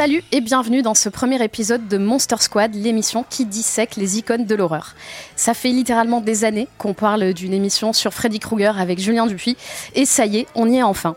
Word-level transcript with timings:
Salut 0.00 0.24
et 0.32 0.40
bienvenue 0.40 0.80
dans 0.80 0.94
ce 0.94 1.10
premier 1.10 1.44
épisode 1.44 1.86
de 1.86 1.98
Monster 1.98 2.36
Squad, 2.38 2.74
l'émission 2.74 3.22
qui 3.28 3.44
dissèque 3.44 3.96
les 3.96 4.16
icônes 4.16 4.46
de 4.46 4.54
l'horreur. 4.54 4.94
Ça 5.36 5.52
fait 5.52 5.68
littéralement 5.68 6.22
des 6.22 6.46
années 6.46 6.68
qu'on 6.78 6.94
parle 6.94 7.34
d'une 7.34 7.52
émission 7.52 7.92
sur 7.92 8.14
Freddy 8.14 8.38
Krueger 8.38 8.80
avec 8.80 8.98
Julien 8.98 9.26
Dupuis 9.26 9.58
et 9.94 10.06
ça 10.06 10.24
y 10.24 10.38
est, 10.38 10.46
on 10.54 10.70
y 10.70 10.78
est 10.78 10.82
enfin. 10.82 11.16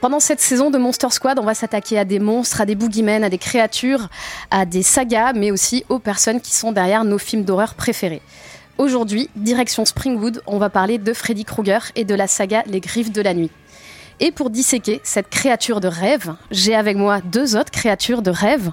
Pendant 0.00 0.20
cette 0.20 0.40
saison 0.40 0.70
de 0.70 0.78
Monster 0.78 1.10
Squad, 1.10 1.38
on 1.38 1.44
va 1.44 1.52
s'attaquer 1.52 1.98
à 1.98 2.06
des 2.06 2.18
monstres, 2.18 2.62
à 2.62 2.64
des 2.64 2.76
boogeymen, 2.76 3.22
à 3.24 3.28
des 3.28 3.36
créatures, 3.36 4.08
à 4.50 4.64
des 4.64 4.82
sagas, 4.82 5.34
mais 5.34 5.50
aussi 5.50 5.84
aux 5.90 5.98
personnes 5.98 6.40
qui 6.40 6.54
sont 6.54 6.72
derrière 6.72 7.04
nos 7.04 7.18
films 7.18 7.44
d'horreur 7.44 7.74
préférés. 7.74 8.22
Aujourd'hui, 8.78 9.28
direction 9.36 9.84
Springwood, 9.84 10.42
on 10.46 10.56
va 10.56 10.70
parler 10.70 10.96
de 10.96 11.12
Freddy 11.12 11.44
Krueger 11.44 11.92
et 11.94 12.06
de 12.06 12.14
la 12.14 12.26
saga 12.26 12.62
Les 12.68 12.80
Griffes 12.80 13.12
de 13.12 13.20
la 13.20 13.34
Nuit. 13.34 13.50
Et 14.20 14.30
pour 14.30 14.50
disséquer 14.50 15.00
cette 15.02 15.28
créature 15.28 15.80
de 15.80 15.88
rêve, 15.88 16.34
j'ai 16.50 16.74
avec 16.74 16.96
moi 16.96 17.20
deux 17.20 17.56
autres 17.56 17.70
créatures 17.70 18.22
de 18.22 18.30
rêve. 18.30 18.70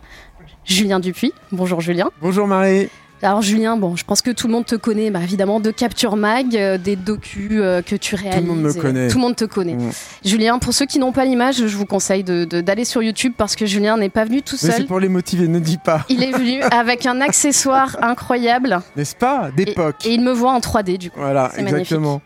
Julien 0.66 1.00
Dupuis. 1.00 1.34
Bonjour 1.52 1.82
Julien. 1.82 2.12
Bonjour 2.22 2.48
Marie. 2.48 2.90
Alors 3.24 3.42
Julien, 3.44 3.78
bon, 3.78 3.96
je 3.96 4.04
pense 4.04 4.22
que 4.22 4.32
tout 4.32 4.48
le 4.48 4.54
monde 4.54 4.66
te 4.66 4.76
connaît, 4.76 5.12
bah, 5.12 5.20
évidemment, 5.22 5.60
de 5.60 5.70
Capture 5.70 6.16
Mag, 6.16 6.56
euh, 6.56 6.78
des 6.80 6.96
docus 6.96 7.52
euh, 7.54 7.82
que 7.84 7.96
tu 7.96 8.16
réalises. 8.16 8.42
le 8.42 8.48
monde 8.48 8.62
me 8.62 8.72
et- 8.76 8.80
connaît. 8.80 9.08
Tout 9.10 9.18
le 9.18 9.22
monde 9.22 9.36
te 9.36 9.46
connaît. 9.46 9.76
Mm. 9.76 9.92
Julien, 10.26 10.58
pour 10.60 10.74
ceux 10.74 10.86
qui 10.88 10.98
n'ont 10.98 11.12
pas 11.12 11.24
l'image, 11.26 11.58
je 11.68 11.78
vous 11.78 11.86
conseille 11.86 12.24
de- 12.24 12.46
d'aller 12.46 12.84
sur 12.86 13.04
YouTube 13.04 13.34
parce 13.38 13.56
que 13.56 13.66
Julien 13.68 13.98
n'est 13.98 14.10
pas 14.10 14.26
venu 14.26 14.42
tout 14.42 14.56
Mais 14.64 14.70
c'est 14.72 14.78
seul. 14.78 14.86
pour 14.88 15.00
les 15.00 15.08
motiver, 15.10 15.48
ne 15.48 15.60
dis 15.60 15.78
pas. 15.78 16.04
Il 16.10 16.24
est 16.24 16.32
venu 16.32 16.62
avec 16.72 17.06
un 17.06 17.22
accessoire 17.22 17.96
incroyable 18.02 18.80
N'est-ce 18.96 19.16
pas? 19.16 19.50
D'époque. 19.56 19.98
et 20.06 20.14
il 20.14 20.22
me 20.22 20.32
voit 20.32 20.52
en 20.54 20.60
3D 20.60 20.98
du 20.98 21.12
coup. 21.12 21.20
Voilà, 21.20 21.52
magnifique. 21.56 21.74
exactement. 21.78 22.22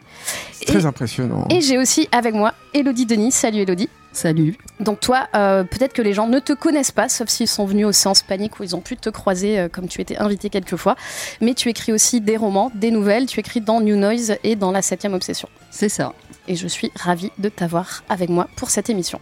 C'est 0.53 0.65
très 0.65 0.85
impressionnant. 0.85 1.45
Et 1.49 1.59
j'ai 1.61 1.77
aussi 1.77 2.07
avec 2.13 2.33
moi 2.33 2.53
Elodie 2.73 3.05
Denis. 3.05 3.31
Salut 3.31 3.59
Elodie. 3.59 3.89
Salut. 4.15 4.57
Donc 4.79 5.01
toi, 5.01 5.27
euh, 5.35 5.65
peut-être 5.65 5.91
que 5.91 6.01
les 6.01 6.13
gens 6.13 6.27
ne 6.27 6.39
te 6.39 6.53
connaissent 6.53 6.93
pas, 6.93 7.09
sauf 7.09 7.27
s'ils 7.27 7.49
sont 7.49 7.65
venus 7.65 7.85
aux 7.85 7.91
séances 7.91 8.21
paniques 8.21 8.57
où 8.61 8.63
ils 8.63 8.73
ont 8.73 8.79
pu 8.79 8.95
te 8.95 9.09
croiser 9.09 9.59
euh, 9.59 9.67
comme 9.67 9.89
tu 9.89 9.99
étais 9.99 10.15
invité 10.15 10.49
quelques 10.49 10.77
fois. 10.77 10.95
Mais 11.41 11.53
tu 11.53 11.67
écris 11.67 11.91
aussi 11.91 12.21
des 12.21 12.37
romans, 12.37 12.71
des 12.75 12.91
nouvelles, 12.91 13.25
tu 13.25 13.41
écris 13.41 13.59
dans 13.59 13.81
New 13.81 13.97
Noise 13.97 14.37
et 14.45 14.55
dans 14.55 14.71
La 14.71 14.81
Septième 14.81 15.13
Obsession. 15.13 15.49
C'est 15.69 15.89
ça. 15.89 16.13
Et 16.47 16.55
je 16.55 16.65
suis 16.65 16.93
ravie 16.95 17.31
de 17.39 17.49
t'avoir 17.49 18.05
avec 18.07 18.29
moi 18.29 18.47
pour 18.55 18.69
cette 18.69 18.89
émission. 18.89 19.19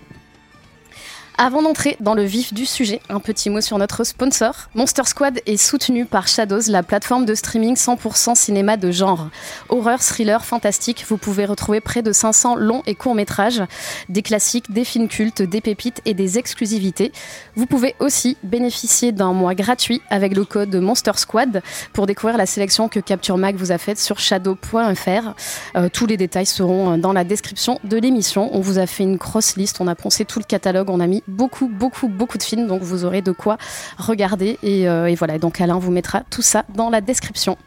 Avant 1.39 1.63
d'entrer 1.63 1.97
dans 1.99 2.13
le 2.13 2.21
vif 2.21 2.53
du 2.53 2.67
sujet, 2.67 3.01
un 3.09 3.19
petit 3.19 3.49
mot 3.49 3.59
sur 3.59 3.79
notre 3.79 4.03
sponsor. 4.03 4.69
Monster 4.75 5.01
Squad 5.05 5.39
est 5.47 5.57
soutenu 5.57 6.05
par 6.05 6.27
Shadows, 6.27 6.61
la 6.69 6.83
plateforme 6.83 7.25
de 7.25 7.33
streaming 7.33 7.75
100% 7.75 8.35
cinéma 8.35 8.77
de 8.77 8.91
genre. 8.91 9.29
Horreur, 9.69 9.99
thriller, 10.03 10.45
fantastique, 10.45 11.03
vous 11.09 11.17
pouvez 11.17 11.45
retrouver 11.45 11.81
près 11.81 12.03
de 12.03 12.11
500 12.11 12.55
longs 12.57 12.83
et 12.85 12.93
courts 12.93 13.15
métrages, 13.15 13.63
des 14.09 14.21
classiques, 14.21 14.71
des 14.71 14.83
films 14.83 15.07
cultes, 15.07 15.41
des 15.41 15.59
pépites 15.59 16.01
et 16.05 16.13
des 16.13 16.37
exclusivités. 16.37 17.11
Vous 17.55 17.65
pouvez 17.65 17.95
aussi 17.99 18.37
bénéficier 18.43 19.11
d'un 19.11 19.33
mois 19.33 19.55
gratuit 19.55 20.01
avec 20.11 20.35
le 20.35 20.45
code 20.45 20.75
Monster 20.75 21.13
Squad 21.15 21.63
pour 21.93 22.05
découvrir 22.05 22.37
la 22.37 22.45
sélection 22.45 22.89
que 22.89 22.99
Capture 22.99 23.39
Mag 23.39 23.55
vous 23.55 23.71
a 23.71 23.79
faite 23.79 23.99
sur 23.99 24.19
shadow.fr. 24.19 25.33
Euh, 25.75 25.89
tous 25.91 26.05
les 26.05 26.17
détails 26.17 26.45
seront 26.45 26.99
dans 26.99 27.11
la 27.11 27.23
description 27.23 27.79
de 27.83 27.97
l'émission. 27.97 28.55
On 28.55 28.61
vous 28.61 28.77
a 28.77 28.85
fait 28.85 29.03
une 29.03 29.17
cross 29.17 29.55
list, 29.55 29.81
on 29.81 29.87
a 29.87 29.95
poncé 29.95 30.25
tout 30.25 30.37
le 30.37 30.45
catalogue, 30.45 30.91
on 30.91 30.99
a 30.99 31.07
mis 31.07 31.22
beaucoup, 31.27 31.67
beaucoup, 31.67 32.07
beaucoup 32.07 32.37
de 32.37 32.43
films, 32.43 32.67
donc 32.67 32.81
vous 32.81 33.05
aurez 33.05 33.21
de 33.21 33.31
quoi 33.31 33.57
regarder. 33.97 34.57
Et, 34.63 34.87
euh, 34.87 35.07
et 35.07 35.15
voilà, 35.15 35.37
donc 35.37 35.61
Alain 35.61 35.79
vous 35.79 35.91
mettra 35.91 36.21
tout 36.29 36.41
ça 36.41 36.65
dans 36.75 36.89
la 36.89 37.01
description. 37.01 37.57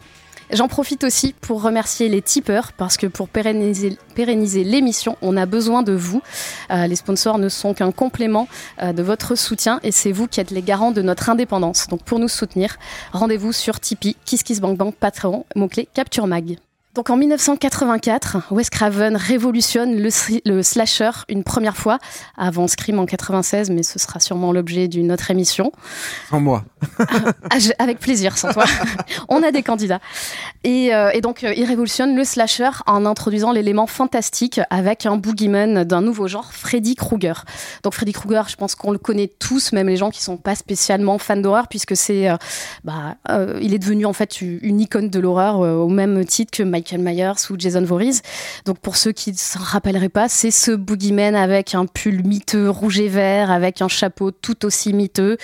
J'en 0.53 0.69
profite 0.69 1.03
aussi 1.03 1.35
pour 1.41 1.63
remercier 1.63 2.09
les 2.09 2.23
tipeurs 2.23 2.73
parce 2.73 2.97
que 2.97 3.09
pour 3.09 3.29
pérenniser, 3.29 3.99
pérenniser 4.15 4.63
l'émission, 4.63 5.17
on 5.21 5.37
a 5.37 5.45
besoin 5.45 5.83
de 5.83 5.93
vous. 5.93 6.23
Euh, 6.71 6.87
les 6.87 6.95
sponsors 6.95 7.39
ne 7.39 7.49
sont 7.49 7.75
qu'un 7.75 7.91
complément 7.91 8.47
euh, 8.81 8.93
de 8.93 9.03
votre 9.03 9.35
soutien 9.35 9.81
et 9.83 9.91
c'est 9.91 10.13
vous 10.13 10.29
qui 10.29 10.41
êtes 10.41 10.53
les 10.53 10.63
garants 10.63 10.93
de 10.93 11.03
notre 11.03 11.31
indépendance. 11.31 11.89
Donc 11.89 12.03
pour 12.05 12.21
nous 12.21 12.29
soutenir, 12.29 12.77
rendez-vous 13.13 13.53
sur 13.53 13.81
Tipeee, 13.81 14.17
KissKissBankBank, 14.25 14.95
Patreon, 14.95 15.47
mot-clé 15.57 15.89
Capture 15.93 16.29
Mag. 16.29 16.59
Donc 16.97 17.11
en 17.11 17.19
1984, 17.19 18.51
Wes 18.51 18.71
Craven 18.71 19.17
révolutionne 19.17 20.01
le, 20.01 20.63
slasher 20.63 21.11
une 21.29 21.45
première 21.45 21.77
fois, 21.77 21.99
avant 22.39 22.67
Scream 22.69 22.99
en 22.99 23.05
96, 23.05 23.69
mais 23.69 23.83
ce 23.83 23.99
sera 23.99 24.19
sûrement 24.19 24.51
l'objet 24.51 24.89
d'une 24.89 25.13
autre 25.13 25.31
émission. 25.31 25.73
Sans 26.31 26.41
moi. 26.41 26.65
Ah, 27.51 27.59
je- 27.59 27.73
avec 27.79 27.99
plaisir, 27.99 28.39
sans 28.39 28.51
toi. 28.51 28.65
On 29.29 29.43
a 29.43 29.51
des 29.51 29.63
candidats. 29.63 30.01
Et, 30.65 30.95
euh, 30.95 31.11
et 31.13 31.21
donc, 31.21 31.45
euh, 31.45 31.53
il 31.55 31.65
révolutionne 31.65 32.17
le 32.17 32.25
slasher 32.25 32.71
en 32.87 33.05
introduisant 33.05 33.53
l'élément 33.53 33.87
fantastique 33.87 34.59
avec 34.71 35.05
un 35.05 35.19
boogeyman 35.19 35.85
d'un 35.85 36.01
nouveau 36.01 36.29
genre, 36.29 36.51
Freddy 36.51 36.95
Krueger. 36.95 37.45
Donc, 37.83 37.93
Freddy 37.93 38.13
Krueger, 38.13 38.49
je 38.49 38.57
pense 38.57 38.75
qu'on 38.75 38.91
le 38.91 38.99
connaît 38.99 39.31
tous, 39.39 39.73
même 39.73 39.89
les 39.89 39.99
gens 39.99 40.09
qui 40.09 40.23
sont 40.23 40.39
pas 40.39 40.55
spécialement 40.55 41.19
fans 41.19 41.37
d'horreur, 41.37 41.69
puisque 41.69 41.95
c'est, 41.95 42.31
euh, 42.31 42.37
bah, 42.85 43.17
il 43.61 43.75
est 43.75 43.79
devenu 43.79 44.07
en 44.07 44.15
fait 44.15 44.41
une 44.41 44.81
icône 44.81 45.11
de 45.11 45.21
l'horreur 45.21 45.59
au 45.59 45.89
même 45.89 46.25
titre 46.25 46.57
que 46.57 46.63
Michael 46.87 47.01
Myers 47.01 47.51
ou 47.51 47.57
Jason 47.59 47.83
Voorhees. 47.83 48.21
Donc, 48.65 48.79
pour 48.79 48.97
ceux 48.97 49.13
qui 49.13 49.33
ne 49.33 49.37
s'en 49.37 49.61
rappelleraient 49.61 50.09
pas, 50.09 50.29
c'est 50.29 50.51
ce 50.51 50.71
boogeyman 50.71 51.35
avec 51.35 51.75
un 51.75 51.87
pull 51.87 52.25
miteux 52.25 52.71
rouge 52.71 53.01
et 53.01 53.09
vert, 53.09 53.51
avec 53.51 53.83
un 53.83 53.89
chapeau 53.89 54.31
tout 54.31 54.65
aussi 54.65 54.93
miteux 54.93 55.37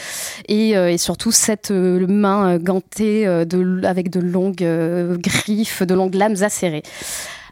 et, 0.48 0.76
euh, 0.76 0.96
surtout 0.96 1.32
cette 1.32 1.70
euh, 1.70 2.06
main 2.06 2.52
euh, 2.54 2.58
gantée 2.58 3.26
avec 3.26 4.10
de 4.10 4.20
longues 4.20 5.18
griffes, 5.18 5.82
de 5.82 5.94
longues 5.94 6.14
lames 6.14 6.36
acérées. 6.42 6.82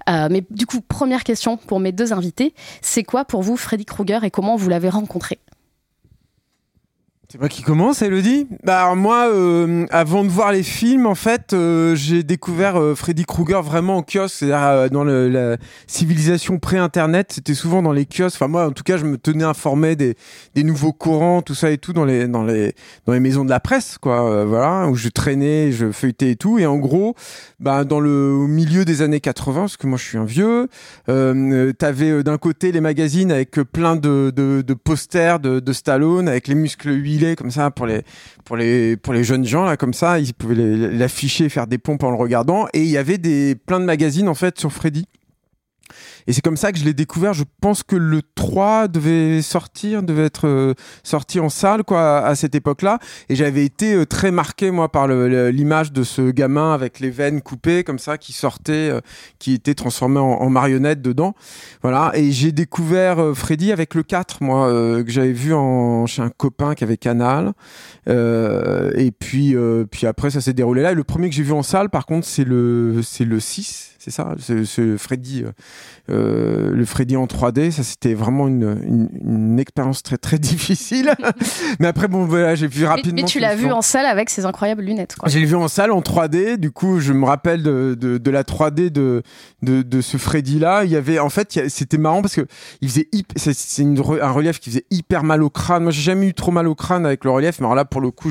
Mais 0.09 0.43
du 0.51 0.67
coup, 0.67 0.81
première 0.81 1.23
question 1.23 1.57
pour 1.57 1.79
mes 1.79 1.93
deux 1.93 2.13
invités, 2.13 2.55
c'est 2.83 3.05
quoi 3.05 3.25
pour 3.25 3.43
vous 3.43 3.57
Freddy 3.57 3.85
Krueger 3.85 4.25
et 4.25 4.31
comment 4.31 4.57
vous 4.57 4.69
l'avez 4.69 4.89
rencontré? 4.89 5.39
C'est 7.33 7.39
moi 7.39 7.49
qui 7.49 7.63
commence, 7.63 8.03
Elodie? 8.03 8.49
Bah 8.65 8.83
alors 8.83 8.97
moi, 8.97 9.29
euh, 9.33 9.87
avant 9.91 10.25
de 10.25 10.29
voir 10.29 10.51
les 10.51 10.65
films, 10.65 11.07
en 11.07 11.15
fait, 11.15 11.53
euh, 11.53 11.95
j'ai 11.95 12.25
découvert 12.25 12.75
euh, 12.75 12.97
Freddy 12.97 13.25
Krueger 13.25 13.63
vraiment 13.63 13.99
en 13.99 14.03
kiosque, 14.03 14.35
c'est-à-dire 14.41 14.91
dans 14.91 15.05
la 15.05 15.57
civilisation 15.87 16.59
pré-internet, 16.59 17.31
c'était 17.33 17.55
souvent 17.55 17.83
dans 17.83 17.93
les 17.93 18.05
kiosques. 18.05 18.35
Enfin 18.35 18.49
moi, 18.49 18.67
en 18.67 18.73
tout 18.73 18.83
cas, 18.83 18.97
je 18.97 19.05
me 19.05 19.17
tenais 19.17 19.45
informé 19.45 19.95
des, 19.95 20.17
nouveaux 20.57 20.93
courants, 20.93 21.41
tout 21.41 21.55
ça 21.55 21.71
et 21.71 21.79
tout 21.79 21.93
dans 21.93 22.05
les 22.05 22.27
maisons 23.07 23.45
de 23.45 23.51
la 23.51 23.61
presse, 23.61 23.97
quoi. 23.99 24.45
voilà, 24.45 24.89
où 24.89 24.97
je 24.97 25.09
traînais, 25.09 25.71
je 25.71 25.93
feuilletais 25.93 26.33
et 26.33 26.37
tout. 26.37 26.59
Et 26.59 26.67
en 26.67 26.79
gros, 26.79 27.15
bah 27.61 27.85
dans 27.85 28.01
le 28.01 28.33
au 28.33 28.49
milieu 28.49 28.85
des 28.85 29.03
années 29.03 29.21
80, 29.21 29.61
parce 29.61 29.77
que 29.77 29.87
moi 29.87 29.99
je 29.99 30.05
suis 30.05 30.19
un 30.19 30.25
vieux, 30.25 30.69
t'avais 31.07 32.25
d'un 32.25 32.39
côté 32.39 32.73
les 32.73 32.81
magazines 32.81 33.31
avec 33.31 33.53
plein 33.53 33.95
de, 33.95 34.75
posters 34.83 35.39
de, 35.39 35.61
de 35.61 35.73
Stallone 35.73 36.27
avec 36.27 36.49
les 36.49 36.57
muscles 36.57 36.91
huilés 36.91 37.20
comme 37.37 37.51
ça 37.51 37.71
pour 37.71 37.87
les 37.87 38.03
pour 38.45 38.57
les 38.57 38.97
pour 38.97 39.13
les 39.13 39.25
jeunes 39.25 39.45
gens 39.45 39.65
là 39.65 39.77
comme 39.77 39.95
ça 39.95 40.19
ils 40.19 40.35
pouvaient 40.35 40.55
l'afficher 40.55 41.49
faire 41.49 41.67
des 41.67 41.79
pompes 41.79 42.03
en 42.03 42.11
le 42.11 42.17
regardant. 42.17 42.67
Et 42.73 42.83
il 42.83 42.89
y 42.91 42.97
avait 42.97 43.19
des 43.19 43.55
plein 43.55 43.81
de 43.81 43.85
magazines 43.85 44.29
en 44.29 44.35
fait 44.35 44.59
sur 44.59 44.73
Freddy 44.73 45.07
et 46.27 46.33
c'est 46.33 46.41
comme 46.41 46.57
ça 46.57 46.73
que 46.73 46.79
je 46.79 46.85
l'ai 46.85 46.95
découvert 46.95 47.33
je 47.33 47.45
pense 47.61 47.83
que 47.83 47.97
le 47.97 48.23
3 48.35 48.89
devait 48.89 49.43
sortir, 49.43 50.03
devait 50.03 50.27
être 50.27 50.75
sorti 51.03 51.41
en 51.41 51.49
salle 51.49 51.85
quoi 51.85 52.19
à, 52.19 52.35
cette 52.35 52.55
époque-là, 52.55 52.99
et 53.29 53.37
j'avais 53.37 53.65
été 53.65 54.07
très 54.07 54.31
marqué 54.31 54.71
moi 54.71 54.91
par 54.91 55.09
l'image 55.09 55.93
de 55.93 56.03
ce 56.03 56.31
gamin 56.31 56.73
avec 56.73 57.01
les 57.01 57.11
veines 57.11 57.43
coupées 57.43 57.85
comme 57.85 57.99
ça 57.99 58.19
qui 58.19 58.33
sortait, 58.33 58.93
qui 59.39 59.55
était 59.55 59.75
transformé 59.75 60.19
en, 60.19 60.51
marionnette 60.51 61.01
dedans. 61.01 61.35
Voilà, 61.83 62.11
et 62.15 62.33
j'ai 62.33 62.53
découvert 62.53 63.33
Freddy 63.35 63.73
avec 63.73 63.95
le 63.95 64.03
4 64.03 64.43
moi 64.43 64.69
que 64.71 65.11
j'avais 65.11 65.33
vu 65.33 65.55
en, 65.55 66.07
chez 66.07 66.23
un 66.23 66.31
copain 66.31 66.75
qui 66.75 66.85
avait 66.85 66.97
Canal. 66.97 67.53
et 68.07 69.13
puis 69.19 69.55
puis 69.91 70.07
après 70.07 70.31
ça 70.31 70.41
s'est 70.41 70.53
déroulé 70.53 70.83
là. 70.83 70.93
Et 70.93 70.95
le 70.95 71.05
premier 71.05 71.29
que 71.29 71.35
j'ai 71.35 71.43
vu 71.43 71.53
en 71.53 71.63
salle 71.63 71.91
par 71.91 72.07
contre 72.07 72.27
c'est 72.27 72.45
le 72.45 73.01
c'est 73.03 73.25
le 73.25 73.41
6 73.41 73.91
c'est 74.03 74.11
ça, 74.11 74.35
ce, 74.39 74.97
Freddy, 74.97 75.45
euh, 76.11 76.71
le 76.73 76.85
Freddy 76.85 77.17
en 77.17 77.27
3D, 77.27 77.71
ça 77.71 77.83
c'était 77.83 78.15
vraiment 78.15 78.49
une, 78.49 79.11
une, 79.25 79.59
expérience 79.61 80.03
très 80.03 80.17
très 80.17 80.39
difficile. 80.41 81.15
mais 81.79 81.87
après 81.87 82.09
bon 82.09 82.25
voilà, 82.25 82.55
j'ai 82.55 82.67
vu 82.67 82.85
rapidement. 82.85 83.23
Mais, 83.23 83.25
tu 83.25 83.39
l'as 83.39 83.55
vu 83.55 83.71
en 83.71 83.83
salle 83.83 84.07
avec 84.07 84.31
ses 84.31 84.45
incroyables 84.45 84.83
lunettes. 84.83 85.17
J'ai 85.27 85.45
vu 85.45 85.55
en 85.55 85.69
salle 85.69 85.93
en 85.93 86.01
3D. 86.01 86.57
Du 86.57 86.71
coup, 86.71 87.01
je 87.01 87.13
me 87.13 87.25
rappelle 87.25 87.63
de, 87.63 87.95
de, 87.95 88.31
la 88.31 88.43
3D 88.43 88.91
de, 88.91 89.23
de, 89.63 89.83
de 89.83 90.01
ce 90.01 90.17
Freddy 90.17 90.59
là. 90.59 90.85
Il 90.85 90.91
y 90.91 90.97
avait 90.97 91.19
en 91.19 91.29
fait, 91.29 91.69
c'était 91.69 91.99
marrant 91.99 92.23
parce 92.23 92.35
que 92.35 92.47
il 92.81 92.89
faisait 92.89 93.09
c'est 93.37 93.83
un 93.83 94.31
relief 94.33 94.61
qui 94.61 94.71
faisait 94.71 94.87
hyper 94.91 95.25
mal 95.25 95.43
au 95.43 95.51
crâne. 95.51 95.85
Moi, 95.85 95.93
j'ai 95.93 96.03
jamais 96.03 96.27
eu 96.27 96.35
trop 96.35 96.51
mal 96.51 96.67
au 96.67 96.75
crâne 96.75 97.07
avec 97.07 97.25
le 97.25 97.31
relief, 97.31 97.61
mais 97.61 97.67
alors 97.67 97.75
là 97.75 97.85
pour 97.85 98.01
le 98.01 98.11
coup, 98.11 98.31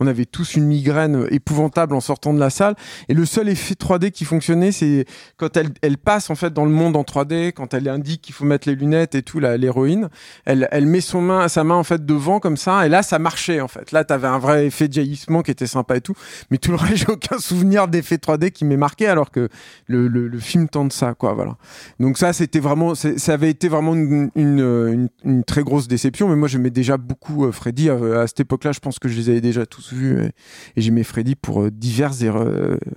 on 0.00 0.06
avait 0.06 0.24
tous 0.24 0.54
une 0.54 0.64
migraine 0.64 1.26
épouvantable 1.30 1.94
en 1.94 2.00
sortant 2.00 2.32
de 2.34 2.40
la 2.40 2.50
salle. 2.50 2.74
Et 3.08 3.14
le 3.14 3.24
seul 3.24 3.48
effet 3.48 3.74
3D 3.74 4.10
qui 4.10 4.24
fonctionnait, 4.24 4.72
c'est 4.72 5.04
quand 5.36 5.56
elle, 5.56 5.70
elle, 5.82 5.98
passe 5.98 6.30
en 6.30 6.34
fait 6.34 6.52
dans 6.52 6.64
le 6.64 6.70
monde 6.70 6.96
en 6.96 7.02
3D, 7.12 7.52
quand 7.52 7.74
elle 7.74 7.88
indique 7.88 8.22
qu'il 8.22 8.34
faut 8.34 8.44
mettre 8.44 8.68
les 8.68 8.74
lunettes 8.74 9.14
et 9.14 9.22
tout, 9.22 9.38
l'héroïne, 9.38 10.08
elle, 10.44 10.68
elle 10.70 10.86
met 10.86 11.00
son 11.00 11.20
main, 11.20 11.48
sa 11.48 11.64
main 11.64 11.74
en 11.74 11.84
fait 11.84 12.04
devant 12.06 12.40
comme 12.40 12.56
ça, 12.56 12.86
et 12.86 12.88
là 12.88 13.02
ça 13.02 13.18
marchait 13.18 13.60
en 13.60 13.68
fait. 13.68 13.92
Là 13.92 14.04
t'avais 14.04 14.28
un 14.28 14.38
vrai 14.38 14.66
effet 14.66 14.88
de 14.88 14.94
jaillissement 14.94 15.42
qui 15.42 15.50
était 15.50 15.66
sympa 15.66 15.96
et 15.96 16.00
tout, 16.00 16.14
mais 16.50 16.58
tout 16.58 16.70
le 16.70 16.76
reste 16.76 16.96
j'ai 16.96 17.08
aucun 17.08 17.38
souvenir 17.38 17.88
d'effet 17.88 18.16
3D 18.16 18.50
qui 18.50 18.64
m'est 18.64 18.76
marqué 18.76 19.06
alors 19.06 19.30
que 19.30 19.48
le, 19.86 20.08
le, 20.08 20.38
film 20.38 20.68
tente 20.68 20.92
ça 20.92 21.14
quoi, 21.14 21.34
voilà. 21.34 21.56
Donc 22.00 22.18
ça 22.18 22.32
c'était 22.32 22.60
vraiment, 22.60 22.94
ça 22.94 23.32
avait 23.32 23.50
été 23.50 23.68
vraiment 23.68 23.94
une, 23.94 24.30
une, 24.34 25.44
très 25.44 25.62
grosse 25.62 25.88
déception, 25.88 26.28
mais 26.28 26.36
moi 26.36 26.48
j'aimais 26.48 26.70
déjà 26.70 26.96
beaucoup 26.96 27.46
euh, 27.46 27.52
Freddy 27.52 27.90
à, 27.90 28.26
cette 28.26 28.40
époque-là. 28.40 28.72
Je 28.72 28.80
pense 28.80 28.98
que 28.98 29.08
je 29.08 29.16
les 29.16 29.28
avais 29.28 29.40
déjà 29.40 29.66
tous 29.66 29.92
vus 29.92 30.22
et, 30.22 30.30
et 30.76 30.80
j'aimais 30.80 31.04
Freddy 31.04 31.34
pour 31.34 31.62
euh, 31.62 31.70
diverses 31.70 32.22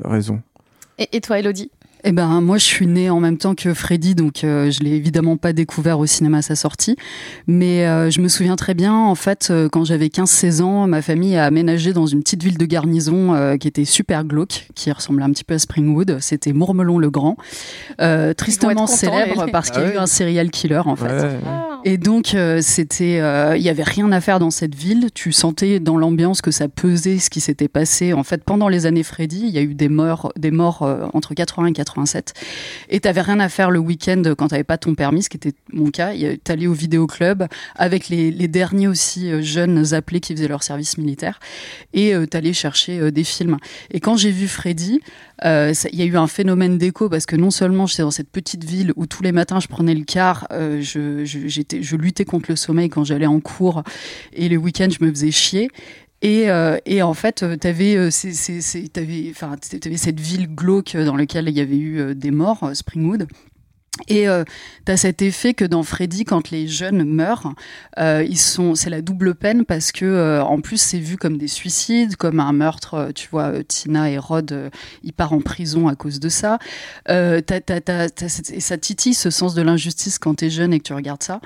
raisons. 0.03 0.41
Et, 0.97 1.17
et 1.17 1.21
toi, 1.21 1.39
Elodie? 1.39 1.71
Eh 2.07 2.12
ben, 2.12 2.40
moi, 2.40 2.60
je 2.60 2.66
suis 2.66 2.86
née 2.86 3.10
en 3.10 3.19
même 3.19 3.40
temps 3.40 3.56
que 3.56 3.74
Freddy, 3.74 4.13
donc 4.13 4.44
euh, 4.44 4.69
je 4.69 4.81
l'ai 4.81 4.92
évidemment 4.92 5.38
pas 5.38 5.54
découvert 5.54 5.98
au 5.98 6.06
cinéma 6.06 6.38
à 6.38 6.42
sa 6.44 6.56
sortie. 6.56 6.96
Mais 7.48 7.88
euh, 7.88 8.12
je 8.12 8.22
me 8.22 8.28
souviens 8.28 8.56
très 8.56 8.75
bien, 8.75 8.94
en 8.94 9.16
fait, 9.16 9.48
euh, 9.50 9.69
quand 9.69 9.86
j'avais 9.86 10.06
15-16 10.06 10.62
ans, 10.62 10.86
ma 10.86 11.02
famille 11.02 11.36
a 11.36 11.46
aménagé 11.46 11.94
dans 11.94 12.06
une 12.06 12.22
petite 12.22 12.44
ville 12.44 12.60
de 12.60 12.66
garnison 12.66 13.56
qui 13.60 13.68
était 13.68 13.86
super 13.86 14.24
glauque, 14.24 14.68
qui 14.75 14.92
ressemblait 14.92 15.24
un 15.24 15.31
petit 15.31 15.44
peu 15.44 15.56
à 15.56 15.60
Springwood. 15.60 16.18
C'était 16.19 16.54
Mourmelon-le-Grand, 16.54 17.38
tristement 18.38 18.86
célèbre 18.86 19.48
parce 19.51 19.72
qu'il 19.72 19.81
y 19.81 19.86
a 19.86 19.96
eu 19.96 19.98
un 19.98 20.06
serial 20.06 20.51
killer, 20.51 20.81
en 20.86 20.96
fait. 20.96 21.40
Et 21.86 21.98
donc, 21.98 22.36
c'était, 22.62 23.19
il 23.58 23.62
y 23.62 23.69
avait 23.69 23.84
rien 23.84 24.12
à 24.12 24.22
faire 24.22 24.38
dans 24.38 24.51
cette 24.51 24.75
ville. 24.75 25.10
Tu 25.16 25.31
sentais 25.31 25.80
dans 25.80 25.98
l'ambiance 25.98 26.42
que 26.42 26.51
ça 26.51 26.68
pesait 26.68 27.18
ce 27.18 27.31
qui 27.31 27.40
s'était 27.42 27.68
passé. 27.68 28.13
En 28.13 28.24
fait, 28.24 28.44
pendant 28.44 28.68
les 28.68 28.86
années 28.86 29.04
Freddy, 29.04 29.46
il 29.48 29.56
y 29.56 29.58
a 29.58 29.62
eu 29.62 29.74
des 29.74 29.90
morts, 29.90 30.31
des 30.38 30.51
morts 30.51 30.88
entre 31.13 31.34
80 31.34 31.68
et 31.68 31.74
80 31.95 32.33
et 32.89 33.00
tu 33.00 33.07
n'avais 33.07 33.21
rien 33.21 33.39
à 33.39 33.50
faire 33.50 33.71
le 33.71 33.80
week-end 33.80 34.21
quand 34.38 34.47
tu 34.47 34.53
n'avais 34.53 34.63
pas 34.63 34.77
ton 34.77 34.95
permis, 34.95 35.24
ce 35.24 35.30
qui 35.30 35.38
était 35.38 35.53
mon 35.71 35.92
cas. 35.92 36.13
Tu 36.13 36.51
allais 36.51 36.68
au 36.68 36.74
vidéoclub 36.74 37.45
avec 37.75 38.09
les, 38.09 38.31
derniers 38.47 38.88
aussi 38.88 39.31
euh, 39.31 39.42
jeunes 39.42 39.94
appelés 39.94 40.19
qui 40.19 40.36
faisaient 40.36 40.47
leur 40.47 40.63
service 40.63 40.97
militaire 40.97 41.39
et 41.94 42.13
euh, 42.13 42.25
tu 42.30 42.38
allais 42.38 42.53
chercher 42.53 43.00
euh, 43.00 43.12
des 43.12 43.24
films. 43.24 43.57
Et 43.92 44.00
quand 44.00 44.18
j'ai 44.18 44.31
vu 44.31 44.47
Freddy, 44.47 45.00
il 45.44 45.75
y 45.92 46.01
a 46.01 46.06
eu 46.06 46.15
un 46.15 46.27
phénomène 46.27 46.77
d'écho 46.77 47.09
parce 47.09 47.25
que 47.25 47.36
non 47.36 47.51
seulement 47.51 47.88
j'étais 47.88 48.03
dans 48.03 48.12
cette 48.12 48.30
petite 48.30 48.63
ville 48.63 48.94
où 48.95 49.06
tous 49.06 49.21
les 49.21 49.31
matins 49.31 49.59
je 49.59 49.68
prenais 49.68 49.94
le 49.94 50.06
car, 50.06 50.48
je, 50.51 51.25
je 51.25 51.95
luttais 51.98 52.24
contre 52.24 52.45
le 52.50 52.56
sommeil 52.56 52.89
quand 52.89 53.03
j'allais 53.03 53.25
en 53.25 53.41
cours 53.41 53.83
et 54.31 54.48
les 54.48 54.57
week-ends 54.57 54.88
je 54.89 55.03
me 55.03 55.12
faisais 55.12 55.31
chier. 55.31 55.69
Et, 56.25 56.50
euh, 56.50 56.80
et, 56.88 57.04
en 57.04 57.13
fait, 57.13 57.44
euh, 57.44 57.56
tu 57.56 57.68
avais, 57.68 57.95
euh, 57.95 58.10
cette 58.10 60.19
ville 60.19 60.48
glauque 60.48 60.98
dans 60.98 61.16
laquelle 61.16 61.48
il 61.48 61.56
y 61.56 61.62
avait 61.62 61.77
eu 61.77 62.16
des 62.16 62.31
morts, 62.31 62.68
Springwood. 62.74 63.27
Et 64.10 64.25
tu 64.86 64.92
as 64.92 64.98
cet 64.98 65.22
effet 65.22 65.54
que 65.54 65.63
dans 65.63 65.81
Freddy, 65.81 66.25
quand 66.25 66.50
les 66.50 66.68
jeunes 66.68 67.06
meurent, 67.06 67.54
c'est 67.95 68.89
la 68.89 69.01
double 69.01 69.36
peine 69.36 69.63
parce 69.63 69.94
que 69.94 70.42
en 70.42 70.60
plus 70.60 70.81
c'est 70.81 71.00
vu 71.00 71.16
comme 71.16 71.38
des 71.38 71.48
suicides, 71.48 72.18
comme 72.18 72.42
un 72.42 72.51
meurtre. 72.51 73.12
Tu 73.16 73.30
vois, 73.31 73.63
Tina 73.63 74.10
et 74.10 74.18
Rod, 74.18 74.69
ils 75.04 75.13
partent 75.13 75.31
en 75.31 75.39
prison 75.39 75.88
à 75.88 75.95
cause 75.95 76.19
de 76.19 76.27
ça. 76.27 76.60
et 77.07 78.60
ça 78.60 78.77
titille 78.77 79.13
ce 79.13 79.30
sens 79.30 79.54
de 79.54 79.62
l'injustice 79.62 80.19
quand 80.19 80.36
tu 80.36 80.45
es 80.45 80.50
jeune 80.50 80.74
et 80.74 80.80
que 80.80 80.83
tu 80.83 80.94
regardes 80.94 81.24
ça. 81.24 81.39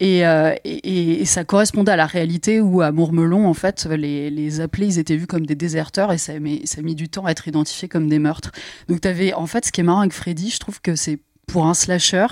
Euh, 0.00 0.54
et, 0.64 1.20
et, 1.20 1.24
ça 1.24 1.44
correspondait 1.44 1.92
à 1.92 1.96
la 1.96 2.06
réalité 2.06 2.60
où 2.60 2.82
à 2.82 2.92
Mourmelon, 2.92 3.46
en 3.46 3.54
fait, 3.54 3.86
les, 3.86 4.30
les, 4.30 4.60
appelés, 4.60 4.86
ils 4.86 4.98
étaient 4.98 5.16
vus 5.16 5.26
comme 5.26 5.44
des 5.44 5.56
déserteurs 5.56 6.12
et 6.12 6.18
ça, 6.18 6.34
ça 6.64 6.78
a 6.78 6.82
mis 6.82 6.94
du 6.94 7.08
temps 7.08 7.24
à 7.24 7.32
être 7.32 7.48
identifié 7.48 7.88
comme 7.88 8.08
des 8.08 8.18
meurtres. 8.18 8.52
Donc, 8.88 9.00
tu 9.00 9.08
avais, 9.08 9.34
en 9.34 9.46
fait, 9.46 9.66
ce 9.66 9.72
qui 9.72 9.80
est 9.80 9.84
marrant 9.84 10.00
avec 10.00 10.12
Freddy, 10.12 10.50
je 10.50 10.60
trouve 10.60 10.80
que 10.80 10.94
c'est 10.94 11.18
pour 11.46 11.66
un 11.66 11.74
slasher, 11.74 12.26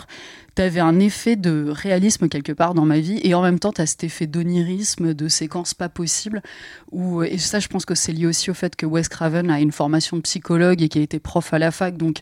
tu 0.56 0.62
avais 0.62 0.80
un 0.80 0.98
effet 0.98 1.36
de 1.36 1.66
réalisme 1.68 2.28
quelque 2.28 2.52
part 2.52 2.74
dans 2.74 2.86
ma 2.86 2.98
vie 2.98 3.20
et 3.22 3.34
en 3.34 3.42
même 3.42 3.58
temps 3.58 3.72
tu 3.72 3.82
as 3.82 3.86
cet 3.86 4.04
effet 4.04 4.26
d'onirisme, 4.26 5.14
de 5.14 5.28
séquence 5.28 5.74
pas 5.74 5.88
possible. 5.88 6.42
Où, 6.92 7.22
et 7.22 7.38
ça, 7.38 7.60
je 7.60 7.68
pense 7.68 7.84
que 7.84 7.94
c'est 7.94 8.12
lié 8.12 8.26
aussi 8.26 8.50
au 8.50 8.54
fait 8.54 8.74
que 8.74 8.86
Wes 8.86 9.08
Craven 9.08 9.50
a 9.50 9.60
une 9.60 9.72
formation 9.72 10.16
de 10.16 10.22
psychologue 10.22 10.82
et 10.82 10.88
qu'il 10.88 11.00
a 11.00 11.04
été 11.04 11.18
prof 11.18 11.52
à 11.52 11.58
la 11.58 11.70
fac. 11.70 11.96
Donc, 11.96 12.18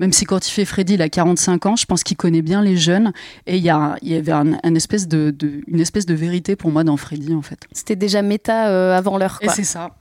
même 0.00 0.12
si 0.12 0.26
quand 0.26 0.46
il 0.46 0.50
fait 0.50 0.64
Freddy, 0.64 0.94
il 0.94 1.02
a 1.02 1.08
45 1.08 1.66
ans, 1.66 1.76
je 1.76 1.86
pense 1.86 2.02
qu'il 2.02 2.16
connaît 2.16 2.42
bien 2.42 2.62
les 2.62 2.76
jeunes 2.76 3.12
et 3.46 3.56
il 3.56 3.62
y, 3.62 3.70
a, 3.70 3.96
il 4.02 4.08
y 4.08 4.16
avait 4.16 4.32
un, 4.32 4.74
espèce 4.74 5.08
de, 5.08 5.34
une 5.66 5.80
espèce 5.80 6.04
de 6.04 6.14
vérité 6.14 6.56
pour 6.56 6.70
moi 6.70 6.84
dans 6.84 6.96
Freddy 6.96 7.34
en 7.34 7.42
fait. 7.42 7.66
C'était 7.72 7.96
déjà 7.96 8.20
méta 8.20 8.68
euh, 8.68 8.96
avant 8.96 9.16
l'heure. 9.16 9.38
Et 9.40 9.48
c'est 9.48 9.64
ça. 9.64 9.96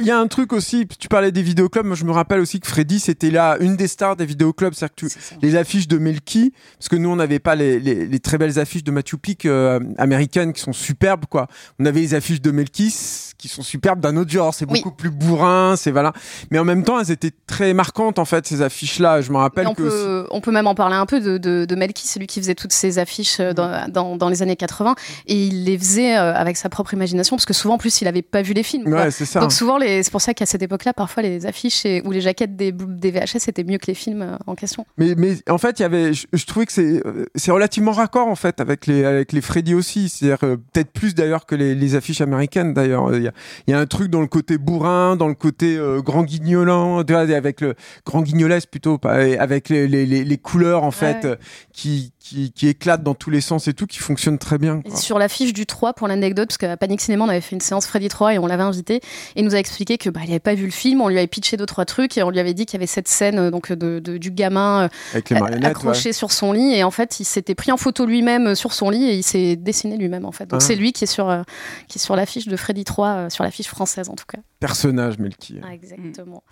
Il 0.00 0.06
y, 0.06 0.10
a 0.10 0.18
un 0.18 0.26
truc 0.28 0.52
aussi, 0.52 0.86
tu 0.86 1.08
parlais 1.08 1.32
des 1.32 1.42
vidéoclubs, 1.42 1.84
moi 1.84 1.96
je 1.96 2.04
me 2.04 2.12
rappelle 2.12 2.40
aussi 2.40 2.60
que 2.60 2.66
Freddy 2.66 3.00
c'était 3.00 3.30
là 3.30 3.56
une 3.60 3.76
des 3.76 3.88
stars 3.88 4.16
des 4.16 4.26
vidéoclubs, 4.26 4.74
c'est-à-dire 4.74 4.94
que 4.96 5.06
les 5.42 5.56
affiches 5.56 5.88
de 5.88 5.98
Melky, 5.98 6.52
parce 6.78 6.88
que 6.88 6.96
nous 6.96 7.07
on 7.08 7.16
n'avait 7.16 7.38
pas 7.38 7.54
les, 7.54 8.18
très 8.20 8.38
belles 8.38 8.58
affiches 8.58 8.84
de 8.84 8.90
Matthew 8.90 9.16
Peak 9.16 9.46
euh, 9.46 9.80
américaines 9.98 10.52
qui 10.52 10.60
sont 10.60 10.72
superbes, 10.72 11.26
quoi. 11.26 11.48
On 11.78 11.86
avait 11.86 12.00
les 12.00 12.14
affiches 12.14 12.40
de 12.40 12.50
Melkis 12.50 13.27
qui 13.38 13.48
sont 13.48 13.62
superbes 13.62 14.00
d'un 14.00 14.16
autre 14.16 14.30
genre. 14.30 14.52
C'est 14.52 14.66
beaucoup 14.66 14.90
plus 14.90 15.10
bourrin, 15.10 15.74
c'est 15.76 15.92
voilà. 15.92 16.12
Mais 16.50 16.58
en 16.58 16.64
même 16.64 16.82
temps, 16.82 16.98
elles 16.98 17.12
étaient 17.12 17.32
très 17.46 17.72
marquantes 17.72 18.18
en 18.18 18.24
fait 18.24 18.46
ces 18.46 18.62
affiches-là. 18.62 19.20
Je 19.20 19.30
me 19.30 19.36
rappelle 19.36 19.68
on 19.68 19.74
que 19.74 19.82
peut, 19.82 20.26
on 20.30 20.40
peut 20.40 20.50
même 20.50 20.66
en 20.66 20.74
parler 20.74 20.96
un 20.96 21.06
peu 21.06 21.20
de, 21.20 21.38
de, 21.38 21.64
de 21.64 21.74
Melky, 21.76 22.06
celui 22.06 22.26
qui 22.26 22.40
faisait 22.40 22.56
toutes 22.56 22.72
ces 22.72 22.98
affiches 22.98 23.38
euh, 23.40 23.52
dans, 23.52 23.88
dans, 23.88 24.16
dans, 24.16 24.28
les 24.28 24.42
années 24.42 24.56
80 24.56 24.96
et 25.26 25.46
il 25.46 25.64
les 25.64 25.78
faisait 25.78 26.16
euh, 26.16 26.34
avec 26.34 26.56
sa 26.56 26.68
propre 26.68 26.94
imagination 26.94 27.36
parce 27.36 27.46
que 27.46 27.54
souvent 27.54 27.74
en 27.74 27.78
plus 27.78 28.00
il 28.00 28.08
avait 28.08 28.22
pas 28.22 28.42
vu 28.42 28.52
les 28.52 28.64
films. 28.64 28.92
Ouais, 28.92 29.10
c'est 29.12 29.24
ça. 29.24 29.40
Donc 29.40 29.52
souvent 29.52 29.78
les, 29.78 30.02
c'est 30.02 30.10
pour 30.10 30.20
ça 30.20 30.34
qu'à 30.34 30.46
cette 30.46 30.62
époque-là, 30.62 30.92
parfois 30.92 31.22
les 31.22 31.46
affiches 31.46 31.86
ou 32.04 32.10
les 32.10 32.20
jaquettes 32.20 32.56
des, 32.56 32.72
des 32.72 33.10
VHS 33.12 33.48
étaient 33.48 33.64
mieux 33.64 33.78
que 33.78 33.86
les 33.86 33.94
films 33.94 34.22
euh, 34.22 34.36
en 34.46 34.56
question. 34.56 34.84
Mais, 34.96 35.14
mais 35.16 35.36
en 35.48 35.58
fait, 35.58 35.78
il 35.78 35.82
y 35.82 35.84
avait, 35.84 36.12
je, 36.12 36.46
trouvais 36.46 36.66
que 36.66 36.72
c'est, 36.72 37.02
c'est 37.36 37.52
relativement 37.52 37.92
raccord 37.92 38.26
en 38.26 38.36
fait 38.36 38.60
avec 38.60 38.86
les, 38.86 39.04
avec 39.04 39.32
les 39.32 39.40
Freddy 39.40 39.74
aussi. 39.74 40.08
C'est-à-dire 40.08 40.38
peut-être 40.40 40.90
plus 40.90 41.14
d'ailleurs 41.14 41.46
que 41.46 41.54
les, 41.54 41.76
les 41.76 41.94
affiches 41.94 42.20
américaines 42.20 42.74
d'ailleurs. 42.74 43.14
Il 43.14 43.27
y 43.28 43.68
il 43.68 43.70
y 43.72 43.74
a 43.74 43.78
un 43.78 43.86
truc 43.86 44.10
dans 44.10 44.20
le 44.20 44.26
côté 44.26 44.58
bourrin, 44.58 45.16
dans 45.16 45.28
le 45.28 45.34
côté 45.34 45.76
euh, 45.76 46.00
grand 46.00 46.24
guignolant, 46.24 46.98
avec 47.00 47.60
le 47.60 47.74
grand 48.04 48.22
guignolesque 48.22 48.68
plutôt, 48.70 48.98
avec 49.04 49.68
les, 49.68 49.86
les, 49.86 50.06
les 50.06 50.38
couleurs 50.38 50.84
en 50.84 50.90
fait 50.90 51.26
qui, 51.72 52.12
qui, 52.28 52.52
qui 52.52 52.68
éclatent 52.68 53.02
dans 53.02 53.14
tous 53.14 53.30
les 53.30 53.40
sens 53.40 53.68
et 53.68 53.74
tout, 53.74 53.86
qui 53.86 53.98
fonctionne 53.98 54.38
très 54.38 54.58
bien. 54.58 54.82
Quoi. 54.82 54.96
Sur 54.96 55.18
l'affiche 55.18 55.52
du 55.52 55.66
3 55.66 55.94
pour 55.94 56.08
l'anecdote, 56.08 56.48
parce 56.48 56.58
qu'à 56.58 56.76
Panic 56.76 57.00
Cinéma 57.00 57.24
on 57.24 57.28
avait 57.28 57.40
fait 57.40 57.56
une 57.56 57.60
séance 57.60 57.86
Freddy 57.86 58.08
3 58.08 58.34
et 58.34 58.38
on 58.38 58.46
l'avait 58.46 58.62
invité 58.62 58.96
et 58.96 59.00
il 59.36 59.44
nous 59.44 59.54
a 59.54 59.58
expliqué 59.58 59.96
que 59.98 60.10
bah, 60.10 60.20
il 60.24 60.30
avait 60.30 60.38
pas 60.38 60.54
vu 60.54 60.66
le 60.66 60.70
film, 60.70 61.00
on 61.00 61.08
lui 61.08 61.18
avait 61.18 61.26
pitché 61.26 61.56
deux 61.56 61.66
trois 61.66 61.84
trucs 61.84 62.18
et 62.18 62.22
on 62.22 62.30
lui 62.30 62.38
avait 62.38 62.54
dit 62.54 62.66
qu'il 62.66 62.74
y 62.74 62.80
avait 62.80 62.86
cette 62.86 63.08
scène 63.08 63.38
euh, 63.38 63.50
donc 63.50 63.72
de, 63.72 63.98
de 63.98 64.18
du 64.18 64.30
gamin 64.30 64.84
euh, 64.84 64.88
avec 65.12 65.30
les 65.30 65.66
accroché 65.66 66.12
sur 66.12 66.32
son 66.32 66.52
lit 66.52 66.74
et 66.74 66.84
en 66.84 66.90
fait 66.90 67.20
il 67.20 67.24
s'était 67.24 67.54
pris 67.54 67.72
en 67.72 67.76
photo 67.76 68.04
lui-même 68.04 68.54
sur 68.54 68.72
son 68.72 68.90
lit 68.90 69.04
et 69.04 69.14
il 69.14 69.22
s'est 69.22 69.56
dessiné 69.56 69.96
lui-même 69.96 70.24
en 70.24 70.32
fait. 70.32 70.46
Donc 70.46 70.60
ah. 70.62 70.64
c'est 70.64 70.76
lui 70.76 70.92
qui 70.92 71.04
est 71.04 71.08
sur 71.08 71.44
qui 71.86 71.98
est 71.98 72.02
sur 72.02 72.16
l'affiche 72.16 72.46
de 72.46 72.56
Freddy 72.56 72.84
3 72.84 73.30
sur 73.30 73.44
l'affiche 73.44 73.68
française 73.68 74.08
en 74.08 74.14
tout 74.14 74.26
cas. 74.26 74.38
Personnage, 74.60 75.18
Melky. 75.18 75.60
Ah, 75.62 75.72
exactement. 75.72 76.42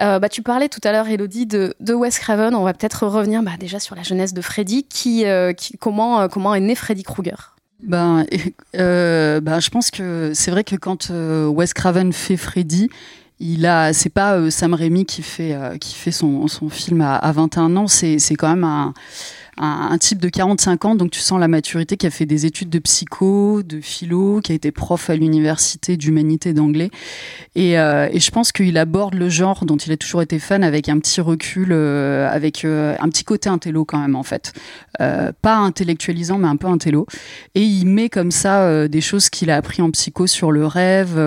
Euh, 0.00 0.18
bah, 0.18 0.28
tu 0.28 0.42
parlais 0.42 0.68
tout 0.68 0.80
à 0.84 0.92
l'heure, 0.92 1.08
Elodie, 1.08 1.46
de, 1.46 1.74
Wes 1.88 2.18
Craven. 2.18 2.54
On 2.54 2.64
va 2.64 2.72
peut-être 2.72 3.06
revenir 3.06 3.42
bah, 3.42 3.52
déjà 3.58 3.78
sur 3.78 3.94
la 3.94 4.02
jeunesse 4.02 4.34
de 4.34 4.40
Freddy. 4.40 4.84
Qui, 4.84 5.26
euh, 5.26 5.52
comment, 5.80 6.20
euh, 6.20 6.28
comment 6.28 6.54
est 6.54 6.60
né 6.60 6.74
Freddy 6.74 7.02
Krueger? 7.02 7.54
Ben, 7.82 8.24
ben, 8.72 9.60
je 9.60 9.70
pense 9.70 9.90
que 9.90 10.32
c'est 10.34 10.50
vrai 10.50 10.64
que 10.64 10.76
quand 10.76 11.10
Wes 11.10 11.74
Craven 11.74 12.12
fait 12.12 12.36
Freddy, 12.36 12.88
il 13.40 13.66
a, 13.66 13.92
c'est 13.92 14.10
pas 14.10 14.50
Sam 14.50 14.74
Raimi 14.74 15.04
qui 15.04 15.22
fait, 15.22 15.56
qui 15.80 15.94
fait 15.94 16.12
son, 16.12 16.48
son 16.48 16.70
film 16.70 17.02
à, 17.02 17.16
à 17.16 17.32
21 17.32 17.76
ans, 17.76 17.86
c'est 17.86 18.18
quand 18.36 18.48
même 18.48 18.64
un, 18.64 18.94
un, 19.56 19.96
type 19.98 20.18
de 20.18 20.28
45 20.28 20.84
ans, 20.84 20.94
donc 20.94 21.10
tu 21.10 21.20
sens 21.20 21.38
la 21.38 21.48
maturité, 21.48 21.96
qui 21.96 22.06
a 22.06 22.10
fait 22.10 22.26
des 22.26 22.46
études 22.46 22.70
de 22.70 22.78
psycho, 22.78 23.62
de 23.62 23.80
philo, 23.80 24.40
qui 24.42 24.52
a 24.52 24.54
été 24.54 24.72
prof 24.72 25.10
à 25.10 25.16
l'université 25.16 25.96
d'humanité 25.96 26.52
d'anglais. 26.52 26.90
Et, 27.54 27.78
euh, 27.78 28.08
je 28.14 28.30
pense 28.30 28.52
qu'il 28.52 28.76
aborde 28.78 29.14
le 29.14 29.28
genre 29.28 29.64
dont 29.64 29.76
il 29.76 29.92
a 29.92 29.96
toujours 29.96 30.22
été 30.22 30.38
fan 30.38 30.64
avec 30.64 30.88
un 30.88 30.98
petit 30.98 31.20
recul, 31.20 31.68
euh, 31.70 32.28
avec 32.30 32.64
euh, 32.64 32.96
un 33.00 33.08
petit 33.08 33.24
côté 33.24 33.48
intello 33.48 33.84
quand 33.84 33.98
même 33.98 34.16
en 34.16 34.22
fait. 34.22 34.52
pas 34.98 35.56
intellectualisant, 35.56 36.38
mais 36.38 36.48
un 36.48 36.56
peu 36.56 36.66
intello. 36.66 37.06
Et 37.54 37.62
il 37.62 37.86
met 37.86 38.08
comme 38.08 38.30
ça 38.30 38.88
des 38.88 39.00
choses 39.00 39.28
qu'il 39.28 39.50
a 39.50 39.56
appris 39.56 39.82
en 39.82 39.90
psycho 39.90 40.26
sur 40.26 40.52
le 40.52 40.66
rêve. 40.66 41.18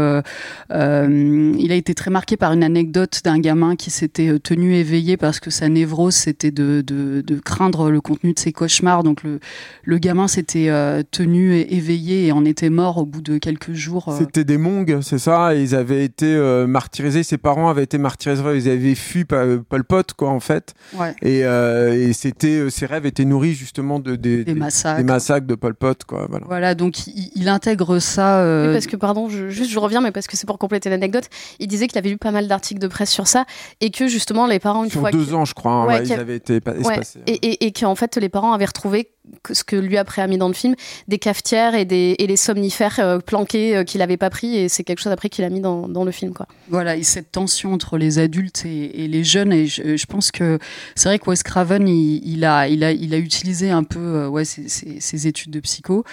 il 0.71 1.71
a 1.71 1.75
été 1.75 1.93
très 1.93 2.11
marqué 2.11 2.37
par 2.37 2.53
une 2.53 2.63
anecdote 2.63 3.21
d'un 3.23 3.39
gamin 3.39 3.75
qui 3.75 3.91
s'était 3.91 4.39
tenu 4.39 4.75
éveillé 4.75 5.17
parce 5.17 5.39
que 5.39 5.49
sa 5.49 5.69
névrose 5.69 6.15
c'était 6.15 6.51
de, 6.51 6.81
de, 6.81 7.39
craindre 7.39 7.89
le 7.89 8.01
contenu 8.17 8.33
de 8.33 8.39
ses 8.39 8.51
cauchemars. 8.51 9.03
Donc 9.03 9.23
le, 9.23 9.39
le 9.83 9.97
gamin 9.97 10.27
s'était 10.27 10.69
tenu 11.11 11.55
éveillé 11.55 12.27
et 12.27 12.31
en 12.31 12.45
était 12.45 12.69
mort 12.69 12.97
au 12.97 13.05
bout 13.05 13.21
de 13.21 13.37
quelques 13.37 13.73
jours. 13.73 14.13
C'était 14.17 14.43
des 14.43 14.57
mongs, 14.57 15.01
c'est 15.01 15.19
ça? 15.19 15.53
Ils 15.55 15.75
avaient 15.75 16.03
été 16.03 16.25
euh, 16.25 16.67
martyrisés, 16.67 17.23
ses 17.23 17.37
parents 17.37 17.69
avaient 17.69 17.83
été 17.83 17.97
martyrisés, 17.97 18.41
ils 18.55 18.69
avaient 18.69 18.95
fui 18.95 19.25
Pol 19.25 19.83
Pot, 19.87 20.13
quoi, 20.13 20.29
en 20.29 20.39
fait. 20.39 20.73
Et, 21.21 21.43
euh, 21.43 22.09
et 22.09 22.13
c'était, 22.13 22.69
ses 22.69 22.85
rêves 22.85 23.05
étaient 23.05 23.25
nourris 23.25 23.53
justement 23.53 23.99
de, 23.99 24.15
des, 24.15 24.45
massacres. 24.53 24.97
des 24.97 25.03
massacres 25.03 25.47
de 25.47 25.55
Pol 25.55 25.75
Pot, 25.75 26.03
quoi. 26.05 26.27
Voilà, 26.29 26.45
voilà 26.47 26.75
donc 26.75 27.07
il, 27.07 27.47
intègre 27.49 27.99
ça. 27.99 28.39
Euh, 28.39 28.73
parce 28.73 28.87
que, 28.87 28.95
pardon, 28.95 29.29
je, 29.29 29.49
juste 29.49 29.71
je 29.71 29.79
reviens, 29.79 30.01
mais 30.01 30.11
parce 30.11 30.27
que 30.27 30.37
c'est 30.37 30.47
pour 30.47 30.57
compléter 30.57 30.89
l'anecdote, 30.89 31.25
il 31.59 31.67
disait 31.67 31.87
qu'il 31.87 31.97
avait 31.97 32.09
lu 32.09 32.17
pas 32.17 32.31
mal 32.31 32.47
d'articles 32.47 32.79
de 32.79 32.87
presse 32.87 33.11
sur 33.11 33.27
ça 33.27 33.45
et 33.81 33.89
que 33.89 34.07
justement 34.07 34.47
les 34.47 34.59
parents, 34.59 34.83
une 34.83 34.89
sur 34.89 35.01
fois. 35.01 35.11
deux 35.11 35.33
ans, 35.33 35.45
je 35.45 35.53
crois, 35.53 35.71
hein, 35.71 36.01
ils 36.03 36.13
avaient 36.13 36.35
été 36.35 36.57
espacés. 36.57 37.19
Et, 37.27 37.33
et, 37.33 37.67
et 37.67 37.71
qu'en 37.71 37.95
fait, 37.95 38.06
les 38.15 38.29
parents 38.29 38.53
avaient 38.53 38.65
retrouvé 38.65 39.16
ce 39.51 39.63
que 39.63 39.75
lui 39.75 39.97
après 39.97 40.21
a 40.21 40.27
mis 40.27 40.37
dans 40.37 40.47
le 40.47 40.53
film, 40.53 40.75
des 41.07 41.17
cafetières 41.17 41.75
et, 41.75 41.85
des, 41.85 42.15
et 42.19 42.27
les 42.27 42.37
somnifères 42.37 42.99
euh, 42.99 43.19
planqués 43.19 43.77
euh, 43.77 43.83
qu'il 43.83 43.99
n'avait 43.99 44.17
pas 44.17 44.29
pris 44.29 44.57
et 44.57 44.69
c'est 44.69 44.83
quelque 44.83 44.99
chose 44.99 45.11
après 45.11 45.29
qu'il 45.29 45.43
a 45.43 45.49
mis 45.49 45.61
dans, 45.61 45.87
dans, 45.87 46.03
le 46.03 46.11
film. 46.11 46.33
Quoi. 46.33 46.47
Voilà, 46.69 46.95
et 46.95 47.03
cette 47.03 47.31
tension 47.31 47.73
entre 47.73 47.97
les 47.97 48.19
adultes 48.19 48.65
et, 48.65 49.07
les 49.07 49.23
jeunes, 49.23 49.53
et 49.53 49.67
je, 49.67 50.05
pense 50.05 50.31
que 50.31 50.59
c'est 50.95 51.09
vrai 51.09 51.19
que 51.19 51.29
Wes 51.29 51.43
Craven, 51.43 51.87
il, 51.87 52.45
a, 52.45 52.67
il, 52.67 52.83
a, 52.83 52.91
il 52.91 53.13
a 53.13 53.17
utilisé 53.17 53.69
un 53.69 53.83
peu 53.83 53.99
euh, 53.99 54.27
ouais, 54.27 54.45
ses, 54.45 54.67
ses, 54.67 55.27
études 55.27 55.51
de 55.51 55.59
psycho. 55.59 56.03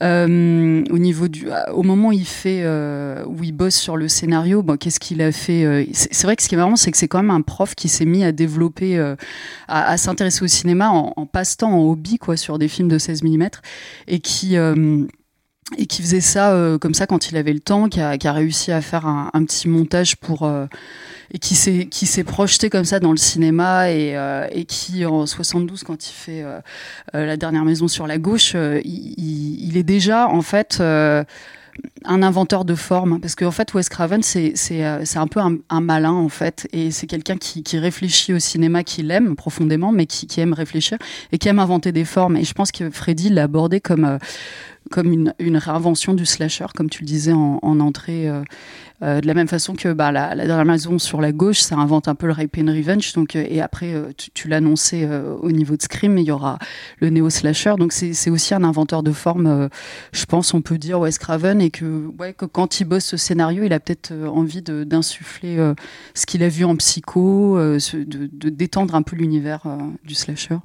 au, 0.00 0.26
niveau 0.98 1.28
du, 1.28 1.48
au 1.72 1.82
moment 1.82 2.08
où 2.08 2.12
il, 2.12 2.26
fait, 2.26 2.66
où 3.26 3.42
il 3.42 3.52
bosse 3.52 3.76
sur 3.76 3.96
le 3.96 4.08
scénario, 4.08 4.62
bon, 4.62 4.76
qu'est-ce 4.76 5.00
qu'il 5.00 5.22
a 5.22 5.32
fait 5.32 5.88
c'est, 5.92 6.24
vrai 6.24 6.36
que 6.36 6.42
ce 6.42 6.48
qui 6.48 6.54
est 6.54 6.58
marrant, 6.58 6.76
c'est 6.76 6.90
que 6.90 6.96
c'est 6.96 7.08
quand 7.08 7.22
même 7.22 7.30
un 7.30 7.42
prof 7.42 7.74
qui 7.74 7.88
s'est 7.88 8.04
mis 8.04 8.24
à 8.24 8.32
développer, 8.32 8.98
à, 9.68 9.96
s'intéresser 9.96 10.44
au 10.44 10.48
cinéma 10.48 10.90
en, 10.90 11.12
en 11.16 11.26
passe-temps, 11.26 11.72
en 11.72 11.82
hobby, 11.82 12.18
quoi, 12.18 12.36
sur 12.36 12.57
des 12.58 12.68
films 12.68 12.88
de 12.88 12.98
16 12.98 13.22
mm 13.22 13.48
et 14.06 14.20
qui 14.20 14.56
euh, 14.56 15.04
et 15.76 15.84
qui 15.84 16.00
faisait 16.00 16.22
ça 16.22 16.52
euh, 16.52 16.78
comme 16.78 16.94
ça 16.94 17.06
quand 17.06 17.30
il 17.30 17.36
avait 17.36 17.52
le 17.52 17.60
temps, 17.60 17.90
qui 17.90 18.00
a, 18.00 18.32
réussi 18.32 18.72
à 18.72 18.80
faire 18.80 19.06
un, 19.06 19.44
petit 19.44 19.68
montage 19.68 20.16
pour 20.16 20.44
euh, 20.44 20.66
et 21.32 21.38
qui 21.38 21.54
s'est 21.54 21.86
qui 21.86 22.06
s'est 22.06 22.24
projeté 22.24 22.70
comme 22.70 22.86
ça 22.86 23.00
dans 23.00 23.10
le 23.10 23.18
cinéma 23.18 23.90
et, 23.90 24.64
qui 24.66 25.04
en 25.04 25.26
72 25.26 25.84
quand 25.84 26.08
il 26.08 26.12
fait 26.12 26.44
la 27.12 27.36
dernière 27.36 27.66
maison 27.66 27.86
sur 27.86 28.06
la 28.06 28.16
gauche, 28.16 28.54
il, 28.54 29.76
est 29.76 29.82
déjà 29.82 30.26
en 30.28 30.40
fait 30.40 30.82
un 32.04 32.22
inventeur 32.22 32.64
de 32.64 32.74
forme 32.74 33.20
parce 33.20 33.34
qu'en 33.34 33.50
fait 33.50 33.74
Wes 33.74 33.88
Craven 33.88 34.22
c'est 34.22 34.54
euh, 34.70 35.04
un 35.14 35.26
peu 35.26 35.40
un, 35.40 35.80
malin 35.80 36.12
en 36.12 36.28
fait 36.28 36.68
et 36.72 36.90
c'est 36.90 37.06
quelqu'un 37.06 37.36
qui, 37.36 37.62
qui, 37.62 37.78
réfléchit 37.78 38.32
au 38.32 38.38
cinéma 38.38 38.84
qu'il 38.84 39.10
aime 39.10 39.36
profondément 39.36 39.92
mais 39.92 40.06
qui, 40.06 40.26
qui, 40.26 40.40
aime 40.40 40.52
réfléchir 40.52 40.98
et 41.32 41.38
qui 41.38 41.48
aime 41.48 41.58
inventer 41.58 41.92
des 41.92 42.04
formes. 42.04 42.36
Et 42.36 42.44
je 42.44 42.52
pense 42.52 42.72
que 42.72 42.90
Freddy 42.90 43.30
l'a 43.30 43.44
abordé 43.44 43.80
comme 43.80 44.04
euh, 44.04 44.18
comme 44.90 45.12
une, 45.12 45.56
réinvention 45.56 46.14
du 46.14 46.26
slasher, 46.26 46.66
comme 46.74 46.90
tu 46.90 47.02
le 47.02 47.06
disais 47.06 47.32
en, 47.32 47.58
en 47.62 47.80
entrée, 47.80 48.28
euh, 48.28 48.42
euh, 49.02 49.20
de 49.20 49.26
la 49.26 49.34
même 49.34 49.48
façon 49.48 49.74
que 49.74 49.92
bah, 49.92 50.10
la, 50.12 50.34
la, 50.34 50.46
dernière 50.46 50.64
maison 50.64 50.98
sur 50.98 51.20
la 51.20 51.32
gauche, 51.32 51.60
ça 51.60 51.76
invente 51.76 52.08
un 52.08 52.14
peu 52.14 52.26
le 52.26 52.32
Rape 52.32 52.56
and 52.58 52.66
Revenge. 52.66 53.12
Donc, 53.12 53.36
euh, 53.36 53.44
et 53.48 53.60
après, 53.60 53.94
tu, 54.16 54.30
tu 54.32 54.48
l'annonçais 54.48 55.08
au 55.40 55.52
niveau 55.52 55.76
de 55.76 55.82
Scream, 55.82 56.18
il 56.18 56.24
y 56.24 56.30
aura 56.30 56.58
le 56.98 57.10
néo-slasher. 57.10 57.74
Donc, 57.78 57.92
c'est 57.92 58.30
aussi 58.30 58.54
un 58.54 58.64
inventeur 58.64 59.02
de 59.02 59.12
forme, 59.12 59.68
je 60.12 60.24
pense, 60.24 60.54
on 60.54 60.62
peut 60.62 60.78
dire, 60.78 61.00
Wes 61.00 61.18
Craven, 61.18 61.60
et 61.60 61.70
que, 61.70 62.10
quand 62.52 62.80
il 62.80 62.84
bosse 62.84 63.04
ce 63.04 63.16
scénario, 63.16 63.64
il 63.64 63.72
a 63.72 63.80
peut-être 63.80 64.12
envie 64.12 64.62
d'insuffler 64.62 65.56
ce 66.14 66.26
qu'il 66.26 66.42
a 66.42 66.48
vu 66.48 66.64
en 66.64 66.76
psycho, 66.76 67.58
de, 67.58 68.48
détendre 68.48 68.94
un 68.94 69.02
peu 69.02 69.16
l'univers 69.16 69.62
du 70.04 70.14
slasher. 70.14 70.58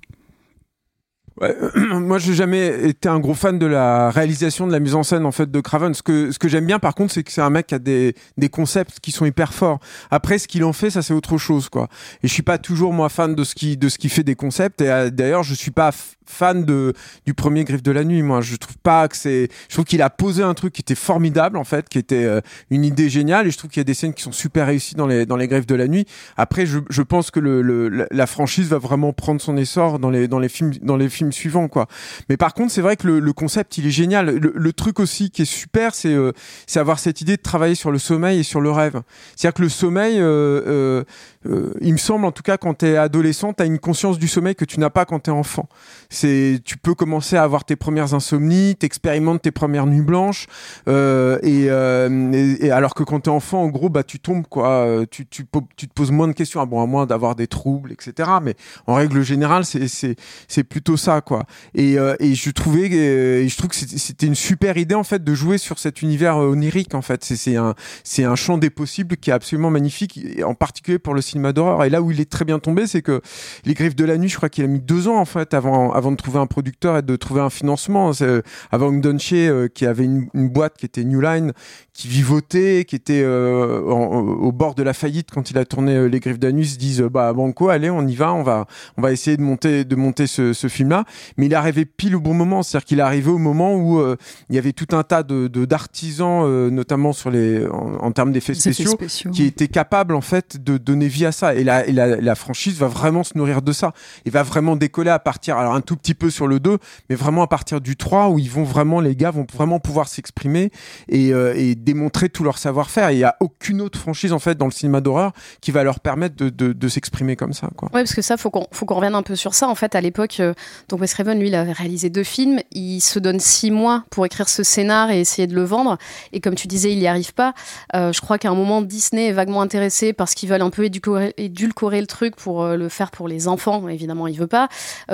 Ouais, 1.42 1.56
moi, 2.00 2.20
j'ai 2.20 2.34
jamais 2.34 2.88
été 2.90 3.10
un 3.10 3.20
gros 3.20 3.34
fan 3.34 3.58
de 3.58 3.66
la 3.66 4.12
réalisation 4.12 4.68
de 4.68 4.72
la 4.72 4.80
mise 4.80 4.94
en 4.96 5.04
scène 5.04 5.26
en 5.26 5.32
fait 5.32 5.50
de 5.50 5.60
Craven. 5.62 5.94
Ce 5.94 6.04
que 6.04 6.32
ce 6.32 6.38
que 6.38 6.48
j'aime 6.48 6.66
bien, 6.66 6.80
par 6.80 6.94
contre, 6.94 7.14
c'est 7.14 7.24
que 7.24 7.32
c'est 7.32 7.42
un 7.42 7.50
mec 7.50 7.68
qui 7.68 7.76
a 7.76 7.80
des 7.80 8.16
des 8.38 8.50
concepts 8.50 9.00
qui 9.00 9.12
sont 9.12 9.26
hyper 9.26 9.54
forts. 9.54 9.80
Après, 10.12 10.38
ce 10.38 10.48
qu'il 10.48 10.64
en 10.64 10.74
fait, 10.74 10.90
ça 10.92 11.02
c'est 11.02 11.14
autre 11.14 11.38
chose, 11.38 11.70
quoi. 11.70 11.88
Et 12.22 12.28
je 12.28 12.34
suis 12.34 12.44
pas 12.44 12.58
toujours 12.58 12.94
moi 12.94 13.10
fan 13.10 13.34
de 13.34 13.44
ce 13.44 13.56
qui 13.56 13.78
de 13.78 13.90
ce 13.90 13.98
qui 13.98 14.10
fait 14.10 14.24
des 14.24 14.36
concepts. 14.36 14.82
Et 14.82 14.92
euh, 14.92 15.10
d'ailleurs, 15.10 15.44
je 15.44 15.56
suis 15.56 15.72
pas 15.72 15.92
fan 16.26 16.66
de 16.66 16.94
du 17.26 17.34
premier 17.34 17.64
Griffe 17.64 17.84
de 17.84 17.92
la 17.92 18.04
nuit. 18.04 18.22
Moi, 18.22 18.42
je 18.42 18.56
trouve 18.56 18.78
pas 18.78 19.08
que 19.08 19.18
c'est. 19.18 19.50
Je 19.70 19.76
trouve 19.76 19.86
qu'il 19.86 20.02
a 20.02 20.10
posé 20.10 20.44
un 20.44 20.54
truc 20.54 20.74
qui 20.74 20.82
était 20.82 20.96
formidable 20.96 21.58
en 21.58 21.64
fait, 21.64 21.90
qui 21.90 21.98
était 21.98 22.26
euh, 22.26 22.42
une 22.70 22.86
idée 22.86 23.10
géniale. 23.10 23.48
Et 23.48 23.52
je 23.52 23.58
trouve 23.58 23.72
qu'il 23.72 23.80
y 23.80 23.82
a 23.82 23.86
des 23.86 23.94
scènes 23.94 24.14
qui 24.14 24.24
sont 24.24 24.32
super 24.32 24.68
réussies 24.68 24.96
dans 24.96 25.08
les 25.08 25.26
dans 25.26 25.36
les 25.36 25.48
Griffes 25.48 25.68
de 25.68 25.76
la 25.76 25.88
nuit. 25.88 26.06
Après, 26.38 26.66
je, 26.66 26.80
je 26.90 27.02
pense 27.02 27.32
que 27.32 27.40
le, 27.40 27.62
le, 27.62 28.08
la 28.12 28.28
franchise 28.28 28.68
va 28.70 28.78
vraiment 28.78 29.14
prendre 29.14 29.42
son 29.42 29.58
essor 29.58 29.98
dans 30.00 30.10
les 30.10 30.28
dans 30.28 30.40
les 30.40 30.50
films 30.50 30.74
dans 30.82 30.98
les 30.98 31.10
films 31.10 31.23
suivants 31.32 31.68
quoi. 31.68 31.88
Mais 32.30 32.38
par 32.38 32.54
contre, 32.54 32.72
c'est 32.72 32.82
vrai 32.82 32.96
que 32.96 33.08
le, 33.08 33.34
concept 33.34 33.78
il 33.78 33.88
est 33.88 33.92
génial. 33.92 34.30
Le, 34.30 34.74
truc 34.74 35.00
aussi 35.00 35.30
qui 35.30 35.44
est 35.44 35.46
super, 35.46 35.96
c'est 35.96 36.14
euh, 36.14 36.32
c'est 36.68 36.80
avoir 36.80 37.00
cette 37.00 37.22
idée 37.22 37.38
de 37.38 37.42
travailler 37.42 37.76
sur 37.76 37.92
le 37.92 38.00
sommeil 38.00 38.40
et 38.40 38.44
sur 38.44 38.62
le 38.62 38.72
rêve. 38.72 39.02
C'est-à-dire 39.36 39.56
que 39.56 39.62
le 39.62 39.70
sommeil 39.70 40.18
euh, 40.20 41.04
euh, 41.46 41.74
il 41.82 41.94
me 41.94 41.98
semble 41.98 42.26
en 42.26 42.32
tout 42.32 42.44
cas 42.44 42.58
quand 42.58 42.80
tu 42.80 42.86
es 42.86 42.98
adolescent, 42.98 43.54
tu 43.54 43.64
as 43.64 43.66
une 43.66 43.80
conscience 43.80 44.18
du 44.20 44.28
sommeil 44.28 44.56
que 44.56 44.66
tu 44.66 44.80
n'as 44.80 44.90
pas 44.90 45.06
quand 45.06 45.20
tu 45.20 45.30
es 45.30 45.34
enfant. 45.34 45.68
C'est 46.10 46.62
tu 46.64 46.78
peux 46.78 46.96
commencer 46.96 47.36
à 47.36 47.44
avoir 47.44 47.66
tes 47.66 47.76
premières 47.76 48.14
insomnies, 48.14 48.76
t'expérimentes 48.76 49.42
tes 49.42 49.52
premières 49.52 49.86
nuits 49.86 50.02
blanches 50.02 50.48
euh, 50.88 51.40
euh, 51.44 52.32
et, 52.34 52.66
et, 52.68 52.72
alors 52.72 52.94
que 52.94 53.04
quand 53.04 53.22
tu 53.22 53.30
es 53.30 53.34
enfant 53.34 53.64
en 53.64 53.68
gros 53.68 53.90
bah 53.90 54.04
tu 54.04 54.20
tombes 54.20 54.48
quoi, 54.48 54.88
tu, 55.10 55.26
tu, 55.26 55.46
tu 55.76 55.88
te 55.88 55.94
poses 55.94 56.12
moins 56.12 56.28
de 56.28 56.34
questions, 56.34 56.62
ah, 56.62 56.66
bon 56.66 56.82
à 56.82 56.86
moins 56.86 57.06
d'avoir 57.06 57.36
des 57.36 57.48
troubles 57.48 57.92
etc. 57.92 58.30
Mais 58.42 58.56
en 58.88 58.96
règle 58.96 59.22
générale 59.22 59.66
c'est 59.66 59.88
c'est 59.88 60.16
c'est 60.48 60.64
plutôt 60.64 60.98
ça 60.98 61.22
quoi. 61.22 61.44
Et, 61.74 61.96
et 62.20 62.36
je 62.36 62.50
trouvais 62.52 62.84
et 62.84 63.48
je 63.48 63.58
trouve 63.58 63.70
que 63.70 63.76
c'était 63.76 64.28
une 64.28 64.36
super 64.36 64.78
idée 64.78 64.96
en 64.96 65.04
fait 65.04 65.24
de 65.24 65.34
jouer 65.34 65.58
sur 65.58 65.80
cet 65.80 66.02
univers 66.02 66.38
onirique 66.38 66.96
en 66.96 67.02
fait. 67.02 67.24
C'est 67.24 67.36
c'est 67.36 67.56
un 67.56 67.76
c'est 68.04 68.24
un 68.24 68.36
champ 68.36 68.58
des 68.58 68.70
possibles 68.70 69.18
qui 69.18 69.30
est 69.30 69.34
absolument 69.34 69.70
magnifique 69.70 70.20
en 70.46 70.54
particulier 70.54 71.00
pour 71.00 71.14
le 71.14 71.22
cinéma 71.22 71.33
d'horreur. 71.54 71.84
Et 71.84 71.90
là 71.90 72.02
où 72.02 72.12
il 72.12 72.20
est 72.20 72.30
très 72.30 72.46
bien 72.46 72.60
tombé, 72.60 72.88
c'est 72.88 73.02
que 73.02 73.22
Les 73.66 73.74
Griffes 73.74 73.96
de 73.96 74.06
la 74.06 74.18
Nuit, 74.18 74.30
je 74.30 74.38
crois 74.38 74.50
qu'il 74.50 74.64
a 74.64 74.68
mis 74.68 74.80
deux 74.80 75.08
ans 75.08 75.18
en 75.18 75.26
fait 75.26 75.54
avant, 75.54 75.92
avant 75.92 76.12
de 76.12 76.18
trouver 76.18 76.40
un 76.40 76.48
producteur 76.48 76.98
et 76.98 77.02
de 77.02 77.16
trouver 77.16 77.42
un 77.42 77.50
financement. 77.50 78.12
Euh, 78.22 78.42
avant 78.72 78.92
Ngdonche, 78.92 79.34
euh, 79.34 79.68
qui 79.68 79.86
avait 79.86 80.06
une, 80.06 80.28
une, 80.34 80.50
boîte 80.50 80.78
qui 80.78 80.86
était 80.86 81.04
New 81.04 81.22
Line, 81.22 81.54
qui 81.94 82.08
vivotait, 82.08 82.86
qui 82.88 82.96
était 82.96 83.22
euh, 83.24 83.82
au 83.82 84.52
bord 84.52 84.76
de 84.76 84.84
la 84.84 84.94
faillite 84.94 85.30
quand 85.32 85.52
il 85.52 85.58
a 85.58 85.66
tourné 85.66 85.96
euh, 85.96 86.06
Les 86.08 86.20
Griffes 86.20 86.40
d'Anus, 86.40 86.74
se 86.74 86.78
disent 86.78 87.02
bah 87.02 87.34
banco, 87.34 87.70
allez, 87.70 87.90
on 87.90 88.06
y 88.08 88.16
va, 88.16 88.34
on 88.34 88.44
va, 88.44 88.66
on 88.98 89.02
va 89.02 89.12
essayer 89.12 89.38
de 89.38 89.42
monter, 89.42 89.86
de 89.86 89.96
monter 89.96 90.28
ce, 90.28 90.54
ce 90.54 90.68
film-là. 90.68 91.06
Mais 91.38 91.46
il 91.46 91.54
est 91.54 91.56
arrivé 91.56 91.86
pile 91.86 92.16
au 92.16 92.20
bon 92.20 92.34
moment, 92.34 92.64
c'est-à-dire 92.64 92.86
qu'il 92.86 93.00
est 93.00 93.04
arrivé 93.04 93.30
au 93.30 93.38
moment 93.38 93.76
où 93.76 94.02
il 94.50 94.56
y 94.56 94.58
avait 94.58 94.74
tout 94.74 94.96
un 94.96 95.04
tas 95.04 95.24
de 95.24 95.48
d'artisans, 95.66 96.70
notamment 96.70 97.14
sur 97.14 97.30
les, 97.30 97.66
en, 97.68 98.12
termes 98.12 98.32
d'effets 98.32 98.54
spéciaux, 98.54 98.98
qui 99.32 99.46
étaient 99.46 99.68
capables 99.68 100.16
en 100.16 100.22
fait 100.22 100.64
de 100.64 100.78
donner 100.78 101.08
vie 101.08 101.23
à 101.26 101.32
ça. 101.32 101.56
Et 101.56 101.64
la, 101.64 101.86
et 101.88 101.92
la, 101.92 102.36
franchise 102.36 102.78
va 102.78 102.88
vraiment 102.88 103.24
se 103.24 103.38
nourrir 103.38 103.62
de 103.62 103.72
ça. 103.72 103.94
Il 104.26 104.32
va 104.32 104.44
vraiment 104.44 104.76
décoller 104.76 105.12
à 105.12 105.20
partir, 105.20 105.58
alors 105.58 105.74
un 105.74 105.82
tout 105.82 105.96
petit 105.96 106.14
peu 106.14 106.30
sur 106.30 106.48
le 106.48 106.60
2, 106.60 106.78
mais 107.10 107.16
vraiment 107.16 107.44
à 107.44 107.48
partir 107.48 107.82
du 107.82 107.96
3 107.96 108.30
où 108.30 108.40
ils 108.40 108.50
vont 108.50 108.64
vraiment, 108.64 109.00
les 109.00 109.16
gars 109.16 109.32
vont 109.32 109.46
vraiment 109.54 109.80
pouvoir 109.80 110.08
s'exprimer 110.08 110.72
et, 111.10 111.30
et 111.30 111.76
démontrer 111.76 112.30
tout 112.30 112.44
leur 112.44 112.58
savoir-faire. 112.58 113.12
Il 113.12 113.18
n'y 113.18 113.24
a 113.24 113.36
aucune 113.40 113.82
autre 113.82 114.00
franchise 114.00 114.34
en 114.34 114.40
fait 114.40 114.58
dans 114.58 114.66
le 114.66 114.72
cinéma 114.72 115.02
d'horreur 115.02 115.32
qui 115.62 115.72
va 115.72 115.84
leur 115.84 116.00
permettre 116.00 116.36
de, 116.36 116.50
de, 116.50 116.88
s'exprimer 116.88 117.36
comme 117.36 117.54
ça. 117.54 117.70
Quoi. 117.76 117.90
Ouais, 117.94 118.02
parce 118.02 118.14
que 118.14 118.22
ça, 118.22 118.38
faut 118.38 118.50
qu'on 118.50 118.68
faut 118.72 118.86
qu'on 118.86 118.96
revienne 118.96 119.16
un 119.16 119.24
peu 119.24 119.36
sur 119.36 119.54
ça. 119.54 119.68
En 119.68 119.76
fait, 119.76 119.96
à 119.96 120.02
l'époque, 120.02 120.40
euh, 120.40 120.54
Wes 120.92 121.14
Craven, 121.14 121.40
lui, 121.40 121.48
il 121.48 121.56
avait 121.56 121.72
réalisé 121.72 122.10
deux 122.10 122.24
films. 122.24 122.60
Il 122.72 123.02
se 123.02 123.20
donne 123.20 123.40
six 123.40 123.72
mois 123.72 124.04
pour 124.10 124.26
écrire 124.26 124.50
ce 124.50 124.64
scénar 124.64 125.12
et 125.12 125.20
essayer 125.20 125.48
de 125.48 125.56
le 125.56 125.64
vendre. 125.64 125.98
Et 126.32 126.40
comme 126.40 126.56
tu 126.56 126.68
disais, 126.68 126.92
il 126.92 127.00
n'y 127.00 127.08
arrive 127.08 127.34
pas. 127.34 127.54
Euh, 127.96 128.12
je 128.12 128.22
crois 128.22 128.38
qu'à 128.38 128.50
un 128.50 128.56
moment, 128.56 128.82
Disney 128.82 129.28
est 129.28 129.32
vaguement 129.32 129.62
intéressé 129.62 130.14
parce 130.14 130.34
qu'ils 130.34 130.50
veulent 130.50 130.62
un 130.62 130.70
peu 130.70 130.86
éduquer 130.86 131.10
édulcorer, 131.18 131.34
édulcorer 131.38 132.02
le 132.02 132.08
truc 132.08 132.36
pour 132.36 132.66
le 132.66 132.90
faire 132.90 133.12
pour 133.12 133.28
les 133.28 133.48
enfants. 133.48 133.88
Évidemment, 133.88 134.28
il 134.28 134.38
veut 134.38 134.48
pas. 134.48 134.68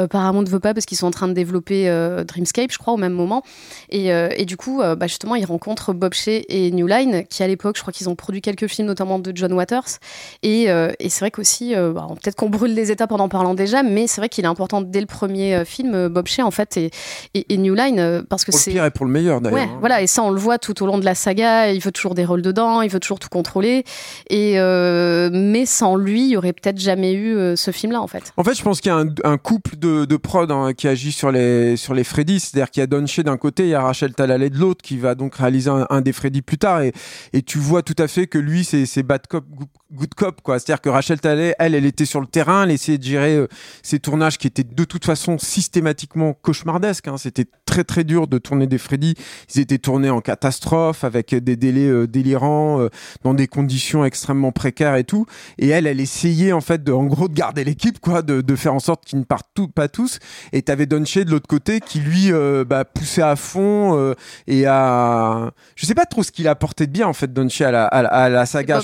Paramount 0.09 0.41
ne 0.41 0.49
veut 0.49 0.59
pas 0.59 0.73
parce 0.73 0.85
qu'ils 0.85 0.97
sont 0.97 1.07
en 1.07 1.11
train 1.11 1.27
de 1.27 1.33
développer 1.33 1.85
Dreamscape, 2.27 2.71
je 2.71 2.77
crois, 2.77 2.93
au 2.93 2.97
même 2.97 3.13
moment. 3.13 3.43
Et, 3.89 4.07
et 4.07 4.45
du 4.45 4.57
coup, 4.57 4.79
bah, 4.79 5.07
justement, 5.07 5.35
il 5.35 5.45
rencontre 5.45 5.93
Bob 5.93 6.13
Shea 6.13 6.41
et 6.47 6.71
New 6.71 6.87
Line, 6.87 7.25
qui 7.29 7.43
à 7.43 7.47
l'époque, 7.47 7.75
je 7.77 7.81
crois 7.81 7.93
qu'ils 7.93 8.09
ont 8.09 8.15
produit 8.15 8.41
quelques 8.41 8.67
films, 8.67 8.87
notamment 8.87 9.19
de 9.19 9.31
John 9.35 9.53
Waters. 9.53 9.99
Et, 10.43 10.63
et 10.63 11.09
c'est 11.09 11.19
vrai 11.19 11.31
qu'aussi, 11.31 11.75
bah, 11.75 12.07
peut-être 12.21 12.35
qu'on 12.35 12.49
brûle 12.49 12.73
les 12.73 12.91
étapes 12.91 13.11
en 13.11 13.19
en 13.19 13.29
parlant 13.29 13.53
déjà, 13.53 13.83
mais 13.83 14.07
c'est 14.07 14.21
vrai 14.21 14.29
qu'il 14.29 14.45
est 14.45 14.49
important 14.49 14.81
dès 14.81 15.01
le 15.01 15.07
premier 15.07 15.63
film, 15.65 16.07
Bob 16.07 16.27
Shea, 16.27 16.45
en 16.45 16.51
fait, 16.51 16.77
et, 16.77 16.91
et, 17.33 17.57
New 17.57 17.75
Line, 17.75 18.23
parce 18.29 18.45
que 18.45 18.51
c'est. 18.51 18.71
Pour 18.71 18.73
le 18.73 18.73
pire 18.73 18.85
et 18.85 18.91
pour 18.91 19.05
le 19.05 19.11
meilleur, 19.11 19.41
d'ailleurs. 19.41 19.59
Ouais, 19.59 19.65
hein. 19.65 19.77
voilà, 19.79 20.01
et 20.01 20.07
ça, 20.07 20.23
on 20.23 20.31
le 20.31 20.39
voit 20.39 20.57
tout 20.57 20.81
au 20.83 20.85
long 20.85 20.97
de 20.97 21.05
la 21.05 21.15
saga. 21.15 21.71
Il 21.71 21.81
veut 21.81 21.91
toujours 21.91 22.15
des 22.15 22.25
rôles 22.25 22.41
dedans, 22.41 22.81
il 22.81 22.89
veut 22.89 22.99
toujours 22.99 23.19
tout 23.19 23.29
contrôler. 23.29 23.83
Et 24.29 24.59
euh, 24.59 25.29
mais 25.31 25.65
sans 25.65 25.88
lui, 25.97 26.23
il 26.23 26.29
y 26.29 26.37
aurait 26.37 26.53
peut-être 26.53 26.79
jamais 26.79 27.13
eu 27.13 27.35
euh, 27.35 27.55
ce 27.55 27.71
film-là, 27.71 28.01
en 28.01 28.07
fait. 28.07 28.33
En 28.37 28.43
fait, 28.43 28.53
je 28.53 28.63
pense 28.63 28.81
qu'il 28.81 28.91
y 28.91 28.95
a 28.95 29.03
un, 29.23 29.37
couple 29.37 29.77
de, 29.77 30.05
de 30.05 30.17
prod 30.17 30.51
hein, 30.51 30.73
qui 30.73 30.87
agit 30.87 31.11
sur 31.11 31.31
les 31.31 31.77
sur 31.77 31.93
les 31.93 32.03
Freddy, 32.03 32.39
c'est-à-dire 32.39 32.69
qu'il 32.71 32.81
y 32.81 32.83
a 32.83 32.87
Don 32.87 33.05
Shea 33.05 33.23
d'un 33.23 33.37
côté, 33.37 33.63
il 33.63 33.69
y 33.69 33.75
a 33.75 33.81
Rachel 33.81 34.13
Talalay 34.13 34.49
de 34.49 34.57
l'autre, 34.57 34.81
qui 34.81 34.97
va 34.97 35.15
donc 35.15 35.35
réaliser 35.35 35.71
un, 35.89 36.01
des 36.01 36.13
Freddy 36.13 36.41
plus 36.41 36.57
tard, 36.57 36.81
et, 36.81 36.93
tu 37.41 37.57
vois 37.57 37.81
tout 37.81 37.95
à 37.97 38.07
fait 38.07 38.27
que 38.27 38.37
lui, 38.37 38.63
c'est 38.63 39.03
bad 39.03 39.25
cop, 39.27 39.45
good 39.91 40.13
cop, 40.13 40.41
quoi. 40.41 40.59
C'est-à-dire 40.59 40.81
que 40.81 40.89
Rachel 40.89 41.19
Talalay, 41.19 41.55
elle, 41.59 41.75
elle 41.75 41.85
était 41.85 42.05
sur 42.05 42.21
le 42.21 42.27
terrain, 42.27 42.63
elle 42.63 42.71
essayait 42.71 42.97
de 42.97 43.03
gérer 43.03 43.35
euh, 43.35 43.47
ces 43.81 43.99
tournages 43.99 44.37
qui 44.37 44.47
étaient 44.47 44.63
de 44.63 44.83
toute 44.83 45.05
façon 45.05 45.37
systématiquement 45.37 46.33
cauchemardesques. 46.33 47.07
Hein. 47.07 47.17
C'était 47.17 47.45
très 47.65 47.83
très 47.83 48.03
dur 48.03 48.27
de 48.27 48.37
tourner 48.37 48.67
des 48.67 48.77
Freddy. 48.77 49.15
Ils 49.53 49.61
étaient 49.61 49.77
tournés 49.77 50.09
en 50.09 50.21
catastrophe 50.21 51.03
avec 51.03 51.33
des 51.33 51.55
délais 51.55 51.87
euh, 51.87 52.07
délirants, 52.07 52.81
euh, 52.81 52.89
dans 53.23 53.33
des 53.33 53.47
conditions 53.47 54.05
extrêmement 54.05 54.51
précaires 54.51 54.95
et 54.95 55.03
tout. 55.03 55.25
Et 55.57 55.69
elle, 55.69 55.78
elle 55.87 55.99
essayait 55.99 56.51
en 56.51 56.61
fait 56.61 56.83
de, 56.83 56.91
en 56.91 57.05
gros, 57.05 57.27
de 57.27 57.33
garder 57.33 57.63
l'équipe, 57.63 57.99
quoi, 57.99 58.21
de, 58.21 58.41
de, 58.41 58.55
faire 58.55 58.73
en 58.73 58.79
sorte 58.79 59.05
qu'ils 59.05 59.19
ne 59.19 59.23
partent 59.23 59.49
tout, 59.53 59.67
pas 59.67 59.87
tous. 59.87 60.19
Et 60.53 60.61
t'avais 60.61 60.85
Don 60.85 61.05
Shea 61.05 61.23
de 61.23 61.31
l'autre 61.31 61.47
côté 61.47 61.79
qui 61.79 61.99
lui 61.99 62.31
euh, 62.31 62.63
bah, 62.65 62.85
poussait 62.85 63.21
à 63.21 63.35
fond 63.35 63.97
euh, 63.97 64.13
et 64.47 64.65
à, 64.65 65.51
je 65.75 65.85
sais 65.85 65.95
pas 65.95 66.05
trop 66.05 66.23
ce 66.23 66.31
qu'il 66.31 66.47
a 66.47 66.51
apporté 66.51 66.87
de 66.87 66.91
bien 66.91 67.07
en 67.07 67.13
fait 67.13 67.31
la, 67.37 67.85
à 67.85 68.01
la, 68.01 68.09
à 68.09 68.29
la 68.29 68.45
saga. 68.45 68.81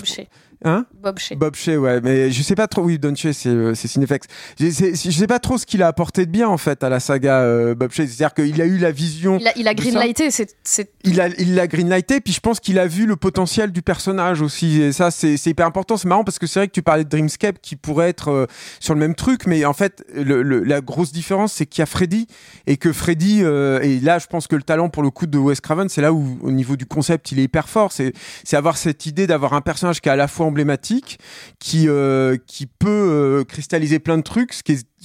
Bob 0.64 0.70
Shea. 0.70 0.70
Hein 0.70 0.86
Bob 1.02 1.20
Shea. 1.20 1.36
Bob 1.36 1.56
Shea, 1.56 1.78
ouais, 1.78 2.02
mais 2.02 2.32
je 2.32 2.42
sais 2.44 2.56
pas 2.56 2.68
trop. 2.68 2.82
Oui, 2.84 2.98
Don 3.00 3.14
Shea, 3.16 3.34
c'est 3.34 3.50
euh, 3.50 3.74
Cinefex. 3.76 4.28
Je 4.60 4.70
sais, 4.70 4.94
je 4.96 5.12
sais 5.12 5.28
pas 5.28 5.40
trop 5.40 5.58
ce 5.58 5.66
qu'il 5.66 5.82
a 5.84 5.88
apporté 5.88 6.26
de 6.26 6.32
bien 6.32 6.48
en 6.48 6.58
fait 6.58 6.84
à 6.84 6.90
la 6.90 7.00
saga 7.00 7.40
euh, 7.42 7.76
Bob 7.76 7.92
Shea. 7.92 8.08
C'est-à-dire 8.08 8.34
qu'il 8.34 8.62
a 8.62 8.66
eu 8.66 8.78
la 8.78 8.92
vision. 8.92 9.38
Il 9.40 9.48
a, 9.48 9.52
il 9.58 9.68
a 9.68 9.74
greenlighté, 9.74 10.30
c'est 10.32 10.56
Il 11.04 11.20
a, 11.22 11.28
il 11.28 11.56
l'a 11.56 11.68
greenlighté, 11.68 12.22
puis 12.22 12.34
je 12.34 12.40
pense 12.40 12.60
qu'il 12.60 12.80
a 12.80 12.88
vu 12.88 13.06
le 13.06 13.16
potentiel 13.16 13.72
du 13.72 13.82
personnage 13.82 14.42
aussi. 14.42 14.82
Et 14.82 14.92
ça, 14.92 15.12
c'est 15.12 15.36
hyper 15.46 15.66
important. 15.68 15.98
C'est 15.98 16.08
marrant 16.08 16.24
parce 16.24 16.40
que 16.40 16.48
c'est 16.48 16.60
vrai 16.60 16.68
que 16.68 16.74
tu 16.74 16.82
parlais 16.84 17.04
de 17.04 17.10
Dreamscape 17.10 17.60
qui 17.62 17.76
pourrait 17.76 18.10
être 18.10 18.30
euh, 18.32 18.46
sur 18.80 18.94
le 18.94 19.00
même 19.00 19.16
truc, 19.16 19.46
mais 19.48 19.66
en 19.66 19.74
fait, 19.74 20.04
le, 20.14 20.42
le- 20.42 20.64
la 20.64 20.82
grosse 20.82 21.12
différence, 21.12 21.54
c'est 21.54 21.66
qu'il 21.66 21.82
y 21.82 21.84
a 21.84 21.86
Freddy 21.86 22.28
et 22.68 22.78
que 22.78 22.92
Freddy, 22.92 23.42
euh, 23.44 23.80
et 23.82 24.00
là, 24.00 24.20
je 24.20 24.28
pense 24.28 24.48
que 24.48 24.56
le 24.56 24.64
talent 24.64 24.90
pour 24.90 25.04
le 25.04 25.10
coup 25.10 25.28
de 25.28 25.38
Wes 25.38 25.60
Craven, 25.62 25.90
c'est 25.90 26.02
là 26.02 26.14
où, 26.14 26.38
au 26.42 26.52
niveau 26.52 26.76
du 26.76 26.86
concept, 26.86 27.32
il 27.32 27.40
est 27.40 27.44
hyper 27.44 27.70
fort. 27.70 27.92
C'est 27.92 28.14
c'est 28.44 28.58
avoir 28.58 28.78
cette 28.78 29.06
idée 29.06 29.28
d'avoir 29.28 29.54
un 29.54 29.62
personnage 29.62 30.02
qui 30.02 30.10
est 30.10 30.12
à 30.12 30.16
la 30.16 30.28
fois 30.28 30.45
emblématique, 30.46 31.20
qui 31.60 31.88
euh, 31.88 32.38
qui 32.48 32.68
peut 32.68 32.90
euh, 32.90 33.44
cristalliser 33.44 34.00
plein 34.00 34.18
de 34.18 34.24
trucs. 34.24 34.54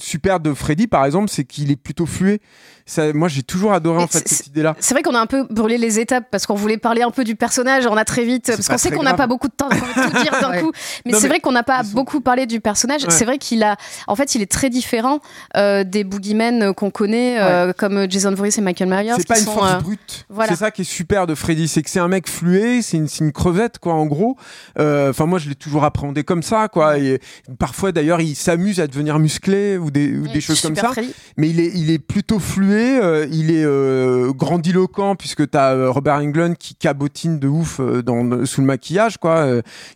Super 0.01 0.39
de 0.39 0.53
Freddy, 0.53 0.87
par 0.87 1.05
exemple, 1.05 1.29
c'est 1.29 1.43
qu'il 1.43 1.71
est 1.71 1.75
plutôt 1.75 2.05
flué. 2.05 2.41
Ça, 2.87 3.13
moi, 3.13 3.27
j'ai 3.27 3.43
toujours 3.43 3.71
adoré 3.73 4.01
en 4.03 4.07
fait 4.07 4.27
c'est- 4.27 4.35
cette 4.35 4.47
idée-là. 4.47 4.75
C'est 4.79 4.93
vrai 4.93 5.03
qu'on 5.03 5.13
a 5.15 5.19
un 5.19 5.27
peu 5.27 5.45
brûlé 5.49 5.77
les 5.77 5.99
étapes 5.99 6.25
parce 6.31 6.45
qu'on 6.45 6.55
voulait 6.55 6.77
parler 6.77 7.03
un 7.03 7.11
peu 7.11 7.23
du 7.23 7.35
personnage, 7.35 7.85
on 7.85 7.95
a 7.95 8.03
très 8.03 8.25
vite, 8.25 8.47
parce 8.47 8.67
qu'on 8.67 8.77
sait 8.77 8.91
qu'on 8.91 9.03
n'a 9.03 9.13
pas 9.13 9.27
beaucoup 9.27 9.47
de 9.47 9.53
temps 9.53 9.69
pour 9.69 9.87
tout 10.03 10.09
dire 10.23 10.31
d'un 10.41 10.49
Ouais. 10.51 10.61
coup. 10.61 10.71
Mais 11.05 11.13
c'est 11.13 11.27
vrai 11.27 11.39
qu'on 11.39 11.51
n'a 11.51 11.63
pas 11.63 11.83
sont- 11.83 11.91
beaucoup 11.93 12.19
parlé 12.21 12.47
du 12.47 12.59
personnage. 12.59 13.03
Ouais. 13.03 13.09
C'est 13.11 13.23
vrai 13.23 13.37
qu'il 13.37 13.63
a, 13.63 13.77
en 14.07 14.15
fait, 14.15 14.35
il 14.35 14.41
est 14.41 14.51
très 14.51 14.69
différent 14.69 15.19
euh, 15.55 15.83
des 15.83 16.03
boogeymen 16.03 16.63
euh, 16.63 16.73
qu'on 16.73 16.89
connaît, 16.89 17.39
euh, 17.39 17.71
comme 17.71 18.09
Jason 18.09 18.33
Voorhees 18.33 18.57
et 18.57 18.61
Michael 18.61 18.89
Myers. 18.89 19.13
C'est 19.17 19.27
pas 19.27 19.39
une 19.39 19.45
sont, 19.45 19.53
force 19.53 19.71
euh, 19.73 19.79
brute. 19.79 20.25
voilà. 20.29 20.49
C'est 20.51 20.59
ça 20.59 20.71
qui 20.71 20.81
est 20.81 20.85
super 20.85 21.27
de 21.27 21.35
Freddy, 21.35 21.67
c'est 21.67 21.83
que 21.83 21.89
c'est 21.89 21.99
un 21.99 22.07
mec 22.07 22.27
flué, 22.27 22.81
c'est 22.81 22.97
une, 22.97 23.07
c'est 23.07 23.23
une 23.23 23.31
crevette 23.31 23.77
quoi 23.79 23.93
en 23.93 24.05
gros. 24.07 24.35
Euh, 24.79 25.11
Enfin 25.11 25.25
moi 25.27 25.39
je 25.39 25.47
l'ai 25.49 25.55
toujours 25.55 25.83
appréhendé 25.83 26.23
comme 26.23 26.41
ça 26.43 26.67
quoi. 26.67 26.97
Et 26.97 27.19
parfois 27.59 27.91
d'ailleurs 27.91 28.21
il 28.21 28.35
s'amuse 28.35 28.79
à 28.79 28.87
devenir 28.87 29.19
musclé 29.19 29.77
ou 29.77 29.90
des, 29.91 30.13
ou 30.17 30.27
des 30.27 30.41
choses 30.41 30.61
comme 30.61 30.75
ça. 30.75 30.91
Mais 31.37 31.49
il 31.49 31.59
est, 31.59 31.71
il 31.75 31.91
est 31.91 31.99
plutôt 31.99 32.39
flué, 32.39 32.99
euh, 33.01 33.27
il 33.31 33.51
est 33.51 33.63
euh, 33.63 34.31
grandiloquent 34.33 35.15
puisque 35.15 35.49
t'as 35.49 35.73
euh, 35.73 35.89
Robert 35.91 36.15
Englund 36.15 36.57
qui 36.57 36.75
cabotine 36.75 37.39
de 37.39 37.47
ouf 37.47 37.79
dans, 37.79 38.45
sous 38.45 38.61
le 38.61 38.67
maquillage 38.67 39.17
quoi, 39.17 39.47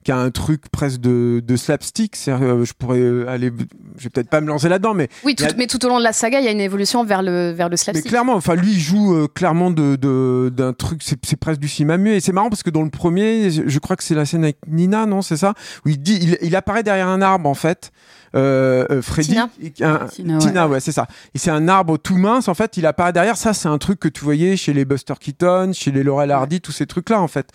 qui 0.04 0.12
a 0.12 0.18
un 0.18 0.30
truc 0.32 0.70
presque 0.72 1.00
de, 1.02 1.42
de 1.46 1.56
slapstick. 1.56 2.16
Je 2.26 2.72
pourrais 2.78 3.28
aller, 3.28 3.52
je 3.98 4.04
vais 4.04 4.10
peut-être 4.10 4.30
pas 4.30 4.42
me 4.42 4.48
lancer 4.48 4.70
là-dedans, 4.70 4.94
mais 4.94 5.10
Oui, 5.24 5.36
tout- 5.36 5.46
a- 5.46 5.50
mais 5.58 5.68
tout 5.68 5.84
au 5.86 5.90
long 5.90 5.98
de 6.00 6.04
la 6.04 6.14
saga, 6.14 6.40
il 6.40 6.46
y 6.46 6.48
a 6.48 6.52
une 6.52 6.62
évolution 6.62 7.04
vers 7.04 7.22
le, 7.24 7.52
vers 7.52 7.68
le 7.70 7.74
mais 7.74 7.78
slapstick. 7.78 8.08
clairement, 8.10 8.34
enfin 8.36 8.56
lui 8.56 8.72
il 8.74 8.80
joue 8.80 9.28
clairement 9.34 9.72
de 9.72 9.96
de- 9.96 10.50
d'un 10.56 10.74
truc, 10.74 11.02
c'est 11.04 11.36
presque 11.40 11.60
du 11.60 11.68
cinéma 11.68 11.98
muet. 11.98 12.18
Et 12.18 12.20
c'est 12.20 12.32
marrant 12.34 12.50
parce 12.50 12.64
que 12.64 12.70
dans 12.70 12.84
le 12.84 12.90
premier, 12.90 13.50
je, 13.50 13.64
je 13.66 13.80
crois 13.80 13.96
que 13.96 14.04
c'est 14.04 14.16
la 14.16 14.26
scène 14.26 14.44
avec 14.44 14.58
Nina, 14.68 15.06
non, 15.06 15.22
c'est 15.22 15.38
ça, 15.38 15.54
où 15.86 15.90
il 15.90 16.00
dit, 16.02 16.18
il, 16.22 16.38
il 16.42 16.56
apparaît 16.56 16.84
derrière 16.84 17.08
un 17.08 17.22
arbre 17.22 17.50
en 17.50 17.54
fait. 17.54 17.92
Euh, 18.36 18.86
euh, 18.92 19.02
Freddy, 19.02 19.30
Tina. 19.30 19.50
un- 19.82 20.08
Tina, 20.08 20.34
ouais. 20.36 20.40
Tina, 20.40 20.68
ouais, 20.68 20.80
c'est 20.80 20.92
ça. 20.92 21.08
Et 21.34 21.38
c'est 21.38 21.52
un 21.52 21.68
arbre 21.68 21.98
tout 21.98 22.18
mince 22.18 22.48
en 22.48 22.54
fait. 22.54 22.76
Il 22.78 22.86
apparaît 22.86 23.14
derrière. 23.14 23.38
Ça, 23.38 23.54
c'est 23.54 23.68
un 23.70 23.78
truc 23.78 24.00
que 24.00 24.08
tu 24.10 24.24
voyais 24.24 24.58
chez 24.58 24.74
les 24.74 24.84
Buster 24.86 25.14
Keaton, 25.20 25.72
chez 25.74 25.92
les 25.92 26.04
Laurel 26.04 26.32
Hardy, 26.32 26.60
tous 26.62 26.72
ces 26.72 26.86
trucs 26.86 27.10
là 27.10 27.22
en 27.22 27.28
fait. 27.28 27.48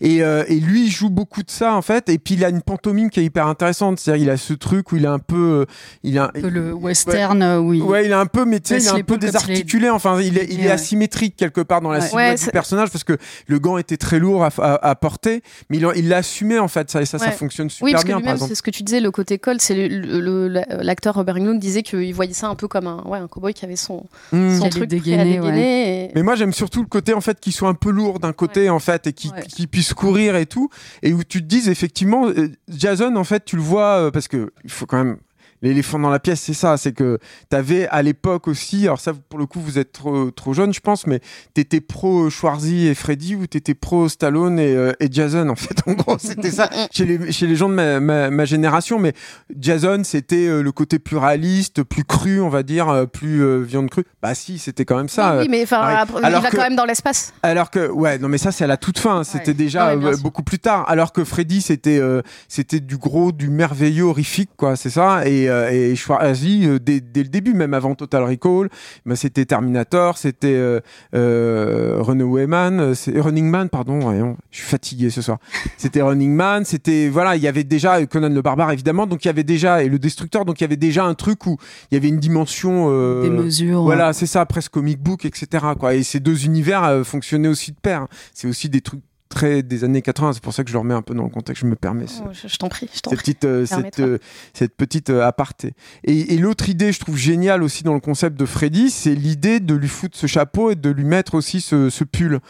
Et, 0.00 0.22
euh, 0.22 0.44
et 0.48 0.60
lui, 0.60 0.86
il 0.86 0.90
joue 0.90 1.10
beaucoup 1.10 1.42
de 1.42 1.50
ça 1.50 1.74
en 1.74 1.82
fait. 1.82 2.08
Et 2.08 2.18
puis 2.18 2.34
il 2.34 2.44
a 2.44 2.50
une 2.50 2.62
pantomime 2.62 3.08
qui 3.10 3.20
est 3.20 3.24
hyper 3.24 3.46
intéressante. 3.46 3.98
C'est-à-dire, 3.98 4.24
il 4.24 4.30
a 4.30 4.36
ce 4.36 4.52
truc 4.52 4.92
où 4.92 4.96
il 4.96 5.04
est 5.04 5.08
un 5.08 5.18
peu, 5.18 5.36
euh, 5.36 5.64
il 6.02 6.18
a, 6.18 6.24
Un 6.34 6.40
peu 6.40 6.48
le 6.48 6.72
western, 6.74 7.42
euh, 7.42 7.58
oui. 7.58 7.80
Ouais, 7.80 8.04
il 8.04 8.10
est 8.10 8.14
un 8.14 8.26
peu, 8.26 8.44
mais 8.44 8.60
tu 8.60 8.68
sais, 8.68 8.78
il 8.82 8.86
est 8.86 9.00
un 9.00 9.02
peu 9.04 9.16
désarticulé. 9.18 9.88
Enfin, 9.90 10.20
il 10.20 10.36
est, 10.38 10.46
il 10.50 10.60
est 10.60 10.66
Ouais. 10.66 10.70
asymétrique 10.72 11.36
quelque 11.36 11.60
part 11.62 11.80
dans 11.80 11.90
la 11.90 12.00
Ouais. 12.00 12.06
silhouette 12.06 12.38
Ouais, 12.40 12.44
du 12.44 12.50
personnage 12.50 12.90
parce 12.90 13.04
que 13.04 13.16
le 13.46 13.58
gant 13.58 13.78
était 13.78 13.96
très 13.96 14.18
lourd 14.18 14.44
à, 14.44 14.50
à- 14.58 14.88
à 14.90 14.94
porter, 14.94 15.42
mais 15.70 15.78
il 15.96 16.08
l'a 16.08 16.16
assumé 16.18 16.58
en 16.58 16.68
fait. 16.68 16.90
Ça, 16.90 17.00
et 17.02 17.06
ça, 17.06 17.18
ça 17.18 17.26
Ouais. 17.26 17.32
fonctionne 17.32 17.70
super 17.70 17.84
Oui, 17.86 17.92
parce 17.92 18.04
que 18.04 18.08
bien, 18.08 18.16
par 18.16 18.20
lui-même, 18.22 18.34
exemple. 18.34 18.48
c'est 18.50 18.54
ce 18.54 18.62
que 18.62 18.70
tu 18.70 18.82
disais, 18.82 19.00
le 19.00 19.10
côté 19.10 19.38
cold, 19.38 19.60
c'est 19.60 19.88
le- 19.88 20.20
l'acteur 20.30 21.14
Robert 21.14 21.36
Englund 21.36 21.58
disait 21.58 21.82
qu'il 21.82 22.14
voyait 22.14 22.32
ça 22.32 22.48
un 22.48 22.54
peu 22.54 22.68
comme 22.68 22.86
un, 22.86 23.02
ouais, 23.06 23.18
un 23.18 23.28
cowboy 23.28 23.54
qui 23.54 23.64
avait 23.64 23.76
son, 23.76 24.04
Mmh. 24.32 24.58
son 24.58 24.68
truc 24.68 24.72
prêt 24.72 24.82
à 24.82 24.86
dégainer, 24.86 25.40
ouais. 25.40 25.46
dégainer. 25.52 26.04
et- 26.06 26.10
Mais 26.14 26.22
moi 26.22 26.34
j'aime 26.34 26.52
surtout 26.52 26.80
le 26.82 26.88
côté 26.88 27.14
en 27.14 27.20
fait 27.20 27.38
qui 27.40 27.52
soit 27.52 27.68
un 27.68 27.74
peu 27.74 27.90
lourd 27.90 28.18
d'un 28.20 28.32
côté 28.32 28.70
en 28.70 28.78
fait 28.78 29.06
et 29.06 29.12
qui, 29.12 29.30
Ouais. 29.30 29.42
qui 29.42 29.66
puisse 29.66 29.94
courir 29.94 30.36
et 30.36 30.46
tout 30.46 30.68
et 31.02 31.12
où 31.12 31.22
tu 31.24 31.40
te 31.42 31.46
dises 31.46 31.68
effectivement 31.68 32.26
euh, 32.28 32.48
Jason 32.68 33.14
en 33.16 33.24
fait 33.24 33.44
tu 33.44 33.56
le 33.56 33.62
vois 33.62 33.98
euh, 34.06 34.10
parce 34.10 34.28
que 34.28 34.52
il 34.64 34.70
faut 34.70 34.86
quand 34.86 34.98
même 34.98 35.16
l'éléphant 35.66 35.98
dans 35.98 36.10
la 36.10 36.18
pièce 36.18 36.40
c'est 36.40 36.54
ça 36.54 36.76
c'est 36.76 36.92
que 36.92 37.18
t'avais 37.48 37.86
à 37.88 38.02
l'époque 38.02 38.48
aussi 38.48 38.84
alors 38.84 39.00
ça 39.00 39.12
pour 39.28 39.38
le 39.38 39.46
coup 39.46 39.60
vous 39.60 39.78
êtes 39.78 39.92
trop, 39.92 40.30
trop 40.30 40.52
jeune 40.54 40.72
je 40.72 40.80
pense 40.80 41.06
mais 41.06 41.20
t'étais 41.54 41.80
pro 41.80 42.30
Schwarzy 42.30 42.86
et 42.86 42.94
Freddy 42.94 43.34
ou 43.36 43.46
t'étais 43.46 43.74
pro 43.74 44.08
Stallone 44.08 44.58
et, 44.58 44.74
euh, 44.74 44.92
et 45.00 45.08
Jason 45.10 45.48
en 45.48 45.56
fait 45.56 45.76
en 45.86 45.92
gros 45.92 46.16
c'était 46.18 46.50
ça 46.50 46.70
chez 46.90 47.04
les, 47.04 47.32
chez 47.32 47.46
les 47.46 47.56
gens 47.56 47.68
de 47.68 47.74
ma, 47.74 48.00
ma, 48.00 48.30
ma 48.30 48.44
génération 48.44 48.98
mais 48.98 49.12
Jason 49.58 50.02
c'était 50.04 50.46
euh, 50.46 50.62
le 50.62 50.72
côté 50.72 50.98
plus 50.98 51.16
réaliste 51.16 51.82
plus 51.82 52.04
cru 52.04 52.40
on 52.40 52.48
va 52.48 52.62
dire 52.62 52.88
euh, 52.88 53.06
plus 53.06 53.42
euh, 53.42 53.58
viande 53.62 53.90
crue 53.90 54.04
bah 54.22 54.34
si 54.34 54.58
c'était 54.58 54.84
quand 54.84 54.96
même 54.96 55.08
ça 55.08 55.38
oui, 55.40 55.48
mais 55.50 55.62
enfin, 55.62 55.78
Alors 55.80 56.06
il 56.22 56.42
va 56.42 56.50
que- 56.50 56.56
quand 56.56 56.62
même 56.62 56.76
dans 56.76 56.84
l'espace. 56.84 57.32
alors 57.42 57.70
que 57.70 57.90
ouais 57.90 58.18
non 58.18 58.28
mais 58.28 58.38
ça 58.38 58.52
c'est 58.52 58.64
à 58.64 58.68
la 58.68 58.76
toute 58.76 58.98
fin 58.98 59.24
c'était 59.24 59.46
Ouais. 59.48 59.54
déjà 59.54 59.86
Ah 59.88 59.96
ouais, 59.96 60.16
beaucoup 60.22 60.42
plus 60.42 60.58
tard 60.58 60.84
alors 60.88 61.12
que 61.12 61.24
Freddy 61.24 61.60
c'était 61.60 62.00
c'était 62.48 62.80
du 62.80 62.96
gros 62.96 63.32
du 63.32 63.48
merveilleux 63.48 64.04
horrifique 64.04 64.50
quoi 64.56 64.76
c'est 64.76 64.90
ça 64.90 65.26
et 65.26 65.48
et 65.70 65.94
Schwarzy 65.96 66.66
euh, 66.66 66.78
dès, 66.78 67.00
dès 67.00 67.22
le 67.22 67.28
début 67.28 67.54
même 67.54 67.74
avant 67.74 67.94
Total 67.94 68.22
Recall 68.22 68.68
bah, 69.04 69.16
c'était 69.16 69.44
Terminator 69.44 70.18
c'était 70.18 70.54
euh, 70.54 70.80
euh, 71.14 72.46
Man 72.46 72.80
euh, 72.80 72.94
Running 73.16 73.48
Man 73.48 73.68
pardon 73.68 74.36
je 74.50 74.56
suis 74.58 74.66
fatigué 74.66 75.10
ce 75.10 75.22
soir 75.22 75.38
c'était 75.76 76.02
Running 76.02 76.34
Man 76.34 76.64
c'était 76.64 77.08
voilà 77.08 77.36
il 77.36 77.42
y 77.42 77.48
avait 77.48 77.64
déjà 77.64 77.96
euh, 77.96 78.06
Conan 78.06 78.28
le 78.28 78.42
barbare 78.42 78.70
évidemment 78.72 79.06
donc 79.06 79.24
il 79.24 79.28
y 79.28 79.30
avait 79.30 79.44
déjà 79.44 79.82
et 79.82 79.88
le 79.88 79.98
Destructeur 79.98 80.44
donc 80.44 80.60
il 80.60 80.64
y 80.64 80.66
avait 80.66 80.76
déjà 80.76 81.04
un 81.04 81.14
truc 81.14 81.46
où 81.46 81.56
il 81.90 81.94
y 81.94 81.96
avait 81.98 82.08
une 82.08 82.18
dimension 82.18 82.86
euh, 82.90 83.22
Des 83.22 83.30
mesures. 83.30 83.82
voilà, 83.82 84.12
c'est 84.12 84.26
ça, 84.26 84.44
presque 84.46 84.72
comic 84.72 85.00
book, 85.00 85.24
etc. 85.24 85.64
Quoi. 85.78 85.94
Et 85.94 86.02
ces 86.02 86.20
deux 86.20 86.44
univers 86.44 86.84
euh, 86.84 87.04
fonctionnaient 87.04 87.48
aussi 87.48 87.72
de 87.72 87.78
pair. 87.80 88.06
C'est 88.34 88.48
aussi 88.48 88.68
des 88.68 88.80
trucs 88.80 89.00
très 89.36 89.62
des 89.62 89.84
années 89.84 90.00
80. 90.00 90.32
C'est 90.32 90.42
pour 90.42 90.54
ça 90.54 90.64
que 90.64 90.70
je 90.70 90.72
le 90.74 90.78
remets 90.78 90.94
un 90.94 91.02
peu 91.02 91.14
dans 91.14 91.24
le 91.24 91.28
contexte. 91.28 91.62
Je 91.62 91.66
me 91.68 91.76
permets 91.76 92.06
Oh, 92.24 92.28
je 92.32 92.48
je 92.48 92.56
t'en 92.56 92.68
prie, 92.68 92.88
je 92.94 93.00
t'en 93.00 93.10
cette 93.10 93.18
prie. 93.20 93.34
petite, 93.34 93.44
euh, 93.44 93.66
cette, 93.66 94.00
euh, 94.00 94.18
cette 94.54 94.74
petite 94.74 95.10
euh, 95.10 95.26
aparté. 95.26 95.74
Et, 96.04 96.34
et 96.34 96.38
l'autre 96.38 96.70
idée, 96.70 96.90
je 96.90 97.00
trouve 97.00 97.18
géniale 97.18 97.62
aussi 97.62 97.82
dans 97.84 97.92
le 97.92 98.00
concept 98.00 98.38
de 98.38 98.46
Freddy, 98.46 98.90
c'est 98.90 99.14
l'idée 99.14 99.60
de 99.60 99.74
lui 99.74 99.88
foutre 99.88 100.16
ce 100.16 100.26
chapeau 100.26 100.70
et 100.70 100.74
de 100.74 100.88
lui 100.88 101.04
mettre 101.04 101.34
aussi 101.34 101.60
ce, 101.60 101.90
ce 101.90 102.04
pull. 102.04 102.40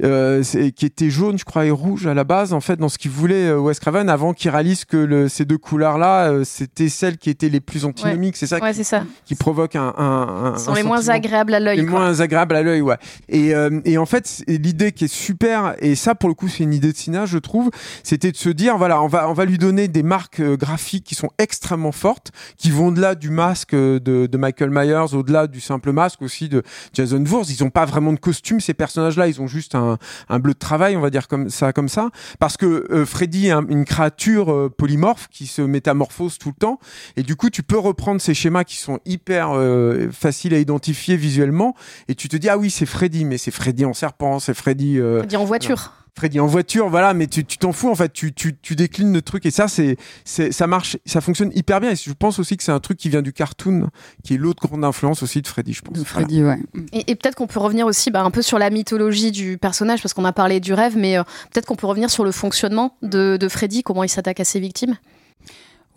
Qui 0.00 0.86
était 0.86 1.10
jaune, 1.10 1.38
je 1.38 1.44
crois, 1.44 1.66
et 1.66 1.70
rouge 1.70 2.06
à 2.06 2.14
la 2.14 2.24
base, 2.24 2.52
en 2.52 2.60
fait, 2.60 2.76
dans 2.76 2.88
ce 2.88 2.98
qu'il 2.98 3.10
voulait 3.10 3.52
Wes 3.52 3.78
Craven, 3.78 4.08
avant 4.08 4.32
qu'il 4.32 4.50
réalise 4.50 4.84
que 4.84 4.96
le, 4.96 5.28
ces 5.28 5.44
deux 5.44 5.58
couleurs-là, 5.58 6.44
c'était 6.44 6.88
celles 6.88 7.18
qui 7.18 7.30
étaient 7.30 7.48
les 7.48 7.60
plus 7.60 7.84
antinomiques. 7.84 8.36
C'est 8.36 8.46
ça, 8.46 8.60
qui, 8.60 8.84
ça, 8.84 9.04
qui, 9.24 9.34
provoque 9.34 9.76
un. 9.76 9.94
un, 9.96 10.54
un 10.54 10.58
sont 10.58 10.74
les 10.74 10.82
moins 10.82 11.08
agréables 11.08 11.54
à 11.54 11.60
l'œil. 11.60 11.78
Les 11.78 11.86
moins 11.86 12.20
agréables 12.20 12.56
à 12.56 12.62
l'œil, 12.62 12.80
ouais. 12.80 12.96
Et, 13.28 13.52
et 13.84 13.98
en 13.98 14.06
fait, 14.06 14.42
l'idée 14.46 14.92
qui 14.92 15.04
est 15.04 15.12
super, 15.12 15.74
et 15.80 15.94
ça, 15.94 16.14
pour 16.14 16.28
le 16.28 16.34
coup, 16.34 16.48
c'est 16.48 16.64
une 16.64 16.74
idée 16.74 16.92
de 16.92 16.96
cinéma, 16.96 17.26
je 17.26 17.38
trouve, 17.38 17.70
c'était 18.02 18.32
de 18.32 18.36
se 18.36 18.48
dire, 18.50 18.76
voilà, 18.76 19.00
on 19.02 19.08
va, 19.08 19.28
on 19.28 19.32
va 19.32 19.44
lui 19.44 19.58
donner 19.58 19.88
des 19.88 20.02
marques 20.02 20.42
graphiques 20.42 21.04
qui 21.04 21.14
sont 21.14 21.30
extrêmement 21.38 21.92
fortes, 21.92 22.30
qui 22.56 22.70
vont 22.70 22.88
au-delà 22.88 23.14
du 23.14 23.30
masque 23.30 23.74
de, 23.74 23.98
de 24.26 24.36
Michael 24.36 24.70
Myers, 24.70 25.14
au-delà 25.14 25.46
du 25.46 25.60
simple 25.60 25.92
masque 25.92 26.20
aussi 26.20 26.48
de 26.48 26.62
Jason 26.92 27.22
Voorhees. 27.24 27.54
Ils 27.58 27.62
n'ont 27.62 27.70
pas 27.70 27.84
vraiment 27.84 28.12
de 28.12 28.18
costume, 28.18 28.60
ces 28.60 28.74
personnages-là. 28.74 29.28
Ils 29.28 29.40
ont 29.40 29.46
juste 29.46 29.74
un, 29.74 29.87
un, 30.28 30.38
bleu 30.38 30.54
de 30.54 30.58
travail, 30.58 30.96
on 30.96 31.00
va 31.00 31.10
dire 31.10 31.28
comme 31.28 31.50
ça, 31.50 31.72
comme 31.72 31.88
ça. 31.88 32.10
Parce 32.38 32.56
que 32.56 32.86
euh, 32.90 33.06
Freddy 33.06 33.48
est 33.48 33.52
une 33.68 33.84
créature 33.84 34.52
euh, 34.52 34.68
polymorphe 34.68 35.28
qui 35.30 35.46
se 35.46 35.62
métamorphose 35.62 36.38
tout 36.38 36.50
le 36.50 36.54
temps. 36.54 36.78
Et 37.16 37.22
du 37.22 37.36
coup, 37.36 37.50
tu 37.50 37.62
peux 37.62 37.78
reprendre 37.78 38.20
ces 38.20 38.34
schémas 38.34 38.64
qui 38.64 38.76
sont 38.76 39.00
hyper 39.04 39.50
euh, 39.52 40.10
faciles 40.10 40.54
à 40.54 40.58
identifier 40.58 41.16
visuellement. 41.16 41.74
Et 42.08 42.14
tu 42.14 42.28
te 42.28 42.36
dis, 42.36 42.48
ah 42.48 42.58
oui, 42.58 42.70
c'est 42.70 42.86
Freddy, 42.86 43.24
mais 43.24 43.38
c'est 43.38 43.50
Freddy 43.50 43.84
en 43.84 43.94
serpent, 43.94 44.38
c'est 44.38 44.54
Freddy... 44.54 44.98
Freddy 44.98 45.36
en 45.36 45.44
voiture. 45.44 45.92
Freddy 46.18 46.40
en 46.40 46.46
voiture, 46.46 46.88
voilà, 46.88 47.14
mais 47.14 47.28
tu 47.28 47.44
t'en 47.44 47.70
fous 47.70 47.88
en 47.88 47.94
fait, 47.94 48.12
tu, 48.12 48.32
tu, 48.32 48.56
tu, 48.60 48.74
déclines 48.74 49.12
le 49.12 49.22
truc 49.22 49.46
et 49.46 49.52
ça 49.52 49.68
c'est 49.68 49.96
ça 50.24 50.66
marche, 50.66 50.96
ça 51.06 51.20
fonctionne 51.20 51.52
hyper 51.54 51.80
bien 51.80 51.92
et 51.92 51.96
je 51.96 52.12
pense 52.12 52.40
aussi 52.40 52.56
que 52.56 52.64
c'est 52.64 52.72
un 52.72 52.80
truc 52.80 52.98
qui 52.98 53.08
vient 53.08 53.22
du 53.22 53.32
cartoon, 53.32 53.88
qui 54.24 54.34
est 54.34 54.36
l'autre 54.36 54.66
grande 54.66 54.84
influence 54.84 55.22
aussi 55.22 55.42
de 55.42 55.46
Freddy, 55.46 55.74
je 55.74 55.82
pense. 55.82 55.96
De 55.96 56.02
Freddy, 56.02 56.42
ouais. 56.42 56.58
Et, 56.92 57.14
peut-être 57.14 57.36
qu'on 57.36 57.46
peut 57.46 57.60
revenir 57.60 57.86
aussi 57.86 58.10
bah, 58.10 58.22
un 58.24 58.32
peu 58.32 58.42
sur 58.42 58.58
la 58.58 58.68
mythologie 58.70 59.30
du 59.30 59.58
personnage 59.58 60.02
parce 60.02 60.12
qu'on 60.12 60.24
a 60.24 60.32
parlé 60.32 60.58
du 60.58 60.72
rêve, 60.72 60.96
mais 60.96 61.16
euh, 61.16 61.22
peut-être 61.52 61.66
qu'on 61.66 61.76
peut 61.76 61.86
revenir 61.86 62.10
sur 62.10 62.24
le 62.24 62.32
fonctionnement 62.32 62.96
de, 63.02 63.36
de 63.36 63.48
Freddy, 63.48 63.84
comment 63.84 64.02
il 64.02 64.08
s'attaque 64.08 64.40
à 64.40 64.44
ses 64.44 64.58
victimes. 64.58 64.96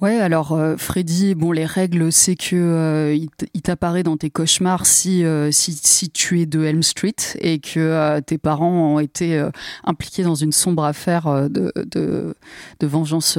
Ouais, 0.02 0.20
alors 0.20 0.54
euh, 0.54 0.78
Freddy, 0.78 1.36
bon, 1.36 1.52
les 1.52 1.66
règles, 1.66 2.12
c'est 2.12 2.36
que 2.36 2.56
euh, 2.56 3.16
il 3.54 3.62
t'apparaît 3.62 4.02
dans 4.02 4.18
tes 4.18 4.32
cauchemars 4.32 4.88
si, 4.88 5.24
euh, 5.24 5.52
si, 5.52 5.74
si 5.74 6.10
tu 6.10 6.42
es 6.42 6.48
de 6.48 6.64
Elm 6.64 6.82
Street 6.82 7.14
et 7.40 7.60
que 7.60 8.20
tes 8.22 8.40
parents 8.40 8.96
ont 8.96 9.00
été 9.00 9.48
impliqués 9.84 10.24
dans 10.24 10.34
une 10.34 10.54
sombre 10.54 10.86
affaire 10.86 11.50
de, 11.52 11.72
de, 11.76 12.36
de 12.80 12.88
vengeance 12.88 13.38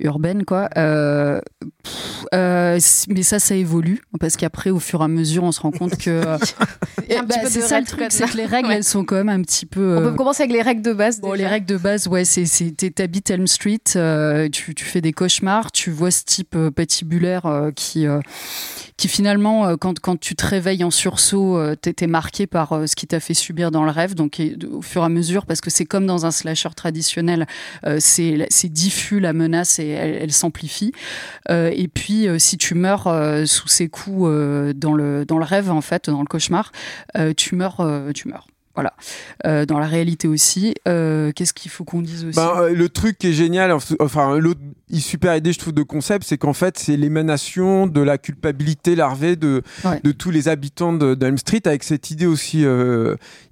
urbaine, 0.00 0.44
quoi. 0.44 0.68
Euh, 0.76 1.40
euh, 2.34 2.78
mais 3.08 3.22
ça, 3.22 3.38
ça 3.38 3.54
évolue 3.54 4.02
parce 4.20 4.36
qu'après, 4.36 4.70
au 4.70 4.78
fur 4.78 5.00
et 5.00 5.04
à 5.04 5.08
mesure, 5.08 5.44
on 5.44 5.52
se 5.52 5.60
rend 5.60 5.70
compte 5.70 5.96
que 5.96 6.10
euh, 6.10 6.38
bah, 7.26 7.36
c'est 7.46 7.60
ça 7.60 7.80
le 7.80 7.86
truc, 7.86 8.06
c'est 8.10 8.30
que 8.30 8.36
les 8.36 8.46
règles, 8.46 8.70
elles 8.72 8.84
sont 8.84 9.04
quand 9.04 9.16
même 9.16 9.28
un 9.28 9.42
petit 9.42 9.66
peu. 9.66 9.98
On 9.98 10.10
peut 10.10 10.16
commencer 10.16 10.42
avec 10.42 10.52
les 10.52 10.62
règles 10.62 10.82
de 10.82 10.92
base. 10.92 11.20
Bon, 11.20 11.32
les 11.32 11.46
règles 11.46 11.66
de 11.66 11.76
base, 11.76 12.06
ouais, 12.06 12.24
c'est 12.24 12.44
t'habites 12.94 13.30
Elm 13.30 13.46
Street, 13.46 13.80
tu, 14.52 14.74
tu 14.74 14.84
fais 14.84 15.00
des 15.00 15.12
cauchemars, 15.12 15.72
tu 15.72 15.90
vois 15.90 16.10
ce 16.10 16.24
type 16.24 16.56
patibulaire 16.74 17.70
qui 17.74 18.06
qui 18.96 19.06
finalement, 19.06 19.76
quand, 19.76 20.00
quand 20.00 20.18
tu 20.18 20.34
te 20.34 20.44
réveilles 20.44 20.82
en 20.82 20.90
sursaut, 20.90 21.60
t'es 21.76 22.06
marqué 22.08 22.48
par 22.48 22.88
ce 22.88 22.96
qui 22.96 23.06
t'a 23.06 23.20
fait 23.20 23.34
subir 23.34 23.70
dans 23.70 23.84
le 23.84 23.90
rêve. 23.90 24.14
Donc, 24.14 24.42
au 24.72 24.82
fur 24.82 25.02
et 25.02 25.04
à 25.04 25.08
mesure, 25.08 25.46
parce 25.46 25.60
que 25.60 25.70
c'est 25.70 25.84
comme 25.84 26.04
dans 26.04 26.26
un 26.26 26.32
slasher 26.32 26.70
traditionnel, 26.74 27.46
c'est 27.98 28.68
diffus 28.68 29.20
la 29.20 29.32
menace 29.32 29.78
et 29.78 29.87
elle, 29.90 30.32
s'amplifie. 30.32 30.92
Euh, 31.50 31.70
et 31.74 31.88
puis, 31.88 32.28
euh, 32.28 32.38
si 32.38 32.56
tu 32.58 32.74
meurs 32.74 33.06
euh, 33.06 33.44
sous 33.46 33.68
ses 33.68 33.88
coups 33.88 34.28
dans, 34.74 34.92
le, 34.92 35.24
rêve, 35.40 35.70
en 35.70 35.80
fait, 35.80 36.10
dans 36.10 36.20
le 36.20 36.26
cauchemar, 36.26 36.72
tu 37.36 37.54
meurs, 37.54 37.86
tu 38.14 38.28
meurs. 38.28 38.46
Voilà. 38.78 38.92
Euh, 39.44 39.66
dans 39.66 39.80
la 39.80 39.88
réalité 39.88 40.28
aussi, 40.28 40.72
euh, 40.86 41.32
qu'est-ce 41.34 41.52
qu'il 41.52 41.68
faut 41.68 41.82
qu'on 41.82 42.00
dise 42.00 42.24
aussi? 42.24 42.36
Ben, 42.36 42.52
euh, 42.58 42.72
Le 42.72 42.88
truc 42.88 43.18
qui 43.18 43.26
est 43.26 43.32
génial, 43.32 43.76
enfin 43.98 44.38
l'autre 44.38 44.60
super 45.00 45.34
idée 45.34 45.52
je 45.52 45.58
trouve 45.58 45.72
de 45.74 45.82
concept, 45.82 46.24
c'est 46.24 46.38
qu'en 46.38 46.52
fait 46.52 46.78
c'est 46.78 46.96
l'émanation 46.96 47.88
de 47.88 48.00
la 48.00 48.18
culpabilité 48.18 48.94
larvée 48.94 49.34
de, 49.34 49.62
de 50.04 50.12
tous 50.12 50.30
les 50.30 50.46
habitants 50.46 50.92
d'Elm 50.92 51.38
Street 51.38 51.60
avec 51.64 51.82
cette 51.82 52.12
idée 52.12 52.26
aussi 52.26 52.64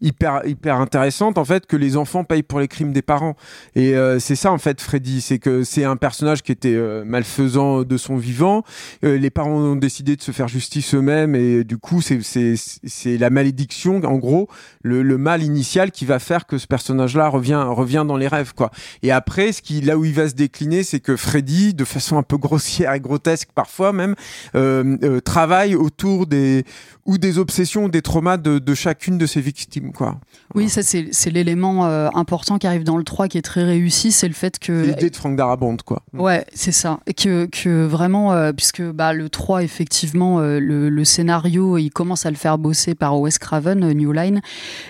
hyper 0.00 0.46
hyper 0.46 0.80
intéressante 0.80 1.38
en 1.38 1.44
fait 1.44 1.66
que 1.66 1.76
les 1.76 1.96
enfants 1.96 2.22
payent 2.22 2.44
pour 2.44 2.60
les 2.60 2.68
crimes 2.68 2.92
des 2.92 3.02
parents. 3.02 3.34
Et 3.74 3.94
c'est 4.18 4.36
ça 4.36 4.52
en 4.52 4.58
fait 4.58 4.80
Freddy, 4.80 5.20
c'est 5.20 5.38
que 5.38 5.64
c'est 5.64 5.84
un 5.84 5.96
personnage 5.96 6.42
qui 6.42 6.52
était 6.52 6.76
malfaisant 7.04 7.82
de 7.82 7.96
son 7.96 8.16
vivant. 8.16 8.62
les 9.02 9.30
parents 9.30 9.50
ont 9.50 9.76
décidé 9.76 10.16
de 10.16 10.22
se 10.22 10.30
faire 10.30 10.48
justice 10.48 10.94
eux-mêmes 10.94 11.34
et 11.34 11.64
du 11.64 11.76
coup 11.76 12.00
c'est 12.00 12.20
c'est 12.22 13.18
la 13.18 13.28
malédiction 13.28 14.00
en 14.04 14.16
gros 14.16 14.48
le 14.82 15.15
mal 15.16 15.42
initial 15.42 15.90
qui 15.90 16.04
va 16.04 16.18
faire 16.18 16.46
que 16.46 16.58
ce 16.58 16.66
personnage-là 16.66 17.28
revient, 17.28 17.64
revient 17.68 18.04
dans 18.06 18.16
les 18.16 18.28
rêves, 18.28 18.54
quoi. 18.54 18.70
Et 19.02 19.10
après, 19.10 19.52
ce 19.52 19.62
qui, 19.62 19.80
là 19.80 19.96
où 19.96 20.04
il 20.04 20.12
va 20.12 20.28
se 20.28 20.34
décliner, 20.34 20.82
c'est 20.82 21.00
que 21.00 21.16
Freddy, 21.16 21.74
de 21.74 21.84
façon 21.84 22.18
un 22.18 22.22
peu 22.22 22.36
grossière 22.36 22.92
et 22.92 23.00
grotesque 23.00 23.48
parfois 23.54 23.92
même, 23.92 24.14
euh, 24.54 24.96
euh, 25.02 25.20
travaille 25.20 25.74
autour 25.74 26.26
des, 26.26 26.64
ou 27.04 27.18
des 27.18 27.38
obsessions 27.38 27.84
ou 27.84 27.88
des 27.88 28.02
traumas 28.02 28.36
de, 28.36 28.58
de, 28.58 28.74
chacune 28.74 29.18
de 29.18 29.26
ses 29.26 29.40
victimes, 29.40 29.92
quoi. 29.92 30.18
Oui, 30.54 30.68
ça, 30.68 30.82
c'est 30.82 31.30
l'élément 31.30 31.86
euh, 31.86 32.08
important 32.14 32.58
qui 32.58 32.66
arrive 32.66 32.84
dans 32.84 32.96
le 32.96 33.04
3 33.04 33.28
qui 33.28 33.38
est 33.38 33.42
très 33.42 33.64
réussi, 33.64 34.12
c'est 34.12 34.28
le 34.28 34.34
fait 34.34 34.58
que. 34.58 34.86
L'idée 34.86 35.10
de 35.10 35.16
Frank 35.16 35.36
Darabont, 35.36 35.76
quoi. 35.84 36.02
Ouais, 36.12 36.44
c'est 36.54 36.72
ça. 36.72 37.00
Et 37.06 37.14
que, 37.14 37.46
que 37.46 37.84
vraiment, 37.84 38.52
puisque 38.52 38.82
bah, 38.82 39.12
le 39.12 39.28
3, 39.28 39.62
effectivement, 39.62 40.40
le, 40.40 40.88
le, 40.88 41.04
scénario, 41.04 41.78
il 41.78 41.90
commence 41.90 42.26
à 42.26 42.30
le 42.30 42.36
faire 42.36 42.58
bosser 42.58 42.94
par 42.94 43.18
Wes 43.20 43.38
Craven, 43.38 43.92
New 43.92 44.12
Line. 44.12 44.40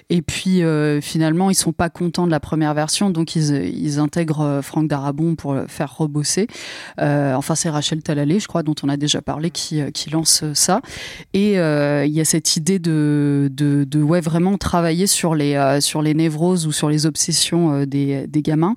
Et 0.09 0.23
puis 0.23 0.63
euh, 0.63 1.01
finalement, 1.01 1.51
ils 1.51 1.57
sont 1.57 1.73
pas 1.73 1.91
contents 1.91 2.27
de 2.27 2.31
la 2.31 2.39
première 2.39 2.75
version, 2.75 3.11
donc 3.11 3.35
ils, 3.35 3.99
intègrent 3.99 4.41
euh, 4.43 4.63
Franck 4.63 4.87
Darabon 4.87 5.35
pour 5.35 5.55
le 5.55 5.67
faire 5.67 5.97
rebosser. 5.97 6.47
Euh, 7.01 7.35
enfin, 7.35 7.57
c'est 7.57 7.71
Rachel 7.71 8.03
Talalé, 8.05 8.39
je 8.39 8.47
crois, 8.47 8.63
dont 8.63 8.75
on 8.85 8.89
a 8.89 8.97
déjà 8.97 9.21
parlé, 9.21 9.51
qui, 9.51 9.83
lance 10.13 10.45
ça. 10.55 10.81
Et 11.33 11.55
il 11.55 12.13
y 12.13 12.21
a 12.21 12.25
cette 12.25 12.57
idée 12.57 12.79
de, 12.79 13.51
ouais, 13.97 14.21
vraiment 14.21 14.57
travailler 14.59 15.09
sur 15.09 15.35
les, 15.35 15.79
sur 15.81 16.03
les 16.03 16.15
névroses 16.15 16.67
ou 16.69 16.73
sur 16.73 16.89
les 16.89 17.07
obsessions 17.07 17.85
des, 17.85 18.29
gamins. 18.37 18.77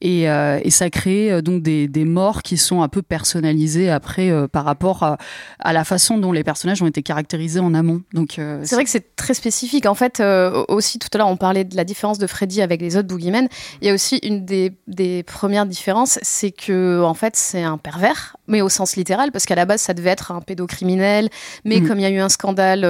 Et, 0.00 0.26
ça 0.70 0.90
crée 0.90 1.40
donc 1.42 1.62
des, 1.62 2.04
morts 2.04 2.42
qui 2.42 2.56
sont 2.56 2.82
un 2.82 2.88
peu 2.88 3.02
personnalisées 3.02 3.88
après 3.88 4.32
par 4.48 4.64
rapport 4.64 5.04
à, 5.04 5.18
à, 5.60 5.72
la 5.72 5.84
façon 5.84 6.18
dont 6.18 6.32
les 6.32 6.42
personnages 6.42 6.82
ont 6.82 6.86
été 6.86 7.02
caractérisés 7.02 7.60
en 7.60 7.72
amont. 7.74 8.02
Donc 8.12 8.40
c'est 8.62 8.74
vrai 8.74 8.82
que 8.82 8.90
c'est 8.90 9.14
très 9.14 9.34
spécifique. 9.34 9.86
En 9.86 9.94
fait, 9.94 10.20
aussi 10.68 10.98
tout 10.98 11.08
à 11.12 11.18
l'heure 11.18 11.28
on 11.28 11.36
parlait 11.36 11.64
de 11.64 11.76
la 11.76 11.84
différence 11.84 12.18
de 12.18 12.26
Freddy 12.26 12.62
avec 12.62 12.80
les 12.80 12.96
autres 12.96 13.08
boogeymen. 13.08 13.48
Il 13.80 13.88
y 13.88 13.90
a 13.90 13.94
aussi 13.94 14.18
une 14.22 14.44
des, 14.44 14.72
des 14.86 15.22
premières 15.22 15.66
différences, 15.66 16.18
c'est 16.22 16.50
que 16.50 17.02
en 17.02 17.14
fait 17.14 17.36
c'est 17.36 17.62
un 17.62 17.78
pervers, 17.78 18.36
mais 18.46 18.60
au 18.62 18.68
sens 18.68 18.96
littéral, 18.96 19.32
parce 19.32 19.46
qu'à 19.46 19.54
la 19.54 19.64
base 19.64 19.80
ça 19.80 19.94
devait 19.94 20.10
être 20.10 20.32
un 20.32 20.40
pédocriminel, 20.40 21.28
mais 21.64 21.80
mm. 21.80 21.88
comme 21.88 21.98
il 21.98 22.02
y 22.02 22.06
a 22.06 22.10
eu 22.10 22.18
un 22.18 22.28
scandale 22.28 22.82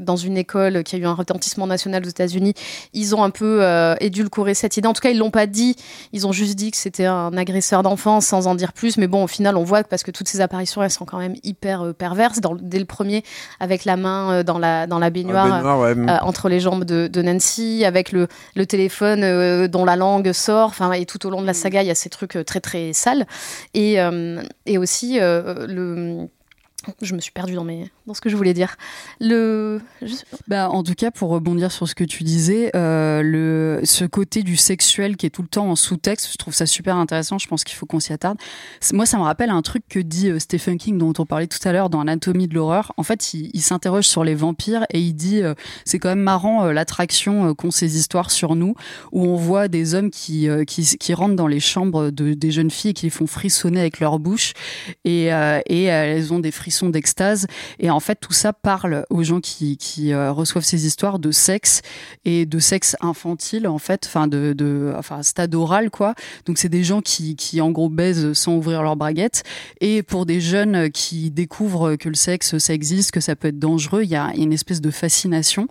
dans 0.00 0.16
une 0.16 0.36
école 0.36 0.82
qui 0.84 0.96
a 0.96 0.98
eu 0.98 1.06
un 1.06 1.14
retentissement 1.14 1.66
national 1.66 2.04
aux 2.04 2.08
États-Unis, 2.08 2.54
ils 2.92 3.14
ont 3.14 3.22
un 3.22 3.30
peu 3.30 3.62
édulcoré 4.00 4.54
cette 4.54 4.76
idée. 4.76 4.88
En 4.88 4.92
tout 4.92 5.00
cas, 5.00 5.10
ils 5.10 5.18
l'ont 5.18 5.30
pas 5.30 5.46
dit 5.46 5.76
ils 6.12 6.26
ont 6.26 6.32
juste 6.32 6.54
dit 6.56 6.70
que 6.70 6.76
c'était 6.76 7.06
un 7.06 7.36
agresseur 7.36 7.82
d'enfants 7.82 8.20
sans 8.20 8.46
en 8.46 8.54
dire 8.54 8.72
plus. 8.72 8.96
Mais 8.96 9.06
bon, 9.06 9.24
au 9.24 9.26
final, 9.26 9.56
on 9.56 9.64
voit 9.64 9.82
que 9.82 9.88
parce 9.88 10.02
que 10.02 10.10
toutes 10.10 10.28
ces 10.28 10.40
apparitions, 10.40 10.82
elles 10.82 10.90
sont 10.90 11.04
quand 11.04 11.18
même 11.18 11.34
hyper 11.42 11.82
euh, 11.82 11.92
perverses. 11.92 12.40
Dans, 12.40 12.54
dès 12.54 12.78
le 12.78 12.84
premier, 12.84 13.24
avec 13.60 13.84
la 13.84 13.96
main 13.96 14.32
euh, 14.32 14.42
dans, 14.42 14.58
la, 14.58 14.86
dans 14.86 14.98
la 14.98 15.10
baignoire, 15.10 15.64
euh, 15.64 16.06
entre 16.22 16.48
les 16.48 16.55
jambes 16.60 16.84
de, 16.84 17.22
Nancy, 17.22 17.84
avec 17.84 18.12
le, 18.12 18.28
le 18.54 18.66
téléphone 18.66 19.66
dont 19.68 19.84
la 19.84 19.96
langue 19.96 20.32
sort. 20.32 20.68
Enfin, 20.68 20.92
et 20.92 21.06
tout 21.06 21.26
au 21.26 21.30
long 21.30 21.40
de 21.40 21.46
la 21.46 21.54
saga, 21.54 21.82
il 21.82 21.86
y 21.86 21.90
a 21.90 21.94
ces 21.94 22.10
trucs 22.10 22.38
très 22.46 22.60
très 22.60 22.92
sales. 22.92 23.26
Et, 23.74 23.96
et 24.66 24.78
aussi 24.78 25.18
le 25.18 26.28
je 27.02 27.14
me 27.14 27.20
suis 27.20 27.32
perdue 27.32 27.54
dans, 27.54 27.64
mes... 27.64 27.90
dans 28.06 28.14
ce 28.14 28.20
que 28.20 28.28
je 28.28 28.36
voulais 28.36 28.54
dire. 28.54 28.76
Le... 29.20 29.80
Bah, 30.46 30.70
en 30.70 30.82
tout 30.82 30.94
cas, 30.94 31.10
pour 31.10 31.30
rebondir 31.30 31.72
sur 31.72 31.88
ce 31.88 31.94
que 31.94 32.04
tu 32.04 32.22
disais, 32.22 32.70
euh, 32.76 33.22
le... 33.22 33.80
ce 33.84 34.04
côté 34.04 34.42
du 34.42 34.56
sexuel 34.56 35.16
qui 35.16 35.26
est 35.26 35.30
tout 35.30 35.42
le 35.42 35.48
temps 35.48 35.68
en 35.68 35.76
sous-texte, 35.76 36.30
je 36.32 36.36
trouve 36.36 36.54
ça 36.54 36.66
super 36.66 36.96
intéressant. 36.96 37.38
Je 37.38 37.48
pense 37.48 37.64
qu'il 37.64 37.76
faut 37.76 37.86
qu'on 37.86 38.00
s'y 38.00 38.12
attarde. 38.12 38.38
Moi, 38.92 39.06
ça 39.06 39.18
me 39.18 39.22
rappelle 39.22 39.50
un 39.50 39.62
truc 39.62 39.82
que 39.88 39.98
dit 39.98 40.30
euh, 40.30 40.38
Stephen 40.38 40.78
King, 40.78 40.98
dont 40.98 41.12
on 41.18 41.26
parlait 41.26 41.48
tout 41.48 41.58
à 41.66 41.72
l'heure 41.72 41.90
dans 41.90 42.00
Anatomie 42.00 42.46
de 42.46 42.54
l'horreur. 42.54 42.92
En 42.96 43.02
fait, 43.02 43.34
il, 43.34 43.60
s'interroge 43.60 44.04
sur 44.04 44.22
les 44.22 44.36
vampires 44.36 44.86
et 44.90 45.00
il 45.00 45.12
dit 45.12 45.42
euh, 45.42 45.54
c'est 45.84 45.98
quand 45.98 46.08
même 46.08 46.20
marrant 46.20 46.66
l'attraction 46.66 47.54
qu'ont 47.54 47.72
ces 47.72 47.98
histoires 47.98 48.30
sur 48.30 48.54
nous, 48.54 48.74
où 49.10 49.24
on 49.24 49.34
voit 49.34 49.66
des 49.66 49.94
hommes 49.94 50.10
qui, 50.10 50.48
qui, 50.66 51.14
rentrent 51.14 51.34
dans 51.34 51.48
les 51.48 51.58
chambres 51.58 52.10
de, 52.10 52.34
des 52.34 52.50
jeunes 52.52 52.70
filles 52.70 52.90
et 52.90 52.94
qui 52.94 53.06
les 53.06 53.10
font 53.10 53.26
frissonner 53.26 53.80
avec 53.80 53.98
leur 53.98 54.20
bouche 54.20 54.52
et, 55.04 55.26
et 55.66 55.82
elles 55.84 56.32
ont 56.32 56.38
des 56.38 56.52
frissons 56.52 56.90
d'extase. 56.90 57.46
Et 57.80 57.90
en 57.95 57.95
fait, 58.00 58.16
tout 58.16 58.32
ça 58.32 58.52
parle 58.52 59.04
aux 59.10 59.22
gens 59.22 59.40
qui, 59.40 59.76
qui 59.76 60.14
reçoivent 60.14 60.64
ces 60.64 60.86
histoires 60.86 61.18
de 61.18 61.30
sexe 61.30 61.82
et 62.24 62.46
de 62.46 62.58
sexe 62.58 62.96
infantile, 63.00 63.68
en 63.68 63.78
fait, 63.78 64.04
enfin, 64.06 64.26
de, 64.26 64.52
de, 64.52 64.92
enfin, 64.96 65.22
stade 65.22 65.54
oral, 65.54 65.90
quoi. 65.90 66.14
Donc, 66.46 66.58
c'est 66.58 66.68
des 66.68 66.84
gens 66.84 67.00
qui, 67.00 67.36
qui, 67.36 67.60
en 67.60 67.70
gros, 67.70 67.88
baisent 67.88 68.32
sans 68.32 68.54
ouvrir 68.56 68.82
leur 68.82 68.96
braguette. 68.96 69.42
Et 69.80 70.02
pour 70.02 70.26
des 70.26 70.40
jeunes 70.40 70.90
qui 70.90 71.30
découvrent 71.30 71.96
que 71.96 72.08
le 72.08 72.14
sexe, 72.14 72.58
ça 72.58 72.72
existe, 72.72 73.10
que 73.10 73.20
ça 73.20 73.36
peut 73.36 73.48
être 73.48 73.58
dangereux, 73.58 74.02
il 74.02 74.10
y 74.10 74.16
a 74.16 74.32
une 74.36 74.52
espèce 74.52 74.80
de 74.80 74.90
fascination. 74.90 75.68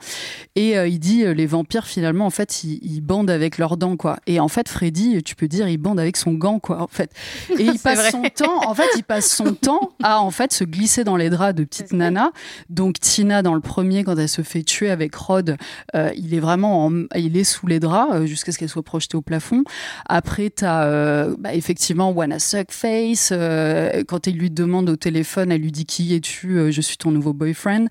Et 0.56 0.76
il 0.76 1.00
dit, 1.00 1.26
les 1.26 1.46
vampires, 1.46 1.88
finalement, 1.88 2.26
en 2.26 2.32
fait, 2.32 2.64
ils, 2.64 2.80
ils 2.84 3.02
bandent 3.02 3.30
avec 3.30 3.58
leurs 3.58 3.78
dents, 3.78 3.98
quoi. 3.98 4.18
Et 4.28 4.40
en 4.40 4.48
fait, 4.48 4.70
Freddy, 4.70 5.22
tu 5.24 5.36
peux 5.36 5.48
dire, 5.48 5.68
il 5.68 5.78
bande 5.78 6.00
avec 6.00 6.18
son 6.18 6.34
gant, 6.34 6.60
quoi, 6.60 6.82
en 6.82 6.88
fait. 6.88 7.12
Et 7.58 7.64
il 7.64 7.80
passe 7.80 8.12
son 8.12 8.24
temps, 8.24 8.68
en 8.68 8.74
fait, 8.74 8.90
il 8.96 9.04
passe 9.04 9.34
son 9.34 9.54
temps 9.54 9.92
à, 10.02 10.22
en 10.22 10.32
fait, 10.32 10.54
se 10.54 10.64
glisser 10.64 11.04
dans 11.04 11.18
les 11.18 11.30
draps 11.30 11.56
de 11.56 11.64
petite 11.64 11.94
Donc, 12.70 13.00
Tina, 13.00 13.42
dans 13.42 13.54
le 13.54 13.62
premier, 13.62 14.04
quand 14.04 14.18
elle 14.18 14.30
se 14.30 14.42
fait 14.42 14.64
tuer 14.64 14.90
avec 14.90 15.16
Rod, 15.16 15.58
euh, 15.96 16.12
il 16.16 16.34
est 16.34 16.40
vraiment, 16.40 16.92
il 17.16 17.38
est 17.38 17.44
sous 17.44 17.68
les 17.68 17.80
draps 17.80 18.14
euh, 18.14 18.26
jusqu'à 18.26 18.52
ce 18.52 18.58
qu'elle 18.58 18.70
soit 18.70 18.84
projetée 18.84 19.18
au 19.18 19.22
plafond. 19.22 19.64
Après, 20.08 20.50
t'as, 20.50 20.86
euh, 20.86 21.36
bah, 21.40 21.54
effectivement, 21.54 22.12
Wanna 22.12 22.40
Suck 22.40 22.72
Face. 22.72 23.34
quand 24.08 24.28
il 24.28 24.38
lui 24.38 24.50
demande 24.50 24.90
au 24.90 24.96
téléphone, 24.96 25.52
elle 25.52 25.62
lui 25.62 25.72
dit 25.72 25.86
qui 25.86 26.14
es-tu 26.14 26.72
Je 26.72 26.82
suis 26.82 26.98
ton 26.98 27.12
nouveau 27.12 27.34
boyfriend. 27.34 27.88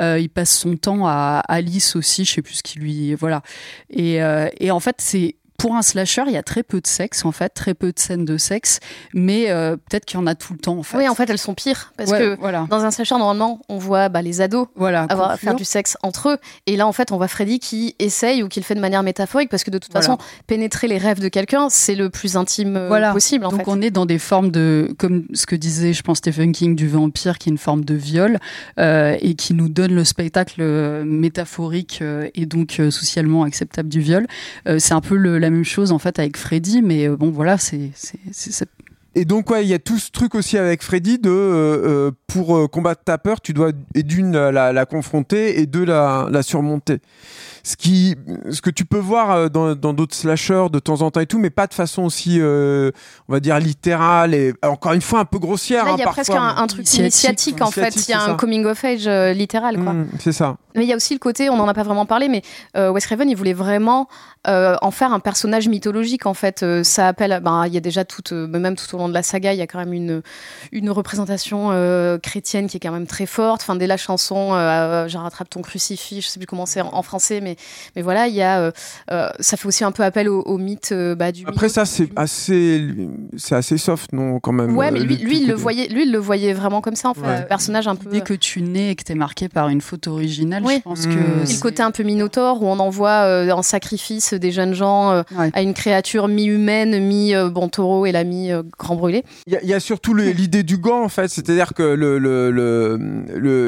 il 0.00 0.28
passe 0.28 0.56
son 0.56 0.76
temps 0.76 1.06
à 1.06 1.42
Alice 1.48 1.96
aussi, 1.96 2.24
je 2.24 2.32
sais 2.32 2.42
plus 2.42 2.54
ce 2.54 2.62
qui 2.62 2.78
lui, 2.78 3.14
voilà. 3.14 3.42
Et 3.90 4.20
en 4.22 4.80
fait, 4.80 4.96
c'est 4.98 5.36
pour 5.62 5.76
un 5.76 5.82
slasher, 5.82 6.24
il 6.26 6.32
y 6.32 6.36
a 6.36 6.42
très 6.42 6.64
peu 6.64 6.80
de 6.80 6.88
sexe, 6.88 7.24
en 7.24 7.30
fait, 7.30 7.50
très 7.50 7.72
peu 7.72 7.92
de 7.92 7.98
scènes 8.00 8.24
de 8.24 8.36
sexe, 8.36 8.80
mais 9.14 9.48
euh, 9.48 9.76
peut-être 9.76 10.04
qu'il 10.04 10.18
y 10.18 10.20
en 10.20 10.26
a 10.26 10.34
tout 10.34 10.54
le 10.54 10.58
temps, 10.58 10.76
en 10.76 10.82
fait. 10.82 10.98
Oui, 10.98 11.08
en 11.08 11.14
fait, 11.14 11.30
elles 11.30 11.38
sont 11.38 11.54
pires. 11.54 11.92
Parce 11.96 12.10
que 12.10 12.36
dans 12.66 12.84
un 12.84 12.90
slasher, 12.90 13.14
normalement, 13.16 13.60
on 13.68 13.78
voit 13.78 14.08
bah, 14.08 14.22
les 14.22 14.40
ados 14.40 14.66
voilà, 14.74 15.04
avoir, 15.04 15.38
faire 15.38 15.54
du 15.54 15.64
sexe 15.64 15.96
entre 16.02 16.30
eux. 16.30 16.38
Et 16.66 16.74
là, 16.74 16.88
en 16.88 16.92
fait, 16.92 17.12
on 17.12 17.16
voit 17.16 17.28
Freddy 17.28 17.60
qui 17.60 17.94
essaye 18.00 18.42
ou 18.42 18.48
qui 18.48 18.58
le 18.58 18.64
fait 18.64 18.74
de 18.74 18.80
manière 18.80 19.04
métaphorique, 19.04 19.50
parce 19.50 19.62
que 19.62 19.70
de 19.70 19.78
toute 19.78 19.92
façon, 19.92 20.18
pénétrer 20.48 20.88
les 20.88 20.98
rêves 20.98 21.20
de 21.20 21.28
quelqu'un, 21.28 21.68
c'est 21.70 21.94
le 21.94 22.10
plus 22.10 22.36
intime 22.36 22.76
euh, 22.76 23.12
possible. 23.12 23.48
Donc, 23.48 23.68
on 23.68 23.80
est 23.80 23.92
dans 23.92 24.06
des 24.06 24.18
formes 24.18 24.50
de, 24.50 24.92
comme 24.98 25.26
ce 25.32 25.46
que 25.46 25.54
disait, 25.54 25.92
je 25.92 26.02
pense, 26.02 26.18
Stephen 26.18 26.50
King, 26.50 26.74
du 26.74 26.88
vampire, 26.88 27.38
qui 27.38 27.50
est 27.50 27.52
une 27.52 27.58
forme 27.58 27.84
de 27.84 27.94
viol, 27.94 28.40
euh, 28.80 29.16
et 29.20 29.34
qui 29.34 29.54
nous 29.54 29.68
donne 29.68 29.94
le 29.94 30.04
spectacle 30.04 30.60
métaphorique 31.04 32.02
et 32.34 32.46
donc 32.46 32.80
socialement 32.90 33.44
acceptable 33.44 33.88
du 33.88 34.00
viol. 34.00 34.26
c'est 34.66 34.94
un 34.94 35.00
peu 35.00 35.14
le, 35.14 35.38
la 35.38 35.51
chose 35.62 35.92
en 35.92 35.98
fait 35.98 36.18
avec 36.18 36.36
Freddy, 36.36 36.82
mais 36.82 37.08
euh, 37.08 37.16
bon 37.16 37.30
voilà, 37.30 37.58
c'est 37.58 37.92
et 39.14 39.24
donc, 39.24 39.50
ouais, 39.50 39.64
il 39.64 39.68
y 39.68 39.74
a 39.74 39.78
tout 39.78 39.98
ce 39.98 40.10
truc 40.10 40.34
aussi 40.34 40.56
avec 40.56 40.82
Freddy 40.82 41.18
de 41.18 41.30
euh, 41.30 42.08
euh, 42.08 42.10
pour 42.26 42.70
combattre 42.70 43.04
ta 43.04 43.18
peur, 43.18 43.40
tu 43.40 43.52
dois 43.52 43.72
d'une 43.94 44.38
la, 44.38 44.86
confronter 44.86 45.60
et 45.60 45.66
deux 45.66 45.84
la, 45.84 46.28
la 46.30 46.42
surmonter. 46.42 47.00
Ce 47.64 47.76
qui 47.76 48.16
ce 48.50 48.60
que 48.60 48.70
tu 48.70 48.84
peux 48.84 48.98
voir 48.98 49.30
euh, 49.30 49.48
dans 49.48 49.76
dans 49.76 49.92
d'autres 49.92 50.16
slashers 50.16 50.66
de 50.72 50.80
temps 50.80 51.00
en 51.02 51.12
temps 51.12 51.20
et 51.20 51.26
tout 51.26 51.38
mais 51.38 51.50
pas 51.50 51.68
de 51.68 51.74
façon 51.74 52.02
aussi 52.02 52.38
euh, 52.40 52.90
on 53.28 53.32
va 53.32 53.40
dire 53.40 53.58
littérale 53.60 54.34
et 54.34 54.52
encore 54.64 54.94
une 54.94 55.00
fois 55.00 55.20
un 55.20 55.24
peu 55.24 55.38
grossière 55.38 55.84
il 55.92 56.00
y 56.00 56.02
a 56.02 56.08
hein, 56.08 56.10
presque 56.10 56.32
un, 56.32 56.66
truc 56.66 56.92
initiatique, 56.94 57.62
en 57.62 57.70
fait. 57.70 57.94
il 57.94 58.10
y 58.10 58.14
a 58.14 58.22
un 58.22 58.34
coming 58.34 58.64
of 58.64 58.84
age 58.84 59.06
euh, 59.06 59.32
littéral 59.32 59.76
quoi. 59.78 59.92
Mmh, 59.92 60.08
c'est 60.18 60.32
ça. 60.32 60.56
Mais 60.74 60.84
il 60.84 60.88
y 60.88 60.92
a 60.92 60.96
aussi 60.96 61.14
le 61.14 61.20
côté 61.20 61.50
on 61.50 61.56
n'en 61.56 61.68
a 61.68 61.74
pas 61.74 61.84
vraiment 61.84 62.06
parlé 62.06 62.28
mais 62.28 62.42
Wes 62.74 63.06
Craven 63.06 63.30
il 63.30 63.36
voulait 63.36 63.52
vraiment 63.52 64.08
en 64.44 64.90
faire 64.90 65.12
un 65.12 65.20
personnage 65.20 65.68
mythologique 65.68 66.26
en 66.26 66.34
fait. 66.34 66.64
Ça 66.82 67.06
appelle 67.06 67.40
ben 67.44 67.66
il 67.66 67.74
y 67.74 67.76
a 67.76 67.80
déjà 67.80 68.04
tout 68.04 68.22
même 68.34 68.74
tout 68.74 68.92
au 68.96 68.98
long 68.98 69.01
de 69.08 69.14
la 69.14 69.22
saga 69.22 69.52
il 69.52 69.58
y 69.58 69.62
a 69.62 69.66
quand 69.66 69.78
même 69.78 69.92
une 69.92 70.22
une 70.72 70.90
représentation 70.90 71.70
chrétienne 72.22 72.66
qui 72.66 72.76
est 72.76 72.80
quand 72.80 72.92
même 72.92 73.06
très 73.06 73.26
forte 73.26 73.62
enfin 73.62 73.76
dès 73.76 73.86
la 73.86 73.96
chanson 73.96 74.50
je 75.08 75.16
rattrape 75.16 75.50
ton 75.50 75.62
crucifix 75.62 76.20
je 76.20 76.26
sais 76.26 76.38
plus 76.38 76.46
comment 76.46 76.66
c'est 76.66 76.80
en 76.80 77.02
français 77.02 77.40
mais 77.40 77.52
mais, 77.96 78.02
voilà, 78.02 78.28
il 78.28 78.34
y 78.34 78.42
a, 78.42 78.60
euh, 78.60 78.70
euh, 79.10 79.28
ça 79.40 79.56
fait 79.56 79.66
aussi 79.66 79.84
un 79.84 79.92
peu 79.92 80.02
appel 80.02 80.28
au, 80.28 80.58
mythe 80.58 80.90
euh, 80.92 81.14
bah, 81.14 81.32
du. 81.32 81.44
Après 81.46 81.68
ça, 81.68 81.84
c'est 81.84 82.08
assez, 82.16 82.86
c'est 83.36 83.54
assez 83.54 83.78
soft, 83.78 84.12
non, 84.12 84.40
quand 84.40 84.52
même. 84.52 84.76
Ouais, 84.76 84.90
mais 84.90 85.00
lui, 85.00 85.16
lui 85.16 85.40
il 85.40 85.48
le 85.48 85.54
voyait, 85.54 85.88
lui, 85.88 86.04
il 86.04 86.12
le 86.12 86.18
voyait 86.18 86.52
vraiment 86.52 86.80
comme 86.80 86.96
ça, 86.96 87.10
en 87.10 87.14
fait, 87.14 87.46
personnage 87.48 87.88
un 87.88 87.96
peu. 87.96 88.10
Dès 88.10 88.20
que 88.20 88.34
tu 88.34 88.62
nais 88.62 88.90
et 88.90 88.96
que 88.96 89.04
t'es 89.04 89.14
marqué 89.14 89.48
par 89.48 89.68
une 89.68 89.80
photo 89.80 90.12
originale, 90.12 90.64
je 90.68 90.80
pense 90.80 91.06
que. 91.06 91.12
Mmh. 91.12 91.44
le 91.48 91.60
côté 91.60 91.82
un 91.82 91.90
peu 91.90 92.02
minotaure 92.02 92.62
où 92.62 92.66
on 92.66 92.78
envoie 92.78 93.46
en 93.52 93.62
sacrifice 93.62 94.34
des 94.34 94.52
jeunes 94.52 94.74
gens 94.74 95.22
à 95.36 95.62
une 95.62 95.74
créature 95.74 96.28
mi-humaine, 96.28 97.04
mi-bon 97.04 97.68
taureau 97.68 98.06
et 98.06 98.12
la 98.12 98.24
mi-grand 98.24 98.91
brûlé. 98.96 99.24
Il 99.46 99.58
y, 99.62 99.74
a 99.74 99.80
surtout 99.80 100.14
l'idée 100.14 100.62
du 100.62 100.78
gant, 100.78 101.02
en 101.02 101.08
fait, 101.08 101.28
c'est-à-dire 101.28 101.74
que 101.74 101.82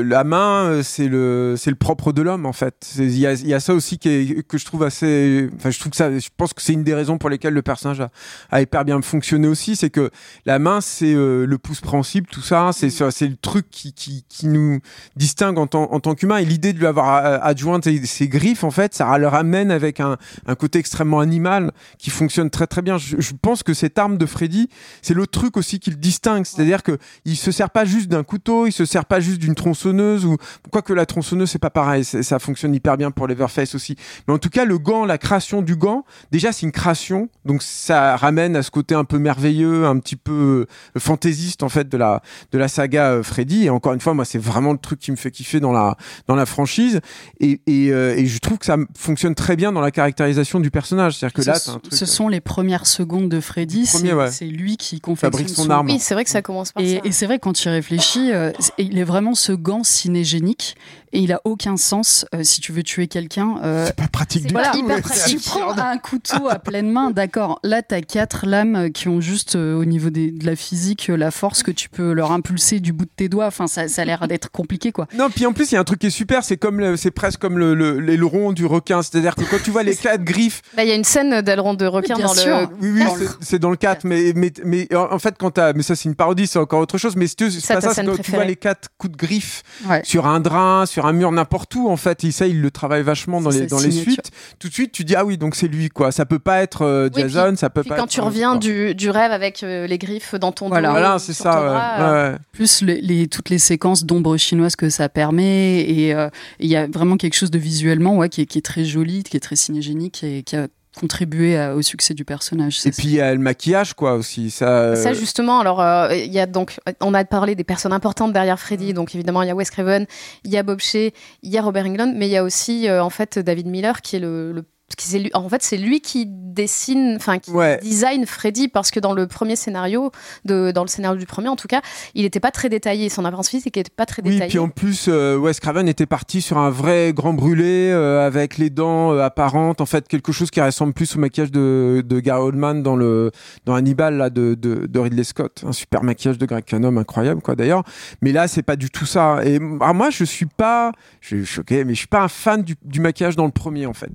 la 0.03 0.25
main, 0.25 0.81
c'est 0.83 1.09
le, 1.09 1.55
le 1.65 1.75
propre 1.75 2.13
de 2.13 2.23
l'homme, 2.23 2.47
en 2.47 2.53
fait. 2.53 2.95
Il 2.99 3.19
y 3.19 3.55
a, 3.55 3.61
ça 3.61 3.75
aussi 3.75 3.99
qui 3.99 4.43
que 4.49 4.59
je 4.59 4.65
trouve 4.65 4.83
assez. 4.83 5.49
Enfin, 5.57 5.71
je 5.71 5.79
trouve 5.79 5.91
que 5.91 5.97
ça. 5.97 6.17
Je 6.17 6.29
pense 6.37 6.53
que 6.53 6.63
c'est 6.63 6.73
une 6.73 6.85
des 6.85 6.95
raisons 6.95 7.19
pour 7.19 7.31
lesquelles 7.31 7.55
le 7.55 7.63
personnage 7.63 8.03
a, 8.51 8.61
hyper 8.61 8.85
bien 8.85 9.01
fonctionné 9.03 9.49
aussi, 9.49 9.77
c'est 9.77 9.91
que 9.91 10.11
la 10.47 10.59
main, 10.59 10.81
c'est 10.81 11.15
euh, 11.15 11.47
le 11.47 11.59
pouce 11.59 11.81
principe, 11.81 12.31
tout 12.31 12.43
ça. 12.43 12.71
C'est 12.73 12.89
le 12.89 13.37
truc 13.37 13.69
qui, 13.71 13.93
qui, 13.93 14.47
nous 14.47 14.81
distingue 15.17 15.59
en 15.59 15.67
tant, 15.67 15.93
en 15.93 16.01
tant 16.01 16.15
qu'humain. 16.15 16.39
Et 16.39 16.45
l'idée 16.45 16.73
de 16.73 16.79
lui 16.79 16.87
avoir 16.87 17.25
euh, 17.25 17.39
adjoint 17.41 17.81
ses, 17.83 18.29
griffes, 18.29 18.65
en 18.65 18.71
fait, 18.71 18.95
ça 18.95 19.17
le 19.19 19.29
ramène 19.29 19.71
avec 19.71 20.01
un, 20.01 20.17
un 20.47 20.55
côté 20.55 20.79
extrêmement 20.79 21.21
animal 21.21 21.73
qui 21.99 22.11
fonctionne 22.11 22.51
très 22.51 22.67
très 22.67 22.83
bien. 22.83 22.99
Je, 22.99 23.33
pense 23.41 23.63
que 23.63 23.75
cette 23.75 23.99
arme 23.99 24.17
de 24.17 24.27
Freddy, 24.27 24.69
c'est 25.03 25.13
le 25.14 25.27
truc 25.27 25.57
aussi 25.57 25.79
qui 25.81 25.90
le 25.90 25.96
distingue. 25.96 26.44
C'est-à-dire 26.44 26.83
que 26.83 26.98
il 27.24 27.37
se 27.37 27.50
sert 27.53 27.70
pas 27.70 27.85
juste 27.85 28.09
d'un 28.09 28.22
couteau, 28.22 28.66
il 28.66 28.72
se 28.72 28.85
sert 28.85 29.05
pas 29.05 29.20
juste 29.20 29.38
d'une 29.38 29.55
tronçonneuse 29.55 30.24
ou 30.24 30.37
quoi 30.70 30.83
que 30.83 30.92
la 30.92 31.07
tronçonneuse 31.07 31.50
c'est 31.50 31.59
pas 31.59 31.70
pareil. 31.70 32.05
Ça 32.05 32.38
fonctionne 32.38 32.74
hyper 32.74 32.96
bien 32.96 33.11
pour 33.11 33.27
Leverface 33.27 33.74
aussi. 33.74 33.96
Mais 34.27 34.35
en 34.35 34.38
tout 34.38 34.50
cas, 34.50 34.64
le 34.64 34.79
gant, 34.79 35.05
la 35.05 35.18
création 35.18 35.62
du 35.62 35.77
gant, 35.77 36.05
déjà 36.31 36.53
c'est 36.53 36.66
une 36.66 36.72
création, 36.72 37.29
donc 37.44 37.62
ça 37.62 38.16
ramène 38.16 38.57
à 38.57 38.62
ce 38.62 38.70
côté 38.70 38.94
un 38.94 39.05
peu 39.05 39.18
merveilleux, 39.18 39.87
un 39.87 39.98
petit 39.98 40.16
peu 40.16 40.66
euh, 40.96 40.98
fantaisiste 40.98 41.62
en 41.62 41.68
fait 41.68 41.88
de 41.88 41.96
la 41.96 42.22
de 42.53 42.59
la 42.59 42.68
saga 42.68 43.12
euh, 43.12 43.22
Freddy. 43.22 43.64
Et 43.64 43.70
encore 43.70 43.92
une 43.92 44.00
fois, 44.00 44.14
moi 44.14 44.24
c'est 44.24 44.38
vraiment 44.38 44.72
le 44.72 44.79
truc 44.79 44.98
qui 44.98 45.11
me 45.11 45.16
fait 45.16 45.31
kiffer 45.31 45.61
dans 45.61 45.72
la 45.72 45.96
dans 46.27 46.35
la 46.35 46.46
franchise. 46.46 47.00
Et, 47.40 47.61
et, 47.66 47.92
euh, 47.92 48.16
et 48.16 48.27
je 48.27 48.38
trouve 48.38 48.59
que 48.59 48.66
ça 48.66 48.77
fonctionne 48.96 49.35
très 49.35 49.57
bien 49.57 49.72
dans 49.72 49.81
la 49.81 49.90
caractérisation 49.90 50.61
du 50.61 50.70
personnage. 50.70 51.16
C'est-à-dire 51.16 51.35
que 51.35 51.42
ce, 51.42 51.48
là, 51.48 51.57
un 51.74 51.79
truc, 51.79 51.94
ce 51.94 52.07
sont 52.07 52.29
les 52.29 52.40
premières 52.40 52.87
secondes 52.87 53.29
de 53.29 53.40
Freddy. 53.40 53.87
C'est 53.87 54.46
lui 54.46 54.77
qui 54.77 55.00
fabrique 55.14 55.49
son, 55.49 55.69
arme. 55.71 55.88
Oui, 55.88 55.99
c'est 55.99 56.14
vrai 56.14 56.25
que 56.25 56.31
ça 56.31 56.43
commence 56.43 56.73
par 56.73 56.83
et, 56.83 56.97
ça. 56.97 57.01
Et 57.05 57.12
c'est 57.12 57.27
vrai 57.27 57.38
quand 57.38 57.53
tu 57.53 57.69
y 57.69 57.71
réfléchis, 57.71 58.33
il 58.79 58.99
est 58.99 59.05
vraiment 59.05 59.35
ce 59.35 59.53
gant 59.53 59.85
cinégénique 59.85 60.77
et 61.14 61.20
il 61.20 61.33
a 61.33 61.40
aucun 61.44 61.77
sens 61.77 62.27
si 62.42 62.61
tu 62.61 62.72
veux 62.72 62.83
tuer 62.83 63.07
quelqu'un 63.07 63.55
euh, 63.62 63.87
c'est 63.87 63.96
pas 63.96 64.09
pratique 64.09 64.46
du 64.46 64.53
tout. 64.53 64.61
Hyper 64.74 65.00
pratique. 65.00 65.40
Tu 65.40 65.48
prends 65.48 65.77
un 65.77 65.98
couteau 65.98 66.48
à 66.48 66.59
pleine 66.59 66.90
main, 66.90 67.11
d'accord. 67.14 67.61
Là, 67.62 67.83
t'as 67.83 68.00
quatre 68.00 68.46
lames 68.46 68.90
qui 68.92 69.09
ont 69.09 69.20
juste 69.20 69.57
euh, 69.57 69.77
au 69.77 69.85
niveau 69.85 70.11
des, 70.11 70.31
de 70.31 70.46
la 70.46 70.57
physique 70.57 71.09
la 71.09 71.31
force 71.31 71.62
que 71.62 71.70
tu 71.70 71.88
peux 71.88 72.12
leur 72.12 72.33
impulser 72.33 72.81
du 72.81 72.92
bout 72.92 73.05
de 73.05 73.11
tes 73.14 73.29
doigts. 73.29 73.46
Enfin, 73.46 73.66
ça, 73.66 73.88
ça 73.88 74.03
a 74.03 74.05
l'air 74.05 74.27
d'être 74.29 74.50
compliqué, 74.50 74.92
quoi. 74.92 75.07
Non, 75.16 75.31
puis 75.31 75.46
en 75.46 75.53
plus, 75.53 75.70
il 75.70 75.74
y 75.74 75.77
a 75.77 75.81
un 75.81 75.85
truc 75.85 76.00
qui 76.00 76.09
est 76.09 76.11
super, 76.11 76.44
c'est 76.44 76.57
comme 76.57 76.96
c'est 76.96 77.11
presque 77.11 77.40
comme 77.40 77.59
le, 77.59 77.74
l'aileron 78.00 78.53
du 78.53 78.66
requin, 78.66 79.03
c'est-à-dire 79.03 79.35
que 79.35 79.44
quand 79.44 79.62
tu 79.62 79.70
vois 79.70 79.83
les 79.83 79.96
quatre 80.05 80.24
griffes. 80.24 80.62
Bah, 80.77 80.85
il 80.85 80.88
y 80.88 80.92
a 80.92 80.96
une 80.96 81.05
scène 81.05 81.42
d'aileron 81.42 81.74
de 81.74 81.87
requin 81.87 82.16
dans 82.18 82.33
le. 82.33 82.66
Oui, 82.81 83.03
oui, 83.03 83.27
c'est 83.40 83.59
dans 83.59 83.70
le 83.70 83.77
4, 83.77 84.05
mais, 84.05 84.33
mais, 84.35 84.53
mais 84.64 84.88
en 84.94 85.18
fait, 85.18 85.37
quand 85.38 85.53
t'as, 85.53 85.72
mais 85.72 85.83
ça 85.83 85.96
c'est 85.96 86.09
une 86.09 86.14
parodie, 86.14 86.46
c'est 86.46 86.59
encore 86.59 86.81
autre 86.81 86.98
chose. 86.98 87.16
Mais 87.16 87.27
c'est 87.27 87.37
pas 87.66 87.81
ça, 87.81 87.94
c'est 87.94 88.05
quand 88.05 88.20
tu 88.20 88.31
vois 88.31 88.44
les 88.44 88.57
quatre 88.57 88.88
coups 88.98 89.12
de 89.12 89.16
griffe 89.16 89.62
sur 90.03 90.27
un 90.27 90.40
drain, 90.40 90.87
sur 90.87 91.04
un 91.05 91.12
mur, 91.12 91.33
n'importe 91.33 91.75
où. 91.75 91.88
En 91.88 91.97
fait, 91.97 92.31
ça, 92.31 92.47
il 92.47 92.61
le 92.61 92.71
travaille 92.71 93.03
vachement 93.03 93.40
dans 93.40 93.51
les 93.51 93.67
dans 93.67 93.81
les 93.81 93.90
suites, 93.90 94.31
tout 94.59 94.69
de 94.69 94.73
suite 94.73 94.93
tu 94.93 95.05
dis 95.05 95.14
ah 95.14 95.25
oui 95.25 95.38
donc 95.38 95.55
c'est 95.55 95.69
lui 95.69 95.88
quoi. 95.88 96.12
Ça 96.12 96.27
peut 96.27 96.38
pas 96.38 96.62
être 96.62 96.83
euh, 96.83 97.09
Jason, 97.14 97.57
ça 97.57 97.71
peut 97.71 97.83
puis 97.83 97.90
pas. 97.90 97.97
Quand 97.97 98.07
tu 98.07 98.21
reviens 98.21 98.57
du, 98.57 98.95
du, 98.95 99.11
rêve 99.11 99.33
avec 99.33 99.62
euh, 99.62 99.87
les 99.87 99.99
griffes 99.99 100.35
dans 100.35 100.53
ton 100.53 100.69
voilà. 100.69 100.88
dos, 100.88 100.95
voilà 100.95 101.19
c'est 101.19 101.33
ça. 101.33 102.01
Euh. 102.01 102.38
Plus 102.53 102.83
les, 102.83 103.27
toutes 103.29 103.51
les 103.51 103.59
séquences 103.59 104.05
d'ombre 104.05 104.37
chinoise 104.37 104.77
que 104.77 104.88
ça 104.88 105.09
permet 105.09 105.81
et 105.81 106.14
il 106.61 106.69
y 106.69 106.77
a 106.77 106.87
vraiment 106.87 107.17
quelque 107.17 107.35
chose 107.35 107.51
de 107.51 107.59
visuellement 107.59 108.17
ouais 108.17 108.29
qui 108.29 108.43
est, 108.43 108.47
qui 108.47 108.59
est 108.59 108.62
très 108.62 108.85
joli, 108.85 109.23
qui 109.23 109.37
est 109.37 109.40
très 109.40 109.57
cinégénique 109.57 110.23
et 110.25 110.43
qui 110.43 110.57
a 110.57 110.69
contribuer 110.95 111.59
au 111.69 111.83
succès 111.83 112.15
du 112.15 112.25
personnage. 112.25 112.81
Et 112.87 112.91
puis 112.91 113.05
il 113.05 113.15
y 113.15 113.21
a 113.21 113.33
le 113.33 113.41
maquillage 113.41 113.95
quoi 113.95 114.15
aussi. 114.15 114.51
Ça, 114.51 114.69
euh, 114.69 114.97
ça 114.97 115.13
justement, 115.13 115.61
alors 115.61 115.81
euh, 115.81 116.15
il 116.15 116.33
y 116.33 116.39
a 116.39 116.47
donc, 116.47 116.79
on 117.01 117.15
a 117.15 117.25
parlé 117.25 117.55
des 117.55 117.65
personnes 117.65 117.93
importantes 117.93 118.33
derrière 118.33 118.59
Freddy, 118.59 118.95
donc 118.95 119.15
évidemment 119.15 119.43
il 119.43 119.49
y 119.49 119.51
a 119.51 119.55
Wes 119.55 119.71
Craven, 119.71 120.07
il 120.45 120.51
y 120.51 120.57
a 120.57 120.63
Bob 120.63 120.81
Shea, 120.81 121.11
il 121.43 121.51
y 121.51 121.59
a 121.59 121.63
Robert 121.63 121.87
Englund, 121.87 122.15
mais 122.17 122.29
il 122.29 122.33
y 122.33 122.37
a 122.37 122.45
aussi 122.45 122.89
euh, 122.89 123.03
en 123.03 123.11
fait 123.11 123.39
David 123.39 123.67
Miller 123.67 124.01
qui 124.03 124.17
est 124.17 124.21
le, 124.21 124.65
lui, 125.12 125.31
en 125.35 125.49
fait, 125.49 125.62
c'est 125.62 125.77
lui 125.77 126.01
qui 126.01 126.27
dessine, 126.29 127.14
enfin, 127.16 127.38
qui 127.38 127.51
design 127.83 128.27
Freddy, 128.27 128.68
parce 128.68 128.90
que 128.90 129.01
dans 129.01 129.12
le 129.12 129.27
premier 129.27 129.57
scénario, 129.57 130.11
de, 130.44 130.70
dans 130.70 130.83
le 130.83 130.88
scénario 130.88 131.18
du 131.18 131.27
premier 131.27 131.49
en 131.49 131.57
tout 131.57 131.66
cas, 131.68 131.81
il 132.14 132.23
n'était 132.23 132.40
pas 132.40 132.51
très 132.51 132.68
détaillé. 132.68 133.09
Son 133.09 133.25
apparence 133.25 133.49
physique 133.49 133.77
n'était 133.77 133.90
pas 133.94 134.07
très 134.07 134.23
oui, 134.23 134.31
détaillée. 134.31 134.51
puis 134.51 134.59
en 134.59 134.68
plus, 134.68 135.07
euh, 135.09 135.37
Wes 135.37 135.59
Craven 135.59 135.88
était 135.88 136.07
parti 136.07 136.40
sur 136.40 136.59
un 136.59 136.70
vrai 136.70 137.12
grand 137.12 137.33
brûlé 137.33 137.90
euh, 137.90 138.27
avec 138.27 138.57
les 138.57 138.70
dents 138.70 139.12
euh, 139.12 139.23
apparentes, 139.23 139.81
en 139.81 139.87
fait, 139.87 140.07
quelque 140.07 140.33
chose 140.33 140.51
qui 140.51 140.61
ressemble 140.61 140.92
plus 140.92 141.16
au 141.16 141.18
maquillage 141.18 141.51
de, 141.51 142.05
de 142.07 142.20
Gary 142.20 142.40
Oldman 142.40 142.83
dans 142.83 142.97
le 142.97 143.31
dans 143.64 143.75
Hannibal 143.75 144.16
là 144.16 144.31
de, 144.31 144.55
de, 144.55 144.87
de 144.87 144.99
Ridley 144.99 145.25
Scott, 145.25 145.64
un 145.66 145.73
super 145.73 146.03
maquillage 146.03 146.38
de 146.38 146.47
Greg 146.47 146.64
Cannom 146.64 146.97
incroyable 146.97 147.40
quoi 147.42 147.57
d'ailleurs. 147.57 147.83
Mais 148.23 148.33
là, 148.33 148.47
c'est 148.49 148.62
pas 148.62 148.77
du 148.77 148.90
tout 148.90 149.07
ça. 149.07 149.40
Et 149.44 149.59
moi, 149.59 150.11
je 150.11 150.25
suis 150.25 150.47
pas, 150.47 150.92
je 151.20 151.37
suis 151.37 151.47
choqué, 151.47 151.85
mais 151.85 151.94
je 151.94 151.99
suis 151.99 152.07
pas 152.07 152.23
un 152.23 152.29
fan 152.29 152.62
du, 152.62 152.77
du 152.85 153.01
maquillage 153.01 153.37
dans 153.37 153.47
le 153.47 153.51
premier 153.51 153.87
en 153.87 153.94
fait. 153.94 154.12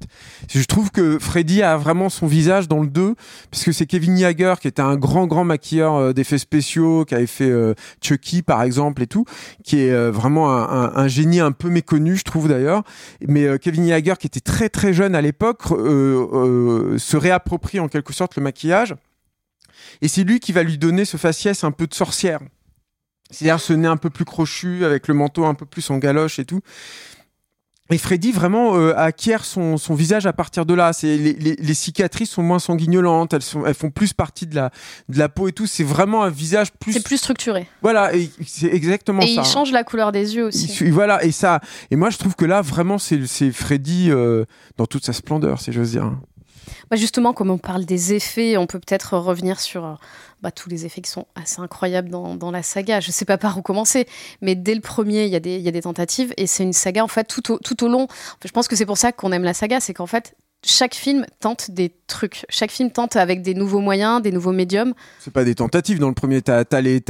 Je 0.48 0.59
trouve 0.66 0.92
que 0.92 1.20
Freddy 1.20 1.62
a 1.62 1.78
vraiment 1.78 2.10
son 2.10 2.28
visage 2.28 2.68
dans 2.68 2.82
le 2.82 2.88
2, 2.88 3.16
puisque 3.52 3.74
c'est 3.74 3.86
Kevin 3.86 4.18
Yeager 4.18 4.56
qui 4.62 4.68
était 4.68 4.82
un 4.82 4.96
grand, 4.96 5.28
grand 5.28 5.44
maquilleur 5.44 5.96
euh, 5.96 6.14
d'effets 6.14 6.38
spéciaux, 6.38 7.06
qui 7.06 7.16
avait 7.16 7.28
fait 7.28 7.50
euh, 7.50 7.74
Chucky 8.02 8.42
par 8.42 8.64
exemple 8.64 9.04
et 9.04 9.08
tout, 9.08 9.26
qui 9.64 9.82
est 9.82 9.92
euh, 9.92 10.12
vraiment 10.12 10.50
un, 10.50 11.08
génie 11.08 11.40
un 11.40 11.52
peu 11.52 11.70
méconnu, 11.70 12.16
je 12.16 12.24
trouve 12.24 12.48
d'ailleurs. 12.48 12.84
Mais 13.28 13.58
Kevin 13.60 13.86
Yeager, 13.86 14.16
qui 14.20 14.28
était 14.28 14.40
très, 14.40 14.70
très 14.70 14.94
jeune 14.94 15.16
à 15.16 15.22
l'époque, 15.22 15.64
se 15.68 17.18
réapproprie 17.18 17.80
en 17.80 17.88
quelque 17.88 18.14
sorte 18.14 18.36
le 18.36 18.44
maquillage. 18.44 18.96
Et 20.02 20.08
c'est 20.08 20.24
lui 20.24 20.40
qui 20.40 20.52
va 20.52 20.64
lui 20.64 20.78
donner 20.78 21.06
ce 21.06 21.18
faciès 21.18 21.64
un 21.64 21.72
peu 21.72 21.88
de 21.88 21.94
sorcière. 21.94 22.40
C'est-à-dire 23.32 23.60
ce 23.60 23.74
nez 23.74 23.88
un 23.88 23.98
peu 23.98 24.10
plus 24.10 24.26
crochu, 24.26 24.86
avec 24.86 25.08
le 25.08 25.14
manteau 25.14 25.46
un 25.46 25.54
peu 25.54 25.66
plus 25.66 25.90
en 25.90 25.98
galoche 25.98 26.40
et 26.40 26.46
tout. 26.46 26.62
Et 27.92 27.98
Freddy 27.98 28.32
vraiment 28.32 28.76
euh, 28.76 28.94
acquiert 28.96 29.44
son, 29.44 29.78
son, 29.78 29.96
visage 29.96 30.28
à 30.28 30.34
partir 30.34 30.66
de 30.66 30.76
là. 30.76 30.94
C'est 30.94 31.18
les, 31.18 31.34
les, 31.34 31.56
les, 31.56 31.74
cicatrices 31.74 32.30
sont 32.30 32.44
moins 32.44 32.60
sanguignolantes, 32.60 33.34
elles, 33.34 33.42
sont, 33.42 33.66
elles 33.66 33.74
font 33.74 33.90
plus 33.90 34.14
partie 34.14 34.46
de 34.46 34.56
la, 34.56 34.70
de 35.10 35.18
la 35.18 35.28
peau 35.28 35.48
et 35.48 35.52
tout. 35.52 35.66
C'est 35.66 35.84
vraiment 35.84 36.24
un 36.24 36.30
visage 36.30 36.72
plus. 36.74 36.94
C'est 36.94 37.04
plus 37.04 37.18
structuré. 37.18 37.68
Voilà, 37.82 38.12
c'est 38.46 38.68
exactement 38.68 39.22
ça. 39.22 39.28
Et 39.28 39.32
il 39.32 39.44
change 39.44 39.72
la 39.72 39.84
couleur 39.84 40.12
des 40.12 40.36
yeux 40.36 40.46
aussi. 40.46 40.68
Il, 40.82 40.94
voilà, 40.94 41.24
et 41.24 41.32
ça. 41.32 41.62
Et 41.90 41.96
moi, 41.96 42.12
je 42.12 42.18
trouve 42.18 42.36
que 42.36 42.46
là, 42.46 42.62
vraiment, 42.62 43.00
c'est 43.00 43.52
Freddy 43.52 44.12
euh, 44.12 44.46
dans 44.78 44.86
toute 44.86 45.06
sa 45.06 45.14
splendeur, 45.14 45.60
si 45.60 45.72
j'ose 45.72 45.92
dire. 45.92 46.12
Bah 46.90 46.98
justement, 46.98 47.34
comme 47.34 47.50
on 47.50 47.58
parle 47.58 47.86
des 47.86 48.14
effets, 48.14 48.58
on 48.58 48.66
peut 48.66 48.80
peut-être 48.80 49.18
revenir 49.18 49.60
sur 49.60 49.86
euh, 49.86 49.94
bah, 50.42 50.52
tous 50.52 50.70
les 50.70 50.86
effets 50.86 51.02
qui 51.02 51.10
sont 51.10 51.28
assez 51.36 51.60
incroyables 51.60 52.10
dans, 52.10 52.36
dans 52.36 52.52
la 52.52 52.64
saga. 52.64 53.00
Je 53.00 53.10
ne 53.10 53.12
sais 53.12 53.26
pas 53.26 53.38
par 53.38 53.58
où 53.58 53.62
commencer, 53.62 54.08
mais 54.42 54.56
dès 54.56 54.76
le 54.76 54.82
premier, 54.82 55.26
il 55.26 55.32
y, 55.32 55.36
a 55.36 55.40
des, 55.40 55.60
y 55.60 55.68
a 55.68 55.72
des 55.72 55.82
tentatives 55.82 56.34
et 56.38 56.48
c'est 56.48 56.64
une 56.64 56.74
saga 56.74 57.04
en 57.04 57.08
fait 57.08 57.26
tout 57.26 57.54
au, 57.54 57.60
tout 57.60 57.84
au 57.84 57.88
long. 57.88 58.08
je 58.44 58.52
pense 58.52 58.68
que 58.68 58.76
c'est 58.76 58.86
pour 58.86 58.98
ça 58.98 59.12
qu'on 59.12 59.32
aime 59.32 59.44
la 59.44 59.54
saga, 59.54 59.80
c'est 59.80 59.94
qu'en 59.94 60.08
fait 60.08 60.36
chaque 60.66 60.94
film 60.94 61.26
tente 61.40 61.72
des 61.72 61.94
trucs. 62.08 62.46
Chaque 62.50 62.72
film 62.72 62.92
tente 62.92 63.16
avec 63.16 63.42
des 63.42 63.54
nouveaux 63.54 63.80
moyens, 63.80 64.22
des 64.22 64.32
nouveaux 64.32 64.52
médiums. 64.52 64.94
C'est 65.20 65.32
pas 65.32 65.46
des 65.46 65.56
tentatives. 65.56 66.00
Dans 66.00 66.10
le 66.10 66.14
premier, 66.14 66.42
t'as 66.42 66.64
as 66.70 66.82
les, 66.82 67.02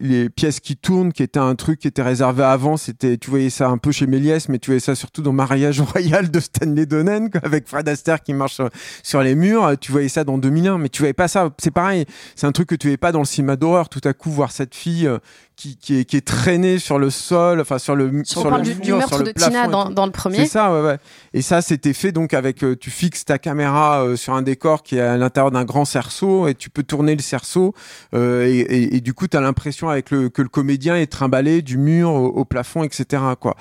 les, 0.00 0.28
pièces 0.28 0.58
qui 0.58 0.76
tournent, 0.76 1.12
qui 1.12 1.22
était 1.22 1.38
un 1.38 1.54
truc 1.54 1.78
qui 1.78 1.86
était 1.86 2.02
réservé 2.02 2.42
avant. 2.42 2.76
C'était, 2.76 3.16
tu 3.16 3.30
voyais 3.30 3.50
ça 3.50 3.68
un 3.68 3.78
peu 3.78 3.92
chez 3.92 4.08
Méliès, 4.08 4.48
mais 4.48 4.58
tu 4.58 4.70
voyais 4.70 4.80
ça 4.80 4.96
surtout 4.96 5.22
dans 5.22 5.32
Mariage 5.32 5.80
Royal 5.80 6.30
de 6.30 6.40
Stanley 6.40 6.86
Donen, 6.86 7.30
avec 7.44 7.68
Fred 7.68 7.88
Astaire 7.88 8.22
qui 8.22 8.34
marche 8.34 8.60
sur, 9.02 9.22
les 9.22 9.36
murs. 9.36 9.78
Tu 9.80 9.92
voyais 9.92 10.08
ça 10.08 10.24
dans 10.24 10.38
2001, 10.38 10.78
mais 10.78 10.88
tu 10.88 10.98
voyais 10.98 11.12
pas 11.12 11.28
ça. 11.28 11.50
C'est 11.58 11.70
pareil. 11.70 12.06
C'est 12.34 12.46
un 12.46 12.52
truc 12.52 12.68
que 12.68 12.74
tu 12.74 12.88
voyais 12.88 12.96
pas 12.96 13.12
dans 13.12 13.20
le 13.20 13.24
cinéma 13.24 13.54
d'horreur. 13.54 13.88
Tout 13.88 14.00
à 14.02 14.14
coup, 14.14 14.30
voir 14.30 14.50
cette 14.50 14.74
fille 14.74 15.06
euh, 15.06 15.18
qui, 15.56 15.76
qui, 15.76 16.00
est, 16.00 16.04
qui 16.04 16.18
est 16.18 16.26
traînée 16.26 16.78
sur 16.78 16.98
le 16.98 17.08
sol, 17.08 17.60
enfin 17.60 17.78
sur 17.78 17.96
le 17.96 18.22
sur, 18.24 18.42
sur 18.42 18.50
le 18.50 18.62
du, 18.62 18.74
mur, 18.74 18.98
meurtre 18.98 19.22
de 19.22 19.30
Tina 19.30 19.66
dans, 19.68 19.88
dans, 19.88 20.04
le 20.04 20.12
premier. 20.12 20.38
C'est 20.38 20.46
ça, 20.46 20.72
ouais, 20.72 20.86
ouais. 20.86 20.98
Et 21.32 21.40
ça, 21.40 21.62
c'était 21.62 21.94
fait 21.94 22.12
donc 22.12 22.34
avec 22.34 22.62
euh, 22.62 22.76
tu 22.76 22.90
fixes 22.90 23.24
ta 23.24 23.38
caméra 23.38 24.02
euh, 24.02 24.16
sur 24.16 24.34
un 24.34 24.42
décor 24.42 24.82
qui 24.82 24.96
est 24.96 25.00
à 25.00 25.16
l'intérieur 25.16 25.50
d'un 25.50 25.64
grand 25.64 25.86
cerceau 25.86 26.46
et 26.46 26.54
tu 26.54 26.68
peux 26.68 26.82
tourner 26.82 27.16
le 27.16 27.22
cerceau 27.22 27.74
euh, 28.14 28.46
et, 28.46 28.58
et, 28.58 28.96
et, 28.96 29.00
du 29.00 29.14
coup, 29.14 29.28
tu 29.28 29.36
as 29.36 29.40
l'impression 29.40 29.88
avec 29.88 30.10
le 30.10 30.28
que 30.28 30.42
le 30.42 30.48
comédien 30.48 30.96
est 30.96 31.06
trimballé 31.06 31.62
du 31.62 31.78
mur 31.78 32.10
au, 32.10 32.44
plafond, 32.44 32.84
etc. 32.84 33.22
Quoi. 33.40 33.56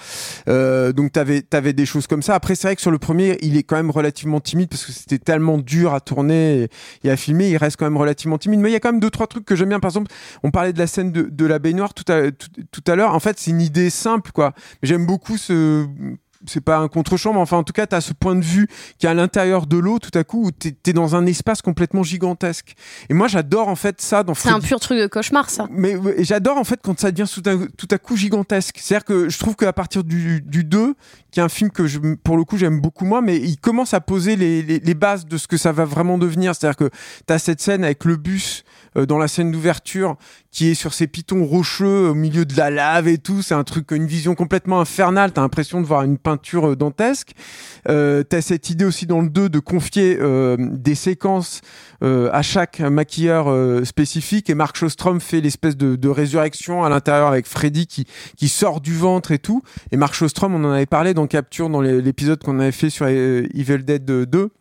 Euh, 0.49 0.91
donc 0.91 1.13
t'avais 1.13 1.43
avais 1.53 1.73
des 1.73 1.85
choses 1.85 2.07
comme 2.07 2.21
ça. 2.21 2.35
Après, 2.35 2.55
c'est 2.55 2.67
vrai 2.67 2.75
que 2.75 2.81
sur 2.81 2.91
le 2.91 2.99
premier, 2.99 3.37
il 3.41 3.55
est 3.55 3.63
quand 3.63 3.77
même 3.77 3.89
relativement 3.91 4.41
timide 4.41 4.67
parce 4.67 4.85
que 4.85 4.91
c'était 4.91 5.17
tellement 5.17 5.57
dur 5.57 5.93
à 5.93 6.01
tourner 6.01 6.63
et, 6.63 6.69
et, 7.05 7.11
à 7.11 7.15
filmer. 7.15 7.49
Il 7.49 7.57
reste 7.57 7.77
quand 7.77 7.85
même 7.85 7.97
relativement 7.97 8.37
timide, 8.37 8.59
mais 8.59 8.69
il 8.69 8.73
y 8.73 8.75
a 8.75 8.81
quand 8.81 8.91
même 8.91 8.99
deux 8.99 9.09
trois 9.09 9.27
trucs 9.27 9.45
que 9.45 9.55
j'aime 9.55 9.69
bien. 9.69 9.79
Par 9.79 9.91
exemple, 9.91 10.11
on 10.43 10.51
parlait 10.51 10.73
de 10.73 10.79
la 10.79 10.87
scène 10.87 11.13
de, 11.13 11.23
de 11.31 11.45
la 11.45 11.59
baignoire 11.59 11.84
tout 11.93 12.09
à, 12.11 12.31
tout, 12.31 12.83
à 12.87 12.95
l'heure. 12.95 13.13
En 13.13 13.19
fait, 13.19 13.39
c'est 13.39 13.51
une 13.51 13.61
idée 13.61 13.89
simple, 13.89 14.31
quoi. 14.31 14.53
Mais 14.81 14.87
j'aime 14.87 15.05
beaucoup 15.05 15.37
ce 15.37 15.87
c'est 16.49 16.61
pas 16.61 16.77
un 16.77 16.87
contre-champ, 16.87 17.33
mais 17.33 17.39
enfin, 17.39 17.57
en 17.57 17.63
tout 17.63 17.73
cas, 17.73 17.87
tu 17.87 17.95
as 17.95 18.01
ce 18.01 18.13
point 18.13 18.35
de 18.35 18.43
vue 18.43 18.67
qui 18.97 19.05
est 19.05 19.09
à 19.09 19.13
l'intérieur 19.13 19.65
de 19.67 19.77
l'eau, 19.77 19.99
tout 19.99 20.17
à 20.17 20.23
coup, 20.23 20.47
où 20.47 20.51
tu 20.51 20.75
es, 20.85 20.93
dans 20.93 21.15
un 21.15 21.25
espace 21.25 21.61
complètement 21.61 22.03
gigantesque. 22.03 22.75
Et 23.09 23.13
moi, 23.13 23.27
j'adore, 23.27 23.67
en 23.67 23.75
fait, 23.75 24.01
ça 24.01 24.23
dans 24.23 24.33
C'est 24.33 24.49
un 24.49 24.59
pur 24.59 24.79
truc 24.79 24.99
de 24.99 25.07
cauchemar, 25.07 25.49
ça. 25.49 25.67
Mais 25.71 25.95
j'adore, 26.19 26.57
en 26.57 26.63
fait, 26.63 26.79
quand 26.83 26.99
ça 26.99 27.11
devient 27.11 27.29
tout 27.31 27.43
à, 27.49 27.55
tout 27.77 27.87
à 27.89 27.97
coup 27.97 28.15
gigantesque. 28.15 28.77
C'est-à-dire 28.79 29.05
que 29.05 29.29
je 29.29 29.39
trouve 29.39 29.55
qu'à 29.55 29.73
partir 29.73 30.03
du, 30.03 30.41
du 30.41 30.63
2, 30.63 30.95
qui 31.31 31.39
est 31.39 31.43
un 31.43 31.49
film 31.49 31.71
que, 31.71 31.87
je, 31.87 31.99
pour 32.23 32.37
le 32.37 32.43
coup, 32.43 32.57
j'aime 32.57 32.79
beaucoup 32.79 33.05
moins, 33.05 33.21
mais 33.21 33.37
il 33.37 33.57
commence 33.57 33.93
à 33.93 34.01
poser 34.01 34.35
les, 34.35 34.61
les, 34.61 34.79
les 34.79 34.93
bases 34.93 35.25
de 35.25 35.37
ce 35.37 35.47
que 35.47 35.57
ça 35.57 35.71
va 35.71 35.85
vraiment 35.85 36.17
devenir. 36.17 36.55
C'est-à-dire 36.55 36.77
que 36.77 36.89
tu 37.27 37.33
as 37.33 37.39
cette 37.39 37.61
scène 37.61 37.83
avec 37.83 38.05
le 38.05 38.17
bus 38.17 38.63
euh, 38.97 39.05
dans 39.05 39.17
la 39.17 39.27
scène 39.27 39.51
d'ouverture 39.51 40.15
qui 40.55 40.69
est 40.69 40.73
sur 40.73 40.93
ces 40.93 41.07
pitons 41.07 41.43
rocheux 41.43 42.07
au 42.07 42.13
milieu 42.13 42.45
de 42.45 42.55
la 42.55 42.69
lave 42.69 43.09
et 43.09 43.17
tout. 43.17 43.41
C'est 43.41 43.53
un 43.53 43.65
truc, 43.65 43.91
une 43.91 44.07
vision 44.07 44.35
complètement 44.35 44.79
infernale. 44.79 45.33
T'as 45.33 45.41
l'impression 45.41 45.81
de 45.81 45.85
voir 45.85 46.03
une 46.03 46.17
peinture 46.17 46.69
euh, 46.69 46.75
dantesque. 46.77 47.33
Euh, 47.89 48.23
T'as 48.23 48.39
cette 48.39 48.69
idée 48.69 48.85
aussi 48.85 49.05
dans 49.05 49.19
le 49.19 49.27
2 49.27 49.49
de 49.49 49.59
confier 49.59 50.17
euh, 50.21 50.55
des 50.57 50.95
séquences 50.95 51.59
euh, 52.03 52.29
à 52.31 52.41
chaque 52.41 52.79
maquilleur 52.79 53.85
spécifique. 53.85 54.49
Et 54.49 54.55
Mark 54.55 54.77
Shostrom 54.77 55.19
fait 55.19 55.41
l'espèce 55.41 55.75
de, 55.75 55.97
de, 55.97 56.07
résurrection 56.07 56.85
à 56.85 56.89
l'intérieur 56.89 57.27
avec 57.27 57.47
Freddy 57.47 57.85
qui, 57.85 58.07
qui 58.37 58.47
sort 58.47 58.79
du 58.79 58.95
ventre 58.95 59.33
et 59.33 59.39
tout. 59.39 59.61
Et 59.91 59.97
Mark 59.97 60.13
Shostrom, 60.13 60.55
on 60.55 60.63
en 60.63 60.71
avait 60.71 60.85
parlé 60.85 61.13
dans 61.13 61.27
Capture, 61.27 61.69
dans 61.69 61.81
l'épisode 61.81 62.41
qu'on 62.41 62.61
avait 62.61 62.71
fait 62.71 62.89
sur 62.89 63.07
Evil 63.07 63.83
Dead 63.83 64.05
2 64.05 64.51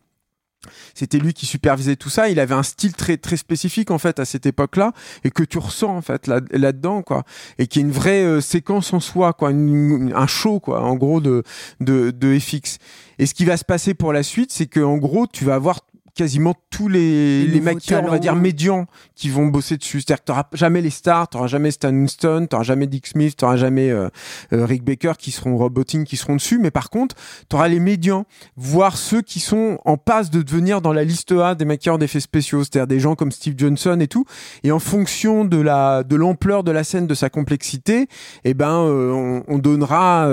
c'était 0.93 1.17
lui 1.17 1.33
qui 1.33 1.45
supervisait 1.45 1.95
tout 1.95 2.09
ça. 2.09 2.29
Il 2.29 2.39
avait 2.39 2.53
un 2.53 2.63
style 2.63 2.93
très 2.93 3.17
très 3.17 3.37
spécifique 3.37 3.91
en 3.91 3.97
fait 3.97 4.19
à 4.19 4.25
cette 4.25 4.45
époque-là 4.45 4.93
et 5.23 5.31
que 5.31 5.43
tu 5.43 5.57
ressens 5.57 5.95
en 5.95 6.01
fait 6.01 6.27
là, 6.27 6.41
là-dedans 6.51 7.01
quoi. 7.01 7.23
Et 7.57 7.67
qui 7.67 7.79
est 7.79 7.83
une 7.83 7.91
vraie 7.91 8.23
euh, 8.23 8.41
séquence 8.41 8.93
en 8.93 8.99
soi 8.99 9.33
quoi, 9.33 9.49
un 9.49 10.27
show 10.27 10.59
quoi, 10.59 10.81
en 10.81 10.95
gros 10.95 11.21
de, 11.21 11.43
de 11.79 12.11
de 12.11 12.39
FX. 12.39 12.77
Et 13.19 13.25
ce 13.25 13.33
qui 13.33 13.45
va 13.45 13.57
se 13.57 13.65
passer 13.65 13.93
pour 13.93 14.13
la 14.13 14.23
suite, 14.23 14.51
c'est 14.51 14.67
que 14.67 14.79
en 14.79 14.97
gros 14.97 15.27
tu 15.27 15.45
vas 15.45 15.55
avoir 15.55 15.81
quasiment 16.15 16.55
tous 16.69 16.87
les, 16.87 17.45
les, 17.45 17.59
maquilleurs, 17.59 18.03
on 18.05 18.09
va 18.09 18.19
dire, 18.19 18.35
médians 18.35 18.87
qui 19.15 19.29
vont 19.29 19.47
bosser 19.47 19.77
dessus. 19.77 19.99
C'est-à-dire 19.99 20.21
que 20.21 20.27
t'auras 20.27 20.47
jamais 20.53 20.81
les 20.81 20.89
stars, 20.89 21.27
t'auras 21.27 21.47
jamais 21.47 21.71
Stan 21.71 21.89
Winston, 21.89 22.47
t'auras 22.49 22.63
jamais 22.63 22.87
Dick 22.87 23.07
Smith, 23.07 23.35
t'auras 23.35 23.57
jamais 23.57 23.91
euh, 23.91 24.09
euh, 24.53 24.65
Rick 24.65 24.83
Baker 24.83 25.13
qui 25.19 25.31
seront 25.31 25.57
roboting, 25.57 26.05
qui 26.05 26.15
seront 26.15 26.35
dessus. 26.37 26.57
Mais 26.57 26.71
par 26.71 26.89
contre, 26.89 27.15
t'auras 27.49 27.67
les 27.67 27.81
médians, 27.81 28.25
voire 28.55 28.97
ceux 28.97 29.21
qui 29.21 29.41
sont 29.41 29.77
en 29.83 29.97
passe 29.97 30.29
de 30.29 30.41
devenir 30.41 30.81
dans 30.81 30.93
la 30.93 31.03
liste 31.03 31.33
A 31.33 31.53
des 31.53 31.65
maquilleurs 31.65 31.97
d'effets 31.97 32.21
spéciaux. 32.21 32.63
C'est-à-dire 32.63 32.87
des 32.87 32.99
gens 33.01 33.15
comme 33.15 33.31
Steve 33.31 33.55
Johnson 33.57 33.99
et 33.99 34.07
tout. 34.07 34.25
Et 34.63 34.71
en 34.71 34.79
fonction 34.79 35.43
de 35.43 35.59
la, 35.59 36.03
de 36.03 36.15
l'ampleur 36.15 36.63
de 36.63 36.71
la 36.71 36.85
scène, 36.85 37.07
de 37.07 37.13
sa 37.13 37.29
complexité, 37.29 38.07
eh 38.45 38.53
ben, 38.53 38.71
euh, 38.71 39.11
on, 39.11 39.43
on, 39.47 39.57
donnera 39.57 40.27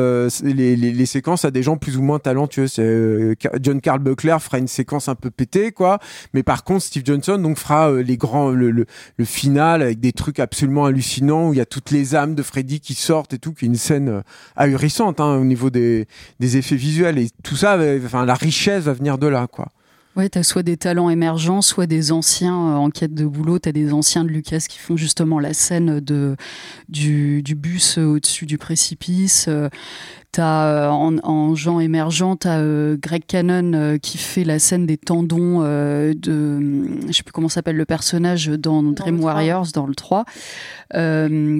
les, 0.45 0.77
les, 0.77 0.77
les, 0.77 1.07
séquences 1.07 1.45
à 1.45 1.51
des 1.51 1.63
gens 1.63 1.77
plus 1.77 1.97
ou 1.97 2.03
moins 2.03 2.21
talentueux. 2.21 2.69
C'est, 2.69 3.37
John 3.61 3.81
Carl 3.81 3.99
Buckler 3.99 4.37
fera 4.41 4.59
une 4.59 4.69
séquence 4.69 5.09
un 5.09 5.15
peu 5.15 5.31
pétée 5.31 5.72
Mais 6.35 6.43
par 6.43 6.65
contre, 6.65 6.83
Steve 6.83 7.03
Johnson 7.05 7.39
donc 7.39 7.59
fera 7.59 7.91
euh, 7.91 8.03
les 8.03 8.17
grands, 8.17 8.51
le, 8.51 8.87
final 9.25 9.83
avec 9.83 10.01
des 10.01 10.13
trucs 10.13 10.41
absolument 10.41 10.85
hallucinants 10.85 11.49
où 11.49 11.55
il 11.55 11.59
y 11.59 11.61
a 11.61 11.67
toutes 11.67 11.91
les 11.91 12.15
âmes 12.15 12.35
de 12.35 12.43
Freddy 12.43 12.81
qui 12.81 12.95
sortent 12.95 13.33
et 13.35 13.39
tout, 13.39 13.53
qui 13.53 13.65
est 13.65 13.69
une 13.69 13.77
scène 13.77 14.09
euh, 14.09 14.23
ahurissante 14.57 15.21
hein, 15.21 15.37
au 15.37 15.45
niveau 15.45 15.71
des, 15.71 16.07
des 16.41 16.57
effets 16.57 16.77
visuels 16.77 17.19
et 17.19 17.31
tout 17.43 17.57
ça, 17.57 17.79
enfin 18.05 18.25
la 18.25 18.35
richesse 18.35 18.85
va 18.85 18.93
venir 18.93 19.19
de 19.19 19.27
là, 19.29 19.47
quoi. 19.47 19.69
Ouais, 20.15 20.29
tu 20.29 20.39
as 20.39 20.43
soit 20.43 20.63
des 20.63 20.77
talents 20.77 21.09
émergents, 21.09 21.63
soit 21.63 21.87
des 21.87 22.13
anciens 22.13 22.55
euh, 22.55 22.75
en 22.75 22.91
quête 22.91 23.15
de 23.15 23.25
boulot. 23.25 23.59
Tu 23.59 23.71
as 23.71 23.73
des 23.73 23.95
anciens 23.95 24.25
de 24.25 24.29
Lucas 24.29 24.67
qui 24.69 24.79
font 24.79 24.95
justement 24.95 25.41
la 25.41 25.55
scène 25.55 26.01
de, 26.01 26.37
du 26.91 27.43
bus 27.57 27.97
au-dessus 27.97 28.45
du 28.45 28.59
précipice. 28.59 29.49
T'as 30.33 30.65
euh, 30.65 30.89
en, 30.89 31.19
en 31.25 31.55
genre 31.55 31.83
émergent, 31.83 32.39
t'as 32.41 32.59
euh, 32.61 32.97
Greg 32.99 33.23
Cannon 33.27 33.75
euh, 33.75 33.99
qui 33.99 34.17
fait 34.17 34.45
la 34.45 34.59
scène 34.59 34.87
des 34.87 34.97
tendons 34.97 35.61
de, 35.61 36.15
je 37.07 37.13
sais 37.13 37.23
plus 37.23 37.33
comment 37.33 37.51
s'appelle 37.51 37.77
le 37.77 37.85
personnage 37.85 38.47
dans, 38.47 38.83
Dream 38.83 39.23
Warriors 39.23 39.67
dans 39.75 39.87
le 39.87 39.95
3, 39.95 40.25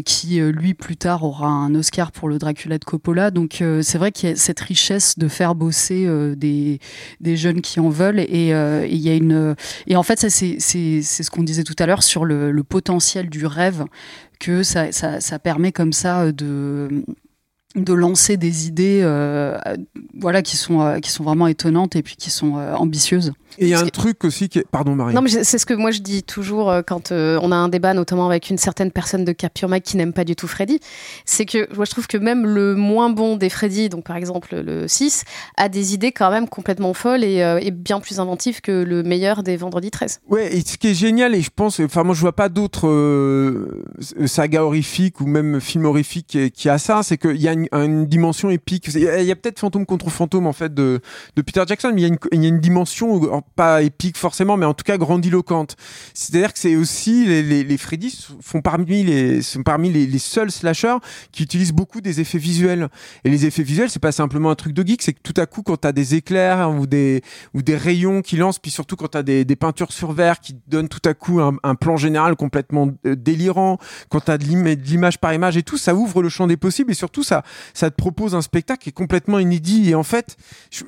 qui 0.07 0.41
lui 0.41 0.73
plus 0.73 0.97
tard 0.97 1.23
aura 1.23 1.49
un 1.49 1.75
Oscar 1.75 2.13
pour 2.13 2.31
le 2.31 2.39
Dracula 2.39 2.79
de 2.79 2.85
Coppola. 2.87 3.31
Donc 3.31 3.63
c'est 3.83 3.99
vrai 3.99 4.11
qu'il 4.11 4.31
y 4.31 4.33
a 4.33 4.37
cette 4.37 4.61
richesse 4.61 5.19
de 5.19 5.29
faire 5.29 5.55
bosser 5.55 6.09
des, 6.37 6.81
des 7.21 7.37
jeunes 7.37 7.61
qui 7.61 7.79
en 7.79 7.91
veulent 7.91 8.21
et 8.21 8.49
il 8.89 8.99
y 8.99 9.11
a 9.11 9.15
une 9.15 9.55
et 9.87 9.97
en 9.97 10.03
fait 10.03 10.19
ça 10.19 10.31
c'est 10.31 10.57
c'est 10.61 11.03
ce 11.03 11.31
qu'on 11.31 11.43
disait 11.43 11.65
tout 11.65 11.77
à 11.79 11.85
l'heure 11.85 12.03
sur 12.03 12.25
le, 12.25 12.51
le 12.51 12.65
potentiel 12.65 13.29
du 13.29 13.45
rêve 13.45 13.85
que 14.41 14.63
ça, 14.63 14.93
ça, 14.93 15.21
ça 15.21 15.39
permet 15.39 15.73
comme 15.73 15.93
ça 15.93 16.33
de 16.33 17.05
de 17.75 17.93
lancer 17.93 18.37
des 18.37 18.67
idées 18.67 19.01
euh, 19.03 19.59
voilà 20.19 20.43
qui 20.43 20.57
sont 20.57 20.81
euh, 20.81 20.99
qui 20.99 21.11
sont 21.11 21.25
vraiment 21.25 21.47
étonnantes 21.47 21.97
et 21.97 22.03
puis 22.03 22.17
qui 22.17 22.31
sont 22.31 22.59
euh, 22.59 22.75
ambitieuses 22.75 23.33
et 23.59 23.67
il 23.67 23.69
y 23.69 23.75
a 23.75 23.81
un 23.81 23.87
truc 23.87 24.25
aussi 24.25 24.49
qui 24.49 24.59
est... 24.59 24.67
Pardon 24.71 24.95
Marie. 24.95 25.15
Non 25.15 25.23
mais 25.23 25.31
c'est 25.31 25.59
ce 25.59 25.67
que 25.67 25.75
moi 25.75 25.91
je 25.91 26.01
dis 26.01 26.23
toujours 26.23 26.73
quand 26.87 27.13
on 27.13 27.53
a 27.53 27.57
un 27.57 27.69
débat 27.69 27.95
notamment 27.95 28.27
avec 28.27 28.51
une 28.51 28.59
certaine 28.59 28.91
personne 28.91 29.25
de 29.25 29.33
Capture 29.33 29.69
Mag 29.69 29.83
qui 29.83 29.97
n'aime 29.97 30.13
pas 30.13 30.25
du 30.25 30.37
tout 30.37 30.47
Freddy, 30.47 30.81
c'est 31.25 31.47
que 31.47 31.75
moi 31.75 31.85
je 31.85 31.91
trouve 31.91 32.07
que 32.07 32.19
même 32.19 32.47
le 32.47 32.75
moins 32.75 33.11
bon 33.11 33.37
des 33.37 33.49
Freddy, 33.49 33.89
donc 33.89 34.05
par 34.05 34.17
exemple 34.17 34.55
le 34.55 34.87
6, 34.89 35.25
a 35.57 35.69
des 35.69 35.95
idées 35.95 36.13
quand 36.13 36.31
même 36.31 36.49
complètement 36.49 36.95
folles 36.95 37.25
et, 37.25 37.71
bien 37.73 38.01
plus 38.01 38.21
inventives 38.21 38.61
que 38.61 38.85
le 38.85 39.03
meilleur 39.03 39.43
des 39.43 39.57
Vendredi 39.57 39.91
13. 39.91 40.21
Ouais, 40.29 40.55
et 40.55 40.61
ce 40.61 40.77
qui 40.77 40.89
est 40.89 40.95
génial 40.95 41.35
et 41.35 41.41
je 41.41 41.51
pense 41.55 41.81
enfin 41.81 42.05
moi 42.05 42.15
je 42.15 42.21
vois 42.21 42.35
pas 42.35 42.49
d'autres 42.49 43.67
sagas 44.27 44.63
horrifiques 44.63 45.21
ou 45.21 45.27
même 45.27 45.61
films 45.61 45.87
horrifiques 45.87 46.27
qui, 46.27 46.51
qui 46.51 46.69
a 46.69 46.79
ça, 46.79 47.03
c'est 47.03 47.19
qu'il 47.19 47.41
y 47.41 47.49
a 47.49 47.53
une 47.53 47.69
une, 47.73 48.07
dimension 48.07 48.51
épique. 48.51 48.89
Il 48.95 49.01
y 49.01 49.31
a, 49.31 49.37
peut-être 49.37 49.59
fantôme 49.59 49.87
contre 49.87 50.11
fantôme 50.11 50.47
en 50.47 50.53
fait 50.53 50.73
de, 50.73 51.01
de 51.37 51.43
Peter 51.43 51.63
Jackson, 51.67 51.93
mais 51.95 52.03
il 52.03 52.05
y, 52.05 52.07
a 52.07 52.09
une, 52.09 52.19
il 52.33 52.43
y, 52.43 52.47
a 52.47 52.49
une, 52.49 52.61
dimension 52.61 53.42
pas 53.43 53.83
épique 53.83 54.17
forcément, 54.17 54.57
mais 54.57 54.67
en 54.67 54.75
tout 54.75 54.85
cas 54.85 54.97
grandiloquente. 54.97 55.77
C'est-à-dire 56.15 56.53
que 56.53 56.59
c'est 56.59 56.77
aussi 56.77 57.27
les, 57.27 57.43
les, 57.43 57.65
les, 57.65 57.77
Freddy 57.77 58.27
font 58.41 58.63
parmi 58.63 59.05
les 59.05 59.43
sont 59.43 59.63
parmi 59.63 59.91
les, 59.91 60.19
seuls 60.19 60.51
slashers 60.51 60.97
qui 61.33 61.43
utilisent 61.43 61.73
beaucoup 61.73 62.01
des 62.01 62.21
effets 62.21 62.39
visuels. 62.39 62.89
Et 63.25 63.31
les 63.31 63.47
effets 63.47 63.63
visuels, 63.63 63.91
c'est 63.91 64.01
pas 64.01 64.13
simplement 64.13 64.51
un 64.51 64.55
truc 64.55 64.73
de 64.73 64.87
geek, 64.87 65.03
c'est 65.03 65.13
que 65.13 65.21
tout 65.23 65.39
à 65.41 65.47
coup 65.47 65.63
quand 65.63 65.77
t'as 65.77 65.93
des 65.93 66.15
éclairs 66.15 66.71
ou 66.71 66.87
des 66.87 67.23
ou 67.55 67.63
des 67.63 67.77
rayons 67.77 68.23
qui 68.23 68.37
lancent, 68.37 68.59
puis 68.59 68.71
surtout 68.71 68.97
quand 68.97 69.09
t'as 69.09 69.23
des, 69.23 69.45
des 69.45 69.57
peintures 69.57 69.93
sur 69.93 70.13
verre 70.13 70.41
qui 70.41 70.57
donnent 70.69 70.89
tout 70.89 71.07
à 71.07 71.15
coup 71.15 71.41
un, 71.41 71.75
plan 71.75 71.97
général 71.97 72.37
complètement 72.37 72.91
euh, 73.07 73.17
délirant, 73.17 73.79
quand 74.09 74.21
t'as 74.21 74.39
de 74.39 74.45
l'image 74.45 75.19
par 75.19 75.35
image 75.35 75.57
et 75.57 75.63
tout, 75.63 75.79
ça 75.79 75.95
ouvre 75.95 76.23
le 76.23 76.29
champ 76.29 76.47
des 76.47 76.57
possibles 76.57 76.91
et 76.93 76.95
surtout 76.95 77.23
ça 77.23 77.43
ça 77.75 77.91
te 77.91 77.97
propose 77.97 78.35
un 78.35 78.43
spectacle 78.43 78.83
qui 78.83 78.89
est 78.91 78.93
complètement 78.93 79.39
inédit. 79.39 79.91
Et 79.91 79.95
en 79.95 80.03
fait, 80.03 80.37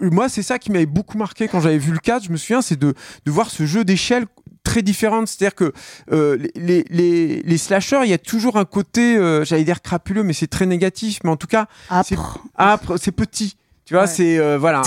moi, 0.01 0.29
c'est 0.29 0.43
ça 0.43 0.59
qui 0.59 0.71
m'avait 0.71 0.87
beaucoup 0.87 1.19
marqué 1.19 1.49
quand 1.49 1.61
j'avais 1.61 1.79
vu 1.79 1.93
le 1.93 1.99
4. 1.99 2.25
Je 2.25 2.31
me 2.31 2.37
souviens, 2.45 2.63
c'est 2.63 2.79
de, 2.79 2.95
de 3.27 3.31
voir 3.31 3.51
ce 3.51 3.67
jeu 3.67 3.85
d'échelle 3.85 4.27
très 4.65 4.83
différente. 4.83 5.29
C'est-à-dire 5.29 5.55
que 5.55 5.73
euh, 6.11 6.39
les, 6.57 6.85
les, 6.91 7.43
les, 7.43 7.59
slashers, 7.59 8.01
il 8.05 8.11
y 8.11 8.15
a 8.15 8.19
toujours 8.19 8.57
un 8.57 8.65
côté, 8.65 9.17
euh, 9.17 9.45
j'allais 9.45 9.65
dire 9.65 9.83
crapuleux, 9.83 10.25
mais 10.25 10.33
c'est 10.33 10.49
très 10.49 10.67
négatif. 10.67 11.21
Mais 11.23 11.31
en 11.31 11.37
tout 11.37 11.47
cas, 11.47 11.69
c'est 12.05 12.17
âpre, 12.59 12.97
c'est 12.97 13.13
petit. 13.13 13.57
Tu 13.85 13.93
vois, 13.93 14.07
c'est 14.07 14.39
euh, 14.39 14.57
voilà, 14.57 14.81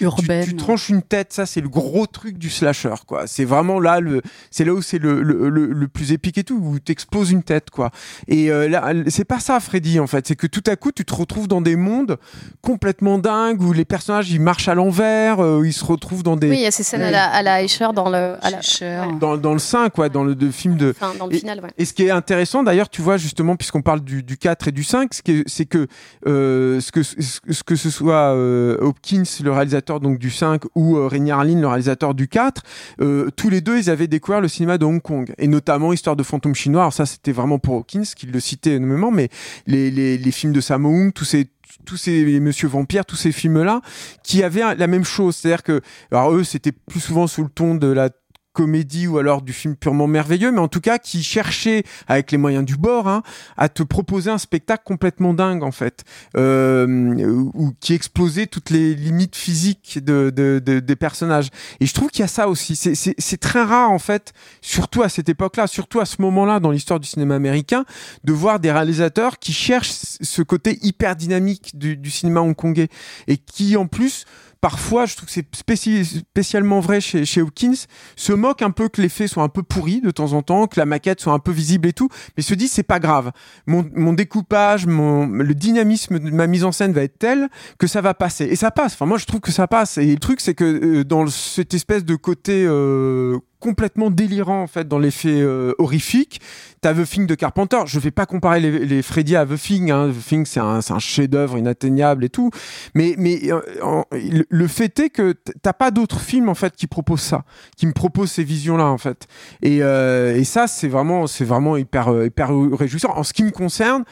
urbaine. 0.00 0.46
Tu, 0.46 0.56
tranches 0.56 0.88
une 0.88 1.02
tête, 1.02 1.34
ça 1.34 1.44
c'est 1.44 1.60
le 1.60 1.68
gros 1.68 2.06
truc 2.06 2.38
du 2.38 2.48
slasher, 2.48 2.94
quoi. 3.06 3.26
C'est 3.26 3.44
vraiment 3.44 3.78
là 3.78 4.00
le, 4.00 4.22
c'est 4.50 4.64
là 4.64 4.72
où 4.72 4.80
c'est 4.80 4.98
le, 4.98 5.22
le, 5.22 5.50
le, 5.50 5.88
plus 5.88 6.12
épique 6.12 6.38
et 6.38 6.44
tout, 6.44 6.56
où 6.56 6.78
t'exploses 6.78 7.30
une 7.30 7.42
tête, 7.42 7.68
quoi. 7.68 7.90
Et 8.26 8.50
euh, 8.50 8.66
là, 8.66 8.94
c'est 9.08 9.26
pas 9.26 9.40
ça, 9.40 9.60
Freddy, 9.60 10.00
en 10.00 10.06
fait. 10.06 10.26
C'est 10.26 10.36
que 10.36 10.46
tout 10.46 10.62
à 10.66 10.76
coup, 10.76 10.90
tu 10.90 11.04
te 11.04 11.14
retrouves 11.14 11.48
dans 11.48 11.60
des 11.60 11.76
mondes 11.76 12.16
complètement 12.62 13.18
dingues 13.18 13.60
où 13.60 13.74
les 13.74 13.84
personnages 13.84 14.30
ils 14.30 14.40
marchent 14.40 14.68
à 14.68 14.74
l'envers, 14.74 15.40
euh, 15.40 15.66
ils 15.66 15.74
se 15.74 15.84
retrouvent 15.84 16.22
dans 16.22 16.36
des. 16.36 16.48
Oui, 16.48 16.56
il 16.56 16.62
y 16.62 16.66
a 16.66 16.70
ces 16.70 16.82
scènes 16.82 17.02
à 17.02 17.10
la, 17.10 17.26
à 17.26 17.42
la 17.42 17.62
Escher 17.62 17.88
dans 17.94 18.08
le, 18.08 18.36
à 18.40 18.50
la... 18.50 19.06
dans, 19.20 19.36
dans, 19.36 19.52
le 19.52 19.58
5, 19.58 19.92
quoi, 19.92 20.08
dans 20.08 20.24
le 20.24 20.34
de 20.34 20.50
film 20.50 20.78
de. 20.78 20.94
Enfin, 20.98 21.12
dans 21.18 21.26
le 21.26 21.34
et, 21.34 21.40
final, 21.40 21.60
ouais. 21.60 21.70
Et 21.76 21.84
ce 21.84 21.92
qui 21.92 22.04
est 22.04 22.10
intéressant, 22.10 22.62
d'ailleurs, 22.62 22.88
tu 22.88 23.02
vois 23.02 23.18
justement, 23.18 23.54
puisqu'on 23.56 23.82
parle 23.82 24.00
du, 24.00 24.22
du 24.22 24.38
4 24.38 24.68
et 24.68 24.72
du 24.72 24.82
5, 24.82 25.10
c'est 25.12 25.66
que 25.66 25.88
ce 26.24 26.90
que 26.90 27.02
ce 27.02 27.62
que 27.62 27.76
ce 27.76 27.90
soit 27.90 28.13
euh, 28.34 28.76
Hopkins, 28.80 29.24
le 29.42 29.52
réalisateur 29.52 30.00
donc 30.00 30.18
du 30.18 30.30
5, 30.30 30.62
ou 30.74 30.96
euh, 30.96 31.06
Rainier 31.06 31.34
le 31.34 31.66
réalisateur 31.66 32.14
du 32.14 32.28
4, 32.28 32.62
euh, 33.00 33.30
tous 33.36 33.50
les 33.50 33.60
deux, 33.60 33.78
ils 33.78 33.90
avaient 33.90 34.06
découvert 34.06 34.40
le 34.40 34.48
cinéma 34.48 34.78
de 34.78 34.84
Hong 34.84 35.00
Kong, 35.00 35.32
et 35.38 35.48
notamment 35.48 35.92
Histoire 35.92 36.16
de 36.16 36.22
fantôme 36.22 36.54
chinois. 36.54 36.82
Alors 36.82 36.92
ça, 36.92 37.06
c'était 37.06 37.32
vraiment 37.32 37.58
pour 37.58 37.74
Hopkins, 37.76 38.02
qu'il 38.16 38.30
le 38.30 38.40
citait 38.40 38.74
énormément, 38.74 39.10
mais 39.10 39.28
les, 39.66 39.90
les, 39.90 40.18
les 40.18 40.30
films 40.30 40.52
de 40.52 40.60
Sammo 40.60 40.90
Hung, 40.90 41.12
tous 41.12 41.24
ces 41.24 41.48
tous 41.84 41.96
ces 41.96 42.40
Monsieur 42.40 42.68
Vampire, 42.68 43.04
tous 43.04 43.16
ces 43.16 43.32
films-là, 43.32 43.80
qui 44.22 44.42
avaient 44.42 44.74
la 44.74 44.86
même 44.86 45.04
chose. 45.04 45.36
C'est-à-dire 45.36 45.62
que, 45.62 45.80
alors 46.10 46.32
eux, 46.32 46.44
c'était 46.44 46.72
plus 46.72 47.00
souvent 47.00 47.26
sous 47.26 47.42
le 47.42 47.48
ton 47.48 47.74
de 47.74 47.88
la 47.88 48.10
comédie 48.54 49.06
ou 49.06 49.18
alors 49.18 49.42
du 49.42 49.52
film 49.52 49.76
purement 49.76 50.06
merveilleux, 50.06 50.52
mais 50.52 50.60
en 50.60 50.68
tout 50.68 50.80
cas 50.80 50.98
qui 50.98 51.22
cherchait, 51.22 51.82
avec 52.06 52.32
les 52.32 52.38
moyens 52.38 52.64
du 52.64 52.76
bord, 52.76 53.08
hein, 53.08 53.22
à 53.58 53.68
te 53.68 53.82
proposer 53.82 54.30
un 54.30 54.38
spectacle 54.38 54.84
complètement 54.86 55.34
dingue 55.34 55.62
en 55.62 55.72
fait, 55.72 56.04
euh, 56.36 57.50
ou 57.52 57.74
qui 57.80 57.92
explosait 57.92 58.46
toutes 58.46 58.70
les 58.70 58.94
limites 58.94 59.36
physiques 59.36 59.98
de, 60.02 60.32
de, 60.34 60.62
de 60.64 60.80
des 60.80 60.96
personnages. 60.96 61.48
Et 61.80 61.86
je 61.86 61.92
trouve 61.92 62.10
qu'il 62.10 62.20
y 62.20 62.24
a 62.24 62.28
ça 62.28 62.48
aussi. 62.48 62.76
C'est 62.76 63.40
très 63.40 63.62
rare 63.62 63.90
en 63.90 63.98
fait, 63.98 64.32
surtout 64.62 65.02
à 65.02 65.08
cette 65.08 65.28
époque-là, 65.28 65.66
surtout 65.66 66.00
à 66.00 66.06
ce 66.06 66.22
moment-là 66.22 66.60
dans 66.60 66.70
l'histoire 66.70 67.00
du 67.00 67.08
cinéma 67.08 67.34
américain, 67.34 67.84
de 68.22 68.32
voir 68.32 68.60
des 68.60 68.70
réalisateurs 68.70 69.38
qui 69.38 69.52
cherchent 69.52 69.90
ce 69.90 70.42
côté 70.42 70.78
hyper 70.82 71.16
dynamique 71.16 71.76
du, 71.76 71.96
du 71.96 72.10
cinéma 72.10 72.40
hongkongais 72.40 72.88
et 73.26 73.36
qui 73.36 73.76
en 73.76 73.86
plus 73.86 74.24
parfois, 74.64 75.04
je 75.04 75.14
trouve 75.14 75.26
que 75.26 75.34
c'est 75.34 75.46
spécialement 75.54 76.80
vrai 76.80 76.98
chez, 76.98 77.26
chez 77.26 77.42
Hawkins, 77.42 77.84
se 78.16 78.32
moque 78.32 78.62
un 78.62 78.70
peu 78.70 78.88
que 78.88 79.02
les 79.02 79.10
faits 79.10 79.28
soient 79.28 79.42
un 79.42 79.50
peu 79.50 79.62
pourris 79.62 80.00
de 80.00 80.10
temps 80.10 80.32
en 80.32 80.40
temps, 80.40 80.68
que 80.68 80.80
la 80.80 80.86
maquette 80.86 81.20
soit 81.20 81.34
un 81.34 81.38
peu 81.38 81.52
visible 81.52 81.86
et 81.86 81.92
tout, 81.92 82.08
mais 82.34 82.42
se 82.42 82.54
dit 82.54 82.66
c'est 82.66 82.82
pas 82.82 82.98
grave. 82.98 83.30
Mon, 83.66 84.14
découpage, 84.14 84.86
le 84.86 85.52
dynamisme 85.52 86.18
de 86.18 86.30
ma 86.30 86.46
mise 86.46 86.64
en 86.64 86.72
scène 86.72 86.94
va 86.94 87.02
être 87.02 87.18
tel 87.18 87.50
que 87.78 87.86
ça 87.86 88.00
va 88.00 88.14
passer. 88.14 88.46
Et 88.46 88.56
ça 88.56 88.70
passe. 88.70 88.94
Enfin, 88.94 89.04
moi, 89.04 89.18
je 89.18 89.26
trouve 89.26 89.40
que 89.40 89.52
ça 89.52 89.68
passe. 89.68 89.98
Et 89.98 90.06
le 90.06 90.18
truc, 90.18 90.40
c'est 90.40 90.54
que 90.54 90.64
euh, 90.64 91.04
dans 91.04 91.26
cette 91.26 91.74
espèce 91.74 92.02
de 92.06 92.16
côté 92.16 92.64
euh, 92.66 93.36
complètement 93.64 94.10
délirant 94.10 94.60
en 94.60 94.66
fait 94.66 94.86
dans 94.86 94.98
l'effet 94.98 95.40
euh, 95.40 95.72
horrifique. 95.78 96.38
T'as 96.82 96.92
The 96.92 97.08
Thing 97.08 97.26
de 97.26 97.34
Carpenter. 97.34 97.78
Je 97.86 97.98
vais 97.98 98.10
pas 98.10 98.26
comparer 98.26 98.60
les, 98.60 99.00
Freddy 99.00 99.36
à 99.36 99.46
The 99.46 99.56
Thing. 99.56 99.90
Hein. 99.90 100.10
The 100.10 100.22
Thing 100.22 100.44
c'est 100.44 100.60
un, 100.60 100.98
chef-d'œuvre 100.98 101.56
inatteignable 101.56 102.26
et 102.26 102.28
tout. 102.28 102.50
Mais 102.94 103.16
euh, 103.18 104.02
le 104.12 104.68
fait 104.68 105.00
est 105.00 105.08
que 105.08 105.34
t'as 105.62 105.72
pas 105.72 105.90
d'autres 105.90 106.20
films 106.20 106.50
en 106.50 106.54
fait 106.54 106.76
qui 106.76 106.86
proposent 106.86 107.22
ça, 107.22 107.44
qui 107.78 107.86
me 107.86 107.92
proposent 107.92 108.32
ces 108.32 108.44
visions 108.44 108.76
là 108.76 108.84
en 108.84 108.98
fait. 108.98 109.26
Et, 109.62 109.78
euh, 109.80 110.36
et 110.36 110.44
ça 110.44 110.66
c'est 110.66 110.88
vraiment 110.88 111.26
c'est 111.26 111.46
vraiment 111.46 111.78
hyper 111.78 112.12
hyper 112.22 112.50
réjouissant. 112.72 113.16
En 113.16 113.22
ce 113.22 113.32
qui 113.32 113.44
me 113.44 113.50
concerne, 113.50 114.04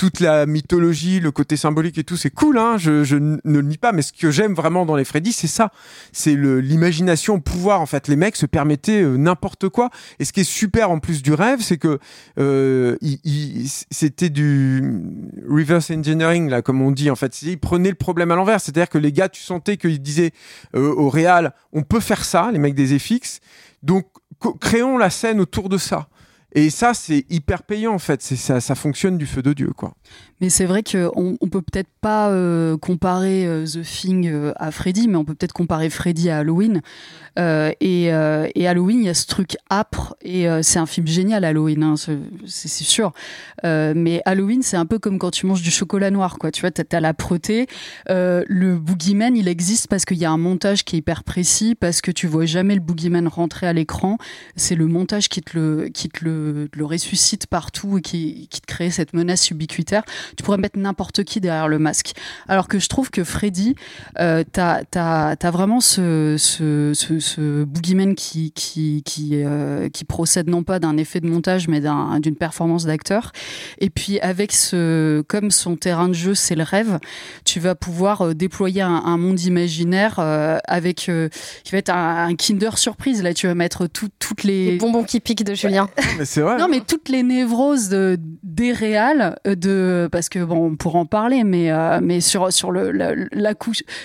toute 0.00 0.20
la 0.20 0.46
mythologie, 0.46 1.20
le 1.20 1.30
côté 1.30 1.58
symbolique 1.58 1.98
et 1.98 2.04
tout, 2.04 2.16
c'est 2.16 2.30
cool. 2.30 2.56
Hein. 2.56 2.78
Je, 2.78 3.04
je 3.04 3.16
ne 3.16 3.36
le 3.44 3.60
nie 3.60 3.76
pas. 3.76 3.92
Mais 3.92 4.00
ce 4.00 4.14
que 4.14 4.30
j'aime 4.30 4.54
vraiment 4.54 4.86
dans 4.86 4.96
les 4.96 5.04
Freddy, 5.04 5.30
c'est 5.30 5.46
ça. 5.46 5.72
C'est 6.10 6.34
l'imagination, 6.34 7.34
le 7.34 7.42
pouvoir. 7.42 7.82
En 7.82 7.86
fait, 7.86 8.08
les 8.08 8.16
mecs 8.16 8.36
se 8.36 8.46
permettaient 8.46 9.02
euh, 9.02 9.18
n'importe 9.18 9.68
quoi. 9.68 9.90
Et 10.18 10.24
ce 10.24 10.32
qui 10.32 10.40
est 10.40 10.50
super 10.50 10.90
en 10.90 11.00
plus 11.00 11.20
du 11.20 11.34
rêve, 11.34 11.60
c'est 11.60 11.76
que 11.76 11.98
euh, 12.38 12.96
c'était 13.90 14.30
du 14.30 15.02
reverse 15.46 15.90
engineering 15.90 16.48
là, 16.48 16.62
comme 16.62 16.80
on 16.80 16.92
dit 16.92 17.10
en 17.10 17.16
fait. 17.16 17.42
Ils 17.42 17.60
prenaient 17.60 17.90
le 17.90 17.94
problème 17.94 18.30
à 18.30 18.36
l'envers, 18.36 18.58
c'est-à-dire 18.58 18.88
que 18.88 18.96
les 18.96 19.12
gars, 19.12 19.28
tu 19.28 19.42
sentais 19.42 19.76
qu'ils 19.76 20.00
disaient 20.00 20.32
euh, 20.76 20.94
au 20.94 21.10
réal, 21.10 21.52
on 21.74 21.82
peut 21.82 22.00
faire 22.00 22.24
ça, 22.24 22.48
les 22.50 22.58
mecs 22.58 22.74
des 22.74 22.98
FX. 22.98 23.40
Donc 23.82 24.06
créons 24.62 24.96
la 24.96 25.10
scène 25.10 25.40
autour 25.40 25.68
de 25.68 25.76
ça. 25.76 26.08
Et 26.52 26.70
ça, 26.70 26.94
c'est 26.94 27.24
hyper 27.30 27.62
payant 27.62 27.94
en 27.94 27.98
fait. 27.98 28.22
Ça, 28.22 28.60
ça 28.60 28.74
fonctionne 28.74 29.18
du 29.18 29.26
feu 29.26 29.42
de 29.42 29.52
Dieu, 29.52 29.72
quoi. 29.76 29.94
Mais 30.40 30.48
c'est 30.48 30.64
vrai 30.64 30.82
qu'on 30.82 31.36
on 31.40 31.48
peut 31.48 31.60
peut-être 31.60 31.90
pas 32.00 32.30
euh, 32.30 32.78
comparer 32.78 33.46
euh, 33.46 33.66
The 33.66 33.82
Thing 33.82 34.26
euh, 34.26 34.52
à 34.56 34.70
Freddy, 34.70 35.06
mais 35.06 35.16
on 35.16 35.24
peut 35.24 35.34
peut-être 35.34 35.52
comparer 35.52 35.90
Freddy 35.90 36.30
à 36.30 36.38
Halloween. 36.38 36.80
Et, 37.36 38.04
et, 38.04 38.68
Halloween, 38.68 39.00
il 39.00 39.06
y 39.06 39.08
a 39.08 39.14
ce 39.14 39.26
truc 39.26 39.56
âpre, 39.70 40.14
et 40.20 40.46
c'est 40.62 40.78
un 40.78 40.84
film 40.84 41.06
génial, 41.06 41.42
Halloween, 41.46 41.82
hein, 41.82 41.94
c'est 41.96 42.68
sûr. 42.68 43.14
mais 43.64 44.20
Halloween, 44.26 44.62
c'est 44.62 44.76
un 44.76 44.84
peu 44.84 44.98
comme 44.98 45.18
quand 45.18 45.30
tu 45.30 45.46
manges 45.46 45.62
du 45.62 45.70
chocolat 45.70 46.10
noir, 46.10 46.36
quoi. 46.38 46.50
Tu 46.50 46.60
vois, 46.60 46.70
t'as 46.70 46.84
as 46.94 47.00
l'âpreté. 47.00 47.66
le 48.08 48.76
boogeyman, 48.76 49.36
il 49.36 49.48
existe 49.48 49.88
parce 49.88 50.04
qu'il 50.04 50.18
y 50.18 50.26
a 50.26 50.30
un 50.30 50.36
montage 50.36 50.84
qui 50.84 50.96
est 50.96 50.98
hyper 50.98 51.24
précis, 51.24 51.74
parce 51.74 52.02
que 52.02 52.10
tu 52.10 52.26
vois 52.26 52.44
jamais 52.44 52.74
le 52.74 52.80
boogeyman 52.80 53.26
rentrer 53.26 53.66
à 53.66 53.72
l'écran. 53.72 54.18
C'est 54.56 54.74
le 54.74 54.86
montage 54.86 55.30
qui 55.30 55.40
te 55.40 55.56
le, 55.56 55.88
qui 55.88 56.10
te 56.10 56.22
le, 56.22 56.68
le 56.74 56.84
ressuscite 56.84 57.46
partout 57.46 57.96
et 57.96 58.02
qui, 58.02 58.48
qui 58.50 58.60
te 58.60 58.66
crée 58.66 58.90
cette 58.90 59.14
menace 59.14 59.50
ubiquitaire 59.50 60.02
tu 60.36 60.42
pourrais 60.42 60.58
mettre 60.58 60.78
n'importe 60.78 61.24
qui 61.24 61.40
derrière 61.40 61.68
le 61.68 61.78
masque. 61.78 62.12
Alors 62.48 62.68
que 62.68 62.78
je 62.78 62.88
trouve 62.88 63.10
que 63.10 63.24
Freddy, 63.24 63.74
euh, 64.18 64.44
t'as 64.50 64.82
as, 64.94 65.50
vraiment 65.50 65.80
ce, 65.80 66.36
ce, 66.38 66.92
ce, 66.94 67.18
ce 67.18 67.64
boogeyman 67.64 68.14
qui, 68.14 68.52
qui, 68.52 69.02
qui, 69.04 69.30
euh, 69.34 69.88
qui 69.88 70.04
procède 70.04 70.48
non 70.48 70.62
pas 70.62 70.78
d'un 70.78 70.96
effet 70.96 71.20
de 71.20 71.26
montage, 71.26 71.68
mais 71.68 71.80
d'une 71.80 72.36
performance 72.36 72.84
d'acteur. 72.84 73.32
Et 73.78 73.90
puis 73.90 74.20
avec 74.20 74.52
ce, 74.52 75.22
comme 75.22 75.50
son 75.50 75.76
terrain 75.76 76.08
de 76.08 76.14
jeu, 76.14 76.34
c'est 76.34 76.54
le 76.54 76.62
rêve, 76.62 76.98
tu 77.44 77.60
vas 77.60 77.74
pouvoir 77.74 78.22
euh, 78.22 78.34
déployer 78.34 78.82
un, 78.82 79.16
monde 79.16 79.40
imaginaire 79.40 80.16
euh, 80.18 80.58
avec 80.66 80.96
qui 80.96 81.72
va 81.72 81.78
être 81.78 81.90
un, 81.90 82.34
Kinder 82.34 82.78
surprise. 82.78 83.22
Là, 83.22 83.34
tu 83.34 83.46
vas 83.46 83.54
mettre 83.54 83.86
toutes 83.86 84.44
les... 84.44 84.72
les 84.72 84.76
bonbons 84.78 85.04
qui 85.04 85.20
piquent 85.20 85.44
de 85.44 85.54
Julien. 85.54 85.88
c'est 86.24 86.40
vrai. 86.40 86.56
Non, 86.58 86.68
mais 86.68 86.80
toutes 86.80 87.08
les 87.08 87.22
névroses 87.22 87.88
de, 87.88 88.18
des 88.42 88.72
réals, 88.72 89.36
de, 89.44 90.08
parce 90.20 90.28
que 90.28 90.44
bon, 90.44 90.66
on 90.66 90.76
pourra 90.76 90.98
en 90.98 91.06
parler, 91.06 91.44
mais, 91.44 91.72
euh, 91.72 91.98
mais 92.02 92.20
sur, 92.20 92.52
sur 92.52 92.72
le, 92.72 92.90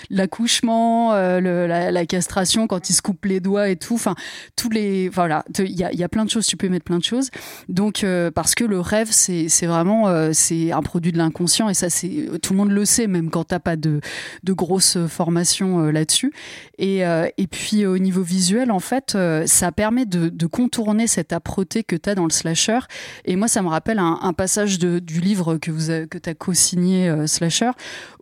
l'accouchement, 0.08 1.12
euh, 1.12 1.66
la, 1.66 1.90
la, 1.90 2.06
castration, 2.06 2.66
quand 2.66 2.88
ils 2.88 2.94
se 2.94 3.02
coupent 3.02 3.26
les 3.26 3.38
doigts 3.38 3.68
et 3.68 3.76
tout, 3.76 3.96
enfin, 3.96 4.14
tous 4.56 4.70
les, 4.70 5.10
voilà, 5.10 5.44
il 5.58 5.78
y 5.78 5.84
a, 5.84 5.92
y 5.92 6.02
a, 6.02 6.08
plein 6.08 6.24
de 6.24 6.30
choses, 6.30 6.46
tu 6.46 6.56
peux 6.56 6.70
mettre 6.70 6.86
plein 6.86 6.96
de 6.96 7.04
choses. 7.04 7.28
Donc, 7.68 8.02
parce 8.34 8.54
que 8.54 8.64
le 8.64 8.80
rêve, 8.80 9.08
c'est, 9.10 9.50
c'est 9.50 9.66
vraiment, 9.66 10.32
c'est 10.32 10.72
un 10.72 10.80
produit 10.80 11.12
de 11.12 11.18
l'inconscient 11.18 11.68
et 11.68 11.74
ça, 11.74 11.90
c'est, 11.90 12.30
tout 12.40 12.54
le 12.54 12.56
monde 12.56 12.70
le 12.70 12.86
sait, 12.86 13.08
même 13.08 13.28
quand 13.28 13.44
t'as 13.44 13.58
pas 13.58 13.76
de, 13.76 14.00
de 14.42 14.52
grosse 14.54 14.96
formation 15.08 15.80
là-dessus. 15.90 16.32
Et, 16.78 17.00
et 17.00 17.46
puis, 17.46 17.84
au 17.84 17.98
niveau 17.98 18.22
visuel, 18.22 18.70
en 18.70 18.80
fait, 18.80 19.18
ça 19.44 19.70
permet 19.70 20.06
de, 20.06 20.46
contourner 20.46 21.08
cette 21.08 21.34
âpreté 21.34 21.84
que 21.84 21.94
tu 21.94 22.08
as 22.08 22.14
dans 22.14 22.24
le 22.24 22.30
slasher. 22.30 22.78
Et 23.26 23.36
moi, 23.36 23.48
ça 23.48 23.60
me 23.60 23.68
rappelle 23.68 23.98
un, 23.98 24.32
passage 24.32 24.78
de, 24.78 24.98
du 24.98 25.20
livre 25.20 25.58
que, 25.58 25.70
vous 25.70 25.90
que 26.06 26.18
tu 26.18 26.30
as 26.30 26.34
co-signé, 26.34 27.08
euh, 27.08 27.26
Slasher, 27.26 27.70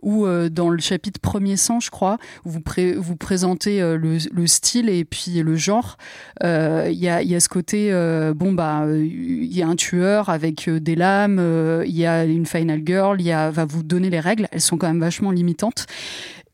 où 0.01 0.25
euh, 0.25 0.49
dans 0.49 0.69
le 0.69 0.79
chapitre 0.79 1.19
premier 1.19 1.57
sang, 1.57 1.79
je 1.79 1.89
crois, 1.89 2.17
vous, 2.43 2.59
vous 2.97 3.15
présentez 3.15 3.81
euh, 3.81 3.97
le, 3.97 4.17
le, 4.31 4.47
style 4.47 4.89
et 4.89 5.05
puis 5.05 5.41
le 5.41 5.55
genre. 5.55 5.97
Il 6.43 6.91
y, 6.91 7.09
a, 7.09 7.39
ce 7.39 7.49
côté, 7.49 7.91
bon, 8.35 8.53
bah, 8.53 8.85
il 8.89 9.53
y 9.53 9.61
a 9.61 9.67
un 9.67 9.75
tueur 9.75 10.29
avec 10.29 10.69
des 10.69 10.95
lames, 10.95 11.83
il 11.85 11.95
y 11.95 12.05
a 12.05 12.25
une 12.25 12.45
final 12.45 12.81
girl, 12.85 13.19
il 13.19 13.31
va 13.31 13.65
vous 13.65 13.83
donner 13.83 14.09
les 14.09 14.19
règles, 14.19 14.47
elles 14.51 14.61
sont 14.61 14.77
quand 14.77 14.87
même 14.87 14.99
vachement 14.99 15.31
limitantes. 15.31 15.85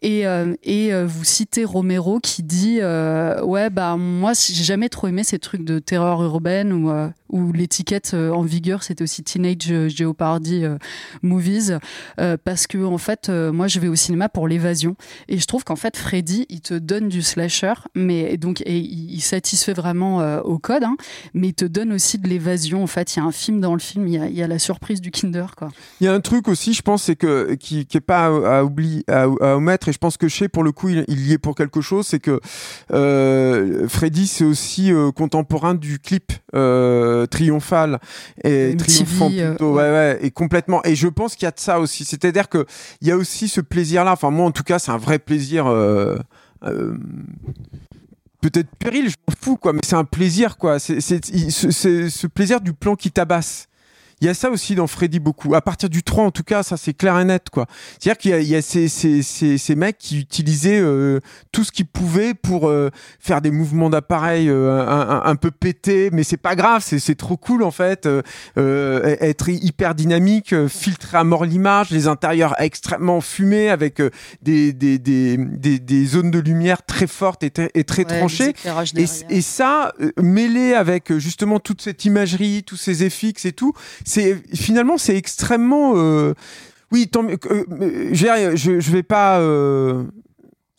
Et, 0.01 0.25
vous 1.05 1.23
citez 1.23 1.65
Romero 1.65 2.19
qui 2.19 2.43
dit 2.43 2.79
ouais 2.79 3.69
bah 3.69 3.97
moi 3.97 4.31
j'ai 4.33 4.63
jamais 4.63 4.89
trop 4.89 5.07
aimé 5.07 5.23
ces 5.23 5.39
trucs 5.39 5.63
de 5.63 5.79
terreur 5.79 6.23
urbaine 6.23 6.73
ou 6.73 6.91
où 7.31 7.51
l'étiquette 7.51 8.13
en 8.13 8.41
vigueur 8.41 8.83
c'était 8.83 9.03
aussi 9.03 9.23
Teenage 9.23 9.89
Jeopardy 9.89 10.63
movies. 11.21 11.77
Parce 12.43 12.67
que 12.67 12.83
en 12.83 12.97
fait 12.97 13.29
moi 13.29 13.67
je 13.67 13.79
vais 13.79 13.87
au 13.87 13.95
cinéma 13.95 14.29
pour 14.29 14.47
l'évasion. 14.47 14.95
Et 15.27 15.37
je 15.37 15.45
trouve 15.45 15.63
qu'en 15.63 15.75
fait 15.75 15.97
Freddy 15.97 16.45
il 16.49 16.61
te 16.61 16.73
donne 16.73 17.09
du 17.09 17.21
slasher 17.21 17.73
mais 17.95 18.37
donc 18.37 18.61
il 18.65 19.21
satisfait 19.21 19.73
vraiment 19.73 20.39
au 20.41 20.59
code 20.59 20.83
hein, 20.83 20.95
mais 21.33 21.49
il 21.49 21.53
te 21.53 21.65
donne 21.65 21.93
aussi 21.93 22.17
de 22.17 22.27
l'évasion 22.27 22.83
en 22.83 22.87
fait. 22.87 23.15
Il 23.15 23.19
y 23.19 23.21
a 23.21 23.25
un 23.25 23.31
film 23.31 23.61
dans 23.61 23.73
le 23.73 23.79
film 23.79 24.07
il 24.07 24.33
y 24.33 24.43
a, 24.43 24.47
la 24.47 24.59
surprise 24.59 25.01
du 25.01 25.11
Kinder 25.11 25.45
il 25.99 26.05
y 26.05 26.07
a 26.07 26.13
un 26.13 26.19
truc 26.19 26.47
aussi 26.47 26.73
je 26.73 26.81
pense 26.81 27.03
c'est 27.03 27.15
que 27.15 27.53
qui, 27.55 27.85
qui 27.85 27.97
est 27.97 28.01
pas 28.01 28.25
à, 28.25 28.63
oublier 28.63 29.03
à, 29.07 29.27
omettre 29.27 29.89
et 29.89 29.93
je 29.93 29.97
pense 29.97 30.17
que 30.17 30.27
chez 30.27 30.47
pour 30.47 30.63
le 30.63 30.71
coup 30.71 30.89
il, 30.89 31.27
y 31.27 31.33
est 31.33 31.37
pour 31.37 31.55
quelque 31.55 31.81
chose, 31.81 32.07
c'est 32.07 32.19
que 32.19 32.39
euh, 32.91 33.87
Freddy 33.87 34.27
c'est 34.27 34.43
aussi 34.43 34.91
euh, 34.91 35.11
contemporain 35.11 35.75
du 35.75 35.99
clip 35.99 36.31
euh, 36.55 37.20
triomphal 37.25 37.99
et 38.43 38.75
triomphant 38.77 39.29
plutôt, 39.29 39.73
ouais. 39.73 39.81
ouais. 39.83 40.19
et 40.21 40.31
complètement. 40.31 40.81
Et 40.83 40.95
je 40.95 41.07
pense 41.07 41.35
qu'il 41.35 41.45
y 41.45 41.47
a 41.47 41.51
de 41.51 41.59
ça 41.59 41.79
aussi, 41.79 42.05
c'est-à-dire 42.05 42.49
que 42.49 42.65
il 43.01 43.07
y 43.07 43.11
a 43.11 43.17
aussi 43.17 43.47
ce 43.47 43.61
plaisir-là. 43.61 44.13
Enfin 44.13 44.31
moi 44.31 44.45
en 44.45 44.51
tout 44.51 44.63
cas 44.63 44.79
c'est 44.79 44.91
un 44.91 44.97
vrai 44.97 45.19
plaisir. 45.19 45.65
Peut-être 48.41 48.69
péril, 48.79 49.07
je 49.07 49.15
m'en 49.27 49.35
fous, 49.39 49.55
quoi, 49.55 49.71
mais 49.71 49.81
c'est 49.83 49.95
un 49.95 50.03
plaisir, 50.03 50.57
quoi. 50.57 50.79
C'est 50.79 50.99
ce 50.99 52.27
plaisir 52.27 52.59
du 52.59 52.73
plan 52.73 52.95
qui 52.95 53.11
tabasse 53.11 53.67
il 54.21 54.27
y 54.27 54.29
a 54.29 54.35
ça 54.35 54.51
aussi 54.51 54.75
dans 54.75 54.85
Freddy 54.85 55.19
beaucoup. 55.19 55.55
À 55.55 55.61
partir 55.61 55.89
du 55.89 56.03
3, 56.03 56.25
en 56.25 56.31
tout 56.31 56.43
cas, 56.43 56.61
ça 56.61 56.77
c'est 56.77 56.93
clair 56.93 57.19
et 57.19 57.25
net, 57.25 57.49
quoi. 57.49 57.65
C'est-à-dire 57.99 58.19
qu'il 58.19 58.31
y 58.31 58.33
a, 58.35 58.39
il 58.39 58.47
y 58.47 58.55
a 58.55 58.61
ces, 58.61 58.87
ces, 58.87 59.23
ces, 59.23 59.57
ces, 59.57 59.75
mecs 59.75 59.97
qui 59.97 60.19
utilisaient 60.19 60.79
euh, 60.79 61.19
tout 61.51 61.63
ce 61.63 61.71
qu'ils 61.71 61.87
pouvaient 61.87 62.35
pour 62.35 62.69
euh, 62.69 62.91
faire 63.19 63.41
des 63.41 63.49
mouvements 63.49 63.89
d'appareil 63.89 64.47
euh, 64.47 64.79
un, 64.87 65.23
un, 65.25 65.35
peu 65.35 65.49
pétés, 65.49 66.09
mais 66.13 66.21
c'est 66.23 66.37
pas 66.37 66.55
grave, 66.55 66.83
c'est 66.85 67.15
trop 67.15 67.35
cool 67.35 67.63
en 67.63 67.71
fait. 67.71 68.07
être 68.57 69.49
hyper 69.49 69.95
dynamique, 69.95 70.53
filtrer 70.67 71.17
à 71.17 71.23
mort 71.23 71.45
l'image, 71.45 71.89
les 71.89 72.07
intérieurs 72.07 72.53
extrêmement 72.61 73.21
fumés 73.21 73.69
avec 73.69 74.01
des, 74.43 74.71
des, 74.71 74.99
des, 74.99 75.37
des, 75.37 75.79
des 75.79 76.05
zones 76.05 76.29
de 76.29 76.39
lumière 76.39 76.85
très 76.85 77.07
fortes 77.07 77.41
et, 77.41 77.51
et 77.73 77.83
très 77.83 78.05
tranchées. 78.05 78.53
Et, 78.95 79.05
et, 79.29 79.41
ça, 79.41 79.93
mêlé 80.21 80.73
avec 80.73 81.17
justement 81.17 81.59
toute 81.59 81.81
cette 81.81 82.05
imagerie, 82.05 82.63
tous 82.63 82.77
ces 82.77 83.09
FX 83.09 83.45
et 83.45 83.53
tout, 83.53 83.73
c'est 84.11 84.43
finalement 84.53 84.97
c'est 84.97 85.15
extrêmement 85.15 85.93
euh, 85.95 86.33
oui 86.91 87.07
tant, 87.07 87.25
euh, 87.25 88.09
je, 88.11 88.79
je 88.79 88.91
vais 88.91 89.03
pas 89.03 89.39
euh, 89.39 90.03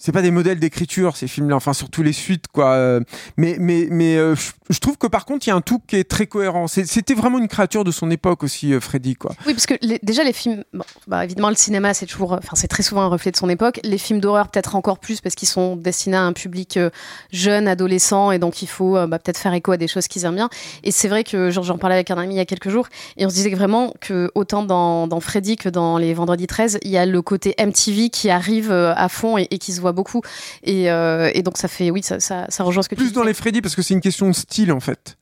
c'est 0.02 0.10
pas 0.10 0.22
des 0.22 0.32
modèles 0.32 0.58
d'écriture 0.58 1.16
ces 1.16 1.28
films-là, 1.28 1.54
enfin 1.54 1.72
surtout 1.74 2.02
les 2.02 2.12
suites 2.12 2.46
quoi. 2.52 2.98
Mais 3.36 3.56
mais 3.60 3.86
mais 3.88 4.16
euh, 4.16 4.34
je 4.68 4.78
trouve 4.80 4.98
que 4.98 5.06
par 5.06 5.24
contre 5.24 5.46
il 5.46 5.50
y 5.50 5.52
a 5.52 5.56
un 5.56 5.60
tout 5.60 5.80
qui 5.86 5.94
est 5.94 6.10
très 6.10 6.26
cohérent. 6.26 6.66
C'était 6.66 7.14
vraiment 7.14 7.38
une 7.38 7.46
créature 7.46 7.84
de 7.84 7.92
son 7.92 8.10
époque 8.10 8.42
aussi, 8.42 8.74
euh, 8.74 8.80
Freddy 8.80 9.14
quoi. 9.14 9.32
Oui 9.46 9.54
parce 9.54 9.66
que 9.66 9.74
déjà 10.04 10.24
les 10.24 10.32
films, 10.32 10.64
bah, 11.06 11.24
évidemment 11.24 11.50
le 11.50 11.54
cinéma 11.54 11.94
c'est 11.94 12.06
toujours, 12.06 12.32
enfin 12.32 12.54
c'est 12.56 12.66
très 12.66 12.82
souvent 12.82 13.02
un 13.02 13.06
reflet 13.06 13.30
de 13.30 13.36
son 13.36 13.48
époque. 13.48 13.78
Les 13.84 13.96
films 13.96 14.18
d'horreur 14.18 14.48
peut-être 14.48 14.74
encore 14.74 14.98
plus 14.98 15.20
parce 15.20 15.36
qu'ils 15.36 15.48
sont 15.48 15.76
destinés 15.76 16.16
à 16.16 16.22
un 16.22 16.32
public 16.32 16.78
euh, 16.78 16.90
jeune, 17.30 17.68
adolescent 17.68 18.32
et 18.32 18.40
donc 18.40 18.60
il 18.60 18.68
faut 18.68 18.94
bah, 19.06 19.20
peut-être 19.20 19.38
faire 19.38 19.54
écho 19.54 19.70
à 19.70 19.76
des 19.76 19.86
choses 19.88 20.08
qu'ils 20.08 20.24
aiment 20.24 20.34
bien. 20.34 20.50
Et 20.82 20.90
c'est 20.90 21.08
vrai 21.08 21.22
que 21.22 21.50
j'en 21.50 21.78
parlais 21.78 21.94
avec 21.94 22.10
un 22.10 22.18
ami 22.18 22.34
il 22.34 22.38
y 22.38 22.40
a 22.40 22.44
quelques 22.44 22.70
jours 22.70 22.88
et 23.16 23.24
on 23.24 23.30
se 23.30 23.34
disait 23.34 23.50
vraiment 23.50 23.94
que 24.00 24.32
autant 24.34 24.64
dans, 24.64 25.20
Freddy 25.20 25.54
que 25.54 25.68
dans 25.68 25.96
les 25.98 26.12
Vendredis 26.12 26.48
13 26.48 26.78
il 26.82 26.90
y 26.90 26.98
a 26.98 27.06
le 27.06 27.22
côté 27.22 27.54
MTV 27.64 28.10
qui 28.10 28.30
arrive 28.30 28.72
à 28.72 29.08
fond 29.08 29.38
et 29.38 29.46
qui 29.46 29.72
se 29.72 29.80
voit 29.80 29.91
beaucoup. 29.92 30.20
Euh, 30.66 31.30
et, 31.34 31.42
donc 31.42 31.58
ça 31.58 31.68
fait, 31.68 31.90
oui, 31.90 32.02
ça, 32.02 32.20
ça, 32.20 32.46
rejoint 32.64 32.82
ce 32.82 32.88
que 32.88 32.94
Plus 32.94 33.08
tu 33.08 33.12
dans 33.12 33.24
les 33.24 33.34
Freddy 33.34 33.60
parce 33.60 33.74
que 33.74 33.82
c'est 33.82 33.94
une 33.94 34.00
question 34.00 34.28
de 34.28 34.34
style 34.34 34.72
en 34.72 34.80
fait. 34.80 35.16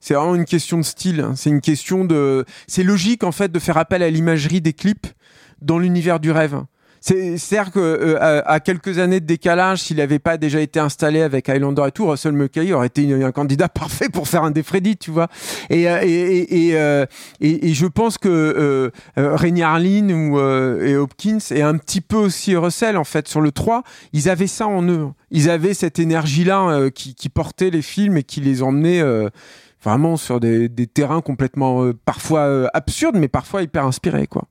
C'est 0.00 0.14
vraiment 0.14 0.34
une 0.34 0.44
question 0.44 0.78
de 0.78 0.84
style. 0.84 1.20
Hein. 1.20 1.34
C'est 1.36 1.50
une 1.50 1.60
question 1.60 2.04
de. 2.04 2.44
C'est 2.66 2.84
logique 2.84 3.24
en 3.24 3.32
fait 3.32 3.50
de 3.50 3.58
faire 3.58 3.76
appel 3.76 4.02
à 4.02 4.10
l'imagerie 4.10 4.60
des 4.60 4.72
clips 4.72 5.06
dans 5.60 5.78
l'univers 5.78 6.20
du 6.20 6.30
rêve. 6.30 6.62
C'est-à-dire 7.00 7.72
que 7.72 7.78
euh, 7.78 8.42
à, 8.44 8.60
quelques 8.60 8.98
années 8.98 9.20
de 9.20 9.26
décalage, 9.26 9.82
s'il 9.82 9.98
n'avait 9.98 10.18
pas 10.18 10.36
déjà 10.36 10.60
été 10.60 10.80
installé 10.80 11.22
avec 11.22 11.48
Highlander 11.48 11.84
et 11.88 11.92
tout, 11.92 12.06
Russell 12.06 12.32
McKay 12.32 12.72
aurait 12.72 12.88
été 12.88 13.12
un 13.22 13.32
candidat 13.32 13.68
parfait 13.68 14.08
pour 14.08 14.28
faire 14.28 14.44
un 14.44 14.50
des 14.50 14.62
tu 15.00 15.10
vois. 15.10 15.28
Et, 15.70 15.88
euh, 15.88 16.00
euh, 16.02 17.06
et, 17.40 17.74
je 17.74 17.86
pense 17.86 18.18
que 18.18 18.28
euh, 18.28 18.90
Rainy 19.16 19.62
Harlin 19.62 20.10
ou, 20.10 20.38
et 20.38 20.96
Hopkins 20.96 21.38
et 21.50 21.62
un 21.62 21.76
petit 21.76 22.00
peu 22.00 22.16
aussi 22.16 22.56
Russell, 22.56 22.96
en 22.96 23.04
fait, 23.04 23.28
sur 23.28 23.40
le 23.40 23.50
3, 23.50 23.82
ils 24.12 24.28
avaient 24.28 24.46
ça 24.46 24.66
en 24.66 24.82
eux. 24.88 25.08
Ils 25.30 25.50
avaient 25.50 25.74
cette 25.74 25.98
énergie-là 25.98 26.90
qui, 26.94 27.14
qui, 27.14 27.28
portait 27.28 27.70
les 27.70 27.82
films 27.82 28.16
et 28.16 28.22
qui 28.22 28.40
les 28.40 28.62
emmenait 28.62 29.02
vraiment 29.82 30.16
sur 30.16 30.40
des, 30.40 30.68
des 30.68 30.86
terrains 30.86 31.20
complètement 31.20 31.90
parfois 32.04 32.68
absurdes, 32.74 33.16
mais 33.16 33.28
parfois 33.28 33.62
hyper 33.62 33.84
inspirés, 33.84 34.26
quoi. 34.26 34.44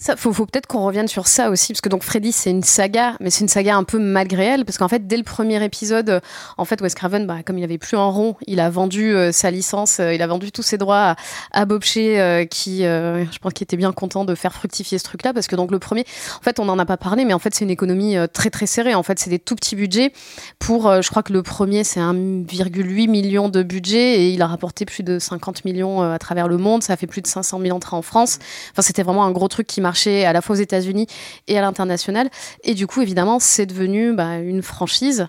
Ça, 0.00 0.14
faut, 0.14 0.32
peut-être 0.32 0.68
qu'on 0.68 0.84
revienne 0.84 1.08
sur 1.08 1.26
ça 1.26 1.50
aussi, 1.50 1.72
parce 1.72 1.80
que 1.80 1.88
donc 1.88 2.04
Freddy, 2.04 2.30
c'est 2.30 2.50
une 2.50 2.62
saga, 2.62 3.16
mais 3.18 3.30
c'est 3.30 3.40
une 3.40 3.48
saga 3.48 3.74
un 3.74 3.82
peu 3.82 3.98
malgré 3.98 4.44
elle, 4.44 4.64
parce 4.64 4.78
qu'en 4.78 4.86
fait, 4.86 5.08
dès 5.08 5.16
le 5.16 5.24
premier 5.24 5.62
épisode, 5.64 6.20
en 6.56 6.64
fait, 6.64 6.80
Wes 6.80 6.94
Craven, 6.94 7.26
bah, 7.26 7.38
comme 7.44 7.58
il 7.58 7.64
avait 7.64 7.78
plus 7.78 7.96
en 7.96 8.12
rond, 8.12 8.36
il 8.46 8.60
a 8.60 8.70
vendu 8.70 9.12
euh, 9.12 9.32
sa 9.32 9.50
licence, 9.50 9.98
euh, 9.98 10.14
il 10.14 10.22
a 10.22 10.28
vendu 10.28 10.52
tous 10.52 10.62
ses 10.62 10.78
droits 10.78 11.16
à, 11.52 11.62
euh, 11.62 12.44
qui, 12.44 12.82
je 12.82 13.38
pense, 13.38 13.52
qu'il 13.52 13.64
était 13.64 13.76
bien 13.76 13.90
content 13.90 14.24
de 14.24 14.36
faire 14.36 14.52
fructifier 14.52 14.98
ce 14.98 15.04
truc-là, 15.04 15.34
parce 15.34 15.48
que 15.48 15.56
donc 15.56 15.72
le 15.72 15.80
premier, 15.80 16.04
en 16.38 16.42
fait, 16.42 16.60
on 16.60 16.66
n'en 16.66 16.78
a 16.78 16.86
pas 16.86 16.96
parlé, 16.96 17.24
mais 17.24 17.34
en 17.34 17.40
fait, 17.40 17.52
c'est 17.56 17.64
une 17.64 17.70
économie 17.70 18.16
très 18.32 18.50
très 18.50 18.66
serrée. 18.66 18.94
En 18.94 19.02
fait, 19.02 19.18
c'est 19.18 19.30
des 19.30 19.40
tout 19.40 19.56
petits 19.56 19.74
budgets. 19.74 20.12
Pour, 20.60 21.02
je 21.02 21.08
crois 21.10 21.24
que 21.24 21.32
le 21.32 21.42
premier, 21.42 21.82
c'est 21.82 22.00
1,8 22.00 23.08
million 23.08 23.48
de 23.48 23.64
budget, 23.64 24.20
et 24.20 24.30
il 24.30 24.42
a 24.42 24.46
rapporté 24.46 24.84
plus 24.84 25.02
de 25.02 25.18
50 25.18 25.64
millions 25.64 26.02
à 26.02 26.18
travers 26.18 26.46
le 26.46 26.56
monde. 26.56 26.84
Ça 26.84 26.92
a 26.92 26.96
fait 26.96 27.08
plus 27.08 27.22
de 27.22 27.26
500 27.26 27.60
000 27.60 27.76
entrées 27.76 27.96
en 27.96 28.02
France. 28.02 28.38
Enfin, 28.72 28.82
c'était 28.82 29.02
vraiment 29.02 29.24
un 29.24 29.32
gros 29.32 29.48
truc 29.48 29.66
qui 29.66 29.80
marché 29.88 30.26
à 30.26 30.32
la 30.32 30.42
fois 30.42 30.54
aux 30.54 30.58
États-Unis 30.58 31.06
et 31.46 31.58
à 31.58 31.62
l'international. 31.62 32.28
Et 32.62 32.74
du 32.74 32.86
coup, 32.86 33.00
évidemment, 33.00 33.38
c'est 33.38 33.66
devenu 33.66 34.14
bah, 34.14 34.38
une 34.38 34.62
franchise. 34.62 35.28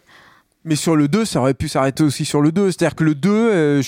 Mais 0.66 0.76
sur 0.76 0.98
le 0.98 1.08
2, 1.08 1.24
ça 1.24 1.40
aurait 1.40 1.54
pu 1.54 1.70
s'arrêter 1.70 2.04
aussi 2.04 2.26
sur 2.26 2.42
le 2.42 2.52
2. 2.52 2.72
C'est-à-dire 2.72 2.96
que 2.96 3.06
le 3.06 3.16
2, 3.16 3.30
euh, 3.32 3.82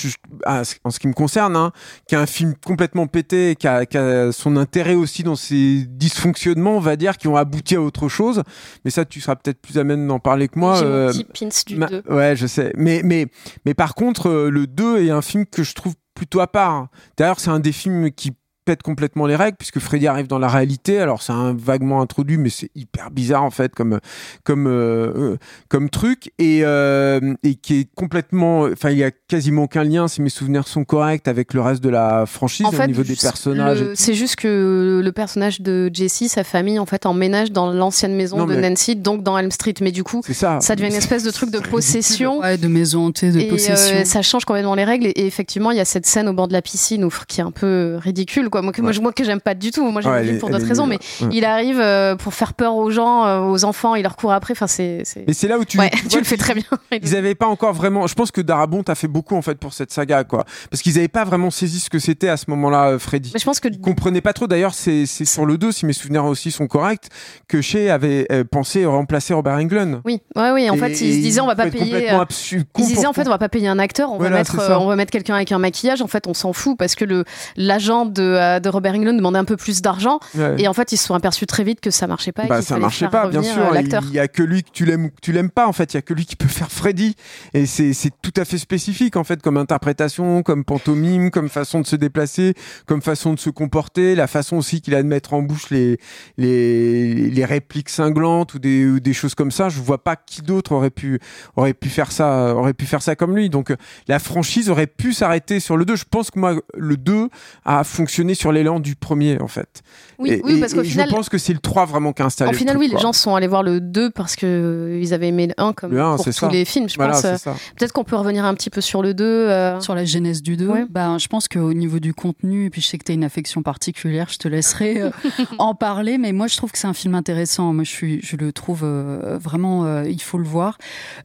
ah, 0.45 0.61
en 0.85 0.89
ce 0.89 0.99
qui 0.99 1.07
me 1.07 1.13
concerne, 1.13 1.57
hein, 1.57 1.73
qui 2.07 2.15
est 2.15 2.17
un 2.17 2.25
film 2.25 2.53
complètement 2.65 3.07
pété, 3.07 3.57
qui 3.59 3.67
a, 3.67 3.85
qui 3.85 3.97
a, 3.97 4.31
son 4.31 4.55
intérêt 4.55 4.95
aussi 4.95 5.23
dans 5.23 5.35
ses 5.35 5.85
dysfonctionnements, 5.85 6.77
on 6.77 6.79
va 6.79 6.95
dire, 6.95 7.17
qui 7.17 7.27
ont 7.27 7.35
abouti 7.35 7.75
à 7.75 7.81
autre 7.81 8.07
chose. 8.07 8.41
Mais 8.85 8.91
ça, 8.91 9.03
tu 9.03 9.19
seras 9.19 9.35
peut-être 9.35 9.61
plus 9.61 9.77
à 9.77 9.83
même 9.83 10.07
d'en 10.07 10.19
parler 10.19 10.47
que 10.47 10.57
moi. 10.57 10.81
Euh, 10.81 11.11
pins 11.37 11.49
du 11.67 11.75
2. 11.75 12.03
Ouais, 12.09 12.37
je 12.37 12.47
sais. 12.47 12.71
Mais, 12.77 13.01
mais, 13.03 13.27
mais 13.65 13.73
par 13.73 13.93
contre, 13.93 14.29
euh, 14.29 14.49
le 14.49 14.65
2 14.65 15.03
est 15.03 15.11
un 15.11 15.21
film 15.21 15.45
que 15.45 15.63
je 15.63 15.73
trouve 15.73 15.95
plutôt 16.15 16.39
à 16.39 16.47
part. 16.47 16.87
D'ailleurs, 17.17 17.41
c'est 17.41 17.49
un 17.49 17.59
des 17.59 17.73
films 17.73 18.11
qui 18.11 18.31
pète 18.65 18.83
complètement 18.83 19.25
les 19.25 19.35
règles 19.35 19.57
puisque 19.57 19.79
Freddy 19.79 20.07
arrive 20.07 20.27
dans 20.27 20.39
la 20.39 20.47
réalité. 20.47 20.99
Alors 20.99 21.21
c'est 21.21 21.33
un 21.33 21.53
vaguement 21.53 22.01
introduit, 22.01 22.37
mais 22.37 22.49
c'est 22.49 22.69
hyper 22.75 23.11
bizarre 23.11 23.43
en 23.43 23.49
fait 23.51 23.73
comme 23.75 23.99
comme 24.43 24.67
euh, 24.67 25.11
euh, 25.33 25.37
comme 25.69 25.89
truc 25.89 26.31
et 26.39 26.61
euh, 26.63 27.33
et 27.43 27.55
qui 27.55 27.79
est 27.81 27.87
complètement. 27.95 28.61
Enfin, 28.63 28.89
il 28.91 28.97
y 28.97 29.03
a 29.03 29.11
quasiment 29.11 29.63
aucun 29.63 29.83
lien 29.83 30.07
si 30.07 30.21
mes 30.21 30.29
souvenirs 30.29 30.67
sont 30.67 30.83
corrects 30.83 31.27
avec 31.27 31.53
le 31.53 31.61
reste 31.61 31.83
de 31.83 31.89
la 31.89 32.25
franchise 32.25 32.65
En 32.65 32.71
fait, 32.71 32.83
au 32.83 32.87
niveau 32.87 33.03
des 33.03 33.15
personnages. 33.15 33.83
C'est 33.95 34.13
juste 34.13 34.35
que 34.35 35.01
le 35.03 35.11
personnage 35.11 35.61
de 35.61 35.89
Jessie, 35.93 36.29
sa 36.29 36.43
famille, 36.43 36.79
en 36.79 36.85
fait, 36.85 37.05
emménage 37.05 37.51
dans 37.51 37.71
l'ancienne 37.71 38.15
maison 38.15 38.37
Non, 38.37 38.45
de 38.45 38.55
mais- 38.55 38.69
Nancy, 38.69 38.95
donc 38.95 39.23
dans 39.23 39.37
Elm 39.37 39.51
Street. 39.51 39.73
Mais 39.81 39.91
du 39.91 40.03
coup, 40.03 40.21
ça. 40.31 40.59
ça 40.61 40.75
devient 40.75 40.89
une 40.89 40.95
espèce 40.95 41.23
de 41.23 41.31
truc 41.31 41.49
de 41.51 41.59
possession. 41.69 42.39
Ouais, 42.39 42.57
de 42.57 42.67
maison 42.67 43.07
hantée, 43.07 43.31
de 43.31 43.39
Et 43.39 43.47
possession. 43.47 43.97
euh, 43.97 44.05
ça 44.05 44.21
change 44.21 44.45
complètement 44.45 44.75
les 44.75 44.83
règles. 44.83 45.07
Et, 45.07 45.11
et 45.11 45.25
effectivement, 45.25 45.71
il 45.71 45.77
y 45.77 45.81
a 45.81 45.85
cette 45.85 46.05
scène 46.05 46.27
au 46.27 46.33
bord 46.33 46.47
de 46.47 46.53
la 46.53 46.61
piscine 46.61 47.03
où, 47.03 47.09
qui 47.27 47.39
est 47.41 47.43
un 47.43 47.51
peu 47.51 47.97
ridicule. 47.99 48.49
Quoi. 48.51 48.61
Moi, 48.61 48.71
que, 48.73 48.81
moi, 48.81 49.11
que 49.11 49.23
j'aime 49.23 49.41
pas 49.41 49.55
du 49.55 49.71
tout. 49.71 49.89
Moi, 49.89 50.01
j'ai 50.01 50.09
Ouais, 50.09 50.33
pour 50.37 50.49
d'autres 50.51 50.67
raisons. 50.67 50.85
Mais 50.85 50.99
Ouais. 51.21 51.29
il 51.31 51.45
arrive 51.45 51.79
euh, 51.79 52.15
pour 52.15 52.33
faire 52.35 52.53
peur 52.53 52.75
aux 52.75 52.91
gens, 52.91 53.25
euh, 53.25 53.39
aux 53.39 53.63
enfants. 53.65 53.95
Il 53.95 54.03
leur 54.03 54.15
court 54.15 54.31
après. 54.33 54.51
Enfin, 54.53 54.67
c'est. 54.67 55.01
c'est- 55.05 55.23
Mais 55.27 55.33
c'est 55.33 55.47
là 55.47 55.57
où 55.57 55.65
tu, 55.65 55.77
tu 55.77 55.89
tu 56.03 56.07
vois 56.09 56.19
le 56.19 56.23
fais 56.25 56.37
très 56.37 56.53
bien. 56.53 56.63
Ils 56.91 57.15
avaient 57.15 57.33
pas 57.35 57.47
encore 57.47 57.73
vraiment. 57.73 58.05
Je 58.07 58.13
pense 58.13 58.29
que 58.31 58.41
Darabont 58.41 58.83
a 58.87 58.93
fait 58.95 59.07
beaucoup 59.07 59.35
en 59.35 59.41
fait 59.41 59.55
pour 59.55 59.73
cette 59.73 59.91
saga, 59.91 60.23
quoi. 60.23 60.45
Parce 60.69 60.81
qu'ils 60.83 60.97
avaient 60.99 61.07
pas 61.07 61.23
vraiment 61.23 61.49
saisi 61.49 61.79
ce 61.79 61.89
que 61.89 61.97
c'était 61.99 62.29
à 62.29 62.37
ce 62.37 62.45
moment-là, 62.49 62.89
euh, 62.91 62.99
Freddy. 62.99 63.31
Mais 63.33 63.39
je 63.39 63.45
pense 63.45 63.59
que 63.59 63.69
Ils 63.69 63.79
comprenaient 63.79 64.21
pas 64.21 64.33
trop. 64.33 64.45
D'ailleurs, 64.47 64.73
c'est 64.73 65.05
c'est 65.05 65.25
sur 65.25 65.45
le 65.45 65.57
2, 65.57 65.71
si 65.71 65.85
mes 65.85 65.93
souvenirs 65.93 66.25
aussi 66.25 66.51
sont 66.51 66.67
corrects, 66.67 67.07
que 67.47 67.61
Shea 67.61 67.89
avait 67.93 68.27
pensé 68.51 68.85
remplacer 68.85 69.33
Robert 69.33 69.53
Englund. 69.55 70.01
oui, 70.05 70.19
ouais, 70.35 70.51
oui. 70.51 70.69
En 70.69 70.75
Et- 70.75 70.77
fait, 70.77 70.89
ils 71.01 71.15
se 71.15 71.19
disaient 71.21 71.41
on 71.41 71.47
va 71.47 71.55
pas 71.55 71.67
payer. 71.67 71.85
complètement 71.85 72.19
euh, 72.19 72.23
absu- 72.25 72.63
Ils 72.77 72.85
disaient 72.85 73.05
en 73.07 73.13
fait 73.13 73.25
on 73.27 73.29
va 73.29 73.37
pas 73.37 73.49
payer 73.49 73.67
un 73.69 73.79
acteur, 73.79 74.11
on 74.11 74.17
Voilà, 74.17 74.31
va 74.31 74.37
mettre 74.39 74.51
c'est 74.59 74.67
ça. 74.67 74.79
on 74.79 74.87
va 74.87 74.95
mettre 74.95 75.11
quelqu'un 75.11 75.35
avec 75.35 75.51
un 75.51 75.59
maquillage. 75.59 76.01
En 76.01 76.07
fait, 76.07 76.27
on 76.27 76.33
s'en 76.33 76.51
fout 76.53 76.77
parce 76.77 76.95
que 76.95 77.05
le 77.05 77.23
l'agent 77.55 78.05
de, 78.05 78.21
euh, 78.41 78.59
de 78.59 78.69
Robert 78.69 78.93
Englund 78.95 79.15
demandait 79.17 79.39
un 79.39 79.45
peu 79.45 79.57
plus 79.57 79.81
d'argent 79.81 80.19
Ouais. 80.35 80.55
et 80.61 80.67
en 80.67 80.73
fait 80.73 80.91
ils 80.91 80.97
se 80.97 81.05
sont 81.05 81.13
aperçus 81.15 81.45
très 81.45 81.63
vite 81.63 81.79
que 81.81 81.91
ça 81.91 82.07
marchait 82.07 82.31
pas. 82.31 82.45
et 82.45 82.47
Bah, 82.47 82.61
ça 82.61 82.77
marchait 82.77 83.07
pas, 83.09 83.27
bien 83.27 83.43
sûr. 83.43 83.61
euh. 83.61 83.99
Il 84.09 84.13
y 84.13 84.19
a 84.19 84.27
que 84.27 84.43
lui 84.43 84.63
que 84.63 84.69
tu 84.71 84.85
l'aimes 84.85 85.05
ou 85.05 85.09
que 85.09 85.21
tu 85.21 85.31
l'aimes 85.31 85.49
pas. 85.49 85.67
En 85.67 85.73
fait, 85.73 85.93
il 85.93 85.97
y 85.97 85.99
a 85.99 86.01
que 86.01 86.13
lui 86.13 86.25
qui 86.25 86.35
peut 86.35 86.47
faire 86.47 86.71
Freddy. 86.71 87.15
Et 87.53 87.65
c'est 87.65 87.93
c'est 87.93 88.11
tout 88.21 88.33
à 88.37 88.45
fait 88.45 88.57
spécifique 88.57 89.15
en 89.15 89.23
fait, 89.23 89.41
comme 89.41 89.57
interprétation, 89.57 90.43
comme 90.43 90.63
pantomime, 90.63 91.29
comme 91.31 91.49
façon 91.49 91.81
de 91.81 91.85
se 91.87 91.95
déplacer, 91.95 92.53
comme 92.85 93.01
façon 93.01 93.33
de 93.33 93.39
se 93.39 93.49
comporter, 93.49 94.15
la 94.15 94.27
façon 94.27 94.57
aussi 94.57 94.81
qu'il 94.81 94.95
a 94.95 95.03
de 95.03 95.07
mettre 95.07 95.33
en 95.33 95.41
bouche 95.41 95.69
les 95.69 95.97
les, 96.37 97.29
les 97.29 97.45
répliques 97.45 97.89
cinglantes 97.89 98.53
ou 98.53 98.59
des, 98.59 98.85
ou 98.85 98.99
des 98.99 99.13
choses 99.13 99.35
comme 99.35 99.51
ça. 99.51 99.69
Je 99.69 99.79
vois 99.81 100.03
pas 100.03 100.15
qui 100.15 100.41
d'autre 100.41 100.71
aurait 100.73 100.89
pu 100.89 101.19
aurait 101.55 101.73
pu 101.73 101.89
faire 101.89 102.11
ça 102.11 102.55
aurait 102.55 102.73
pu 102.73 102.85
faire 102.85 103.01
ça 103.01 103.15
comme 103.15 103.35
lui. 103.35 103.49
Donc 103.49 103.71
euh, 103.71 103.75
la 104.07 104.19
franchise 104.19 104.69
aurait 104.69 104.87
pu 104.87 105.13
s'arrêter 105.13 105.59
sur 105.59 105.77
le 105.77 105.85
2. 105.85 105.95
Je 105.95 106.05
pense 106.09 106.31
que 106.31 106.39
moi 106.39 106.55
le 106.75 106.97
2 106.97 107.29
a 107.65 107.83
fonctionné 107.83 108.30
sur 108.35 108.51
l'élan 108.51 108.79
du 108.79 108.95
premier 108.95 109.39
en 109.41 109.47
fait. 109.47 109.81
Oui, 110.19 110.31
Et- 110.31 110.41
oui, 110.43 110.53
et- 110.57 110.59
parce 110.59 110.73
qu'au 110.73 110.81
et 110.81 110.85
final, 110.85 111.09
je 111.09 111.15
pense 111.15 111.29
que 111.29 111.37
c'est 111.39 111.53
le 111.53 111.59
3 111.59 111.85
vraiment 111.85 112.13
qui 112.13 112.21
a 112.21 112.25
installé 112.25 112.49
en 112.49 112.51
le 112.51 112.57
final, 112.57 112.75
truc, 112.75 112.87
oui, 112.87 112.93
les 112.95 113.01
gens 113.01 113.11
sont 113.13 113.33
allés 113.35 113.47
voir 113.47 113.63
le 113.63 113.79
2 113.81 114.11
parce 114.11 114.35
que 114.35 114.45
euh, 114.45 114.99
ils 115.01 115.13
avaient 115.13 115.29
aimé 115.29 115.47
le 115.47 115.53
1 115.57 115.73
comme 115.73 115.91
Le 115.91 116.15
pour 116.15 116.23
tous 116.25 116.31
ça. 116.31 116.49
les 116.49 116.63
films. 116.65 116.87
Je 116.89 116.95
Voilà, 116.95 117.13
pense. 117.13 117.47
euh. 117.47 117.51
Peut-être 117.77 117.91
qu'on 117.91 118.03
peut 118.03 118.15
revenir 118.15 118.45
un 118.45 118.53
petit 118.53 118.69
peu 118.69 118.81
sur 118.81 119.01
le 119.01 119.13
2. 119.13 119.23
euh, 119.25 119.79
Sur 119.81 119.95
la 119.95 120.05
genèse 120.05 120.41
du 120.43 120.57
2, 120.57 120.67
Ouais. 120.67 120.85
ben, 120.89 121.17
je 121.17 121.27
pense 121.27 121.47
qu'au 121.47 121.73
niveau 121.73 121.99
du 121.99 122.13
contenu, 122.13 122.65
et 122.65 122.69
puis 122.69 122.81
je 122.81 122.87
sais 122.87 122.97
que 122.99 123.03
tu 123.03 123.11
as 123.11 123.15
une 123.15 123.23
affection 123.23 123.63
particulière, 123.63 124.27
je 124.29 124.37
te 124.37 124.47
laisserai 124.47 125.01
euh, 125.01 125.09
en 125.57 125.73
parler, 125.73 126.17
mais 126.19 126.31
moi 126.33 126.47
je 126.47 126.55
trouve 126.57 126.71
que 126.71 126.77
c'est 126.77 126.87
un 126.87 126.93
film 126.93 127.15
intéressant. 127.15 127.73
Moi 127.73 127.83
je, 127.83 127.89
suis, 127.89 128.19
je 128.21 128.35
le 128.35 128.53
trouve 128.53 128.81
euh, 128.83 129.37
vraiment, 129.41 129.85
euh, 129.85 130.03
il 130.07 130.21
faut 130.21 130.37
le 130.37 130.43
voir. 130.45 130.77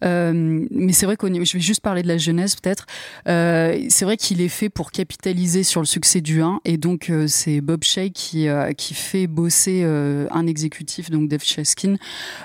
Euh, 0.05 0.65
mais 0.71 0.93
c'est 0.93 1.07
vrai 1.07 1.17
qu'au 1.17 1.29
niveau, 1.29 1.45
je 1.45 1.53
vais 1.55 1.61
juste 1.61 1.81
parler 1.81 2.03
de 2.03 2.09
la 2.09 2.19
jeunesse 2.19 2.57
peut-être. 2.57 2.87
Euh, 3.29 3.79
c'est 3.89 4.05
vrai 4.05 4.17
qu'il 4.17 4.41
est 4.41 4.49
fait 4.49 4.69
pour 4.69 4.91
capitaliser 4.91 5.63
sur 5.63 5.81
le 5.81 5.87
succès 5.87 6.21
du 6.21 6.41
1, 6.43 6.61
et 6.65 6.77
donc 6.77 6.96
euh, 7.11 7.27
c'est 7.29 7.61
Bob 7.61 7.85
Shea 7.85 8.09
qui, 8.11 8.49
euh, 8.49 8.73
qui 8.73 8.95
fait 8.95 9.27
bosser 9.27 9.83
euh, 9.85 10.27
un 10.31 10.47
exécutif, 10.47 11.11
donc 11.11 11.29
Dave 11.29 11.43
Chaskin, 11.43 11.97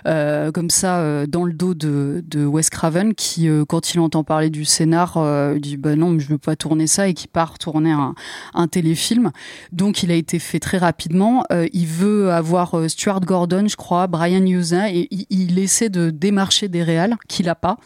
euh, 0.08 0.52
comme 0.52 0.70
ça 0.70 1.26
dans 1.28 1.45
le 1.45 1.54
dos 1.54 1.74
de, 1.74 2.24
de 2.28 2.45
Wes 2.45 2.70
Craven 2.70 3.14
qui 3.14 3.47
quand 3.68 3.93
il 3.93 3.99
entend 3.99 4.24
parler 4.24 4.49
du 4.49 4.66
scénar 4.66 5.18
dit 5.60 5.78
bah 5.78 5.95
non 5.95 6.12
mais 6.12 6.20
je 6.20 6.30
veux 6.30 6.38
pas 6.38 6.56
tourner 6.56 6.88
ça 6.88 7.08
et 7.08 7.14
qui 7.14 7.28
part 7.28 7.58
tourner 7.58 7.91
un, 7.91 8.16
un 8.54 8.68
téléfilm. 8.68 9.32
Donc 9.72 10.04
il 10.04 10.12
a 10.12 10.16
été 10.16 10.39
fait 10.39 10.60
très 10.60 10.78
rapidement. 10.78 11.43
Il 11.74 11.88
veut 11.88 12.32
avoir 12.32 12.89
Stuart 12.89 13.22
Gordon 13.22 13.68
je 13.68 13.76
crois 13.76 14.08
Brian 14.08 14.45
Yuza 14.45 14.91
et 14.91 15.08
il, 15.12 15.26
il 15.30 15.60
essaie 15.60 15.89
de 15.89 16.10
démarcher 16.10 16.68
des 16.68 16.84
réals 16.84 17.16
qu'il 17.28 17.49
a 17.49 17.56
pas. 17.56 17.78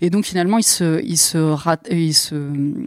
Et 0.00 0.10
donc 0.10 0.24
finalement 0.24 0.58
il 0.58 0.64
se 0.64 1.02
il 1.04 1.18
se 1.18 1.38
rate, 1.38 1.86
il 1.90 2.14
se 2.14 2.34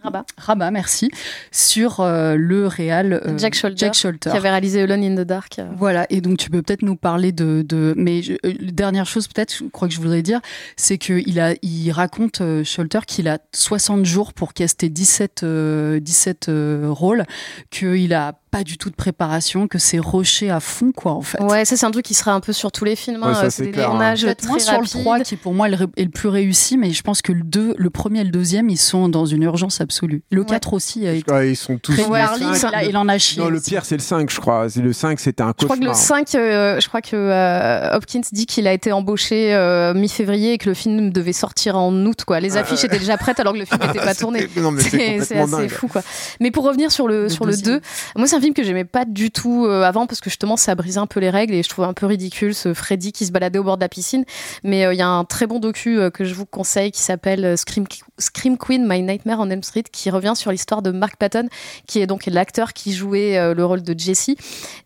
Rabat. 0.04 0.26
rabat 0.38 0.72
merci 0.72 1.10
sur 1.52 2.00
euh, 2.00 2.36
le 2.36 2.68
réal 2.68 3.22
Jack 3.38 3.54
Sholder, 3.56 3.76
Jack 3.78 3.94
qui 4.32 4.38
avait 4.38 4.50
réalisé 4.50 4.82
Alone 4.82 5.04
in 5.04 5.16
the 5.16 5.26
Dark. 5.28 5.60
euh. 5.60 5.68
Voilà, 5.78 6.06
et 6.10 6.22
donc 6.22 6.38
tu 6.38 6.50
peux 6.50 6.62
peut-être 6.62 6.84
nous 6.84 6.96
parler 6.96 7.32
de, 7.32 7.64
de 7.68 7.94
mais 7.98 8.22
je- 8.22 8.34
euh, 8.46 8.54
dernière 8.72 9.06
chose 9.06 9.28
peut-être, 9.28 9.54
je 9.58 9.66
crois 9.66 9.88
que 9.88 9.94
je 9.94 10.00
voudrais 10.00 10.22
dire, 10.22 10.40
c'est 10.76 10.98
que 10.98 11.22
il 11.26 11.40
a, 11.40 11.54
il 11.62 11.92
raconte 11.92 12.42
euh, 12.42 12.64
Sholter 12.64 13.00
qu'il 13.08 13.28
a 13.28 13.40
60 13.54 14.06
jours 14.06 14.34
pour 14.34 14.54
caster 14.54 14.90
17, 14.90 15.44
euh, 15.44 16.00
17 16.00 16.50
euh, 16.50 16.88
rôles, 16.90 17.26
qu'il 17.72 18.14
a 18.14 18.34
pas 18.52 18.64
du 18.64 18.78
tout 18.78 18.90
de 18.90 18.96
préparation, 18.96 19.68
que 19.68 19.78
c'est 19.78 20.00
rushé 20.00 20.50
à 20.50 20.60
fond 20.60 20.92
quoi 20.92 21.12
en 21.14 21.22
fait. 21.22 21.42
Ouais, 21.42 21.66
ça 21.66 21.76
c'est 21.78 21.86
un 21.86 21.92
truc 21.92 22.06
qui 22.06 22.14
sera 22.14 22.32
un 22.34 22.40
peu 22.40 22.54
sur 22.54 22.72
tous 22.72 22.86
les 22.86 22.96
films. 22.96 23.22
Ouais, 23.22 23.30
hein, 23.30 23.34
ça, 23.34 23.42
c'est 23.50 23.58
c'est 23.58 23.64
des 23.66 23.72
clair, 23.72 23.88
hein. 23.88 23.92
tournages 23.92 24.22
Peut-être 24.24 24.38
très 24.40 24.48
moins 24.50 24.60
sur 24.60 24.72
le 24.74 24.78
rapides. 24.80 25.02
3 25.02 25.20
qui 25.22 25.36
pour 25.36 25.54
moi 25.54 25.68
est 25.70 26.04
le, 26.04 26.10
plus 26.10 26.30
réussi, 26.30 26.78
mais 26.78 26.92
je 26.92 27.02
pense 27.02 27.22
que 27.22 27.32
le 27.32 27.44
2, 27.44 27.76
le 27.78 27.90
premier 27.90 28.22
et 28.22 28.24
le 28.24 28.30
deuxième, 28.32 28.70
ils 28.70 28.78
sont 28.78 29.10
dans 29.10 29.26
une 29.26 29.44
urgence 29.44 29.82
absolue. 29.82 30.24
Le 30.32 30.42
Ouais. 30.42 30.48
4 30.48 30.74
aussi 30.74 31.06
a 31.08 31.14
été 31.14 31.32
Ouais, 31.32 31.52
ils 31.52 31.56
sont 31.56 31.78
tous. 31.78 31.94
très 31.94 32.04
Harley, 32.20 32.56
cinq, 32.58 32.72
il, 32.88 32.96
en 32.98 33.08
a 33.10 33.18
chié. 33.18 33.42
Non, 33.42 33.50
le 33.50 33.60
pire, 33.60 33.84
c'est 33.86 33.96
le 33.96 34.02
5, 34.02 34.30
je 34.32 34.40
crois. 34.40 34.70
C'est 34.70 34.82
Le 34.82 34.94
5, 34.94 35.20
c'était 35.20 35.44
un 35.44 35.48
Je 35.60 35.66
crois 35.66 35.76
cauchemar. 35.76 35.94
que 35.94 36.00
le 36.00 36.06
5, 36.06 36.36
euh, 36.36 36.80
je 36.80 36.88
crois 36.88 37.02
que 37.02 37.16
euh, 37.16 37.96
Hopkins 37.96 38.22
dit 38.32 38.46
qu'il 38.46 38.68
a 38.68 38.74
été 38.74 38.92
embauché 38.92 39.54
euh, 39.54 39.94
mi-février 39.94 40.54
et 40.54 40.58
que 40.58 40.70
le 40.70 40.74
film 40.74 41.12
devait 41.12 41.34
sortir 41.34 41.78
en 41.78 41.94
août. 42.06 42.24
Quoi. 42.26 42.40
Les 42.40 42.56
affiches 42.58 42.84
étaient 42.84 43.00
déjà 43.00 43.18
prêtes 43.18 43.40
alors 43.40 43.54
que 43.54 43.60
le 43.60 43.66
film 43.66 43.80
n'était 43.86 44.00
pas 44.06 44.16
tourné. 44.16 44.48
Non, 44.58 44.72
mais 44.72 44.82
c'est 44.82 45.18
assez 45.20 45.36
dingue. 45.36 45.70
fou 45.70 45.88
quoi. 45.88 46.02
Mais 46.40 46.52
pour 46.52 46.64
revenir 46.64 46.92
sur 46.92 47.08
le, 47.08 47.24
Le 47.24 47.30
sur 47.30 47.46
le 47.46 47.52
deuxième. 47.52 47.76
2, 47.80 47.82
moi 48.16 48.28
c'est 48.28 48.36
un 48.36 48.42
film 48.42 48.47
que 48.54 48.64
j'aimais 48.64 48.86
pas 48.86 49.06
du 49.06 49.32
tout 49.32 49.66
euh, 49.66 49.84
avant 49.84 50.08
parce 50.08 50.20
que 50.22 50.30
justement 50.30 50.58
ça 50.58 50.76
brisait 50.76 51.00
un 51.00 51.08
peu 51.08 51.20
les 51.20 51.30
règles 51.30 51.54
et 51.54 51.64
je 51.64 51.70
trouvais 51.70 51.88
un 51.88 51.94
peu 51.94 52.06
ridicule 52.06 52.54
ce 52.56 52.74
Freddy 52.74 53.12
qui 53.12 53.26
se 53.26 53.32
baladait 53.32 53.60
au 53.60 53.64
bord 53.64 53.78
de 53.78 53.82
la 53.82 53.90
piscine. 53.90 54.26
Mais 54.64 54.86
euh, 54.86 54.94
il 54.94 54.98
y 54.98 55.02
a 55.02 55.08
un 55.08 55.24
très 55.26 55.48
bon 55.48 55.60
docu 55.60 56.00
euh, 56.00 56.10
que 56.10 56.26
je 56.26 56.34
vous 56.34 56.46
conseille 56.46 56.92
qui 56.92 57.02
s'appelle 57.02 57.58
Scream, 57.58 57.86
Scream 58.18 58.58
Queen 58.58 58.88
My 58.88 59.02
Nightmare 59.02 59.40
on 59.40 59.50
Elm 59.50 59.64
Street 59.64 59.84
qui 59.92 60.10
revient 60.10 60.34
sur 60.36 60.52
l'histoire 60.52 60.82
de 60.82 60.92
Mark 60.92 61.16
Patton 61.18 61.48
qui 61.86 62.00
est 62.02 62.08
donc 62.08 62.26
l'acteur 62.28 62.74
qui 62.74 62.94
jouait 62.94 63.38
euh, 63.38 63.54
le 63.54 63.66
rôle 63.66 63.84
de 63.84 63.98
Jesse. 63.98 64.32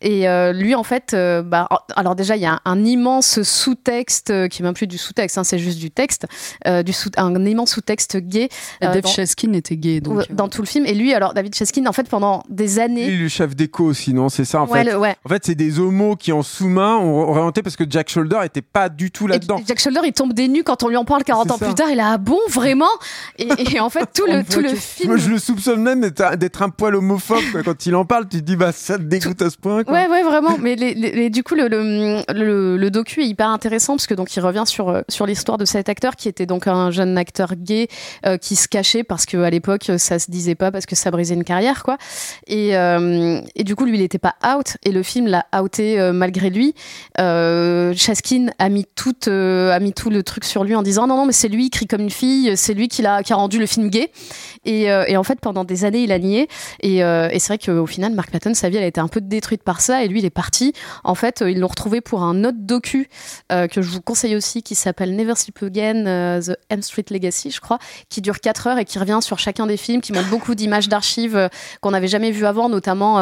Et 0.00 0.28
euh, 0.28 0.52
lui 0.52 0.74
en 0.74 0.82
fait, 0.84 1.12
euh, 1.14 1.42
bah, 1.42 1.68
alors 1.96 2.14
déjà 2.14 2.36
il 2.36 2.42
y 2.42 2.46
a 2.46 2.52
un, 2.54 2.60
un 2.64 2.84
immense 2.84 3.42
sous-texte 3.42 4.30
euh, 4.30 4.48
qui 4.48 4.62
est 4.62 4.64
même 4.64 4.74
plus 4.74 4.86
du 4.86 4.98
sous-texte, 4.98 5.38
hein, 5.38 5.44
c'est 5.44 5.58
juste 5.58 5.78
du 5.78 5.90
texte, 5.90 6.26
euh, 6.66 6.82
du 6.82 6.92
sous, 6.92 7.10
un 7.16 7.44
immense 7.44 7.70
sous-texte 7.72 8.16
gay. 8.18 8.48
euh, 8.82 8.92
Dave 8.92 9.00
dans- 9.02 9.08
Chaskin 9.08 9.52
était 9.54 9.76
gay 9.76 10.00
donc. 10.00 10.30
dans 10.32 10.48
tout 10.48 10.62
le 10.62 10.66
film. 10.66 10.86
Et 10.86 10.94
lui, 10.94 11.14
alors 11.14 11.34
David 11.34 11.54
Chaskin, 11.54 11.86
en 11.86 11.92
fait, 11.92 12.08
pendant 12.08 12.42
des 12.48 12.78
années. 12.78 13.06
Chef 13.42 13.56
d'écho 13.56 13.84
aussi, 13.84 14.14
non? 14.14 14.28
C'est 14.28 14.44
ça, 14.44 14.62
en 14.62 14.66
ouais, 14.68 14.84
fait. 14.84 14.92
le- 14.92 14.98
ouais. 14.98 15.16
En 15.24 15.28
fait, 15.28 15.44
c'est 15.44 15.54
des 15.56 15.80
homos 15.80 16.14
qui, 16.16 16.30
en 16.32 16.42
sous-main, 16.42 16.96
ont 16.98 17.28
orienté 17.28 17.62
parce 17.62 17.74
que 17.76 17.82
Jack 17.88 18.08
Shoulder 18.08 18.38
était 18.44 18.62
pas 18.62 18.88
du 18.88 19.10
tout 19.10 19.26
là-dedans. 19.26 19.60
Jack 19.66 19.80
Shoulder, 19.80 20.00
il 20.04 20.12
tombe 20.12 20.32
des 20.32 20.46
nues 20.48 20.62
quand 20.62 20.82
on 20.84 20.88
lui 20.88 20.96
en 20.96 21.04
parle 21.04 21.24
40 21.24 21.46
C'est 21.46 21.52
ans 21.52 21.58
ça. 21.58 21.66
plus 21.66 21.74
tard. 21.74 21.88
Il 21.90 21.98
a 21.98 22.12
ah 22.12 22.18
bon, 22.18 22.38
vraiment? 22.48 22.86
Et, 23.38 23.48
et 23.74 23.80
en 23.80 23.90
fait, 23.90 24.06
tout 24.14 24.26
le, 24.26 24.44
tout 24.44 24.60
le 24.60 24.68
film. 24.74 25.08
Moi, 25.10 25.18
je 25.18 25.28
le 25.30 25.38
soupçonne 25.38 25.82
même 25.82 26.00
d'être 26.00 26.62
un 26.62 26.68
poil 26.68 26.94
homophobe. 26.94 27.42
quoi. 27.50 27.62
Quand 27.64 27.86
il 27.86 27.94
en 27.96 28.04
parle, 28.04 28.28
tu 28.28 28.38
te 28.38 28.42
dis, 28.44 28.54
bah, 28.56 28.70
ça 28.72 28.96
te 28.98 29.02
dégoûte 29.02 29.42
à 29.42 29.50
ce 29.50 29.56
point. 29.56 29.82
Quoi. 29.82 29.92
Ouais, 29.92 30.08
ouais, 30.08 30.22
vraiment. 30.22 30.56
Mais 30.58 30.76
les, 30.76 30.94
les- 30.94 31.10
les- 31.12 31.30
du 31.30 31.42
coup, 31.42 31.54
le, 31.56 31.66
le, 31.68 32.76
le, 32.76 32.90
docu 32.90 33.22
est 33.22 33.26
hyper 33.26 33.48
intéressant 33.48 33.94
parce 33.96 34.06
que 34.06 34.14
donc 34.14 34.34
il 34.36 34.40
revient 34.40 34.64
sur 34.66 34.88
euh, 34.90 35.00
sur 35.08 35.26
l'histoire 35.26 35.58
de 35.58 35.64
cet 35.64 35.88
acteur 35.88 36.14
qui 36.16 36.28
était 36.28 36.46
donc 36.46 36.66
un 36.68 36.90
jeune 36.90 37.16
acteur 37.18 37.54
gay 37.56 37.88
euh, 38.26 38.36
qui 38.36 38.54
se 38.54 38.68
cachait 38.68 39.02
parce 39.02 39.24
que 39.26 39.38
à 39.38 39.50
l'époque 39.50 39.90
ça 39.96 40.18
se 40.18 40.30
disait 40.30 40.54
pas 40.54 40.70
parce 40.70 40.84
que 40.86 40.94
ça 40.94 41.10
brisait 41.10 41.34
une 41.34 41.44
carrière 41.44 41.82
quoi. 41.82 41.96
Et 42.46 42.76
euh, 42.76 43.31
et 43.54 43.64
du 43.64 43.76
coup 43.76 43.84
lui 43.84 43.96
il 43.98 44.02
était 44.02 44.18
pas 44.18 44.34
out 44.46 44.76
et 44.84 44.92
le 44.92 45.02
film 45.02 45.26
l'a 45.26 45.46
outé 45.60 46.00
euh, 46.00 46.12
malgré 46.12 46.50
lui. 46.50 46.74
Euh, 47.20 47.92
Chaskin 47.94 48.46
a 48.58 48.68
mis 48.68 48.86
tout 48.94 49.28
euh, 49.28 49.72
a 49.72 49.80
mis 49.80 49.92
tout 49.92 50.10
le 50.10 50.22
truc 50.22 50.44
sur 50.44 50.64
lui 50.64 50.74
en 50.74 50.82
disant 50.82 51.06
non 51.06 51.16
non 51.16 51.26
mais 51.26 51.32
c'est 51.32 51.48
lui 51.48 51.66
il 51.66 51.70
crie 51.70 51.86
comme 51.86 52.02
une 52.02 52.10
fille, 52.10 52.56
c'est 52.56 52.74
lui 52.74 52.88
qui 52.88 53.02
l'a 53.02 53.22
qui 53.22 53.32
a 53.32 53.36
rendu 53.36 53.58
le 53.58 53.66
film 53.66 53.88
gay. 53.88 54.10
Et, 54.64 54.90
euh, 54.90 55.04
en 55.16 55.24
fait 55.24 55.40
pendant 55.40 55.64
des 55.64 55.84
années 55.84 56.02
il 56.02 56.12
a 56.12 56.18
nié 56.18 56.48
et, 56.80 57.04
euh, 57.04 57.28
c'est 57.42 57.48
vrai 57.48 57.58
qu'au 57.58 57.86
final, 57.86 58.12
Mark 58.12 58.30
Patton, 58.30 58.54
sa 58.54 58.68
vie, 58.68 58.76
elle 58.76 58.84
a 58.84 58.86
été 58.86 59.00
un 59.00 59.08
peu 59.08 59.20
détruite 59.20 59.62
par 59.62 59.80
ça. 59.80 60.04
Et 60.04 60.08
lui, 60.08 60.20
il 60.20 60.24
est 60.24 60.30
parti. 60.30 60.72
En 61.04 61.14
fait, 61.14 61.42
euh, 61.42 61.50
ils 61.50 61.58
l'ont 61.58 61.68
retrouvé 61.68 62.00
pour 62.00 62.22
un 62.22 62.44
autre 62.44 62.58
docu 62.60 63.08
euh, 63.50 63.66
que 63.66 63.82
je 63.82 63.90
vous 63.90 64.00
conseille 64.00 64.36
aussi, 64.36 64.62
qui 64.62 64.74
s'appelle 64.74 65.16
Never 65.16 65.34
Sleep 65.34 65.62
Again, 65.62 66.06
euh, 66.06 66.40
The 66.40 66.56
M 66.70 66.82
Street 66.82 67.04
Legacy, 67.10 67.50
je 67.50 67.60
crois, 67.60 67.78
qui 68.08 68.20
dure 68.20 68.40
4 68.40 68.66
heures 68.68 68.78
et 68.78 68.84
qui 68.84 68.98
revient 68.98 69.18
sur 69.20 69.38
chacun 69.38 69.66
des 69.66 69.76
films, 69.76 70.00
qui 70.00 70.12
montre 70.12 70.28
beaucoup 70.28 70.54
d'images 70.54 70.88
d'archives 70.88 71.36
euh, 71.36 71.48
qu'on 71.80 71.90
n'avait 71.90 72.08
jamais 72.08 72.30
vues 72.30 72.46
avant, 72.46 72.68
notamment. 72.68 73.21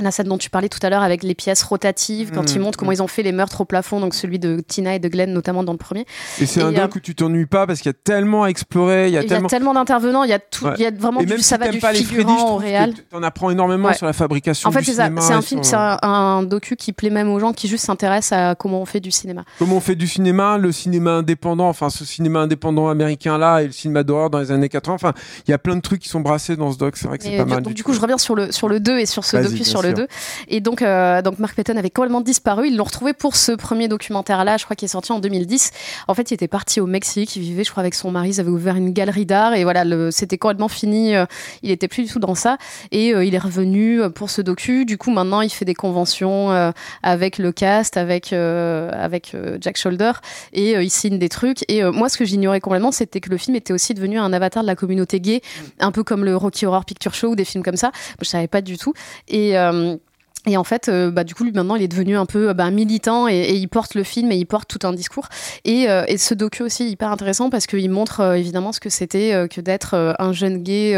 Euh, 0.00 0.04
la 0.04 0.10
scène 0.10 0.26
dont 0.28 0.38
tu 0.38 0.50
parlais 0.50 0.68
tout 0.68 0.78
à 0.82 0.90
l'heure 0.90 1.02
avec 1.02 1.22
les 1.22 1.34
pièces 1.34 1.62
rotatives, 1.62 2.30
quand 2.32 2.52
ils 2.54 2.58
Mmh, 2.58 2.62
montrent 2.62 2.78
comment 2.78 2.90
mmh. 2.90 2.94
ils 2.94 3.02
ont 3.02 3.06
fait 3.08 3.22
les 3.22 3.32
meurtres 3.32 3.60
au 3.60 3.64
plafond, 3.64 4.00
donc 4.00 4.14
celui 4.14 4.38
de 4.38 4.60
Tina 4.60 4.94
et 4.94 4.98
de 4.98 5.08
Glenn 5.08 5.32
notamment 5.32 5.62
dans 5.64 5.72
le 5.72 5.78
premier. 5.78 6.06
Et 6.40 6.46
c'est 6.46 6.62
un 6.62 6.72
Et, 6.72 6.78
euh, 6.78 6.82
doc 6.82 6.96
où 6.96 7.00
tu 7.00 7.14
t'ennuies 7.14 7.46
pas 7.46 7.66
parce 7.66 7.80
qu'il 7.80 7.88
y 7.90 7.94
a 7.94 7.98
tellement 8.04 8.44
à 8.44 8.48
explorer, 8.48 9.08
il 9.08 9.14
y 9.14 9.18
a 9.18 9.24
tellement. 9.24 9.48
tellement 9.48 9.74
d'intervenants, 9.74 10.24
il 10.24 10.30
y 10.30 10.32
a 10.32 10.38
tout, 10.38 10.64
Ouais. 10.66 10.74
il 10.78 10.82
y 10.82 10.86
a 10.86 10.90
vraiment 10.90 11.20
Et 11.20 11.24
du, 11.26 11.32
même 11.32 11.40
ça 11.40 11.56
si 11.56 11.60
va 11.60 11.66
t'aimes 11.66 11.74
du 11.74 11.80
pas 11.80 11.92
les 11.92 12.02
Freddy, 12.02 12.16
figurant 12.20 12.34
au 12.44 12.46
trouve 12.48 12.62
réel. 12.62 12.94
t'en 13.10 13.22
apprends 13.22 13.50
énormément 13.50 13.88
Ouais. 13.88 13.94
sur 13.94 14.06
la 14.06 14.12
fabrication 14.12 14.68
En 14.68 14.72
fait, 14.72 14.80
du 14.80 14.86
c'est 14.86 14.94
ça. 14.94 15.04
un 15.06 15.42
film, 15.42 15.62
c'est 15.62 15.76
un, 15.76 15.98
un 16.02 16.42
docu 16.42 16.76
qui 16.76 16.92
plaît 16.92 17.10
même 17.10 17.28
aux 17.30 17.38
gens 17.38 17.52
qui 17.52 17.68
juste 17.68 17.84
s'intéressent 17.84 18.32
à 18.38 18.54
comment 18.54 18.80
on 18.80 18.86
fait 18.86 19.00
du 19.00 19.10
cinéma. 19.10 19.44
Comment 19.58 19.76
on 19.76 19.80
fait 19.80 19.94
du 19.96 20.06
cinéma, 20.06 20.58
le 20.58 20.72
cinéma 20.72 21.12
indépendant, 21.16 21.68
enfin 21.68 21.90
ce 21.90 22.04
cinéma 22.04 22.40
indépendant 22.40 22.88
américain 22.88 23.38
là 23.38 23.62
et 23.62 23.66
le 23.66 23.72
cinéma 23.72 24.02
d'horreur 24.02 24.30
dans 24.30 24.38
les 24.38 24.50
années 24.50 24.68
80. 24.68 24.94
Enfin, 24.94 25.12
il 25.46 25.50
y 25.50 25.54
a 25.54 25.58
plein 25.58 25.76
de 25.76 25.80
trucs 25.80 26.00
qui 26.02 26.08
sont 26.08 26.20
brassés 26.20 26.56
dans 26.56 26.72
ce 26.72 26.78
doc. 26.78 26.96
C'est 26.96 27.06
vrai 27.08 27.18
que 27.18 27.24
c'est 27.24 27.36
pas 27.36 27.44
du- 27.44 27.50
mal. 27.50 27.62
donc 27.62 27.68
du 27.74 27.78
du 27.78 27.84
coup, 27.84 27.92
je 27.92 28.00
reviens 28.00 28.18
sur 28.18 28.34
le 28.34 28.50
sur 28.52 28.68
le 28.68 28.80
2 28.80 28.98
et 28.98 29.06
sur 29.06 29.24
ce 29.24 29.36
docu 29.36 29.64
sur 29.64 29.82
le 29.82 29.87
sûr. 29.96 30.06
2. 30.06 30.08
Et 30.48 30.60
donc 30.60 30.82
euh, 30.82 31.22
donc 31.22 31.38
Mark 31.38 31.54
Patton 31.54 31.76
avait 31.76 31.90
complètement 31.90 32.20
disparu. 32.20 32.68
Ils 32.68 32.76
l'ont 32.76 32.84
retrouvé 32.84 33.12
pour 33.12 33.36
ce 33.36 33.52
premier 33.52 33.88
documentaire 33.88 34.44
là, 34.44 34.56
je 34.56 34.64
crois 34.64 34.76
qu'il 34.76 34.86
est 34.86 34.88
sorti 34.92 35.12
en 35.12 35.18
2010. 35.18 35.70
En 36.08 36.14
fait, 36.14 36.30
il 36.30 36.34
était 36.34 36.48
parti 36.48 36.80
au 36.80 36.86
Mexique, 36.86 37.36
il 37.36 37.42
vivait 37.42 37.64
je 37.64 37.70
crois 37.70 37.82
avec 37.82 37.94
son 37.94 38.10
mari, 38.10 38.30
ils 38.30 38.40
avaient 38.40 38.50
ouvert 38.50 38.76
une 38.76 38.92
galerie 38.92 39.26
d'art 39.26 39.54
et 39.54 39.64
voilà, 39.64 39.84
c'était 40.10 40.38
complètement 40.38 40.68
fini, 40.68 41.14
euh, 41.14 41.26
il 41.62 41.70
était 41.70 41.88
plus 41.88 42.04
du 42.04 42.12
tout 42.12 42.18
dans 42.18 42.34
ça 42.34 42.56
et 42.90 43.14
euh, 43.14 43.24
il 43.24 43.34
est 43.34 43.38
revenu 43.38 44.00
euh, 44.00 44.08
pour 44.08 44.30
ce 44.30 44.42
docu. 44.42 44.84
Du 44.84 44.98
coup, 44.98 45.10
maintenant, 45.10 45.40
il 45.40 45.50
fait 45.50 45.64
des 45.64 45.74
conventions 45.74 46.50
euh, 46.52 46.70
avec 47.02 47.38
le 47.38 47.52
cast, 47.52 47.96
avec 47.96 48.32
avec 48.32 49.34
Jack 49.60 49.76
Shoulder 49.76 50.12
et 50.52 50.72
il 50.72 50.90
signe 50.90 51.18
des 51.18 51.28
trucs 51.28 51.64
et 51.68 51.82
moi 51.84 52.08
ce 52.08 52.18
que 52.18 52.24
j'ignorais 52.24 52.60
complètement, 52.60 52.92
c'était 52.92 53.20
que 53.20 53.30
le 53.30 53.36
film 53.36 53.56
était 53.56 53.72
aussi 53.72 53.94
devenu 53.94 54.18
un 54.18 54.32
avatar 54.32 54.62
de 54.62 54.66
la 54.66 54.76
communauté 54.76 55.20
gay, 55.20 55.40
un 55.80 55.92
peu 55.92 56.04
comme 56.04 56.24
le 56.24 56.36
Rocky 56.36 56.66
Horror 56.66 56.84
Picture 56.84 57.14
Show 57.14 57.28
ou 57.28 57.36
des 57.36 57.44
films 57.44 57.64
comme 57.64 57.76
ça. 57.76 57.92
Je 58.20 58.28
savais 58.28 58.48
pas 58.48 58.60
du 58.60 58.76
tout. 58.76 58.92
Et 59.28 59.58
euh, 59.58 59.77
Um, 59.78 60.00
et 60.48 60.56
en 60.56 60.64
fait, 60.64 60.88
euh, 60.88 61.10
bah, 61.10 61.24
du 61.24 61.34
coup, 61.34 61.44
maintenant, 61.44 61.76
il 61.76 61.82
est 61.82 61.88
devenu 61.88 62.16
un 62.16 62.26
peu 62.26 62.50
euh, 62.50 62.54
bah, 62.54 62.70
militant 62.70 63.28
et, 63.28 63.52
il 63.52 63.68
porte 63.68 63.94
le 63.94 64.02
film 64.02 64.32
et 64.32 64.36
il 64.36 64.46
porte 64.46 64.68
tout 64.68 64.86
un 64.86 64.92
discours. 64.92 65.28
Et, 65.64 65.88
euh, 65.88 66.04
et 66.08 66.16
ce 66.16 66.34
docu 66.34 66.62
aussi 66.62 66.84
est 66.84 66.90
hyper 66.90 67.10
intéressant 67.10 67.50
parce 67.50 67.66
qu'il 67.66 67.90
montre 67.90 68.20
évidemment 68.36 68.72
ce 68.72 68.80
que 68.80 68.88
c'était 68.90 69.46
que 69.48 69.60
d'être 69.60 70.16
un 70.18 70.32
jeune 70.32 70.58
gay 70.58 70.94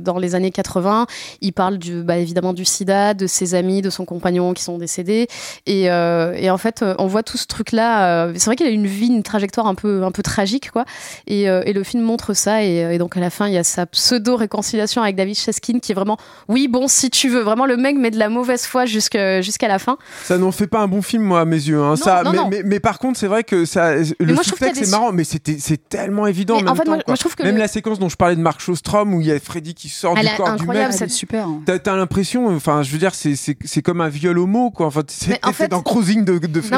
dans 0.00 0.18
les 0.18 0.34
années 0.34 0.50
80. 0.50 1.06
Il 1.40 1.52
parle 1.52 1.78
bah, 2.04 2.18
évidemment 2.18 2.52
du 2.52 2.64
sida, 2.64 3.14
de 3.14 3.26
ses 3.26 3.54
amis, 3.54 3.82
de 3.82 3.90
son 3.90 4.04
compagnon 4.04 4.52
qui 4.54 4.62
sont 4.62 4.78
décédés. 4.78 5.28
Et, 5.66 5.84
et 5.84 6.50
en 6.50 6.58
fait, 6.58 6.84
on 6.98 7.06
voit 7.06 7.22
tout 7.22 7.38
ce 7.38 7.46
truc-là. 7.46 8.32
c'est 8.34 8.46
vrai 8.46 8.56
qu'il 8.56 8.66
a 8.66 8.70
une 8.70 8.86
vie, 8.86 9.08
une 9.08 9.22
trajectoire 9.22 9.66
un 9.66 9.74
peu, 9.74 10.04
un 10.04 10.12
peu 10.12 10.22
tragique, 10.22 10.70
quoi. 10.70 10.84
Et, 11.26 11.46
le 11.46 11.84
film 11.84 12.02
montre 12.02 12.34
ça. 12.34 12.62
Et 12.62 12.98
donc, 12.98 13.16
à 13.16 13.20
la 13.20 13.30
fin, 13.30 13.46
il 13.46 13.54
y 13.54 13.58
a 13.58 13.64
sa 13.64 13.86
pseudo-réconciliation 13.86 15.02
avec 15.02 15.16
David 15.16 15.36
Cheskin 15.36 15.78
qui 15.78 15.92
est 15.92 15.94
vraiment, 15.94 16.18
oui, 16.48 16.68
bon, 16.68 16.88
si 16.88 17.10
tu 17.10 17.28
veux. 17.28 17.40
Vraiment, 17.40 17.66
le 17.66 17.76
mec 17.76 17.96
met 17.96 18.10
de 18.10 18.18
la 18.18 18.28
mauvaise 18.28 18.64
foi 18.66 18.86
jusque- 18.90 19.18
jusqu'à 19.40 19.68
la 19.68 19.78
fin. 19.78 19.96
Ça 20.24 20.38
n'en 20.38 20.52
fait 20.52 20.66
pas 20.66 20.80
un 20.80 20.88
bon 20.88 21.02
film, 21.02 21.22
moi, 21.22 21.40
à 21.40 21.44
mes 21.44 21.56
yeux. 21.56 21.80
hein. 21.82 21.96
ça, 21.96 22.22
non, 22.24 22.30
mais, 22.32 22.36
non. 22.36 22.48
Mais, 22.50 22.62
mais 22.64 22.80
par 22.80 22.98
contre, 22.98 23.18
c'est 23.18 23.26
vrai 23.26 23.44
que 23.44 23.64
ça, 23.64 23.94
le 23.96 24.34
moi, 24.34 24.42
sous-texte, 24.44 24.84
c'est 24.84 24.90
marrant, 24.90 25.12
mais 25.12 25.24
c'était, 25.24 25.56
c'est 25.58 25.88
tellement 25.88 26.26
évident. 26.26 26.54
Mais 26.56 26.60
en 26.62 26.64
même 26.64 26.72
en 26.72 26.74
fait, 26.76 26.82
temps, 26.84 26.90
moi, 26.92 26.96
quoi. 26.98 27.04
moi, 27.08 27.14
je 27.16 27.20
trouve 27.20 27.34
que 27.34 27.42
Même 27.42 27.54
le- 27.54 27.60
la 27.60 27.68
séquence 27.68 27.98
dont 27.98 28.08
je 28.08 28.16
parlais 28.16 28.36
de 28.36 28.40
Mark 28.40 28.60
Shostrom, 28.60 29.14
où 29.14 29.20
il 29.20 29.26
y 29.28 29.32
a 29.32 29.38
Freddy 29.40 29.74
qui 29.74 29.88
sort 29.88 30.14
Elle 30.18 30.26
du 30.28 30.34
corps 30.36 30.46
du 30.56 30.66
mec. 30.66 30.92
C'est 30.92 31.08
super. 31.10 31.46
T'as, 31.66 31.78
t'as 31.78 31.96
l'impression, 31.96 32.48
enfin, 32.54 32.82
je 32.82 32.90
veux 32.92 32.98
dire, 32.98 33.14
c'est, 33.14 33.36
c'est, 33.36 33.56
c'est 33.64 33.82
comme 33.82 34.00
un 34.00 34.08
viol 34.08 34.38
homo, 34.38 34.70
quoi. 34.70 34.86
Enfin, 34.86 35.02
c'est, 35.08 35.38
en 35.44 35.52
fait- 35.52 35.68
dans 35.68 35.82
Cruising 35.82 36.24
de, 36.24 36.38
de 36.38 36.60
mais- 36.60 36.76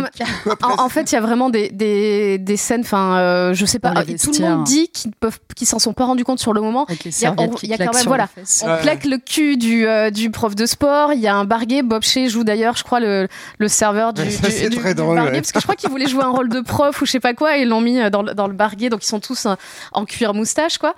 En, 0.62 0.84
en 0.84 0.88
fait, 0.88 1.10
il 1.12 1.14
y 1.14 1.18
a 1.18 1.20
vraiment 1.20 1.50
des, 1.50 1.70
des, 1.70 2.38
des 2.38 2.56
scènes, 2.56 2.82
enfin, 2.82 3.16
euh, 3.18 3.54
je 3.54 3.64
sais 3.66 3.78
pas, 3.78 3.90
euh, 3.90 4.04
tout 4.22 4.30
le 4.32 4.48
monde 4.56 4.64
dit 4.64 4.88
qu'ils 4.88 5.12
peuvent, 5.12 5.38
qu'ils 5.56 5.66
s'en 5.66 5.78
sont 5.78 5.92
pas 5.92 6.04
rendus 6.04 6.24
compte 6.24 6.38
sur 6.38 6.52
le 6.52 6.60
moment. 6.60 6.86
Il 7.04 7.12
y 7.68 7.72
a- 7.72 7.76
quand 7.86 7.92
même, 7.94 8.02
voilà. 8.06 8.28
On 8.64 8.82
plaque 8.82 9.04
le 9.04 9.18
cul 9.18 9.56
du, 9.56 9.86
euh, 9.86 10.10
du 10.10 10.30
prof 10.30 10.54
de 10.54 10.66
sport. 10.66 11.12
Il 11.12 11.20
y 11.20 11.26
a 11.26 11.34
un 11.36 11.44
barguet. 11.44 11.82
Bob 11.92 12.02
Shea 12.04 12.26
joue 12.28 12.42
d'ailleurs, 12.42 12.74
je 12.74 12.84
crois, 12.84 13.00
le, 13.00 13.28
le 13.58 13.68
serveur 13.68 14.14
du, 14.14 14.22
Ouais, 14.22 14.30
ça, 14.30 14.48
du- 14.70 14.76
très 14.78 14.94
du 14.94 15.02
drôle, 15.02 15.16
barguet, 15.16 15.32
ouais. 15.32 15.40
Parce 15.42 15.52
que 15.52 15.58
je 15.60 15.64
crois 15.64 15.74
qu'il 15.76 15.90
voulait 15.90 16.06
jouer 16.06 16.22
un 16.24 16.30
rôle 16.30 16.48
de 16.48 16.60
prof 16.62 17.02
ou 17.02 17.04
je 17.04 17.10
sais 17.10 17.20
pas 17.20 17.34
quoi. 17.34 17.58
Et 17.58 17.62
ils 17.62 17.68
l'ont 17.68 17.82
mis 17.82 18.00
euh, 18.00 18.08
dans 18.08 18.22
le, 18.22 18.32
dans 18.32 18.46
le 18.46 18.54
barguet. 18.54 18.88
Donc 18.88 19.04
ils 19.04 19.08
sont 19.08 19.20
tous 19.20 19.44
euh, 19.44 19.54
en 19.92 20.06
cuir 20.06 20.32
moustache, 20.32 20.78
quoi. 20.78 20.94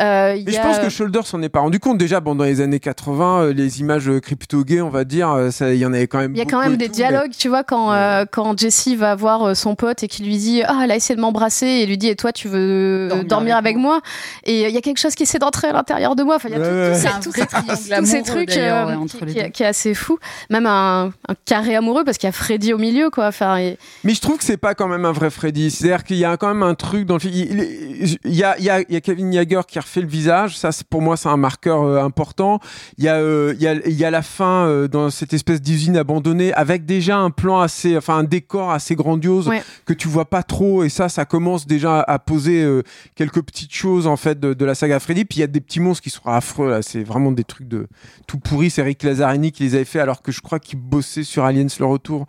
Euh, 0.00 0.32
Mais 0.34 0.40
y 0.40 0.54
je 0.54 0.58
a- 0.58 0.62
pense 0.62 0.78
que 0.78 0.88
Shoulder 0.88 1.20
s'en 1.24 1.42
est 1.42 1.50
pas 1.50 1.60
rendu 1.60 1.78
compte. 1.80 1.98
Déjà, 1.98 2.20
bon, 2.20 2.34
dans 2.34 2.44
les 2.44 2.60
années 2.62 2.80
80, 2.80 3.40
euh, 3.42 3.52
les 3.52 3.80
images 3.80 4.10
crypto-gays, 4.22 4.80
on 4.80 4.88
va 4.88 5.04
dire, 5.04 5.36
il 5.60 5.74
y 5.76 5.84
en 5.84 5.92
avait 5.92 6.06
quand 6.06 6.18
même. 6.18 6.32
Il 6.34 6.38
y 6.38 6.42
a 6.42 6.46
quand 6.46 6.60
même 6.62 6.76
des 6.78 6.86
tout, 6.86 6.92
dialogues, 6.92 7.32
tu 7.38 7.48
vois, 7.48 7.62
quand, 7.62 7.92
euh, 7.92 8.24
quand 8.30 8.58
Jessie 8.58 8.96
va 8.96 9.14
voir 9.14 9.54
son 9.54 9.74
pote 9.74 10.02
et 10.02 10.08
qui 10.08 10.22
lui 10.22 10.38
dit 10.38 10.62
Ah, 10.66 10.80
elle 10.84 10.90
a 10.92 10.96
essayé 10.96 11.14
de 11.16 11.20
m'embrasser, 11.20 11.66
et 11.66 11.84
lui 11.86 11.98
dit 11.98 12.08
Et 12.08 12.16
toi, 12.16 12.32
tu 12.32 12.48
veux 12.48 13.08
dormir, 13.08 13.24
Dormir 13.26 13.56
avec, 13.56 13.74
avec 13.74 13.82
moi 13.82 14.00
Et 14.44 14.64
euh, 14.64 14.68
il 14.68 14.74
y 14.74 14.78
a 14.78 14.80
quelque 14.80 14.98
chose 14.98 15.14
qui 15.14 15.24
essaie 15.24 15.38
d'entrer 15.38 15.68
à 15.68 15.72
l'intérieur 15.72 16.16
de 16.16 16.22
moi. 16.22 16.36
Enfin, 16.36 16.48
il 16.48 16.52
y 16.52 16.54
a 16.56 16.60
Ouais, 16.60 16.64
tout- 16.64 16.72
ouais. 17.04 17.10
tous 17.22 17.32
C'est 17.32 18.04
ces- 18.06 18.22
trucs 18.22 18.56
euh, 18.56 18.96
ouais, 18.96 19.50
qui 19.52 19.62
est 19.62 19.66
assez 19.66 19.94
fou. 19.94 20.18
Même 20.50 20.66
un, 20.66 21.12
un 21.28 21.34
carré 21.44 21.74
amoureux 21.76 22.04
parce 22.04 22.18
qu'il 22.18 22.26
y 22.26 22.30
a 22.30 22.32
Freddy 22.32 22.72
au 22.72 22.78
milieu, 22.78 23.10
quoi. 23.10 23.26
Enfin, 23.28 23.56
et- 23.58 23.78
Mais 24.04 24.14
je 24.14 24.20
trouve 24.20 24.38
que 24.38 24.44
c'est 24.44 24.56
pas 24.56 24.74
quand 24.74 24.88
même 24.88 25.04
un 25.04 25.12
vrai 25.12 25.30
Freddy. 25.30 25.70
C'est-à-dire 25.70 26.04
qu'il 26.04 26.16
y 26.16 26.24
a 26.24 26.36
quand 26.36 26.48
même 26.48 26.62
un 26.62 26.74
truc 26.74 27.06
dans 27.06 27.14
le 27.14 27.20
film. 27.20 27.34
Il, 27.34 28.18
y, 28.34 28.44
a, 28.44 28.56
il 28.58 28.64
y, 28.64 28.70
a, 28.70 28.80
il 28.80 28.92
y 28.92 28.96
a 28.96 29.00
Kevin 29.00 29.32
Yeager 29.32 29.60
qui 29.66 29.78
refait 29.78 30.00
le 30.00 30.06
visage. 30.06 30.56
Ça, 30.58 30.72
c'est- 30.72 30.86
pour 30.86 31.02
moi, 31.02 31.16
c'est 31.16 31.28
un 31.28 31.36
marqueur 31.36 31.82
euh, 31.82 32.02
important. 32.02 32.60
Il 32.96 33.04
y 33.04 33.08
a, 33.08 33.16
euh, 33.16 33.54
il 33.56 33.62
y 33.62 33.66
a, 33.68 33.74
il 33.74 33.92
y 33.94 34.04
a 34.04 34.10
la 34.10 34.22
fin 34.22 34.66
euh, 34.66 34.88
dans 34.88 35.10
cette 35.10 35.32
espèce 35.32 35.60
d'usine 35.60 35.96
abandonnée 35.96 36.52
avec 36.54 36.84
déjà 36.86 37.18
un 37.18 37.30
plan 37.30 37.60
assez, 37.60 37.96
enfin 37.96 38.18
un 38.18 38.24
décor 38.24 38.70
assez 38.70 38.94
grandiose 38.94 39.48
Ouais. 39.48 39.62
que 39.86 39.92
tu 39.92 40.08
vois 40.08 40.24
pas 40.28 40.42
trop. 40.42 40.84
Et 40.84 40.88
ça, 40.88 41.08
ça 41.08 41.24
commence 41.24 41.66
déjà 41.66 42.00
à 42.00 42.18
poser 42.18 42.66
quelques 43.14 43.42
petites 43.42 43.72
choses 43.74 44.06
en 44.06 44.16
fait 44.16 44.38
de, 44.40 44.54
de 44.54 44.64
la 44.64 44.74
saga 44.74 44.98
Freddy. 45.00 45.24
Puis 45.24 45.38
il 45.38 45.40
y 45.40 45.44
a 45.44 45.48
des 45.48 45.60
petits 45.60 45.80
monstres 45.80 46.02
qui 46.02 46.10
sont 46.10 46.26
affreux 46.26 46.70
là. 46.70 46.82
C'est 46.82 47.02
vraiment 47.02 47.32
des 47.32 47.44
trucs 47.44 47.68
de 47.68 47.86
tout 48.26 48.38
pourri. 48.38 48.70
C'est 48.70 48.82
Eric 48.82 49.02
Lazzarini 49.02 49.52
qui 49.52 49.62
les 49.64 49.74
avait 49.74 49.84
fait 49.84 50.00
alors 50.00 50.22
que 50.22 50.27
je 50.32 50.40
crois 50.40 50.58
qu'il 50.58 50.78
bossait 50.78 51.22
sur 51.24 51.44
Aliens 51.44 51.66
le 51.78 51.86
retour. 51.86 52.26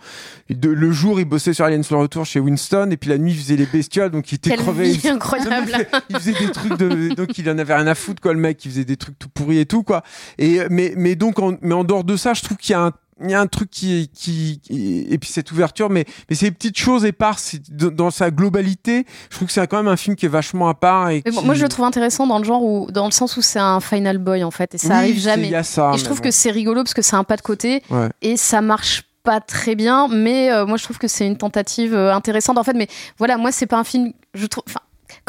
De- 0.50 0.70
le 0.70 0.92
jour, 0.92 1.20
il 1.20 1.26
bossait 1.26 1.54
sur 1.54 1.66
Aliens 1.66 1.82
le 1.90 1.98
retour 1.98 2.26
chez 2.26 2.40
Winston, 2.40 2.90
et 2.92 2.98
puis 2.98 3.10
la 3.10 3.18
nuit, 3.18 3.32
il 3.32 3.38
faisait 3.38 3.56
les 3.56 3.66
bestioles, 3.66 4.12
donc 4.12 4.32
il 4.32 4.36
était 4.36 4.52
quelle 4.52 4.60
crevé. 4.60 4.92
vie 4.92 5.02
Il, 5.04 5.10
incroyable. 5.10 5.88
il 6.10 6.16
faisait 6.18 6.34
des 6.34 6.52
trucs 6.52 6.78
de, 6.78 7.14
donc 7.14 7.38
il 7.38 7.50
en 7.50 7.58
avait 7.58 7.76
rien 7.76 7.88
à 7.88 7.96
foutre, 7.96 8.22
quoi, 8.22 8.34
le 8.34 8.40
mec. 8.40 8.64
Il 8.66 8.72
faisait 8.72 8.86
des 8.86 8.98
trucs 8.98 9.18
tout 9.18 9.30
pourris 9.30 9.60
et 9.60 9.66
tout, 9.66 9.84
quoi. 9.84 10.04
Et 10.38 10.60
mais 10.70 10.94
mais 10.98 11.16
donc, 11.16 11.40
en, 11.40 11.58
mais 11.62 11.74
en 11.74 11.84
dehors 11.84 12.04
de 12.04 12.16
ça, 12.18 12.34
je 12.34 12.42
trouve 12.42 12.58
qu'il 12.58 12.74
y 12.74 12.76
a 12.76 12.82
un 12.82 12.92
il 13.24 13.32
y 13.32 13.34
a 13.34 13.40
un 13.42 13.48
truc 13.48 13.70
qui, 13.70 14.10
qui, 14.14 14.60
qui- 14.64 15.06
et 15.10 15.18
puis 15.18 15.30
cette 15.30 15.52
ouverture 15.52 15.90
mais 15.90 16.06
mais 16.30 16.36
ces 16.36 16.52
petites 16.52 16.78
choses 16.78 17.06
éparses 17.06 17.56
dans 17.70 18.12
sa 18.12 18.32
globalité 18.32 19.06
je 19.30 19.36
trouve 19.36 19.48
que 19.48 19.54
c'est 19.54 19.66
quand 19.68 19.78
même 19.78 19.88
un 19.92 19.98
film 19.98 20.16
qui 20.16 20.26
est 20.26 20.30
vachement 20.30 20.70
à 20.70 20.74
part 20.74 21.10
et 21.10 21.22
qui- 21.22 21.46
moi, 21.46 21.56
je 21.56 21.64
le 21.64 21.70
trouve 21.70 21.86
intéressant 21.86 22.28
dans 22.28 22.38
le 22.40 22.44
genre 22.46 22.64
où, 22.64 22.90
dans 22.92 23.06
le 23.06 23.12
sens 23.12 23.36
où 23.38 23.42
c'est 23.42 23.60
un 23.60 23.80
final 23.80 24.18
boy 24.18 24.44
en 24.44 24.52
fait, 24.52 24.76
et 24.76 24.78
ça 24.78 24.88
Oui, 24.90 24.94
arrive 24.96 25.20
jamais. 25.20 25.50
y 25.50 25.56
a 25.56 25.64
ça 25.64 25.92
et 25.94 25.98
je 25.98 26.04
trouve 26.06 26.18
bon. 26.18 26.24
que 26.24 26.32
c'est 26.32 26.52
rigolo 26.52 26.84
parce 26.84 26.94
que 26.94 27.02
c'est 27.02 27.16
un 27.16 27.24
pas 27.24 27.36
de 27.38 27.42
côté 27.42 27.84
Ouais. 27.90 28.10
et 28.22 28.38
ça 28.38 28.62
marche 28.62 29.04
pas 29.24 29.42
très 29.42 29.76
bien 29.76 30.08
mais 30.08 30.52
euh, 30.52 30.66
moi 30.66 30.78
je 30.78 30.84
trouve 30.86 30.98
que 30.98 31.08
c'est 31.10 31.28
une 31.28 31.38
tentative 31.38 31.94
euh, 31.94 32.14
intéressante 32.14 32.58
en 32.58 32.64
fait 32.64 32.74
mais 32.74 32.88
voilà 33.18 33.38
moi 33.38 33.52
c'est 33.52 33.66
pas 33.68 33.78
un 33.78 33.84
film 33.84 34.14
je 34.34 34.46
trouve 34.46 34.64
enfin 34.68 34.80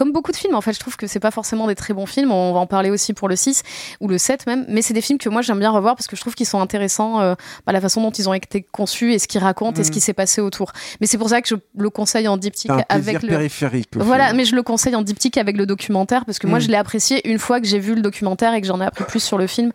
comme 0.00 0.12
beaucoup 0.12 0.32
de 0.32 0.36
films, 0.36 0.54
en 0.54 0.62
fait, 0.62 0.72
je 0.72 0.80
trouve 0.80 0.96
que 0.96 1.06
c'est 1.06 1.20
pas 1.20 1.30
forcément 1.30 1.66
des 1.66 1.74
très 1.74 1.92
bons 1.92 2.06
films. 2.06 2.32
On 2.32 2.54
va 2.54 2.60
en 2.60 2.66
parler 2.66 2.88
aussi 2.88 3.12
pour 3.12 3.28
le 3.28 3.36
6 3.36 3.62
ou 4.00 4.08
le 4.08 4.16
7 4.16 4.46
même. 4.46 4.64
Mais 4.68 4.80
c'est 4.80 4.94
des 4.94 5.02
films 5.02 5.18
que 5.18 5.28
moi 5.28 5.42
j'aime 5.42 5.58
bien 5.58 5.70
revoir 5.70 5.94
parce 5.94 6.06
que 6.06 6.16
je 6.16 6.22
trouve 6.22 6.34
qu'ils 6.34 6.46
sont 6.46 6.58
intéressants 6.60 7.20
euh, 7.20 7.34
par 7.66 7.74
la 7.74 7.82
façon 7.82 8.00
dont 8.00 8.10
ils 8.10 8.26
ont 8.26 8.32
été 8.32 8.62
conçus 8.62 9.12
et 9.12 9.18
ce 9.18 9.28
qu'ils 9.28 9.42
racontent 9.42 9.78
et 9.78 9.84
ce 9.84 9.88
Mhm. 9.90 9.92
qui 9.94 10.00
s'est 10.00 10.14
passé 10.14 10.40
autour. 10.40 10.72
Mais 11.02 11.06
c'est 11.06 11.18
pour 11.18 11.28
ça 11.28 11.42
que 11.42 11.48
je 11.48 11.54
le 11.76 11.90
conseille 11.90 12.28
en 12.28 12.38
diptyque 12.38 12.70
un 12.70 12.76
plaisir 12.82 12.86
avec 13.10 13.22
le. 13.22 13.28
périphérique 13.28 13.88
Voilà, 13.96 14.26
film. 14.28 14.36
mais 14.38 14.44
je 14.46 14.56
le 14.56 14.62
conseille 14.62 14.96
en 14.96 15.02
diptyque 15.02 15.36
avec 15.36 15.58
le 15.58 15.66
documentaire 15.66 16.24
parce 16.24 16.38
que 16.38 16.46
moi 16.46 16.58
Mm. 16.58 16.62
je 16.62 16.68
l'ai 16.68 16.76
apprécié 16.76 17.28
une 17.30 17.38
fois 17.38 17.60
que 17.60 17.66
j'ai 17.66 17.78
vu 17.78 17.94
le 17.94 18.00
documentaire 18.00 18.54
et 18.54 18.60
que 18.62 18.66
j'en 18.66 18.80
ai 18.80 18.84
appris 18.86 19.04
plus 19.04 19.22
sur 19.22 19.36
le 19.36 19.46
film. 19.46 19.70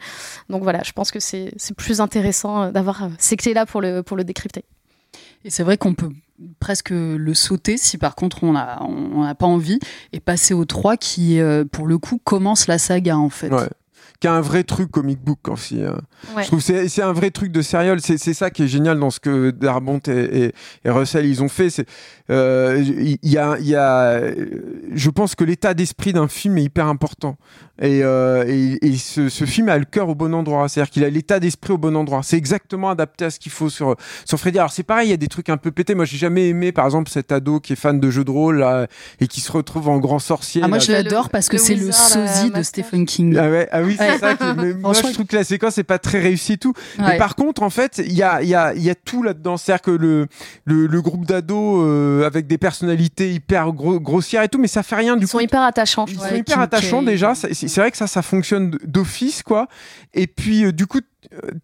Donc 0.50 0.64
voilà, 0.64 0.82
je 0.84 0.92
pense 0.92 1.12
que 1.12 1.20
c'est 1.20 1.54
c'est 1.58 1.76
plus 1.78 2.02
intéressant 2.02 2.64
euh, 2.64 2.72
d'avoir 2.72 3.04
euh, 3.04 3.08
ces 3.20 3.38
clés-là 3.38 3.68
pour 3.68 3.80
le, 3.80 4.02
pour 4.02 4.18
le 4.18 4.24
décrypter. 4.24 4.66
Et 5.44 5.52
c'est 5.52 5.62
vrai 5.64 5.78
qu'on 5.78 5.94
peut 5.94 6.10
presque 6.60 6.92
le 6.92 7.34
sauter 7.34 7.78
si 7.78 7.98
par 7.98 8.16
contre 8.16 8.44
on 8.44 8.54
n'a 8.54 8.82
on 8.82 9.34
pas 9.36 9.46
envie 9.46 9.80
et 10.12 10.20
passer 10.20 10.54
au 10.54 10.66
3 10.66 10.98
qui 10.98 11.40
euh, 11.40 11.66
pour 11.66 11.88
le 11.88 11.98
coup 11.98 12.20
commence 12.24 12.68
la 12.68 12.78
saga 12.78 13.18
en 13.18 13.30
fait. 13.30 13.52
Qui 14.20 14.28
a 14.28 14.34
un 14.34 14.42
vrai 14.42 14.64
truc 14.64 14.92
comic 14.92 15.20
book 15.20 15.48
aussi. 15.50 15.82
euh. 15.82 15.92
Ouais. 16.36 16.44
Je 16.44 16.48
trouve 16.48 16.62
c'est 16.62 16.88
c'est 16.88 17.02
un 17.02 17.14
vrai 17.14 17.32
truc 17.32 17.52
de 17.52 17.62
serial. 17.62 18.00
C'est 18.02 18.18
c'est 18.18 18.34
ça 18.34 18.50
qui 18.50 18.64
est 18.64 18.68
génial 18.68 19.00
dans 19.00 19.10
ce 19.10 19.20
que 19.20 19.52
Darabont 19.52 20.00
et, 20.08 20.46
et, 20.46 20.52
et 20.86 20.90
Russell 20.90 21.26
ils 21.26 21.44
ont 21.44 21.50
fait. 21.50 21.70
C'est 21.70 21.86
euh, 22.30 22.82
il 22.82 23.18
y, 23.24 23.38
a 23.38 23.58
il 23.60 23.68
y 23.68 23.76
a 23.76 24.20
je 24.94 25.10
pense 25.10 25.36
que 25.36 25.44
l'état 25.44 25.74
d'esprit 25.74 26.14
d'un 26.14 26.28
film 26.28 26.58
est 26.58 26.64
hyper 26.64 26.88
important. 26.88 27.38
Et, 27.82 28.04
euh, 28.04 28.46
et, 28.48 28.80
et 28.88 28.96
ce, 28.96 29.28
ce 29.28 29.44
film 29.44 29.68
a 29.68 29.78
le 29.78 29.84
cœur 29.84 30.08
au 30.08 30.16
bon 30.16 30.34
endroit. 30.34 30.70
C'est-à-dire 30.70 30.90
qu'il 30.90 31.04
a 31.04 31.10
l'état 31.10 31.42
d'esprit 31.42 31.74
au 31.74 31.78
bon 31.78 31.94
endroit. 31.98 32.22
C'est 32.24 32.38
exactement 32.38 32.90
adapté 32.90 33.26
à 33.26 33.30
ce 33.30 33.38
qu'il 33.38 33.52
faut 33.52 33.70
sur 33.70 33.96
sur 34.24 34.40
Freddy. 34.40 34.58
Alors 34.60 34.72
c'est 34.72 34.84
pareil, 34.84 35.08
il 35.08 35.12
y 35.12 35.14
a 35.14 35.18
des 35.18 35.28
trucs 35.28 35.50
un 35.50 35.58
peu 35.58 35.72
pétés. 35.72 35.94
Moi 35.94 36.06
j'ai 36.06 36.18
jamais 36.18 36.48
aimé 36.48 36.72
par 36.72 36.86
exemple 36.86 37.12
cet 37.12 37.32
ado 37.34 37.60
qui 37.60 37.74
est 37.74 37.76
fan 37.76 38.00
de 38.00 38.10
jeux 38.10 38.24
de 38.24 38.32
rôle 38.32 38.60
là, 38.60 38.88
et 39.20 39.28
qui 39.28 39.42
se 39.42 39.52
retrouve 39.52 39.90
en 39.90 40.00
grand 40.00 40.20
sorcier. 40.20 40.62
Ah, 40.64 40.68
moi 40.70 40.78
là. 40.78 40.84
je 40.84 40.92
l'adore 40.94 41.30
parce 41.30 41.50
que 41.50 41.58
c'est 41.58 41.76
le 41.76 41.92
sosie 41.92 42.50
de 42.50 42.58
moustache. 42.58 42.66
Stephen 42.66 43.06
King. 43.06 43.36
Ah, 43.38 43.50
ouais, 43.50 43.68
ah 43.72 43.82
oui, 43.84 43.96
c'est 44.00 44.05
Ouais. 44.14 44.18
ça. 44.20 44.36
qui- 44.36 44.44
mais 44.58 44.74
moi, 44.74 44.94
je 44.94 45.02
trouve 45.14 45.26
que 45.26 45.36
la 45.36 45.44
séquence 45.44 45.78
n'est 45.78 45.84
pas 45.84 46.00
très 46.00 46.20
réussie 46.20 46.54
et 46.54 46.58
tout. 46.58 46.74
Mais 47.00 47.18
par 47.18 47.36
contre, 47.36 47.64
en 47.64 47.70
fait, 47.70 48.02
il 48.06 48.14
y 48.14 48.24
a, 48.24 48.42
il 48.42 48.50
y, 48.50 48.56
a, 48.56 48.74
il 48.74 48.82
y 48.84 48.90
a 48.90 48.96
tout 48.96 49.24
là-dedans. 49.24 49.58
C'est-à-dire 49.58 49.82
que 49.82 49.92
le, 49.92 50.28
le, 50.66 50.88
le 50.88 51.02
groupe 51.02 51.26
d'ados 51.26 51.82
euh, 51.86 52.26
avec 52.26 52.48
des 52.48 52.58
personnalités 52.58 53.34
hyper 53.34 53.72
gros- 53.74 54.00
grossières 54.00 54.44
et 54.44 54.50
tout, 54.50 54.60
mais 54.60 54.68
ça 54.68 54.84
fait 54.84 54.96
rien 54.96 55.16
du 55.18 55.26
Ils 55.26 55.28
sont 55.28 55.40
hyper 55.40 55.62
attachants. 55.62 56.06
je 56.06 56.12
Ils 56.14 56.16
trouve. 56.18 56.28
sont 56.28 56.34
Ouais, 56.34 56.40
hyper 56.40 56.60
attachants 56.60 57.02
déjà. 57.04 57.36
C'est 57.36 57.54
c'est 57.54 57.82
vrai 57.82 57.92
que 57.92 57.98
ça, 57.98 58.08
ça 58.08 58.22
fonctionne 58.22 58.78
d'office, 58.86 59.44
quoi. 59.44 59.68
Et 60.14 60.28
puis, 60.28 60.66
euh, 60.66 60.72
du 60.72 60.88
coup, 60.88 61.00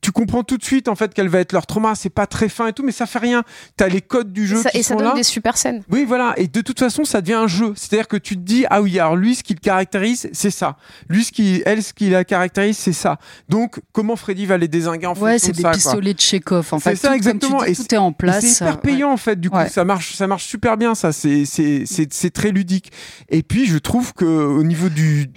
tu 0.01 0.11
comprends 0.11 0.43
tout 0.43 0.57
de 0.57 0.63
suite 0.63 0.87
en 0.87 0.95
fait 0.95 1.13
quel 1.13 1.27
va 1.29 1.39
être 1.39 1.53
leur 1.53 1.65
trauma. 1.65 1.95
C'est 1.95 2.09
pas 2.09 2.27
très 2.27 2.49
fin 2.49 2.67
et 2.67 2.73
tout, 2.73 2.83
mais 2.83 2.91
ça 2.91 3.05
fait 3.05 3.19
rien. 3.19 3.43
T'as 3.77 3.87
les 3.87 4.01
codes 4.01 4.31
du 4.33 4.45
jeu 4.47 4.57
et 4.57 4.61
ça, 4.63 4.69
qui 4.71 4.77
et 4.79 4.83
ça 4.83 4.89
sont 4.93 4.95
donne 4.99 5.07
là. 5.09 5.13
des 5.15 5.23
super 5.23 5.57
scènes. 5.57 5.83
Oui, 5.89 6.05
voilà. 6.05 6.33
Et 6.37 6.47
de 6.47 6.61
toute 6.61 6.79
façon, 6.79 7.05
ça 7.05 7.21
devient 7.21 7.33
un 7.33 7.47
jeu. 7.47 7.73
C'est-à-dire 7.75 8.07
que 8.07 8.17
tu 8.17 8.35
te 8.35 8.41
dis, 8.41 8.65
ah 8.69 8.81
oui, 8.81 8.99
alors 8.99 9.15
lui, 9.15 9.35
ce 9.35 9.43
qui 9.43 9.53
le 9.53 9.59
caractérise, 9.59 10.29
c'est 10.33 10.51
ça. 10.51 10.77
Lui, 11.09 11.23
ce 11.23 11.31
qui, 11.31 11.61
elle, 11.65 11.83
ce 11.83 11.93
qui 11.93 12.09
la 12.09 12.23
caractérise, 12.23 12.77
c'est 12.77 12.93
ça. 12.93 13.17
Donc, 13.49 13.79
comment 13.91 14.15
Freddy 14.15 14.45
va 14.45 14.57
les 14.57 14.67
désinguer 14.67 15.07
en 15.07 15.13
Ouais, 15.15 15.39
c'est 15.39 15.51
de 15.51 15.57
des 15.57 15.61
ça, 15.61 15.69
quoi. 15.69 15.77
pistolets 15.77 16.13
de 16.13 16.19
Chekhov. 16.19 16.67
En 16.71 16.79
C'est 16.79 16.91
fait, 16.91 16.95
ça, 16.95 17.07
tout, 17.09 17.13
exactement. 17.15 17.63
Et 17.63 17.75
tout 17.75 17.93
est 17.93 17.97
en 17.97 18.11
place. 18.11 18.45
C'est 18.45 18.63
hyper 18.65 18.75
euh, 18.77 18.81
payant 18.81 19.11
en 19.11 19.17
fait. 19.17 19.39
Du 19.39 19.49
coup, 19.49 19.57
Ouais. 19.57 19.69
ça 19.69 19.83
marche, 19.85 20.15
ça 20.15 20.27
marche 20.27 20.45
super 20.45 20.77
bien. 20.77 20.95
Ça, 20.95 21.11
c'est 21.11 21.45
c'est 21.45 21.83
c'est 21.85 22.11
c'est 22.13 22.29
très 22.31 22.51
ludique. 22.51 22.91
Et 23.29 23.43
puis, 23.43 23.65
je 23.65 23.77
trouve 23.77 24.13
que 24.13 24.25
au 24.25 24.63
niveau 24.63 24.89
du 24.89 25.27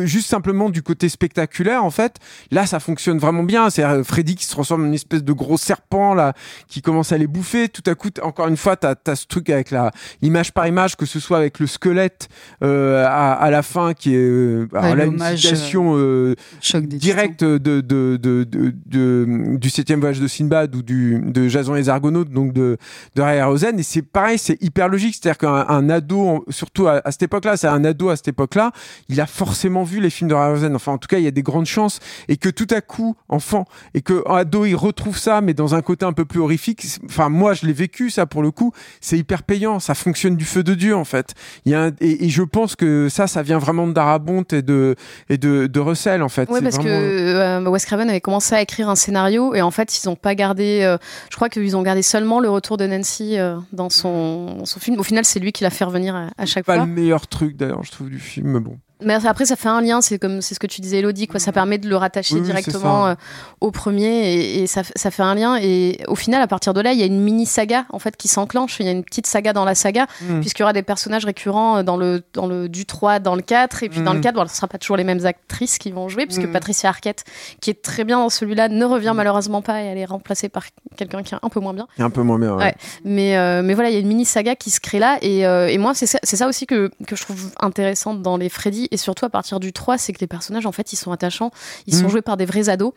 que 0.00 0.06
juste 0.06 0.28
simplement 0.28 0.70
du 0.70 0.82
côté 0.82 1.08
spectaculaire, 1.08 1.84
en 1.84 1.90
fait, 1.90 2.16
là, 2.50 2.66
ça 2.66 2.80
fonctionne 2.80 3.18
vraiment 3.18 3.42
bien. 3.42 3.70
C'est 3.70 3.84
euh, 3.84 4.02
Freddy 4.04 4.34
qui 4.34 4.44
se 4.44 4.50
transforme 4.50 4.82
en 4.84 4.86
une 4.86 4.94
espèce 4.94 5.22
de 5.22 5.32
gros 5.32 5.56
serpent 5.56 6.14
là, 6.14 6.32
qui 6.68 6.82
commence 6.82 7.12
à 7.12 7.18
les 7.18 7.26
bouffer. 7.26 7.68
Tout 7.68 7.82
à 7.86 7.94
coup, 7.94 8.08
encore 8.22 8.48
une 8.48 8.56
fois, 8.56 8.76
t'as 8.76 8.94
as 9.06 9.16
ce 9.16 9.26
truc 9.26 9.50
avec 9.50 9.70
la 9.70 9.90
image 10.22 10.52
par 10.52 10.66
image, 10.66 10.96
que 10.96 11.06
ce 11.06 11.20
soit 11.20 11.38
avec 11.38 11.58
le 11.60 11.66
squelette 11.66 12.28
euh, 12.62 13.04
à, 13.06 13.32
à 13.34 13.50
la 13.50 13.62
fin, 13.62 13.94
qui 13.94 14.14
est 14.14 14.18
euh, 14.18 14.68
alors 14.74 14.96
là, 14.96 15.04
une 15.04 15.12
l'hommage, 15.12 15.40
citation 15.40 15.94
euh, 15.96 16.34
Choc 16.60 16.86
des 16.86 16.96
direct 16.96 17.44
de, 17.44 17.58
de, 17.58 17.80
de, 17.80 18.18
de, 18.18 18.44
de- 18.86 19.56
du 19.56 19.70
septième 19.70 20.00
voyage 20.00 20.20
de 20.20 20.26
Sinbad 20.26 20.74
ou 20.74 20.82
du, 20.82 21.20
de 21.24 21.46
Jason 21.48 21.74
et 21.76 21.78
les 21.78 21.88
Argonautes, 21.88 22.30
donc 22.30 22.52
de, 22.52 22.78
de 23.14 23.22
Ray 23.22 23.38
Harryhausen. 23.38 23.78
Et 23.78 23.82
c'est 23.82 24.02
pareil, 24.02 24.38
c'est 24.38 24.60
hyper 24.62 24.88
logique. 24.88 25.14
C'est-à-dire 25.14 25.38
qu'un 25.38 25.66
un 25.68 25.88
ado, 25.90 26.44
surtout 26.48 26.88
à, 26.88 27.00
à 27.04 27.12
cette 27.12 27.22
époque-là, 27.24 27.56
c'est 27.56 27.68
un 27.68 27.84
ado 27.84 28.08
à 28.08 28.16
cette 28.16 28.28
époque-là, 28.28 28.72
il 29.08 29.20
a 29.20 29.26
forcément 29.26 29.83
vu 29.84 30.00
les 30.00 30.10
films 30.10 30.28
de 30.30 30.34
Harryhausen. 30.34 30.74
Enfin, 30.74 30.92
en 30.92 30.98
tout 30.98 31.08
cas, 31.08 31.18
il 31.18 31.24
y 31.24 31.28
a 31.28 31.30
des 31.30 31.42
grandes 31.42 31.66
chances. 31.66 32.00
Et 32.28 32.36
que 32.36 32.48
tout 32.48 32.66
à 32.70 32.80
coup, 32.80 33.14
enfant, 33.28 33.64
et 33.94 34.00
que 34.02 34.22
en 34.26 34.34
ado, 34.34 34.64
il 34.64 34.74
retrouve 34.74 35.16
ça, 35.18 35.40
mais 35.40 35.54
dans 35.54 35.74
un 35.74 35.82
côté 35.82 36.04
un 36.04 36.12
peu 36.12 36.24
plus 36.24 36.40
horrifique. 36.40 36.84
Enfin, 37.06 37.28
moi, 37.28 37.54
je 37.54 37.66
l'ai 37.66 37.72
vécu, 37.72 38.10
ça, 38.10 38.26
pour 38.26 38.42
le 38.42 38.50
coup. 38.50 38.72
C'est 39.00 39.18
hyper 39.18 39.42
payant. 39.42 39.78
Ça 39.80 39.94
fonctionne 39.94 40.36
du 40.36 40.44
feu 40.44 40.62
de 40.62 40.74
Dieu, 40.74 40.96
en 40.96 41.04
fait. 41.04 41.34
Il 41.64 41.72
y 41.72 41.74
a 41.74 41.84
un- 41.84 41.92
et, 42.00 42.24
et 42.24 42.28
je 42.28 42.42
pense 42.42 42.76
que 42.76 43.08
ça, 43.08 43.26
ça 43.26 43.42
vient 43.42 43.58
vraiment 43.58 43.86
de 43.86 43.92
Darabont 43.92 44.42
et 44.52 44.62
de, 44.62 44.96
et 45.28 45.38
de, 45.38 45.66
de 45.66 45.80
Russell, 45.80 46.22
en 46.22 46.28
fait. 46.28 46.48
Ouais, 46.48 46.58
C'est 46.58 46.62
parce 46.64 46.76
vraiment- 46.76 46.90
que 46.90 47.66
euh, 47.66 47.70
Wes 47.70 47.84
Craven 47.84 48.08
avait 48.08 48.20
commencé 48.20 48.54
à 48.54 48.60
écrire 48.62 48.88
un 48.88 48.96
scénario 48.96 49.54
et 49.54 49.62
en 49.62 49.70
fait, 49.70 50.02
ils 50.02 50.08
n'ont 50.08 50.16
pas 50.16 50.34
gardé. 50.34 50.80
euh, 50.82 50.96
je 51.30 51.36
crois 51.36 51.48
qu'ils 51.48 51.76
ont 51.76 51.82
gardé 51.82 52.02
seulement 52.02 52.40
le 52.40 52.48
retour 52.50 52.76
de 52.76 52.86
Nancy 52.86 53.38
euh, 53.38 53.56
dans 53.72 53.90
son, 53.90 54.64
son 54.64 54.80
film. 54.80 54.98
Au 54.98 55.02
final, 55.02 55.24
c'est 55.24 55.40
lui 55.40 55.52
qui 55.52 55.62
l'a 55.64 55.70
fait 55.70 55.84
revenir 55.84 56.14
à, 56.16 56.28
à 56.38 56.46
chaque 56.46 56.64
pas 56.64 56.76
fois. 56.76 56.86
le 56.86 56.90
meilleur 56.92 57.26
truc 57.26 57.56
d'ailleurs 57.56 57.82
je 57.82 57.90
trouve 57.90 58.10
du 58.10 58.18
film 58.18 58.48
mais 58.52 58.60
bon 58.60 58.78
Mais 59.04 59.14
après, 59.26 59.44
ça 59.44 59.56
fait 59.56 59.68
un 59.68 59.80
lien. 59.80 60.00
C'est 60.00 60.18
comme 60.18 60.40
c'est 60.42 60.54
ce 60.54 60.60
que 60.60 60.66
tu 60.66 60.80
disais, 60.80 60.98
Elodie. 60.98 61.26
Quoi. 61.26 61.40
Ça 61.40 61.52
permet 61.52 61.78
de 61.78 61.88
le 61.88 61.96
rattacher 61.96 62.34
Oui, 62.36 62.40
directement 62.42 63.06
euh, 63.08 63.14
au 63.60 63.70
premier 63.70 64.32
et, 64.34 64.62
et 64.62 64.66
ça, 64.66 64.82
ça 64.96 65.10
fait 65.10 65.22
un 65.22 65.34
lien. 65.34 65.56
Et 65.60 65.98
au 66.08 66.14
final, 66.16 66.40
à 66.42 66.46
partir 66.46 66.74
de 66.74 66.80
là, 66.80 66.92
il 66.92 66.98
y 66.98 67.02
a 67.02 67.06
une 67.06 67.20
mini 67.20 67.46
saga 67.46 67.86
en 67.90 67.98
fait 67.98 68.16
qui 68.16 68.28
s'enclenche. 68.28 68.76
Il 68.80 68.86
y 68.86 68.88
a 68.88 68.92
une 68.92 69.04
petite 69.04 69.26
saga 69.26 69.52
dans 69.52 69.64
la 69.64 69.74
saga 69.74 70.06
Mm. 70.22 70.40
puisqu'il 70.40 70.60
y 70.60 70.64
aura 70.64 70.72
des 70.72 70.82
personnages 70.82 71.24
récurrents 71.24 71.78
euh, 71.78 71.82
dans 71.82 71.96
le 71.96 72.22
dans 72.34 72.46
le 72.46 72.68
du 72.68 72.86
3, 72.86 73.18
dans 73.18 73.34
le 73.34 73.42
4 73.42 73.82
et 73.82 73.88
puis 73.88 74.00
dans 74.00 74.12
Mm. 74.12 74.16
le 74.16 74.20
4, 74.22 74.34
bon, 74.34 74.46
ce 74.48 74.56
sera 74.56 74.66
pas 74.68 74.78
toujours 74.78 74.96
les 74.96 75.04
mêmes 75.04 75.24
actrices 75.26 75.78
qui 75.78 75.90
vont 75.90 76.08
jouer 76.08 76.26
puisque 76.26 76.42
Mm. 76.46 76.52
Patricia 76.52 76.88
Arquette, 76.88 77.24
qui 77.60 77.70
est 77.70 77.82
très 77.82 78.04
bien 78.04 78.18
dans 78.18 78.28
celui-là, 78.30 78.68
ne 78.68 78.84
revient 78.84 79.12
malheureusement 79.14 79.62
pas 79.62 79.82
et 79.82 79.86
elle 79.86 79.98
est 79.98 80.04
remplacée 80.04 80.48
par 80.48 80.64
quelqu'un 80.96 81.22
qui 81.22 81.34
est 81.34 81.38
un 81.42 81.48
peu 81.48 81.60
moins 81.60 81.74
bien. 81.74 81.86
est 81.98 82.02
un 82.02 82.10
peu 82.10 82.22
moins 82.22 82.38
bien 82.38 82.54
ouais. 82.54 82.64
Ouais. 82.64 82.74
Mais, 83.04 83.36
euh, 83.36 83.62
mais 83.62 83.74
voilà, 83.74 83.90
il 83.90 83.94
y 83.94 83.96
a 83.96 84.00
une 84.00 84.06
mini 84.08 84.24
saga 84.24 84.54
qui 84.56 84.70
se 84.70 84.80
crée 84.80 84.98
là. 84.98 85.18
Et, 85.22 85.46
euh, 85.46 85.68
et 85.68 85.78
moi, 85.78 85.92
c'est 85.94 86.06
ça, 86.06 86.18
ça 86.22 86.46
aussi 86.46 86.66
que, 86.66 86.90
que 87.06 87.16
je 87.16 87.22
trouve 87.22 87.50
intéressant 87.60 88.14
dans 88.14 88.36
les 88.36 88.48
Freddy. 88.48 88.88
Et 88.94 88.96
surtout 88.96 89.24
à 89.26 89.28
partir 89.28 89.58
du 89.60 89.72
3, 89.72 89.98
c'est 89.98 90.12
que 90.12 90.20
les 90.20 90.26
personnages, 90.28 90.66
en 90.66 90.72
fait, 90.72 90.92
ils 90.92 90.96
sont 90.96 91.10
attachants. 91.12 91.50
Ils 91.88 91.94
sont 91.96 92.04
Mm. 92.04 92.08
joués 92.10 92.22
par 92.22 92.36
des 92.36 92.44
vrais 92.46 92.68
ados. 92.68 92.92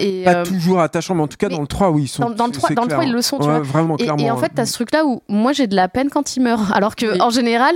Et, 0.00 0.22
pas 0.24 0.34
euh, 0.36 0.44
toujours 0.44 0.80
attachant 0.80 1.14
mais 1.16 1.22
en 1.22 1.28
tout 1.28 1.36
cas 1.36 1.48
mais 1.48 1.56
dans 1.56 1.60
le 1.62 1.66
3 1.66 1.90
oui 1.90 2.04
ils 2.04 2.08
sont 2.08 2.22
dans, 2.22 2.30
dans 2.30 2.46
le 2.46 2.52
3, 2.52 2.68
c'est 2.68 2.74
dans 2.74 2.82
le 2.82 2.88
3, 2.88 2.98
clair. 3.00 3.08
ils 3.08 3.12
le 3.12 3.22
sont, 3.22 3.38
tu 3.38 3.46
Ouais, 3.46 3.50
vois. 3.54 3.60
vraiment 3.60 3.96
Et, 3.96 4.04
clairement 4.04 4.22
et 4.24 4.30
en 4.30 4.36
fait, 4.36 4.52
t'as 4.54 4.64
ce 4.66 4.72
truc-là 4.74 5.04
où 5.04 5.22
moi 5.28 5.52
j'ai 5.52 5.66
de 5.66 5.74
la 5.74 5.88
peine 5.88 6.08
quand 6.08 6.36
ils 6.36 6.40
meurent. 6.40 6.72
Alors 6.74 6.94
que 6.96 7.14
Oui. 7.14 7.20
en 7.20 7.30
général, 7.30 7.74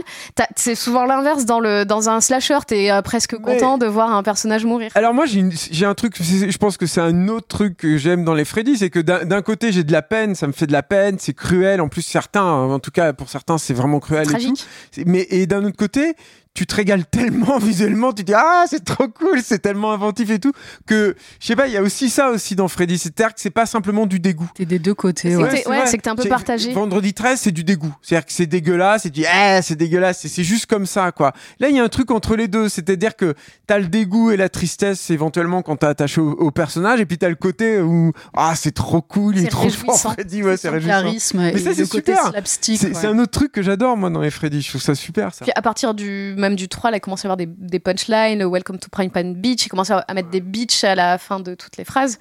c'est 0.56 0.74
souvent 0.74 1.04
l'inverse. 1.04 1.44
Dans, 1.46 1.58
le, 1.60 1.84
dans 1.84 2.08
un 2.08 2.20
slasher, 2.20 2.58
t'es 2.66 2.90
euh, 2.90 3.02
presque 3.02 3.32
Mais- 3.34 3.40
content 3.54 3.76
de 3.78 3.86
voir 3.86 4.14
un 4.14 4.22
personnage 4.22 4.64
mourir. 4.64 4.90
alors 4.94 5.12
moi 5.14 5.26
j'ai 5.26 5.40
une- 5.40 5.52
un 5.84 5.94
truc 5.94 6.16
je 6.22 6.56
pense 6.58 6.76
que 6.76 6.86
c'est 6.86 7.00
un 7.00 7.28
autre 7.28 7.48
truc 7.48 7.76
que 7.76 7.96
j'aime 7.98 8.24
dans 8.24 8.34
les 8.34 8.44
Freddy 8.44 8.76
c'est 8.78 8.90
que 8.90 9.00
d'un 9.00 9.42
côté 9.42 9.72
j'ai 9.72 9.82
de 9.84 9.92
la 9.92 10.02
peine 10.02 10.34
ça 10.34 10.46
me 10.46 10.52
fait 10.52 10.66
de 10.66 10.72
la 10.72 10.82
peine 10.82 11.16
c'est 11.18 11.34
cruel 11.34 11.80
en 11.80 11.88
plus 11.88 12.02
certains 12.02 12.44
en 12.44 12.78
tout 12.78 12.90
cas 12.92 13.12
pour 13.12 13.28
certains 13.28 13.58
c'est 13.58 13.74
vraiment 13.74 13.98
cruel 14.00 14.22
et 14.22 14.26
tout 14.26 14.30
Tragique. 14.32 14.66
Mais 15.06 15.26
et 15.30 15.46
d'un 15.46 15.64
autre 15.64 15.76
côté 15.76 16.14
tu 16.54 16.66
te 16.66 16.74
régales 16.76 17.04
tellement 17.04 17.58
visuellement, 17.62 18.12
tu 18.12 18.22
te 18.22 18.28
dis 18.28 18.34
ah 18.34 18.64
c'est 18.68 18.84
trop 18.84 19.08
cool, 19.08 19.40
c'est 19.42 19.58
tellement 19.58 19.92
inventif 19.92 20.30
et 20.30 20.38
tout 20.38 20.52
que 20.86 21.16
je 21.40 21.46
sais 21.46 21.56
pas, 21.56 21.66
il 21.66 21.72
y 21.72 21.76
a 21.76 21.82
aussi 21.82 22.08
ça 22.08 22.30
aussi 22.30 22.54
dans 22.54 22.68
Freddy, 22.68 22.96
c'est-à-dire 22.96 23.34
que 23.34 23.40
c'est 23.40 23.50
pas 23.50 23.66
simplement 23.66 24.06
du 24.06 24.20
dégoût. 24.20 24.48
T'es 24.54 24.64
des 24.64 24.78
deux 24.78 24.94
côtés. 24.94 25.30
C'est 25.32 25.36
ouais. 25.36 25.48
que 25.48 25.54
t'es- 25.56 25.62
c'est 25.64 25.68
ouais, 25.68 25.84
que 25.84 25.96
t'es 26.02 26.08
un 26.08 26.14
peu 26.16 26.28
partagé. 26.28 26.72
Vendredi 26.72 27.12
13, 27.12 27.40
c'est 27.40 27.50
du 27.52 27.64
dégoût. 27.64 27.94
C'est-à-dire 28.02 28.26
que 28.26 28.32
c'est 28.32 28.46
dégueulasse, 28.46 29.06
et 29.06 29.10
tu 29.10 29.20
dis, 29.20 29.26
eh, 29.26 29.60
c'est 29.62 29.74
dégueulasse, 29.76 30.26
c'est 30.26 30.44
juste 30.44 30.66
comme 30.66 30.86
ça, 30.86 31.10
quoi. 31.12 31.32
Là, 31.58 31.68
il 31.68 31.76
y 31.76 31.80
a 31.80 31.82
un 31.84 31.88
truc 31.88 32.10
entre 32.12 32.36
les 32.36 32.46
deux, 32.48 32.68
c'est-à-dire 32.68 33.16
que 33.16 33.34
t'as 33.66 33.78
le 33.78 33.86
dégoût 33.86 34.30
et 34.30 34.36
la 34.36 34.48
tristesse, 34.48 35.10
éventuellement, 35.10 35.62
quand 35.62 35.76
t'es 35.76 35.86
attaché 35.86 36.20
au, 36.20 36.30
au 36.32 36.50
personnage, 36.52 37.00
et 37.00 37.06
puis 37.06 37.18
t'as 37.18 37.28
le 37.28 37.34
côté 37.34 37.80
où, 37.80 38.12
ah, 38.36 38.54
c'est 38.56 38.72
trop 38.72 39.02
cool, 39.02 39.36
il 39.38 39.44
est 39.46 39.48
trop 39.48 39.68
fort. 39.70 39.98
Freddy, 40.12 40.42
ouais, 40.44 40.56
c'est 40.56 40.68
réjouissant. 40.68 41.02
charisme 41.02 41.38
Mais 41.40 41.52
et 41.54 41.58
ça, 41.58 41.70
le 41.70 41.74
c'est 41.74 41.88
côté 41.90 42.12
super. 42.14 42.30
slapstick. 42.30 42.78
C'est 42.80 42.94
ouais. 42.96 43.06
un 43.06 43.18
autre 43.18 43.32
truc 43.32 43.50
que 43.52 43.62
j'adore, 43.62 43.96
moi, 43.96 44.10
dans 44.10 44.20
les 44.20 44.30
Freddy. 44.30 44.62
Je 44.62 44.68
trouve 44.68 44.82
ça 44.82 44.94
super, 44.94 45.34
ça. 45.34 45.44
Puis 45.44 45.52
à 45.56 45.62
partir 45.62 45.94
du 45.94 46.34
même 46.44 46.56
du 46.56 46.68
3, 46.68 46.90
là, 46.90 46.98
il 46.98 47.00
commence 47.00 47.24
à 47.24 47.28
y 47.28 47.28
avoir 47.28 47.36
des, 47.36 47.46
des 47.46 47.78
punchlines, 47.78 48.42
euh, 48.42 48.48
Welcome 48.48 48.78
to 48.78 48.88
Prime 48.90 49.10
Pan 49.10 49.24
Beach, 49.24 49.66
il 49.66 49.68
commence 49.68 49.90
à, 49.90 49.98
à 49.98 50.14
mettre 50.14 50.30
des 50.30 50.40
beach 50.40 50.84
à 50.84 50.94
la 50.94 51.18
fin 51.18 51.40
de 51.40 51.54
toutes 51.54 51.76
les 51.76 51.84
phrases. 51.84 52.18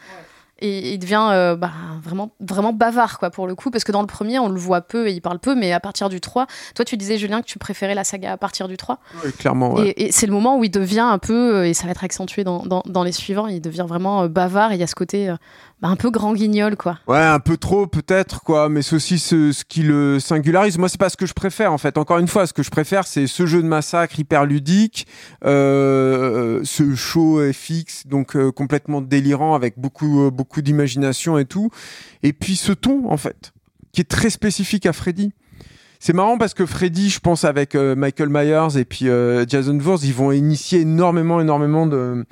Et 0.60 0.94
il 0.94 1.00
devient 1.00 1.28
euh, 1.32 1.56
bah, 1.58 1.72
vraiment, 2.02 2.32
vraiment 2.40 2.72
bavard, 2.72 3.20
quoi, 3.20 3.32
pour 3.32 3.48
le 3.48 3.56
coup, 3.56 3.70
parce 3.70 3.84
que 3.84 3.92
dans 3.92 4.02
le 4.02 4.08
premier, 4.08 4.40
on 4.40 4.48
le 4.48 4.60
voit 4.60 4.82
peu 4.82 5.10
et 5.10 5.12
il 5.12 5.20
parle 5.20 5.40
peu, 5.40 5.56
mais 5.56 5.74
à 5.74 5.80
partir 5.82 6.08
du 6.08 6.22
3, 6.22 6.48
toi, 6.74 6.86
tu 6.86 6.96
disais, 6.96 7.18
Julien, 7.18 7.42
que 7.42 7.48
tu 7.48 7.60
préférais 7.60 7.96
la 7.96 8.06
saga 8.06 8.32
à 8.32 8.38
partir 8.38 8.70
du 8.70 8.78
3. 8.78 9.00
Ouais, 9.26 9.32
clairement, 9.34 9.74
ouais. 9.74 9.90
Et, 9.90 10.06
et 10.06 10.12
c'est 10.14 10.26
le 10.26 10.32
moment 10.32 10.58
où 10.58 10.64
il 10.64 10.72
devient 10.72 11.02
un 11.02 11.18
peu, 11.18 11.56
euh, 11.56 11.68
et 11.68 11.74
ça 11.74 11.86
va 11.86 11.92
être 11.92 12.04
accentué 12.04 12.46
dans, 12.46 12.66
dans, 12.66 12.82
dans 12.86 13.04
les 13.04 13.12
suivants, 13.12 13.48
il 13.48 13.62
devient 13.62 13.86
vraiment 13.86 14.28
bavard 14.28 14.72
et 14.72 14.76
il 14.76 14.80
y 14.80 14.84
a 14.84 14.88
ce 14.88 14.96
côté 14.96 15.30
euh, 15.30 15.36
bah, 15.84 15.90
un 15.90 15.98
peu 15.98 16.12
grand 16.12 16.34
guignol, 16.34 16.78
quoi. 16.78 16.98
Ouais, 17.08 17.20
un 17.20 17.42
peu 17.42 17.58
trop 17.58 17.88
peut-être 17.88 18.42
quoi, 18.42 18.70
mais 18.70 18.82
c'est 18.82 18.96
aussi 18.96 19.20
ce, 19.20 19.52
ce 19.52 19.66
qui 19.66 19.84
le 19.84 20.18
singularise. 20.18 20.78
Moi, 20.78 20.88
c'est 20.88 20.98
pas 20.98 21.10
ce 21.10 21.18
que 21.18 21.26
je 21.26 21.34
préfère 21.34 21.74
en 21.74 21.78
fait. 21.78 21.98
Encore 21.98 22.20
une 22.20 22.30
fois, 22.30 22.48
ce 22.48 22.54
que 22.54 22.64
je 22.64 22.72
préfère, 22.72 23.06
c'est 23.06 23.28
ce 23.28 23.46
jeu 23.46 23.62
de 23.62 23.68
massacre 23.68 24.18
hyper 24.18 24.46
ludique, 24.46 25.06
euh, 25.44 26.62
ce 26.64 26.96
show 26.96 27.42
FX 27.52 28.08
donc 28.08 28.38
euh, 28.38 28.50
complètement 28.50 29.02
délirant 29.02 29.56
avec 29.56 29.78
beaucoup 29.78 30.22
euh, 30.22 30.32
beaucoup 30.32 30.62
d'imagination 30.62 31.38
et 31.38 31.44
tout, 31.44 31.70
et 32.24 32.32
puis 32.32 32.56
ce 32.56 32.72
ton 32.72 33.12
en 33.12 33.18
fait 33.18 33.52
qui 33.92 34.00
est 34.00 34.10
très 34.10 34.30
spécifique 34.30 34.86
à 34.86 34.94
Freddy. 34.94 35.34
C'est 36.06 36.12
marrant 36.12 36.38
parce 36.38 36.54
que 36.54 36.66
Freddy, 36.66 37.10
je 37.10 37.22
pense 37.22 37.46
avec 37.46 37.76
euh, 37.76 37.96
Michael 37.96 38.28
Myers 38.28 38.78
et 38.78 38.84
puis 38.84 39.08
euh, 39.08 39.46
Jason 39.48 39.78
Voorhees, 39.78 40.04
ils 40.04 40.14
vont 40.14 40.34
initier 40.34 40.82
énormément, 40.82 41.40
énormément 41.40 41.88
de 41.88 42.26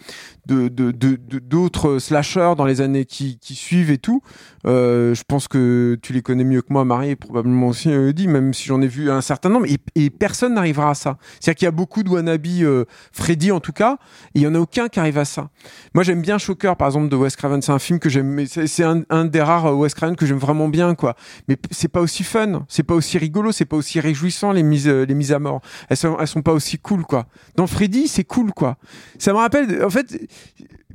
de 0.46 0.68
de- 0.68 1.40
d'autres 1.40 2.00
slashers 2.00 2.56
dans 2.58 2.66
les 2.66 2.82
années 2.82 3.06
qui, 3.06 3.38
suivent 3.42 3.92
et 3.92 3.98
tout. 3.98 4.22
Euh, 4.68 5.16
je 5.16 5.24
pense 5.26 5.48
que 5.48 5.98
tu 6.02 6.12
les 6.12 6.22
connais 6.22 6.44
mieux 6.44 6.62
que 6.62 6.74
moi, 6.74 6.84
Marie, 6.84 7.12
et 7.12 7.16
probablement 7.16 7.68
aussi 7.68 7.90
dit, 8.14 8.28
même 8.28 8.54
si 8.54 8.66
j'en 8.66 8.82
ai 8.82 8.88
vu 8.88 9.10
un 9.10 9.22
certain 9.22 9.48
nombre. 9.48 9.68
Et, 9.96 10.10
personne 10.10 10.56
n'arrivera 10.56 10.90
à 10.90 10.94
ça. 10.94 11.18
C'est-à-dire 11.40 11.56
qu'il 11.58 11.66
y 11.66 11.70
a 11.70 11.72
beaucoup 11.72 12.04
de 12.04 12.10
wannabe 12.10 12.86
Freddy 13.14 13.54
en 13.54 13.62
tout 13.62 13.72
cas, 13.72 13.98
et 14.36 14.40
il 14.40 14.42
y 14.42 14.48
en 14.48 14.56
a 14.56 14.60
aucun 14.60 14.90
qui 14.90 15.00
arrive 15.00 15.18
à 15.18 15.26
ça. 15.26 15.50
Moi, 15.94 16.04
j'aime 16.04 16.22
bien 16.22 16.38
Shocker, 16.38 16.76
par 16.76 16.90
exemple, 16.90 17.08
de 17.08 17.16
Wes 17.16 17.36
Craven. 17.38 17.62
C'est 17.62 17.72
un 17.72 17.80
film 17.80 18.00
que 18.00 18.10
j'aime, 18.10 18.46
c'est 18.46 18.84
un, 18.84 19.04
un 19.10 19.24
des 19.24 19.42
rares 19.42 19.78
Wes 19.78 19.94
Craven 19.94 20.18
que 20.18 20.26
j'aime 20.26 20.40
vraiment 20.40 20.68
bien, 20.68 20.96
quoi. 20.96 21.16
Mais 21.48 21.56
c'est 21.70 21.88
pas 21.88 22.02
aussi 22.02 22.24
fun, 22.24 22.66
c'est 22.68 22.84
pas 22.84 22.96
aussi 22.96 23.18
rigolo, 23.18 23.54
c'est 23.62 23.66
pas 23.66 23.78
aussi 23.78 24.00
réjouissant 24.00 24.54
les 24.54 24.64
mises, 24.64 24.88
euh, 24.88 25.06
les 25.06 25.14
mises 25.14 25.32
à 25.32 25.38
mort. 25.38 25.62
Elles 25.88 25.98
sont, 25.98 26.18
elles 26.20 26.28
sont 26.28 26.42
pas 26.42 26.52
aussi 26.52 26.80
cool, 26.80 27.04
quoi. 27.04 27.28
Dans 27.56 27.68
Freddy, 27.68 28.08
c'est 28.08 28.24
cool, 28.24 28.54
quoi. 28.54 28.78
Ça 29.20 29.34
me 29.34 29.38
rappelle, 29.38 29.84
en 29.84 29.90
fait, 29.92 30.20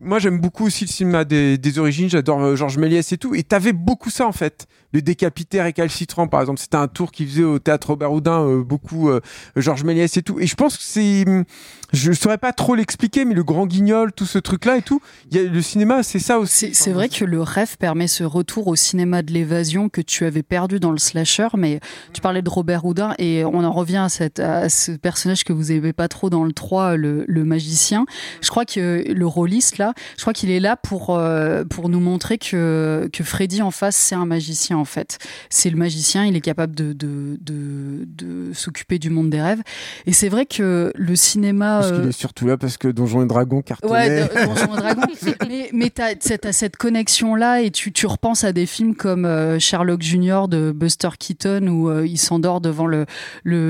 moi 0.00 0.18
j'aime 0.18 0.40
beaucoup 0.40 0.66
aussi 0.66 0.84
le 0.84 0.90
cinéma 0.90 1.24
des, 1.24 1.58
des 1.58 1.78
origines, 1.78 2.08
j'adore 2.08 2.42
euh, 2.42 2.56
Georges 2.56 2.78
Méliès 2.78 3.12
et 3.12 3.18
tout, 3.18 3.34
et 3.34 3.42
t'avais 3.42 3.72
beaucoup 3.72 4.10
ça 4.10 4.26
en 4.26 4.32
fait. 4.32 4.66
Le 4.92 5.02
décapité 5.02 5.60
récalcitrant 5.60 6.28
par 6.28 6.40
exemple, 6.40 6.60
c'était 6.60 6.76
un 6.76 6.88
tour 6.88 7.12
qu'il 7.12 7.28
faisait 7.28 7.44
au 7.44 7.58
théâtre 7.58 7.88
Robert 7.88 8.12
Houdin, 8.12 8.42
euh, 8.42 8.62
beaucoup 8.62 9.10
euh, 9.10 9.20
Georges 9.56 9.84
Méliès 9.84 10.16
et 10.16 10.22
tout. 10.22 10.38
Et 10.40 10.46
je 10.46 10.54
pense 10.54 10.76
que 10.76 10.82
c'est, 10.82 11.24
hum, 11.26 11.44
je 11.92 12.12
saurais 12.12 12.38
pas 12.38 12.52
trop 12.52 12.74
l'expliquer, 12.74 13.24
mais 13.24 13.34
le 13.34 13.44
grand 13.44 13.66
guignol, 13.66 14.12
tout 14.12 14.26
ce 14.26 14.38
truc 14.38 14.64
là 14.64 14.76
et 14.76 14.82
tout, 14.82 15.00
y 15.30 15.38
a, 15.38 15.42
le 15.42 15.62
cinéma 15.62 16.02
c'est 16.02 16.18
ça 16.18 16.38
aussi. 16.38 16.74
C'est 16.74 16.92
vrai 16.92 17.08
que 17.08 17.24
le 17.24 17.42
rêve 17.42 17.76
permet 17.78 18.08
ce 18.08 18.24
retour 18.24 18.66
au 18.68 18.76
cinéma 18.76 19.22
de 19.22 19.32
l'évasion 19.32 19.88
que 19.88 20.00
tu 20.00 20.24
avais 20.24 20.42
perdu 20.42 20.80
dans 20.80 20.92
le 20.92 20.98
slasher, 20.98 21.48
mais 21.56 21.80
tu 22.12 22.20
parlais 22.20 22.42
de 22.42 22.48
Robert 22.48 22.84
Houdin 22.84 23.14
et 23.18 23.44
on 23.44 23.64
en 23.64 23.72
revient 23.72 24.06
à, 24.38 24.68
ce 24.68 24.92
personnage 24.92 25.44
que 25.44 25.52
vous 25.52 25.72
aimez 25.72 25.92
pas 25.92 26.08
trop 26.08 26.30
dans 26.30 26.44
le 26.44 26.52
3, 26.52 26.96
le, 26.96 27.24
magicien. 27.44 28.06
Je 28.40 28.48
crois 28.48 28.64
que 28.64 29.04
le 29.06 29.26
rôliste 29.26 29.78
là. 29.78 29.94
Je 30.16 30.22
crois 30.22 30.32
qu'il 30.32 30.50
est 30.50 30.60
là 30.60 30.76
pour 30.76 31.10
euh, 31.10 31.64
pour 31.64 31.88
nous 31.88 32.00
montrer 32.00 32.38
que 32.38 33.08
que 33.12 33.22
Freddy 33.22 33.62
en 33.62 33.70
face 33.70 33.96
c'est 33.96 34.14
un 34.14 34.26
magicien 34.26 34.76
en 34.76 34.84
fait. 34.84 35.18
C'est 35.48 35.70
le 35.70 35.76
magicien, 35.76 36.24
il 36.24 36.34
est 36.34 36.40
capable 36.40 36.74
de 36.74 36.92
de, 36.92 37.38
de 37.40 38.52
s'occuper 38.52 38.98
du 38.98 39.10
monde 39.10 39.30
des 39.30 39.40
rêves. 39.40 39.62
Et 40.06 40.12
c'est 40.12 40.28
vrai 40.28 40.46
que 40.46 40.92
le 40.94 41.16
cinéma. 41.16 41.75
Parce 41.80 41.92
qu'il 41.92 42.00
euh, 42.02 42.08
est 42.08 42.12
surtout 42.12 42.46
là 42.46 42.56
parce 42.56 42.76
que 42.78 42.88
Donjons 42.88 43.22
et 43.22 43.26
Dragons 43.26 43.62
cartonnait. 43.62 43.92
Ouais, 43.92 44.28
Donjons 44.46 44.74
et 44.74 44.76
Dragons. 44.76 45.02
mais 45.48 45.70
mais 45.72 45.90
t'as 45.90 46.14
t'as 46.14 46.52
cette 46.52 46.76
connexion 46.76 47.34
là 47.34 47.60
et 47.62 47.70
tu, 47.70 47.92
tu 47.92 48.06
repenses 48.06 48.44
à 48.44 48.52
des 48.52 48.66
films 48.66 48.94
comme 48.94 49.24
euh, 49.24 49.58
Sherlock 49.58 50.02
Junior 50.02 50.48
de 50.48 50.72
Buster 50.72 51.10
Keaton 51.18 51.66
où 51.68 51.88
euh, 51.90 52.06
il 52.06 52.18
s'endort 52.18 52.60
devant 52.60 52.86
le 52.86 53.06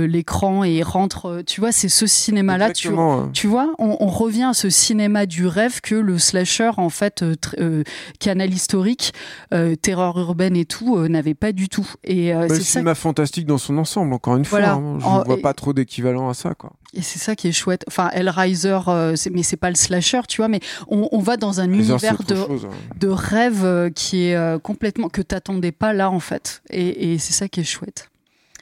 l'écran 0.06 0.64
et 0.64 0.72
il 0.76 0.82
rentre. 0.82 1.26
euh, 1.26 1.42
Tu 1.42 1.60
vois, 1.60 1.72
c'est 1.72 1.88
ce 1.88 2.06
cinéma 2.06 2.58
là. 2.58 2.72
Tu, 2.72 2.88
hein. 2.88 3.30
tu 3.32 3.46
vois, 3.46 3.72
on, 3.78 3.96
on 4.00 4.06
revient 4.08 4.44
à 4.50 4.54
ce 4.54 4.70
cinéma 4.70 5.26
du 5.26 5.46
rêve 5.46 5.80
que 5.80 5.94
le 5.94 6.18
slasher 6.18 6.70
en 6.76 6.88
fait 6.90 7.22
euh, 7.22 7.34
euh, 7.58 7.82
canal 8.18 8.52
historique, 8.52 9.12
euh, 9.52 9.74
terreur 9.76 10.18
urbaine 10.18 10.56
et 10.56 10.64
tout 10.64 10.96
euh, 10.96 11.08
n'avait 11.08 11.34
pas 11.34 11.52
du 11.52 11.68
tout. 11.68 11.86
Et 12.04 12.34
euh, 12.34 12.40
Bah, 12.40 12.46
c'est 12.48 12.54
le 12.54 12.60
ça 12.60 12.70
cinéma 12.72 12.94
fantastique 12.94 13.46
dans 13.46 13.58
son 13.58 13.78
ensemble, 13.78 14.12
encore 14.12 14.36
une 14.36 14.44
Voilà. 14.44 14.74
fois. 14.74 14.82
hein. 14.82 14.98
Je 15.00 15.04
En- 15.06 15.22
vois 15.24 15.36
et- 15.38 15.40
pas 15.40 15.54
trop 15.54 15.72
d'équivalent 15.72 16.28
à 16.28 16.34
ça, 16.34 16.54
quoi. 16.54 16.72
Et 16.96 17.02
c'est 17.02 17.18
ça 17.18 17.36
qui 17.36 17.48
est 17.48 17.52
chouette. 17.52 17.84
Enfin, 17.88 18.08
Hellraiser, 18.12 18.78
euh, 18.88 19.14
mais 19.32 19.42
c'est 19.42 19.56
pas 19.56 19.68
le 19.70 19.76
slasher, 19.76 20.22
tu 20.28 20.38
vois. 20.38 20.48
Mais 20.48 20.60
on, 20.88 21.08
on 21.12 21.18
va 21.20 21.36
dans 21.36 21.60
un 21.60 21.70
univers 21.70 22.22
de, 22.24 22.34
chose, 22.34 22.64
hein. 22.66 22.70
de 22.98 23.08
rêve 23.08 23.64
euh, 23.64 23.90
qui 23.90 24.28
est 24.28 24.34
euh, 24.36 24.58
complètement 24.58 25.08
que 25.08 25.20
t'attendais 25.22 25.72
pas 25.72 25.92
là 25.92 26.10
en 26.10 26.20
fait. 26.20 26.62
Et, 26.70 27.12
et 27.12 27.18
c'est 27.18 27.32
ça 27.34 27.48
qui 27.48 27.60
est 27.60 27.64
chouette. 27.64 28.08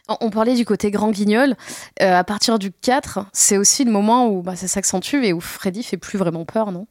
On- 0.09 0.17
On 0.21 0.31
parlait 0.31 0.55
du 0.57 0.65
côté 0.65 0.91
grand 0.91 1.11
guignol. 1.13 1.55
Euh, 2.03 2.15
à 2.19 2.25
partir 2.25 2.59
du 2.59 2.73
4, 2.73 3.27
c'est 3.33 3.57
aussi 3.57 3.85
le 3.85 3.93
moment 3.93 4.29
où 4.29 4.43
bah, 4.43 4.57
ça 4.57 4.67
s'accentue 4.69 5.23
et 5.23 5.33
où 5.33 5.41
Freddy 5.41 5.83
fait 5.83 5.97
plus 5.97 6.19
vraiment 6.19 6.45
peur, 6.45 6.73
non? 6.73 6.87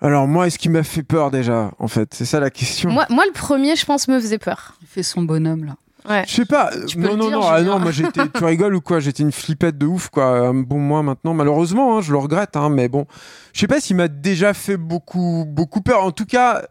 Alors 0.00 0.26
moi, 0.28 0.46
est-ce 0.46 0.58
qui 0.58 0.68
m'a 0.68 0.82
fait 0.82 1.02
peur 1.02 1.30
déjà, 1.30 1.70
en 1.78 1.88
fait? 1.88 2.12
C'est 2.12 2.26
ça 2.26 2.40
la 2.40 2.50
question. 2.50 2.90
moi, 2.90 3.06
moi, 3.08 3.24
le 3.26 3.32
premier, 3.32 3.74
je 3.76 3.86
pense, 3.86 4.06
me 4.08 4.20
faisait 4.20 4.38
peur. 4.38 4.74
Il 4.82 4.86
fait 4.88 5.02
son 5.02 5.22
bonhomme 5.22 5.64
là. 5.64 5.76
Ouais. 6.08 6.24
Je 6.26 6.34
sais 6.34 6.44
pas. 6.44 6.70
Tu 6.86 6.98
non, 6.98 7.16
non, 7.16 7.28
dire, 7.28 7.38
non, 7.38 7.46
ah 7.46 7.62
non, 7.62 7.78
moi 7.78 7.90
j'étais. 7.90 8.28
tu 8.28 8.44
rigoles 8.44 8.74
ou 8.74 8.80
quoi? 8.80 9.00
J'étais 9.00 9.22
une 9.22 9.32
flippette 9.32 9.78
de 9.78 9.86
ouf, 9.86 10.10
quoi. 10.10 10.26
Un 10.26 10.54
bon 10.54 10.78
mois 10.78 11.02
maintenant, 11.02 11.32
malheureusement, 11.32 11.96
hein, 11.96 12.00
je 12.02 12.12
le 12.12 12.18
regrette, 12.18 12.56
hein, 12.56 12.68
mais 12.68 12.88
bon. 12.88 13.06
Je 13.52 13.60
sais 13.60 13.66
pas 13.66 13.80
s'il 13.80 13.96
m'a 13.96 14.08
déjà 14.08 14.52
fait 14.52 14.76
beaucoup, 14.76 15.44
beaucoup 15.46 15.80
peur. 15.80 16.04
En 16.04 16.10
tout 16.10 16.26
cas, 16.26 16.66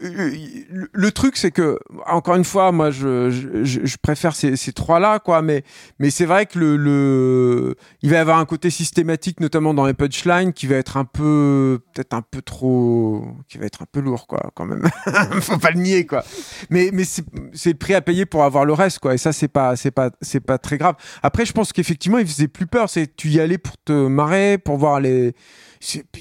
le, 0.00 1.10
truc, 1.10 1.36
c'est 1.36 1.50
que, 1.50 1.78
encore 2.06 2.36
une 2.36 2.44
fois, 2.44 2.72
moi, 2.72 2.90
je, 2.90 3.30
je, 3.30 3.84
je- 3.84 3.96
préfère 3.96 4.34
ces, 4.34 4.56
ces 4.56 4.72
trois-là, 4.72 5.18
quoi. 5.18 5.42
Mais, 5.42 5.64
mais 5.98 6.10
c'est 6.10 6.24
vrai 6.24 6.46
que 6.46 6.58
le, 6.58 6.76
le, 6.76 7.76
il 8.02 8.10
va 8.10 8.16
y 8.16 8.18
avoir 8.18 8.38
un 8.38 8.44
côté 8.44 8.70
systématique, 8.70 9.40
notamment 9.40 9.74
dans 9.74 9.86
les 9.86 9.94
punchlines, 9.94 10.52
qui 10.52 10.66
va 10.66 10.76
être 10.76 10.96
un 10.96 11.04
peu, 11.04 11.80
peut-être 11.94 12.14
un 12.14 12.22
peu 12.22 12.42
trop, 12.42 13.26
qui 13.48 13.58
va 13.58 13.66
être 13.66 13.82
un 13.82 13.86
peu 13.90 14.00
lourd, 14.00 14.26
quoi, 14.26 14.50
quand 14.54 14.64
même. 14.64 14.88
Faut 15.40 15.58
pas 15.58 15.70
le 15.70 15.80
nier, 15.80 16.06
quoi. 16.06 16.24
Mais, 16.70 16.90
mais 16.92 17.04
c'est 17.04 17.70
le 17.70 17.78
prix 17.78 17.94
à 17.94 18.00
payer 18.00 18.26
pour 18.26 18.44
avoir 18.44 18.64
le 18.64 18.72
reste, 18.72 18.98
quoi. 18.98 19.14
Et 19.14 19.18
ça, 19.18 19.32
c'est 19.32 19.48
pas, 19.48 19.76
c'est 19.76 19.90
pas, 19.90 20.10
c'est 20.20 20.40
pas 20.40 20.58
très 20.58 20.78
grave. 20.78 20.94
Après, 21.22 21.44
je 21.44 21.52
pense 21.52 21.72
qu'effectivement, 21.72 22.18
il 22.18 22.26
faisait 22.26 22.48
plus 22.48 22.66
peur. 22.66 22.88
C'est 22.88 23.14
tu 23.14 23.28
y 23.28 23.40
allais 23.40 23.58
pour 23.58 23.76
te 23.84 23.92
marrer, 23.92 24.58
pour 24.58 24.76
voir 24.78 25.00
les, 25.00 25.34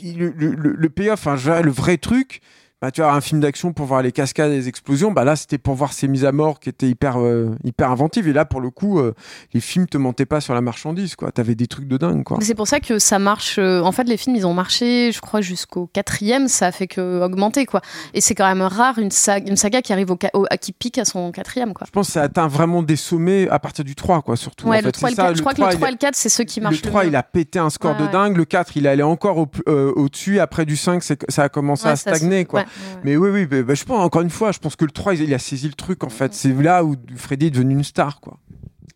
le, 0.03 0.30
le, 0.30 0.51
le, 0.55 0.89
payoff, 0.89 1.26
le 1.26 1.72
vrai 1.72 1.97
truc. 1.97 2.41
Bah, 2.82 2.89
tu 2.89 3.01
vois, 3.01 3.13
un 3.13 3.21
film 3.21 3.41
d'action 3.41 3.73
pour 3.73 3.86
voir 3.86 4.01
les 4.01 4.11
cascades 4.11 4.51
et 4.51 4.55
les 4.55 4.67
explosions, 4.67 5.11
bah 5.11 5.23
là, 5.23 5.36
c'était 5.36 5.59
pour 5.59 5.75
voir 5.75 5.93
ces 5.93 6.07
mises 6.07 6.25
à 6.25 6.32
mort 6.32 6.59
qui 6.59 6.67
étaient 6.69 6.88
hyper, 6.89 7.19
euh, 7.19 7.51
hyper 7.63 7.91
inventives. 7.91 8.27
Et 8.27 8.34
là, 8.34 8.43
pour 8.43 8.59
le 8.59 8.71
coup, 8.71 8.97
euh, 8.99 9.13
les 9.53 9.59
films 9.59 9.86
te 9.86 9.99
mentaient 9.99 10.25
pas 10.25 10.41
sur 10.41 10.55
la 10.55 10.61
marchandise, 10.61 11.15
quoi. 11.15 11.32
T'avais 11.32 11.53
des 11.53 11.67
trucs 11.67 11.88
de 11.88 11.97
dingue, 11.97 12.23
quoi. 12.23 12.39
C'est 12.41 12.55
pour 12.55 12.67
ça 12.67 12.79
que 12.79 12.97
ça 12.97 13.19
marche. 13.19 13.57
euh, 13.59 13.82
en 13.82 13.91
fait, 13.91 14.05
les 14.05 14.17
films, 14.17 14.36
ils 14.36 14.47
ont 14.47 14.55
marché, 14.55 15.11
je 15.11 15.21
crois, 15.21 15.41
jusqu'au 15.41 15.86
quatrième. 15.93 16.47
Ça 16.47 16.65
a 16.65 16.71
fait 16.71 16.88
que 16.88 17.21
augmenter, 17.21 17.67
quoi. 17.67 17.82
Et 18.15 18.21
c'est 18.21 18.34
quand 18.34 18.47
même 18.47 18.63
rare 18.63 18.97
une 18.97 19.11
saga, 19.11 19.47
une 19.47 19.57
saga 19.57 19.84
qui 19.84 19.93
arrive 19.93 20.09
au, 20.09 20.17
ca- 20.19 20.32
au- 20.34 20.47
qui 20.59 20.71
pique 20.71 20.97
à 20.97 21.05
son 21.05 21.32
quatrième, 21.32 21.75
quoi. 21.75 21.86
Je 21.86 21.91
pense 21.91 22.07
que 22.07 22.13
ça 22.13 22.23
atteint 22.23 22.47
vraiment 22.47 22.82
des 22.82 22.95
sommets 22.95 23.47
à 23.49 23.59
partir 23.59 23.86
du 23.86 23.93
3, 23.93 24.23
quoi, 24.23 24.36
surtout. 24.36 24.67
Ouais, 24.67 24.77
en 24.77 24.79
le 24.79 24.86
fait. 24.86 24.91
3 24.93 25.09
et 25.09 25.11
le 25.11 25.15
ça, 25.17 25.23
4. 25.25 25.36
Je 25.36 25.41
crois 25.41 25.53
que 25.53 25.57
le 25.61 25.67
3, 25.67 25.75
3 25.75 25.88
et 25.88 25.91
il- 25.91 25.93
le 25.93 25.97
4, 25.99 26.15
c'est 26.15 26.29
ceux 26.29 26.45
qui 26.45 26.61
marchent 26.61 26.82
le 26.82 26.89
3, 26.89 27.05
il 27.05 27.11
mieux. 27.11 27.17
a 27.17 27.21
pété 27.21 27.59
un 27.59 27.69
score 27.69 27.91
Ouais, 27.91 27.99
de 27.99 28.03
ouais. 28.05 28.11
dingue. 28.11 28.38
Le 28.38 28.45
4, 28.45 28.75
il 28.75 28.88
allait 28.88 29.03
encore 29.03 29.38
au- 29.38 29.47
euh, 29.67 29.93
au-dessus. 29.95 30.39
Après, 30.39 30.65
du 30.65 30.75
5, 30.77 31.03
c'est 31.03 31.17
que 31.17 31.32
ça 31.32 31.43
a 31.43 31.49
commencé 31.49 31.86
Ouais, 31.86 31.91
à 31.91 31.95
stagner, 31.95 32.45
quoi. 32.45 32.63
Ouais. 32.95 33.01
Mais 33.03 33.17
oui, 33.17 33.30
oui, 33.30 33.45
bah, 33.45 33.61
bah, 33.63 33.74
je 33.74 33.84
pense, 33.84 33.99
encore 34.03 34.22
une 34.22 34.30
fois, 34.30 34.51
je 34.51 34.59
pense 34.59 34.76
que 34.76 34.86
le 34.86 34.91
3, 34.91 35.15
il 35.15 35.34
a 35.34 35.39
saisi 35.39 35.67
le 35.67 35.74
truc, 35.74 36.03
en 36.03 36.09
fait. 36.09 36.34
C'est 36.34 36.53
là 36.53 36.84
où 36.84 36.95
Freddy 37.15 37.47
est 37.47 37.51
devenu 37.51 37.74
une 37.74 37.84
star, 37.84 38.19
quoi. 38.19 38.38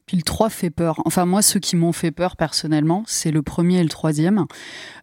Puis 0.06 0.18
le 0.18 0.22
3 0.24 0.52
fait 0.52 0.70
peur. 0.70 1.02
Enfin, 1.06 1.26
moi, 1.26 1.42
ceux 1.42 1.60
qui 1.60 1.76
m'ont 1.76 1.92
fait 1.92 2.12
peur 2.12 2.36
personnellement, 2.38 3.04
c'est 3.08 3.32
le 3.32 3.42
premier 3.42 3.80
et 3.80 3.84
le 3.84 3.90
troisième. 3.90 4.46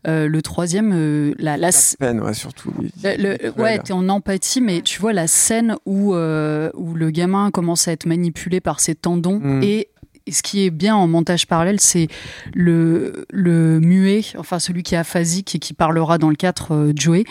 Euh, 0.07 0.29
le 0.29 0.43
troisième, 0.43 0.93
euh, 0.95 1.35
la, 1.39 1.57
la, 1.57 1.71
La 1.71 1.73
peine, 1.99 2.21
ouais, 2.21 2.35
surtout. 2.35 2.73
Le- 3.03 3.17
le- 3.43 3.51
ouais, 3.61 3.81
t'es 3.81 3.93
en 3.93 4.09
empathie, 4.09 4.61
mais 4.61 4.81
tu 4.81 5.01
vois 5.01 5.13
la 5.13 5.27
scène 5.27 5.75
où, 5.87 6.15
euh, 6.15 6.71
où 6.75 6.95
le 6.95 7.11
gamin 7.11 7.51
commence 7.51 7.89
à 7.89 7.93
être 7.93 8.07
manipulé 8.07 8.61
par 8.61 8.79
ses 8.79 8.95
tendons 8.95 9.41
Mm. 9.41 9.63
et 9.65 9.89
ce 10.31 10.43
qui 10.43 10.65
est 10.65 10.71
bien 10.71 10.95
en 10.95 11.09
montage 11.09 11.47
parallèle, 11.47 11.81
c'est 11.81 12.09
le, 12.55 13.27
muet, 13.33 14.23
enfin 14.39 14.59
celui 14.59 14.83
qui 14.83 14.95
est 14.95 14.99
aphasique 14.99 15.55
et 15.55 15.59
qui 15.59 15.75
parlera 15.75 16.19
dans 16.19 16.31
le 16.31 16.37
4, 16.37 16.73
euh, 16.73 16.93
Joey, 16.95 17.25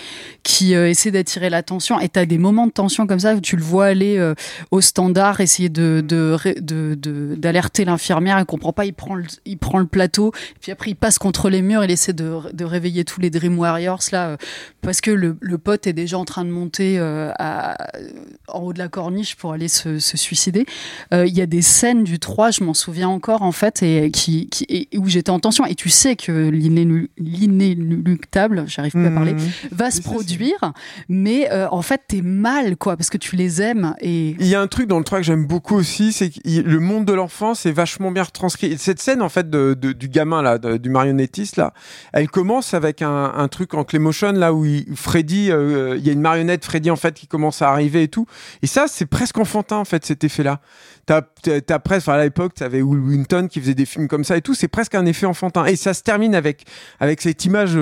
qui 0.44 0.76
euh, 0.76 0.89
essaie 0.89 1.12
d'attirer 1.12 1.50
l'attention. 1.50 2.00
Et 2.00 2.10
t'as 2.10 2.26
des 2.26 2.38
moments 2.38 2.68
de 2.68 2.72
tension 2.72 3.08
comme 3.08 3.20
ça 3.20 3.36
où 3.36 3.42
tu 3.42 3.56
le 3.56 3.64
vois 3.64 3.86
aller 3.86 4.18
euh, 4.18 4.34
au 4.72 4.82
standard, 4.82 5.39
essayer 5.39 5.70
de, 5.70 6.04
de, 6.06 6.38
de- 6.60 6.96
de- 6.96 7.36
d'alerter 7.36 7.86
l'infirmière, 7.86 8.38
elle 8.38 8.46
comprend 8.46 8.74
pas, 8.74 8.86
il 8.86 8.94
prend, 8.94 9.16
le, 9.16 9.26
il 9.46 9.58
prend 9.58 9.80
le 9.80 9.86
plateau, 9.86 10.32
puis 10.60 10.72
après 10.72 10.92
il 10.92 10.96
passe 10.96 11.18
contre 11.18 11.50
les 11.50 11.62
murs, 11.62 11.84
il 11.84 11.92
essaie 11.92 12.14
de, 12.14 12.64
réveiller 12.64 13.06
tous 13.06 13.22
les 13.22 13.30
Dream 13.30 13.58
Warriors 13.58 14.02
là, 14.12 14.30
euh, 14.30 14.38
parce 14.82 15.02
que 15.02 15.12
le, 15.12 15.36
pote 15.58 15.86
est 15.88 15.94
déjà 15.94 16.18
en 16.18 16.26
train 16.26 16.44
de 16.44 16.50
monter 16.50 17.00
en 17.00 18.60
haut 18.60 18.74
de 18.74 18.80
la 18.80 18.88
corniche 18.88 19.36
pour 19.36 19.54
aller 19.54 19.68
se, 19.68 20.00
se 20.00 20.18
suicider. 20.18 20.66
Il 21.12 21.28
y 21.28 21.42
a 21.42 21.46
des 21.46 21.62
scènes 21.62 22.04
du 22.04 22.18
3, 22.20 22.52
je 22.52 22.64
m'en 22.64 22.74
souviens 22.82 23.10
encore 23.10 23.42
en 23.44 23.52
fait, 23.52 23.84
et, 23.84 24.12
qui, 24.12 24.48
qui, 24.50 24.66
et 24.70 24.98
où 24.98 25.08
j'étais 25.08 25.30
en 25.30 25.40
tension. 25.40 25.66
Et 25.66 25.76
tu 25.76 25.90
sais 25.90 26.16
que 26.16 26.50
l'inélu- 26.50 27.10
l'inéluctable, 27.18 28.64
j'arrive 28.68 28.92
plus 28.92 29.06
à 29.08 29.12
parler, 29.12 29.34
Mhm. 29.34 29.40
va 29.72 29.92
se 29.92 30.02
produire, 30.02 30.74
mais 31.10 31.50
euh, 31.52 31.68
en 31.72 31.82
fait 31.82 32.02
t'es 32.08 32.22
mal 32.22 32.78
quoi, 32.78 32.98
parce 32.98 33.10
que 33.10 33.18
tu 33.18 33.36
les 33.36 33.62
aimes 33.62 33.96
et 34.02 34.36
Il 34.40 34.48
y 34.48 34.56
a 34.56 34.62
un 34.62 34.68
truc 34.68 34.88
dans 34.88 34.98
le 34.98 35.04
3 35.04 35.20
que 35.20 35.26
j'aime 35.26 35.46
beaucoup 35.46 35.76
aussi, 35.76 36.12
c'est 36.12 36.30
que 36.30 36.40
le 36.46 36.80
monde 36.80 37.06
de 37.06 37.14
l'enfance 37.14 37.66
est 37.66 37.72
vachement 37.72 38.12
bien 38.12 38.24
retranscrit. 38.24 38.68
Et 38.74 38.78
Cette 38.78 39.00
scène, 39.00 39.22
en 39.22 39.30
fait, 39.30 39.50
de, 39.50 39.74
de- 39.80 39.92
du 39.92 40.08
gamin, 40.10 40.42
là, 40.42 40.58
de- 40.58 40.78
du 40.78 40.90
marionnettiste, 40.90 41.58
là, 41.58 41.74
elle 42.14 42.30
commence 42.30 42.74
avec 42.74 43.02
un, 43.02 43.34
un 43.36 43.48
truc 43.48 43.74
en 43.74 43.84
Claymotion, 43.84 44.32
là, 44.34 44.54
où 44.54 44.66
il- 44.66 44.86
Freddy, 44.96 45.52
euh, 45.52 45.96
il 45.98 46.06
y 46.06 46.10
a 46.10 46.14
une 46.14 46.22
marionnette 46.22 46.66
Freddy, 46.66 46.90
en 46.92 46.96
fait, 46.96 47.14
qui 47.14 47.28
commence 47.28 47.62
à 47.62 47.70
arriver 47.70 48.04
et 48.04 48.08
tout. 48.08 48.26
Et 48.62 48.68
ça, 48.68 48.86
c'est 48.88 49.06
presque 49.06 49.38
enfantin, 49.38 49.78
en 49.78 49.86
fait, 49.86 50.06
cet 50.06 50.24
effet-là. 50.24 50.52
T'as, 50.52 50.60
t'as, 51.06 51.22
t'as 51.22 51.80
presque, 51.80 52.08
enfin, 52.08 52.18
à 52.18 52.24
l'époque, 52.24 52.54
t'avais 52.54 52.82
Will 52.82 52.99
Winton 52.99 53.47
qui 53.49 53.60
faisait 53.60 53.74
des 53.74 53.86
films 53.86 54.08
comme 54.08 54.24
ça 54.24 54.38
et 54.38 54.41
tout. 54.41 54.54
C'est 54.54 54.68
presque 54.68 54.95
un 54.95 55.06
effet 55.06 55.26
enfantin. 55.26 55.66
Et 55.66 55.76
ça 55.76 55.93
se 55.93 56.04
termine 56.04 56.36
avec, 56.36 56.66
avec 56.99 57.22
cette 57.22 57.43
image 57.45 57.76
euh, 57.76 57.80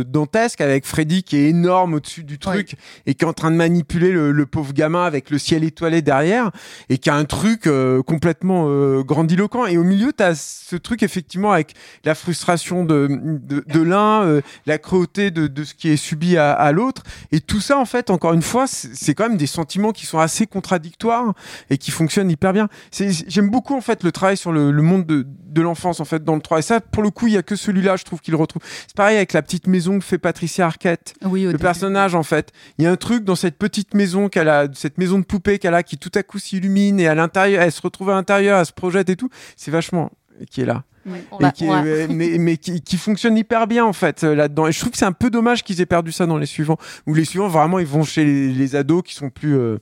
euh, 0.00 0.04
dantesque, 0.04 0.60
avec 0.60 0.86
Freddy 0.86 1.22
qui 1.22 1.36
est 1.36 1.48
énorme 1.48 1.94
au-dessus 1.94 2.24
du 2.24 2.38
truc 2.38 2.74
et 3.06 3.14
qui 3.14 3.24
est 3.24 3.28
en 3.28 3.32
train 3.32 3.50
de 3.50 3.56
manipuler 3.56 4.12
le, 4.12 4.32
le 4.32 4.46
pauvre 4.46 4.72
gamin 4.72 5.04
avec 5.04 5.30
le 5.30 5.38
ciel 5.38 5.64
étoilé 5.64 6.02
derrière 6.02 6.50
et 6.88 6.98
qui 6.98 7.10
a 7.10 7.14
un 7.14 7.24
truc 7.24 7.66
euh, 7.66 8.02
complètement 8.02 8.66
euh, 8.68 9.02
grandiloquent. 9.02 9.66
Et 9.66 9.78
au 9.78 9.84
milieu, 9.84 10.12
t'as 10.12 10.34
ce 10.34 10.76
truc, 10.76 11.02
effectivement, 11.02 11.52
avec 11.52 11.74
la 12.04 12.14
frustration 12.14 12.84
de, 12.84 13.08
de, 13.10 13.64
de 13.66 13.80
l'un, 13.80 14.22
euh, 14.22 14.40
la 14.66 14.78
cruauté 14.78 15.30
de, 15.30 15.46
de 15.46 15.64
ce 15.64 15.74
qui 15.74 15.88
est 15.88 15.96
subi 15.96 16.36
à, 16.36 16.52
à 16.52 16.72
l'autre. 16.72 17.02
Et 17.32 17.40
tout 17.40 17.60
ça, 17.60 17.78
en 17.78 17.84
fait, 17.84 18.10
encore 18.10 18.32
une 18.34 18.42
fois, 18.42 18.66
c'est 18.66 19.10
c'est 19.10 19.14
quand 19.14 19.28
même 19.28 19.36
des 19.38 19.46
sentiments 19.46 19.92
qui 19.92 20.06
sont 20.06 20.18
assez 20.18 20.46
contradictoires 20.46 21.34
et 21.68 21.78
qui 21.78 21.90
fonctionnent 21.90 22.30
hyper 22.30 22.49
bien. 22.52 22.68
J'aime 22.92 23.50
beaucoup 23.50 23.74
en 23.76 23.80
fait 23.80 24.02
le 24.04 24.12
travail 24.12 24.36
sur 24.36 24.52
le, 24.52 24.70
le 24.70 24.82
monde 24.82 25.06
de, 25.06 25.26
de 25.26 25.62
l'enfance 25.62 26.00
en 26.00 26.04
fait 26.04 26.24
dans 26.24 26.34
le 26.34 26.40
3 26.40 26.58
et 26.58 26.62
ça 26.62 26.80
pour 26.80 27.02
le 27.02 27.10
coup 27.10 27.26
il 27.26 27.32
y 27.34 27.36
a 27.36 27.42
que 27.42 27.56
celui-là 27.56 27.96
je 27.96 28.04
trouve 28.04 28.20
qu'il 28.20 28.34
retrouve. 28.36 28.62
C'est 28.86 28.96
pareil 28.96 29.16
avec 29.16 29.32
la 29.32 29.42
petite 29.42 29.66
maison 29.66 29.98
que 29.98 30.04
fait 30.04 30.18
Patricia 30.18 30.66
Arquette, 30.66 31.14
oui, 31.24 31.42
le 31.42 31.52
début. 31.52 31.62
personnage 31.62 32.14
en 32.14 32.22
fait. 32.22 32.52
Il 32.78 32.84
y 32.84 32.86
a 32.86 32.90
un 32.90 32.96
truc 32.96 33.24
dans 33.24 33.36
cette 33.36 33.58
petite 33.58 33.94
maison 33.94 34.28
qu'elle 34.28 34.48
a, 34.48 34.66
cette 34.74 34.98
maison 34.98 35.18
de 35.18 35.24
poupée 35.24 35.58
qu'elle 35.58 35.74
a 35.74 35.82
qui 35.82 35.98
tout 35.98 36.12
à 36.14 36.22
coup 36.22 36.38
s'illumine 36.38 37.00
et 37.00 37.06
à 37.08 37.14
l'intérieur 37.14 37.62
elle 37.62 37.72
se 37.72 37.82
retrouve 37.82 38.10
à 38.10 38.14
l'intérieur, 38.14 38.58
elle 38.58 38.66
se 38.66 38.72
projette 38.72 39.08
et 39.10 39.16
tout. 39.16 39.30
C'est 39.56 39.70
vachement 39.70 40.10
qui 40.50 40.62
est 40.62 40.66
là 40.66 40.84
et 41.48 41.52
qui, 41.52 41.64
est- 41.64 42.08
mais, 42.08 42.36
mais 42.38 42.56
qui, 42.58 42.82
qui 42.82 42.96
fonctionne 42.98 43.36
hyper 43.36 43.66
bien 43.66 43.84
en 43.86 43.92
fait 43.94 44.22
euh, 44.22 44.34
là-dedans. 44.34 44.66
Et 44.66 44.72
je 44.72 44.78
trouve 44.80 44.92
que 44.92 44.98
c'est 44.98 45.04
un 45.06 45.12
peu 45.12 45.30
dommage 45.30 45.64
qu'ils 45.64 45.80
aient 45.80 45.86
perdu 45.86 46.12
ça 46.12 46.26
dans 46.26 46.36
les 46.38 46.46
suivants. 46.46 46.76
Où 47.06 47.14
les 47.14 47.24
suivants 47.24 47.48
vraiment 47.48 47.78
ils 47.78 47.86
vont 47.86 48.04
chez 48.04 48.24
les, 48.24 48.48
les 48.52 48.76
ados 48.76 49.02
qui 49.02 49.14
sont 49.14 49.30
plus 49.30 49.56
euh, 49.56 49.78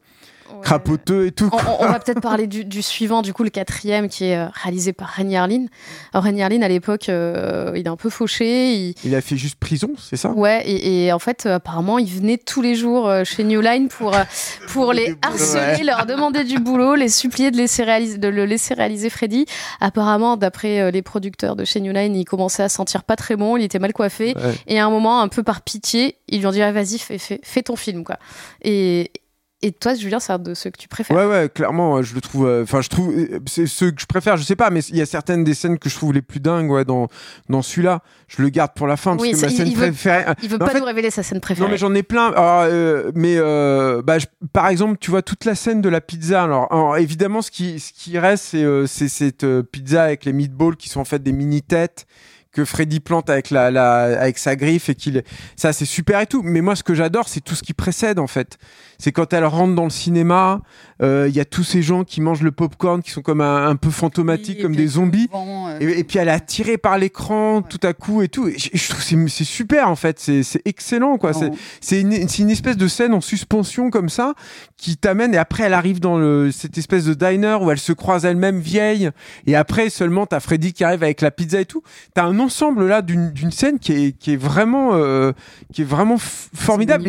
crapoteux 0.63 1.27
et 1.27 1.33
tout. 1.33 1.51
On, 1.81 1.87
va 1.87 1.99
peut-être 1.99 2.21
parler 2.21 2.47
du, 2.47 2.83
suivant, 2.83 3.23
du 3.23 3.33
coup, 3.33 3.43
le 3.45 3.51
quatrième, 3.51 4.09
qui 4.09 4.25
est 4.25 4.45
réalisé 4.47 4.93
par 4.93 5.15
René 5.17 5.37
Harlin. 5.37 5.67
Alors, 6.13 6.25
René 6.25 6.43
Harlin, 6.43 6.63
à 6.63 6.69
l'époque, 6.69 7.09
il 7.09 7.83
est 7.85 7.89
un 7.89 7.97
peu 7.97 8.11
fauché. 8.11 8.95
Il... 9.05 9.15
a 9.15 9.21
fait 9.21 9.37
juste 9.37 9.57
prison, 9.57 9.91
c'est 9.99 10.17
ça? 10.17 10.31
Ouais, 10.31 10.63
et, 10.67 11.13
en 11.13 11.19
fait, 11.19 11.47
apparemment, 11.47 11.99
il 11.99 12.09
venait 12.09 12.39
tous 12.39 12.63
les 12.63 12.75
jours 12.75 13.11
chez 13.25 13.45
New 13.45 13.61
Line 13.61 13.89
pour, 13.89 14.15
pour 14.69 14.93
les 14.93 15.15
harceler, 15.23 15.85
leur 15.85 16.07
demander 16.07 16.45
du 16.45 16.59
boulot, 16.59 16.95
les 16.95 17.09
supplier 17.09 17.51
de, 17.51 17.57
laisser 17.57 17.85
réaliser, 17.85 18.19
de 18.19 18.29
le 18.29 18.45
laisser 18.45 18.75
réaliser 18.75 19.11
Freddy. 19.11 19.47
Apparemment, 19.81 20.37
d'après 20.37 20.91
les 20.91 21.03
producteurs 21.03 21.57
de 21.57 21.65
chez 21.65 21.81
New 21.81 21.93
Line, 21.93 22.17
il 22.17 22.25
commençait 22.25 22.63
à 22.63 22.69
sentir 22.69 23.05
pas 23.05 23.17
très 23.17 23.37
bon, 23.37 23.57
il 23.57 23.65
était 23.65 23.79
mal 23.79 23.93
coiffé. 23.93 24.35
Et 24.67 24.79
à 24.79 24.87
un 24.87 24.91
moment, 24.91 25.21
un 25.21 25.29
peu 25.29 25.43
par 25.43 25.63
pitié, 25.63 26.17
ils 26.29 26.41
lui 26.41 26.47
ont 26.47 26.51
dit 26.51 26.63
ah, 26.63 26.73
vas-y, 26.73 26.99
fais, 26.99 27.19
fais, 27.19 27.63
ton 27.63 27.77
film. 27.77 28.05
quoi. 28.05 28.19
Et, 28.63 29.11
et 29.61 29.73
toi, 29.73 29.95
Julien, 29.95 30.21
c'est 30.21 30.33
un 30.33 30.39
de 30.39 30.55
ceux 30.55 30.71
que 30.71 30.79
tu 30.79 30.87
préfères 30.87 31.17
Ouais, 31.17 31.27
ouais, 31.27 31.49
clairement, 31.53 32.01
je 32.01 32.15
le 32.15 32.21
trouve. 32.21 32.47
Euh, 32.47 32.63
enfin, 32.63 32.81
je 32.81 32.89
trouve. 32.89 33.13
Euh, 33.13 33.41
c'est 33.47 33.67
ceux 33.67 33.91
que 33.91 34.01
je 34.01 34.07
préfère, 34.07 34.37
je 34.37 34.45
sais 34.45 34.55
pas, 34.55 34.71
mais 34.71 34.81
il 34.81 34.97
y 34.97 35.01
a 35.01 35.07
certaines 35.07 35.43
des 35.43 35.55
scènes 35.55 35.79
que 35.79 35.89
je 35.89 35.97
trouve 35.97 36.13
les 36.13 36.23
plus 36.23 36.39
dingues 36.39 36.71
ouais, 36.71 36.85
dans, 36.85 37.09
dans 37.49 37.61
celui-là. 37.61 38.03
Je 38.29 38.41
le 38.41 38.51
garde 38.51 38.73
pour 38.75 38.87
la 38.87 38.97
fin, 38.97 39.17
parce 39.17 39.29
que 39.29 39.41
ma 39.41 39.49
scène 39.49 39.67
il 39.67 39.75
préférée. 39.75 40.25
Veut, 40.27 40.35
il 40.45 40.49
veut 40.49 40.59
pas 40.59 40.79
nous 40.79 40.85
révéler 40.85 41.11
sa 41.11 41.25
scène 41.25 41.41
préférée. 41.41 41.67
Non, 41.67 41.73
mais 41.73 41.79
j'en 41.79 41.93
ai 41.93 42.05
plein. 42.05 42.33
Euh, 42.37 43.11
mais 43.17 43.37
bah, 44.03 44.19
par 44.53 44.69
exemple, 44.69 44.97
tu 45.01 45.11
vois, 45.11 45.23
toute 45.23 45.45
la 45.45 45.57
scène 45.57 45.81
de 45.81 45.89
la 45.89 46.01
pizza. 46.01 46.45
Alors, 46.45 46.97
évidemment, 46.97 47.43
ce 47.43 47.51
qui, 47.51 47.81
ce 47.81 47.93
qui 47.93 48.17
reste, 48.17 48.57
c'est 48.87 49.09
cette 49.09 49.45
pizza 49.73 50.05
avec 50.05 50.25
les 50.25 50.33
meatballs 50.33 50.77
qui 50.77 50.89
sont 50.89 51.01
en 51.01 51.05
fait 51.05 51.21
des 51.23 51.33
mini-têtes 51.33 52.07
que 52.59 52.65
Freddy 52.65 52.99
plante 52.99 53.31
avec 53.31 53.51
la, 53.51 53.71
la 53.71 54.21
avec 54.21 54.37
sa 54.37 54.57
griffe 54.57 54.89
et 54.89 54.97
qu'il 54.97 55.23
ça 55.55 55.73
c'est 55.73 55.85
super 55.85 56.21
et 56.21 56.27
tout 56.27 56.43
mais 56.43 56.61
moi 56.61 56.75
ce 56.75 56.83
que 56.83 56.93
j'adore 56.93 57.29
c'est 57.29 57.41
tout 57.41 57.55
ce 57.55 57.63
qui 57.63 57.73
précède 57.73 58.19
en 58.19 58.27
fait 58.27 58.59
c'est 59.01 59.13
quand 59.13 59.33
elle 59.33 59.45
rentre 59.45 59.77
dans 59.77 59.85
le 59.85 59.91
cinéma, 59.91 60.61
euh, 61.03 61.27
il 61.29 61.37
y 61.37 61.39
a 61.39 61.45
tous 61.45 61.63
ces 61.63 61.83
gens 61.83 62.03
qui 62.03 62.21
mangent 62.21 62.43
le 62.43 62.51
popcorn, 62.51 63.01
qui 63.01 63.13
sont 63.13 63.23
comme 63.23 63.41
un, 63.41 63.77
peu 63.77 63.91
fantomatiques, 63.91 64.61
comme 64.61 64.75
des 64.75 64.89
zombies. 64.89 65.29
Euh, 65.33 65.79
et, 65.81 66.03
puis 66.03 66.19
elle 66.19 66.27
est 66.27 66.33
attirée 66.33 66.79
par 66.79 66.99
l'écran 66.99 67.63
tout 67.63 67.79
à 67.85 67.93
coup 67.93 68.23
et 68.23 68.29
tout. 68.29 68.51
je, 68.51 68.89
trouve 68.89 69.01
c'est, 69.01 69.29
c'est 69.29 69.45
super 69.45 69.89
en 69.89 69.95
fait, 69.95 70.19
c'est, 70.19 70.43
c'est 70.43 70.63
excellent 70.65 71.17
quoi. 71.17 71.33
C'est, 71.33 71.53
c'est, 71.81 72.01
une, 72.01 72.29
c'est 72.29 72.43
une 72.43 72.51
espèce 72.51 72.77
de 72.77 72.89
scène 72.89 73.15
en 73.15 73.21
suspension 73.21 73.91
comme 73.91 74.09
ça 74.09 74.35
qui 74.77 74.97
t'amène 74.97 75.33
et 75.33 75.39
après 75.39 75.63
elle 75.63 75.75
arrive 75.75 76.01
dans 76.01 76.19
le, 76.19 76.51
cette 76.51 76.77
espèce 76.77 77.05
de 77.05 77.15
diner 77.15 77.59
où 77.63 77.71
elle 77.71 77.79
se 77.79 77.93
croise 77.93 78.25
elle-même 78.25 78.59
vieille 78.59 79.11
et 79.47 79.55
après 79.55 79.91
seulement 79.91 80.27
t'as 80.27 80.41
Freddy 80.41 80.73
qui 80.73 80.83
arrive 80.83 81.05
avec 81.05 81.21
la 81.21 81.31
pizza 81.31 81.61
et 81.61 81.67
tout. 81.67 81.85
T'as 82.15 82.25
un 82.25 82.41
ensemble 82.49 82.87
là 82.87 83.03
d'une, 83.03 83.31
d'une 83.31 83.51
scène 83.51 83.79
qui 83.79 83.93
est, 83.93 84.13
qui 84.19 84.33
est 84.33 84.37
vraiment, 84.37 84.95
euh, 84.95 85.33
qui 85.73 85.83
est 85.83 85.85
vraiment 85.85 86.17
formidable 86.19 87.09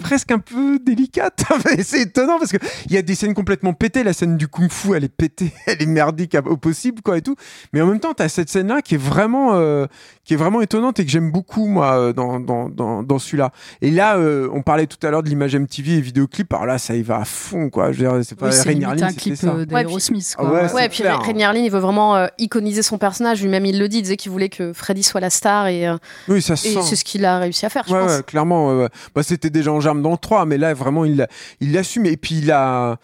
presque 0.00 0.32
un 0.32 0.38
peu 0.38 0.78
délicat 0.78 1.30
c'est 1.82 2.02
étonnant 2.02 2.38
parce 2.38 2.50
qu'il 2.50 2.92
y 2.92 2.96
a 2.96 3.02
des 3.02 3.14
scènes 3.14 3.34
complètement 3.34 3.72
pétées. 3.72 4.04
La 4.04 4.12
scène 4.12 4.36
du 4.36 4.48
kung-fu, 4.48 4.94
elle 4.94 5.04
est 5.04 5.08
pétée, 5.08 5.52
elle 5.66 5.82
est 5.82 5.86
merdique 5.86 6.36
au 6.46 6.56
possible, 6.56 7.02
quoi, 7.02 7.18
et 7.18 7.22
tout. 7.22 7.36
Mais 7.72 7.80
en 7.80 7.86
même 7.86 8.00
temps, 8.00 8.14
tu 8.14 8.22
as 8.22 8.28
cette 8.28 8.48
scène-là 8.48 8.82
qui 8.82 8.94
est 8.94 8.98
vraiment, 8.98 9.54
euh, 9.54 9.86
qui 10.24 10.34
est 10.34 10.36
vraiment 10.36 10.60
étonnante 10.60 11.00
et 11.00 11.04
que 11.04 11.10
j'aime 11.10 11.30
beaucoup, 11.30 11.66
moi, 11.66 11.98
euh, 11.98 12.12
dans, 12.12 12.40
dans, 12.40 12.68
dans, 12.68 13.02
dans 13.02 13.18
celui-là. 13.18 13.52
Et 13.82 13.90
là, 13.90 14.16
euh, 14.16 14.48
on 14.52 14.62
parlait 14.62 14.86
tout 14.86 15.04
à 15.06 15.10
l'heure 15.10 15.22
de 15.22 15.28
l'image 15.28 15.54
MTV 15.56 15.98
et 15.98 16.00
vidéoclip. 16.00 16.52
Alors 16.52 16.66
là, 16.66 16.78
ça 16.78 16.94
y 16.94 17.02
va 17.02 17.18
à 17.18 17.24
fond, 17.24 17.70
quoi. 17.70 17.92
Je 17.92 18.02
veux 18.02 18.10
dire, 18.10 18.24
c'est 18.24 18.38
pas 18.38 18.50
oui, 18.50 18.84
un 18.84 19.12
clip 19.12 19.34
d'Aerosmith, 19.66 20.34
quoi. 20.36 20.50
Ouais, 20.50 20.72
ouais, 20.72 20.86
et 20.86 20.88
puis 20.88 21.02
Rainy 21.02 21.44
Harlin, 21.44 21.60
il 21.60 21.70
veut 21.70 21.78
vraiment 21.78 22.26
iconiser 22.38 22.82
son 22.82 22.98
personnage. 22.98 23.42
Lui-même, 23.42 23.66
il 23.66 23.78
le 23.78 23.88
dit, 23.88 23.98
il 23.98 24.02
disait 24.02 24.16
qu'il 24.16 24.30
voulait 24.30 24.48
que 24.48 24.72
Freddy 24.80 25.02
soit 25.02 25.20
la 25.20 25.30
star 25.30 25.68
et, 25.68 25.86
oui, 26.28 26.42
ça 26.42 26.54
et 26.54 26.56
c'est 26.56 26.96
ce 26.96 27.04
qu'il 27.04 27.24
a 27.24 27.38
réussi 27.38 27.66
à 27.66 27.68
faire, 27.68 27.84
je 27.86 27.92
pense. 27.92 28.22
clairement. 28.22 28.86
Bah, 29.14 29.22
c'était 29.22 29.50
déjà 29.50 29.72
en 29.72 29.80
germe 29.80 30.02
dans 30.02 30.12
le 30.12 30.18
3, 30.18 30.46
mais 30.46 30.58
là, 30.58 30.74
vraiment, 30.74 31.04
il 31.04 31.26
il 31.60 31.72
l'assume. 31.72 32.06
Et 32.06 32.16
puis, 32.16 32.38
il 32.38 32.50
a. 32.50 32.98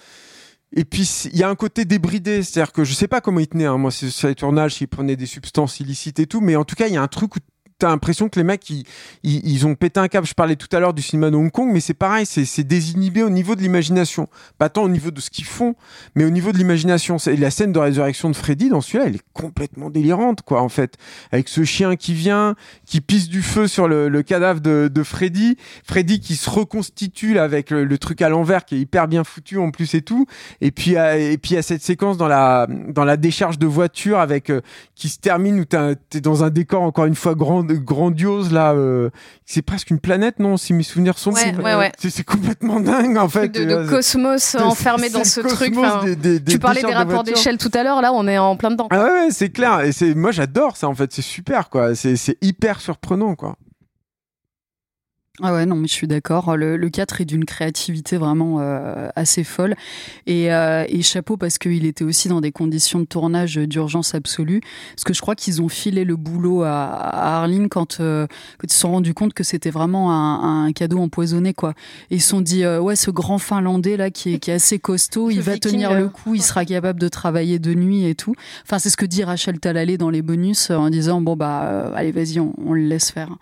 Et 0.74 0.84
puis 0.84 1.08
il 1.32 1.38
y 1.38 1.42
a 1.42 1.48
un 1.48 1.54
côté 1.54 1.84
débridé, 1.84 2.42
c'est-à-dire 2.42 2.72
que 2.72 2.84
je 2.84 2.92
sais 2.92 3.08
pas 3.08 3.20
comment 3.20 3.40
il 3.40 3.46
tenait, 3.46 3.66
hein. 3.66 3.78
moi 3.78 3.90
c'est 3.90 4.10
sur 4.10 4.28
les 4.28 4.34
tournages, 4.34 4.74
s'il 4.74 4.88
prenait 4.88 5.16
des 5.16 5.26
substances 5.26 5.78
illicites 5.80 6.18
et 6.18 6.26
tout, 6.26 6.40
mais 6.40 6.56
en 6.56 6.64
tout 6.64 6.74
cas 6.74 6.88
il 6.88 6.94
y 6.94 6.96
a 6.96 7.02
un 7.02 7.08
truc 7.08 7.36
où 7.36 7.38
t'as 7.78 7.88
l'impression 7.88 8.28
que 8.28 8.38
les 8.38 8.44
mecs 8.44 8.68
ils, 8.70 8.84
ils, 9.22 9.66
ont 9.66 9.74
pété 9.74 10.00
un 10.00 10.08
câble. 10.08 10.26
Je 10.26 10.34
parlais 10.34 10.56
tout 10.56 10.74
à 10.74 10.80
l'heure 10.80 10.94
du 10.94 11.02
cinéma 11.02 11.30
de 11.30 11.36
Hong 11.36 11.50
Kong, 11.50 11.70
mais 11.72 11.80
c'est 11.80 11.94
pareil, 11.94 12.26
c'est 12.26 12.64
désinhibé 12.64 13.22
au 13.22 13.30
niveau 13.30 13.54
de 13.54 13.60
l'imagination. 13.60 14.28
Pas 14.58 14.68
tant 14.68 14.82
au 14.84 14.88
niveau 14.88 15.10
de 15.10 15.20
ce 15.20 15.30
qu'ils 15.30 15.44
font, 15.44 15.74
mais 16.14 16.24
au 16.24 16.30
niveau 16.30 16.52
de 16.52 16.58
l'imagination. 16.58 17.16
La 17.38 17.50
scène 17.50 17.72
de 17.72 17.78
résurrection 17.78 18.30
de 18.30 18.36
Freddy 18.36 18.68
dans 18.68 18.80
celui-là, 18.80 19.04
elle 19.06 19.16
est 19.16 19.24
complètement 19.32 19.90
délirante, 19.90 20.42
quoi, 20.42 20.62
en 20.62 20.68
fait. 20.68 20.96
Avec 21.32 21.48
ce 21.48 21.64
chien 21.64 21.96
qui 21.96 22.14
vient, 22.14 22.54
qui 22.86 23.00
pisse 23.00 23.28
du 23.28 23.42
feu 23.42 23.66
sur 23.68 23.88
le, 23.88 24.22
cadavre 24.22 24.60
de, 24.60 25.02
Freddy, 25.02 25.56
Freddy 25.84 26.20
qui 26.20 26.36
se 26.36 26.48
reconstitue 26.48 27.38
avec 27.38 27.70
le, 27.70 27.96
truc 27.98 28.20
à 28.20 28.28
l'envers 28.28 28.64
qui 28.64 28.76
est 28.76 28.80
hyper 28.80 29.08
bien 29.08 29.24
foutu 29.24 29.58
en 29.58 29.70
plus 29.70 29.94
et 29.94 30.02
tout. 30.02 30.26
Et 30.60 30.70
puis 30.70 30.92
et 30.92 31.38
puis 31.38 31.52
il 31.52 31.54
y 31.54 31.58
a 31.58 31.62
cette 31.62 31.82
séquence 31.82 32.16
dans 32.16 32.28
la 32.28 32.66
dans 32.88 33.04
la 33.04 33.16
décharge 33.16 33.58
de 33.58 33.66
voiture 33.66 34.18
avec 34.18 34.50
euh, 34.50 34.60
qui 34.94 35.08
se 35.08 35.18
termine 35.18 35.60
où 35.60 35.64
t'es 35.64 36.20
dans 36.20 36.44
un 36.44 36.50
décor 36.50 36.82
encore 36.82 37.06
une 37.06 37.14
fois 37.14 37.34
grand 37.34 37.65
grandiose 37.74 38.52
là. 38.52 38.72
Euh, 38.72 39.10
c'est 39.44 39.62
presque 39.62 39.90
une 39.90 40.00
planète, 40.00 40.38
non 40.38 40.56
Si 40.56 40.72
mes 40.72 40.82
souvenirs 40.82 41.18
sont 41.18 41.32
ouais, 41.32 41.54
ouais, 41.62 41.92
C'est 41.98 42.24
complètement 42.24 42.80
dingue 42.80 43.16
en 43.16 43.28
fait. 43.28 43.48
De, 43.48 43.64
de 43.64 43.88
cosmos 43.88 44.54
enfermé 44.56 45.10
dans 45.10 45.24
ce 45.24 45.40
truc. 45.40 45.74
tu 46.46 46.58
parlais 46.58 46.82
des 46.82 46.94
rapports 46.94 47.24
d'échelle 47.24 47.58
tout 47.58 47.70
à 47.74 47.82
l'heure, 47.82 48.00
là 48.02 48.12
on 48.12 48.26
est 48.28 48.38
en 48.38 48.56
plein 48.56 48.70
dedans. 48.70 48.88
Ah 48.90 49.04
ouais, 49.04 49.28
c'est 49.30 49.50
clair. 49.50 49.80
Et 49.80 49.92
c'est 49.92 50.14
moi 50.14 50.30
j'adore 50.30 50.76
ça 50.76 50.88
en 50.88 50.94
fait. 50.94 51.12
C'est 51.12 51.22
super 51.22 51.70
quoi. 51.70 51.94
C'est 51.94 52.38
hyper 52.42 52.80
surprenant 52.80 53.34
quoi. 53.34 53.56
Ah 55.42 55.52
ouais, 55.52 55.66
non, 55.66 55.76
mais 55.76 55.86
je 55.86 55.92
suis 55.92 56.06
d'accord. 56.06 56.56
Le, 56.56 56.76
le 56.76 56.88
4 56.88 57.20
est 57.20 57.24
d'une 57.26 57.44
créativité 57.44 58.16
vraiment 58.16 58.60
euh, 58.60 59.08
assez 59.16 59.44
folle. 59.44 59.74
Et, 60.26 60.52
euh, 60.52 60.84
et 60.88 61.02
chapeau 61.02 61.36
parce 61.36 61.58
qu'il 61.58 61.84
était 61.84 62.04
aussi 62.04 62.28
dans 62.28 62.40
des 62.40 62.52
conditions 62.52 63.00
de 63.00 63.04
tournage 63.04 63.56
d'urgence 63.56 64.14
absolue. 64.14 64.60
Parce 64.94 65.04
que 65.04 65.12
je 65.12 65.20
crois 65.20 65.34
qu'ils 65.34 65.60
ont 65.60 65.68
filé 65.68 66.04
le 66.04 66.16
boulot 66.16 66.62
à, 66.62 66.84
à 66.86 67.40
Arline 67.40 67.68
quand, 67.68 68.00
euh, 68.00 68.26
quand, 68.58 68.66
ils 68.66 68.72
se 68.72 68.78
sont 68.78 68.92
rendus 68.92 69.12
compte 69.12 69.34
que 69.34 69.44
c'était 69.44 69.70
vraiment 69.70 70.10
un, 70.10 70.66
un, 70.66 70.72
cadeau 70.72 70.98
empoisonné, 70.98 71.52
quoi. 71.52 71.74
Et 72.10 72.16
ils 72.16 72.22
se 72.22 72.30
sont 72.30 72.40
dit, 72.40 72.66
ouais, 72.66 72.96
ce 72.96 73.10
grand 73.10 73.38
Finlandais 73.38 73.96
là 73.96 74.10
qui 74.10 74.34
est, 74.34 74.38
qui 74.38 74.50
est 74.50 74.54
assez 74.54 74.78
costaud, 74.78 75.30
il 75.30 75.40
va 75.40 75.58
tenir 75.58 75.92
le 75.92 76.08
coup, 76.08 76.34
il 76.34 76.42
sera 76.42 76.64
capable 76.64 77.00
de 77.00 77.08
travailler 77.08 77.58
de 77.58 77.74
nuit 77.74 78.06
et 78.06 78.14
tout. 78.14 78.34
Enfin, 78.64 78.78
c'est 78.78 78.90
ce 78.90 78.96
que 78.96 79.06
dit 79.06 79.22
Rachel 79.22 79.60
Talalé 79.60 79.98
dans 79.98 80.10
les 80.10 80.22
bonus 80.22 80.70
en 80.70 80.88
disant, 80.88 81.20
bon, 81.20 81.36
bah, 81.36 81.92
allez, 81.94 82.12
vas-y, 82.12 82.40
on, 82.40 82.54
on 82.64 82.72
le 82.72 82.82
laisse 82.82 83.10
faire. 83.10 83.36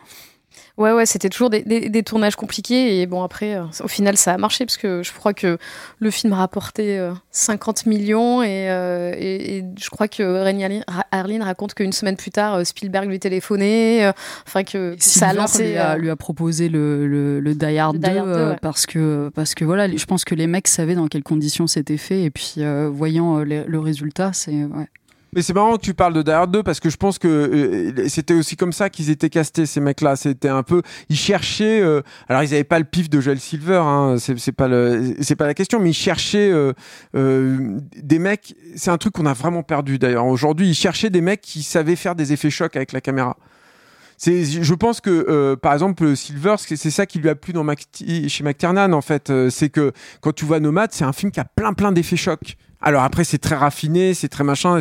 Ouais, 0.77 0.91
ouais, 0.91 1.07
c'était 1.07 1.29
toujours 1.29 1.51
des, 1.51 1.63
des, 1.63 2.03
tournages 2.03 2.35
compliqués. 2.35 3.01
Et 3.01 3.07
bon, 3.07 3.23
après, 3.23 3.55
euh, 3.55 3.63
au 3.85 3.87
final, 3.87 4.17
ça 4.17 4.33
a 4.33 4.39
marché 4.39 4.67
parce 4.67 4.77
que 4.77 5.05
je 5.05 5.13
crois 5.13 5.33
que 5.33 5.57
le 6.01 6.11
film 6.11 6.33
a 6.33 6.37
rapporté 6.37 7.01
50 7.31 7.85
euh, 7.87 7.91
millions. 7.91 8.43
Euh, 8.43 9.15
et, 9.17 9.59
et, 9.59 9.65
je 9.79 9.89
crois 9.91 10.09
que 10.09 10.23
Rémi 10.23 10.83
Harlin 11.13 11.45
raconte 11.45 11.75
qu'une 11.75 11.93
semaine 11.93 12.17
plus 12.17 12.33
tard, 12.33 12.67
Spielberg 12.67 13.09
lui 13.09 13.21
téléphonait. 13.21 14.13
Enfin, 14.49 14.65
que 14.65 14.97
ça 14.99 15.29
a 15.29 15.33
lancé. 15.33 15.69
Lui 15.69 15.77
a, 15.77 15.97
lui 15.97 16.11
a 16.11 16.17
proposé 16.17 16.69
le, 16.69 17.07
le, 17.07 17.39
le 17.39 17.55
Die 17.55 17.79
Hard 17.79 17.99
2, 17.99 18.57
parce, 18.61 18.87
que, 18.87 19.31
parce 19.33 19.55
que 19.55 19.65
voilà, 19.65 19.89
je 19.89 20.05
pense 20.07 20.25
que 20.25 20.35
les 20.35 20.49
mecs 20.49 20.67
savaient 20.67 20.97
dans 20.97 21.07
quelles 21.07 21.23
conditions 21.23 21.69
c'était 21.69 21.99
fait. 21.99 22.25
Et 22.25 22.31
puis, 22.31 22.57
voyant 22.91 23.45
le 23.45 23.79
résultat, 23.79 24.33
c'est. 24.33 24.65
Ouais. 24.65 24.89
Mais 25.35 25.43
c'est 25.43 25.53
marrant 25.53 25.77
que 25.77 25.83
tu 25.83 25.95
parles 25.95 26.15
de 26.15 26.23
Die 26.23 26.31
Hard 26.31 26.53
2 26.53 26.63
parce 26.63 26.79
que 26.79 26.91
je 26.91 26.97
pense 26.97 27.19
que 27.19 27.29
euh, 27.29 28.09
c'était 28.09 28.35
aussi 28.35 28.57
comme 28.57 28.73
ça 28.73 28.89
qu'ils 28.89 29.11
étaient 29.11 29.31
castés 29.31 29.67
ces 29.67 29.81
mecs-là. 29.81 30.15
C'était 30.15 30.49
un 30.49 30.63
peu, 30.63 30.83
ils 31.09 31.17
cherchaient. 31.17 31.81
Euh, 31.81 32.03
alors 32.29 32.45
ils 32.45 32.51
n'avaient 32.51 32.63
pas 32.63 32.79
le 32.79 32.85
pif 32.85 33.11
de 33.11 33.21
Joel 33.21 33.41
Silver, 33.41 33.83
hein, 33.85 34.17
c'est 34.19 34.53
pas 34.53 34.69
le, 34.69 35.17
c'est 35.21 35.35
pas 35.35 35.47
la 35.47 35.55
question, 35.55 35.81
mais 35.81 35.91
ils 35.91 35.95
cherchaient 35.95 36.53
euh, 36.53 37.79
des 37.97 38.19
mecs. 38.21 38.55
C'est 38.77 38.91
un 38.91 38.99
truc 38.99 39.15
qu'on 39.15 39.27
a 39.27 39.33
vraiment 39.33 39.65
perdu 39.65 39.99
d'ailleurs 39.99 40.27
aujourd'hui. 40.27 40.69
Ils 40.69 40.75
cherchaient 40.75 41.11
des 41.11 41.21
mecs 41.21 41.41
qui 41.41 41.65
savaient 41.65 41.97
faire 41.97 42.15
des 42.15 42.33
effets 42.33 42.51
chocs 42.51 42.77
avec 42.77 42.93
la 42.93 43.01
caméra. 43.01 43.37
Je 44.25 44.75
pense 44.75 45.01
que 45.01 45.55
par 45.57 45.73
exemple 45.73 46.15
Silver, 46.17 46.55
c'est 46.59 46.77
ça 46.77 47.05
qui 47.05 47.19
lui 47.19 47.29
a 47.29 47.35
plu 47.35 47.53
dans 47.53 47.67
chez 47.69 48.45
McTiernan 48.45 48.93
en 48.93 49.03
fait, 49.03 49.33
c'est 49.51 49.69
que 49.69 49.93
quand 50.21 50.33
tu 50.33 50.45
vois 50.45 50.61
Nomad, 50.61 50.93
c'est 50.93 51.05
un 51.05 51.13
film 51.13 51.33
qui 51.33 51.41
a 51.41 51.45
plein 51.45 51.73
plein 51.73 51.91
d'effets 51.91 52.17
chocs. 52.17 52.57
Alors 52.87 53.03
après, 53.03 53.25
c'est 53.25 53.39
très 53.39 53.55
raffiné, 53.55 54.13
c'est 54.13 54.29
très 54.29 54.45
machin. 54.45 54.79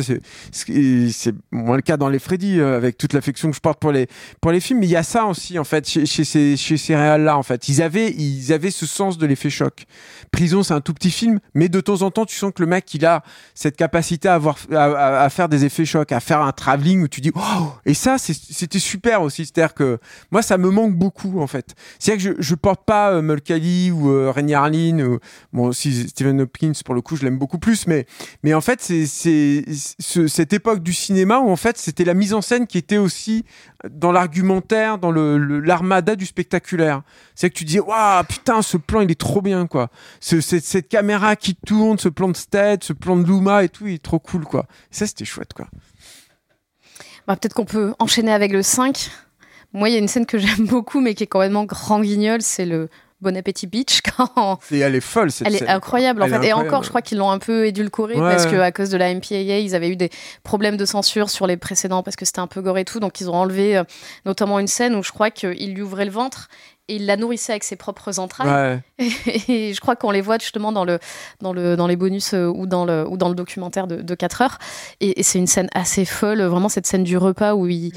C'est 0.52 1.34
moins 1.50 1.76
le 1.76 1.82
cas 1.82 1.96
dans 1.96 2.10
les 2.10 2.18
Freddy, 2.18 2.60
euh, 2.60 2.76
avec 2.76 2.98
toute 2.98 3.14
l'affection 3.14 3.48
que 3.48 3.56
je 3.56 3.62
porte 3.62 3.80
pour 3.80 3.92
les, 3.92 4.08
pour 4.42 4.52
les 4.52 4.60
films. 4.60 4.80
Mais 4.80 4.86
il 4.86 4.90
y 4.90 4.96
a 4.96 5.02
ça 5.02 5.24
aussi, 5.24 5.58
en 5.58 5.64
fait, 5.64 5.88
chez, 5.88 6.04
chez 6.04 6.24
ces, 6.24 6.58
chez 6.58 6.76
ces 6.76 6.94
réals-là, 6.94 7.38
en 7.38 7.42
fait. 7.42 7.66
Ils 7.68 7.80
avaient, 7.80 8.10
ils 8.12 8.52
avaient 8.52 8.70
ce 8.70 8.84
sens 8.84 9.16
de 9.16 9.24
l'effet 9.24 9.48
choc. 9.48 9.86
Prison, 10.32 10.62
c'est 10.62 10.74
un 10.74 10.82
tout 10.82 10.92
petit 10.92 11.10
film, 11.10 11.40
mais 11.54 11.70
de 11.70 11.80
temps 11.80 12.02
en 12.02 12.10
temps, 12.10 12.26
tu 12.26 12.36
sens 12.36 12.52
que 12.54 12.62
le 12.62 12.68
mec, 12.68 12.92
il 12.92 13.06
a 13.06 13.22
cette 13.54 13.76
capacité 13.76 14.28
à, 14.28 14.34
avoir, 14.34 14.58
à, 14.70 15.30
faire 15.30 15.48
des 15.48 15.64
effets 15.64 15.86
chocs, 15.86 16.12
à 16.12 16.20
faire 16.20 16.42
un 16.42 16.52
travelling 16.52 17.04
où 17.04 17.08
tu 17.08 17.22
dis, 17.22 17.32
oh 17.34 17.72
Et 17.86 17.94
ça, 17.94 18.18
c'était 18.18 18.78
super 18.78 19.22
aussi. 19.22 19.46
C'est-à-dire 19.46 19.72
que 19.72 19.98
moi, 20.30 20.42
ça 20.42 20.58
me 20.58 20.68
manque 20.68 20.94
beaucoup, 20.94 21.40
en 21.40 21.46
fait. 21.46 21.74
C'est-à-dire 21.98 22.34
que 22.34 22.42
je, 22.42 22.48
je 22.50 22.54
porte 22.54 22.84
pas 22.84 23.12
euh, 23.12 23.22
ou 23.22 24.10
euh, 24.10 24.32
ou, 24.34 25.18
bon, 25.54 25.68
aussi 25.68 26.06
Stephen 26.08 26.42
Hopkins, 26.42 26.72
pour 26.84 26.94
le 26.94 27.00
coup, 27.00 27.16
je 27.16 27.24
l'aime 27.24 27.38
beaucoup 27.38 27.58
plus, 27.58 27.86
mais 27.86 27.93
mais, 28.42 28.54
en 28.54 28.60
fait, 28.60 28.80
c'est 28.80 29.06
cette 29.06 30.52
époque 30.52 30.82
du 30.82 30.92
cinéma 30.92 31.38
où 31.38 31.50
en 31.50 31.56
fait, 31.56 31.78
c'était 31.78 32.04
la 32.04 32.14
mise 32.14 32.34
en 32.34 32.42
scène 32.42 32.66
qui 32.66 32.78
était 32.78 32.96
aussi 32.96 33.44
dans 33.88 34.12
l'argumentaire, 34.12 34.98
dans 34.98 35.12
l'armada 35.12 36.16
du 36.16 36.26
spectaculaire. 36.26 37.02
C'est 37.34 37.50
que 37.50 37.54
tu 37.54 37.64
dis, 37.64 37.80
waouh, 37.80 38.24
putain, 38.24 38.62
ce 38.62 38.76
plan, 38.76 39.00
il 39.00 39.10
est 39.10 39.20
trop 39.20 39.42
bien, 39.42 39.66
quoi. 39.66 39.90
Ce, 40.20 40.40
cette, 40.40 40.88
caméra 40.88 41.36
qui 41.36 41.54
tourne, 41.54 41.98
ce 41.98 42.08
plan 42.08 42.28
de 42.28 42.36
Stead, 42.36 42.84
ce 42.84 42.92
plan 42.92 43.16
de 43.16 43.26
Luma 43.26 43.64
et 43.64 43.68
tout, 43.68 43.86
il 43.86 43.94
est 43.94 44.02
trop 44.02 44.18
cool, 44.18 44.44
quoi. 44.44 44.66
ça, 44.90 45.06
c'était 45.06 45.24
chouette, 45.24 45.52
quoi. 45.52 45.68
Bah, 47.26 47.36
Peut-être 47.36 47.54
qu'on 47.54 47.64
peut 47.64 47.94
enchaîner 47.98 48.32
avec 48.32 48.52
le 48.52 48.62
5. 48.62 49.10
Moi, 49.72 49.88
il 49.88 49.92
y 49.92 49.96
a 49.96 49.98
une 49.98 50.08
scène 50.08 50.26
que 50.26 50.38
j'aime 50.38 50.66
beaucoup, 50.66 51.00
mais 51.00 51.14
qui 51.14 51.24
est 51.24 51.26
quand 51.26 51.40
même 51.40 51.66
grand 51.66 52.00
guignol, 52.00 52.42
c'est 52.42 52.66
le 52.66 52.88
Bon 53.24 53.36
Appétit 53.36 53.66
Beach 53.66 54.00
quand 54.16 54.58
et 54.70 54.78
elle 54.78 54.94
est 54.94 55.00
folle 55.00 55.32
cette 55.32 55.48
elle 55.48 55.56
est 55.56 55.68
incroyable 55.68 56.22
en 56.22 56.28
fait. 56.28 56.46
Et 56.46 56.52
encore 56.52 56.84
je 56.84 56.90
crois 56.90 57.02
qu'ils 57.02 57.18
l'ont 57.18 57.30
un 57.30 57.38
peu 57.38 57.66
édulcoré 57.66 58.14
parce 58.14 58.46
que 58.46 58.56
à 58.56 58.70
cause 58.70 58.90
de 58.90 58.96
la 58.96 59.12
MPAA 59.12 59.58
ils 59.58 59.74
avaient 59.74 59.88
eu 59.88 59.96
des 59.96 60.10
problèmes 60.42 60.76
de 60.76 60.84
censure 60.84 61.30
sur 61.30 61.46
les 61.46 61.56
précédents 61.56 62.02
parce 62.02 62.16
que 62.16 62.24
c'était 62.24 62.40
un 62.40 62.46
peu 62.46 62.60
gore 62.60 62.78
et 62.78 62.84
tout. 62.84 63.00
Donc 63.00 63.20
ils 63.20 63.28
ont 63.28 63.34
enlevé 63.34 63.76
euh, 63.76 63.84
notamment 64.26 64.58
une 64.58 64.68
scène 64.68 64.94
où 64.94 65.02
je 65.02 65.10
crois 65.10 65.30
qu'il 65.30 65.74
lui 65.74 65.82
ouvrait 65.82 66.04
le 66.04 66.10
ventre 66.10 66.48
et 66.88 66.96
il 66.96 67.06
la 67.06 67.16
nourrissait 67.16 67.52
avec 67.52 67.64
ses 67.64 67.76
propres 67.76 68.18
entrailles. 68.18 68.80
Et, 69.48 69.72
je 69.74 69.80
crois 69.80 69.96
qu'on 69.96 70.10
les 70.10 70.20
voit 70.20 70.38
justement 70.38 70.70
dans, 70.70 70.84
le, 70.84 70.98
dans, 71.40 71.52
le, 71.52 71.76
dans 71.76 71.86
les 71.86 71.96
bonus 71.96 72.34
euh, 72.34 72.46
ou, 72.46 72.66
dans 72.66 72.84
le, 72.84 73.06
ou 73.08 73.16
dans 73.16 73.28
le 73.28 73.34
documentaire 73.34 73.86
de, 73.86 73.96
de 73.96 74.14
4 74.14 74.42
heures. 74.42 74.58
Et, 75.00 75.22
c'est 75.22 75.38
une 75.38 75.46
scène 75.46 75.68
assez 75.74 76.04
folle, 76.04 76.42
vraiment 76.42 76.68
cette 76.68 76.86
scène 76.86 77.02
du 77.02 77.16
repas 77.16 77.54
où 77.54 77.66
il, 77.66 77.92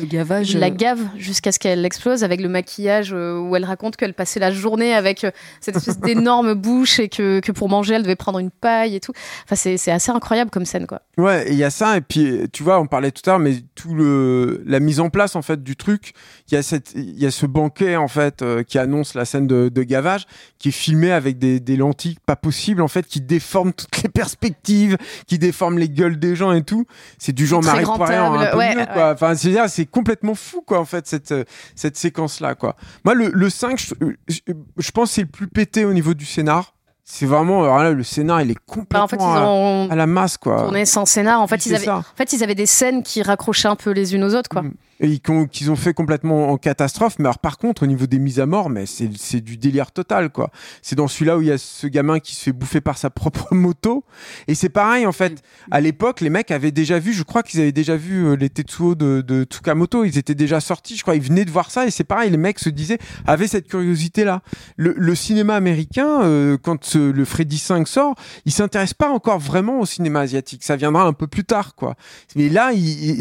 la 0.55 0.69
gave 0.69 1.01
jusqu'à 1.17 1.51
ce 1.51 1.59
qu'elle 1.59 1.85
explose 1.85 2.23
avec 2.23 2.41
le 2.41 2.49
maquillage 2.49 3.13
euh, 3.13 3.37
où 3.39 3.55
elle 3.55 3.65
raconte 3.65 3.97
qu'elle 3.97 4.13
passait 4.13 4.39
la 4.39 4.51
journée 4.51 4.93
avec 4.93 5.23
euh, 5.23 5.31
cette 5.59 5.75
espèce 5.75 5.99
d'énorme 5.99 6.53
bouche 6.55 6.99
et 6.99 7.09
que, 7.09 7.41
que, 7.41 7.51
pour 7.51 7.69
manger 7.69 7.95
elle 7.95 8.03
devait 8.03 8.15
prendre 8.15 8.39
une 8.39 8.51
paille 8.51 8.95
et 8.95 8.99
tout. 8.99 9.13
Enfin, 9.43 9.55
c'est 9.55 9.91
assez 9.91 10.11
incroyable 10.11 10.49
comme 10.49 10.65
scène 10.65 10.87
quoi. 10.87 11.01
Ouais, 11.17 11.45
il 11.49 11.55
y 11.55 11.63
a 11.63 11.69
ça 11.69 11.97
et 11.97 12.01
puis 12.01 12.47
tu 12.53 12.63
vois, 12.63 12.79
on 12.79 12.87
parlait 12.87 13.11
tout 13.11 13.21
à 13.29 13.31
l'heure, 13.31 13.39
mais 13.39 13.55
tout 13.75 13.93
le 13.93 14.63
la 14.65 14.79
mise 14.79 14.99
en 14.99 15.09
place 15.09 15.35
en 15.35 15.41
fait 15.41 15.61
du 15.61 15.75
truc, 15.75 16.13
il 16.49 16.55
y 16.55 16.57
a 16.57 16.63
cette 16.63 16.93
il 16.95 17.19
y 17.19 17.25
a 17.25 17.31
ce 17.31 17.45
banquet 17.45 17.95
en 17.95 18.07
fait 18.07 18.43
qui 18.65 18.76
annonce 18.77 19.13
la 19.13 19.25
scène 19.25 19.47
de, 19.47 19.83
gavage, 19.83 20.25
qui 20.59 20.69
est 20.69 20.71
filmée 20.71 21.11
avec 21.11 21.37
des, 21.37 21.77
lentilles 21.77 22.17
pas 22.25 22.35
possibles, 22.35 22.81
en 22.81 22.87
fait, 22.87 23.05
qui 23.05 23.21
déforment 23.21 23.73
toutes 23.73 24.03
les 24.03 24.09
perspectives, 24.09 24.97
qui 25.27 25.37
déforment 25.37 25.77
les 25.77 25.89
gueules 25.89 26.19
des 26.19 26.35
gens 26.35 26.51
et 26.51 26.63
tout. 26.63 26.85
C'est 27.17 27.33
du 27.33 27.45
genre 27.45 27.63
Marie 27.63 27.83
Poirier 27.83 28.85
quoi. 28.93 29.13
Enfin, 29.13 29.35
c'est 29.35 29.55
c'est 29.67 29.85
complètement 29.85 30.35
fou, 30.35 30.63
quoi, 30.65 30.79
en 30.79 30.85
fait, 30.85 31.07
cette, 31.07 31.33
cette 31.75 31.97
séquence-là, 31.97 32.55
quoi. 32.55 32.75
Moi, 33.05 33.13
le, 33.13 33.29
le 33.33 33.49
5, 33.49 33.93
je, 34.27 34.91
pense 34.91 35.11
c'est 35.11 35.21
le 35.21 35.27
plus 35.27 35.47
pété 35.47 35.85
au 35.85 35.93
niveau 35.93 36.13
du 36.13 36.25
scénar. 36.25 36.73
C'est 37.09 37.25
vraiment 37.25 37.63
alors 37.63 37.77
là, 37.79 37.91
le 37.91 38.03
scénar 38.03 38.41
il 38.41 38.51
est 38.51 38.57
complètement 38.65 38.99
bah, 38.99 39.03
en 39.03 39.07
fait, 39.07 39.15
ils 39.15 39.21
ont 39.21 39.89
à, 39.89 39.95
la 39.95 40.07
masse 40.07 40.35
quoi. 40.35 40.63
Tourné 40.63 40.85
sans 40.85 41.05
scénar. 41.05 41.39
En 41.39 41.47
fait, 41.47 41.65
ils 41.65 41.73
avaient, 41.73 41.87
en 41.87 42.03
fait, 42.15 42.33
ils 42.33 42.43
avaient 42.43 42.53
des 42.53 42.65
scènes 42.65 43.01
qui 43.01 43.21
raccrochaient 43.21 43.69
un 43.69 43.77
peu 43.77 43.91
les 43.91 44.13
unes 44.13 44.25
aux 44.25 44.35
autres 44.35 44.49
quoi. 44.49 44.63
Mm 44.99 45.07
et 45.07 45.19
qu'ils 45.19 45.71
ont 45.71 45.75
fait 45.75 45.93
complètement 45.93 46.49
en 46.49 46.57
catastrophe. 46.57 47.17
Mais 47.19 47.25
alors, 47.25 47.39
par 47.39 47.57
contre, 47.57 47.83
au 47.83 47.85
niveau 47.85 48.07
des 48.07 48.19
mises 48.19 48.39
à 48.39 48.45
mort, 48.45 48.69
mais 48.69 48.85
c'est 48.85 49.41
du 49.41 49.57
délire 49.57 49.91
total, 49.91 50.29
quoi. 50.29 50.51
C'est 50.81 50.95
dans 50.95 51.07
celui-là 51.07 51.37
où 51.37 51.41
il 51.41 51.47
y 51.47 51.51
a 51.51 51.57
ce 51.57 51.87
gamin 51.87 52.19
qui 52.19 52.35
se 52.35 52.43
fait 52.43 52.51
bouffer 52.51 52.81
par 52.81 52.97
sa 52.97 53.09
propre 53.17 53.53
moto. 53.53 54.03
Et 54.47 54.55
c'est 54.55 54.69
pareil, 54.69 55.05
en 55.05 55.11
fait. 55.11 55.41
À 55.71 55.81
l'époque, 55.81 56.21
les 56.21 56.29
mecs 56.29 56.51
avaient 56.51 56.71
déjà 56.71 56.99
vu, 56.99 57.13
je 57.13 57.23
crois 57.23 57.43
qu'ils 57.43 57.61
avaient 57.61 57.71
déjà 57.71 57.95
vu 57.95 58.25
euh, 58.25 58.35
les 58.35 58.49
Tetsuo 58.49 58.95
de, 58.95 59.21
de 59.21 59.43
Tsukamoto. 59.43 60.03
Ils 60.03 60.17
étaient 60.17 60.35
déjà 60.35 60.59
sortis, 60.59 60.97
je 60.97 61.01
crois. 61.01 61.15
Ils 61.15 61.21
venaient 61.21 61.45
de 61.45 61.51
voir 61.51 61.71
ça. 61.71 61.85
Et 61.85 61.91
c'est 61.91 62.03
pareil, 62.03 62.31
les 62.31 62.37
mecs 62.37 62.59
se 62.59 62.69
disaient, 62.69 62.99
avaient 63.25 63.47
cette 63.47 63.67
curiosité-là. 63.67 64.41
Le, 64.77 64.93
le, 64.97 65.15
cinéma 65.15 65.55
américain, 65.55 66.21
euh, 66.23 66.57
quand 66.61 66.95
le 66.95 67.25
Freddy 67.25 67.57
5 67.57 67.87
sort, 67.87 68.15
il 68.45 68.51
s'intéresse 68.51 68.93
pas 68.93 69.09
encore 69.09 69.39
vraiment 69.39 69.79
au 69.79 69.85
cinéma 69.85 70.21
asiatique. 70.21 70.63
Ça 70.63 70.75
viendra 70.75 71.03
un 71.03 71.13
peu 71.13 71.27
plus 71.27 71.43
tard, 71.43 71.75
quoi. 71.75 71.95
Mais 72.35 72.49
là, 72.49 72.71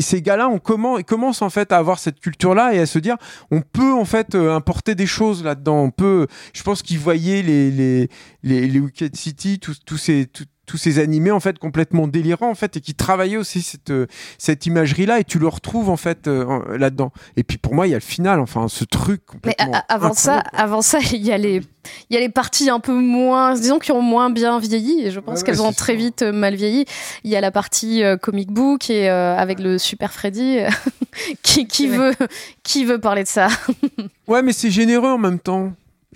ces 0.01 0.23
gars-là, 0.23 0.49
on 0.49 0.59
commence, 0.59 1.03
commencent 1.03 1.43
en 1.43 1.51
fait 1.51 1.66
à 1.73 1.79
avoir 1.79 1.99
cette 1.99 2.21
culture-là 2.21 2.75
et 2.75 2.81
à 2.81 2.87
se 2.87 2.99
dire, 2.99 3.17
on 3.51 3.61
peut 3.61 3.93
en 3.93 4.05
fait 4.05 4.35
euh, 4.35 4.55
importer 4.55 4.95
des 4.95 5.07
choses 5.07 5.45
là-dedans. 5.45 5.83
On 5.83 5.91
peut, 5.91 6.27
je 6.53 6.63
pense 6.63 6.83
qu'ils 6.83 6.99
voyaient 6.99 7.43
les 7.43 7.71
les 7.71 8.09
les, 8.43 8.81
Wicked 8.81 9.17
City, 9.17 9.59
tous 9.59 9.97
ces 9.97 10.27
tous 10.67 10.77
ces 10.77 10.99
animés 10.99 11.31
en 11.31 11.41
fait 11.41 11.59
complètement 11.59 12.09
délirants 12.09 12.51
en 12.51 12.55
fait 12.55 12.77
et 12.77 12.81
qui 12.81 12.95
travaillaient 12.95 13.37
aussi 13.37 13.63
cette 13.63 13.91
euh, 13.91 14.07
cette 14.39 14.67
imagerie 14.67 15.07
là 15.07 15.21
et 15.21 15.25
tu 15.25 15.39
le 15.39 15.49
retrouves 15.49 15.89
en 15.89 15.97
fait 15.97 16.27
euh, 16.27 16.77
là-dedans. 16.77 17.13
Et 17.37 17.45
puis 17.45 17.57
pour 17.57 17.75
moi 17.75 17.87
il 17.87 17.91
y 17.91 17.95
a 17.95 17.99
le 17.99 18.03
final 18.03 18.41
enfin 18.41 18.69
ce 18.69 18.85
truc 18.85 19.25
complètement 19.25 19.71
mais 19.73 19.79
avant 19.89 20.13
ça 20.13 20.41
avant 20.53 20.83
ça 20.83 20.99
il 21.13 21.25
y 21.25 21.33
a 21.33 21.39
les 21.39 21.63
il 22.11 22.15
y 22.15 22.17
a 22.17 22.21
les 22.21 22.29
parties 22.29 22.69
un 22.69 22.81
peu 22.81 22.93
moins 22.93 23.55
disons 23.55 23.79
qui 23.79 23.93
ont 23.93 24.03
moins 24.03 24.29
bien 24.29 24.59
vieilli 24.59 25.07
et 25.07 25.11
je 25.13 25.21
pense 25.21 25.45
qu'elles 25.45 25.63
ont 25.63 25.73
très 25.73 25.95
vite 25.95 26.23
euh, 26.23 26.33
mal 26.33 26.57
vieilli. 26.57 26.85
Il 27.23 27.31
y 27.31 27.37
a 27.37 27.41
la 27.41 27.53
partie 27.53 28.03
comic 28.21 28.51
book 28.51 28.91
et 28.91 29.09
avec 29.09 29.61
le 29.61 29.79
super 29.79 30.13
Freddy 30.13 30.59
qui 31.43 31.67
qui 31.69 31.87
veut 31.87 32.15
qui 32.63 32.85
veut 32.85 32.99
parler 32.99 33.23
de 33.23 33.29
ça. 33.29 33.49
Ouais 34.27 34.43
mais 34.43 34.53
c'est 34.53 34.71
généreux 34.71 35.11
en 35.11 35.19
même 35.19 35.39
temps 35.39 35.73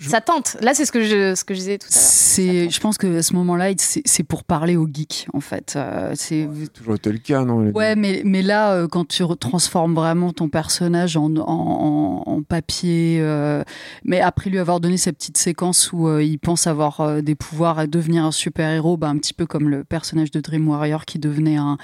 ça 0.09 0.21
tente. 0.21 0.57
Là, 0.61 0.73
c'est 0.73 0.85
ce 0.85 0.91
que 0.91 1.03
je, 1.03 1.35
ce 1.35 1.43
que 1.43 1.53
je 1.53 1.59
disais 1.59 1.77
tout 1.77 1.87
à 1.89 1.95
l'heure. 1.95 2.03
C'est, 2.03 2.69
je 2.69 2.79
pense 2.79 2.97
que 2.97 3.19
à 3.19 3.21
ce 3.21 3.33
moment-là, 3.35 3.71
c'est 3.77 4.23
pour 4.23 4.43
parler 4.43 4.75
aux 4.75 4.87
geeks, 4.91 5.27
en 5.33 5.41
fait. 5.41 5.73
Euh, 5.75 6.13
c'est 6.15 6.47
toujours 6.73 6.95
été 6.95 7.11
le 7.11 7.19
cas, 7.19 7.43
non 7.45 7.69
Ouais, 7.71 7.95
mais, 7.95 8.21
mais 8.25 8.41
là, 8.41 8.73
euh, 8.73 8.87
quand 8.87 9.07
tu 9.07 9.23
transformes 9.39 9.93
vraiment 9.93 10.33
ton 10.33 10.49
personnage 10.49 11.17
en, 11.17 11.35
en, 11.35 12.23
en 12.25 12.41
papier, 12.41 13.19
euh, 13.21 13.63
mais 14.03 14.21
après 14.21 14.49
lui 14.49 14.59
avoir 14.59 14.79
donné 14.79 14.97
cette 14.97 15.17
petite 15.17 15.37
séquence 15.37 15.91
où 15.93 16.09
il 16.19 16.39
pense 16.39 16.67
avoir 16.67 17.21
des 17.21 17.35
pouvoirs 17.35 17.81
et 17.81 17.87
devenir 17.87 18.25
un 18.25 18.31
super-héros, 18.31 18.97
bah, 18.97 19.07
un 19.07 19.17
petit 19.17 19.33
peu 19.33 19.45
comme 19.45 19.69
le 19.69 19.83
personnage 19.83 20.31
de 20.31 20.39
Dream 20.39 20.67
Warrior 20.67 21.05
qui 21.05 21.19
devenait 21.19 21.57
un, 21.57 21.77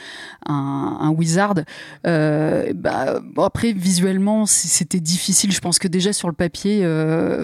un, 0.48 0.98
un 1.02 1.10
wizard. 1.10 1.56
bah, 2.04 3.20
bon, 3.24 3.44
après, 3.44 3.74
visuellement, 3.74 4.46
c'était 4.46 5.00
difficile. 5.00 5.52
Je 5.52 5.60
pense 5.60 5.78
que 5.78 5.88
déjà 5.88 6.14
sur 6.14 6.28
le 6.28 6.34
papier, 6.34 6.84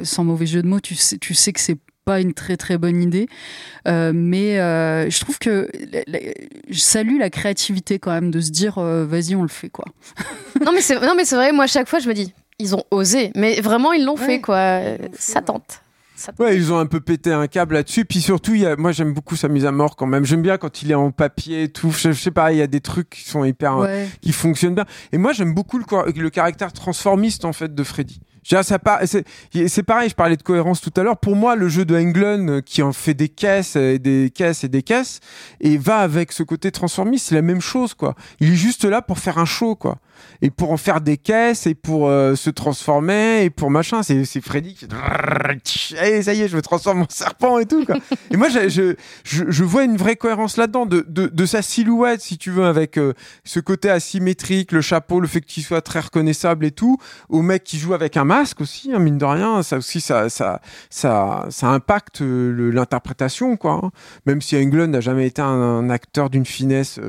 sans 0.03 0.23
mauvais 0.23 0.45
jeu 0.45 0.62
de 0.63 0.67
mots, 0.67 0.79
tu 0.79 0.95
sais, 0.95 1.17
tu 1.19 1.35
sais 1.35 1.53
que 1.53 1.59
c'est 1.59 1.77
pas 2.03 2.19
une 2.19 2.33
très 2.33 2.57
très 2.57 2.77
bonne 2.77 3.01
idée. 3.01 3.27
Euh, 3.87 4.11
mais 4.13 4.59
euh, 4.59 5.09
je 5.09 5.19
trouve 5.19 5.39
que 5.39 5.69
je 6.69 6.79
salue 6.79 7.17
la 7.19 7.29
créativité 7.29 7.99
quand 7.99 8.11
même 8.11 8.31
de 8.31 8.41
se 8.41 8.51
dire 8.51 8.77
euh, 8.77 9.05
vas-y 9.05 9.35
on 9.35 9.43
le 9.43 9.47
fait 9.47 9.69
quoi. 9.69 9.85
non 10.65 10.71
mais 10.73 10.81
c'est 10.81 10.99
non 10.99 11.13
mais 11.15 11.25
c'est 11.25 11.35
vrai 11.35 11.51
moi 11.51 11.65
à 11.65 11.67
chaque 11.67 11.87
fois 11.87 11.99
je 11.99 12.07
me 12.07 12.13
dis 12.13 12.33
ils 12.59 12.75
ont 12.75 12.83
osé 12.91 13.31
mais 13.35 13.59
vraiment 13.61 13.93
ils 13.93 14.05
l'ont 14.05 14.17
fait 14.17 14.41
quoi. 14.41 14.81
Ça 15.17 15.41
tente. 15.41 15.79
Ouais, 16.39 16.55
ils 16.55 16.71
ont 16.71 16.77
un 16.77 16.85
peu 16.85 17.01
pété 17.01 17.33
un 17.33 17.47
câble 17.47 17.73
là-dessus. 17.73 18.05
Puis 18.05 18.21
surtout, 18.21 18.53
y 18.53 18.65
a, 18.65 18.77
moi 18.77 18.93
j'aime 18.93 19.13
beaucoup 19.13 19.35
sa 19.35 19.49
mise 19.49 19.65
à 19.65 19.73
mort 19.73 19.97
quand 19.97 20.05
même. 20.05 20.23
J'aime 20.23 20.41
bien 20.41 20.57
quand 20.57 20.81
il 20.81 20.91
est 20.91 20.95
en 20.95 21.11
papier 21.11 21.63
et 21.63 21.69
tout. 21.69 21.91
Je, 21.91 22.13
sais 22.13 22.31
pas, 22.31 22.53
il 22.53 22.59
y 22.59 22.61
a 22.61 22.67
des 22.67 22.79
trucs 22.79 23.09
qui 23.09 23.23
sont 23.27 23.43
hyper, 23.43 23.85
qui 24.21 24.31
fonctionnent 24.31 24.75
bien. 24.75 24.85
Et 25.11 25.17
moi 25.17 25.33
j'aime 25.33 25.53
beaucoup 25.53 25.79
le, 25.79 25.85
le 26.15 26.29
caractère 26.29 26.71
transformiste 26.71 27.43
en 27.43 27.51
fait 27.51 27.73
de 27.73 27.83
Freddy. 27.83 28.21
C'est 28.43 29.83
pareil, 29.83 30.09
je 30.09 30.15
parlais 30.15 30.37
de 30.37 30.43
cohérence 30.43 30.81
tout 30.81 30.91
à 30.95 31.03
l'heure. 31.03 31.17
Pour 31.17 31.35
moi, 31.35 31.55
le 31.55 31.69
jeu 31.69 31.85
de 31.85 31.95
Englund 31.95 32.49
euh, 32.49 32.61
qui 32.61 32.81
en 32.81 32.93
fait 32.93 33.13
des 33.13 33.29
caisses 33.29 33.75
et 33.75 33.99
des 33.99 34.31
caisses 34.33 34.63
et 34.63 34.69
des 34.69 34.83
caisses 34.83 35.19
et 35.61 35.77
va 35.77 35.99
avec 35.99 36.31
ce 36.31 36.43
côté 36.43 36.71
transformiste, 36.71 37.29
c'est 37.29 37.35
la 37.35 37.41
même 37.41 37.61
chose 37.61 37.93
quoi. 37.93 38.15
Il 38.39 38.53
est 38.53 38.55
juste 38.55 38.85
là 38.85 39.01
pour 39.01 39.19
faire 39.19 39.37
un 39.37 39.45
show 39.45 39.75
quoi 39.75 39.99
et 40.43 40.49
pour 40.49 40.71
en 40.71 40.77
faire 40.77 40.99
des 40.99 41.15
caisses 41.15 41.67
et 41.67 41.73
pour 41.73 42.09
euh, 42.09 42.35
se 42.35 42.49
transformer 42.49 43.45
et 43.45 43.49
pour 43.49 43.71
machin. 43.71 44.03
C'est, 44.03 44.25
c'est 44.25 44.41
Freddy 44.41 44.73
qui 44.73 44.85
fait 44.85 45.97
hey, 45.97 46.21
ça 46.21 46.33
y 46.33 46.41
est, 46.41 46.49
je 46.49 46.57
me 46.57 46.61
transforme 46.61 47.03
en 47.03 47.07
serpent 47.09 47.59
et 47.59 47.65
tout. 47.65 47.85
Quoi. 47.85 47.95
et 48.29 48.35
moi, 48.35 48.49
je, 48.49 48.67
je, 48.67 48.93
je, 49.23 49.63
vois 49.63 49.85
une 49.85 49.95
vraie 49.95 50.17
cohérence 50.17 50.57
là-dedans 50.57 50.85
de, 50.85 51.05
de, 51.07 51.27
de, 51.27 51.45
sa 51.45 51.61
silhouette, 51.61 52.19
si 52.19 52.37
tu 52.37 52.51
veux, 52.51 52.65
avec 52.65 52.97
euh, 52.97 53.13
ce 53.45 53.61
côté 53.61 53.89
asymétrique, 53.89 54.73
le 54.73 54.81
chapeau, 54.81 55.21
le 55.21 55.27
fait 55.27 55.39
qu'il 55.39 55.63
soit 55.63 55.81
très 55.81 56.01
reconnaissable 56.01 56.65
et 56.65 56.71
tout, 56.71 56.97
au 57.29 57.41
mec 57.41 57.63
qui 57.63 57.79
joue 57.79 57.93
avec 57.93 58.17
un 58.17 58.25
masque 58.25 58.59
aussi, 58.59 58.91
hein, 58.93 58.99
mine 58.99 59.17
de 59.17 59.25
rien, 59.25 59.63
ça 59.63 59.77
aussi, 59.77 60.01
ça, 60.01 60.27
ça, 60.27 60.59
ça, 60.89 61.45
ça 61.49 61.67
impacte 61.67 62.21
euh, 62.21 62.69
l'interprétation, 62.69 63.55
quoi. 63.55 63.79
Hein. 63.81 63.91
Même 64.25 64.41
si 64.41 64.57
Englund 64.57 64.91
n'a 64.91 64.99
jamais 64.99 65.25
été 65.25 65.41
un, 65.41 65.89
acteur 65.89 66.29
d'une 66.29 66.45
finesse 66.45 66.99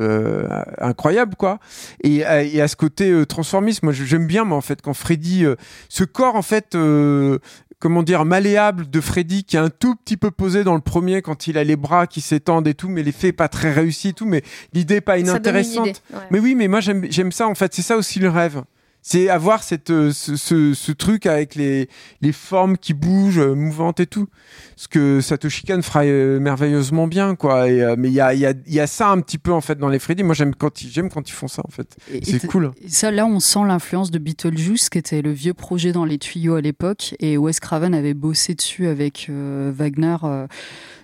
incroyable, 0.79 1.35
quoi. 1.35 1.59
Et, 2.05 2.19
et 2.19 2.61
à 2.61 2.69
ce 2.69 2.77
côté 2.77 3.24
euh, 3.25 3.27
transformisme. 3.27 3.87
Moi, 3.87 3.93
j'aime 3.93 4.27
bien, 4.27 4.45
moi, 4.45 4.57
en 4.57 4.61
fait, 4.61 4.81
quand 4.83 4.95
Freddy, 4.95 5.45
euh, 5.45 5.57
ce 5.89 6.05
corps, 6.05 6.37
en 6.37 6.43
fait, 6.43 6.75
euh, 6.75 7.39
comment 7.79 8.03
dire, 8.03 8.25
malléable 8.25 8.89
de 8.89 9.01
Freddy 9.01 9.45
qui 9.45 9.57
est 9.57 9.61
un 9.61 9.71
tout 9.71 9.95
petit 9.95 10.17
peu 10.17 10.31
posé 10.31 10.65
dans 10.65 10.75
le 10.75 10.81
premier 10.81 11.21
quand 11.23 11.47
il 11.47 11.59
a 11.59 11.65
les 11.65 11.77
bras 11.77 12.07
qui 12.07 12.21
s'étendent 12.21 12.67
et 12.67 12.75
tout, 12.75 12.89
mais 12.89 13.03
l'effet 13.03 13.33
pas 13.33 13.49
très 13.49 13.73
réussi 13.73 14.09
et 14.09 14.13
tout, 14.15 14.27
mais 14.27 14.43
l'idée 14.73 15.01
pas 15.01 15.19
inintéressante. 15.19 16.03
Mais 16.31 16.39
oui, 16.39 16.55
mais 16.55 16.69
moi 16.69 16.81
j'aime 16.81 17.33
ça 17.33 17.47
en 17.47 17.55
fait, 17.55 17.75
c'est 17.75 17.83
ça 17.83 17.99
aussi 17.99 18.21
le 18.21 18.31
rêve. 18.31 18.63
C'est 19.07 19.29
avoir 19.29 19.63
cette, 19.63 19.91
euh, 19.91 20.13
ce, 20.15 20.35
ce, 20.35 20.73
ce, 20.73 20.91
truc 20.91 21.27
avec 21.27 21.57
les, 21.57 21.91
les 22.23 22.33
formes 22.33 22.79
qui 22.79 22.95
bougent, 22.95 23.39
euh, 23.39 23.55
mouvantes 23.55 24.01
et 24.01 24.07
tout. 24.07 24.29
Ce 24.77 24.89
que 24.89 25.21
Satoshi 25.21 25.67
Kon 25.67 25.83
fera 25.83 26.05
euh, 26.05 26.41
merveilleusement 26.41 27.07
bien, 27.07 27.35
quoi. 27.35 27.69
Et, 27.69 27.85
mais 27.99 28.09
il 28.09 28.15
y 28.15 28.23
a, 28.23 28.33
y, 28.33 28.47
a, 28.47 28.55
y 28.67 28.81
a 28.81 28.87
ça 28.87 29.11
un 29.11 29.21
petit 29.21 29.37
peu, 29.37 29.53
en 29.53 29.61
fait, 29.61 29.77
dans 29.77 29.91
les 29.91 29.99
Freddy. 29.99 30.23
Moi, 30.23 30.35
j'aime 30.35 30.55
quand, 30.55 30.81
ils, 30.81 30.91
j'aime 30.91 31.11
quand 31.11 31.29
ils 31.29 31.35
font 31.35 31.49
ça, 31.49 31.61
en 31.69 31.71
fait. 31.71 31.99
C'est 32.23 32.47
cool. 32.47 32.73
Ça, 32.89 33.11
là, 33.11 33.27
on 33.27 33.41
sent 33.41 33.61
l'influence 33.67 34.11
de 34.11 34.19
Beetlejuice, 34.19 34.89
qui 34.89 34.97
était 34.97 35.21
le 35.21 35.33
vieux 35.33 35.53
projet 35.53 35.93
dans 35.93 36.07
les 36.07 36.17
tuyaux 36.17 36.55
à 36.55 36.63
l'époque. 36.63 37.15
Et 37.21 37.37
Wes 37.37 37.61
Craven 37.61 37.93
avait 37.93 38.15
bossé 38.15 38.55
dessus 38.55 38.87
avec 38.87 39.29
Wagner 39.29 40.17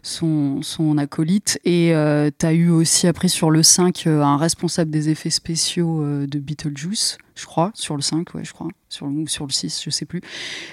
son, 0.02 0.62
son 0.62 0.96
acolyte. 0.96 1.60
Et 1.66 1.92
tu 2.38 2.46
as 2.46 2.52
eu 2.54 2.70
aussi 2.70 3.06
après 3.06 3.28
sur 3.28 3.50
le 3.50 3.62
5 3.62 4.06
un 4.06 4.38
responsable 4.38 4.90
des 4.90 5.10
effets 5.10 5.28
spéciaux 5.28 6.02
de 6.26 6.38
Beetlejuice, 6.38 7.18
je 7.40 7.46
crois, 7.46 7.72
sur 7.74 7.96
le 7.96 8.02
5, 8.02 8.34
ouais, 8.34 8.44
je 8.44 8.52
crois 8.52 8.68
sur 8.90 9.06
le, 9.06 9.26
sur 9.26 9.46
le 9.46 9.52
6, 9.52 9.82
je 9.84 9.90
sais 9.90 10.04
plus. 10.04 10.20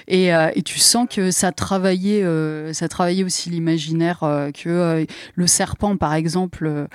Et, 0.08 0.34
euh, 0.34 0.50
et 0.54 0.62
tu 0.62 0.78
sens 0.78 1.06
que 1.08 1.30
ça 1.30 1.52
travaillait, 1.52 2.24
euh, 2.24 2.72
ça 2.72 2.88
travaillait 2.88 3.22
aussi 3.22 3.48
l'imaginaire, 3.48 4.24
euh, 4.24 4.50
que 4.50 4.68
euh, 4.68 5.04
le 5.34 5.46
serpent, 5.46 5.96
par 5.96 6.14
exemple, 6.14 6.88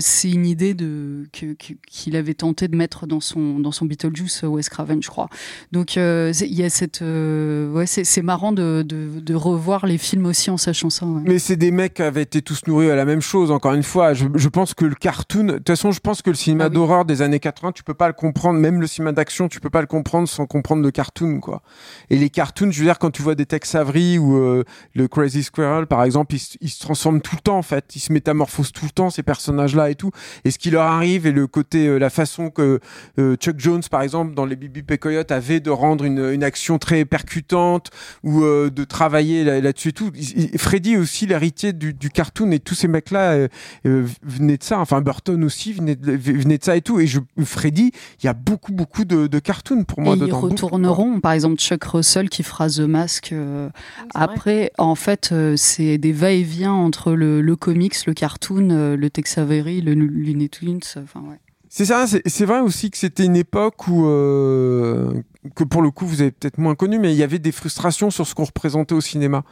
c'est 0.00 0.30
une 0.30 0.46
idée 0.46 0.74
de, 0.74 1.26
qu'il 1.32 1.56
que, 1.56 2.16
avait 2.16 2.34
tenté 2.34 2.68
de 2.68 2.76
mettre 2.76 3.06
dans 3.06 3.20
son, 3.20 3.58
dans 3.58 3.72
son 3.72 3.86
Beetlejuice 3.86 4.42
Wes 4.42 4.68
Craven, 4.68 5.02
je 5.02 5.08
crois. 5.08 5.28
Donc 5.72 5.96
il 5.96 6.54
y 6.54 6.62
a 6.62 6.70
cette. 6.70 7.00
ouais, 7.00 7.86
c'est 7.86 8.22
marrant 8.22 8.52
de, 8.52 8.82
de, 8.86 9.20
de, 9.20 9.34
revoir 9.34 9.86
les 9.86 9.96
films 9.96 10.26
aussi 10.26 10.50
en 10.50 10.58
sachant 10.58 10.90
ça. 10.90 11.06
Ouais. 11.06 11.22
Mais 11.24 11.38
c'est 11.38 11.56
des 11.56 11.70
mecs 11.70 11.94
qui 11.94 12.02
avaient 12.02 12.22
été 12.22 12.42
tous 12.42 12.66
nourris 12.66 12.90
à 12.90 12.96
la 12.96 13.06
même 13.06 13.22
chose, 13.22 13.50
encore 13.50 13.72
une 13.72 13.82
fois. 13.82 14.12
Je, 14.12 14.26
je 14.34 14.48
pense 14.48 14.74
que 14.74 14.84
le 14.84 14.94
cartoon. 14.94 15.44
De 15.44 15.52
toute 15.54 15.68
façon, 15.68 15.92
je 15.92 16.00
pense 16.00 16.20
que 16.20 16.30
le 16.30 16.36
cinéma 16.36 16.64
ah 16.64 16.68
oui. 16.68 16.74
d'horreur 16.74 17.04
des 17.06 17.22
années 17.22 17.40
80, 17.40 17.72
tu 17.72 17.82
peux 17.82 17.94
pas 17.94 18.08
le 18.08 18.12
comprendre, 18.12 18.58
même 18.58 18.80
le 18.80 18.86
cinéma 18.86 19.12
d'action, 19.12 19.48
tu 19.48 19.60
peux 19.60 19.70
pas 19.70 19.80
le 19.80 19.86
comprendre 19.86 20.28
sans 20.28 20.46
comprendre 20.50 20.82
le 20.82 20.90
cartoon 20.90 21.38
quoi. 21.38 21.62
Et 22.10 22.16
les 22.16 22.28
cartoons, 22.28 22.72
je 22.72 22.80
veux 22.80 22.84
dire 22.84 22.98
quand 22.98 23.12
tu 23.12 23.22
vois 23.22 23.36
des 23.36 23.46
Tex 23.46 23.76
Avery 23.76 24.18
ou 24.18 24.36
euh, 24.36 24.64
le 24.94 25.06
Crazy 25.06 25.44
Squirrel 25.44 25.86
par 25.86 26.02
exemple, 26.02 26.34
ils, 26.34 26.42
ils, 26.60 26.68
se 26.68 26.80
transforment 26.80 27.20
tout 27.20 27.36
le 27.36 27.40
temps 27.40 27.56
en 27.56 27.62
fait, 27.62 27.94
ils 27.94 28.00
se 28.00 28.12
métamorphosent 28.12 28.72
tout 28.72 28.84
le 28.84 28.90
temps 28.90 29.10
ces 29.10 29.22
personnages 29.22 29.76
là 29.76 29.90
et 29.90 29.94
tout. 29.94 30.10
Et 30.44 30.50
ce 30.50 30.58
qui 30.58 30.70
leur 30.70 30.82
arrive 30.82 31.26
et 31.26 31.32
le 31.32 31.46
côté 31.46 31.86
euh, 31.86 31.98
la 31.98 32.10
façon 32.10 32.50
que 32.50 32.80
euh, 33.18 33.36
Chuck 33.36 33.58
Jones 33.58 33.82
par 33.88 34.02
exemple 34.02 34.34
dans 34.34 34.44
les 34.44 34.56
Bibi 34.56 34.82
Coyote 34.98 35.30
avait 35.30 35.60
de 35.60 35.70
rendre 35.70 36.04
une, 36.04 36.18
une 36.32 36.42
action 36.42 36.78
très 36.78 37.04
percutante 37.04 37.90
ou 38.24 38.42
euh, 38.42 38.70
de 38.70 38.82
travailler 38.82 39.44
là-dessus 39.44 39.88
là 39.88 40.08
et 40.08 40.10
tout. 40.10 40.58
Freddy 40.58 40.96
aussi 40.96 41.26
l'héritier 41.26 41.72
du, 41.72 41.94
du, 41.94 42.10
cartoon 42.10 42.50
et 42.50 42.58
tous 42.58 42.74
ces 42.74 42.88
mecs 42.88 43.12
là 43.12 43.46
venaient 43.84 44.56
de 44.56 44.64
ça. 44.64 44.80
Enfin 44.80 45.00
Burton 45.00 45.44
aussi 45.44 45.72
venait 45.72 45.94
de, 45.94 46.12
venait 46.12 46.58
de 46.58 46.64
ça 46.64 46.76
et 46.76 46.80
tout. 46.80 46.98
Et 46.98 47.06
je, 47.06 47.20
Freddy, 47.44 47.92
il 48.20 48.26
y 48.26 48.28
a 48.28 48.32
beaucoup 48.32 48.72
beaucoup 48.72 49.04
de, 49.04 49.28
de 49.28 49.38
cartoons 49.38 49.84
pour 49.84 50.00
moi 50.00 50.16
et 50.16 50.18
dedans. 50.18 50.39
Il 50.48 50.52
retourne 50.52 50.82
tourneront. 50.82 51.20
Par 51.20 51.32
exemple, 51.32 51.56
Chuck 51.56 51.84
Russell 51.84 52.28
qui 52.28 52.42
fera 52.42 52.68
The 52.68 52.80
Mask. 52.80 53.32
Euh, 53.32 53.68
après, 54.14 54.58
vrai. 54.58 54.72
en 54.78 54.94
fait, 54.94 55.30
euh, 55.32 55.54
c'est 55.56 55.98
des 55.98 56.12
va-et-vient 56.12 56.72
entre 56.72 57.12
le, 57.12 57.40
le, 57.40 57.56
comics, 57.56 58.06
le 58.06 58.14
cartoon, 58.14 58.70
euh, 58.70 58.96
le 58.96 59.10
Tex 59.10 59.38
Avery, 59.38 59.80
le 59.80 59.94
Looney 59.94 60.48
Tunes. 60.48 60.80
Enfin, 60.96 61.20
ouais. 61.20 61.38
C'est 61.72 61.84
ça, 61.84 62.04
c'est 62.08 62.44
vrai 62.44 62.58
aussi 62.58 62.90
que 62.90 62.98
c'était 62.98 63.24
une 63.24 63.36
époque 63.36 63.86
où, 63.86 64.04
euh, 64.04 65.22
que 65.54 65.62
pour 65.62 65.82
le 65.82 65.92
coup, 65.92 66.04
vous 66.04 66.20
avez 66.20 66.32
peut-être 66.32 66.58
moins 66.58 66.74
connu, 66.74 66.98
mais 66.98 67.12
il 67.12 67.16
y 67.16 67.22
avait 67.22 67.38
des 67.38 67.52
frustrations 67.52 68.10
sur 68.10 68.26
ce 68.26 68.34
qu'on 68.34 68.44
représentait 68.44 68.96
au 68.96 69.00
cinéma. 69.00 69.44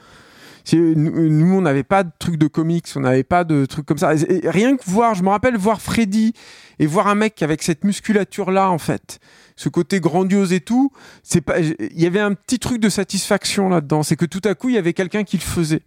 Nous, 0.72 1.28
nous, 1.28 1.54
on 1.54 1.60
n'avait 1.62 1.82
pas 1.82 2.04
de 2.04 2.10
trucs 2.18 2.36
de 2.36 2.46
comics, 2.46 2.86
on 2.96 3.00
n'avait 3.00 3.24
pas 3.24 3.44
de 3.44 3.66
trucs 3.66 3.86
comme 3.86 3.98
ça. 3.98 4.12
Rien 4.44 4.76
que 4.76 4.82
voir, 4.86 5.14
je 5.14 5.22
me 5.22 5.28
rappelle 5.28 5.56
voir 5.56 5.80
Freddy 5.80 6.32
et 6.78 6.86
voir 6.86 7.06
un 7.06 7.14
mec 7.14 7.42
avec 7.42 7.62
cette 7.62 7.84
musculature-là, 7.84 8.70
en 8.70 8.78
fait, 8.78 9.18
ce 9.56 9.68
côté 9.68 10.00
grandiose 10.00 10.52
et 10.52 10.60
tout, 10.60 10.92
c'est 11.22 11.40
pas, 11.40 11.58
il 11.60 12.00
y 12.00 12.06
avait 12.06 12.20
un 12.20 12.34
petit 12.34 12.58
truc 12.58 12.80
de 12.80 12.88
satisfaction 12.88 13.68
là-dedans. 13.68 14.02
C'est 14.02 14.16
que 14.16 14.26
tout 14.26 14.42
à 14.44 14.54
coup, 14.54 14.68
il 14.68 14.74
y 14.74 14.78
avait 14.78 14.92
quelqu'un 14.92 15.24
qui 15.24 15.36
le 15.36 15.42
faisait. 15.42 15.82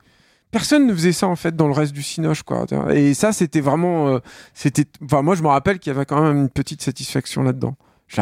Personne 0.52 0.86
ne 0.86 0.94
faisait 0.94 1.14
ça 1.14 1.28
en 1.28 1.38
fait 1.38 1.56
dans 1.56 1.68
le 1.68 1.74
reste 1.74 1.94
du 1.94 2.04
cinoche 2.04 2.44
quoi. 2.44 2.66
Et 2.94 3.14
ça 3.14 3.32
c'était 3.32 3.62
vraiment 3.62 4.10
euh, 4.10 4.20
c'était 4.54 4.84
enfin 5.02 5.22
moi 5.22 5.34
je 5.34 5.44
me 5.44 5.48
rappelle 5.48 5.80
qu'il 5.80 5.94
y 5.94 5.96
avait 5.96 6.06
quand 6.06 6.22
même 6.22 6.36
une 6.36 6.50
petite 6.50 6.82
satisfaction 6.82 7.42
là-dedans. 7.42 7.78
Je, 8.10 8.20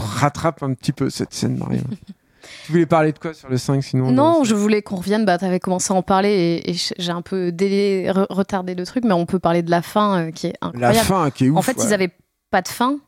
rattrape 0.00 0.62
un 0.62 0.72
petit 0.72 0.92
peu 0.92 1.10
cette 1.10 1.34
scène 1.34 1.58
Marie. 1.58 1.82
Tu 2.66 2.72
voulais 2.72 2.86
parler 2.86 3.12
de 3.12 3.18
quoi 3.18 3.34
sur 3.34 3.48
le 3.48 3.56
5 3.56 3.82
sinon 3.82 4.10
Non, 4.10 4.44
je 4.44 4.54
voulais 4.54 4.82
qu'on 4.82 4.96
revienne. 4.96 5.24
Bah, 5.24 5.38
tu 5.38 5.44
avais 5.44 5.60
commencé 5.60 5.92
à 5.92 5.96
en 5.96 6.02
parler 6.02 6.62
et, 6.64 6.70
et 6.70 6.76
j'ai 6.98 7.12
un 7.12 7.22
peu 7.22 7.52
délai, 7.52 8.10
re 8.10 8.26
retardé 8.30 8.74
le 8.74 8.84
truc, 8.84 9.04
mais 9.04 9.12
on 9.12 9.26
peut 9.26 9.38
parler 9.38 9.62
de 9.62 9.70
la 9.70 9.82
fin 9.82 10.18
euh, 10.18 10.30
qui 10.30 10.48
est 10.48 10.54
incroyable. 10.60 10.96
La 10.96 11.02
fin 11.02 11.30
qui 11.30 11.46
est 11.46 11.50
ouf. 11.50 11.58
En 11.58 11.62
fait, 11.62 11.76
ouais. 11.78 11.84
ils 11.86 11.94
avaient 11.94 12.12
pas 12.50 12.62
de 12.62 12.68
fin, 12.68 12.98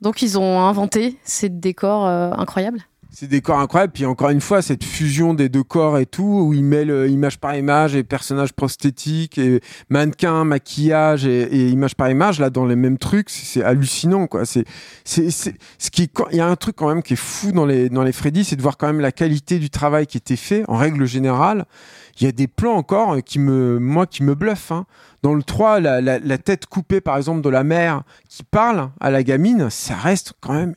donc 0.00 0.22
ils 0.22 0.38
ont 0.38 0.60
inventé 0.60 1.18
ces 1.24 1.48
décors 1.48 2.06
euh, 2.06 2.30
incroyables. 2.32 2.80
Ces 3.20 3.26
décors 3.26 3.58
incroyables, 3.58 3.92
puis 3.92 4.06
encore 4.06 4.30
une 4.30 4.40
fois, 4.40 4.62
cette 4.62 4.84
fusion 4.84 5.34
des 5.34 5.48
deux 5.48 5.64
corps 5.64 5.98
et 5.98 6.06
tout, 6.06 6.22
où 6.22 6.54
ils 6.54 6.62
mêlent 6.62 7.10
image 7.10 7.40
par 7.40 7.56
image 7.56 7.96
et 7.96 8.04
personnages 8.04 8.52
prosthétiques 8.52 9.38
et 9.38 9.60
mannequins, 9.88 10.44
maquillage 10.44 11.26
et, 11.26 11.68
image 11.68 11.96
par 11.96 12.08
image, 12.10 12.38
là, 12.38 12.48
dans 12.48 12.64
les 12.64 12.76
mêmes 12.76 12.96
trucs, 12.96 13.28
c'est 13.28 13.64
hallucinant, 13.64 14.28
quoi. 14.28 14.44
C'est, 14.44 14.64
c'est, 15.02 15.32
c'est, 15.32 15.56
ce 15.78 15.90
qui, 15.90 16.08
il 16.30 16.36
y 16.36 16.40
a 16.40 16.46
un 16.46 16.54
truc 16.54 16.76
quand 16.76 16.86
même 16.86 17.02
qui 17.02 17.14
est 17.14 17.16
fou 17.16 17.50
dans 17.50 17.66
les, 17.66 17.88
dans 17.88 18.04
les 18.04 18.12
Freddy, 18.12 18.44
c'est 18.44 18.54
de 18.54 18.62
voir 18.62 18.76
quand 18.76 18.86
même 18.86 19.00
la 19.00 19.10
qualité 19.10 19.58
du 19.58 19.68
travail 19.68 20.06
qui 20.06 20.16
était 20.16 20.36
fait, 20.36 20.62
en 20.68 20.76
règle 20.76 21.04
générale. 21.04 21.66
Il 22.20 22.24
y 22.24 22.28
a 22.28 22.32
des 22.32 22.46
plans 22.46 22.74
encore 22.74 23.16
qui 23.24 23.40
me, 23.40 23.80
moi, 23.80 24.06
qui 24.06 24.22
me 24.22 24.36
bluffent, 24.36 24.70
hein. 24.70 24.86
Dans 25.22 25.34
le 25.34 25.42
3, 25.42 25.80
la, 25.80 26.38
tête 26.38 26.66
coupée, 26.66 27.00
par 27.00 27.16
exemple, 27.16 27.40
de 27.40 27.48
la 27.48 27.64
mère 27.64 28.02
qui 28.28 28.44
parle 28.44 28.90
à 29.00 29.10
la 29.10 29.24
gamine, 29.24 29.68
ça 29.68 29.96
reste 29.96 30.34
quand 30.40 30.52
même 30.52 30.74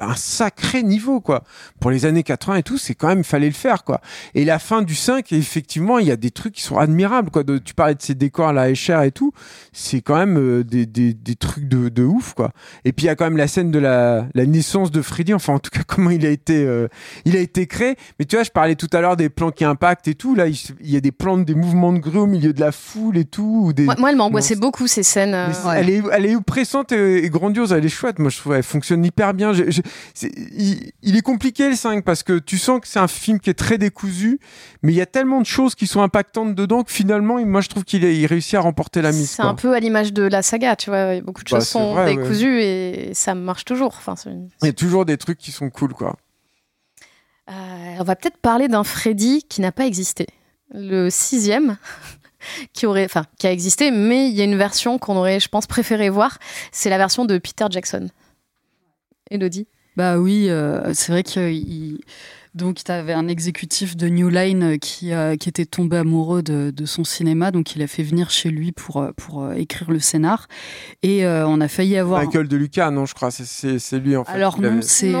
un 0.00 0.14
sacré 0.14 0.84
niveau, 0.84 1.20
quoi. 1.20 1.42
Pour 1.80 1.90
les 1.90 2.06
années 2.06 2.22
80 2.22 2.56
et 2.56 2.62
tout, 2.62 2.78
c'est 2.78 2.94
quand 2.94 3.08
même, 3.08 3.24
fallait 3.24 3.48
le 3.48 3.52
faire, 3.52 3.82
quoi. 3.82 4.00
Et 4.34 4.44
la 4.44 4.60
fin 4.60 4.82
du 4.82 4.94
5, 4.94 5.32
effectivement, 5.32 5.98
il 5.98 6.06
y 6.06 6.12
a 6.12 6.16
des 6.16 6.30
trucs 6.30 6.54
qui 6.54 6.62
sont 6.62 6.78
admirables, 6.78 7.30
quoi. 7.30 7.42
Tu 7.42 7.74
parlais 7.74 7.96
de 7.96 8.02
ces 8.02 8.14
décors 8.14 8.52
la 8.52 8.70
Escher 8.70 9.00
et 9.04 9.10
tout, 9.10 9.32
c'est 9.72 10.00
quand 10.00 10.16
même 10.16 10.38
euh, 10.38 10.62
des, 10.62 11.34
trucs 11.34 11.68
de, 11.68 12.04
ouf, 12.04 12.34
quoi. 12.34 12.52
Et 12.84 12.92
puis, 12.92 13.06
il 13.06 13.08
y 13.08 13.10
a 13.10 13.16
quand 13.16 13.24
même 13.24 13.36
la 13.36 13.48
scène 13.48 13.72
de 13.72 13.80
la, 13.80 14.28
naissance 14.34 14.92
de 14.92 15.02
Freddy, 15.02 15.34
enfin, 15.34 15.54
en 15.54 15.58
tout 15.58 15.70
cas, 15.70 15.82
comment 15.86 16.10
il 16.10 16.24
a 16.24 16.30
été, 16.30 16.64
euh, 16.64 16.86
il 17.24 17.36
a 17.36 17.40
été 17.40 17.66
créé. 17.66 17.96
Mais 18.20 18.26
tu 18.26 18.36
vois, 18.36 18.44
je 18.44 18.50
parlais 18.50 18.76
tout 18.76 18.88
à 18.92 19.00
l'heure 19.00 19.16
des 19.16 19.28
plans 19.28 19.50
qui 19.50 19.64
impactent 19.64 20.06
et 20.06 20.14
tout. 20.14 20.36
Là, 20.36 20.46
il, 20.46 20.56
il 20.80 20.90
y 20.90 20.96
a 20.96 21.00
des 21.00 21.12
plans, 21.12 21.36
des 21.36 21.56
mouvements 21.56 21.92
de 21.92 21.98
grue 21.98 22.18
au 22.18 22.26
milieu 22.26 22.52
de 22.52 22.60
la 22.60 22.70
foule 22.70 23.18
et 23.18 23.24
tout. 23.24 23.39
Ou 23.40 23.72
des... 23.72 23.84
moi, 23.84 23.96
moi, 23.98 24.10
elle 24.10 24.16
m'angoissait 24.16 24.56
beaucoup 24.56 24.86
ces 24.86 25.02
scènes. 25.02 25.34
Euh... 25.34 25.48
Ouais. 25.66 25.78
Elle, 25.80 25.90
est, 25.90 26.02
elle 26.12 26.26
est 26.26 26.36
oppressante 26.36 26.92
et, 26.92 27.24
et, 27.24 27.30
grandiose, 27.30 27.72
elle 27.72 27.84
est 27.84 27.88
chouette. 27.88 28.18
Moi, 28.18 28.30
je 28.30 28.38
trouve 28.38 28.54
elle 28.54 28.62
fonctionne 28.62 29.04
hyper 29.04 29.34
bien. 29.34 29.52
Je, 29.52 29.70
je, 29.70 29.80
est, 29.80 30.32
il, 30.52 30.92
il, 31.02 31.16
est 31.16 31.22
compliqué 31.22 31.68
le 31.68 31.74
5 31.74 32.04
parce 32.04 32.22
que 32.22 32.38
tu 32.38 32.58
sens 32.58 32.80
que 32.80 32.88
c'est 32.88 32.98
un 32.98 33.08
film 33.08 33.40
qui 33.40 33.50
est 33.50 33.54
très 33.54 33.78
décousu, 33.78 34.38
mais 34.82 34.92
il 34.92 34.96
y 34.96 35.00
a 35.00 35.06
tellement 35.06 35.40
de 35.40 35.46
choses 35.46 35.74
qui 35.74 35.86
sont 35.86 36.02
impactantes 36.02 36.54
dedans 36.54 36.82
que 36.82 36.92
finalement, 36.92 37.44
moi, 37.44 37.60
je 37.60 37.68
trouve 37.68 37.84
qu'il 37.84 38.04
il 38.04 38.26
réussit 38.26 38.54
à 38.54 38.60
remporter 38.60 39.02
la 39.02 39.12
mise. 39.12 39.30
C'est 39.30 39.42
un 39.42 39.54
peu 39.54 39.74
à 39.74 39.80
l'image 39.80 40.12
de 40.12 40.22
la 40.22 40.42
saga, 40.42 40.76
tu 40.76 40.90
vois. 40.90 41.20
Beaucoup 41.20 41.42
de 41.42 41.50
bah, 41.50 41.58
choses 41.58 41.68
sont 41.68 41.94
vrai, 41.94 42.14
décousues 42.14 42.56
ouais. 42.56 43.10
et 43.10 43.14
ça 43.14 43.34
marche 43.34 43.64
toujours. 43.64 43.94
Enfin. 43.96 44.14
Il 44.62 44.66
y 44.66 44.68
a 44.68 44.72
toujours 44.72 45.04
des 45.04 45.16
trucs 45.16 45.38
qui 45.38 45.52
sont 45.52 45.70
cool, 45.70 45.94
quoi. 45.94 46.16
Euh, 47.50 47.96
on 47.98 48.04
va 48.04 48.14
peut-être 48.14 48.36
parler 48.36 48.68
d'un 48.68 48.84
Freddy 48.84 49.44
qui 49.48 49.60
n'a 49.60 49.72
pas 49.72 49.86
existé. 49.86 50.26
Le 50.72 51.10
sixième, 51.10 51.76
qui 52.72 52.86
aurait, 52.86 53.04
enfin, 53.04 53.24
qui 53.38 53.46
a 53.46 53.52
existé, 53.52 53.90
mais 53.90 54.28
il 54.28 54.34
y 54.34 54.40
a 54.40 54.44
une 54.44 54.56
version 54.56 54.98
qu'on 54.98 55.16
aurait, 55.16 55.40
je 55.40 55.48
pense, 55.48 55.66
préféré 55.66 56.08
voir. 56.08 56.38
C'est 56.72 56.90
la 56.90 56.98
version 56.98 57.24
de 57.24 57.38
Peter 57.38 57.66
Jackson. 57.70 58.08
Elodie? 59.30 59.66
Bah 59.96 60.18
oui, 60.18 60.48
euh, 60.48 60.92
c'est 60.94 61.12
vrai 61.12 61.22
qu'il 61.22 62.00
donc, 62.54 62.82
tu 62.82 62.90
avais 62.90 63.12
un 63.12 63.28
exécutif 63.28 63.96
de 63.96 64.08
New 64.08 64.28
Line 64.28 64.76
qui, 64.80 65.12
euh, 65.12 65.36
qui 65.36 65.48
était 65.48 65.66
tombé 65.66 65.98
amoureux 65.98 66.42
de, 66.42 66.72
de, 66.74 66.84
son 66.84 67.04
cinéma, 67.04 67.52
donc 67.52 67.76
il 67.76 67.82
a 67.82 67.86
fait 67.86 68.02
venir 68.02 68.30
chez 68.30 68.50
lui 68.50 68.72
pour, 68.72 68.96
euh, 68.96 69.10
pour 69.16 69.44
euh, 69.44 69.52
écrire 69.52 69.88
le 69.88 70.00
scénar. 70.00 70.48
Et 71.04 71.24
euh, 71.24 71.46
on 71.46 71.60
a 71.60 71.68
failli 71.68 71.96
avoir. 71.96 72.20
Michael 72.20 72.48
De 72.48 72.56
Luca, 72.56 72.90
non, 72.90 73.06
je 73.06 73.14
crois, 73.14 73.30
c'est 73.30 73.98
lui 73.98 74.16
en 74.16 74.24
fait. 74.24 74.32
Alors 74.32 74.60
non, 74.60 74.80
c'est. 74.82 75.14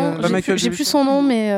J'ai 0.56 0.70
plus 0.70 0.84
son 0.84 1.04
nom, 1.04 1.22
mais. 1.22 1.50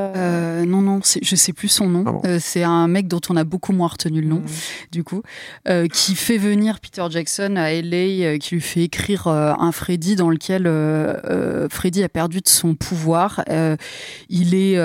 non, 0.66 0.82
non, 0.82 1.00
je 1.22 1.36
sais 1.36 1.52
plus 1.54 1.68
son 1.68 1.88
nom. 1.88 2.04
Ah 2.06 2.12
bon. 2.12 2.38
c'est 2.38 2.64
un 2.64 2.86
mec 2.86 3.08
dont 3.08 3.20
on 3.30 3.36
a 3.36 3.44
beaucoup 3.44 3.72
moins 3.72 3.88
retenu 3.88 4.20
le 4.20 4.28
nom, 4.28 4.40
mmh. 4.40 4.46
du 4.92 5.04
coup, 5.04 5.22
qui 5.92 6.14
fait 6.14 6.38
venir 6.38 6.80
Peter 6.80 7.04
Jackson 7.08 7.56
à 7.56 7.72
LA, 7.72 8.38
qui 8.38 8.56
lui 8.56 8.60
fait 8.60 8.82
écrire 8.82 9.26
un 9.26 9.72
Freddy 9.72 10.16
dans 10.16 10.28
lequel 10.28 10.64
Freddy 11.70 12.02
a 12.02 12.10
perdu 12.10 12.42
de 12.42 12.48
son 12.48 12.74
pouvoir. 12.74 13.42
il 14.28 14.54
est 14.54 14.76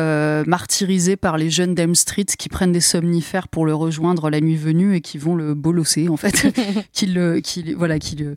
martyrisé 0.78 1.16
par 1.16 1.40
les 1.40 1.50
jeunes 1.50 1.74
d'Elm 1.74 1.96
Street 1.96 2.26
qui 2.38 2.50
prennent 2.50 2.72
des 2.72 2.82
somnifères 2.82 3.48
pour 3.48 3.66
le 3.66 3.74
rejoindre 3.74 4.30
la 4.30 4.40
nuit 4.42 4.56
venue 4.56 4.96
et 4.96 5.02
qui 5.02 5.18
vont 5.18 5.34
le 5.34 5.56
bolosser 5.56 6.08
en 6.08 6.18
fait, 6.18 6.54
qui 6.94 7.08
le, 7.08 7.40
qui 7.40 7.74
voilà, 7.74 7.98
qui 7.98 8.16
le, 8.16 8.36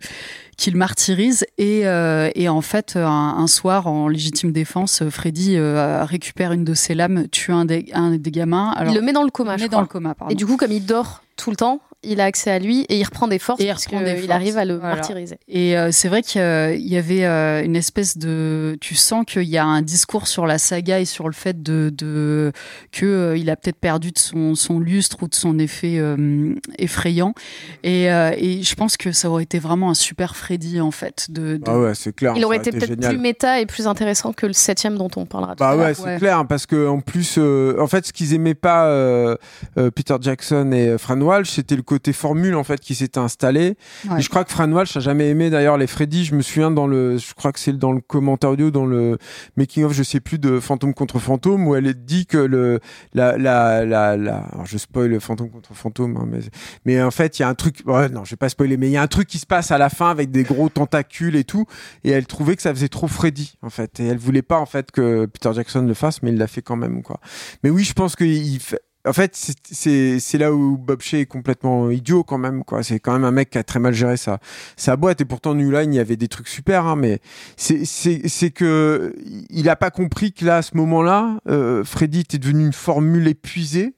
qui 0.56 0.70
le 0.70 0.78
martyrise 0.78 1.44
et, 1.58 1.86
euh, 1.86 2.30
et 2.34 2.48
en 2.48 2.62
fait 2.62 2.96
un, 2.96 3.34
un, 3.36 3.46
soir 3.46 3.88
en 3.88 4.08
légitime 4.08 4.52
défense, 4.52 5.02
Freddy 5.10 5.56
euh, 5.56 6.02
récupère 6.04 6.52
une 6.52 6.64
de 6.64 6.72
ses 6.72 6.94
lames, 6.94 7.28
tue 7.28 7.52
un 7.52 7.66
des, 7.66 7.90
un 7.92 8.16
des 8.16 8.30
gamins. 8.30 8.72
Alors, 8.74 8.90
il 8.94 8.96
le 8.96 9.02
met 9.02 9.12
dans 9.12 9.22
le 9.22 9.30
coma. 9.30 9.56
Il 9.56 9.62
met 9.64 9.68
dans 9.68 9.82
le 9.82 9.86
coma. 9.86 10.14
Pardon. 10.14 10.32
Et 10.32 10.34
du 10.34 10.46
coup, 10.46 10.56
comme 10.56 10.72
il 10.72 10.86
dort 10.86 11.22
tout 11.36 11.50
le 11.50 11.56
temps, 11.56 11.82
il 12.02 12.20
a 12.20 12.24
accès 12.24 12.50
à 12.50 12.58
lui 12.58 12.82
et 12.88 12.98
il 12.98 13.04
reprend 13.04 13.28
des 13.28 13.38
forces 13.38 13.60
Et 13.60 13.64
il 13.64 13.68
parce 13.68 13.86
qu'il 13.86 14.32
arrive 14.32 14.56
à 14.58 14.64
le 14.64 14.76
Voilà. 14.76 14.94
martyriser. 14.96 15.38
Et 15.48 15.76
euh, 15.76 15.90
c'est 15.92 16.08
vrai 16.08 16.22
qu'il 16.22 16.40
y 16.40 16.96
avait 16.96 17.24
euh, 17.24 17.62
une 17.64 17.76
espèce 17.76 18.16
de. 18.16 18.76
Tu 18.80 18.94
sens 18.94 19.24
qu'il 19.26 19.42
y 19.44 19.58
a 19.58 19.64
un 19.64 19.82
discours 19.82 20.26
sur 20.26 20.46
la 20.46 20.58
saga 20.58 21.00
et 21.00 21.04
sur 21.04 21.26
le 21.26 21.34
fait 21.34 21.62
de, 21.62 21.92
de 21.96 22.52
que 22.92 23.04
euh, 23.06 23.36
il 23.36 23.50
a 23.50 23.56
peut-être 23.56 23.76
perdu 23.78 24.12
de 24.12 24.18
son, 24.18 24.54
son 24.54 24.78
lustre 24.80 25.18
ou 25.22 25.28
de 25.28 25.34
son 25.34 25.58
effet 25.58 25.98
euh, 25.98 26.54
effrayant. 26.78 27.34
Et, 27.82 28.10
euh, 28.10 28.32
et 28.36 28.62
je 28.62 28.74
pense 28.74 28.96
que 28.96 29.12
ça 29.12 29.28
aurait 29.30 29.42
été 29.42 29.58
vraiment 29.58 29.90
un 29.90 29.94
super 29.94 30.36
Freddy 30.36 30.80
en 30.80 30.90
fait. 30.90 31.26
De, 31.30 31.56
de- 31.56 31.62
Ah 31.66 31.78
ouais, 31.78 31.94
c'est 31.94 32.14
clair. 32.14 32.32
Il 32.36 32.44
aurait 32.44 32.56
été 32.58 32.70
peut-être 32.70 32.88
génial. 32.88 33.10
plus 33.12 33.18
méta 33.20 33.60
et 33.60 33.66
plus 33.66 33.86
intéressant 33.86 34.32
que 34.32 34.46
le 34.46 34.52
septième 34.52 34.96
dont 34.96 35.10
on 35.16 35.26
parlera 35.26 35.54
tout 35.54 35.60
Bah 35.60 35.70
à 35.70 35.76
l'heure. 35.76 35.86
ouais, 35.86 35.94
c'est 35.94 36.02
Ouais. 36.04 36.16
clair, 36.18 36.46
parce 36.46 36.64
que 36.66 36.88
en 36.88 37.00
plus, 37.00 37.36
euh, 37.38 37.76
en 37.78 37.86
fait, 37.86 38.06
ce 38.06 38.12
qu'ils 38.12 38.32
aimaient 38.34 38.54
pas, 38.54 38.86
euh, 38.86 39.36
euh, 39.76 39.90
Peter 39.90 40.16
Jackson 40.20 40.70
et 40.72 40.96
Fran 40.96 41.20
Walsh, 41.20 41.50
c'était 41.50 41.76
le 41.76 41.82
côté 41.90 42.12
formule 42.12 42.54
en 42.54 42.62
fait 42.62 42.78
qui 42.78 42.94
s'était 42.94 43.18
installé. 43.18 43.76
Ouais. 44.08 44.18
Et 44.18 44.22
je 44.22 44.28
crois 44.30 44.44
que 44.44 44.52
Fran 44.52 44.70
Walsh 44.70 44.96
a 44.96 45.00
jamais 45.00 45.28
aimé 45.28 45.50
d'ailleurs 45.50 45.76
les 45.76 45.88
Freddy. 45.88 46.24
Je 46.24 46.36
me 46.36 46.42
souviens 46.42 46.70
dans 46.70 46.86
le, 46.86 47.18
je 47.18 47.34
crois 47.34 47.50
que 47.52 47.58
c'est 47.58 47.76
dans 47.76 47.90
le 47.92 48.00
commentaire 48.00 48.50
audio, 48.50 48.70
dans 48.70 48.86
le 48.86 49.18
making 49.56 49.82
of, 49.84 49.92
je 49.92 50.04
sais 50.04 50.20
plus 50.20 50.38
de 50.38 50.60
Fantôme 50.60 50.94
contre 50.94 51.18
Fantôme, 51.18 51.66
où 51.66 51.74
elle 51.74 51.92
dit 51.94 52.26
que 52.26 52.38
le, 52.38 52.78
la, 53.12 53.36
la, 53.36 53.84
la, 53.84 54.16
la 54.16 54.36
alors 54.52 54.66
je 54.66 54.78
spoil 54.78 55.18
Fantôme 55.20 55.50
contre 55.50 55.74
Fantôme, 55.74 56.16
hein, 56.16 56.26
mais, 56.30 56.38
mais 56.84 57.02
en 57.02 57.10
fait, 57.10 57.38
il 57.38 57.42
y 57.42 57.44
a 57.44 57.48
un 57.48 57.54
truc, 57.56 57.82
ouais, 57.86 58.08
non, 58.08 58.24
je 58.24 58.30
vais 58.30 58.36
pas 58.36 58.48
spoiler, 58.48 58.76
mais 58.76 58.88
il 58.88 58.92
y 58.92 58.96
a 58.96 59.02
un 59.02 59.08
truc 59.08 59.26
qui 59.26 59.38
se 59.38 59.46
passe 59.46 59.72
à 59.72 59.78
la 59.78 59.90
fin 59.90 60.10
avec 60.10 60.30
des 60.30 60.44
gros 60.44 60.68
tentacules 60.68 61.34
et 61.34 61.44
tout, 61.44 61.66
et 62.04 62.10
elle 62.10 62.26
trouvait 62.26 62.54
que 62.54 62.62
ça 62.62 62.72
faisait 62.72 62.88
trop 62.88 63.08
Freddy 63.08 63.54
en 63.62 63.70
fait, 63.70 63.98
et 63.98 64.06
elle 64.06 64.18
voulait 64.18 64.42
pas 64.42 64.58
en 64.60 64.66
fait 64.66 64.92
que 64.92 65.26
Peter 65.26 65.50
Jackson 65.52 65.82
le 65.82 65.94
fasse, 65.94 66.22
mais 66.22 66.30
il 66.30 66.38
l'a 66.38 66.46
fait 66.46 66.62
quand 66.62 66.76
même 66.76 67.02
quoi. 67.02 67.18
Mais 67.64 67.70
oui, 67.70 67.82
je 67.82 67.94
pense 67.94 68.14
que 68.14 68.24
il 68.24 68.60
fait- 68.60 68.80
en 69.06 69.12
fait, 69.12 69.34
c'est- 69.34 70.38
là 70.38 70.52
où 70.52 70.76
Bob 70.76 71.00
Shea 71.00 71.20
est 71.20 71.26
complètement 71.26 71.90
idiot 71.90 72.22
quand 72.22 72.38
même. 72.38 72.64
quoi. 72.64 72.82
C'est 72.82 73.00
quand 73.00 73.12
même 73.12 73.24
un 73.24 73.30
mec 73.30 73.50
qui 73.50 73.58
a 73.58 73.62
très 73.62 73.78
mal 73.80 73.94
géré 73.94 74.16
sa, 74.16 74.38
sa 74.76 74.96
boîte. 74.96 75.20
Et 75.20 75.24
pourtant, 75.24 75.54
New 75.54 75.70
Line, 75.70 75.92
il 75.94 75.96
y 75.96 76.00
avait 76.00 76.16
des 76.16 76.28
trucs 76.28 76.48
super. 76.48 76.84
hein, 76.86 76.96
mais 76.96 77.20
c'est- 77.56 78.50
que 78.50 79.14
il 79.50 79.68
a 79.68 79.76
pas 79.76 79.90
compris 79.90 80.32
que 80.32 80.44
là, 80.44 80.58
à 80.58 80.62
ce 80.62 80.76
moment-là, 80.76 81.38
euh, 81.48 81.84
Freddy 81.84 82.20
était 82.20 82.38
devenu 82.38 82.66
une 82.66 82.72
formule 82.72 83.26
épuisée. 83.28 83.94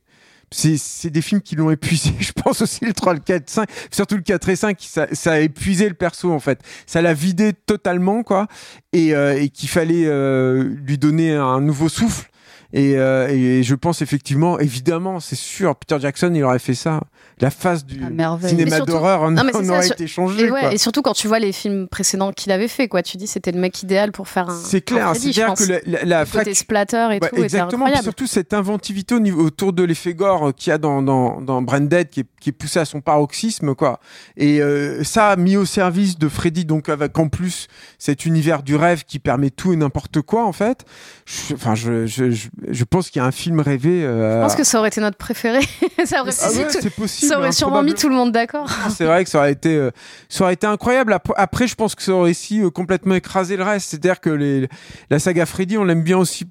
C'est 0.55 0.77
c'est 0.77 1.09
des 1.09 1.23
films 1.23 1.41
qui 1.41 1.57
l'ont 1.57 1.71
épuisé. 1.71 2.11
Je 2.21 2.33
pense 2.33 2.61
aussi 2.61 2.85
le 2.85 2.93
3, 2.93 3.15
le 3.15 3.21
4, 3.21 3.49
5, 3.49 3.69
surtout 3.91 4.17
le 4.17 4.23
4 4.23 4.51
et 4.51 4.57
5, 4.57 4.77
ça, 4.81 5.07
ça 5.13 5.33
a 5.33 5.39
épuisé 5.39 5.89
le 5.89 5.95
perso 5.95 6.31
en 6.31 6.41
fait. 6.41 6.61
Ça 6.87 7.01
l'a 7.01 7.15
vidé 7.15 7.55
totalement 7.55 8.23
quoi. 8.23 8.47
Et, 8.93 9.15
euh, 9.15 9.41
et 9.41 9.49
qu'il 9.49 9.71
fallait 9.71 10.05
euh, 10.07 10.63
lui 10.87 10.99
donner 10.99 11.35
un 11.35 11.61
nouveau 11.63 11.89
souffle. 11.89 12.29
Et, 12.75 12.97
euh, 12.97 13.29
et 13.29 13.63
je 13.63 13.75
pense 13.75 14.01
effectivement, 14.03 14.59
évidemment, 14.59 15.21
c'est 15.21 15.37
sûr, 15.37 15.77
Peter 15.77 15.97
Jackson, 16.01 16.33
il 16.35 16.43
aurait 16.43 16.59
fait 16.59 16.75
ça. 16.75 17.01
La 17.41 17.51
face 17.51 17.85
du 17.85 17.99
merveille. 18.01 18.51
cinéma 18.51 18.81
d'horreur 18.81 19.23
en, 19.23 19.37
c'est 19.37 19.45
aurait 19.71 19.83
sur- 19.83 19.93
été 19.93 20.07
changé. 20.07 20.47
Et, 20.47 20.51
ouais, 20.51 20.61
quoi. 20.61 20.73
et 20.73 20.79
surtout 20.79 21.03
quand 21.03 21.13
tu 21.13 21.29
vois 21.29 21.39
les 21.39 21.53
films 21.53 21.89
précédents 21.89 22.33
qu'il 22.33 22.51
avait 22.53 22.69
fait, 22.69 22.89
quoi. 22.89 23.03
Tu 23.03 23.17
dis 23.17 23.27
c'était 23.27 23.53
le 23.53 23.61
mec 23.61 23.83
idéal 23.83 24.13
pour 24.13 24.29
faire 24.29 24.49
un. 24.49 24.59
C'est 24.63 24.81
clair, 24.81 25.15
c'est-à-dire 25.15 25.47
pense. 25.49 25.67
que 25.67 25.73
la, 25.73 25.79
la, 25.87 26.05
la 26.05 26.25
fac- 26.25 26.55
splatter 26.55 26.97
et 27.13 27.19
Ouais, 27.23 27.29
tout 27.31 27.43
exactement, 27.43 27.85
incroyable. 27.87 28.03
surtout 28.05 28.27
cette 28.27 28.55
inventivité 28.55 29.15
au 29.15 29.21
niveau, 29.21 29.43
autour 29.45 29.73
de 29.73 29.83
l'effet 29.83 30.15
gore 30.15 30.53
qu'il 30.55 30.71
y 30.71 30.75
a 30.75 30.79
dans, 30.79 31.03
dans, 31.03 31.41
dans 31.41 31.61
Branded 31.63 32.09
qui 32.11 32.21
est, 32.21 32.27
qui 32.41 32.51
est 32.51 32.53
poussé 32.53 32.79
à 32.81 32.85
son 32.85 33.01
paroxysme, 33.01 33.75
quoi. 33.75 34.01
Et 34.37 34.61
euh, 34.63 35.03
ça, 35.05 35.37
mis 35.37 35.57
au 35.57 35.65
service 35.65 36.19
de 36.19 36.29
Freddy, 36.29 36.65
donc 36.65 36.89
avec 36.89 37.19
en 37.19 37.29
plus 37.29 37.67
cet 37.99 38.25
univers 38.25 38.63
du 38.63 38.77
rêve 38.77 39.05
qui 39.05 39.19
permet 39.19 39.51
tout 39.51 39.73
et 39.73 39.77
n'importe 39.77 40.21
quoi, 40.23 40.45
en 40.47 40.53
fait. 40.53 40.85
Je- 41.49 41.55
Enfin, 41.55 41.75
je, 41.75 42.07
je, 42.07 42.31
je, 42.31 42.49
je 42.69 42.85
pense 42.85 43.09
qu'il 43.09 43.21
y 43.21 43.25
a 43.25 43.27
un 43.27 43.33
film 43.33 43.61
rêvé. 43.61 44.05
euh, 44.05 44.37
Je 44.41 44.43
pense 44.47 44.57
que 44.57 44.65
ça 44.65 44.79
aurait 44.79 44.89
été 44.89 45.01
notre 45.01 45.17
préféré. 45.17 45.61
ça 46.05 46.21
aurait, 46.23 46.33
ah 46.43 46.51
mis 46.51 46.59
ouais, 46.59 46.67
tout- 46.69 46.79
c'est 46.83 46.91
possible. 46.95 47.31
ça 47.31 47.39
aurait 47.39 47.49
hein, 47.49 47.53
sûrement 47.53 47.83
mis 47.83 47.95
tout 47.95 48.09
le 48.09 48.15
monde 48.15 48.33
d'accord. 48.33 48.69
C'est 48.97 49.05
vrai 49.05 49.25
que 49.25 49.31
ça 49.31 49.39
aurait 49.39 49.53
été, 49.53 49.75
euh, 49.75 49.91
ça 50.29 50.45
aurait 50.45 50.55
été 50.55 50.67
incroyable. 50.67 51.13
Ap- 51.15 51.33
Après, 51.37 51.67
je 51.67 51.75
pense 51.75 51.95
que 51.95 52.03
ça 52.03 52.13
aurait 52.13 52.31
aussi 52.31 52.61
euh, 52.63 52.71
complètement 52.71 53.15
écrasé 53.15 53.57
le 53.57 53.63
reste. 53.65 53.91
C'est-à-dire 53.91 54.21
que 54.21 54.31
les, 54.31 54.69
la 55.11 55.19
saga 55.19 55.47
Freddy, 55.47 55.79
on 55.79 55.85
l'aime 55.85 56.03
bien 56.03 56.19
aussi. 56.19 56.47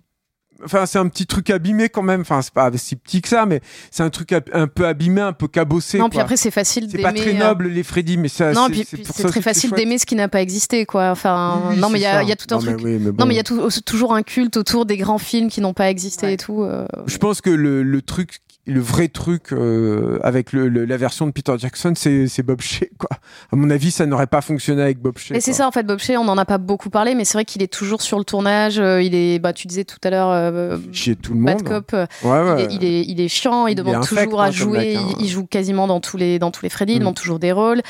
Enfin, 0.63 0.85
c'est 0.85 0.99
un 0.99 1.07
petit 1.07 1.25
truc 1.25 1.49
abîmé 1.49 1.89
quand 1.89 2.01
même. 2.01 2.21
Enfin, 2.21 2.41
c'est 2.41 2.53
pas 2.53 2.69
si 2.75 2.95
petit 2.95 3.21
que 3.21 3.27
ça, 3.29 3.45
mais 3.45 3.61
c'est 3.89 4.03
un 4.03 4.09
truc 4.09 4.31
un 4.33 4.67
peu 4.67 4.85
abîmé, 4.87 5.21
un 5.21 5.33
peu 5.33 5.47
cabossé. 5.47 5.97
non, 5.97 6.09
puis 6.09 6.19
après 6.19 6.37
c'est 6.37 6.51
facile 6.51 6.87
c'est 6.91 7.01
pas 7.01 7.13
très 7.13 7.35
euh, 7.35 7.39
noble 7.39 7.67
les 7.67 7.83
Freddy, 7.83 8.17
mais 8.17 8.27
ça. 8.27 8.51
Non, 8.53 8.67
puis, 8.69 8.85
c'est 8.89 8.97
puis 8.97 9.05
très 9.05 9.41
facile 9.41 9.71
d'aimer 9.71 9.97
ce 9.97 10.05
qui 10.05 10.15
n'a 10.15 10.27
pas 10.27 10.41
existé, 10.41 10.85
quoi. 10.85 11.09
Enfin, 11.11 11.61
Oui, 11.65 11.75
oui, 11.75 11.79
non, 11.81 11.89
mais 11.89 11.99
il 11.99 12.03
y, 12.03 12.05
a- 12.05 12.23
y 12.23 12.35
tout 12.35 12.53
un 12.53 12.57
Non, 12.57 12.61
mais 12.63 12.73
truc. 12.73 12.85
oui, 12.85 12.97
mais 12.99 13.11
Non, 13.11 13.25
mais 13.25 13.33
il 13.33 13.37
y 13.37 13.39
a 13.39 13.43
tout- 13.43 13.67
toujours 13.85 14.13
un 14.13 14.23
culte 14.23 14.57
autour 14.57 14.85
des 14.85 14.97
grands 14.97 15.17
films 15.17 15.49
qui 15.49 15.61
n'ont 15.61 15.73
pas 15.73 15.89
existé 15.89 16.25
Ouais. 16.27 16.33
et 16.33 16.37
tout. 16.37 16.63
euh. 16.63 16.85
Je 17.07 17.17
pense 17.17 17.41
que 17.41 17.49
le, 17.49 17.83
le 17.83 18.01
truc, 18.01 18.39
le 18.67 18.79
vrai 18.79 19.07
truc 19.07 19.53
euh, 19.53 20.19
avec 20.23 20.53
le, 20.53 20.69
le- 20.69 20.85
la 20.85 20.97
version 20.97 21.25
de 21.25 21.31
Peter 21.31 21.53
Jackson, 21.57 21.93
c'est 21.95 22.43
Bob 22.43 22.61
Shea, 22.61 22.85
quoi. 22.99 23.09
À 23.51 23.55
mon 23.55 23.69
avis, 23.71 23.89
ça 23.91 24.05
n'aurait 24.05 24.27
pas 24.27 24.41
fonctionné 24.41 24.81
avec 24.83 24.99
Bob 24.99 25.17
Shea. 25.17 25.35
Et 25.35 25.41
c'est 25.41 25.53
ça 25.53 25.67
en 25.67 25.71
fait, 25.71 25.83
Bob 25.83 25.99
Shea, 25.99 26.17
on 26.19 26.23
n'en 26.25 26.37
a 26.37 26.45
pas 26.45 26.59
beaucoup 26.59 26.89
parlé, 26.91 27.15
mais 27.15 27.25
c'est 27.25 27.33
vrai 27.33 27.45
qu'il 27.45 27.63
est 27.63 27.71
toujours 27.73 28.01
sur 28.03 28.19
le 28.19 28.23
tournage. 28.23 28.79
euh, 28.79 29.01
il 29.01 29.15
est, 29.15 29.39
bah, 29.39 29.51
tu 29.53 29.67
disais 29.67 29.83
tout 29.83 29.97
à 30.03 30.09
l'heure, 30.11 30.29
euh, 30.29 30.77
Chier 30.91 31.15
tout 31.15 31.33
le 31.33 31.43
Bad 31.43 31.57
monde. 31.63 31.67
Cop. 31.67 31.91
euh, 31.93 32.05
Ouais, 32.23 32.53
ouais. 32.53 32.67
Il, 32.69 32.73
est, 32.73 32.75
il, 32.75 32.83
est, 32.85 33.01
il 33.07 33.21
est 33.21 33.27
chiant, 33.29 33.65
il, 33.67 33.73
demande 33.75 33.95
infect, 33.95 34.25
toujours 34.25 34.41
hein, 34.41 34.45
à 34.45 34.47
comme 34.49 34.55
jouer, 34.55 34.77
mec, 34.93 34.97
hein. 34.97 35.15
il, 35.19 35.27
joue 35.27 35.45
quasiment 35.47 35.87
dans 35.87 35.99
tous 35.99 36.17
les, 36.17 36.37
dans 36.37 36.51
tous 36.51 36.63
les 36.63 36.69
Freddy, 36.69 36.93
il 36.93 36.97
Mm. 36.97 36.99
demande 36.99 37.15
toujours 37.15 37.39
des 37.39 37.51
rôles. 37.51 37.81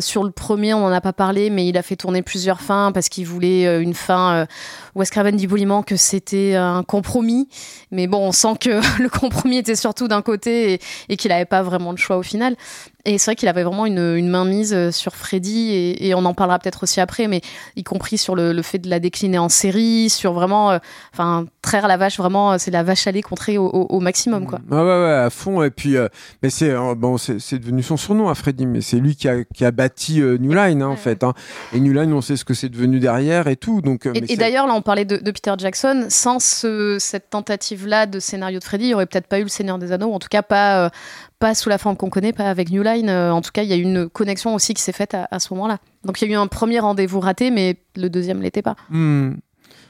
Sur 0.00 0.24
le 0.24 0.30
premier, 0.30 0.74
on 0.74 0.80
n'en 0.80 0.92
a 0.92 1.00
pas 1.00 1.12
parlé, 1.14 1.48
mais 1.48 1.66
il 1.66 1.76
a 1.78 1.82
fait 1.82 1.96
tourner 1.96 2.20
plusieurs 2.22 2.60
fins 2.60 2.92
parce 2.92 3.08
qu'il 3.08 3.26
voulait 3.26 3.82
une 3.82 3.94
fin. 3.94 4.46
Wes 4.94 5.08
Craven 5.10 5.36
dit 5.36 5.46
poliment 5.48 5.82
que 5.82 5.96
c'était 5.96 6.54
un 6.54 6.82
compromis, 6.82 7.48
mais 7.90 8.06
bon, 8.06 8.18
on 8.18 8.32
sent 8.32 8.54
que 8.60 8.80
le 9.02 9.08
compromis 9.08 9.56
était 9.58 9.74
surtout 9.76 10.06
d'un 10.08 10.17
côté 10.22 10.74
et, 10.74 10.80
et 11.08 11.16
qu'il 11.16 11.30
n'avait 11.30 11.44
pas 11.44 11.62
vraiment 11.62 11.90
le 11.90 11.96
choix 11.96 12.16
au 12.16 12.22
final. 12.22 12.56
Et 13.04 13.16
c'est 13.16 13.30
vrai 13.30 13.36
qu'il 13.36 13.48
avait 13.48 13.62
vraiment 13.62 13.86
une, 13.86 14.16
une 14.16 14.28
main 14.28 14.44
mise 14.44 14.74
euh, 14.74 14.90
sur 14.90 15.14
Freddy, 15.14 15.70
et, 15.70 16.08
et 16.08 16.14
on 16.14 16.24
en 16.24 16.34
parlera 16.34 16.58
peut-être 16.58 16.82
aussi 16.82 17.00
après, 17.00 17.26
mais 17.28 17.40
y 17.76 17.84
compris 17.84 18.18
sur 18.18 18.34
le, 18.34 18.52
le 18.52 18.62
fait 18.62 18.78
de 18.78 18.90
la 18.90 18.98
décliner 18.98 19.38
en 19.38 19.48
série, 19.48 20.10
sur 20.10 20.32
vraiment, 20.32 20.72
euh, 20.72 20.78
enfin, 21.14 21.46
traire 21.62 21.86
la 21.88 21.96
vache, 21.96 22.18
vraiment, 22.18 22.52
euh, 22.52 22.56
c'est 22.58 22.70
la 22.72 22.82
vache 22.82 23.06
à 23.06 23.12
lait 23.12 23.22
contrée 23.22 23.56
au, 23.56 23.66
au- 23.66 23.86
au 23.88 24.00
maximum, 24.00 24.46
quoi. 24.46 24.58
Ouais, 24.70 24.76
ouais, 24.78 24.82
ouais, 24.84 25.12
à 25.12 25.30
fond. 25.30 25.62
Et 25.62 25.70
puis, 25.70 25.96
euh, 25.96 26.08
mais 26.42 26.50
c'est 26.50 26.70
euh, 26.70 26.94
bon, 26.96 27.16
c'est 27.18 27.58
devenu 27.58 27.82
son 27.82 27.96
surnom 27.96 28.28
à 28.28 28.34
Freddy, 28.34 28.66
mais 28.66 28.80
c'est 28.80 28.98
lui 28.98 29.14
qui 29.16 29.28
a, 29.28 29.44
qui 29.44 29.64
a 29.64 29.70
bâti 29.70 30.20
euh, 30.20 30.36
New 30.38 30.52
Line, 30.52 30.82
hein, 30.82 30.88
en 30.88 30.96
fait. 30.96 31.22
Hein. 31.24 31.34
Et 31.72 31.80
New 31.80 31.92
Line, 31.92 32.12
on 32.12 32.20
sait 32.20 32.36
ce 32.36 32.44
que 32.44 32.52
c'est 32.54 32.68
devenu 32.68 32.98
derrière 32.98 33.46
et 33.46 33.56
tout. 33.56 33.80
Donc, 33.80 34.06
euh, 34.06 34.12
Et, 34.28 34.36
d'ailleurs, 34.36 34.66
là, 34.66 34.74
on 34.74 34.82
parlait 34.82 35.04
de, 35.04 35.16
de 35.16 35.30
Peter 35.30 35.54
Jackson. 35.56 36.06
Sans 36.10 36.40
ce- 36.40 36.96
cette 36.98 37.30
tentative-là 37.30 38.06
de 38.06 38.18
scénario 38.20 38.58
de 38.58 38.64
Freddy, 38.64 38.84
il 38.84 38.88
n'y 38.88 38.94
aurait 38.94 39.06
peut-être 39.06 39.28
pas 39.28 39.38
eu 39.38 39.44
le 39.44 39.48
Seigneur 39.48 39.78
des 39.78 39.92
Anneaux, 39.92 40.08
ou 40.08 40.14
en 40.14 40.18
tout 40.18 40.28
cas 40.28 40.42
pas, 40.42 40.86
euh, 40.86 40.90
pas 41.38 41.54
sous 41.54 41.68
la 41.68 41.78
forme 41.78 41.96
qu'on 41.96 42.10
connaît, 42.10 42.32
pas 42.32 42.50
avec 42.50 42.70
New 42.70 42.82
Line. 42.82 43.08
Euh, 43.08 43.32
en 43.32 43.40
tout 43.40 43.50
cas, 43.52 43.62
il 43.62 43.68
y 43.68 43.72
a 43.72 43.76
eu 43.76 43.82
une 43.82 44.08
connexion 44.08 44.54
aussi 44.54 44.74
qui 44.74 44.82
s'est 44.82 44.92
faite 44.92 45.14
à, 45.14 45.38
ce 45.38 45.52
moment-là. 45.54 45.78
Donc 46.04 46.20
il 46.20 46.28
y 46.28 46.30
a 46.30 46.34
eu 46.34 46.36
un 46.36 46.46
premier 46.46 46.80
rendez-vous 46.80 47.20
raté, 47.20 47.50
mais 47.50 47.76
le 47.96 48.08
deuxième 48.10 48.42
l'était 48.42 48.62
pas. 48.62 48.76
Hmm. 48.90 49.34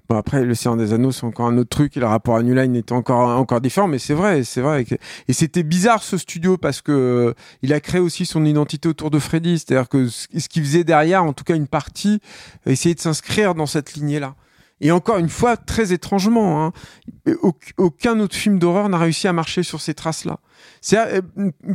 Bon, 0.09 0.17
après, 0.17 0.43
le 0.43 0.55
Seigneur 0.55 0.79
des 0.79 0.95
Anneaux, 0.95 1.13
c'est 1.13 1.27
encore 1.27 1.49
un 1.49 1.59
autre 1.59 1.69
truc. 1.69 1.97
Et 1.97 2.01
le 2.01 2.07
rapport 2.07 2.37
à 2.37 2.43
New 2.43 2.55
Line 2.55 2.75
était 2.77 2.95
encore, 2.95 3.29
encore 3.29 3.61
différent. 3.61 3.89
Mais 3.89 3.99
c'est 3.99 4.15
vrai, 4.15 4.43
c'est 4.43 4.63
vrai. 4.63 4.87
Et 5.29 5.33
c'était 5.35 5.63
bizarre, 5.63 6.03
ce 6.03 6.17
studio, 6.17 6.57
parce 6.57 6.81
que 6.81 6.93
euh, 6.93 7.35
il 7.61 7.75
a 7.75 7.81
créé 7.81 8.01
aussi 8.01 8.25
son 8.25 8.47
identité 8.47 8.89
autour 8.89 9.11
de 9.11 9.19
Freddy. 9.19 9.59
C'est-à-dire 9.59 9.89
que 9.89 10.09
ce 10.09 10.49
qu'il 10.49 10.65
faisait 10.65 10.85
derrière, 10.85 11.25
en 11.25 11.35
tout 11.35 11.45
cas 11.45 11.57
une 11.57 11.69
partie, 11.69 12.21
essayait 12.65 12.95
de 12.95 13.01
s'inscrire 13.01 13.55
dans 13.55 13.67
cette 13.67 13.95
lignée-là. 13.95 14.35
Et 14.81 14.91
encore 14.93 15.19
une 15.19 15.29
fois, 15.29 15.57
très 15.57 15.93
étrangement, 15.93 16.65
hein, 16.67 16.73
au- 17.43 17.57
aucun 17.79 18.21
autre 18.21 18.37
film 18.37 18.59
d'horreur 18.59 18.89
n'a 18.89 18.99
réussi 18.99 19.27
à 19.29 19.33
marcher 19.33 19.63
sur 19.63 19.81
ces 19.81 19.95
traces-là. 19.95 20.39
C'est 20.81 20.99
euh, 20.99 21.21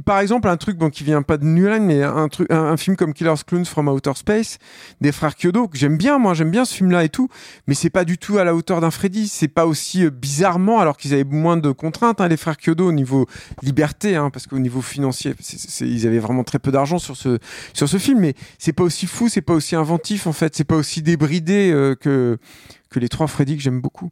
par 0.05 0.19
exemple 0.19 0.47
un 0.49 0.57
truc 0.57 0.77
bon, 0.77 0.89
qui 0.89 1.03
vient 1.05 1.21
pas 1.21 1.37
de 1.37 1.45
Line, 1.45 1.85
mais 1.85 2.03
un, 2.03 2.27
truc, 2.27 2.51
un, 2.51 2.75
film 2.75 2.95
comme 2.97 3.13
Killer's 3.13 3.43
Clowns 3.43 3.65
from 3.65 3.87
Outer 3.87 4.11
Space 4.15 4.57
des 4.99 5.11
frères 5.13 5.35
Kyodo 5.35 5.67
que 5.69 5.77
j'aime 5.77 5.97
bien, 5.97 6.17
moi 6.17 6.33
j'aime 6.33 6.51
bien 6.51 6.65
ce 6.65 6.75
film-là 6.75 7.03
et 7.05 7.09
tout, 7.09 7.29
mais 7.67 7.75
c'est 7.75 7.89
pas 7.89 8.03
du 8.03 8.17
tout 8.17 8.37
à 8.39 8.43
la 8.43 8.53
hauteur 8.55 8.81
d'un 8.81 8.91
Freddy. 8.91 9.27
C'est 9.29 9.47
pas 9.47 9.65
aussi 9.65 10.05
euh, 10.05 10.09
bizarrement, 10.09 10.79
alors 10.79 10.97
qu'ils 10.97 11.13
avaient 11.13 11.23
moins 11.23 11.55
de 11.57 11.71
contraintes, 11.71 12.19
hein, 12.21 12.27
les 12.27 12.37
frères 12.37 12.57
Kyodo 12.57 12.87
au 12.87 12.91
niveau 12.91 13.25
liberté, 13.61 14.15
hein, 14.17 14.29
parce 14.29 14.47
qu'au 14.47 14.59
niveau 14.59 14.81
financier, 14.81 15.33
c'est- 15.39 15.59
c'est- 15.59 15.87
ils 15.87 16.05
avaient 16.07 16.19
vraiment 16.19 16.43
très 16.43 16.59
peu 16.59 16.71
d'argent 16.71 16.99
sur 16.99 17.15
ce 17.15 17.39
sur 17.73 17.87
ce 17.87 17.97
film, 17.97 18.19
mais 18.19 18.33
c'est 18.59 18.73
pas 18.73 18.83
aussi 18.83 19.07
fou, 19.07 19.29
c'est 19.29 19.41
pas 19.41 19.53
aussi 19.53 19.75
inventif 19.77 20.27
en 20.27 20.33
fait, 20.33 20.55
c'est 20.55 20.63
pas 20.65 20.75
aussi 20.75 21.01
débridé 21.01 21.71
euh, 21.71 21.95
que 21.95 22.37
que 22.93 22.99
les 22.99 23.09
trois 23.09 23.27
Freddy 23.27 23.57
que 23.57 23.63
j'aime 23.63 23.81
beaucoup. 23.81 24.11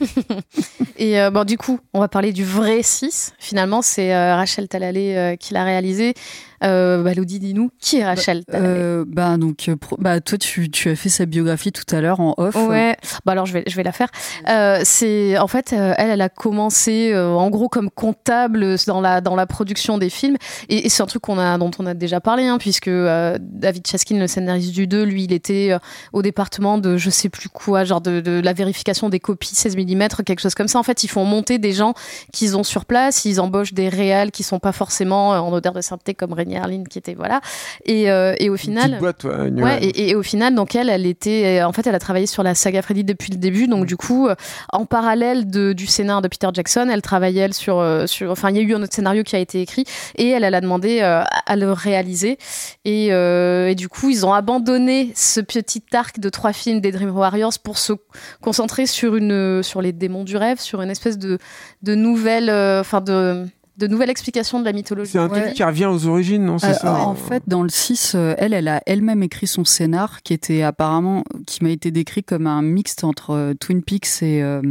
Et 0.96 1.20
euh, 1.20 1.30
bon, 1.30 1.44
du 1.44 1.58
coup, 1.58 1.80
on 1.92 2.00
va 2.00 2.08
parler 2.08 2.32
du 2.32 2.44
vrai 2.44 2.82
6. 2.82 3.34
Finalement, 3.38 3.82
c'est 3.82 4.14
euh, 4.14 4.36
Rachel 4.36 4.68
Talalay 4.68 5.16
euh, 5.16 5.36
qui 5.36 5.52
l'a 5.52 5.64
réalisé. 5.64 6.14
Euh, 6.62 7.02
bah, 7.02 7.14
Lodi, 7.14 7.38
dis-nous, 7.38 7.70
qui 7.80 7.98
est 7.98 8.04
Rachel 8.04 8.44
Talalay 8.44 8.68
Euh, 8.68 9.04
bah 9.06 9.36
donc 9.36 9.68
euh, 9.68 9.76
bah 9.98 10.20
toi 10.20 10.38
tu, 10.38 10.70
tu 10.70 10.90
as 10.90 10.96
fait 10.96 11.08
sa 11.08 11.26
biographie 11.26 11.72
tout 11.72 11.84
à 11.94 12.00
l'heure 12.00 12.20
en 12.20 12.34
off. 12.36 12.54
Ouais, 12.54 12.96
bah 13.24 13.32
alors 13.32 13.46
je 13.46 13.52
vais, 13.52 13.64
je 13.66 13.74
vais 13.76 13.82
la 13.82 13.92
faire. 13.92 14.08
Euh, 14.48 14.80
c'est 14.84 15.38
en 15.38 15.48
fait, 15.48 15.72
elle, 15.72 15.94
elle 15.98 16.20
a 16.20 16.28
commencé 16.28 17.16
en 17.16 17.50
gros 17.50 17.68
comme 17.68 17.90
comptable 17.90 18.76
dans 18.86 19.00
la 19.00 19.20
dans 19.20 19.34
la 19.34 19.46
production 19.46 19.98
des 19.98 20.10
films, 20.10 20.36
et, 20.68 20.86
et 20.86 20.88
c'est 20.88 21.02
un 21.02 21.06
truc 21.06 21.22
qu'on 21.22 21.38
a 21.38 21.58
dont 21.58 21.70
on 21.78 21.86
a 21.86 21.94
déjà 21.94 22.20
parlé, 22.20 22.46
hein, 22.46 22.58
puisque 22.58 22.90
David 22.90 23.86
Chaskin, 23.86 24.18
le 24.18 24.26
scénariste 24.26 24.72
du 24.72 24.86
2, 24.86 25.02
lui, 25.02 25.24
il 25.24 25.32
était 25.32 25.76
au 26.12 26.22
département 26.22 26.78
de 26.78 26.96
je 26.96 27.10
sais 27.10 27.28
plus 27.28 27.48
quoi, 27.48 27.84
genre 27.84 28.00
de, 28.00 28.20
de 28.20 28.40
la 28.40 28.52
vérification 28.52 29.08
des 29.08 29.20
copies 29.20 29.54
16 29.54 29.76
mm, 29.76 30.08
quelque 30.24 30.40
chose 30.40 30.54
comme 30.54 30.68
ça. 30.68 30.78
En 30.78 30.82
fait, 30.82 31.04
ils 31.04 31.08
font 31.08 31.24
monter 31.24 31.58
des 31.58 31.72
gens 31.72 31.94
qu'ils 32.32 32.56
ont 32.56 32.64
sur 32.64 32.84
place, 32.84 33.24
ils 33.24 33.40
embauchent 33.40 33.74
des 33.74 33.88
réals 33.88 34.30
qui 34.30 34.42
sont 34.42 34.58
pas 34.58 34.72
forcément 34.72 35.30
en 35.30 35.52
odeur 35.52 35.72
de 35.72 35.80
sainteté 35.80 36.14
comme 36.14 36.32
Rainy 36.32 36.51
Jenny 36.52 36.62
Arline 36.62 36.88
qui 36.88 36.98
était 36.98 37.14
voilà. 37.14 37.40
Et, 37.84 38.04
et 38.04 38.50
au 38.50 38.56
final, 38.56 38.98
boîte, 38.98 39.24
ouais, 39.24 39.84
et, 39.84 40.10
et, 40.10 40.14
au 40.14 40.22
final, 40.22 40.54
donc 40.54 40.74
elle, 40.74 40.88
elle 40.88 41.06
était, 41.06 41.62
en 41.62 41.72
fait, 41.72 41.86
elle 41.86 41.94
a 41.94 41.98
travaillé 41.98 42.26
sur 42.26 42.42
la 42.42 42.54
saga 42.54 42.82
Freddy 42.82 43.04
depuis 43.04 43.32
le 43.32 43.38
début. 43.38 43.66
Donc 43.66 43.86
du 43.86 43.96
coup, 43.96 44.28
en 44.72 44.86
parallèle 44.86 45.50
de, 45.50 45.72
du 45.72 45.86
scénar 45.86 46.22
de 46.22 46.28
Peter 46.28 46.48
Jackson, 46.52 46.88
elle 46.90 47.02
travaillait 47.02 47.42
elle 47.42 47.54
sur, 47.54 47.84
sur, 48.06 48.30
enfin, 48.30 48.50
il 48.50 48.56
y 48.56 48.60
a 48.60 48.62
eu 48.62 48.74
un 48.74 48.82
autre 48.82 48.94
scénario 48.94 49.22
qui 49.22 49.36
a 49.36 49.38
été 49.38 49.60
écrit 49.60 49.84
et 50.16 50.28
elle, 50.28 50.44
elle 50.44 50.54
a 50.54 50.60
demandé 50.60 51.00
à 51.00 51.56
le 51.56 51.72
réaliser. 51.72 52.38
Et, 52.84 53.08
et 53.08 53.74
du 53.74 53.88
coup, 53.88 54.10
ils 54.10 54.26
ont 54.26 54.32
abandonné 54.32 55.12
ce 55.14 55.40
petit 55.40 55.82
arc 55.92 56.20
de 56.20 56.28
trois 56.28 56.52
films 56.52 56.80
des 56.80 56.92
Dream 56.92 57.16
Warriors 57.16 57.58
pour 57.62 57.78
se 57.78 57.92
concentrer 58.40 58.86
sur 58.86 59.16
une, 59.16 59.62
sur 59.62 59.82
les 59.82 59.92
démons 59.92 60.24
du 60.24 60.36
rêve, 60.36 60.60
sur 60.60 60.82
une 60.82 60.90
espèce 60.90 61.18
de, 61.18 61.38
de 61.82 61.94
nouvelle, 61.94 62.50
enfin 62.80 63.00
de 63.00 63.46
de 63.78 63.86
nouvelles 63.86 64.10
explications 64.10 64.60
de 64.60 64.64
la 64.64 64.72
mythologie. 64.72 65.12
C'est 65.12 65.18
un 65.18 65.28
truc 65.28 65.54
qui 65.54 65.64
revient 65.64 65.86
aux 65.86 66.06
origines, 66.06 66.44
non 66.44 66.58
C'est 66.58 66.74
ça 66.74 67.00
En 67.00 67.14
fait, 67.14 67.42
dans 67.46 67.62
le 67.62 67.68
6, 67.68 68.12
euh, 68.14 68.34
elle, 68.38 68.52
elle 68.52 68.68
a 68.68 68.82
elle-même 68.86 69.22
écrit 69.22 69.46
son 69.46 69.64
scénar 69.64 70.22
qui 70.22 70.32
était 70.34 70.62
apparemment, 70.62 71.24
qui 71.46 71.64
m'a 71.64 71.70
été 71.70 71.90
décrit 71.90 72.22
comme 72.22 72.46
un 72.46 72.62
mixte 72.62 73.04
entre 73.04 73.30
euh, 73.30 73.54
Twin 73.54 73.82
Peaks 73.82 74.22
et. 74.22 74.42
Euh, 74.42 74.62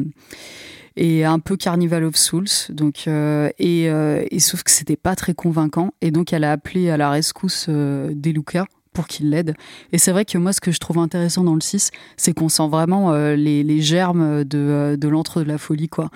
et 0.97 1.23
un 1.23 1.39
peu 1.39 1.55
Carnival 1.55 2.03
of 2.03 2.17
Souls. 2.17 2.67
Donc, 2.67 3.07
et, 3.07 3.83
et, 3.85 4.39
sauf 4.39 4.61
que 4.61 4.69
c'était 4.69 4.97
pas 4.97 5.15
très 5.15 5.33
convaincant. 5.33 5.93
Et 6.01 6.11
donc, 6.11 6.33
elle 6.33 6.43
a 6.43 6.51
appelé 6.51 6.89
à 6.89 6.97
la 6.97 7.09
rescousse 7.09 7.69
Deluca, 7.69 8.65
pour 8.93 9.07
qu'il 9.07 9.29
l'aide. 9.29 9.55
Et 9.91 9.97
c'est 9.97 10.11
vrai 10.11 10.25
que 10.25 10.37
moi, 10.37 10.53
ce 10.53 10.61
que 10.61 10.71
je 10.71 10.79
trouve 10.79 10.97
intéressant 10.97 11.43
dans 11.43 11.55
le 11.55 11.61
6, 11.61 11.91
c'est 12.17 12.33
qu'on 12.33 12.49
sent 12.49 12.67
vraiment 12.69 13.11
euh, 13.11 13.35
les, 13.35 13.63
les, 13.63 13.81
germes 13.81 14.43
de, 14.43 14.57
euh, 14.57 14.97
de 14.97 15.07
l'antre 15.07 15.41
de 15.41 15.47
la 15.47 15.57
folie. 15.57 15.87
quoi. 15.87 16.09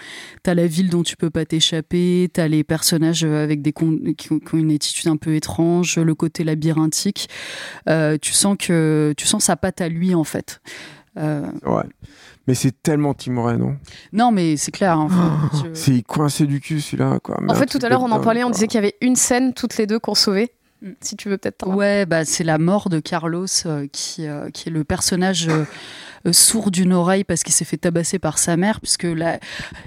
T'as 0.44 0.54
la 0.54 0.68
ville 0.68 0.90
dont 0.90 1.04
tu 1.04 1.16
peux 1.16 1.30
pas 1.30 1.46
t'échapper, 1.46 2.30
t'as 2.34 2.48
les 2.48 2.64
personnages 2.64 3.24
avec 3.24 3.62
des 3.62 3.74
qui 3.74 4.32
ont 4.32 4.40
une 4.54 4.72
attitude 4.72 5.08
un 5.08 5.18
peu 5.18 5.36
étrange, 5.36 5.98
le 5.98 6.16
côté 6.16 6.44
labyrinthique. 6.44 7.30
Euh, 7.90 8.18
tu 8.22 8.34
sens 8.34 8.56
que 8.58 9.14
tu 9.18 9.26
sens 9.26 9.46
sa 9.46 9.56
patte 9.56 9.82
à 9.82 9.90
lui 9.90 10.16
en 10.16 10.24
fait. 10.24 10.62
Ouais. 11.18 11.84
Mais 12.48 12.54
c'est 12.54 12.84
tellement 12.84 13.14
timoré, 13.14 13.58
non? 13.58 13.78
Non, 14.14 14.32
mais 14.32 14.58
c'est 14.58 14.72
clair. 14.72 14.98
Hein. 14.98 15.50
C'est 15.74 16.04
coincé 16.04 16.46
du 16.46 16.60
cul 16.60 16.80
celui-là. 16.80 17.20
Quoi. 17.24 17.40
en 17.48 17.56
fait, 17.56 17.66
tout 17.66 17.80
à 17.82 17.90
l'heure, 17.90 18.04
on 18.04 18.12
en 18.12 18.20
parlait, 18.20 18.44
on 18.44 18.50
disait 18.52 18.68
qu'il 18.68 18.76
y 18.76 18.84
avait 18.84 18.96
une 19.02 19.16
scène 19.16 19.54
toutes 19.54 19.78
les 19.78 19.88
deux 19.88 19.98
qu'on 19.98 20.14
sauvait. 20.14 20.52
Si 21.02 21.16
tu 21.16 21.30
veux 21.30 21.38
peut-être. 21.38 21.68
Ouais, 21.68 22.06
bah, 22.06 22.26
c'est 22.26 22.44
la 22.44 22.58
mort 22.58 22.90
de 22.90 23.00
Carlos 23.00 23.48
euh, 23.66 23.88
qui, 23.92 24.28
euh, 24.28 24.50
qui 24.50 24.70
est 24.70 24.72
le 24.72 24.84
personnage 24.84 25.48
euh, 25.48 25.64
sourd 26.32 26.72
d'une 26.72 26.94
oreille 26.94 27.24
parce 27.24 27.44
qu'il 27.44 27.54
s'est 27.54 27.66
fait 27.66 27.78
tabasser 27.78 28.20
par 28.20 28.38
sa 28.38 28.58
mère. 28.58 28.82
Puisque 28.82 29.04
là, 29.04 29.40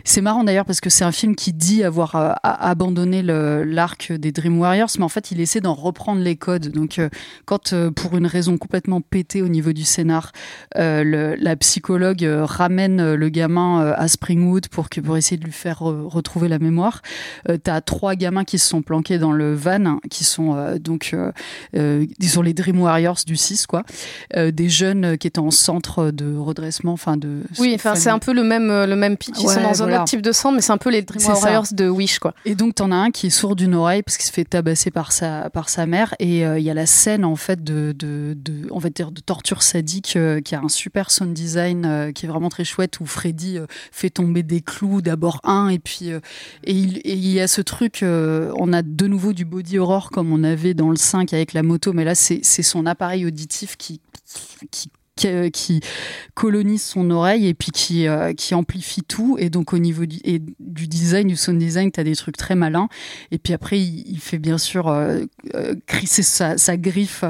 c'est 0.04 0.20
marrant 0.20 0.44
d'ailleurs 0.44 0.64
parce 0.64 0.80
que 0.80 0.90
c'est 0.90 1.04
un 1.04 1.12
film 1.12 1.34
qui 1.34 1.52
dit 1.52 1.84
avoir 1.84 2.16
euh, 2.16 2.32
abandonné 2.42 3.22
l'arc 3.22 4.12
des 4.12 4.32
Dream 4.32 4.58
Warriors, 4.58 4.90
mais 4.98 5.04
en 5.04 5.08
fait, 5.08 5.30
il 5.30 5.40
essaie 5.40 5.60
d'en 5.60 5.74
reprendre 5.74 6.22
les 6.22 6.36
codes. 6.36 6.68
Donc, 6.68 6.98
euh, 6.98 7.08
quand 7.44 7.74
pour 7.90 8.16
une 8.16 8.26
raison 8.26 8.58
complètement 8.58 9.00
pétée 9.00 9.42
au 9.42 9.48
niveau 9.48 9.72
du 9.72 9.84
scénar, 9.84 10.32
la 10.74 11.56
psychologue 11.56 12.26
ramène 12.42 13.14
le 13.14 13.28
gamin 13.28 13.92
à 13.96 14.08
Springwood 14.08 14.68
pour 14.68 14.88
que 14.88 15.00
pour 15.00 15.16
essayer 15.16 15.36
de 15.36 15.44
lui 15.44 15.52
faire 15.52 15.80
retrouver 15.80 16.48
la 16.48 16.58
mémoire, 16.58 17.02
t'as 17.62 17.80
trois 17.80 18.14
gamins 18.14 18.44
qui 18.44 18.58
se 18.58 18.68
sont 18.68 18.82
planqués 18.82 19.18
dans 19.18 19.32
le 19.32 19.54
van, 19.54 19.98
qui 20.10 20.24
sont 20.24 20.76
donc 20.80 21.14
disons 21.74 22.42
les 22.42 22.54
Dream 22.54 22.80
Warriors 22.80 23.18
du 23.26 23.36
6 23.36 23.66
quoi, 23.66 23.82
des 24.34 24.68
jeunes 24.68 25.18
qui 25.18 25.26
étaient 25.26 25.38
en 25.38 25.50
centre 25.50 26.10
de 26.10 26.27
redressement, 26.36 26.92
enfin 26.92 27.16
de. 27.16 27.42
Oui, 27.58 27.72
enfin 27.74 27.94
c'est 27.94 28.10
un 28.10 28.18
peu 28.18 28.32
le 28.32 28.42
même 28.42 28.68
le 28.68 28.96
même 28.96 29.16
pitch. 29.16 29.36
Ils 29.40 29.48
sont 29.48 29.62
dans 29.62 29.82
un 29.82 29.92
autre 29.92 30.04
type 30.04 30.22
de 30.22 30.32
sang, 30.32 30.52
mais 30.52 30.60
c'est 30.60 30.72
un 30.72 30.78
peu 30.78 30.90
les 30.90 31.02
Dream 31.02 31.22
Warriors 31.26 31.66
de 31.72 31.88
Wish, 31.88 32.18
quoi. 32.18 32.34
Et 32.44 32.54
donc 32.54 32.76
t'en 32.76 32.90
as 32.92 32.96
un 32.96 33.10
qui 33.10 33.28
est 33.28 33.30
sourd 33.30 33.56
d'une 33.56 33.74
oreille 33.74 34.02
parce 34.02 34.16
qu'il 34.16 34.26
se 34.26 34.32
fait 34.32 34.44
tabasser 34.44 34.90
par 34.90 35.12
sa 35.12 35.50
par 35.50 35.68
sa 35.68 35.86
mère, 35.86 36.14
et 36.18 36.46
euh, 36.46 36.58
il 36.58 36.64
y 36.64 36.70
a 36.70 36.74
la 36.74 36.86
scène 36.86 37.24
en 37.24 37.36
fait 37.36 37.62
de 37.62 37.92
de, 37.92 38.34
de 38.36 38.68
on 38.70 38.78
va 38.78 38.90
dire 38.90 39.10
de 39.10 39.20
torture 39.20 39.62
sadique 39.62 40.14
euh, 40.16 40.40
qui 40.40 40.54
a 40.54 40.60
un 40.60 40.68
super 40.68 41.10
sound 41.10 41.32
design 41.32 41.84
euh, 41.84 42.12
qui 42.12 42.26
est 42.26 42.28
vraiment 42.28 42.48
très 42.48 42.64
chouette 42.64 43.00
où 43.00 43.06
Freddy 43.06 43.58
fait 43.92 44.10
tomber 44.10 44.42
des 44.42 44.60
clous, 44.60 45.00
d'abord 45.02 45.40
un, 45.44 45.68
et 45.68 45.78
puis 45.78 46.10
et 46.10 46.20
il, 46.64 46.98
et 46.98 47.14
il 47.14 47.28
y 47.28 47.40
a 47.40 47.48
ce 47.48 47.60
truc, 47.60 48.00
on 48.02 48.72
a 48.72 48.82
de 48.82 49.06
nouveau 49.06 49.32
du 49.32 49.44
body 49.44 49.78
horror 49.78 50.10
comme 50.10 50.32
on 50.32 50.44
avait 50.44 50.74
dans 50.74 50.90
le 50.90 50.96
5 50.96 51.32
avec 51.32 51.52
la 51.52 51.62
moto, 51.62 51.92
mais 51.92 52.04
là 52.04 52.14
c'est 52.14 52.42
son 52.42 52.86
appareil 52.86 53.26
auditif 53.26 53.76
qui 53.76 54.00
qui 54.24 54.66
qui, 54.70 54.90
colonise 56.34 56.82
son 56.82 57.10
oreille 57.10 57.48
et 57.48 57.54
puis 57.54 57.72
qui, 57.72 58.06
euh, 58.06 58.32
qui 58.32 58.54
amplifie 58.54 59.02
tout. 59.02 59.36
Et 59.40 59.50
donc, 59.50 59.72
au 59.72 59.78
niveau 59.78 60.06
du, 60.06 60.18
et 60.24 60.40
du 60.60 60.86
design, 60.86 61.26
du 61.26 61.36
sound 61.36 61.58
design, 61.58 61.90
tu 61.90 61.98
as 61.98 62.04
des 62.04 62.14
trucs 62.14 62.36
très 62.36 62.54
malins. 62.54 62.88
Et 63.32 63.38
puis 63.38 63.52
après, 63.52 63.80
il, 63.80 64.18
fait 64.20 64.38
bien 64.38 64.58
sûr 64.58 64.88
euh, 64.88 65.20
euh, 65.54 65.74
crisser 65.86 66.22
sa, 66.22 66.56
sa, 66.56 66.76
griffe 66.76 67.24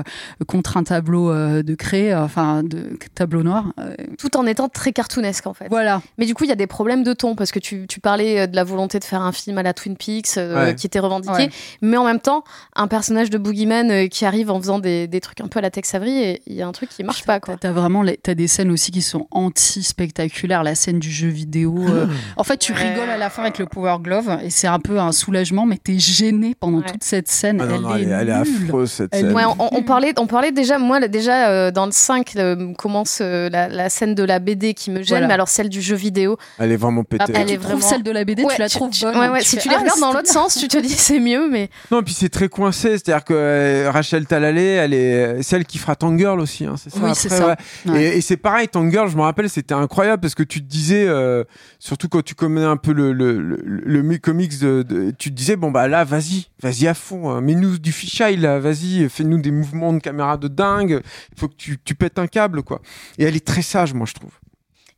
contre 0.46 0.76
un 0.76 0.84
tableau 0.84 1.32
de 1.32 1.74
craie, 1.74 2.14
enfin, 2.14 2.62
de 2.62 2.98
tableau 3.14 3.42
noir. 3.42 3.72
Tout 4.18 4.36
en 4.36 4.46
étant 4.46 4.68
très 4.68 4.92
cartoonesque, 4.92 5.46
en 5.46 5.54
fait. 5.54 5.68
Voilà. 5.68 6.02
Mais 6.18 6.26
du 6.26 6.34
coup, 6.34 6.44
il 6.44 6.50
y 6.50 6.52
a 6.52 6.56
des 6.56 6.66
problèmes 6.66 7.02
de 7.02 7.12
ton 7.12 7.34
parce 7.34 7.50
que 7.50 7.58
tu, 7.58 7.86
tu, 7.86 8.00
parlais 8.00 8.46
de 8.46 8.56
la 8.56 8.64
volonté 8.64 8.98
de 8.98 9.04
faire 9.04 9.22
un 9.22 9.32
film 9.32 9.56
à 9.58 9.62
la 9.62 9.72
Twin 9.72 9.96
Peaks 9.96 10.38
qui 10.76 10.86
était 10.86 10.98
revendiqué. 10.98 11.50
Mais 11.80 11.96
en 11.96 12.04
même 12.04 12.20
temps, 12.20 12.44
un 12.76 12.88
personnage 12.88 13.30
de 13.30 13.38
Boogeyman 13.38 14.08
qui 14.08 14.24
arrive 14.24 14.50
en 14.50 14.60
faisant 14.60 14.78
des, 14.78 15.06
des 15.06 15.20
trucs 15.20 15.40
un 15.40 15.48
peu 15.48 15.58
à 15.58 15.62
la 15.62 15.70
Tex 15.70 15.94
Avery, 15.94 16.40
il 16.46 16.54
y 16.54 16.62
a 16.62 16.66
un 16.66 16.72
truc 16.72 16.90
qui 16.90 17.02
marche 17.04 17.24
pas, 17.24 17.40
quoi 17.40 17.56
vraiment, 17.78 18.04
t'as 18.22 18.34
des 18.34 18.48
scènes 18.48 18.70
aussi 18.70 18.90
qui 18.90 19.02
sont 19.02 19.26
anti-spectaculaires. 19.30 20.62
La 20.62 20.74
scène 20.74 20.98
du 20.98 21.10
jeu 21.10 21.28
vidéo. 21.28 21.76
Euh. 21.88 22.06
En 22.36 22.44
fait, 22.44 22.58
tu 22.58 22.72
rigoles 22.72 23.10
à 23.10 23.16
la 23.16 23.30
fin 23.30 23.42
avec 23.42 23.58
le 23.58 23.66
Power 23.66 23.96
Glove 24.00 24.38
et 24.42 24.50
c'est 24.50 24.66
un 24.66 24.78
peu 24.78 24.98
un 24.98 25.12
soulagement, 25.12 25.66
mais 25.66 25.76
t'es 25.76 25.98
gêné 25.98 26.54
pendant 26.58 26.82
toute 26.82 27.04
cette 27.04 27.28
scène. 27.28 27.60
Ah 27.60 27.96
elle, 27.96 28.28
est, 28.28 28.32
affreuse 28.32 28.90
cette 28.90 29.14
scène. 29.14 29.34
on, 29.58 29.82
parlait, 29.82 30.12
on 30.18 30.26
parlait 30.26 30.52
déjà, 30.52 30.78
moi 30.78 31.00
déjà 31.08 31.48
euh, 31.48 31.70
dans 31.70 31.86
le 31.86 31.92
5 31.92 32.34
commence 32.76 33.18
euh, 33.20 33.48
la, 33.50 33.88
scène 33.88 34.14
de 34.14 34.22
la 34.22 34.38
BD 34.38 34.74
qui 34.74 34.90
me 34.90 35.02
gêne, 35.02 35.26
mais 35.26 35.34
alors 35.34 35.48
celle 35.48 35.68
du 35.68 35.80
jeu 35.80 35.96
vidéo. 35.96 36.36
Elle 36.58 36.72
est 36.72 36.76
vraiment 36.76 37.04
pétée. 37.04 37.24
Ah, 37.34 37.40
elle 37.40 37.50
est 37.50 37.56
vraiment... 37.56 37.80
celle 37.80 38.02
de 38.02 38.10
la 38.10 38.24
BD, 38.24 38.44
tu 38.44 38.60
la 38.60 38.68
trouves 38.68 38.90
bonne. 39.00 39.40
si 39.40 39.56
tu 39.58 39.68
les 39.68 39.74
ah, 39.74 39.80
regardes 39.80 40.00
dans 40.00 40.12
l'autre 40.12 40.30
sens, 40.30 40.56
tu 40.56 40.68
te 40.68 40.78
dis 40.78 40.88
c'est 40.88 41.20
mieux, 41.20 41.48
mais. 41.50 41.70
Non, 41.90 42.02
puis 42.02 42.14
c'est 42.14 42.28
très 42.28 42.48
coincé. 42.48 42.90
C'est-à-dire 42.98 43.24
que 43.24 43.86
Rachel 43.88 44.26
Talalay, 44.26 44.66
elle 44.66 44.94
est 44.94 45.42
celle 45.42 45.64
qui 45.64 45.78
fera 45.78 45.96
Tangirl 45.96 46.40
aussi. 46.40 46.64
Hein, 46.64 46.74
c'est 46.76 46.90
ça. 46.90 46.98
Oui, 47.02 47.10
c'est 47.14 47.28
ça. 47.28 47.56
Et, 47.94 48.20
c'est 48.20 48.36
pareil, 48.36 48.68
Tangirl, 48.68 49.08
je 49.08 49.16
me 49.16 49.22
rappelle, 49.22 49.48
c'était 49.48 49.74
incroyable 49.74 50.20
parce 50.20 50.34
que 50.34 50.42
tu 50.42 50.60
te 50.60 50.66
disais, 50.66 51.06
euh, 51.06 51.44
surtout 51.78 52.08
quand 52.08 52.22
tu 52.22 52.34
connais 52.34 52.64
un 52.64 52.76
peu 52.76 52.92
le, 52.92 53.12
le, 53.12 53.38
le, 53.38 54.18
comics, 54.18 54.58
de, 54.58 55.12
tu 55.18 55.30
te 55.30 55.34
disais, 55.34 55.56
bon, 55.56 55.70
bah 55.70 55.88
là, 55.88 56.04
vas-y, 56.04 56.48
vas-y 56.62 56.86
à 56.86 56.94
fond, 56.94 57.30
hein. 57.30 57.40
mets-nous 57.40 57.78
du 57.78 57.92
fisheye, 57.92 58.36
là, 58.36 58.58
vas-y, 58.58 59.08
fais-nous 59.08 59.40
des 59.40 59.50
mouvements 59.50 59.92
de 59.92 60.00
caméra 60.00 60.36
de 60.36 60.48
dingue, 60.48 61.00
il 61.32 61.38
faut 61.38 61.48
que 61.48 61.56
tu, 61.56 61.78
tu 61.82 61.94
pètes 61.94 62.18
un 62.18 62.26
câble, 62.26 62.62
quoi. 62.62 62.80
Et 63.18 63.24
elle 63.24 63.36
est 63.36 63.46
très 63.46 63.62
sage, 63.62 63.94
moi, 63.94 64.06
je 64.06 64.14
trouve. 64.14 64.32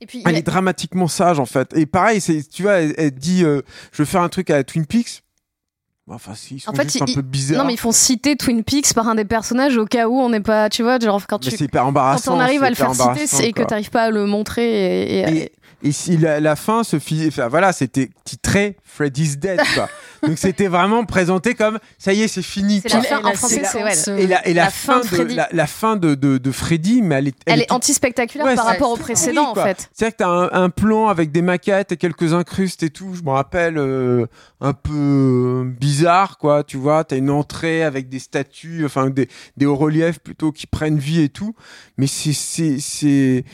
Et 0.01 0.07
puis, 0.07 0.23
elle 0.25 0.37
est 0.37 0.43
dramatiquement 0.43 1.09
sage 1.09 1.39
en 1.39 1.47
fait. 1.47 1.77
Et 1.77 1.85
pareil, 1.85 2.21
c'est, 2.21 2.43
tu 2.49 2.63
vois, 2.63 2.81
elle, 2.81 3.11
dit, 3.11 3.45
euh, 3.45 3.61
je 3.93 3.99
veux 3.99 4.07
faire 4.07 4.23
un 4.23 4.31
truc 4.31 4.49
à 4.51 4.65
Twin 4.65 4.87
Peaks. 4.87 5.23
Enfin, 6.11 6.35
si, 6.35 6.57
ils 6.57 6.61
sont 6.61 6.71
en 6.71 6.75
fait, 6.75 6.91
juste 6.91 7.03
un 7.03 7.15
peu 7.15 7.23
bizarres. 7.23 7.59
Non, 7.59 7.67
mais 7.67 7.75
ils 7.75 7.81
font 7.81 7.93
citer 7.93 8.37
Twin 8.37 8.65
Peaks 8.65 8.93
par 8.95 9.09
un 9.09 9.15
des 9.15 9.25
personnages 9.25 9.77
au 9.77 9.87
cas 9.87 10.09
où 10.09 10.19
on 10.19 10.29
n'est 10.29 10.41
pas, 10.41 10.69
tu 10.69 10.83
vois, 10.83 10.99
genre 10.99 11.21
quand 11.27 11.39
tu. 11.39 11.51
C'est 11.51 11.61
hyper 11.61 11.87
embarrassant. 11.87 12.33
Quand 12.33 12.39
on 12.39 12.41
arrive 12.41 12.63
à 12.63 12.71
le 12.71 12.77
faire 12.77 12.95
citer 12.95 13.47
et 13.47 13.53
que 13.53 13.63
tu 13.63 13.69
n'arrives 13.71 13.91
pas 13.91 14.05
à 14.05 14.11
le 14.11 14.27
montrer. 14.27 15.21
Et, 15.21 15.39
et, 15.39 15.53
si 15.91 16.17
la, 16.17 16.57
fin 16.57 16.85
se 16.85 16.99
fit, 16.99 17.27
enfin, 17.29 17.49
voilà, 17.49 17.73
c'était 17.73 18.11
titré 18.25 18.77
Freddy's 18.85 19.39
Dead, 19.39 19.61
quoi. 19.75 19.89
Donc 20.27 20.37
c'était 20.37 20.67
vraiment 20.67 21.05
présenté 21.05 21.55
comme 21.55 21.79
ça 21.97 22.13
y 22.13 22.23
est, 22.23 22.29
c'est 22.29 22.43
fini. 22.43 22.83
C'est 22.83 22.93
la 22.93 23.03
fin 23.03 23.25
en 23.25 23.33
français, 23.33 23.63
c'est 23.65 24.21
Et 24.21 24.27
la, 24.27 24.47
et 24.47 24.53
la, 24.53 24.69
fin, 24.69 25.01
de, 25.01 25.57
la, 25.57 25.67
fin 25.67 25.97
de, 25.97 26.15
de, 26.15 26.51
Freddy, 26.53 27.01
mais 27.01 27.15
elle 27.15 27.29
est, 27.29 27.37
elle, 27.47 27.61
est 27.63 27.73
anti-spectaculaire 27.73 28.55
par 28.55 28.67
rapport 28.67 28.93
au 28.93 28.97
précédent 28.97 29.53
en 29.53 29.55
fait. 29.55 29.89
C'est-à-dire 29.95 30.17
que 30.17 30.23
t'as 30.23 30.29
un, 30.29 30.65
un 30.65 30.69
plan 30.69 31.09
avec 31.09 31.33
des 31.33 31.41
maquettes 31.41 31.93
et 31.93 31.97
quelques 31.97 32.35
incrustes 32.35 32.83
et 32.83 32.91
tout. 32.91 33.15
Je 33.15 33.23
me 33.23 33.31
rappelle 33.31 33.79
euh, 33.79 34.27
un 34.61 34.75
peu 34.75 35.65
bizarre, 35.67 36.37
quoi. 36.37 36.65
Tu 36.65 36.77
vois, 36.77 37.05
t'as 37.05 37.17
une 37.17 37.31
entrée 37.31 37.83
avec 37.83 38.11
des 38.11 38.19
statues, 38.19 38.85
enfin 38.85 39.09
des, 39.09 39.29
des 39.57 39.65
hauts 39.65 39.77
reliefs 39.77 40.19
plutôt 40.19 40.53
qui 40.53 40.67
prennent 40.67 40.99
vie 40.99 41.23
et 41.23 41.29
tout. 41.31 41.55
Mais 41.97 42.07
c'est 42.07 42.33
c'est 42.33 43.45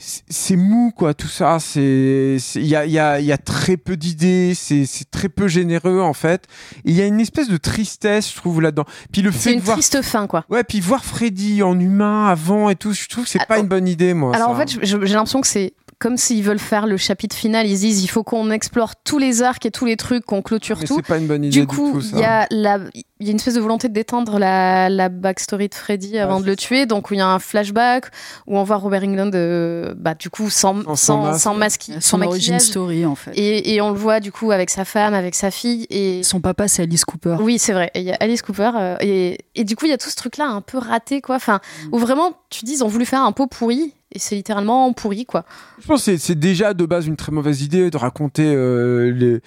c'est 0.00 0.56
mou 0.56 0.92
quoi 0.96 1.12
tout 1.12 1.28
ça. 1.28 1.58
C'est 1.60 2.38
il 2.54 2.66
y 2.66 2.74
a 2.74 2.86
il 2.86 2.92
y 2.92 2.98
a 2.98 3.20
il 3.20 3.26
y 3.26 3.32
a 3.32 3.38
très 3.38 3.76
peu 3.76 3.96
d'idées. 3.96 4.54
C'est 4.54 4.86
c'est 4.86 5.10
très 5.10 5.28
peu 5.28 5.46
généreux 5.46 6.00
en 6.00 6.14
fait. 6.14 6.46
Il 6.84 6.94
y 6.94 7.02
a 7.02 7.06
une 7.06 7.20
espèce 7.20 7.48
de 7.48 7.58
tristesse 7.58 8.30
je 8.30 8.36
trouve 8.36 8.62
là-dedans. 8.62 8.86
Puis 9.12 9.22
le 9.22 9.30
fait 9.30 9.52
une 9.52 9.62
triste 9.62 10.00
fin 10.02 10.26
quoi. 10.26 10.44
Ouais 10.48 10.64
puis 10.64 10.80
voir 10.80 11.04
Freddy 11.04 11.62
en 11.62 11.78
humain 11.78 12.26
avant 12.26 12.70
et 12.70 12.76
tout 12.76 12.92
je 12.92 13.08
trouve 13.08 13.24
que 13.24 13.30
c'est 13.30 13.46
pas 13.46 13.58
une 13.58 13.68
bonne 13.68 13.88
idée 13.88 14.14
moi 14.14 14.34
alors 14.34 14.50
en 14.50 14.56
fait 14.56 14.78
j'ai 14.82 14.98
l'impression 14.98 15.40
que 15.40 15.46
c'est 15.46 15.74
comme 16.00 16.16
s'ils 16.16 16.42
veulent 16.42 16.58
faire 16.58 16.86
le 16.86 16.96
chapitre 16.96 17.36
final, 17.36 17.66
ils 17.68 17.78
disent 17.78 18.02
il 18.02 18.08
faut 18.08 18.24
qu'on 18.24 18.50
explore 18.50 18.96
tous 19.04 19.18
les 19.18 19.42
arcs 19.42 19.64
et 19.66 19.70
tous 19.70 19.84
les 19.84 19.96
trucs, 19.96 20.24
qu'on 20.24 20.40
clôture 20.42 20.78
Mais 20.80 20.86
tout. 20.86 20.96
c'est 20.96 21.06
pas 21.06 21.18
une 21.18 21.26
bonne 21.26 21.44
idée 21.44 21.52
Du 21.52 21.60
du, 21.60 21.66
coup, 21.66 22.00
il 22.00 22.18
y 22.18 22.24
a 22.24 22.46
la, 22.50 22.78
il 22.94 23.26
y 23.26 23.28
a 23.28 23.32
une 23.32 23.36
espèce 23.36 23.52
de 23.54 23.60
volonté 23.60 23.88
de 23.88 23.92
détendre 23.92 24.38
la, 24.38 24.88
la 24.88 25.10
backstory 25.10 25.68
de 25.68 25.74
Freddy 25.74 26.18
avant 26.18 26.36
Ouais, 26.36 26.40
de 26.42 26.46
le 26.46 26.56
tuer. 26.56 26.86
Donc, 26.86 27.08
il 27.10 27.18
y 27.18 27.20
a 27.20 27.26
un 27.28 27.38
flashback 27.38 28.06
où 28.46 28.56
on 28.58 28.64
voit 28.64 28.76
Robert 28.76 29.02
England, 29.04 29.30
euh, 29.34 29.92
bah, 29.94 30.14
du 30.14 30.30
coup, 30.30 30.48
sans, 30.48 30.82
Sans- 30.96 31.22
masque. 31.22 31.40
sans, 31.42 31.54
masque- 31.54 31.90
sans 32.00 32.16
maquillage. 32.16 32.62
story, 32.62 33.04
en 33.04 33.14
fait. 33.14 33.32
Et, 33.34 33.74
et 33.74 33.82
on 33.82 33.90
le 33.90 33.98
voit, 33.98 34.20
du 34.20 34.32
coup, 34.32 34.52
avec 34.52 34.70
sa 34.70 34.86
femme, 34.86 35.12
avec 35.12 35.34
sa 35.34 35.50
fille. 35.50 35.86
Et 35.90 36.22
Son 36.22 36.40
papa, 36.40 36.66
c'est 36.66 36.82
Alice 36.82 37.04
Cooper. 37.04 37.36
oui, 37.42 37.58
c'est 37.58 37.74
vrai. 37.74 37.90
Il 37.94 38.02
y 38.04 38.10
a 38.10 38.16
Alice 38.20 38.40
Cooper. 38.40 38.70
euh, 38.74 38.96
et, 39.00 39.36
et 39.54 39.64
du 39.64 39.76
coup, 39.76 39.84
il 39.84 39.90
y 39.90 39.94
a 39.94 39.98
tout 39.98 40.08
ce 40.08 40.16
truc-là 40.16 40.46
un 40.48 40.62
peu 40.62 40.78
raté, 40.78 41.20
quoi. 41.20 41.36
Enfin, 41.36 41.60
où 41.92 41.98
vraiment, 41.98 42.32
tu 42.48 42.64
dis, 42.64 42.72
ils 42.76 42.84
ont 42.84 42.88
voulu 42.88 43.04
faire 43.04 43.22
un 43.22 43.32
pot 43.32 43.46
pourri. 43.46 43.92
Et 44.12 44.18
c'est 44.18 44.34
littéralement 44.34 44.92
pourri, 44.92 45.24
quoi. 45.24 45.44
Je 45.80 45.86
pense 45.86 46.04
que 46.04 46.16
c'est- 46.16 46.34
déjà 46.34 46.74
de 46.74 46.84
base 46.84 47.06
une 47.06 47.16
très 47.16 47.30
mauvaise 47.30 47.62
idée 47.62 47.90
de 47.90 47.96
raconter 47.96 48.42
euh, 48.54 49.12
les- 49.12 49.26
euh, 49.34 49.40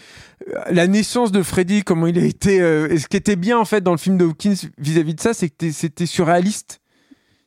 la 0.71 0.87
naissance 0.87 1.31
de 1.33 1.43
Freddy, 1.43 1.83
comment 1.83 2.07
il 2.07 2.17
a 2.17 2.23
été. 2.23 2.61
euh, 2.61 2.87
et 2.89 2.97
ce 2.97 3.07
qui 3.07 3.17
était 3.17 3.35
bien 3.35 3.57
en 3.59 3.65
fait 3.65 3.81
dans 3.81 3.91
le 3.91 3.97
film 3.97 4.17
de 4.17 4.23
Hawkins 4.25 4.55
vis-à-vis 4.77 5.15
de 5.15 5.19
ça, 5.21 5.33
c'est 5.33 5.49
que 5.49 5.71
c'était 5.71 6.05
surréaliste. 6.05 6.79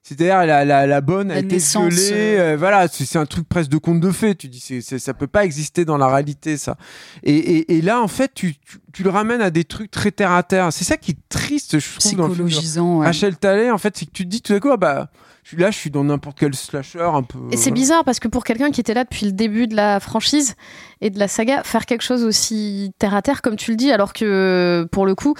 C'est-à-dire 0.02 0.46
la, 0.46 0.64
la, 0.64 0.86
la 0.86 1.00
bonne 1.00 1.32
a 1.32 1.34
La 1.34 1.40
été 1.40 1.54
naissance, 1.56 1.92
violée, 1.92 2.36
euh. 2.38 2.56
voilà, 2.56 2.86
c'est 2.86 3.18
un 3.18 3.26
truc 3.26 3.48
presque 3.48 3.70
de 3.70 3.76
conte 3.78 3.98
de 3.98 4.12
fées. 4.12 4.36
Tu 4.36 4.46
dis, 4.46 4.60
c'est 4.60 4.80
c'est- 4.80 5.00
ça 5.00 5.14
peut 5.14 5.26
pas 5.26 5.44
exister 5.44 5.84
dans 5.84 5.96
la 5.98 6.06
réalité, 6.06 6.56
ça. 6.58 6.76
Et, 7.24 7.34
et, 7.34 7.76
et 7.78 7.82
là, 7.82 8.00
en 8.00 8.06
fait, 8.06 8.30
tu, 8.32 8.54
tu, 8.54 8.78
tu 8.92 9.02
le 9.02 9.10
ramènes 9.10 9.40
à 9.42 9.50
des 9.50 9.64
trucs 9.64 9.90
très 9.90 10.10
terre 10.10 10.32
à 10.32 10.42
terre. 10.42 10.72
C'est 10.72 10.84
ça 10.84 10.96
qui 10.96 11.12
est 11.12 11.16
triste, 11.28 11.78
je 11.78 11.98
trouve, 11.98 12.16
dans 12.16 12.28
le 12.28 12.34
film. 12.48 12.98
Ouais. 12.98 13.06
Rachel 13.06 13.36
Talet, 13.36 13.70
en 13.70 13.78
fait, 13.78 13.96
c'est 13.96 14.06
que 14.06 14.12
tu 14.12 14.24
te 14.24 14.28
dis 14.30 14.40
tout 14.42 14.54
à 14.54 14.60
coup, 14.60 14.70
ah 14.72 14.76
bah, 14.76 15.08
là, 15.56 15.70
je 15.70 15.76
suis 15.76 15.90
dans 15.90 16.04
n'importe 16.04 16.38
quel 16.40 16.54
slasher 16.54 17.00
un 17.02 17.22
peu. 17.22 17.38
Et 17.50 17.56
c'est 17.56 17.64
voilà. 17.70 17.74
bizarre 17.74 18.04
parce 18.04 18.18
que 18.20 18.28
pour 18.28 18.44
quelqu'un 18.44 18.70
qui 18.70 18.80
était 18.80 18.94
là 18.94 19.04
depuis 19.04 19.26
le 19.26 19.32
début 19.32 19.66
de 19.66 19.76
la 19.76 20.00
franchise 20.00 20.54
et 21.02 21.10
de 21.10 21.18
la 21.18 21.28
saga, 21.28 21.62
faire 21.62 21.84
quelque 21.84 22.02
chose 22.02 22.24
aussi 22.24 22.90
terre 22.98 23.14
à 23.14 23.20
terre, 23.20 23.42
comme 23.42 23.56
tu 23.56 23.70
le 23.72 23.76
dis, 23.76 23.92
alors 23.92 24.14
que 24.14 24.88
pour 24.90 25.04
le 25.04 25.14
coup, 25.14 25.34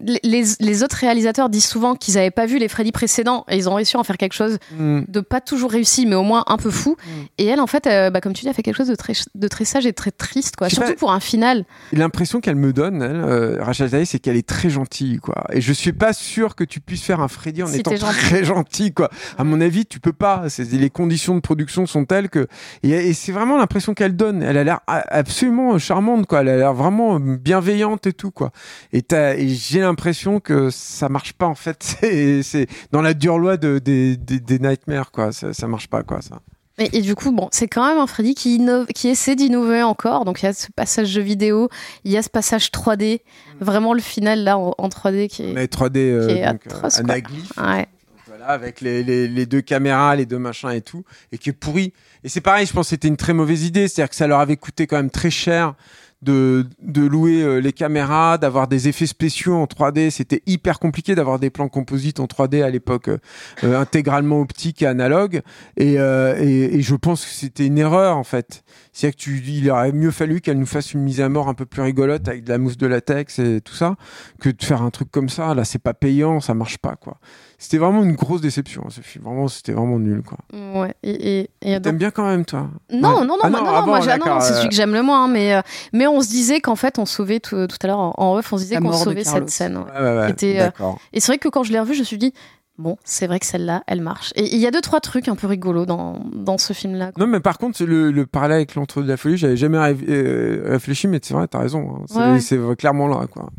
les, 0.00 0.42
les 0.58 0.82
autres 0.82 0.96
réalisateurs 0.96 1.50
disent 1.50 1.66
souvent 1.66 1.94
qu'ils 1.94 2.14
n'avaient 2.14 2.30
pas 2.30 2.46
vu 2.46 2.58
les 2.58 2.66
Freddy 2.68 2.92
précédents 2.92 3.44
et 3.50 3.56
ils 3.58 3.68
ont 3.68 3.74
réussi 3.74 3.96
à 3.96 4.00
en 4.00 4.04
faire 4.04 4.16
quelque 4.16 4.32
chose 4.32 4.58
Mm. 4.78 5.02
de 5.08 5.20
pas 5.20 5.40
toujours 5.42 5.70
réussi, 5.70 6.06
mais 6.06 6.14
au 6.14 6.22
moins 6.22 6.44
un 6.46 6.56
peu 6.56 6.70
fou. 6.70 6.96
Et 7.36 7.44
elle, 7.44 7.60
en 7.60 7.66
fait, 7.66 7.86
euh, 7.86 8.08
bah, 8.10 8.20
comme 8.22 8.32
tu 8.32 8.42
dis, 8.42 8.48
a 8.48 8.54
fait 8.54 8.62
quelque 8.62 8.76
chose 8.76 8.88
de 8.88 8.94
très, 8.94 9.12
de 9.34 9.48
très 9.48 9.64
sage 9.66 9.84
et 9.86 9.92
très 9.92 10.10
triste, 10.12 10.56
quoi. 10.56 10.70
Surtout 10.70 10.90
pas- 10.92 10.96
pour 10.96 11.12
un 11.12 11.20
final. 11.20 11.64
L'impression 11.92 12.40
qu'elle 12.40 12.56
me 12.56 12.72
donne, 12.72 13.01
elle, 13.02 13.16
euh, 13.24 13.62
Rachel 13.62 14.06
c'est 14.06 14.18
qu'elle 14.18 14.36
est 14.36 14.48
très 14.48 14.70
gentille, 14.70 15.18
quoi. 15.18 15.44
Et 15.52 15.60
je 15.60 15.72
suis 15.72 15.92
pas 15.92 16.12
sûr 16.12 16.54
que 16.54 16.64
tu 16.64 16.80
puisses 16.80 17.02
faire 17.02 17.20
un 17.20 17.28
Freddy 17.28 17.62
en 17.62 17.66
Si 17.66 17.80
étant 17.80 17.94
gentil. 17.96 18.18
très 18.18 18.44
gentil, 18.44 18.92
quoi. 18.92 19.10
À 19.38 19.44
mon 19.44 19.60
avis, 19.60 19.86
tu 19.86 20.00
peux 20.00 20.12
pas. 20.12 20.44
Les 20.70 20.90
conditions 20.90 21.34
de 21.34 21.40
production 21.40 21.86
sont 21.86 22.04
telles 22.04 22.28
que. 22.28 22.46
Et, 22.82 22.90
et 22.90 23.12
c'est 23.12 23.32
vraiment 23.32 23.58
l'impression 23.58 23.94
qu'elle 23.94 24.16
donne. 24.16 24.42
Elle 24.42 24.56
a 24.56 24.64
l'air 24.64 24.80
absolument 24.86 25.78
charmante, 25.78 26.26
quoi. 26.26 26.40
Elle 26.40 26.48
a 26.48 26.56
l'air 26.56 26.74
vraiment 26.74 27.20
bienveillante 27.20 28.06
et 28.06 28.12
tout, 28.12 28.30
quoi. 28.30 28.50
Et, 28.92 29.02
j'ai 29.48 29.80
l'impression 29.80 30.40
que 30.40 30.70
ça 30.70 31.08
marche 31.08 31.32
pas, 31.32 31.46
en 31.46 31.54
fait. 31.54 31.96
C'est 32.02 32.42
c'est 32.42 32.66
dans 32.90 33.02
la 33.02 33.14
dure 33.14 33.38
loi 33.38 33.56
de, 33.56 33.78
des, 33.78 34.16
des, 34.16 34.40
des 34.40 34.58
nightmares, 34.58 35.10
quoi. 35.10 35.32
Ça, 35.32 35.52
ça 35.52 35.66
marche 35.68 35.88
pas, 35.88 36.02
quoi, 36.02 36.20
ça. 36.22 36.40
Et, 36.78 36.98
et 36.98 37.00
du 37.02 37.14
coup, 37.14 37.32
bon, 37.32 37.48
c'est 37.52 37.68
quand 37.68 37.86
même 37.86 37.98
un 37.98 38.06
Freddy 38.06 38.34
qui, 38.34 38.56
innove, 38.56 38.86
qui 38.86 39.08
essaie 39.08 39.36
d'innover 39.36 39.82
encore. 39.82 40.24
Donc 40.24 40.42
il 40.42 40.46
y 40.46 40.48
a 40.48 40.52
ce 40.52 40.68
passage 40.74 41.08
jeu 41.08 41.20
vidéo, 41.20 41.68
il 42.04 42.12
y 42.12 42.16
a 42.16 42.22
ce 42.22 42.30
passage 42.30 42.68
3D. 42.68 43.20
Vraiment 43.60 43.92
le 43.92 44.00
final 44.00 44.42
là 44.44 44.58
en, 44.58 44.74
en 44.78 44.88
3D 44.88 45.28
qui 45.28 45.44
est. 45.44 45.52
Mais 45.52 45.66
3D, 45.66 45.98
euh, 45.98 46.26
Qui 46.26 46.34
est 46.38 46.46
donc, 46.46 46.66
euh, 46.66 46.70
atroce, 46.70 46.98
anaglyphe. 46.98 47.52
Ouais. 47.58 47.86
Voilà, 48.26 48.46
avec 48.46 48.80
les, 48.80 49.02
les, 49.04 49.28
les 49.28 49.46
deux 49.46 49.60
caméras, 49.60 50.16
les 50.16 50.24
deux 50.24 50.38
machins 50.38 50.70
et 50.70 50.80
tout, 50.80 51.04
et 51.32 51.38
qui 51.38 51.50
est 51.50 51.52
pourri. 51.52 51.92
Et 52.24 52.30
c'est 52.30 52.40
pareil, 52.40 52.66
je 52.66 52.72
pense 52.72 52.86
que 52.86 52.90
c'était 52.90 53.08
une 53.08 53.18
très 53.18 53.34
mauvaise 53.34 53.64
idée, 53.64 53.88
c'est-à-dire 53.88 54.08
que 54.08 54.16
ça 54.16 54.26
leur 54.26 54.40
avait 54.40 54.56
coûté 54.56 54.86
quand 54.86 54.96
même 54.96 55.10
très 55.10 55.30
cher 55.30 55.74
de, 56.22 56.66
de 56.80 57.02
louer 57.04 57.42
euh, 57.42 57.58
les 57.58 57.72
caméras, 57.72 58.38
d'avoir 58.38 58.68
des 58.68 58.88
effets 58.88 59.06
spéciaux 59.06 59.54
en 59.54 59.64
3D. 59.64 60.10
C'était 60.10 60.42
hyper 60.46 60.78
compliqué 60.78 61.14
d'avoir 61.14 61.38
des 61.38 61.50
plans 61.50 61.68
composites 61.68 62.20
en 62.20 62.26
3D 62.26 62.62
à 62.62 62.70
l'époque, 62.70 63.08
euh, 63.08 63.18
euh, 63.64 63.78
intégralement 63.78 64.40
optique 64.40 64.82
et 64.82 64.86
analogue. 64.86 65.42
Et, 65.76 65.98
euh, 65.98 66.36
et, 66.38 66.76
et 66.76 66.82
je 66.82 66.94
pense 66.94 67.24
que 67.24 67.30
c'était 67.30 67.66
une 67.66 67.78
erreur 67.78 68.16
en 68.16 68.24
fait. 68.24 68.62
C'est-à-dire 68.92 69.16
que 69.16 69.30
il 69.30 69.70
aurait 69.70 69.92
mieux 69.92 70.10
fallu 70.10 70.40
qu'elle 70.40 70.58
nous 70.58 70.66
fasse 70.66 70.92
une 70.92 71.00
mise 71.00 71.20
à 71.20 71.28
mort 71.28 71.48
un 71.48 71.54
peu 71.54 71.66
plus 71.66 71.82
rigolote 71.82 72.28
avec 72.28 72.44
de 72.44 72.50
la 72.50 72.58
mousse 72.58 72.76
de 72.76 72.86
latex 72.86 73.38
et 73.38 73.60
tout 73.60 73.74
ça, 73.74 73.96
que 74.40 74.50
de 74.50 74.62
faire 74.62 74.82
un 74.82 74.90
truc 74.90 75.10
comme 75.10 75.28
ça. 75.28 75.54
Là, 75.54 75.64
c'est 75.64 75.78
pas 75.80 75.94
payant, 75.94 76.40
ça 76.40 76.54
marche 76.54 76.78
pas 76.78 76.96
quoi. 76.96 77.18
C'était 77.62 77.78
vraiment 77.78 78.02
une 78.02 78.14
grosse 78.16 78.40
déception, 78.40 78.82
hein, 78.84 78.90
ce 78.90 79.00
film. 79.02 79.24
Vraiment, 79.24 79.46
c'était 79.46 79.70
vraiment 79.72 80.00
nul, 80.00 80.22
quoi. 80.22 80.36
Ouais. 80.52 80.94
Et, 81.04 81.38
et, 81.42 81.50
et 81.62 81.74
donc- 81.74 81.82
T'aimes 81.84 81.96
bien 81.96 82.10
quand 82.10 82.26
même, 82.26 82.44
toi 82.44 82.68
Non, 82.92 83.20
Ouais. 83.20 83.20
non, 83.20 83.24
non, 83.24 83.36
Ah 83.40 83.50
moi, 83.50 83.60
non, 83.60 83.66
ah 83.72 83.82
moi, 83.86 84.00
j'ai- 84.00 84.16
non, 84.18 84.40
c'est 84.40 84.52
euh, 84.52 84.56
celui 84.56 84.68
que 84.70 84.74
j'aime 84.74 84.92
le 84.92 85.02
moins. 85.02 85.24
hein, 85.24 85.28
mais, 85.28 85.54
euh, 85.54 85.60
mais 85.92 86.08
on 86.08 86.20
se 86.22 86.28
disait 86.28 86.60
qu'en 86.60 86.74
fait, 86.74 86.98
on 86.98 87.06
sauvait 87.06 87.38
tout, 87.38 87.68
tout 87.68 87.76
à 87.82 87.86
l'heure 87.86 87.98
en, 88.20 88.36
off, 88.36 88.52
on 88.52 88.56
se 88.58 88.64
disait 88.64 88.74
La 88.74 88.80
qu'on 88.80 88.92
sauvait 88.92 89.22
cette 89.22 89.48
scène. 89.48 89.76
ouais. 89.76 89.84
Ouais, 89.84 90.00
ouais, 90.10 90.16
ouais, 90.18 90.30
Était, 90.32 90.58
euh, 90.58 90.64
D'accord. 90.64 90.98
Et 91.12 91.20
c'est 91.20 91.28
vrai 91.30 91.38
que 91.38 91.48
quand 91.48 91.62
je 91.62 91.70
l'ai 91.72 91.78
revue, 91.78 91.94
je 91.94 92.00
me 92.00 92.04
suis 92.04 92.18
dit, 92.18 92.34
bon, 92.78 92.96
c'est 93.04 93.28
vrai 93.28 93.38
que 93.38 93.46
celle-là, 93.46 93.84
elle 93.86 94.00
marche. 94.00 94.32
Et 94.34 94.52
il 94.52 94.58
y 94.60 94.66
a 94.66 94.72
deux, 94.72 94.80
trois 94.80 94.98
trucs 94.98 95.28
un 95.28 95.36
peu 95.36 95.46
rigolos 95.46 95.86
dans, 95.86 96.18
dans 96.34 96.58
ce 96.58 96.72
film-là. 96.72 97.12
quoi. 97.12 97.24
Non, 97.24 97.30
mais 97.30 97.38
par 97.38 97.58
contre, 97.58 97.84
le, 97.84 98.10
le 98.10 98.26
parallèle 98.26 98.56
avec 98.56 98.74
l'entre 98.74 99.02
de 99.02 99.08
la 99.08 99.16
folie, 99.16 99.36
j'avais 99.36 99.56
jamais 99.56 99.78
euh, 100.08 100.62
réfléchi, 100.66 101.06
mais 101.06 101.20
c'est 101.22 101.34
vrai, 101.34 101.46
t'as 101.46 101.60
raison. 101.60 101.94
hein. 102.00 102.04
C'est 102.08 102.18
Ouais, 102.18 102.32
ouais. 102.32 102.40
c'est 102.40 102.76
clairement 102.76 103.06
là, 103.06 103.28
quoi. 103.30 103.50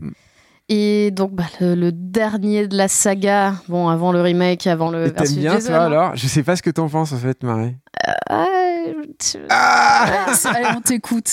Et 0.69 1.11
donc, 1.11 1.31
bah, 1.33 1.43
le, 1.59 1.75
le 1.75 1.91
dernier 1.91 2.67
de 2.67 2.77
la 2.77 2.87
saga, 2.87 3.55
bon, 3.67 3.89
avant 3.89 4.11
le 4.13 4.21
remake, 4.21 4.65
avant 4.65 4.89
le 4.91 5.11
t'aimes 5.11 5.27
bien, 5.35 5.53
Jason, 5.53 5.69
toi, 5.69 5.77
hein. 5.79 5.85
alors? 5.87 6.15
Je 6.15 6.25
sais 6.27 6.41
pas 6.41 6.55
ce 6.55 6.61
que 6.63 6.69
t'en 6.69 6.87
penses, 6.87 7.11
en 7.11 7.17
fait, 7.17 7.43
Marie. 7.43 7.75
Ah, 8.29 8.45
tu- 9.19 9.37
Ah 9.49 10.05
Allez, 10.45 10.67
on 10.77 10.81
t'écoute. 10.81 11.29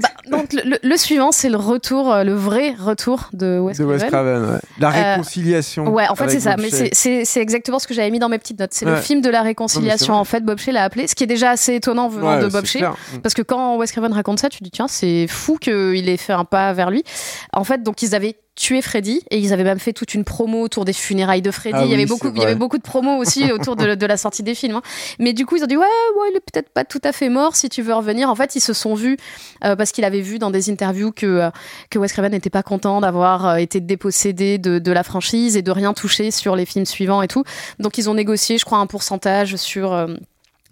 Bah, 0.00 0.08
donc, 0.30 0.52
le, 0.54 0.62
le- 0.70 0.78
le 0.82 0.96
suivant, 0.96 1.30
c'est 1.30 1.50
le 1.50 1.56
retour, 1.58 2.10
euh, 2.12 2.24
le 2.24 2.32
vrai 2.34 2.74
retour 2.78 3.28
de 3.34 3.58
Wes 3.58 3.76
De 3.78 3.84
Wes 3.84 4.02
Craven. 4.04 4.10
Craven, 4.42 4.54
ouais. 4.54 4.60
La 4.78 4.88
Euh, 4.88 5.10
réconciliation. 5.12 5.88
Ouais, 5.88 6.08
en 6.08 6.14
fait, 6.14 6.30
c'est 6.30 6.40
ça. 6.40 6.56
Bob 6.56 6.64
Mais 6.72 6.90
c'est- 6.92 7.40
exactement 7.40 7.78
ce 7.78 7.86
que 7.86 7.92
j'avais 7.94 8.10
mis 8.10 8.18
dans 8.18 8.28
mes 8.30 8.38
petites 8.38 8.58
notes. 8.58 8.72
C'est 8.72 8.86
le 8.86 8.96
film 8.96 9.20
de 9.20 9.28
la 9.30 9.42
réconciliation. 9.42 10.14
en 10.14 10.24
fait, 10.24 10.40
Bob 10.42 10.58
Shea 10.58 10.72
l'a 10.72 10.84
appelé, 10.84 11.06
ce 11.06 11.14
qui 11.14 11.24
est 11.24 11.28
déjà 11.28 11.50
assez 11.50 11.74
étonnant 11.74 12.08
venant 12.08 12.36
Ouais, 12.36 12.42
de 12.42 12.48
Bob 12.48 12.64
Shea. 12.64 12.78
clair. 12.78 12.96
Parce 13.22 13.34
que 13.34 13.42
quand 13.42 13.76
Wes 13.76 13.90
Craven 13.92 14.12
raconte 14.12 14.40
ça, 14.40 14.48
tu 14.48 14.62
dis 14.62 14.70
tiens, 14.70 14.88
c'est 14.88 15.26
fou 15.28 15.56
qu'il 15.58 16.08
ait 16.08 16.16
fait 16.16 16.32
un 16.32 16.44
pas 16.46 16.72
vers 16.72 16.90
lui. 16.90 17.04
En 17.52 17.64
fait, 17.64 17.82
donc 17.82 18.02
ils 18.02 18.14
avaient 18.14 18.36
tué 18.56 18.82
Freddy 18.82 19.22
et 19.30 19.38
ils 19.38 19.52
avaient 19.52 19.64
même 19.64 19.78
fait 19.80 19.92
toute 19.92 20.14
une 20.14 20.24
promo 20.24 20.60
autour 20.62 20.84
des 20.84 20.92
funérailles 20.92 21.42
de 21.42 21.50
Freddy. 21.50 21.76
Ah 21.78 21.84
il 21.84 21.90
y 21.90 21.94
avait 21.94 22.06
beaucoup, 22.06 22.30
il 22.34 22.40
y 22.40 22.44
avait 22.44 22.54
beaucoup 22.54 22.78
de 22.78 22.82
promos 22.82 23.16
aussi 23.16 23.50
autour 23.52 23.74
de, 23.76 23.94
de 23.94 24.06
la 24.06 24.16
sortie 24.16 24.42
des 24.42 24.54
films. 24.54 24.76
hein. 24.76 24.82
Mais 25.18 25.32
du 25.32 25.44
coup, 25.44 25.56
ils 25.56 25.64
ont 25.64 25.66
dit 25.66 25.76
ouais, 25.76 25.82
ouais, 25.84 26.28
il 26.32 26.36
est 26.36 26.40
peut-être 26.40 26.70
pas 26.70 26.84
tout 26.84 27.00
à 27.04 27.12
fait 27.12 27.28
mort. 27.28 27.56
Si 27.56 27.68
tu 27.68 27.82
veux 27.82 27.94
revenir, 27.94 28.30
en 28.30 28.34
fait, 28.34 28.54
ils 28.56 28.60
se 28.60 28.72
sont 28.72 28.94
vus 28.94 29.16
euh, 29.64 29.74
parce 29.76 29.90
qu'il 29.92 30.04
avait 30.04 30.20
vu 30.20 30.38
dans 30.38 30.50
des 30.50 30.70
interviews 30.70 31.10
que 31.12 31.26
euh, 31.26 31.50
que 31.90 31.98
Wes 31.98 32.12
Craven 32.12 32.30
n'était 32.32 32.50
pas 32.50 32.62
content 32.62 33.00
d'avoir 33.00 33.46
euh, 33.46 33.56
été 33.56 33.80
dépossédé 33.80 34.58
de, 34.58 34.78
de 34.78 34.92
la 34.92 35.02
franchise 35.02 35.56
et 35.56 35.62
de 35.62 35.70
rien 35.70 35.92
toucher 35.92 36.30
sur 36.30 36.54
les 36.56 36.64
films 36.66 36.86
suivants 36.86 37.22
et 37.22 37.28
tout. 37.28 37.44
Donc 37.80 37.98
ils 37.98 38.08
ont 38.08 38.14
négocié, 38.14 38.58
je 38.58 38.64
crois, 38.64 38.78
un 38.78 38.86
pourcentage 38.86 39.56
sur 39.56 39.92
euh, 39.92 40.06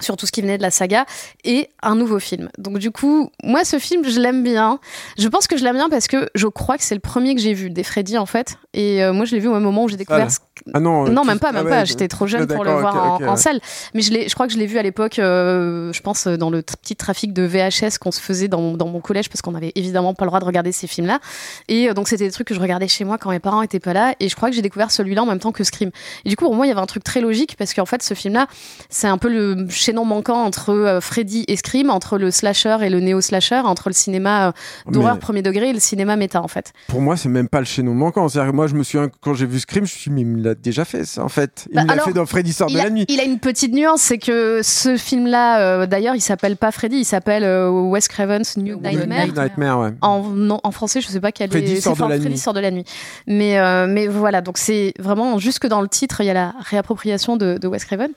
sur 0.02 0.16
tout 0.16 0.26
ce 0.26 0.32
qui 0.32 0.42
venait 0.42 0.58
de 0.58 0.62
la 0.62 0.70
saga 0.70 1.06
et 1.44 1.68
un 1.82 1.94
nouveau 1.94 2.18
film. 2.18 2.48
Donc 2.58 2.78
du 2.78 2.90
coup, 2.90 3.30
moi 3.42 3.64
ce 3.64 3.78
film, 3.78 4.04
je 4.08 4.20
l'aime 4.20 4.42
bien. 4.42 4.78
Je 5.18 5.28
pense 5.28 5.46
que 5.46 5.56
je 5.56 5.64
l'aime 5.64 5.76
bien 5.76 5.88
parce 5.88 6.08
que 6.08 6.28
je 6.34 6.46
crois 6.46 6.76
que 6.76 6.84
c'est 6.84 6.94
le 6.94 7.00
premier 7.00 7.34
que 7.34 7.40
j'ai 7.40 7.54
vu 7.54 7.70
des 7.70 7.82
Freddy 7.82 8.18
en 8.18 8.26
fait. 8.26 8.56
Et 8.74 9.02
euh, 9.02 9.12
moi 9.12 9.24
je 9.24 9.34
l'ai 9.34 9.40
vu 9.40 9.48
au 9.48 9.52
même 9.54 9.62
moment 9.62 9.84
où 9.84 9.88
j'ai 9.88 9.96
découvert. 9.96 10.30
Salle. 10.30 10.42
Ah 10.74 10.80
non, 10.80 11.08
Non, 11.08 11.24
même 11.24 11.38
pas, 11.38 11.48
ah 11.48 11.52
même 11.52 11.64
ouais, 11.64 11.70
pas. 11.70 11.84
J'étais 11.84 12.08
trop 12.08 12.26
jeune 12.26 12.46
Ah, 12.48 12.54
pour 12.54 12.64
le 12.64 12.72
voir 12.72 13.20
en, 13.22 13.36
salle. 13.36 13.60
Mais 13.94 14.02
je, 14.02 14.12
je 14.12 14.34
crois 14.34 14.46
que 14.46 14.52
je 14.52 14.58
l'ai 14.58 14.66
vu 14.66 14.78
à 14.78 14.82
l'époque, 14.82 15.18
euh, 15.18 15.92
je 15.92 16.00
pense, 16.00 16.26
dans 16.26 16.50
le 16.50 16.62
petit 16.62 16.96
trafic 16.96 17.32
de 17.32 17.42
VHS 17.42 17.98
qu'on 18.00 18.12
se 18.12 18.20
faisait 18.20 18.48
dans, 18.48 18.76
dans 18.76 18.86
mon 18.86 19.00
collège 19.00 19.28
parce 19.28 19.42
qu'on 19.42 19.54
avait 19.54 19.72
évidemment 19.74 20.14
pas 20.14 20.24
le 20.24 20.28
droit 20.28 20.40
de 20.40 20.44
regarder 20.44 20.72
ces 20.72 20.86
films-là. 20.86 21.20
Et 21.68 21.88
euh, 21.88 21.94
donc 21.94 22.08
c'était 22.08 22.24
des 22.24 22.30
trucs 22.30 22.46
que 22.48 22.54
je 22.54 22.60
regardais 22.60 22.88
chez 22.88 23.04
moi 23.04 23.18
quand 23.18 23.30
mes 23.30 23.40
parents 23.40 23.62
étaient 23.62 23.80
pas 23.80 23.92
là. 23.92 24.14
Et 24.20 24.28
je 24.28 24.36
crois 24.36 24.50
que 24.50 24.56
j'ai 24.56 24.62
découvert 24.62 24.90
celui-là 24.90 25.22
en 25.22 25.26
même 25.26 25.40
temps 25.40 25.52
que 25.52 25.64
Scream. 25.64 25.90
Et 26.24 26.28
du 26.28 26.36
coup, 26.36 26.44
pour 26.44 26.54
moi, 26.54 26.66
il 26.66 26.68
y 26.68 26.72
avait 26.72 26.80
un 26.80 26.86
truc 26.86 27.04
très 27.04 27.20
logique 27.20 27.56
parce 27.56 27.74
qu'en 27.74 27.86
fait, 27.86 28.02
ce 28.02 28.14
film-là, 28.14 28.46
c'est 28.88 29.08
un 29.08 29.18
peu 29.18 29.28
le 29.28 29.66
chaînon 29.92 30.04
manquant 30.06 30.42
entre 30.44 30.70
euh, 30.70 31.00
Freddy 31.02 31.44
et 31.48 31.56
Scream, 31.56 31.90
entre 31.90 32.16
le 32.16 32.30
slasher 32.30 32.78
et 32.80 32.88
le 32.88 33.00
néo-slasher, 33.00 33.60
entre 33.64 33.90
le 33.90 33.92
cinéma 33.92 34.48
euh, 34.48 34.52
d'horreur 34.90 35.18
premier 35.18 35.42
degré 35.42 35.68
et 35.68 35.72
le 35.74 35.80
cinéma 35.80 36.16
méta 36.16 36.40
en 36.40 36.48
fait. 36.48 36.72
Pour 36.88 37.02
moi, 37.02 37.16
c'est 37.18 37.28
même 37.28 37.48
pas 37.48 37.58
le 37.58 37.66
chaînon 37.66 37.92
manquant. 37.94 38.26
C'est-à-dire 38.28 38.52
que 38.52 38.56
moi, 38.56 38.66
je 38.68 38.74
me 38.74 38.82
souviens, 38.84 39.10
quand 39.20 39.34
j'ai 39.34 39.44
vu 39.44 39.60
Scream, 39.60 39.84
je 39.84 39.92
me 39.92 39.98
suis 39.98 40.10
dit, 40.10 40.14
mais 40.14 40.20
il 40.22 40.26
me 40.26 40.42
l'a 40.42 40.54
déjà 40.54 40.84
fait, 40.86 41.04
ça, 41.04 41.22
en 41.22 41.28
fait. 41.28 41.66
Il 41.70 41.74
Bah, 41.74 41.82
me 41.82 41.86
l'a 41.88 41.92
alors, 41.92 42.06
fait 42.06 42.12
dans 42.14 42.24
Freddy 42.24 42.52
sort 42.54 42.70
de 42.70 42.78
a, 42.78 42.84
la 42.84 42.90
nuit. 42.90 43.04
il 43.08 43.20
a 43.20 43.24
une 43.24 43.38
petite 43.38 43.74
nuance, 43.74 44.00
c'est 44.00 44.16
que 44.18 44.60
ce 44.62 44.96
film-là, 44.96 45.60
euh, 45.60 45.86
d'ailleurs, 45.86 46.14
il 46.14 46.20
s'appelle 46.22 46.56
pas 46.56 46.70
Freddy, 46.72 46.96
il 46.96 47.04
s'appelle 47.04 47.44
euh, 47.44 47.68
Wes 47.68 48.08
Craven's 48.08 48.56
New 48.56 48.76
New 48.76 48.80
Nightmare. 48.80 49.26
Nightmare. 49.26 49.44
Nightmare, 49.44 49.78
ouais. 49.80 49.90
En, 50.00 50.22
non, 50.22 50.60
en 50.64 50.70
français, 50.70 51.00
je 51.02 51.08
sais 51.08 51.20
pas 51.20 51.32
quel 51.32 51.50
Freddy 51.50 51.72
est. 51.72 51.80
sort 51.82 51.96
c'est 51.96 52.02
de 52.04 52.08
la 52.08 52.14
Freddy 52.16 52.30
nuit. 52.30 52.38
sort 52.38 52.54
de 52.54 52.60
la 52.60 52.70
nuit. 52.70 52.84
Mais, 53.26 53.58
euh, 53.58 53.86
mais 53.88 54.06
voilà, 54.06 54.40
donc 54.40 54.56
c'est 54.56 54.94
vraiment 54.98 55.38
jusque 55.38 55.66
dans 55.66 55.82
le 55.82 55.88
titre, 55.88 56.20
il 56.22 56.26
y 56.26 56.30
a 56.30 56.34
la 56.34 56.54
réappropriation 56.60 57.36
de, 57.36 57.58
de 57.58 57.68
Wes 57.68 57.84
Craven. 57.84 58.10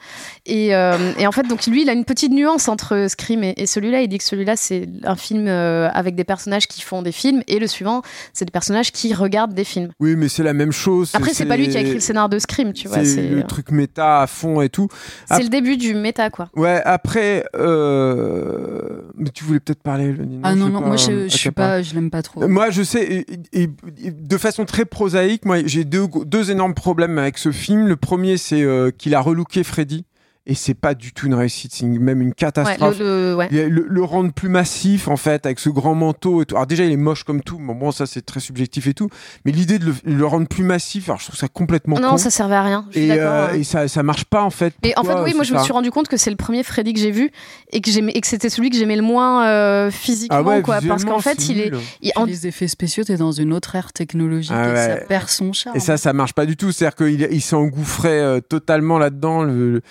Et, 0.45 0.73
euh, 0.75 1.11
et 1.17 1.27
en 1.27 1.31
fait, 1.31 1.43
donc 1.43 1.64
lui, 1.67 1.83
il 1.83 1.89
a 1.89 1.93
une 1.93 2.05
petite 2.05 2.31
nuance 2.31 2.67
entre 2.67 3.07
Scream 3.09 3.43
et, 3.43 3.65
celui-là. 3.65 4.01
Il 4.01 4.07
dit 4.07 4.17
que 4.17 4.23
celui-là, 4.23 4.55
c'est 4.55 4.87
un 5.03 5.15
film 5.15 5.47
euh, 5.47 5.89
avec 5.93 6.15
des 6.15 6.23
personnages 6.23 6.67
qui 6.67 6.81
font 6.81 7.01
des 7.01 7.11
films, 7.11 7.41
et 7.47 7.59
le 7.59 7.67
suivant, 7.67 8.01
c'est 8.33 8.45
des 8.45 8.51
personnages 8.51 8.91
qui 8.91 9.13
regardent 9.13 9.53
des 9.53 9.63
films. 9.63 9.89
Oui, 9.99 10.15
mais 10.15 10.27
c'est 10.27 10.43
la 10.43 10.53
même 10.53 10.71
chose. 10.71 11.11
Après, 11.13 11.33
c'est 11.33 11.45
pas 11.45 11.57
lui 11.57 11.69
qui 11.69 11.77
a 11.77 11.81
écrit 11.81 11.95
le 11.95 11.99
scénar 11.99 12.29
de 12.29 12.39
Scream, 12.39 12.73
tu 12.73 12.87
vois. 12.87 13.03
C'est 13.03 13.29
le 13.29 13.43
truc 13.43 13.71
méta 13.71 14.21
à 14.21 14.27
fond 14.27 14.61
et 14.61 14.69
tout. 14.69 14.87
C'est 15.27 15.43
le 15.43 15.49
début 15.49 15.77
du 15.77 15.93
méta, 15.93 16.29
quoi. 16.29 16.49
Ouais, 16.55 16.81
après, 16.85 17.45
euh... 17.55 19.01
mais 19.17 19.29
tu 19.29 19.43
voulais 19.43 19.59
peut-être 19.59 19.81
parler, 19.81 20.11
le 20.11 20.25
Ah 20.43 20.55
non, 20.55 20.69
non, 20.69 20.81
moi 20.81 20.97
je, 20.97 21.27
je 21.27 21.37
suis 21.37 21.51
pas, 21.51 21.81
je 21.81 21.93
l'aime 21.93 22.09
pas 22.09 22.21
trop. 22.21 22.47
Moi, 22.47 22.69
je 22.69 22.83
sais, 22.83 23.25
et, 23.53 23.69
de 24.11 24.37
façon 24.37 24.65
très 24.65 24.85
prosaïque, 24.85 25.45
moi 25.45 25.57
j'ai 25.65 25.83
deux, 25.83 26.07
deux 26.25 26.51
énormes 26.51 26.73
problèmes 26.73 27.17
avec 27.17 27.37
ce 27.37 27.51
film. 27.51 27.87
Le 27.87 27.95
premier, 27.95 28.37
c'est 28.37 28.61
euh, 28.61 28.91
qu'il 28.91 29.15
a 29.15 29.19
relooké 29.19 29.63
Freddy 29.63 30.05
et 30.47 30.53
c'est 30.53 30.75
pas 30.75 30.93
du 30.93 31.11
tout 31.11 31.25
une 31.25 31.33
réussite, 31.33 31.73
c'est 31.73 31.85
même 31.85 32.21
une 32.21 32.33
catastrophe. 32.33 32.99
le, 32.99 34.03
rendre 34.03 34.31
plus 34.31 34.49
massif 34.49 35.07
en 35.07 35.17
fait, 35.17 35.45
avec 35.47 35.59
ce 35.59 35.69
grand 35.69 35.95
manteau 35.95 36.43
et 36.43 36.45
tout. 36.45 36.55
Alors 36.55 36.67
déjà 36.67 36.85
il 36.85 36.91
est 36.91 36.97
moche 36.97 37.23
comme 37.23 37.41
tout, 37.41 37.57
bon, 37.57 37.73
bon 37.73 37.91
ça 37.91 38.05
c'est 38.05 38.23
très 38.23 38.39
subjectif 38.39 38.85
et 38.85 38.93
tout, 38.93 39.09
mais 39.43 39.51
l'idée 39.51 39.79
de 39.79 39.91
le, 40.03 40.25
rendre 40.25 40.47
plus 40.47 40.63
massif, 40.63 41.09
alors 41.09 41.19
je 41.19 41.25
trouve 41.25 41.39
ça 41.39 41.47
complètement 41.47 41.99
non, 41.99 42.17
ça 42.17 42.29
servait 42.29 42.55
à 42.55 42.61
rien. 42.61 42.85
et, 42.93 43.11
euh, 43.11 43.53
et 43.53 43.63
ça, 43.63 43.87
ça 43.87 44.03
marche 44.03 44.25
pas 44.25 44.43
en 44.43 44.51
fait. 44.51 44.75
et 44.83 44.93
en 44.97 45.03
fait 45.03 45.15
oui, 45.23 45.33
moi 45.33 45.43
je 45.43 45.53
me 45.53 45.59
suis 45.59 45.73
rendu 45.73 45.89
compte 45.89 46.07
que 46.07 46.17
c'est 46.17 46.29
le 46.29 46.35
premier 46.35 46.61
Freddy 46.63 46.93
que 46.93 46.99
j'ai 46.99 47.11
vu 47.11 47.31
et 47.71 47.81
que 47.81 47.89
j'aimais 47.89 48.11
et 48.13 48.21
que 48.21 48.27
c'était 48.27 48.49
celui 48.49 48.69
que 48.69 48.77
j'aimais 48.77 48.95
le 48.95 49.01
moins 49.01 49.47
euh, 49.47 49.89
physiquement 49.89 50.43
ah 50.47 50.61
quoi, 50.61 50.79
parce 50.87 51.05
qu'en 51.05 51.19
fait 51.19 51.49
il 51.49 51.59
est, 51.59 51.71
en... 52.15 52.25
les 52.25 52.45
effets 52.45 52.67
spéciaux, 52.67 53.03
t'es 53.03 53.17
dans 53.17 53.31
une 53.31 53.51
autre 53.51 53.75
ère 53.75 53.93
technologique 53.93 54.53
ah 54.55 54.71
et 54.71 54.75
ça 54.75 54.95
perd 55.07 55.29
son 55.29 55.53
charme. 55.53 55.75
Et 55.75 55.79
ça 55.79 55.97
ça 55.97 56.13
marche 56.13 56.33
pas 56.33 56.45
du 56.45 56.55
tout, 56.55 56.71
c'est-à-dire 56.71 56.95
qu'il 56.95 57.27
il 57.31 57.41
s'est 57.41 57.55
engouffré 57.55 58.09
euh, 58.09 58.39
totalement 58.41 58.99
là-dedans 58.99 59.43
le 59.43 59.81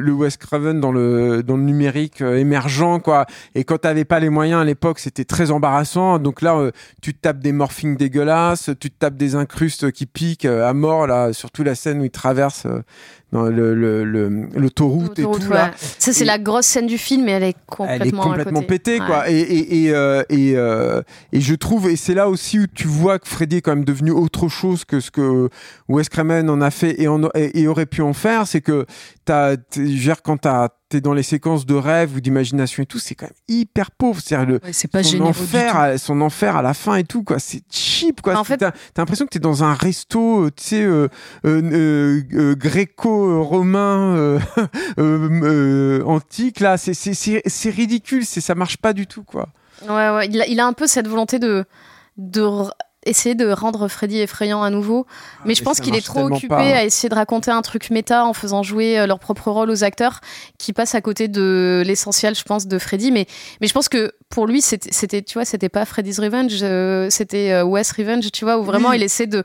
le, 0.00 0.12
Wes 0.12 0.36
Craven 0.36 0.80
dans 0.80 0.92
le 0.92 1.42
numérique 1.42 2.22
euh, 2.22 2.36
émergent 2.36 3.00
quoi. 3.02 3.26
Et 3.54 3.64
quand 3.64 3.78
t'avais 3.78 4.04
pas 4.04 4.20
les 4.20 4.28
moyens 4.28 4.62
à 4.62 4.64
l'époque, 4.64 4.98
c'était 4.98 5.24
très 5.24 5.50
embarrassant. 5.50 6.18
Donc 6.18 6.42
là, 6.42 6.56
euh, 6.56 6.70
tu 7.02 7.14
te 7.14 7.20
tapes 7.20 7.40
des 7.40 7.52
morphings 7.52 7.96
dégueulasses, 7.96 8.70
tu 8.80 8.90
te 8.90 8.98
tapes 8.98 9.16
des 9.16 9.34
incrustes 9.34 9.90
qui 9.92 10.06
piquent 10.06 10.44
euh, 10.46 10.68
à 10.68 10.72
mort 10.72 11.06
là, 11.06 11.32
surtout 11.32 11.62
la 11.62 11.74
scène 11.74 12.00
où 12.00 12.04
il 12.04 12.10
traverse 12.10 12.66
dans 13.32 13.44
le 13.44 13.74
l'autoroute 14.54 15.18
et 15.18 15.22
tout 15.22 15.50
là. 15.50 15.72
Ça 15.98 16.12
c'est 16.12 16.24
la 16.24 16.38
grosse 16.38 16.66
scène 16.66 16.86
du 16.86 16.98
film, 16.98 17.24
mais 17.24 17.32
elle 17.32 17.42
est 17.44 17.56
complètement, 17.66 18.02
elle 18.02 18.08
est 18.08 18.10
complètement 18.12 18.62
pétée 18.62 18.98
quoi. 18.98 19.30
Et 19.30 19.40
et 19.40 19.86
et, 19.86 19.94
et, 20.30 20.56
et, 21.32 21.40
je 21.40 21.54
trouve 21.54 21.88
et 21.88 21.96
c'est 21.96 22.14
là 22.14 22.28
aussi 22.28 22.60
où 22.60 22.66
tu 22.66 22.86
vois 22.86 23.18
que 23.18 23.28
Freddy 23.28 23.56
est 23.56 23.60
quand 23.60 23.74
même 23.74 23.84
devenu 23.84 24.10
autre 24.10 24.48
chose 24.48 24.84
que 24.84 25.00
ce 25.00 25.10
que 25.10 25.48
Wes 25.88 26.08
Craven 26.08 26.50
en 26.50 26.60
a 26.60 26.70
fait 26.70 27.00
et, 27.00 27.08
et, 27.60 27.68
aurait 27.68 27.86
pu 27.86 28.02
en 28.02 28.12
faire, 28.12 28.46
c'est 28.46 28.60
que 28.60 28.86
t'as 29.24 29.56
quand 30.22 30.46
t'es 30.90 31.00
dans 31.00 31.14
les 31.14 31.22
séquences 31.22 31.64
de 31.64 31.74
rêve 31.74 32.16
ou 32.16 32.20
d'imagination 32.20 32.82
et 32.82 32.86
tout, 32.86 32.98
c'est 32.98 33.14
quand 33.14 33.26
même 33.26 33.32
hyper 33.48 33.92
pauvre. 33.92 34.20
C'est 34.22 34.36
le 34.44 34.58
pas 34.58 35.02
son 35.02 35.20
enfer, 35.22 35.76
à, 35.76 35.98
son 35.98 36.20
enfer 36.20 36.56
à 36.56 36.62
la 36.62 36.74
fin 36.74 36.96
et 36.96 37.04
tout 37.04 37.22
quoi. 37.22 37.38
C'est 37.38 37.62
cheap 37.70 38.20
quoi. 38.20 38.36
En 38.36 38.44
fait, 38.44 38.58
t'as 38.58 38.72
l'impression 38.98 39.24
que 39.24 39.30
t'es 39.30 39.38
dans 39.38 39.62
un 39.62 39.72
resto, 39.72 40.46
euh, 40.46 40.50
tu 40.54 40.64
sais, 40.64 40.82
euh, 40.82 41.08
euh, 41.46 42.20
euh 42.34 42.54
gréco-romain 42.56 44.40
antique 46.04 46.60
là. 46.60 46.76
C'est 46.76 47.70
ridicule. 47.70 48.26
C'est 48.26 48.40
ça 48.40 48.54
marche 48.54 48.76
pas 48.76 48.92
du 48.92 49.06
tout 49.06 49.22
quoi. 49.22 49.48
Ouais 49.88 50.10
ouais. 50.10 50.26
Il 50.26 50.42
a, 50.42 50.46
il 50.48 50.60
a 50.60 50.66
un 50.66 50.72
peu 50.72 50.88
cette 50.88 51.06
volonté 51.06 51.38
de 51.38 51.64
de 52.16 52.42
essayer 53.06 53.34
de 53.34 53.50
rendre 53.50 53.88
Freddy 53.88 54.18
effrayant 54.18 54.62
à 54.62 54.70
nouveau. 54.70 55.06
Ah, 55.08 55.42
mais 55.46 55.54
je 55.54 55.62
pense 55.62 55.80
qu'il 55.80 55.94
est 55.94 56.04
trop 56.04 56.26
occupé 56.26 56.54
à 56.54 56.84
essayer 56.84 57.08
de 57.08 57.14
raconter 57.14 57.50
un 57.50 57.62
truc 57.62 57.90
méta 57.90 58.26
en 58.26 58.34
faisant 58.34 58.62
jouer 58.62 58.98
euh, 58.98 59.06
leur 59.06 59.18
propre 59.18 59.50
rôle 59.50 59.70
aux 59.70 59.84
acteurs 59.84 60.20
qui 60.58 60.72
passent 60.72 60.94
à 60.94 61.00
côté 61.00 61.28
de 61.28 61.82
l'essentiel, 61.86 62.34
je 62.34 62.42
pense, 62.42 62.66
de 62.66 62.78
Freddy. 62.78 63.10
Mais, 63.10 63.26
mais 63.60 63.66
je 63.66 63.72
pense 63.72 63.88
que 63.88 64.12
pour 64.28 64.46
lui, 64.46 64.60
c'était, 64.60 65.22
tu 65.22 65.34
vois, 65.34 65.44
c'était 65.44 65.68
pas 65.68 65.84
Freddy's 65.84 66.18
Revenge, 66.18 66.58
euh, 66.62 67.08
c'était 67.10 67.52
euh, 67.52 67.64
Wes 67.64 67.90
Revenge, 67.92 68.30
tu 68.32 68.44
vois, 68.44 68.58
où 68.58 68.64
vraiment 68.64 68.92
il 68.92 69.02
essaie 69.02 69.26
de, 69.26 69.44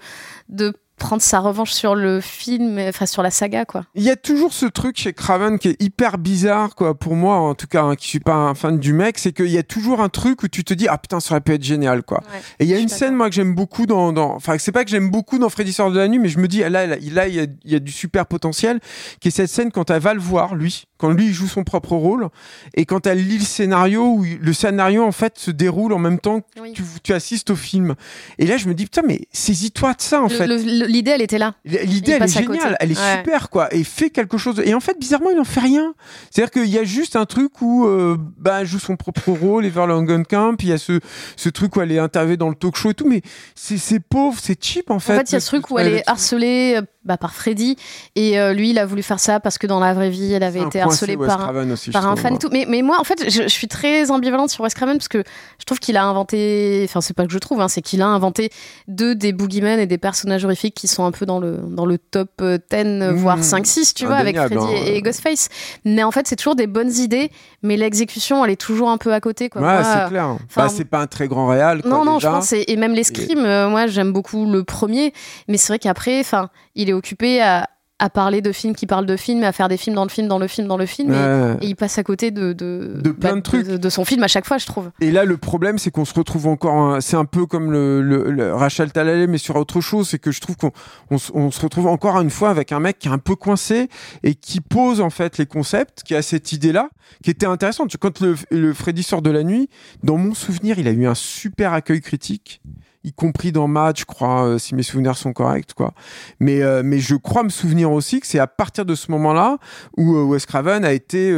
de 0.50 0.74
prendre 0.98 1.22
sa 1.22 1.40
revanche 1.40 1.72
sur 1.72 1.96
le 1.96 2.22
film, 2.22 2.80
enfin 2.80 3.06
sur 3.06 3.22
la 3.22 3.32
saga, 3.32 3.66
quoi. 3.66 3.86
Il 3.96 4.04
y 4.04 4.10
a 4.10 4.16
toujours 4.16 4.54
ce 4.54 4.66
truc 4.66 4.98
chez 4.98 5.14
Craven 5.14 5.60
qui 5.60 5.70
est 5.70 5.82
hyper 5.82 6.18
bizarre, 6.18 6.76
quoi, 6.76 6.98
pour 6.98 7.16
moi, 7.16 7.36
en 7.36 7.54
tout 7.54 7.68
cas, 7.68 7.84
hein, 7.84 7.96
qui 7.96 8.08
suis 8.08 8.20
pas 8.20 8.36
un 8.36 8.56
fan 8.56 8.80
du 8.80 8.94
mec, 8.94 9.18
c'est 9.18 9.34
qu'il 9.34 9.50
y 9.50 9.58
a 9.58 9.64
toujours 9.64 10.02
un 10.02 10.10
truc 10.10 10.44
où 10.44 10.48
tu 10.48 10.64
te 10.64 10.74
dis, 10.74 10.88
ah 10.88 10.98
putain, 10.98 11.20
ça 11.20 11.34
aurait 11.34 11.42
pu 11.42 11.54
être 11.54 11.64
génial, 11.64 12.04
quoi. 12.04 12.22
et 12.60 12.66
il 12.66 12.70
y 12.70 12.74
a 12.74 12.80
une 12.80 12.90
scène, 12.90 13.16
moi, 13.16 13.30
que 13.30 13.36
j'aime 13.36 13.56
beaucoup 13.56 13.86
dans, 13.86 14.14
dans, 14.14 14.34
enfin, 14.34 14.58
c'est 14.58 14.72
pas 14.72 14.84
que 14.84 14.90
j'aime 14.90 15.10
beaucoup 15.10 15.38
dans 15.38 15.50
Freddy 15.50 15.74
sort 15.74 15.92
de 15.92 16.00
la 16.00 16.08
nuit, 16.08 16.20
mais 16.20 16.30
je 16.30 16.40
me 16.40 16.48
dis, 16.48 16.60
là, 16.60 16.70
là, 16.70 16.98
il 16.98 17.14
y, 17.14 17.20
a, 17.20 17.46
y 17.66 17.76
a 17.76 17.80
du 17.80 17.92
super 17.92 18.26
potentiel, 18.26 18.80
qui 19.20 19.28
est 19.28 19.32
cette 19.32 19.50
scène 19.50 19.72
quand 19.72 19.90
elle 19.90 20.02
va 20.02 20.14
le 20.14 20.22
voir, 20.22 20.56
lui, 20.56 20.88
quand 20.98 21.12
lui 21.12 21.28
il 21.28 21.34
joue 21.34 21.48
son 21.48 21.64
propre 21.64 21.96
rôle 21.96 22.30
et 22.74 22.86
quand 22.86 23.06
elle 23.06 23.26
lit 23.26 23.38
le 23.38 23.44
scénario 23.44 24.06
où 24.06 24.24
le 24.24 24.54
scénario 24.54 25.04
en 25.04 25.12
fait 25.12 25.38
se 25.38 25.52
déroule 25.52 25.94
en 25.94 26.00
même 26.00 26.20
temps 26.20 26.42
que 26.42 27.00
tu, 27.04 27.14
assistes 27.14 27.50
au 27.50 27.56
film 27.56 27.96
et 28.40 28.46
là 28.46 28.58
je 28.58 28.68
me 28.68 28.74
dis 28.74 28.86
putain 28.86 29.02
mais 29.06 29.22
saisis-toi 29.32 29.94
de 29.94 30.02
ça 30.02 30.22
en 30.22 30.30
fait 30.30 30.48
l'idée 30.88 31.12
elle 31.12 31.22
était 31.22 31.38
là. 31.38 31.56
L'idée 31.66 32.14
elle 32.14 32.24
est 32.24 32.28
géniale 32.28 32.78
elle 32.80 32.92
est 32.92 33.18
super 33.18 33.50
quoi 33.50 33.74
et 33.74 33.84
fait 33.84 34.10
quelque 34.10 34.38
chose 34.38 34.62
et 34.64 34.74
en 34.74 34.80
fait 34.80 35.00
bizarrement 35.00 35.30
il 35.32 35.40
en 35.40 35.44
fait 35.44 35.60
rien. 35.60 35.94
C'est 36.32 36.42
à 36.42 36.46
dire 36.46 36.52
qu'il 36.52 36.72
y 36.72 36.78
a 36.78 36.84
juste 36.84 37.16
un 37.16 37.26
truc 37.26 37.62
où 37.62 37.86
euh, 37.86 38.18
bah 38.38 38.62
elle 38.62 38.68
joue 38.68 38.80
son 38.80 38.96
propre 38.96 39.32
rôle 39.32 39.66
Ever 39.66 39.86
Camp 40.30 40.56
il 40.62 40.70
y 40.70 40.74
a 40.74 40.78
ce 40.78 41.00
ce 41.36 41.50
truc 41.50 41.76
où 41.76 41.82
elle 41.82 41.92
est 41.92 42.00
interviewée 42.00 42.38
dans 42.38 42.50
le 42.50 42.56
talk 42.56 42.76
show 42.76 42.92
et 42.92 42.94
tout 42.94 43.08
mais 43.08 43.22
c'est 43.56 44.00
pauvre 44.00 44.38
c'est 44.42 44.62
cheap 44.64 44.92
en 44.92 45.00
fait 45.00 45.14
en 45.14 45.18
fait. 45.18 45.32
il 45.32 45.34
y 45.34 45.36
a 45.36 45.40
ce 45.40 45.48
truc 45.48 45.70
où 45.72 45.80
elle 45.80 45.94
est 45.94 46.04
harcelée 46.10 46.80
bah, 47.06 47.18
par 47.18 47.34
Freddy. 47.34 47.78
Et 48.16 48.40
euh, 48.40 48.54
lui, 48.54 48.72
il 48.72 48.80
a 48.80 48.86
voulu 48.86 49.04
faire 49.04 49.20
ça 49.20 49.40
parce 49.40 49.58
que 49.58 49.68
dans 49.68 49.80
la 49.80 49.94
vraie 49.94 50.10
vie, 50.10 50.34
elle 50.34 50.44
avait 50.44 50.62
été 50.62 50.82
harcelée 50.82 51.18
par, 51.18 51.50
un, 51.50 51.76
par 51.92 52.08
un 52.08 52.16
fan 52.16 52.36
et 52.36 52.38
tout. 52.38 52.50
Mais, 52.52 52.66
mais 52.68 52.82
moi, 52.82 53.00
en 53.00 53.04
fait, 53.04 53.30
je, 53.30 53.48
suis 53.48 53.68
très 53.68 54.12
ambivalente 54.12 54.50
sur 54.50 54.64
Wes 54.64 54.74
Craven 54.74 54.98
parce 54.98 55.08
que 55.08 55.24
je 55.60 55.66
trouve 55.66 55.80
qu'il 55.80 55.98
a 55.98 56.04
inventé. 56.04 56.82
Enfin, 56.86 57.02
c'est 57.02 57.14
pas 57.14 57.26
que 57.26 57.32
je 57.32 57.38
trouve, 57.38 57.62
hein, 57.62 57.68
c'est 57.68 57.82
qu'il 57.82 58.02
a 58.02 58.08
inventé 58.08 58.50
deux 58.88 59.16
des 59.16 59.34
boogeymen 59.34 59.80
et 59.80 59.86
des 59.86 59.98
personnages 59.98 60.44
horrifiques 60.46 60.76
qui 60.76 60.88
sont 60.88 61.06
un 61.06 61.12
peu 61.12 61.26
dans 61.26 61.40
le, 61.40 61.58
dans 61.70 61.86
le 61.86 61.98
top 61.98 62.30
10, 62.40 62.44
euh, 62.74 63.12
mmh. 63.12 63.16
voire 63.16 63.40
5-6, 63.40 63.94
tu 63.94 64.06
vois, 64.06 64.16
avec 64.16 64.36
Freddy 64.36 64.56
hein. 64.58 64.84
et, 64.86 65.02
Ghostface. 65.02 65.50
Mais 65.86 66.04
en 66.04 66.12
fait, 66.12 66.28
c'est 66.28 66.36
toujours 66.36 66.56
des 66.56 66.68
bonnes 66.68 66.92
idées, 66.92 67.32
mais 67.62 67.78
l'exécution, 67.78 68.44
elle 68.44 68.52
est 68.52 68.56
toujours 68.56 68.90
un 68.90 68.98
peu 68.98 69.14
à 69.14 69.20
côté. 69.20 69.50
Quoi. 69.50 69.62
Ouais, 69.62 69.84
c'est 69.84 70.10
clair. 70.10 70.38
Bah, 70.56 70.70
c'est 70.70 70.86
pas 70.86 71.00
un 71.00 71.08
très 71.08 71.28
grand 71.28 71.48
réal. 71.48 71.82
non, 71.86 72.04
non, 72.04 72.20
je 72.20 72.28
pense. 72.28 72.54
Et, 72.54 72.76
même 72.76 72.94
les 72.94 73.04
Scream, 73.04 73.40
euh, 73.40 73.70
moi, 73.70 73.88
j'aime 73.88 74.12
beaucoup 74.12 74.46
le 74.52 74.64
premier, 74.64 75.14
mais 75.48 75.58
c'est 75.58 75.68
vrai 75.68 75.80
qu'après, 75.80 76.20
enfin, 76.20 76.50
il 76.76 76.90
est 76.90 76.94
occupé 76.96 77.42
à, 77.42 77.70
parler 78.14 78.42
de 78.42 78.52
films 78.52 78.76
qui 78.76 78.86
parlent 78.86 79.08
de 79.08 79.16
films, 79.16 79.44
à 79.44 79.52
faire 79.52 79.68
des 79.68 79.78
films 79.78 79.96
dans 79.96 80.04
le 80.04 80.10
film, 80.10 80.28
dans 80.28 80.38
le 80.38 80.48
film, 80.48 80.68
dans 80.68 80.78
le 80.78 80.86
film, 80.86 81.12
et, 81.12 81.66
il 81.66 81.76
passe 81.76 81.98
à 81.98 82.04
côté 82.04 82.30
de, 82.30 82.54
de, 82.54 83.12
plein 83.12 83.32
de 83.32 83.36
bah, 83.38 83.42
trucs. 83.42 83.68
De, 83.68 83.90
son 83.90 84.06
film 84.06 84.22
à 84.22 84.28
chaque 84.28 84.46
fois, 84.46 84.58
je 84.58 84.66
trouve. 84.66 84.92
Et 85.02 85.12
là, 85.12 85.26
le 85.26 85.38
problème, 85.38 85.80
c'est 85.80 85.90
qu'on 85.92 86.06
se 86.06 86.14
retrouve 86.14 86.46
encore, 86.46 87.02
c'est 87.02 87.16
un 87.16 87.26
peu 87.26 87.46
comme 87.46 87.72
le, 87.72 88.54
Rachel 88.54 88.92
Talalay, 88.92 89.28
mais 89.28 89.38
sur 89.38 89.56
autre 89.56 89.82
chose, 89.82 90.10
c'est 90.10 90.20
que 90.20 90.32
je 90.32 90.40
trouve 90.42 90.56
qu'on 90.58 91.18
se 91.18 91.62
retrouve 91.62 91.88
encore 91.88 92.20
une 92.22 92.30
fois 92.30 92.50
avec 92.50 92.72
un 92.72 92.80
mec 92.80 93.00
qui 93.00 93.08
est 93.08 93.12
un 93.12 93.18
peu 93.18 93.36
coincé 93.36 93.90
et 94.24 94.36
qui 94.36 94.62
pose 94.62 95.02
en 95.02 95.10
fait 95.10 95.38
les 95.38 95.46
concepts, 95.46 96.04
qui 96.04 96.16
a 96.16 96.22
cette 96.22 96.52
idée-là, 96.52 96.90
qui 97.24 97.32
était 97.32 97.48
intéressante. 97.48 97.96
Quand 97.98 98.20
le, 98.20 98.36
le 98.52 98.74
Freddy 98.74 99.04
sort 99.04 99.22
de 99.22 99.32
la 99.32 99.44
nuit, 99.44 99.70
dans 100.04 100.18
mon 100.18 100.34
souvenir, 100.34 100.78
il 100.78 100.88
a 100.88 100.92
eu 100.92 101.08
un 101.08 101.16
super 101.16 101.74
accueil 101.74 102.02
critique 102.02 102.62
y 103.06 103.14
compris 103.14 103.52
dans 103.52 103.68
Match, 103.68 104.02
je 104.02 104.06
crois, 104.06 104.46
euh, 104.46 104.58
si 104.58 104.74
mes 104.76 104.84
souvenirs 104.84 105.16
sont 105.16 105.32
corrects, 105.32 105.74
quoi. 105.74 105.94
Mais, 106.40 106.62
euh, 106.62 106.82
mais 106.84 107.00
je 107.00 107.16
crois 107.16 107.44
me 107.44 107.50
souvenir 107.50 107.92
aussi 107.92 108.20
que 108.20 108.28
c'est 108.28 108.40
à 108.40 108.48
partir 108.48 108.86
de 108.86 108.96
ce 108.96 109.12
moment-là 109.12 109.58
où 109.96 110.16
euh, 110.16 110.24
Wes 110.24 110.46
Craven 110.46 110.84
a 110.84 110.92
été 110.92 111.34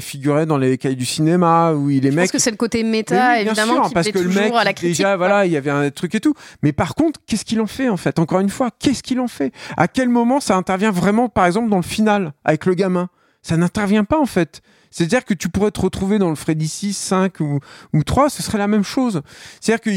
figuré 0.00 0.46
dans 0.46 0.58
les 0.58 0.78
cahiers 0.78 0.94
du 0.94 1.06
cinéma, 1.06 1.72
où 1.72 1.90
il 1.90 2.06
est 2.06 2.10
je 2.10 2.16
mec. 2.16 2.24
pense 2.24 2.32
que 2.32 2.38
c'est 2.38 2.50
le 2.50 2.56
côté 2.56 2.82
méta, 2.82 3.40
évidemment, 3.40 3.88
qui 3.88 3.94
parce 3.94 4.10
que 4.10 4.18
le 4.18 4.28
mec, 4.28 4.52
à 4.54 4.64
la 4.64 4.72
critique, 4.72 4.98
déjà, 4.98 5.16
voilà, 5.16 5.46
il 5.46 5.52
y 5.52 5.56
avait 5.56 5.70
un 5.70 5.90
truc 5.90 6.14
et 6.14 6.20
tout. 6.20 6.34
Mais 6.62 6.72
par 6.72 6.94
contre, 6.94 7.20
qu'est-ce 7.26 7.44
qu'il 7.44 7.60
en 7.60 7.66
fait, 7.66 7.88
en 7.88 7.96
fait? 7.96 8.18
Encore 8.18 8.40
une 8.40 8.50
fois, 8.50 8.70
qu'est-ce 8.78 9.02
qu'il 9.02 9.20
en 9.20 9.28
fait? 9.28 9.52
À 9.76 9.88
quel 9.88 10.08
moment 10.08 10.40
ça 10.40 10.56
intervient 10.56 10.90
vraiment, 10.90 11.28
par 11.28 11.46
exemple, 11.46 11.70
dans 11.70 11.76
le 11.76 11.82
final, 11.82 12.32
avec 12.44 12.66
le 12.66 12.74
gamin? 12.74 13.08
Ça 13.42 13.56
n'intervient 13.56 14.04
pas, 14.04 14.20
en 14.20 14.26
fait. 14.26 14.62
C'est-à-dire 14.92 15.24
que 15.24 15.34
tu 15.34 15.48
pourrais 15.48 15.72
te 15.72 15.80
retrouver 15.80 16.18
dans 16.18 16.28
le 16.28 16.36
Freddy 16.36 16.68
6, 16.68 16.92
5 16.96 17.40
ou, 17.40 17.58
ou 17.92 18.04
3, 18.04 18.30
ce 18.30 18.42
serait 18.42 18.58
la 18.58 18.68
même 18.68 18.84
chose. 18.84 19.22
C'est-à-dire 19.60 19.80
que 19.80 19.90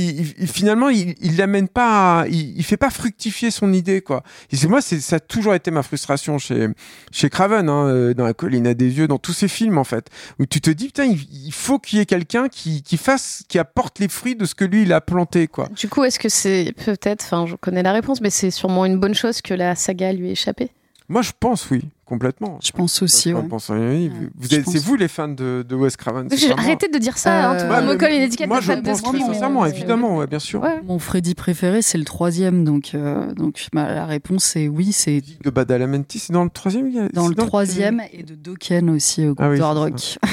finalement, 0.47 0.89
il, 0.89 1.15
il 1.21 1.67
pas, 1.67 2.25
il, 2.29 2.57
il, 2.57 2.63
fait 2.63 2.77
pas 2.77 2.89
fructifier 2.89 3.51
son 3.51 3.73
idée, 3.73 4.01
quoi. 4.01 4.23
Et 4.51 4.55
c'est 4.55 4.67
moi, 4.67 4.81
c'est, 4.81 4.99
ça 4.99 5.17
a 5.17 5.19
toujours 5.19 5.53
été 5.53 5.69
ma 5.69 5.83
frustration 5.83 6.37
chez, 6.37 6.69
chez 7.11 7.29
Craven, 7.29 7.69
hein, 7.69 7.87
euh, 7.87 8.13
dans 8.13 8.25
La 8.25 8.33
colline 8.33 8.67
à 8.67 8.73
des 8.73 8.97
yeux, 8.97 9.07
dans 9.07 9.19
tous 9.19 9.33
ces 9.33 9.47
films, 9.47 9.77
en 9.77 9.83
fait, 9.83 10.09
où 10.39 10.45
tu 10.45 10.61
te 10.61 10.69
dis, 10.69 10.87
putain, 10.87 11.05
il, 11.05 11.51
faut 11.51 11.77
qu'il 11.77 11.99
y 11.99 12.01
ait 12.01 12.05
quelqu'un 12.05 12.47
qui, 12.47 12.81
qui 12.81 12.97
fasse, 12.97 13.43
qui 13.47 13.59
apporte 13.59 13.99
les 13.99 14.07
fruits 14.07 14.35
de 14.35 14.45
ce 14.45 14.55
que 14.55 14.65
lui, 14.65 14.83
il 14.83 14.93
a 14.93 15.01
planté, 15.01 15.47
quoi. 15.47 15.67
Du 15.75 15.89
coup, 15.89 16.03
est-ce 16.03 16.19
que 16.19 16.29
c'est 16.29 16.73
peut-être, 16.85 17.23
enfin, 17.23 17.45
je 17.45 17.55
connais 17.55 17.83
la 17.83 17.91
réponse, 17.91 18.21
mais 18.21 18.29
c'est 18.29 18.51
sûrement 18.51 18.85
une 18.85 18.97
bonne 18.97 19.15
chose 19.15 19.41
que 19.41 19.53
la 19.53 19.75
saga 19.75 20.13
lui 20.13 20.29
ait 20.29 20.31
échappé? 20.31 20.71
Moi, 21.07 21.21
je 21.21 21.31
pense, 21.39 21.69
oui, 21.69 21.83
complètement. 22.05 22.57
Je 22.63 22.71
pense 22.71 23.03
aussi, 23.03 23.31
ouais. 23.31 23.43
pense, 23.47 23.69
oui, 23.69 24.11
vous- 24.35 24.53
êtes- 24.55 24.67
C'est 24.67 24.79
vous 24.79 24.95
les 24.95 25.07
fans 25.07 25.27
de, 25.27 25.63
de 25.67 25.75
Wes 25.75 25.95
Craven 25.95 26.27
arrêté 26.57 26.87
de 26.87 26.97
dire 26.97 27.15
ça. 27.17 27.51
hein, 27.51 27.53
Euh, 27.53 27.59
tout 27.59 27.65
le 27.65 27.69
Ouais, 27.69 27.75
monde 27.77 27.85
me 27.85 27.91
mais 27.93 27.97
colle 27.99 28.11
une 28.11 28.21
étiquette 28.23 28.47
Moi, 28.47 28.57
de 28.57 28.63
je 28.63 28.67
fan 28.71 28.81
de 28.81 28.89
pense 28.89 29.01
très 29.03 29.11
Scream, 29.19 29.27
sincèrement, 29.33 29.61
mais- 29.63 29.69
évidemment, 29.69 30.17
ouais, 30.17 30.25
bien 30.25 30.39
sûr. 30.39 30.61
Ouais. 30.63 30.81
Mon 30.83 30.97
Freddy 30.97 31.35
préféré, 31.35 31.83
c'est 31.83 31.99
le 31.99 32.05
troisième, 32.05 32.63
donc, 32.65 32.91
euh, 32.95 33.31
donc 33.33 33.67
bah, 33.71 33.93
la 33.93 34.05
réponse 34.07 34.43
c'est 34.45 34.67
oui, 34.67 34.91
c'est 34.93 35.21
De 35.43 35.49
Badalamenti, 35.51 36.17
c'est 36.17 36.33
dans 36.33 36.43
le 36.43 36.49
troisième 36.49 36.87
il 36.87 36.95
y 36.95 36.99
a- 36.99 37.07
dans 37.09 37.27
le 37.27 37.35
troisième 37.35 38.01
et 38.11 38.23
de 38.23 38.33
Dokken 38.33 38.89
aussi 38.89 39.21
au 39.27 39.35
groupe 39.35 39.39
Ah 39.41 39.49
oui, 39.51 39.57
de 39.57 39.61
Hard 39.63 39.77
c'est 39.77 40.17
Rock. 40.23 40.31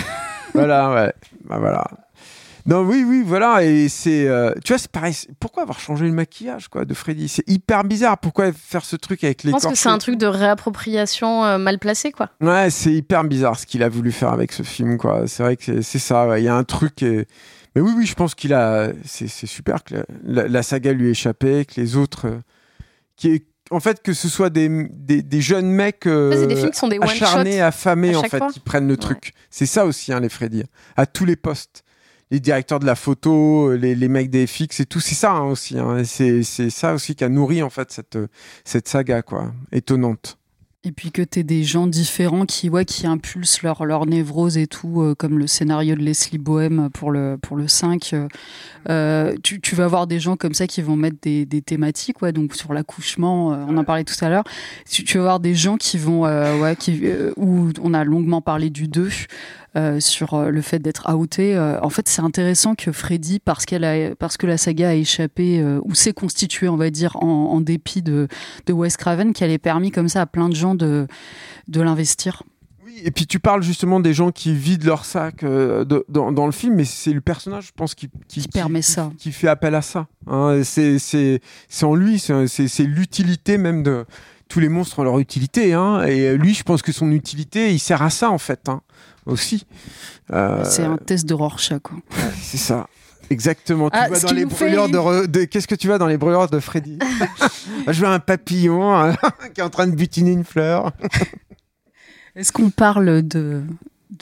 Voilà, 0.55 0.93
ouais. 0.95 1.13
Bah, 1.49 1.59
voilà. 1.59 1.87
Non, 2.67 2.83
oui, 2.83 3.05
oui, 3.07 3.23
voilà. 3.27 3.65
Et 3.65 3.89
c'est. 3.89 4.29
euh, 4.29 4.53
tu 4.65 4.73
vois, 4.73 4.79
c'est 4.79 4.91
pareil. 4.91 5.15
Pourquoi 5.41 5.65
avoir 5.65 5.81
changé 5.81 6.05
le 6.07 6.13
maquillage, 6.13 6.69
quoi, 6.69 6.85
de 6.85 6.95
Freddy? 6.95 7.29
C'est 7.29 7.49
hyper 7.49 7.83
bizarre. 7.85 8.19
Pourquoi 8.19 8.53
faire 8.53 8.85
ce 8.85 8.95
truc 8.97 9.25
avec 9.25 9.43
les 9.43 9.51
Je 9.51 9.53
pense 9.57 9.67
que 9.67 9.75
c'est 9.75 9.89
un 9.89 9.99
truc 9.99 10.17
de 10.17 10.27
réappropriation 10.27 11.45
euh, 11.45 11.59
mal 11.59 11.79
placé, 11.79 12.13
quoi. 12.13 12.31
Ouais, 12.41 12.71
c'est 12.71 12.93
hyper 12.93 13.25
bizarre 13.25 13.59
ce 13.59 13.67
qu'il 13.67 13.83
a 13.83 13.89
voulu 13.89 14.13
faire 14.13 14.33
avec 14.33 14.53
ce 14.53 14.63
film, 14.63 14.97
quoi. 14.99 15.27
C'est 15.27 15.43
vrai 15.43 15.57
que 15.57 15.83
c'est- 15.83 15.99
ça. 15.99 16.29
ouais. 16.29 16.41
Il 16.43 16.45
y 16.45 16.49
a 16.49 16.55
un 16.55 16.65
truc. 16.65 17.03
est- 17.03 17.27
Mais 17.75 17.81
oui, 17.83 17.93
oui, 17.97 18.07
je 18.07 18.15
pense 18.15 18.35
qu'il 18.35 18.53
a. 18.55 18.91
C'est 19.05 19.27
super 19.29 19.83
que 19.83 20.05
la, 20.25 20.63
saga 20.63 20.93
lui 20.93 21.09
ait 21.09 21.13
échappé, 21.13 21.65
que 21.65 21.81
les 21.81 21.97
autres. 21.97 22.27
euh, 22.29 22.39
qui 23.17 23.29
est... 23.33 23.47
En 23.71 23.81
fait, 23.81 24.03
que 24.03 24.13
ce 24.13 24.29
soit 24.29 24.51
des, 24.51 24.69
des, 24.93 25.23
des 25.23 25.41
jeunes 25.41 25.71
mecs. 25.71 26.07
euh, 26.07 26.47
des 26.47 26.57
films 26.57 26.71
qui 26.73 26.79
sont 26.79 26.89
des 26.89 26.99
acharnés, 27.01 27.61
affamés, 27.63 28.15
en 28.15 28.23
fait, 28.23 28.37
fois. 28.39 28.51
qui 28.53 28.61
prennent 28.61 28.87
le 28.89 28.99
truc. 28.99 29.33
C'est 29.51 29.65
ça 29.67 29.87
aussi, 29.87 30.13
hein, 30.13 30.21
les 30.21 30.29
Freddy. 30.29 30.63
À 30.97 31.07
tous 31.07 31.25
les 31.25 31.37
postes. 31.37 31.83
Les 32.33 32.41
directeurs 32.41 32.81
de 32.81 32.87
la 32.87 32.95
photo, 32.97 33.77
les, 33.77 33.95
les 33.95 34.09
mecs 34.09 34.31
des 34.31 34.47
FX 34.47 34.81
et 34.81 34.87
tout, 34.87 35.01
c'est 35.01 35.15
ça 35.15 35.33
hein, 35.33 35.45
aussi. 35.45 35.79
hein. 35.79 36.03
C'est 36.03 36.43
ça 36.43 36.95
aussi 36.95 37.15
qui 37.15 37.23
a 37.23 37.29
nourri 37.29 37.63
en 37.63 37.71
fait 37.71 37.93
cette, 37.93 38.19
cette 38.65 38.89
saga, 38.89 39.23
quoi. 39.23 39.53
Étonnante. 39.71 40.39
Et 40.85 40.91
puis 40.91 41.13
que 41.13 41.23
t'aies 41.23 41.45
des 41.45 41.63
gens 41.63 41.87
différents 41.87 42.45
qui, 42.45 42.69
ouais, 42.69 42.85
qui 42.85 43.07
impulsent 43.07 43.63
leur, 43.63 43.85
leur 43.85 44.05
névrose 44.05 44.59
et 44.59 44.67
tout, 44.67 45.01
euh, 45.03 45.15
comme 45.15 45.39
le 45.39 45.47
scénario 45.47 45.95
de 45.95 46.01
Leslie 46.01 46.39
Bohem 46.39 46.89
pour 46.93 47.13
le, 47.13 47.37
pour 47.41 47.57
le 47.57 47.69
5. 47.69 48.15
euh, 48.15 48.27
euh, 48.89 49.37
tu, 49.45 49.61
tu 49.61 49.77
vas 49.77 49.85
avoir 49.85 50.09
des 50.09 50.19
gens 50.19 50.37
comme 50.37 50.55
ça 50.55 50.67
qui 50.67 50.83
vont 50.83 50.97
mettre 50.97 51.19
des, 51.23 51.47
des 51.47 51.63
thématiques, 51.63 52.21
ouais, 52.21 52.33
donc 52.33 52.55
sur 52.57 52.73
l'accouchement, 52.73 53.53
euh, 53.53 53.65
on 53.69 53.77
en 53.77 53.85
parlait 53.85 54.03
tout 54.03 54.25
à 54.25 54.29
l'heure. 54.29 54.43
Tu, 54.91 55.05
tu 55.05 55.19
vas 55.19 55.23
avoir 55.25 55.39
des 55.39 55.55
gens 55.55 55.77
qui 55.77 55.99
vont, 55.99 56.27
euh, 56.27 56.59
ouais, 56.59 56.75
qui, 56.75 56.99
euh, 57.05 57.33
où 57.37 57.69
on 57.81 57.95
a 57.95 58.03
longuement 58.03 58.41
parlé 58.41 58.69
du 58.69 58.89
2, 58.89 59.09
euh, 59.77 60.01
sur 60.01 60.35
euh, 60.35 60.51
le 60.51 60.61
fait 60.63 60.79
d'être 60.79 61.11
outé. 61.15 61.57
Euh, 61.57 61.81
en 61.81 61.91
fait, 61.91 62.09
c'est 62.09 62.23
intéressant 62.23 62.75
que 62.75 62.93
Freddy, 62.93 63.39
parce, 63.41 63.65
qu'elle 63.65 63.85
a, 63.85 64.15
parce 64.15 64.37
que 64.37 64.47
la 64.47 64.59
saga 64.59 64.91
a 64.91 64.95
échappé, 64.95 65.65
ou 65.85 65.95
s'est 65.95 66.13
constituée, 66.13 66.69
on 66.69 66.77
va 66.77 66.91
dire, 66.91 67.17
en, 67.23 67.27
en 67.27 67.61
dépit 67.61 68.03
de, 68.03 68.29
de 68.67 68.73
Wes 68.73 68.97
Craven, 68.97 69.33
qu'elle 69.33 69.51
ait 69.51 69.59
permis 69.59 69.91
comme 69.91 70.09
ça 70.09 70.23
à 70.23 70.27
plein 70.27 70.49
de 70.49 70.55
gens 70.55 70.75
de, 70.75 71.07
de 71.69 71.81
l'investir. 71.81 72.43
Oui, 72.85 72.95
et 73.05 73.11
puis 73.11 73.27
tu 73.27 73.39
parles 73.39 73.63
justement 73.63 74.01
des 74.01 74.13
gens 74.13 74.31
qui 74.33 74.53
vident 74.55 74.85
leur 74.87 75.05
sac 75.05 75.43
euh, 75.45 75.85
de- 75.85 76.05
dans, 76.09 76.33
dans 76.33 76.47
le 76.47 76.53
film, 76.53 76.75
mais 76.75 76.85
c'est 76.85 77.13
le 77.13 77.21
personnage, 77.21 77.67
je 77.69 77.73
pense, 77.75 77.95
qui, 77.95 78.09
Qui 78.29 78.47
permet 78.49 78.83
ça. 78.83 79.11
qui 79.19 79.33
fait 79.33 79.49
appel 79.49 79.75
à 79.75 79.83
ça. 79.83 80.07
hein. 80.27 80.61
C'est 80.65 80.99
c'est- 80.99 81.41
c'est 81.69 81.85
en 81.87 81.95
lui, 81.95 82.19
c'est 82.19 82.47
c'est- 82.49 82.69
c'est 82.69 82.85
l'utilité 82.85 83.57
même 83.57 83.83
de 83.83 84.05
tous 84.49 84.61
les 84.61 84.69
monstres 84.69 84.99
ont 84.99 85.05
leur 85.05 85.19
utilité. 85.19 85.73
Hein, 85.73 86.03
et 86.03 86.37
lui, 86.37 86.53
je 86.53 86.63
pense 86.63 86.83
que 86.83 86.93
son 86.93 87.11
utilité, 87.13 87.73
il 87.73 87.79
sert 87.79 88.03
à 88.03 88.11
ça 88.11 88.31
en 88.31 88.37
fait 88.39 88.69
hein, 88.69 88.83
aussi. 89.27 89.67
Euh, 90.33 90.65
C'est 90.65 90.85
un 90.85 90.97
test 90.97 91.27
de 91.27 91.35
Rorschach, 91.35 91.81
quoi. 91.83 91.97
c'est 92.41 92.57
ça. 92.59 92.87
Exactement. 93.31 93.89
Tu 93.89 93.97
Ah, 93.99 94.09
vas 94.09 94.21
dans 94.21 94.33
les 94.33 94.47
fait- 94.47 94.71
de, 94.71 94.99
re- 94.99 95.27
de- 95.27 95.45
Qu'est-ce 95.45 95.67
que 95.69 95.75
tu 95.75 95.89
vas 95.89 95.97
dans 95.97 96.07
les 96.07 96.19
brûleurs 96.19 96.51
de 96.51 96.61
Freddy 96.61 96.99
Je 97.89 97.99
vois 98.01 98.11
un 98.11 98.19
papillon 98.19 98.95
hein, 98.95 99.15
qui 99.55 99.61
est 99.61 99.65
en 99.65 99.71
train 99.71 99.87
de 99.87 99.95
butiner 99.97 100.33
une 100.33 100.45
fleur. 100.45 100.93
Est-ce 102.37 102.53
qu'on 102.53 102.71
parle 102.71 103.23
de, 103.23 103.63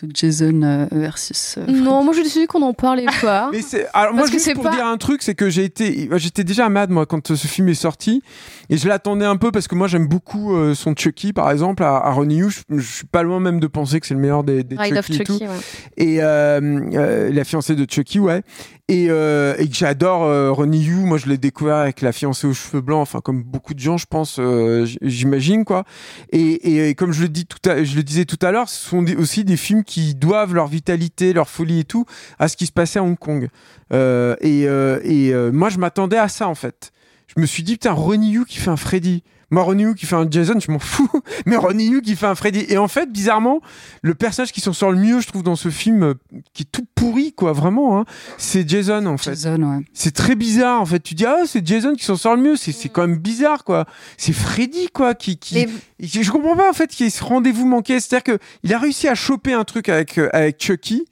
de 0.02 0.08
Jason 0.14 0.62
euh, 0.62 0.86
versus. 0.92 1.56
euh, 1.58 1.66
Non, 1.70 2.04
moi 2.04 2.12
je 2.14 2.22
décidé 2.22 2.46
qu'on 2.46 2.62
en 2.62 2.72
parlait 2.72 3.06
pas. 3.20 3.50
Mais 3.52 3.60
c'est 3.62 3.86
alors 3.92 4.12
moi 4.14 4.22
Parce 4.22 4.32
juste 4.32 4.44
c'est 4.44 4.54
pour 4.54 4.64
pas- 4.64 4.74
dire 4.74 4.86
un 4.86 4.96
truc, 4.96 5.22
c'est 5.22 5.34
que 5.34 5.50
j'ai 5.50 5.64
été 5.64 6.08
j'étais 6.16 6.44
déjà 6.44 6.68
mad 6.68 6.90
moi 6.90 7.06
quand 7.06 7.34
ce 7.34 7.46
film 7.46 7.68
est 7.68 7.74
sorti 7.74 8.22
et 8.68 8.76
je 8.76 8.88
l'attendais 8.88 9.24
un 9.24 9.36
peu 9.36 9.50
parce 9.50 9.66
que 9.68 9.74
moi 9.74 9.88
j'aime 9.88 10.06
beaucoup 10.06 10.54
euh, 10.54 10.74
son 10.74 10.94
Chucky 10.96 11.32
par 11.32 11.50
exemple 11.50 11.82
à, 11.82 11.96
à 11.96 12.10
Ronnie 12.12 12.36
Yu, 12.36 12.50
je, 12.70 12.80
suis 12.80 13.06
pas 13.06 13.22
loin 13.22 13.40
même 13.40 13.58
de 13.60 13.66
penser 13.66 14.00
que 14.00 14.06
c'est 14.06 14.14
le 14.14 14.20
meilleur 14.20 14.44
des, 14.44 14.62
des 14.62 14.76
Ride 14.76 14.96
of 14.96 15.06
Chucky, 15.06 15.20
et 15.20 15.24
tout. 15.24 15.32
Chucky, 15.34 15.44
ouais. 15.46 15.54
et 15.96 16.22
euh, 16.22 16.60
euh, 16.94 17.30
la 17.32 17.44
fiancée 17.44 17.74
de 17.74 17.86
Chucky 17.90 18.18
ouais 18.20 18.42
et, 18.90 19.06
euh, 19.08 19.54
et 19.58 19.68
que 19.68 19.74
j'adore 19.74 20.24
euh, 20.24 20.50
Ronnie 20.50 20.82
Yu. 20.82 20.96
Moi 20.96 21.16
je 21.16 21.26
l'ai 21.28 21.38
découvert 21.38 21.76
avec 21.76 22.00
la 22.02 22.10
fiancée 22.12 22.48
aux 22.48 22.52
cheveux 22.52 22.80
blancs. 22.80 23.00
Enfin 23.00 23.20
comme 23.20 23.42
beaucoup 23.42 23.72
de 23.72 23.78
gens 23.78 23.96
je 23.96 24.06
pense 24.06 24.38
euh, 24.40 24.84
j'imagine 25.00 25.64
quoi. 25.64 25.84
Et, 26.32 26.40
et, 26.40 26.88
et 26.90 26.94
comme 26.96 27.12
je 27.12 27.22
le 27.22 27.28
dis 27.28 27.46
tout 27.46 27.70
à, 27.70 27.84
je 27.84 27.94
le 27.94 28.02
disais 28.02 28.24
tout 28.24 28.38
à 28.42 28.50
l'heure 28.50 28.68
ce 28.68 28.88
sont 28.88 29.06
aussi 29.16 29.44
des 29.44 29.56
films 29.56 29.84
qui 29.84 30.16
doivent 30.16 30.54
leur 30.54 30.66
vitalité 30.66 31.32
leur 31.32 31.48
folie 31.48 31.80
et 31.80 31.84
tout 31.84 32.04
à 32.40 32.48
ce 32.48 32.56
qui 32.56 32.66
se 32.66 32.72
passait 32.72 32.98
à 32.98 33.04
Hong 33.04 33.16
Kong. 33.16 33.48
Euh, 33.92 34.34
et 34.40 34.66
euh, 34.66 34.98
et 35.04 35.32
euh, 35.32 35.52
moi 35.52 35.68
je 35.68 35.78
m'attendais 35.78 36.18
à 36.18 36.28
ça 36.28 36.48
en 36.48 36.56
fait. 36.56 36.90
Je 37.28 37.40
me 37.40 37.46
suis 37.46 37.62
dit 37.62 37.74
putain 37.74 37.92
Ronnie 37.92 38.32
Yu 38.32 38.44
qui 38.44 38.58
fait 38.58 38.70
un 38.70 38.76
Freddy 38.76 39.22
moi 39.50 39.62
Ronnie 39.62 39.82
Yu 39.82 39.94
qui 39.94 40.06
fait 40.06 40.16
un 40.16 40.26
Jason 40.30 40.58
je 40.58 40.70
m'en 40.70 40.78
fous. 40.78 41.10
Mais 41.46 41.56
Ronnie 41.56 41.86
Yu 41.88 42.02
qui 42.02 42.16
fait 42.16 42.26
un 42.26 42.34
Freddy. 42.34 42.64
Et 42.68 42.78
en 42.78 42.88
fait 42.88 43.10
bizarrement 43.10 43.60
le 44.02 44.14
personnage 44.14 44.52
qui 44.52 44.60
s'en 44.60 44.72
sort 44.72 44.92
le 44.92 44.98
mieux 44.98 45.20
je 45.20 45.26
trouve 45.26 45.42
dans 45.42 45.56
ce 45.56 45.68
film 45.68 46.02
euh, 46.02 46.14
qui 46.52 46.62
est 46.62 46.70
tout 46.70 46.86
pourri 46.94 47.32
quoi 47.32 47.52
vraiment 47.52 47.98
hein, 47.98 48.04
c'est 48.38 48.68
Jason 48.68 49.06
en 49.06 49.16
fait. 49.16 49.30
Jason, 49.30 49.62
ouais. 49.62 49.84
c'est 49.92 50.14
très 50.14 50.34
bizarre 50.34 50.80
en 50.80 50.86
fait. 50.86 51.00
Tu 51.00 51.14
dis 51.14 51.26
ah 51.26 51.42
c'est 51.46 51.66
Jason 51.66 51.94
qui 51.94 52.04
s'en 52.04 52.16
sort 52.16 52.36
le 52.36 52.42
mieux. 52.42 52.56
C'est 52.56 52.72
c'est 52.72 52.88
quand 52.88 53.06
même 53.06 53.18
bizarre 53.18 53.64
quoi. 53.64 53.86
C'est 54.16 54.32
Freddy 54.32 54.88
quoi 54.92 55.14
qui, 55.14 55.36
qui... 55.36 55.58
Et 55.58 55.68
je 55.98 56.30
comprends 56.30 56.56
pas 56.56 56.70
en 56.70 56.74
fait 56.74 56.88
qu'il 56.88 57.04
y 57.04 57.06
ait 57.08 57.10
ce 57.10 57.24
rendez-vous 57.24 57.66
manqué. 57.66 58.00
C'est-à-dire 58.00 58.36
que 58.36 58.42
il 58.62 58.72
a 58.74 58.78
réussi 58.78 59.08
à 59.08 59.14
choper 59.14 59.52
un 59.52 59.64
truc 59.64 59.88
avec 59.88 60.18
euh, 60.18 60.28
avec 60.32 60.62
Chucky. 60.62 61.04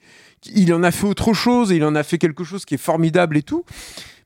Il 0.53 0.73
en 0.73 0.83
a 0.83 0.91
fait 0.91 1.05
autre 1.05 1.33
chose 1.33 1.71
et 1.71 1.75
il 1.75 1.83
en 1.83 1.95
a 1.95 2.03
fait 2.03 2.17
quelque 2.17 2.45
chose 2.45 2.63
qui 2.63 2.75
est 2.75 2.79
formidable 2.79 3.35
et 3.37 3.43
tout 3.43 3.65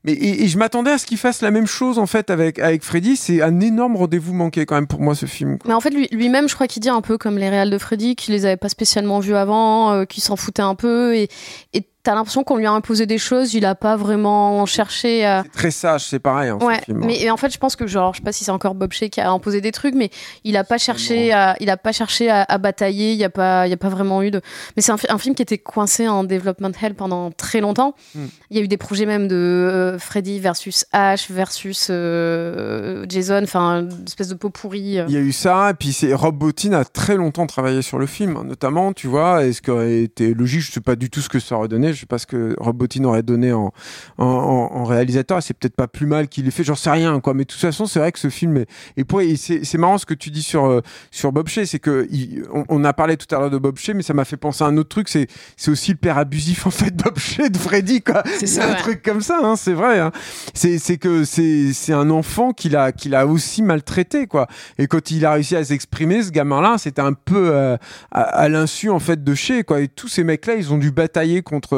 mais 0.04 0.12
et, 0.12 0.46
je 0.48 0.58
m'attendais 0.58 0.90
à 0.90 0.98
ce 0.98 1.06
qu'il 1.06 1.18
fasse 1.18 1.40
la 1.42 1.50
même 1.50 1.66
chose 1.66 1.98
en 1.98 2.06
fait 2.06 2.30
avec 2.30 2.58
avec 2.58 2.82
Freddy 2.82 3.16
c'est 3.16 3.42
un 3.42 3.60
énorme 3.60 3.96
rendez-vous 3.96 4.34
manqué 4.34 4.66
quand 4.66 4.74
même 4.74 4.86
pour 4.86 5.00
moi 5.00 5.14
ce 5.14 5.26
film. 5.26 5.58
Mais 5.66 5.74
en 5.74 5.80
fait, 5.80 5.90
lui- 5.90 6.08
lui-même, 6.12 6.48
je 6.48 6.54
crois 6.54 6.66
qu'il 6.66 6.82
dit 6.82 6.88
un 6.90 7.00
peu 7.00 7.18
comme 7.18 7.38
les 7.38 7.48
réals 7.48 7.70
de 7.70 7.78
Freddy, 7.78 8.14
qu'il 8.16 8.34
les 8.34 8.44
avait 8.46 8.56
pas 8.56 8.68
spécialement 8.68 9.20
vus 9.20 9.34
avant, 9.34 9.92
euh, 9.92 10.04
qu'il 10.04 10.22
s'en 10.22 10.36
foutait 10.36 10.62
un 10.62 10.74
peu. 10.74 11.16
Et 11.16 11.28
et 11.72 11.84
t'as 12.04 12.14
l'impression 12.14 12.44
qu'on 12.44 12.56
lui 12.56 12.66
a 12.66 12.70
imposé 12.72 13.06
des 13.06 13.18
choses, 13.18 13.54
il 13.54 13.64
a 13.64 13.74
pas 13.74 13.96
vraiment 13.96 14.64
cherché 14.66 15.24
à. 15.24 15.42
c'est 15.42 15.48
très 15.52 15.70
sage 15.72 16.04
c'est 16.04 16.18
pareil 16.20 16.50
hein, 16.50 16.58
ce 16.60 16.64
Ouais, 16.66 16.80
film, 16.82 17.02
hein. 17.02 17.06
mais 17.06 17.28
en 17.30 17.36
fait, 17.36 17.52
je 17.52 17.58
pense 17.58 17.74
que 17.74 17.86
genre, 17.86 18.12
je 18.14 18.18
sais 18.18 18.22
pas 18.24 18.30
si 18.32 18.44
c'est 18.44 18.50
encore 18.52 18.74
Bob 18.74 18.92
Shea 18.92 19.08
qui 19.08 19.20
a 19.20 19.30
imposé 19.30 19.60
des 19.60 19.72
trucs, 19.72 19.94
mais 19.94 20.10
il 20.44 20.56
a 20.56 20.62
pas 20.64 20.78
cherché, 20.78 21.32
à, 21.32 21.56
il 21.60 21.70
a 21.70 21.76
pas 21.76 21.92
cherché 21.92 22.30
à, 22.30 22.44
à 22.48 22.58
batailler. 22.58 23.12
Il 23.12 23.18
y 23.18 23.24
a 23.24 23.30
pas, 23.30 23.66
il 23.66 23.70
y 23.70 23.72
a 23.72 23.76
pas 23.78 23.88
vraiment 23.88 24.22
eu 24.22 24.30
de. 24.30 24.40
Mais 24.76 24.82
c'est 24.82 24.92
un, 24.92 24.96
fi- 24.98 25.06
un 25.08 25.18
film 25.18 25.34
qui 25.34 25.42
était 25.42 25.58
coincé 25.58 26.06
en 26.06 26.22
development 26.24 26.72
hell 26.80 26.94
pendant 26.94 27.30
très 27.30 27.60
longtemps. 27.60 27.94
Hmm. 28.14 28.26
Il 28.50 28.56
y 28.58 28.60
a 28.60 28.62
eu 28.62 28.68
des 28.68 28.76
projets 28.76 29.06
même 29.06 29.26
de 29.26 29.34
euh, 29.34 29.98
Freddy 29.98 30.38
versus 30.40 30.84
Ash 30.92 31.30
versus 31.30 31.88
euh, 31.90 33.06
Jason, 33.08 33.40
enfin, 33.42 33.80
une 33.82 34.04
espèce 34.06 34.28
de 34.28 34.34
pot 34.34 34.50
pourri. 34.50 34.98
euh. 34.98 35.06
Il 35.08 35.14
y 35.14 35.16
a 35.16 35.20
eu 35.20 35.32
ça, 35.32 35.70
et 35.70 35.74
puis 35.74 35.92
c'est 35.92 36.12
Rob 36.14 36.36
Bottin 36.36 36.72
a 36.72 36.84
très 36.84 37.16
longtemps 37.16 37.46
travaillé 37.46 37.82
sur 37.82 37.98
le 37.98 38.06
film, 38.06 38.36
hein, 38.36 38.44
notamment, 38.44 38.92
tu 38.92 39.06
vois, 39.06 39.44
et 39.44 39.52
ce 39.52 39.62
qui 39.62 39.70
été 40.04 40.34
logique, 40.34 40.60
je 40.60 40.70
sais 40.72 40.80
pas 40.80 40.94
du 40.96 41.10
tout 41.10 41.20
ce 41.20 41.28
que 41.28 41.40
ça 41.40 41.56
aurait 41.56 41.68
donné, 41.68 41.92
je 41.94 42.00
sais 42.00 42.06
pas 42.06 42.18
ce 42.18 42.26
que 42.26 42.54
Rob 42.58 42.76
Bottin 42.76 43.04
aurait 43.04 43.22
donné 43.22 43.52
en, 43.52 43.72
en, 44.18 44.24
en- 44.24 44.70
en 44.76 44.84
réalisateur, 44.84 45.42
c'est 45.42 45.54
peut-être 45.54 45.76
pas 45.76 45.88
plus 45.88 46.06
mal 46.06 46.28
qu'il 46.28 46.46
ait 46.46 46.50
fait, 46.50 46.64
j'en 46.64 46.74
sais 46.74 46.90
rien, 46.90 47.20
quoi, 47.20 47.34
mais 47.34 47.44
de 47.44 47.48
toute 47.48 47.60
façon, 47.60 47.86
c'est 47.86 47.98
vrai 47.98 48.12
que 48.12 48.18
ce 48.18 48.28
film 48.30 48.56
est, 48.58 48.66
et 48.96 49.04
pour, 49.04 49.20
c'est 49.36 49.78
marrant 49.78 49.98
ce 49.98 50.06
que 50.06 50.14
tu 50.14 50.30
dis 50.30 50.42
sur, 50.42 50.66
euh, 50.66 50.80
sur 51.10 51.32
Bob 51.32 51.48
Shea, 51.48 51.66
c'est 51.66 51.78
que, 51.78 52.06
il- 52.10 52.44
on, 52.52 52.64
on 52.68 52.84
a 52.84 52.92
parlé 52.92 53.16
tout 53.16 53.32
à 53.34 53.38
l'heure 53.38 53.50
de 53.50 53.58
Bob 53.58 53.78
Shea, 53.78 53.94
mais 53.94 54.02
ça 54.02 54.14
m'a 54.14 54.24
fait 54.24 54.36
penser 54.36 54.64
à 54.64 54.66
un 54.66 54.76
autre 54.76 54.88
truc, 54.90 55.08
c'est 55.08 55.26
c'est 55.56 55.70
aussi 55.70 55.92
le 55.92 55.96
père 55.96 56.18
abusif, 56.18 56.66
en 56.66 56.70
fait, 56.70 56.94
Bob 56.96 57.18
Shea 57.18 57.48
de 57.48 57.56
Freddy, 57.56 58.02
quoi. 58.02 58.22
C'est 58.44 58.60
un 58.60 58.70
Ouais. 58.72 58.76
truc 58.76 59.02
comme 59.02 59.20
ça, 59.20 59.40
hein, 59.42 59.56
c'est 59.56 59.72
vrai, 59.72 59.98
hein. 60.00 60.10
C'est 60.54 60.78
c'est 60.78 60.96
que 60.98 61.24
c'est 61.24 61.72
c'est 61.72 61.92
un 61.92 62.10
enfant 62.10 62.52
qu'il 62.52 62.76
a, 62.76 62.92
qu'il 62.92 63.14
a 63.14 63.26
aussi 63.26 63.62
maltraité, 63.62 64.26
quoi. 64.26 64.46
Et 64.78 64.86
quand 64.86 65.10
il 65.10 65.24
a 65.26 65.32
réussi 65.32 65.56
à 65.56 65.64
s'exprimer, 65.64 66.22
ce 66.22 66.30
gamin-là, 66.30 66.76
c'était 66.78 67.02
un 67.02 67.12
peu 67.12 67.50
euh, 67.52 67.76
à, 68.10 68.20
à 68.22 68.48
l'insu 68.48 68.90
en 68.90 68.98
fait 68.98 69.22
de 69.22 69.34
Shea, 69.34 69.62
quoi. 69.62 69.80
Et 69.80 69.88
tous 69.88 70.08
ces 70.08 70.24
mecs-là, 70.24 70.54
ils 70.56 70.72
ont 70.72 70.78
dû 70.78 70.90
batailler 70.90 71.42
contre 71.42 71.76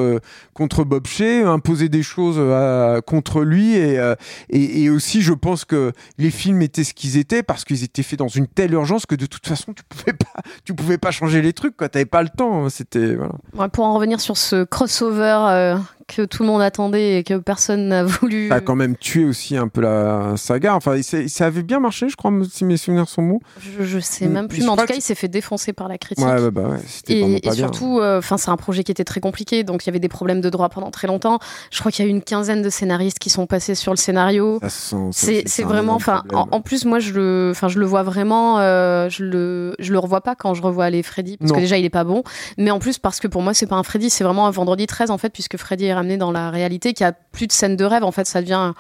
contre 0.54 0.84
Bob 0.84 1.06
Shea, 1.06 1.46
imposer 1.48 1.88
des 1.88 2.02
choses 2.02 2.36
euh, 2.38 3.00
contre 3.00 3.42
lui, 3.42 3.74
et, 3.76 3.98
euh, 3.98 4.14
et 4.50 4.84
et 4.84 4.90
aussi, 4.90 5.22
je 5.22 5.32
pense 5.32 5.64
que 5.64 5.92
les 6.18 6.30
films 6.30 6.62
étaient 6.62 6.84
ce 6.84 6.94
qu'ils 6.94 7.16
étaient 7.16 7.42
parce 7.42 7.64
qu'ils 7.64 7.82
étaient 7.84 8.02
faits 8.02 8.18
dans 8.18 8.28
une 8.28 8.46
telle 8.46 8.72
urgence 8.72 9.06
que 9.06 9.14
de 9.14 9.26
toute 9.26 9.46
façon, 9.46 9.72
tu 9.72 9.82
pouvais 9.88 10.12
pas, 10.12 10.40
tu 10.64 10.74
pouvais 10.74 10.98
pas 10.98 11.10
changer 11.10 11.42
les 11.42 11.52
trucs, 11.52 11.76
quoi. 11.76 11.88
T'avais 11.88 12.04
pas 12.06 12.22
le 12.22 12.28
temps. 12.28 12.64
hein. 12.64 12.68
C'était 12.70 13.16
voilà. 13.16 13.68
Pour 13.70 13.84
en 13.84 13.94
revenir 13.94 14.20
sur 14.20 14.36
ce 14.36 14.64
crossover 14.64 15.38
euh, 15.50 15.76
que 16.06 16.22
tout 16.22 16.42
le 16.42 16.48
monde 16.48 16.62
attendait 16.62 17.18
et 17.18 17.24
que 17.24 17.34
personne 17.34 17.88
n'a 17.88 18.04
voulu. 18.04 18.48
Ça 18.48 18.56
a 18.56 18.60
quand 18.60 18.76
même 18.76 18.96
tué 18.96 19.24
aussi 19.24 19.56
un 19.56 19.68
peu 19.68 19.80
la 19.80 20.36
saga. 20.36 20.74
Enfin, 20.74 21.00
ça 21.02 21.46
avait 21.46 21.62
bien 21.62 21.80
marché, 21.80 22.08
je 22.08 22.16
crois, 22.16 22.32
si 22.50 22.64
mes 22.64 22.76
souvenirs 22.76 23.08
sont 23.08 23.22
bons. 23.22 23.40
Je, 23.60 23.84
je 23.84 23.98
sais 23.98 24.26
même 24.26 24.48
plus, 24.48 24.62
mais, 24.62 24.68
en 24.68 24.76
tout 24.76 24.86
cas, 24.86 24.94
il 24.94 25.02
s'est 25.02 25.14
fait 25.14 25.28
défoncer 25.28 25.72
par 25.72 25.88
la 25.88 25.98
critique. 25.98 26.24
Ouais, 26.24 26.50
bah 26.50 26.68
ouais, 26.68 26.78
et, 27.08 27.46
et 27.46 27.52
surtout, 27.52 28.00
euh, 28.00 28.20
c'est 28.22 28.50
un 28.50 28.56
projet 28.56 28.84
qui 28.84 28.92
était 28.92 29.04
très 29.04 29.20
compliqué, 29.20 29.64
donc 29.64 29.84
il 29.84 29.88
y 29.88 29.90
avait 29.90 29.98
des 29.98 30.08
problèmes 30.08 30.40
de 30.40 30.50
droit 30.50 30.68
pendant 30.68 30.90
très 30.90 31.06
longtemps. 31.06 31.38
Je 31.70 31.80
crois 31.80 31.90
qu'il 31.90 32.04
y 32.04 32.08
a 32.08 32.10
eu 32.10 32.14
une 32.14 32.22
quinzaine 32.22 32.62
de 32.62 32.70
scénaristes 32.70 33.18
qui 33.18 33.30
sont 33.30 33.46
passés 33.46 33.74
sur 33.74 33.92
le 33.92 33.96
scénario. 33.96 34.60
C'est 35.12 35.62
vraiment, 35.62 35.94
enfin, 35.94 36.22
en, 36.32 36.60
plus, 36.60 36.84
moi, 36.84 36.98
je 36.98 37.12
le, 37.12 37.50
enfin, 37.52 37.68
je 37.68 37.78
le 37.78 37.86
vois 37.86 38.02
vraiment, 38.02 38.58
euh, 38.58 39.08
je 39.08 39.24
le, 39.24 39.74
je 39.78 39.92
le 39.92 39.98
revois 39.98 40.20
pas 40.20 40.34
quand 40.34 40.54
je 40.54 40.62
revois 40.62 40.90
les 40.90 41.02
Freddy, 41.02 41.36
parce 41.36 41.52
que 41.52 41.58
déjà, 41.58 41.78
il 41.78 41.84
est 41.84 41.90
pas 41.90 42.04
bon, 42.04 42.22
mais 42.58 42.70
en 42.70 42.78
plus 42.78 42.98
parce 42.98 43.20
que 43.20 43.28
pour 43.28 43.42
moi, 43.42 43.54
c'est 43.54 43.66
pas 43.66 43.76
un 43.76 43.82
Freddy, 43.82 44.10
c'est 44.10 44.24
vraiment 44.24 44.46
un 44.46 44.50
vendredi 44.50 44.86
13 44.86 45.10
en 45.10 45.18
fait, 45.18 45.30
puisque 45.30 45.56
Freddy 45.56 45.86
est 45.86 45.95
ramené 45.97 46.16
dans 46.16 46.31
la 46.31 46.51
réalité, 46.51 46.93
qui 46.93 47.05
a 47.05 47.12
plus 47.12 47.47
de 47.47 47.52
scènes 47.52 47.77
de 47.77 47.85
rêve. 47.85 48.05
En 48.05 48.12
fait, 48.12 48.27
ça 48.27 48.40
devient 48.40 48.73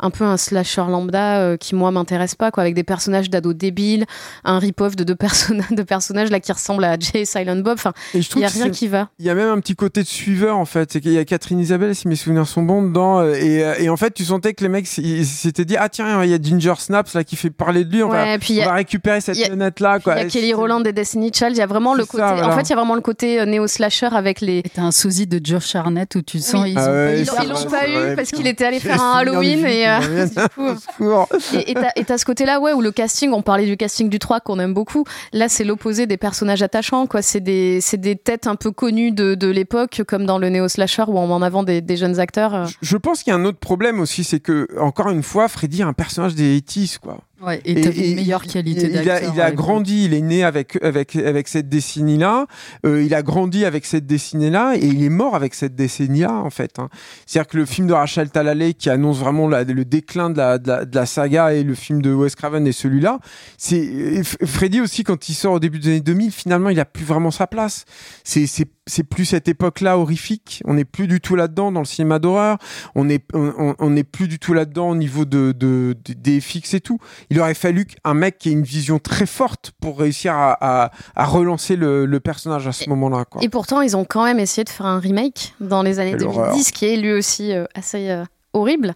un 0.00 0.10
peu 0.10 0.24
un 0.24 0.36
slasher 0.36 0.84
lambda 0.88 1.40
euh, 1.40 1.56
qui 1.56 1.74
moi 1.74 1.90
m'intéresse 1.90 2.34
pas 2.34 2.50
quoi 2.50 2.62
avec 2.62 2.74
des 2.74 2.84
personnages 2.84 3.30
d'ados 3.30 3.54
débiles 3.54 4.06
un 4.44 4.58
rip-off 4.58 4.96
de 4.96 5.04
deux 5.04 5.14
personnages 5.14 5.70
de 5.70 5.82
personnages 5.82 6.30
là 6.30 6.40
qui 6.40 6.52
ressemblent 6.52 6.84
à 6.84 6.98
Jay 6.98 7.24
Silent 7.24 7.56
Bob. 7.56 7.74
Enfin 7.74 7.92
il 8.14 8.38
y 8.38 8.44
a 8.44 8.48
rien 8.48 8.70
qui 8.70 8.88
va. 8.88 9.08
Il 9.18 9.26
y 9.26 9.30
a 9.30 9.34
même 9.34 9.48
un 9.48 9.60
petit 9.60 9.74
côté 9.74 10.02
de 10.02 10.06
suiveur 10.08 10.56
en 10.56 10.64
fait. 10.64 10.92
C'est 10.92 11.00
qu'il 11.00 11.12
y 11.12 11.18
a 11.18 11.24
Catherine 11.24 11.58
Isabelle 11.58 11.94
si 11.94 12.08
mes 12.08 12.16
souvenirs 12.16 12.46
sont 12.46 12.62
bons 12.62 12.82
dedans 12.82 13.20
euh, 13.20 13.34
et, 13.34 13.64
euh, 13.64 13.74
et 13.78 13.88
en 13.88 13.96
fait 13.96 14.12
tu 14.14 14.24
sentais 14.24 14.54
que 14.54 14.62
les 14.62 14.68
mecs 14.68 14.86
s'étaient 14.86 15.64
dit 15.64 15.76
ah 15.76 15.88
tiens 15.88 16.24
il 16.24 16.30
y 16.30 16.34
a 16.34 16.38
Ginger 16.40 16.74
Snaps 16.78 17.14
là 17.14 17.24
qui 17.24 17.36
fait 17.36 17.50
parler 17.50 17.84
de 17.84 17.92
lui. 17.92 18.02
On, 18.02 18.08
va, 18.08 18.36
on 18.36 18.64
va 18.64 18.72
récupérer 18.72 19.20
cette 19.20 19.36
lunette 19.48 19.80
là 19.80 19.98
quoi. 19.98 20.16
il 20.16 20.22
y 20.22 20.26
a 20.26 20.28
Kelly 20.28 20.54
Rowland 20.54 20.84
et 20.84 20.92
Destiny 20.92 21.30
Child. 21.32 21.52
Il 21.52 21.58
y 21.58 21.62
a 21.62 21.66
vraiment 21.66 21.94
le 21.94 22.04
côté 22.04 22.22
en 22.22 22.52
fait 22.52 22.62
il 22.62 22.70
y 22.70 22.72
a 22.72 22.76
vraiment 22.76 22.94
le 22.94 23.00
côté 23.00 23.44
néo 23.46 23.66
slasher 23.66 24.08
avec 24.12 24.40
les 24.40 24.62
t'as 24.74 24.82
un 24.82 24.92
sosie 24.92 25.26
de 25.26 25.40
Josh 25.42 25.74
Arnett 25.74 26.14
où 26.14 26.22
tu 26.22 26.38
sens 26.38 26.66
ils, 26.66 26.78
ah 26.78 27.14
ils 27.14 27.26
l'ont 27.48 27.70
pas 27.70 27.88
eu 27.88 28.16
parce 28.16 28.30
qu'il 28.30 28.46
était 28.46 28.64
allé 28.64 28.80
faire 28.80 29.02
un 29.02 29.18
Halloween 29.18 29.64
et 29.66 29.86
et 31.66 32.04
t'as 32.04 32.18
ce 32.18 32.24
côté-là, 32.24 32.60
ouais, 32.60 32.72
où 32.72 32.80
le 32.80 32.92
casting, 32.92 33.32
on 33.32 33.42
parlait 33.42 33.66
du 33.66 33.76
casting 33.76 34.08
du 34.08 34.18
3 34.18 34.40
qu'on 34.40 34.58
aime 34.58 34.74
beaucoup. 34.74 35.04
Là, 35.32 35.48
c'est 35.48 35.64
l'opposé 35.64 36.06
des 36.06 36.16
personnages 36.16 36.62
attachants, 36.62 37.06
quoi. 37.06 37.22
C'est 37.22 37.40
des, 37.40 37.80
des 37.94 38.16
têtes 38.16 38.46
un 38.46 38.56
peu 38.56 38.70
connues 38.70 39.12
de, 39.12 39.34
de 39.34 39.48
l'époque, 39.48 40.02
comme 40.06 40.26
dans 40.26 40.38
le 40.38 40.48
néo-slasher 40.48 41.04
où 41.08 41.18
on 41.18 41.26
met 41.26 41.32
en 41.32 41.42
avant 41.42 41.62
des, 41.62 41.80
des 41.80 41.96
jeunes 41.96 42.20
acteurs. 42.20 42.66
Je, 42.80 42.96
pense 42.96 43.22
qu'il 43.22 43.32
y 43.32 43.34
a 43.34 43.38
un 43.38 43.44
autre 43.44 43.58
problème 43.58 44.00
aussi, 44.00 44.24
c'est 44.24 44.40
que, 44.40 44.68
encore 44.78 45.10
une 45.10 45.22
fois, 45.22 45.48
Freddy 45.48 45.80
est 45.80 45.84
un 45.84 45.92
personnage 45.92 46.34
des 46.34 46.60
80 46.60 46.98
quoi. 47.02 47.18
Ouais, 47.42 47.60
et, 47.64 47.80
t'as 47.80 47.90
une 47.90 48.16
meilleure 48.16 48.42
qualité 48.42 48.88
d'acteur. 48.88 49.18
Il 49.22 49.28
a, 49.28 49.34
il 49.34 49.40
a 49.40 49.50
grandi, 49.50 50.04
il 50.04 50.14
est 50.14 50.20
né 50.20 50.44
avec, 50.44 50.82
avec, 50.82 51.16
avec 51.16 51.48
cette 51.48 51.70
décennie-là, 51.70 52.46
euh, 52.84 53.02
il 53.02 53.14
a 53.14 53.22
grandi 53.22 53.64
avec 53.64 53.86
cette 53.86 54.06
décennie-là, 54.06 54.74
et 54.76 54.84
il 54.84 55.02
est 55.02 55.08
mort 55.08 55.34
avec 55.34 55.54
cette 55.54 55.74
décennie-là, 55.74 56.34
en 56.34 56.50
fait. 56.50 56.78
Hein. 56.78 56.90
C'est-à-dire 57.24 57.48
que 57.48 57.56
le 57.56 57.64
film 57.64 57.86
de 57.86 57.94
Rachel 57.94 58.28
Talalay, 58.28 58.74
qui 58.74 58.90
annonce 58.90 59.18
vraiment 59.18 59.48
la, 59.48 59.64
le 59.64 59.84
déclin 59.86 60.28
de 60.28 60.36
la, 60.36 60.58
de 60.58 60.68
la, 60.68 60.84
de, 60.84 60.94
la, 60.94 61.06
saga, 61.06 61.54
et 61.54 61.62
le 61.62 61.74
film 61.74 62.02
de 62.02 62.12
Wes 62.12 62.34
Craven 62.34 62.66
et 62.66 62.72
celui-là, 62.72 63.20
c'est 63.56 64.22
Freddy 64.44 64.82
aussi, 64.82 65.02
quand 65.02 65.28
il 65.30 65.34
sort 65.34 65.54
au 65.54 65.60
début 65.60 65.78
des 65.78 65.88
années 65.88 66.00
2000, 66.00 66.32
finalement, 66.32 66.68
il 66.68 66.78
a 66.78 66.84
plus 66.84 67.04
vraiment 67.04 67.30
sa 67.30 67.46
place. 67.46 67.84
C'est 68.22 68.46
c'est 68.90 69.04
plus 69.04 69.24
cette 69.24 69.48
époque-là 69.48 69.96
horrifique. 69.98 70.62
On 70.66 70.74
n'est 70.74 70.84
plus 70.84 71.06
du 71.06 71.20
tout 71.20 71.36
là-dedans 71.36 71.72
dans 71.72 71.80
le 71.80 71.86
cinéma 71.86 72.18
d'horreur. 72.18 72.58
On 72.94 73.04
n'est 73.04 73.20
on, 73.32 73.74
on 73.78 73.96
est 73.96 74.04
plus 74.04 74.28
du 74.28 74.38
tout 74.38 74.52
là-dedans 74.52 74.90
au 74.90 74.94
niveau 74.94 75.24
de, 75.24 75.52
de, 75.52 75.96
des 76.04 76.40
FX 76.40 76.74
et 76.74 76.80
tout. 76.80 76.98
Il 77.30 77.40
aurait 77.40 77.54
fallu 77.54 77.86
un 78.04 78.14
mec 78.14 78.38
qui 78.38 78.50
ait 78.50 78.52
une 78.52 78.62
vision 78.62 78.98
très 78.98 79.26
forte 79.26 79.72
pour 79.80 79.98
réussir 79.98 80.34
à, 80.34 80.56
à, 80.60 80.90
à 81.16 81.24
relancer 81.24 81.76
le, 81.76 82.06
le, 82.06 82.20
personnage 82.20 82.66
à 82.66 82.72
ce 82.72 82.88
moment-là. 82.90 83.24
Et 83.40 83.48
pourtant, 83.48 83.80
ils 83.80 83.96
ont 83.96 84.04
quand 84.04 84.24
même 84.24 84.38
essayé 84.38 84.64
de 84.64 84.68
faire 84.68 84.86
un 84.86 84.98
remake 84.98 85.54
dans 85.60 85.82
les 85.82 85.98
années 85.98 86.16
2010, 86.16 86.72
qui 86.72 86.86
est 86.86 86.96
lui 86.96 87.12
aussi 87.12 87.52
euh, 87.52 87.64
assez 87.74 88.10
euh, 88.10 88.24
horrible 88.52 88.94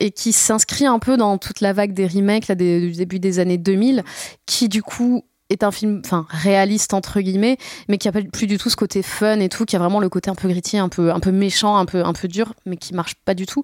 et 0.00 0.10
qui 0.10 0.32
s'inscrit 0.32 0.86
un 0.86 0.98
peu 0.98 1.16
dans 1.16 1.38
toute 1.38 1.60
la 1.60 1.72
vague 1.72 1.92
des 1.92 2.06
remakes 2.06 2.48
là, 2.48 2.54
du 2.54 2.92
début 2.92 3.20
des 3.20 3.38
années 3.38 3.58
2000, 3.58 4.02
qui 4.46 4.68
du 4.68 4.82
coup 4.82 5.24
est 5.50 5.62
un 5.62 5.70
film 5.70 6.02
réaliste 6.28 6.94
entre 6.94 7.20
guillemets 7.20 7.56
mais 7.88 7.98
qui 7.98 8.08
a 8.08 8.12
plus 8.12 8.46
du 8.46 8.58
tout 8.58 8.70
ce 8.70 8.76
côté 8.76 9.02
fun 9.02 9.40
et 9.40 9.48
tout 9.48 9.64
qui 9.64 9.76
a 9.76 9.78
vraiment 9.78 10.00
le 10.00 10.08
côté 10.08 10.30
un 10.30 10.34
peu 10.34 10.48
gritty 10.48 10.78
un 10.78 10.88
peu 10.88 11.12
un 11.12 11.20
peu 11.20 11.32
méchant 11.32 11.76
un 11.76 11.86
peu 11.86 12.04
un 12.04 12.12
peu 12.12 12.28
dur 12.28 12.54
mais 12.66 12.76
qui 12.76 12.94
marche 12.94 13.14
pas 13.14 13.34
du 13.34 13.46
tout. 13.46 13.62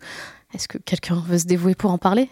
Est-ce 0.54 0.68
que 0.68 0.78
quelqu'un 0.78 1.22
veut 1.26 1.38
se 1.38 1.46
dévouer 1.46 1.74
pour 1.74 1.90
en 1.90 1.98
parler? 1.98 2.28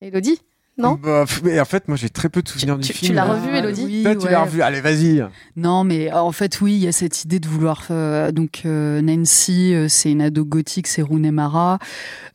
Elodie? 0.00 0.40
Non 0.76 0.98
bah, 1.00 1.24
mais 1.44 1.60
En 1.60 1.64
fait, 1.64 1.86
moi, 1.86 1.96
j'ai 1.96 2.08
très 2.08 2.28
peu 2.28 2.42
de 2.42 2.48
souvenirs 2.48 2.78
du 2.78 2.92
film. 2.92 3.10
Tu 3.10 3.14
l'as 3.14 3.24
revu, 3.24 3.54
Elodie 3.54 3.84
oui, 3.84 4.16
tu 4.18 4.28
l'as 4.28 4.42
revu. 4.42 4.60
Allez, 4.60 4.80
vas-y. 4.80 5.24
Non, 5.56 5.84
mais 5.84 6.12
en 6.12 6.32
fait, 6.32 6.60
oui, 6.60 6.74
il 6.74 6.82
y 6.82 6.88
a 6.88 6.92
cette 6.92 7.24
idée 7.24 7.38
de 7.38 7.46
vouloir. 7.46 7.84
Euh, 7.90 8.32
donc, 8.32 8.62
euh, 8.66 9.00
Nancy, 9.00 9.72
euh, 9.72 9.86
c'est 9.88 10.10
une 10.10 10.20
ado 10.20 10.44
gothique, 10.44 10.88
c'est 10.88 11.02
Runemara. 11.02 11.78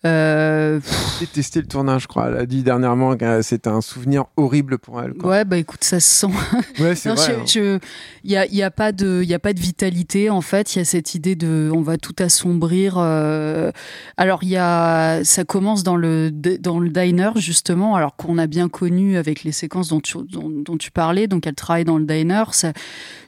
Euh... 0.06 0.80
J'ai 1.20 1.26
détesté 1.26 1.60
le 1.60 1.68
tournage, 1.68 2.04
je 2.04 2.08
crois. 2.08 2.30
Elle 2.30 2.38
a 2.38 2.46
dit 2.46 2.64
dernièrement 2.64 3.18
que 3.18 3.42
c'était 3.42 3.70
un 3.70 3.82
souvenir 3.82 4.26
horrible 4.38 4.78
pour 4.78 5.02
elle. 5.02 5.14
Quoi. 5.14 5.30
Ouais, 5.30 5.46
bah 5.46 5.58
écoute, 5.58 5.84
ça 5.84 6.00
se 6.00 6.28
sent. 6.28 6.34
Ouais, 6.80 6.96
c'est 6.96 7.10
vrai. 7.10 7.36
Hein. 7.42 7.80
Il 8.24 8.30
n'y 8.30 8.38
a, 8.38 8.46
y 8.46 8.64
a, 8.64 8.72
pas 8.72 8.94
de, 8.94 9.22
y 9.24 9.34
a 9.34 9.40
pas 9.40 9.52
de 9.52 9.60
vitalité, 9.60 10.30
en 10.30 10.42
fait. 10.42 10.76
Il 10.76 10.80
y 10.80 10.82
a 10.82 10.86
cette 10.86 11.14
idée 11.14 11.36
de. 11.36 11.70
On 11.74 11.82
va 11.82 11.98
tout 11.98 12.16
assombrir. 12.20 12.98
Alors, 12.98 14.44
il 14.44 14.50
y 14.50 14.58
a. 14.58 15.24
Ça 15.26 15.44
commence 15.44 15.84
dans 15.84 15.98
le, 15.98 16.32
dans 16.32 16.80
le 16.80 16.90
diner, 16.90 17.32
justement. 17.36 17.96
Alors 17.96 18.16
qu'on 18.16 18.29
a 18.38 18.48
bien 18.48 18.70
connu 18.70 19.18
avec 19.18 19.44
les 19.44 19.52
séquences 19.52 19.90
dont 19.90 20.00
tu, 20.00 20.18
dont, 20.28 20.78
tu 20.78 20.92
parlais. 20.92 21.28
Donc, 21.28 21.48
elle 21.48 21.56
travaille 21.56 21.86
dans 21.86 21.98
le 21.98 22.06
diner. 22.06 22.44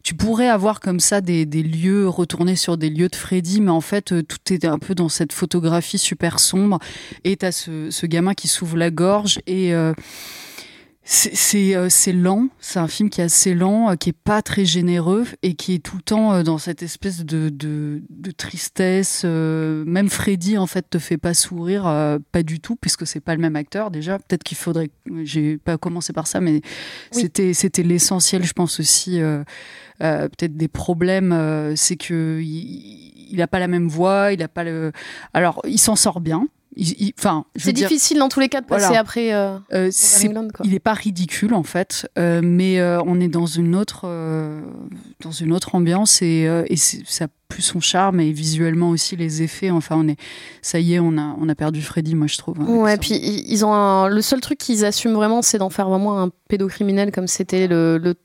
Tu 0.04 0.16
pourrais 0.16 0.48
avoir 0.48 0.80
comme 0.80 1.00
ça 1.00 1.22
des, 1.22 1.46
lieux, 1.46 2.08
retourner 2.08 2.56
sur 2.56 2.78
des 2.78 2.90
lieux 2.90 3.10
de 3.10 3.16
Freddy, 3.16 3.62
mais 3.62 3.72
en 3.72 3.82
fait, 3.82 4.12
euh, 4.12 4.24
tout 4.24 4.54
est 4.54 4.66
un 4.66 4.80
peu 4.80 4.96
dans 4.96 5.10
cette 5.10 5.34
photographie 5.34 5.98
super 5.98 6.40
sombre. 6.40 6.80
Et 7.24 7.38
tu 7.38 7.46
as 7.46 7.52
ce, 7.52 8.06
gamin 8.06 8.34
qui 8.34 8.48
s'ouvre 8.48 8.78
la 8.78 8.92
gorge 8.92 9.40
et. 9.48 9.74
Euh, 9.74 9.94
c'est 11.14 12.14
lent, 12.14 12.48
c'est 12.60 12.80
un 12.80 12.88
film 12.88 13.10
qui 13.10 13.20
est 13.20 13.26
assez 13.26 13.54
lent, 13.54 13.92
euh, 13.92 13.96
qui 13.96 14.10
est 14.10 14.18
pas 14.18 14.42
très 14.42 14.64
généreux 14.64 15.26
et 15.44 15.56
qui 15.56 15.74
est 15.76 15.80
tout 15.80 15.98
le 15.98 16.02
temps 16.02 16.34
euh, 16.34 16.44
dans 16.44 16.58
cette 16.58 16.84
espèce 16.84 17.26
de, 17.26 17.50
de, 17.50 18.02
de 18.10 18.32
tristesse. 18.32 19.26
même 19.26 20.10
Freddy 20.10 20.58
en 20.58 20.68
fait 20.68 20.90
te 20.90 21.00
fait 21.00 21.18
pas 21.18 21.34
sourire, 21.34 21.84
pas 22.32 22.44
du 22.44 22.60
tout, 22.62 22.76
puisque 22.78 23.06
c'est 23.06 23.20
pas 23.20 23.36
le 23.36 23.42
même 23.42 23.58
acteur 23.58 23.92
déjà. 23.92 24.20
Peut-être 24.20 24.44
qu'il 24.44 24.58
faudrait, 24.58 24.90
j'ai 25.24 25.58
pas 25.58 25.78
commencé 25.78 26.14
par 26.14 26.28
ça, 26.28 26.40
mais 26.40 26.62
c'était 27.12 27.54
c'était 27.54 27.84
l'essentiel, 27.84 28.44
je 28.44 28.54
pense 28.54 28.80
aussi. 28.80 29.20
Peut-être 30.00 30.56
des 30.56 30.68
problèmes, 30.68 31.74
c'est 31.76 31.98
que 31.98 32.40
il, 32.42 33.12
il 33.32 33.42
a 33.42 33.48
pas 33.48 33.60
la 33.60 33.68
même 33.68 33.88
voix, 33.88 34.32
il 34.32 34.42
a 34.44 34.48
pas 34.48 34.64
le. 34.64 34.92
Alors 35.34 35.62
il 35.68 35.80
s'en 35.80 35.96
sort 35.96 36.22
bien, 36.22 36.48
Enfin, 37.20 37.46
c'est 37.56 37.74
difficile 37.74 38.18
dans 38.18 38.30
tous 38.30 38.40
les 38.40 38.50
cas 38.50 38.62
de 38.62 38.66
passer 38.66 38.96
après. 38.96 39.34
Euh, 39.34 39.58
euh 39.74 39.92
il 40.64 40.72
n'est 40.72 40.80
pas 40.80 40.94
ridicule 40.94 41.54
en 41.54 41.64
fait, 41.64 42.10
euh, 42.18 42.42
mais 42.44 42.80
euh, 42.80 43.02
on 43.06 43.20
est 43.20 43.28
dans 43.28 43.46
une 43.46 43.76
autre, 43.76 44.08
dans 45.22 45.32
une 45.32 45.54
autre 45.54 45.76
ambiance 45.76 46.22
et, 46.22 46.48
et 46.68 46.76
ça 46.78 47.26
a 47.26 47.28
plus 47.48 47.62
son 47.62 47.82
charme 47.82 48.22
et 48.22 48.32
visuellement 48.32 48.90
aussi 48.90 49.16
les 49.18 49.44
effets. 49.44 49.72
Enfin, 49.72 49.98
on 49.98 50.08
est, 50.08 50.18
ça 50.62 50.80
y 50.80 50.94
est, 50.94 51.00
on 51.00 51.18
a, 51.18 51.36
on 51.40 51.50
a 51.50 51.56
perdu 51.56 51.82
Freddy, 51.82 52.16
moi 52.16 52.28
je 52.28 52.38
trouve. 52.38 52.62
Hein, 52.62 52.66
ouais, 52.66 52.98
puis 52.98 53.16
ils 53.16 53.66
ont 53.66 54.08
le 54.08 54.22
seul 54.22 54.40
truc 54.40 54.58
qu'ils 54.58 54.86
assument 54.86 55.14
vraiment, 55.14 55.42
c'est 55.42 55.58
d'en 55.58 55.70
faire 55.70 55.90
vraiment 55.90 56.22
un 56.22 56.30
pédocriminel 56.48 57.12
comme 57.12 57.28
c'était 57.28 57.68
le, 57.68 57.98
le, 57.98 58.16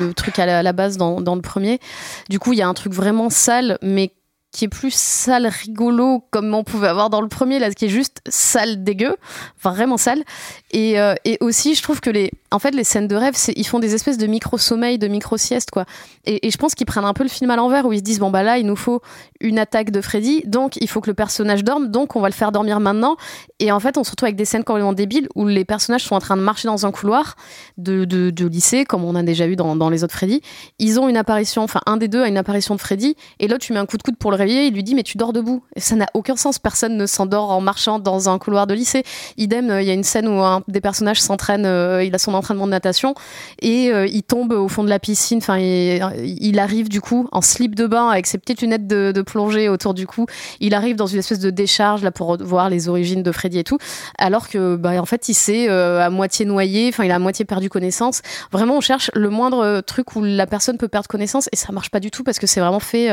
le, 0.00 0.12
truc 0.12 0.38
à 0.38 0.46
la, 0.46 0.58
à 0.58 0.62
la 0.62 0.72
base 0.72 0.98
dans, 0.98 1.20
dans 1.20 1.34
le 1.34 1.40
premier. 1.40 1.80
Du 2.28 2.38
coup, 2.38 2.52
il 2.52 2.58
y 2.58 2.62
a 2.62 2.68
un 2.68 2.74
truc 2.74 2.92
vraiment 2.92 3.30
sale, 3.30 3.78
mais 3.82 4.12
qui 4.54 4.66
est 4.66 4.68
plus 4.68 4.94
sale, 4.94 5.48
rigolo, 5.48 6.22
comme 6.30 6.54
on 6.54 6.62
pouvait 6.62 6.86
avoir 6.86 7.10
dans 7.10 7.20
le 7.20 7.26
premier, 7.26 7.58
là, 7.58 7.72
qui 7.72 7.86
est 7.86 7.88
juste 7.88 8.20
sale, 8.28 8.84
dégueu, 8.84 9.16
vraiment 9.60 9.96
sale. 9.96 10.22
Et, 10.70 11.00
euh, 11.00 11.14
et 11.24 11.38
aussi, 11.40 11.74
je 11.74 11.82
trouve 11.82 12.00
que 12.00 12.08
les, 12.08 12.30
en 12.52 12.60
fait, 12.60 12.70
les 12.70 12.84
scènes 12.84 13.08
de 13.08 13.16
rêve, 13.16 13.34
ils 13.56 13.66
font 13.66 13.80
des 13.80 13.96
espèces 13.96 14.16
de 14.16 14.28
micro-sommeil, 14.28 14.96
de 14.96 15.08
micro-sieste, 15.08 15.72
quoi. 15.72 15.86
Et, 16.24 16.48
je 16.48 16.56
pense 16.56 16.76
qu'ils 16.76 16.86
prennent 16.86 17.04
un 17.04 17.12
peu 17.12 17.24
le 17.24 17.28
film 17.28 17.50
à 17.50 17.56
l'envers, 17.56 17.84
où 17.84 17.92
ils 17.92 17.98
se 17.98 18.04
disent, 18.04 18.20
bon, 18.20 18.30
bah 18.30 18.44
là, 18.44 18.56
il 18.56 18.66
nous 18.66 18.76
faut 18.76 19.02
une 19.40 19.58
attaque 19.58 19.90
de 19.90 20.00
Freddy, 20.00 20.42
donc 20.46 20.76
il 20.76 20.88
faut 20.88 21.00
que 21.00 21.10
le 21.10 21.14
personnage 21.14 21.64
dorme, 21.64 21.88
donc 21.88 22.14
on 22.14 22.20
va 22.20 22.28
le 22.28 22.34
faire 22.34 22.52
dormir 22.52 22.78
maintenant. 22.78 23.16
Et 23.58 23.72
en 23.72 23.80
fait, 23.80 23.98
on 23.98 24.04
se 24.04 24.12
retrouve 24.12 24.28
avec 24.28 24.36
des 24.36 24.44
scènes 24.44 24.62
complètement 24.62 24.92
débiles, 24.92 25.28
où 25.34 25.48
les 25.48 25.64
personnages 25.64 26.04
sont 26.04 26.14
en 26.14 26.20
train 26.20 26.36
de 26.36 26.42
marcher 26.42 26.68
dans 26.68 26.86
un 26.86 26.92
couloir 26.92 27.34
de, 27.76 28.04
de, 28.04 28.46
lycée, 28.46 28.84
comme 28.84 29.02
on 29.02 29.16
a 29.16 29.24
déjà 29.24 29.48
vu 29.48 29.56
dans, 29.56 29.74
dans, 29.74 29.90
les 29.90 30.04
autres 30.04 30.14
Freddy. 30.14 30.40
Ils 30.78 31.00
ont 31.00 31.08
une 31.08 31.16
apparition, 31.16 31.62
enfin, 31.62 31.80
un 31.86 31.96
des 31.96 32.06
deux 32.06 32.22
a 32.22 32.28
une 32.28 32.38
apparition 32.38 32.76
de 32.76 32.80
Freddy, 32.80 33.16
et 33.40 33.48
l'autre, 33.48 33.64
tu 33.64 33.72
mets 33.72 33.80
un 33.80 33.86
coup 33.86 33.96
de 33.96 34.02
coude 34.04 34.16
pour 34.16 34.30
le 34.30 34.36
il 34.52 34.74
lui 34.74 34.82
dit, 34.82 34.94
mais 34.94 35.02
tu 35.02 35.16
dors 35.16 35.32
debout. 35.32 35.62
Ça 35.76 35.96
n'a 35.96 36.06
aucun 36.14 36.36
sens, 36.36 36.58
personne 36.58 36.96
ne 36.96 37.06
s'endort 37.06 37.50
en 37.50 37.60
marchant 37.60 37.98
dans 37.98 38.28
un 38.28 38.38
couloir 38.38 38.66
de 38.66 38.74
lycée. 38.74 39.02
Idem, 39.36 39.70
euh, 39.70 39.82
il 39.82 39.88
y 39.88 39.90
a 39.90 39.94
une 39.94 40.04
scène 40.04 40.28
où 40.28 40.40
un 40.40 40.62
des 40.68 40.80
personnages 40.80 41.20
s'entraîne, 41.20 41.66
euh, 41.66 42.04
il 42.04 42.14
a 42.14 42.18
son 42.18 42.34
entraînement 42.34 42.66
de 42.66 42.70
natation, 42.70 43.14
et 43.60 43.92
euh, 43.92 44.06
il 44.06 44.22
tombe 44.22 44.52
au 44.52 44.68
fond 44.68 44.84
de 44.84 44.88
la 44.88 44.98
piscine. 44.98 45.38
Enfin, 45.38 45.58
il, 45.58 46.58
arrive 46.58 46.88
du 46.88 47.00
coup 47.00 47.28
en 47.32 47.40
slip 47.40 47.74
de 47.74 47.86
bain 47.86 48.08
avec 48.08 48.26
ses 48.26 48.38
petites 48.38 48.60
lunettes 48.62 48.86
de, 48.86 49.22
plongée 49.22 49.68
autour 49.68 49.94
du 49.94 50.06
cou. 50.06 50.26
Il 50.60 50.74
arrive 50.74 50.96
dans 50.96 51.06
une 51.06 51.18
espèce 51.18 51.40
de 51.40 51.50
décharge 51.50 52.02
là 52.02 52.12
pour 52.12 52.36
voir 52.42 52.70
les 52.70 52.88
origines 52.88 53.22
de 53.22 53.32
Freddy 53.32 53.58
et 53.58 53.64
tout, 53.64 53.78
alors 54.18 54.48
que 54.48 54.76
bah, 54.76 55.00
en 55.00 55.04
fait 55.04 55.28
il 55.28 55.34
s'est 55.34 55.68
à 55.68 56.10
moitié 56.10 56.44
noyé. 56.44 56.88
Enfin, 56.88 57.04
il 57.04 57.10
a 57.10 57.16
à 57.16 57.18
moitié 57.18 57.44
perdu 57.44 57.68
connaissance. 57.68 58.22
Vraiment, 58.52 58.76
on 58.76 58.80
cherche 58.80 59.10
le 59.14 59.30
moindre 59.30 59.80
truc 59.80 60.14
où 60.14 60.22
la 60.22 60.46
personne 60.46 60.78
peut 60.78 60.88
perdre 60.88 61.08
connaissance 61.08 61.48
et 61.52 61.56
ça 61.56 61.72
marche 61.72 61.90
pas 61.90 62.00
du 62.00 62.10
tout 62.10 62.22
parce 62.22 62.38
que 62.38 62.46
c'est 62.46 62.60
vraiment 62.60 62.80
fait 62.80 63.08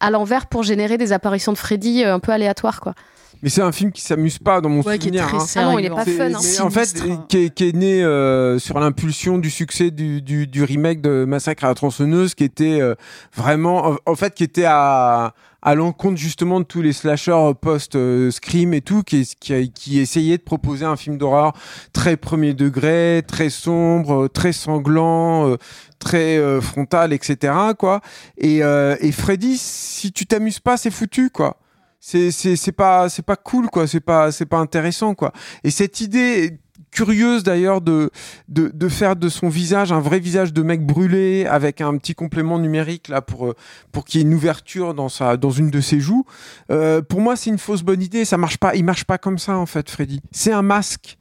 à 0.00 0.10
l'envers 0.10 0.46
pour 0.46 0.62
générer 0.68 0.98
des 0.98 1.12
apparitions 1.12 1.52
de 1.52 1.58
Freddy 1.58 2.04
un 2.04 2.20
peu 2.20 2.32
aléatoires, 2.32 2.80
quoi. 2.80 2.94
Mais 3.42 3.48
c'est 3.50 3.62
un 3.62 3.72
film 3.72 3.92
qui 3.92 4.00
s'amuse 4.02 4.38
pas 4.38 4.60
dans 4.60 4.68
mon 4.68 4.82
Ouais, 4.82 4.98
qui 4.98 5.08
est 5.08 5.18
souvenir. 5.18 5.26
très 5.28 5.36
hein. 5.36 5.46
Ah 5.56 5.72
non, 5.72 5.78
il 5.78 5.84
est 5.86 5.90
pas 5.90 6.04
fun. 6.04 6.32
hein. 6.34 6.38
mais 6.42 6.60
en 6.60 6.70
fait, 6.70 7.02
qui 7.28 7.36
est, 7.44 7.50
qui 7.54 7.68
est 7.68 7.72
né 7.76 8.02
euh, 8.02 8.58
sur 8.58 8.80
l'impulsion 8.80 9.38
du 9.38 9.50
succès 9.50 9.90
du, 9.90 10.20
du, 10.22 10.46
du 10.46 10.64
remake 10.64 11.00
de 11.00 11.24
Massacre 11.24 11.64
à 11.64 11.68
la 11.68 11.74
tronçonneuse, 11.74 12.34
qui 12.34 12.44
était 12.44 12.80
euh, 12.80 12.94
vraiment, 13.36 13.90
en, 13.90 13.96
en 14.06 14.14
fait, 14.16 14.34
qui 14.34 14.42
était 14.44 14.64
à, 14.66 15.34
à 15.62 15.74
l'encontre 15.74 16.16
justement 16.16 16.58
de 16.60 16.64
tous 16.64 16.82
les 16.82 16.92
slashers 16.92 17.52
post-scream 17.60 18.74
et 18.74 18.80
tout, 18.80 19.02
qui, 19.02 19.24
qui, 19.38 19.98
essayait 20.00 20.38
de 20.38 20.42
proposer 20.42 20.84
un 20.84 20.96
film 20.96 21.16
d'horreur 21.18 21.52
très 21.92 22.16
premier 22.16 22.54
degré, 22.54 23.22
très 23.26 23.50
sombre, 23.50 24.24
euh, 24.24 24.28
très 24.28 24.52
sanglant, 24.52 25.48
euh, 25.48 25.56
très 25.98 26.38
euh, 26.38 26.60
frontal, 26.60 27.12
etc. 27.12 27.52
Quoi. 27.78 28.00
Et, 28.36 28.62
euh, 28.62 28.96
et 29.00 29.12
Freddy, 29.12 29.56
si 29.58 30.12
tu 30.12 30.26
t'amuses 30.26 30.60
pas, 30.60 30.76
c'est 30.76 30.90
foutu, 30.90 31.30
quoi 31.30 31.56
c'est 32.00 32.30
c'est 32.30 32.72
pas 32.72 33.08
c'est 33.08 33.24
pas 33.24 33.36
cool 33.36 33.68
quoi. 33.68 33.86
C'est 33.86 34.00
pas 34.00 34.32
c'est 34.32 34.46
pas 34.46 34.58
intéressant 34.58 35.14
quoi. 35.14 35.32
Et 35.64 35.70
cette 35.70 36.00
idée 36.00 36.58
curieuse 36.90 37.42
d'ailleurs 37.42 37.80
de, 37.80 38.10
de 38.48 38.70
de 38.72 38.88
faire 38.88 39.14
de 39.16 39.28
son 39.28 39.48
visage 39.48 39.92
un 39.92 40.00
vrai 40.00 40.20
visage 40.20 40.52
de 40.52 40.62
mec 40.62 40.86
brûlé 40.86 41.44
avec 41.44 41.80
un 41.80 41.96
petit 41.98 42.14
complément 42.14 42.58
numérique 42.58 43.08
là 43.08 43.20
pour 43.20 43.48
euh, 43.48 43.56
pour 43.92 44.04
qu'il 44.04 44.20
y 44.20 44.24
ait 44.24 44.26
une 44.26 44.32
ouverture 44.32 44.94
dans 44.94 45.08
sa 45.08 45.36
dans 45.36 45.50
une 45.50 45.70
de 45.70 45.80
ses 45.80 46.00
joues 46.00 46.24
euh, 46.70 47.02
pour 47.02 47.20
moi 47.20 47.36
c'est 47.36 47.50
une 47.50 47.58
fausse 47.58 47.82
bonne 47.82 48.02
idée. 48.02 48.24
Ça 48.24 48.38
marche 48.38 48.58
pas 48.58 48.74
il 48.74 48.84
marche 48.84 49.04
pas 49.04 49.18
comme 49.18 49.38
ça 49.38 49.56
en 49.56 49.66
fait 49.66 49.90
Freddy. 49.90 50.20
C'est 50.30 50.52
un 50.52 50.62
masque 50.62 51.17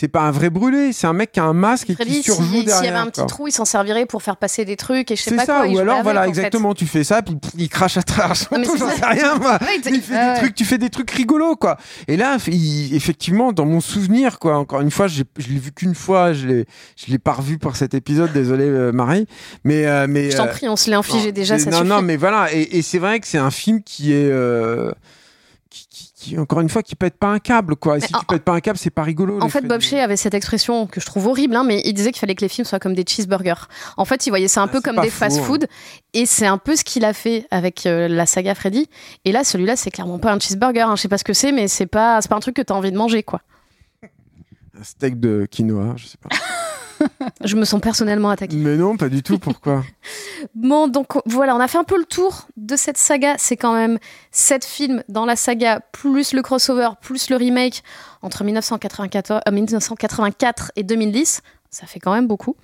c'est 0.00 0.06
pas 0.06 0.20
un 0.20 0.30
vrai 0.30 0.48
brûlé 0.48 0.92
c'est 0.92 1.08
un 1.08 1.12
mec 1.12 1.32
qui 1.32 1.40
a 1.40 1.44
un 1.44 1.52
masque 1.52 1.90
et 1.90 1.96
qui 1.96 2.22
surjoue 2.22 2.44
s'il 2.44 2.62
y 2.62 2.64
derrière 2.66 2.94
avait 2.96 3.08
un 3.08 3.10
petit 3.10 3.26
trou, 3.26 3.48
il 3.48 3.52
s'en 3.52 3.64
servirait 3.64 4.06
pour 4.06 4.22
faire 4.22 4.36
passer 4.36 4.64
des 4.64 4.76
trucs 4.76 5.10
et 5.10 5.16
je 5.16 5.22
sais 5.22 5.34
pas 5.34 5.44
ça, 5.44 5.62
quoi. 5.64 5.66
ou 5.68 5.78
alors 5.78 5.94
avec, 5.94 6.04
voilà, 6.04 6.22
fait. 6.22 6.28
exactement, 6.28 6.72
tu 6.72 6.86
fais 6.86 7.02
ça, 7.02 7.20
puis 7.22 7.34
il 7.56 7.68
crache 7.68 7.96
à 7.96 8.02
travers 8.04 8.36
son 8.36 8.46
c'est 8.62 8.78
j'en 8.78 8.90
sais 8.90 9.04
rien, 9.04 9.34
moi. 9.38 9.58
Ouais, 9.60 9.80
il- 9.84 9.94
il 9.96 10.00
fait 10.00 10.14
ah 10.16 10.24
des 10.26 10.30
ouais. 10.34 10.38
trucs, 10.38 10.54
tu 10.54 10.64
fais 10.64 10.78
des 10.78 10.88
trucs 10.88 11.10
rigolos, 11.10 11.56
quoi. 11.56 11.78
Et 12.06 12.16
là, 12.16 12.36
il- 12.46 12.94
effectivement, 12.94 13.52
dans 13.52 13.66
mon 13.66 13.80
souvenir, 13.80 14.38
quoi, 14.38 14.56
encore 14.58 14.82
une 14.82 14.92
fois, 14.92 15.08
je 15.08 15.24
l'ai 15.36 15.58
vu 15.58 15.72
qu'une 15.72 15.96
fois, 15.96 16.32
je 16.32 16.46
l'ai, 16.46 16.64
je 16.96 17.10
l'ai 17.10 17.18
pas 17.18 17.32
revu 17.32 17.58
pour 17.58 17.74
cet 17.74 17.94
épisode, 17.94 18.32
désolé, 18.32 18.64
euh, 18.64 18.92
Marie. 18.92 19.26
Mais, 19.64 19.84
euh, 19.86 20.06
mais. 20.08 20.30
Je 20.30 20.36
t'en 20.36 20.44
euh, 20.46 20.50
prie, 20.50 20.68
on 20.68 20.76
se 20.76 20.90
l'est 20.90 20.96
infligé 20.96 21.26
non, 21.26 21.32
déjà, 21.32 21.58
ça 21.58 21.70
non, 21.70 21.78
suffit. 21.78 21.88
non, 21.88 22.02
mais 22.02 22.16
voilà, 22.16 22.52
et, 22.52 22.78
et 22.78 22.82
c'est 22.82 22.98
vrai 23.00 23.18
que 23.18 23.26
c'est 23.26 23.38
un 23.38 23.50
film 23.50 23.82
qui 23.82 24.12
est. 24.12 24.30
euh, 24.30 24.92
qui, 26.18 26.36
encore 26.36 26.60
une 26.60 26.68
fois, 26.68 26.82
qui 26.82 26.96
pète 26.96 27.16
pas 27.16 27.28
un 27.28 27.38
câble, 27.38 27.76
quoi. 27.76 28.00
Si 28.00 28.12
en- 28.14 28.18
tu 28.18 28.26
pètes 28.26 28.42
pas 28.42 28.52
un 28.52 28.60
câble, 28.60 28.76
c'est 28.76 28.90
pas 28.90 29.04
rigolo. 29.04 29.40
En 29.40 29.48
fait. 29.48 29.60
Bob 29.62 29.80
Shea 29.80 30.02
avait 30.02 30.16
cette 30.16 30.34
expression 30.34 30.86
que 30.88 31.00
je 31.00 31.06
trouve 31.06 31.28
horrible, 31.28 31.54
hein, 31.54 31.62
mais 31.64 31.80
il 31.84 31.92
disait 31.94 32.10
qu'il 32.10 32.18
fallait 32.18 32.34
que 32.34 32.40
les 32.40 32.48
films 32.48 32.64
soient 32.64 32.80
comme 32.80 32.94
des 32.94 33.04
cheeseburgers. 33.06 33.68
En 33.96 34.04
fait, 34.04 34.26
il 34.26 34.30
voyait 34.30 34.48
ça 34.48 34.60
un 34.60 34.64
Ah, 34.64 34.68
peu 34.68 34.80
comme 34.80 34.96
des 35.00 35.10
faux, 35.10 35.24
hein. 35.24 35.28
fast-food, 35.30 35.68
et 36.14 36.26
c'est 36.26 36.46
un 36.46 36.58
peu 36.58 36.74
ce 36.74 36.82
qu'il 36.82 37.04
a 37.04 37.12
fait 37.12 37.46
avec 37.52 37.86
euh, 37.86 38.08
la 38.08 38.26
saga 38.26 38.54
Freddy. 38.56 38.88
Et 39.24 39.30
là, 39.32 39.44
celui-là, 39.44 39.76
c'est 39.76 39.90
clairement 39.92 40.18
pas 40.18 40.32
un 40.32 40.40
cheeseburger. 40.40 40.88
hein. 40.88 40.96
Je 40.96 41.02
sais 41.02 41.08
pas 41.08 41.18
ce 41.18 41.24
que 41.24 41.32
c'est, 41.34 41.52
mais 41.52 41.68
c'est 41.68 41.86
pas, 41.86 42.20
c'est 42.20 42.28
pas 42.28 42.36
un 42.36 42.40
truc 42.40 42.56
que 42.56 42.62
t'as 42.62 42.74
envie 42.74 42.90
de 42.90 42.96
manger, 42.96 43.22
quoi. 43.22 43.40
Un 44.02 44.82
steak 44.82 45.20
de 45.20 45.46
quinoa, 45.50 45.94
je 45.96 46.06
sais 46.06 46.18
pas. 46.18 46.28
Je 47.44 47.56
me 47.56 47.64
sens 47.64 47.80
personnellement 47.80 48.30
attaquée. 48.30 48.56
mais 48.56 48.76
non, 48.76 48.96
pas 48.96 49.08
du 49.08 49.22
tout, 49.22 49.38
pourquoi? 49.38 49.84
Bon, 50.54 50.86
donc 50.86 51.18
voilà, 51.26 51.56
on 51.56 51.60
a 51.60 51.66
fait 51.66 51.78
un 51.78 51.84
peu 51.84 51.98
le 51.98 52.04
tour 52.04 52.46
de 52.56 52.76
cette 52.76 52.96
saga. 52.96 53.34
C'est 53.38 53.56
quand 53.56 53.74
même 53.74 53.98
sept 54.30 54.64
films 54.64 55.02
dans 55.08 55.24
la 55.24 55.34
saga, 55.34 55.80
plus 55.92 56.32
le 56.32 56.42
crossover, 56.42 56.90
plus 57.00 57.30
le 57.30 57.36
remake 57.36 57.82
entre 58.22 58.44
1994, 58.44 59.40
euh, 59.46 59.50
1984 59.52 60.72
et 60.76 60.84
2010. 60.84 61.42
Ça 61.70 61.86
fait 61.86 62.00
quand 62.00 62.14
même 62.14 62.26
beaucoup. 62.26 62.56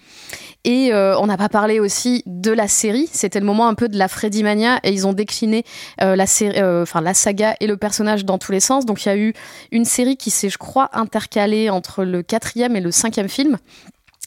Et 0.65 0.95
euh, 0.95 1.19
on 1.19 1.27
n'a 1.27 1.37
pas 1.37 1.51
parlé 1.51 1.79
aussi 1.79 2.23
de 2.25 2.51
la 2.51 2.69
série. 2.69 3.07
C'était 3.13 3.39
le 3.39 3.45
moment 3.45 3.69
un 3.69 3.75
peu 3.75 3.89
de 3.91 3.99
la 3.99 4.09
Freddy 4.09 4.43
Mania 4.43 4.81
et 4.83 4.93
ils 4.93 5.07
ont 5.07 5.13
décliné 5.13 5.63
euh, 6.01 6.17
la, 6.17 6.27
série, 6.27 6.59
euh, 6.59 6.83
enfin, 6.83 7.03
la 7.03 7.13
saga 7.13 7.55
et 7.61 7.67
le 7.67 7.77
personnage 7.77 8.25
dans 8.25 8.39
tous 8.39 8.51
les 8.51 8.61
sens. 8.61 8.87
Donc 8.87 9.05
il 9.05 9.09
y 9.09 9.13
a 9.13 9.17
eu 9.17 9.35
une 9.73 9.85
série 9.85 10.17
qui 10.17 10.31
s'est, 10.31 10.49
je 10.49 10.57
crois, 10.57 10.89
intercalée 10.95 11.69
entre 11.69 12.03
le 12.03 12.23
quatrième 12.23 12.77
et 12.77 12.81
le 12.81 12.91
cinquième 12.91 13.29
film. 13.29 13.59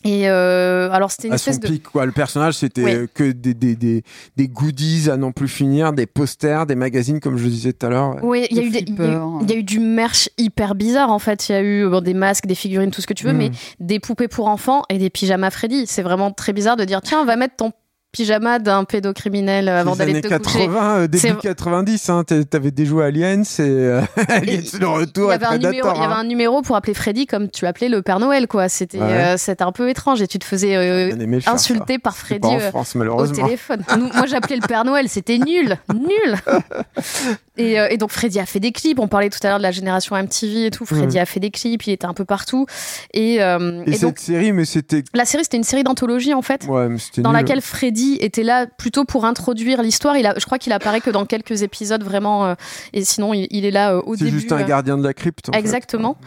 Et 0.03 0.29
euh, 0.29 0.89
alors 0.91 1.11
c'était 1.11 1.27
une 1.29 1.33
à 1.33 1.37
son 1.37 1.51
espèce 1.51 1.59
de 1.69 1.73
pic, 1.75 1.83
quoi. 1.83 2.05
Le 2.05 2.11
personnage, 2.11 2.53
c'était 2.53 2.83
Oui. 2.83 2.93
euh, 2.93 3.07
que 3.13 3.31
des, 3.31 3.53
des, 3.53 3.75
des, 3.75 4.03
des 4.35 4.47
goodies 4.47 5.09
à 5.09 5.17
n'en 5.17 5.31
plus 5.31 5.47
finir, 5.47 5.91
des 5.91 6.05
posters, 6.05 6.65
des 6.67 6.75
magazines, 6.75 7.19
comme 7.19 7.37
je 7.37 7.47
disais 7.47 7.73
tout 7.73 7.85
à 7.85 7.89
l'heure. 7.89 8.17
Oui, 8.23 8.45
il 8.51 8.57
y, 8.57 8.59
a 8.59 8.63
eu 8.63 8.69
des- 8.69 8.79
il 8.79 8.89
y 8.89 8.91
a 8.91 8.93
eu- 8.93 9.07
flippers. 9.07 9.29
il 9.41 9.49
y 9.51 9.53
a 9.53 9.57
eu 9.57 9.63
du 9.63 9.79
merch 9.79 10.29
hyper 10.37 10.75
bizarre 10.75 11.11
en 11.11 11.19
fait. 11.19 11.49
Il 11.49 11.51
y 11.51 11.55
a 11.55 11.61
eu 11.63 11.89
bon, 11.89 12.01
des 12.01 12.13
masques, 12.13 12.45
des 12.45 12.55
figurines, 12.55 12.91
tout 12.91 13.01
ce 13.01 13.07
que 13.07 13.13
tu 13.13 13.25
veux, 13.25 13.33
Mm. 13.33 13.37
mais 13.37 13.51
des 13.79 13.99
poupées 13.99 14.27
pour 14.27 14.47
enfants 14.47 14.83
et 14.89 14.97
des 14.99 15.09
pyjamas 15.09 15.49
Freddy. 15.49 15.85
C'est 15.87 16.03
vraiment 16.03 16.31
très 16.31 16.53
bizarre 16.53 16.77
de 16.77 16.85
dire 16.85 17.01
tiens, 17.01 17.19
on 17.21 17.25
va 17.25 17.35
mettre 17.35 17.55
ton 17.55 17.71
pyjama 18.11 18.59
d'un 18.59 18.83
pédocriminel 18.83 19.69
euh, 19.69 19.81
avant 19.81 19.95
d'aller 19.95 20.21
te 20.21 20.27
coucher. 20.27 20.59
80, 20.67 20.97
euh, 20.97 21.07
début 21.07 21.17
C'est- 21.19 21.35
90, 21.39 22.09
hein, 22.09 22.23
t'a- 22.23 22.43
t'avais 22.43 22.71
des 22.71 22.85
jouets 22.85 23.05
Aliens 23.05 23.43
et 23.43 23.61
euh, 23.61 24.01
Aliens 24.27 24.61
Et 24.73 24.77
le 24.79 24.87
retour 24.87 25.25
Il 25.29 25.31
y, 25.31 25.35
avait 25.35 25.45
un 25.45 25.57
numéro, 25.57 25.89
il 25.93 25.99
y 26.01 26.03
avait 26.03 26.13
hein. 26.13 26.17
un 26.19 26.23
numéro 26.23 26.61
pour 26.61 26.75
appeler 26.75 26.93
Freddy 26.93 27.25
comme 27.27 27.49
tu 27.49 27.65
appelais 27.65 27.89
le 27.89 28.01
Père 28.01 28.19
Noël, 28.19 28.47
quoi. 28.47 28.69
C'était 28.69 28.99
Ouais. 28.99 29.35
euh, 29.37 29.55
un 29.59 29.71
peu 29.71 29.89
étrange 29.89 30.21
et 30.21 30.27
tu 30.27 30.39
te 30.39 30.45
faisais 30.45 30.75
euh, 30.75 31.11
insulter 31.45 31.99
par 31.99 32.13
ça. 32.15 32.25
Freddy 32.25 32.59
France, 32.69 32.95
au 32.95 33.27
téléphone. 33.27 33.83
Nous- 33.97 34.09
moi, 34.13 34.25
j'appelais 34.25 34.55
le 34.57 34.67
Père 34.67 34.85
Noël, 34.85 35.07
c'était 35.09 35.37
nul, 35.37 35.77
nul. 35.93 36.35
Et, 37.57 37.79
euh, 37.79 37.87
et 37.89 37.97
donc, 37.97 38.11
Freddy 38.11 38.39
a 38.39 38.45
fait 38.45 38.59
des 38.59 38.71
clips. 38.71 38.99
On 38.99 39.07
parlait 39.07 39.29
tout 39.29 39.39
à 39.43 39.47
l'heure 39.49 39.57
de 39.57 39.63
la 39.63 39.71
génération 39.71 40.15
MTV 40.15 40.67
et 40.67 40.71
tout. 40.71 40.85
Freddy 40.85 41.19
a 41.19 41.25
fait 41.25 41.39
des 41.39 41.51
clips, 41.51 41.85
il 41.87 41.93
était 41.93 42.05
un 42.05 42.13
peu 42.13 42.25
partout. 42.25 42.65
Et, 43.13 43.41
euh, 43.41 43.83
Et, 43.85 43.91
et 43.91 43.93
cette 43.93 44.01
donc, 44.01 44.19
série, 44.19 44.51
mais 44.51 44.65
c'était. 44.65 45.03
la 45.13 45.25
série, 45.25 45.43
c'était 45.43 45.57
une 45.57 45.63
série 45.63 45.83
d'anthologie 45.83 46.33
en 46.33 46.41
fait. 46.41 46.65
Ouais, 46.67 46.87
Dans 47.17 47.29
nul. 47.31 47.37
laquelle 47.39 47.61
Freddy 47.61 48.17
était 48.21 48.43
là 48.43 48.65
plutôt 48.67 49.05
pour 49.05 49.25
introduire 49.25 49.81
l'histoire. 49.81 50.17
Il 50.17 50.25
a, 50.25 50.33
je 50.37 50.45
crois 50.45 50.57
qu'il 50.59 50.71
apparaît 50.73 51.01
que 51.01 51.09
dans 51.09 51.25
quelques 51.25 51.61
épisodes 51.63 52.03
vraiment, 52.03 52.45
euh, 52.45 52.55
et 52.93 53.03
sinon 53.03 53.33
il, 53.33 53.47
il 53.51 53.65
est 53.65 53.71
là 53.71 53.97
au 53.97 54.15
C'est 54.15 54.25
début. 54.25 54.39
juste 54.39 54.51
un 54.51 54.63
gardien 54.63 54.97
de 54.97 55.03
la 55.03 55.13
crypte. 55.13 55.49
en. 55.49 55.53
Exactement. 55.53 56.17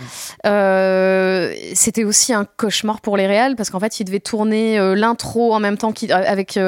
C'était 1.75 2.05
aussi 2.05 2.33
un 2.33 2.45
cauchemar 2.45 3.01
pour 3.01 3.17
les 3.17 3.27
réals 3.27 3.57
parce 3.57 3.71
qu'en 3.71 3.81
fait, 3.81 4.01
ils 4.01 4.05
devaient 4.05 4.21
tourner 4.21 4.79
l'intro 4.95 5.55
en 5.55 5.61
même 5.61 5.77
temps 5.77 5.93
euh, 6.03 6.07
avec 6.27 6.59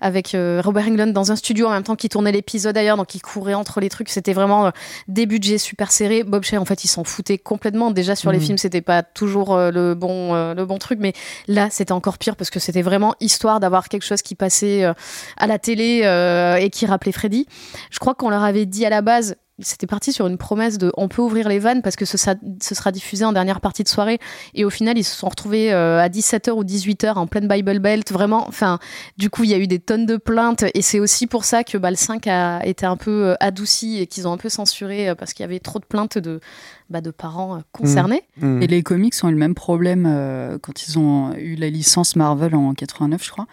avec 0.00 0.36
Robert 0.62 0.86
Englund 0.88 1.12
dans 1.12 1.32
un 1.32 1.36
studio 1.36 1.66
en 1.66 1.70
même 1.70 1.82
temps 1.82 1.96
qu'il 1.96 2.10
tournait 2.10 2.32
l'épisode 2.32 2.76
ailleurs, 2.76 2.96
donc 2.96 3.14
ils 3.14 3.20
couraient 3.22 3.54
entre 3.54 3.80
les 3.80 3.88
trucs. 3.88 4.03
C'était 4.08 4.32
vraiment 4.32 4.66
euh, 4.66 4.70
des 5.08 5.26
budgets 5.26 5.58
super 5.58 5.90
serrés. 5.92 6.22
Bob 6.24 6.44
Shea, 6.44 6.56
en 6.58 6.64
fait, 6.64 6.84
il 6.84 6.88
s'en 6.88 7.04
foutait 7.04 7.38
complètement. 7.38 7.90
Déjà 7.90 8.16
sur 8.16 8.30
les 8.32 8.38
Mhm. 8.38 8.44
films, 8.44 8.58
c'était 8.58 8.80
pas 8.80 9.02
toujours 9.02 9.54
euh, 9.54 9.70
le 9.70 9.94
bon 9.94 10.34
euh, 10.34 10.54
le 10.54 10.64
bon 10.66 10.78
truc, 10.78 10.98
mais 11.00 11.12
là, 11.48 11.68
c'était 11.70 11.92
encore 11.92 12.18
pire 12.18 12.36
parce 12.36 12.50
que 12.50 12.60
c'était 12.60 12.82
vraiment 12.82 13.14
histoire 13.20 13.60
d'avoir 13.60 13.88
quelque 13.88 14.04
chose 14.04 14.22
qui 14.22 14.34
passait 14.34 14.84
à 15.36 15.46
la 15.46 15.58
télé 15.58 16.02
et 16.60 16.70
qui 16.70 16.86
rappelait 16.86 17.12
Freddy. 17.12 17.46
Je 17.90 17.98
crois 17.98 18.14
qu'on 18.14 18.30
leur 18.30 18.42
avait 18.42 18.66
dit 18.66 18.84
à 18.86 18.90
la 18.90 19.02
base, 19.02 19.36
c'était 19.60 19.86
parti 19.86 20.12
sur 20.12 20.26
une 20.26 20.36
promesse 20.36 20.78
de 20.78 20.92
on 20.96 21.08
peut 21.08 21.22
ouvrir 21.22 21.48
les 21.48 21.58
vannes 21.58 21.80
parce 21.82 21.94
que 21.94 22.04
ce, 22.04 22.16
sera 22.16 22.92
diffusé 22.92 23.24
en 23.24 23.32
dernière 23.32 23.60
partie 23.60 23.84
de 23.84 23.88
soirée. 23.88 24.18
Et 24.54 24.64
au 24.64 24.70
final, 24.70 24.98
ils 24.98 25.04
se 25.04 25.14
sont 25.14 25.28
retrouvés 25.28 25.72
euh, 25.72 26.00
à 26.00 26.08
17h 26.08 26.50
ou 26.50 26.64
18h 26.64 27.14
en 27.14 27.26
pleine 27.26 27.46
Bible 27.46 27.78
Belt. 27.78 28.10
Vraiment, 28.10 28.46
enfin, 28.48 28.80
du 29.16 29.30
coup, 29.30 29.44
il 29.44 29.50
y 29.50 29.54
a 29.54 29.58
eu 29.58 29.66
des 29.66 29.78
tonnes 29.78 30.06
de 30.06 30.16
plaintes. 30.16 30.64
Et 30.74 30.82
c'est 30.82 30.98
aussi 30.98 31.26
pour 31.26 31.44
ça 31.44 31.62
que 31.62 31.78
bah, 31.78 31.90
le 31.90 31.96
5 31.96 32.26
a 32.26 32.66
été 32.66 32.84
un 32.84 32.96
peu 32.96 33.28
euh, 33.28 33.34
adouci 33.38 34.00
et 34.00 34.06
qu'ils 34.06 34.26
ont 34.26 34.32
un 34.32 34.38
peu 34.38 34.48
censuré 34.48 35.08
euh, 35.08 35.14
parce 35.14 35.32
qu'il 35.34 35.44
y 35.44 35.48
avait 35.48 35.60
trop 35.60 35.78
de 35.78 35.84
plaintes 35.84 36.18
de, 36.18 36.40
bah, 36.90 37.00
de 37.00 37.10
parents 37.10 37.56
euh, 37.56 37.60
concernés. 37.72 38.22
Mm. 38.36 38.62
Et 38.62 38.66
les 38.66 38.82
comics 38.82 39.14
ont 39.22 39.28
eu 39.28 39.32
le 39.32 39.38
même 39.38 39.54
problème 39.54 40.06
euh, 40.06 40.58
quand 40.60 40.86
ils 40.86 40.98
ont 40.98 41.34
eu 41.34 41.54
la 41.54 41.70
licence 41.70 42.14
Marvel 42.14 42.54
en 42.54 42.74
89, 42.74 43.24
je 43.24 43.30
crois. 43.30 43.46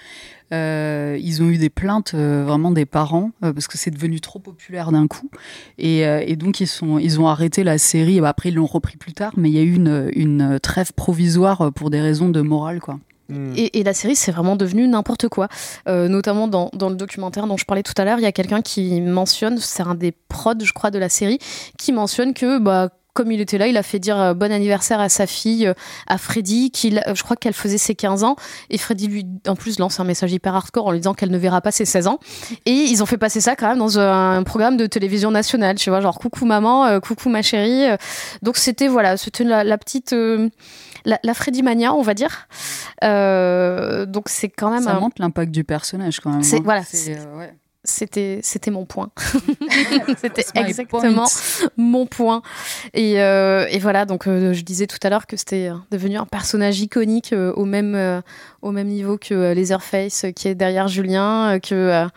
Euh, 0.54 1.18
ils 1.22 1.42
ont 1.42 1.50
eu 1.50 1.58
des 1.58 1.70
plaintes 1.70 2.14
euh, 2.14 2.44
vraiment 2.46 2.72
des 2.72 2.86
parents 2.86 3.32
euh, 3.44 3.54
parce 3.54 3.68
que 3.68 3.78
c'est 3.78 3.92
devenu 3.92 4.20
trop 4.20 4.40
populaire 4.40 4.92
d'un 4.92 5.08
coup 5.08 5.30
et, 5.78 6.06
euh, 6.06 6.22
et 6.26 6.36
donc 6.36 6.60
ils 6.60 6.68
sont 6.68 7.00
ils 7.00 7.22
ont 7.22 7.28
arrêté 7.28 7.64
la 7.64 7.78
série 7.78 8.20
Bah, 8.20 8.30
après 8.30 8.50
ils 8.50 8.56
l'ont 8.56 8.66
repris 8.66 8.98
plus 8.98 9.14
tard 9.14 9.32
mais 9.38 9.50
il 9.50 9.56
y 9.56 9.60
a 9.60 9.64
eu 9.64 9.76
une, 9.76 10.12
une 10.14 10.60
trêve 10.60 10.92
provisoire 10.94 11.72
pour 11.74 11.90
des 11.90 12.02
raisons 12.02 12.30
de 12.30 12.42
morale 12.42 12.82
quoi 12.82 13.00
Mm. 13.32 13.54
Et, 13.56 13.80
et 13.80 13.84
la 13.84 13.94
série, 13.94 14.16
c'est 14.16 14.32
vraiment 14.32 14.56
devenu 14.56 14.88
n'importe 14.88 15.28
quoi. 15.30 15.48
Euh, 15.88 16.08
notamment 16.08 16.48
dans, 16.48 16.70
dans 16.74 16.90
le 16.90 16.96
documentaire 16.96 17.48
dont 17.48 17.58
je 17.58 17.66
parlais 17.66 17.84
tout 17.84 17.94
à 17.98 18.06
l'heure, 18.06 18.20
il 18.20 18.24
y 18.24 18.28
a 18.28 18.32
quelqu'un 18.32 18.62
qui 18.62 19.02
mentionne, 19.02 19.58
c'est 19.58 19.84
un 19.84 19.96
des 19.96 20.12
prods, 20.12 20.54
je 20.62 20.74
crois, 20.74 20.92
de 20.92 21.00
la 21.00 21.10
série, 21.10 21.40
qui 21.78 21.92
mentionne 21.92 22.34
que, 22.34 22.60
bah, 22.60 22.90
comme 23.14 23.32
il 23.32 23.42
était 23.42 23.58
là, 23.58 23.68
il 23.68 23.78
a 23.78 23.84
fait 23.84 24.00
dire 24.00 24.20
euh, 24.20 24.34
bon 24.34 24.52
anniversaire 24.52 25.00
à 25.00 25.10
sa 25.10 25.28
fille, 25.28 25.68
euh, 25.68 25.74
à 26.08 26.18
Freddy, 26.18 26.72
qu'il, 26.72 27.04
euh, 27.08 27.14
je 27.16 27.24
crois 27.24 27.36
qu'elle 27.36 27.54
faisait 27.54 27.78
ses 27.78 27.96
15 27.96 28.24
ans, 28.24 28.36
et 28.70 28.78
Freddy 28.78 29.08
lui, 29.08 29.26
en 29.48 29.56
plus, 29.56 29.80
lance 29.80 30.00
un 30.00 30.04
message 30.04 30.32
hyper 30.32 30.56
hardcore 30.56 30.88
en 30.88 30.92
lui 30.92 31.00
disant 31.00 31.14
qu'elle 31.14 31.32
ne 31.32 31.38
verra 31.38 31.62
pas 31.62 31.72
ses 31.72 31.86
16 31.86 32.08
ans. 32.08 32.20
Et 32.66 32.72
ils 32.72 33.02
ont 33.04 33.06
fait 33.06 33.18
passer 33.18 33.42
ça 33.42 33.56
quand 33.56 33.68
même 33.68 33.80
dans 33.80 34.00
un 34.00 34.44
programme 34.44 34.78
de 34.78 34.86
télévision 34.86 35.32
nationale, 35.32 35.76
tu 35.76 35.90
vois, 35.90 36.02
genre 36.02 36.20
coucou 36.20 36.46
maman, 36.46 37.00
coucou 37.02 37.30
ma 37.30 37.42
chérie. 37.42 37.88
Donc 38.42 38.58
c'était, 38.58 38.88
voilà, 38.88 39.18
c'était 39.18 39.44
la, 39.44 39.64
la 39.64 39.78
petite. 39.78 40.14
euh, 40.14 40.50
la, 41.04 41.20
la 41.24 41.34
Freddy 41.34 41.64
Mania, 41.64 41.94
on 41.96 42.04
va 42.04 42.14
dire. 42.14 42.48
Euh, 43.04 44.06
donc 44.06 44.30
c'est 44.30 44.50
quand 44.50 44.70
même 44.72 44.84
ça 44.84 44.96
un- 44.96 45.00
montre 45.00 45.16
l'impact 45.20 45.52
du 45.52 45.64
personnage 45.64 46.20
quand 46.20 46.30
même 46.32 46.44
C'est- 46.44 46.58
hein. 46.58 46.62
voilà, 46.64 46.84
C'est, 46.84 46.98
c'est- 46.98 47.18
euh, 47.18 47.38
ouais. 47.38 47.54
C'était 47.84 48.40
c'était 48.44 48.72
mon 48.72 48.86
point. 48.86 49.12
c'était 50.18 50.44
exactement 50.56 51.14
point. 51.14 51.70
mon 51.78 52.06
point. 52.06 52.42
Et, 52.94 53.22
euh, 53.22 53.66
et 53.70 53.80
voilà, 53.80 54.06
donc 54.06 54.28
euh, 54.28 54.54
je 54.54 54.62
disais 54.62 54.88
tout 54.88 55.00
à 55.04 55.10
l'heure 55.10 55.26
que 55.26 55.36
c'était 55.36 55.70
euh, 55.70 55.76
devenu 55.90 56.18
un 56.18 56.26
personnage 56.26 56.80
iconique 56.80 57.34
euh, 57.34 57.52
au 57.54 57.66
même 57.66 57.96
euh, 57.96 58.22
au 58.62 58.72
même 58.72 58.88
niveau 58.88 59.18
que 59.18 59.34
euh, 59.34 59.54
Leatherface 59.54 60.26
euh, 60.26 60.32
qui 60.32 60.48
est 60.48 60.56
derrière 60.56 60.88
Julien, 60.88 61.56
euh, 61.56 61.60
que 61.60 61.76
euh, 61.76 62.08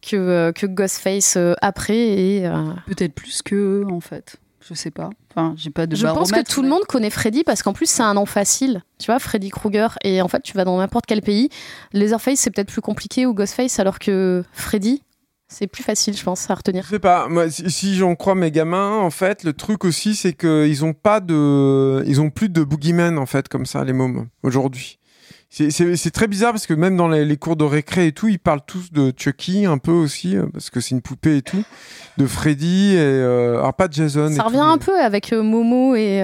que, 0.00 0.50
que 0.52 0.66
Ghostface 0.66 1.38
après. 1.60 1.96
et 1.96 2.50
Peut-être 2.86 3.14
plus 3.14 3.40
que 3.42 3.84
en 3.88 4.00
fait. 4.00 4.36
Je 4.68 4.74
sais 4.74 4.90
pas. 4.90 5.10
Enfin, 5.30 5.54
j'ai 5.56 5.70
pas 5.70 5.86
de 5.86 5.96
Je 5.96 6.06
pense 6.06 6.30
que 6.30 6.42
tout 6.44 6.62
le 6.62 6.68
monde 6.68 6.84
connaît 6.84 7.10
Freddy 7.10 7.42
parce 7.44 7.62
qu'en 7.62 7.72
plus 7.72 7.86
c'est 7.88 8.02
un 8.02 8.14
nom 8.14 8.26
facile. 8.26 8.82
Tu 8.98 9.06
vois, 9.06 9.18
Freddy 9.18 9.50
Krueger. 9.50 9.98
Et 10.04 10.22
en 10.22 10.28
fait, 10.28 10.42
tu 10.42 10.52
vas 10.54 10.64
dans 10.64 10.78
n'importe 10.78 11.06
quel 11.06 11.22
pays. 11.22 11.48
Leatherface 11.92 12.40
c'est 12.40 12.50
peut-être 12.50 12.70
plus 12.70 12.82
compliqué 12.82 13.26
ou 13.26 13.34
Ghostface 13.34 13.78
alors 13.80 13.98
que 13.98 14.44
Freddy, 14.52 15.02
c'est 15.48 15.66
plus 15.66 15.82
facile, 15.82 16.16
je 16.16 16.22
pense, 16.22 16.48
à 16.50 16.54
retenir. 16.54 16.84
Je 16.84 16.90
sais 16.90 16.98
pas. 16.98 17.28
Moi, 17.28 17.50
si, 17.50 17.96
j'en 17.96 18.14
crois 18.14 18.34
mes 18.34 18.50
gamins, 18.50 18.96
en 18.96 19.10
fait, 19.10 19.44
le 19.44 19.52
truc 19.52 19.84
aussi, 19.84 20.14
c'est 20.14 20.32
qu'ils 20.32 20.84
ont 20.84 20.94
pas 20.94 21.20
de, 21.20 22.02
ils 22.06 22.20
ont 22.20 22.30
plus 22.30 22.48
de 22.48 22.64
boogeyman 22.64 23.18
en 23.18 23.26
fait 23.26 23.48
comme 23.48 23.66
ça, 23.66 23.84
les 23.84 23.92
mômes 23.92 24.28
aujourd'hui. 24.42 24.98
C'est 25.54 26.10
très 26.12 26.28
bizarre 26.28 26.52
parce 26.52 26.66
que 26.66 26.72
même 26.72 26.96
dans 26.96 27.08
les, 27.08 27.36
cours 27.36 27.56
de 27.56 27.64
récré 27.64 28.06
et 28.06 28.12
tout, 28.12 28.28
ils 28.28 28.38
parlent 28.38 28.64
tous 28.66 28.90
de 28.90 29.12
Chucky 29.14 29.66
un 29.66 29.76
peu 29.76 29.90
aussi 29.90 30.34
euh, 30.34 30.46
parce 30.50 30.70
que 30.70 30.80
c'est 30.80 30.92
une 30.92 31.02
poupée 31.02 31.36
et 31.36 31.42
tout, 31.42 31.62
de 32.16 32.26
Freddy 32.26 32.94
et 32.94 32.98
euh, 32.98 33.58
alors 33.58 33.74
pas 33.74 33.86
de 33.86 33.92
Jason. 33.92 34.32
Ça 34.32 34.44
revient 34.44 34.60
un 34.60 34.78
peu 34.78 34.98
avec 34.98 35.30
euh, 35.34 35.42
Momo 35.42 35.94
et, 35.94 36.22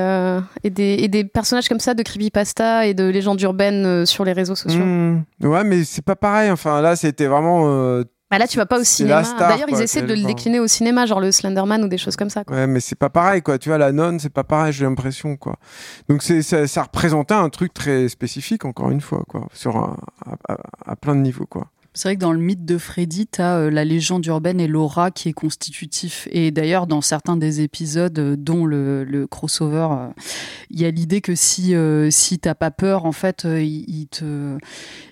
et, 0.64 0.70
des, 0.70 0.94
et, 1.00 1.08
des, 1.08 1.24
personnages 1.24 1.68
comme 1.68 1.78
ça 1.78 1.92
de 1.92 2.02
creepypasta 2.02 2.86
et 2.86 2.94
de 2.94 3.04
légendes 3.04 3.40
urbaines 3.42 4.06
sur 4.06 4.24
les 4.24 4.32
réseaux 4.32 4.54
sociaux. 4.54 4.84
Mmh. 4.84 5.24
Ouais, 5.42 5.62
mais 5.62 5.84
c'est 5.84 6.04
pas 6.04 6.16
pareil. 6.16 6.50
Enfin 6.50 6.80
là, 6.80 6.96
c'était 6.96 7.26
vraiment 7.26 8.02
bah 8.30 8.38
là, 8.38 8.46
tu 8.46 8.58
vas 8.58 8.66
pas 8.66 8.78
au 8.78 8.84
cinéma. 8.84 9.22
D'ailleurs, 9.38 9.68
ils 9.68 9.80
essaient 9.80 10.02
de 10.02 10.14
le 10.14 10.24
décliner 10.24 10.60
au 10.60 10.66
cinéma, 10.66 11.06
genre 11.06 11.20
le 11.20 11.32
Slenderman 11.32 11.82
ou 11.82 11.88
des 11.88 11.98
choses 11.98 12.16
comme 12.16 12.30
ça. 12.30 12.44
Quoi. 12.44 12.56
Ouais, 12.56 12.66
mais 12.66 12.80
c'est 12.80 12.98
pas 12.98 13.08
pareil, 13.08 13.40
quoi. 13.40 13.58
Tu 13.58 13.70
vois, 13.70 13.78
la 13.78 13.92
nonne, 13.92 14.20
c'est 14.20 14.32
pas 14.32 14.44
pareil, 14.44 14.72
j'ai 14.72 14.84
l'impression, 14.84 15.36
quoi. 15.36 15.56
Donc, 16.08 16.22
c'est, 16.22 16.42
ça, 16.42 16.66
ça, 16.66 16.82
représentait 16.82 17.34
un 17.34 17.48
truc 17.48 17.72
très 17.72 18.08
spécifique, 18.08 18.64
encore 18.64 18.90
une 18.90 19.00
fois, 19.00 19.24
quoi, 19.28 19.48
sur 19.54 19.76
à, 19.76 19.96
à 20.84 20.96
plein 20.96 21.14
de 21.14 21.20
niveaux, 21.20 21.46
quoi. 21.46 21.70
C'est 21.98 22.10
vrai 22.10 22.14
que 22.14 22.20
dans 22.20 22.32
le 22.32 22.38
mythe 22.38 22.64
de 22.64 22.78
Freddy, 22.78 23.26
tu 23.26 23.42
as 23.42 23.56
euh, 23.56 23.70
la 23.70 23.84
légende 23.84 24.24
urbaine 24.26 24.60
et 24.60 24.68
l'aura 24.68 25.10
qui 25.10 25.30
est 25.30 25.32
constitutif. 25.32 26.28
Et 26.30 26.52
d'ailleurs, 26.52 26.86
dans 26.86 27.00
certains 27.00 27.36
des 27.36 27.60
épisodes, 27.60 28.16
euh, 28.20 28.36
dont 28.36 28.66
le, 28.66 29.26
crossover, 29.28 29.88
euh, 29.90 30.08
il 30.70 30.80
y 30.80 30.84
a 30.84 30.92
l'idée 30.92 31.20
que 31.20 31.34
si, 31.34 31.74
si 32.10 32.38
t'as 32.38 32.54
pas 32.54 32.70
peur, 32.70 33.04
en 33.04 33.10
fait, 33.10 33.44
il, 33.44 34.06
te 34.06 34.58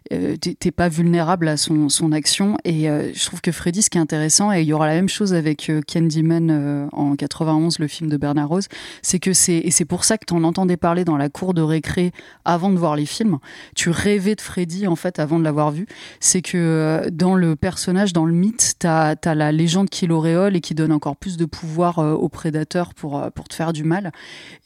t'es 0.09 0.71
pas 0.71 0.89
vulnérable 0.89 1.49
à 1.49 1.57
son, 1.57 2.13
action. 2.13 2.57
Et 2.65 2.85
je 2.85 3.27
trouve 3.27 3.41
que 3.41 3.53
Freddy, 3.53 3.83
ce 3.83 3.91
qui 3.91 3.99
est 3.99 4.01
intéressant, 4.01 4.53
et 4.53 4.63
il 4.63 4.67
y 4.67 4.73
aura 4.73 4.87
la 4.87 4.95
même 4.95 5.09
chose 5.09 5.35
avec 5.35 5.71
Candyman 5.87 6.89
en 6.93 7.17
91, 7.17 7.79
le 7.79 7.89
film 7.89 8.09
de 8.11 8.17
Bernard 8.17 8.49
Rose, 8.49 8.69
c'est 9.03 9.19
que 9.19 9.33
c'est, 9.33 9.57
et 9.59 9.71
c'est 9.71 9.85
pour 9.85 10.05
ça 10.05 10.19
que 10.19 10.25
tu 10.27 10.35
en 10.35 10.45
entendais 10.45 10.77
parler 10.77 11.05
dans 11.05 11.17
la 11.17 11.29
cour 11.29 11.55
de 11.55 11.63
récré 11.63 12.13
avant 12.45 12.71
de 12.71 12.79
voir 12.79 12.97
les 12.97 13.07
films. 13.07 13.39
Tu 13.75 13.91
rêvais 13.91 14.35
de 14.35 14.41
Freddy, 14.41 14.87
en 14.87 14.97
fait, 14.97 15.19
avant 15.19 15.39
de 15.39 15.45
l'avoir 15.45 15.71
vu. 15.71 15.87
C'est 16.21 16.43
que 16.43 16.57
euh, 16.57 17.11
dans 17.11 17.35
le 17.35 17.57
personnage, 17.57 18.13
dans 18.13 18.25
le 18.25 18.33
mythe, 18.33 18.75
tu 18.79 18.87
as, 18.87 19.17
la 19.25 19.53
légende 19.53 19.91
qui 19.91 20.07
l'auréole 20.07 20.57
et 20.57 20.61
qui 20.61 20.75
donne 20.75 20.93
encore 20.93 21.17
plus 21.17 21.37
de 21.37 21.45
pouvoir 21.45 21.99
euh, 21.99 22.13
aux 22.13 22.29
prédateurs 22.29 22.95
pour, 22.95 23.19
euh, 23.19 23.31
pour 23.31 23.49
te 23.49 23.55
faire 23.55 23.73
du 23.73 23.85
mal. 23.85 24.13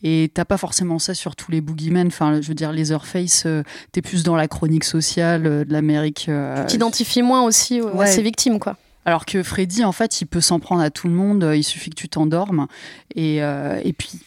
Et 0.02 0.30
t'as 0.32 0.44
pas 0.44 0.56
forcément 0.56 0.98
ça 0.98 1.14
sur 1.14 1.36
tous 1.36 1.50
les 1.50 1.60
boogeymen. 1.60 2.08
Enfin, 2.08 2.40
je 2.40 2.48
veux 2.48 2.54
dire, 2.54 2.72
Leatherface, 2.72 3.46
tu 3.92 3.98
es 3.98 4.02
plus 4.02 4.22
dans 4.22 4.36
la 4.36 4.48
chronique 4.48 4.84
sociale 4.84 5.29
de 5.38 5.66
l'Amérique. 5.68 6.28
tu 6.28 6.66
t'identifies 6.66 7.22
moins 7.22 7.42
aussi 7.42 7.80
à 7.98 8.06
ses 8.06 8.22
victimes, 8.22 8.58
quoi. 8.58 8.76
Alors 9.06 9.24
que 9.24 9.42
Freddy, 9.42 9.84
en 9.84 9.92
fait, 9.92 10.20
il 10.20 10.26
peut 10.26 10.40
s'en 10.40 10.60
prendre 10.60 10.82
à 10.82 10.90
tout 10.90 11.08
le 11.08 11.14
monde. 11.14 11.50
Il 11.54 11.64
suffit 11.64 11.90
que 11.90 11.94
tu 11.94 12.08
t'endormes. 12.08 12.66
Et, 13.14 13.36
et 13.38 13.92
puis, 13.96 14.20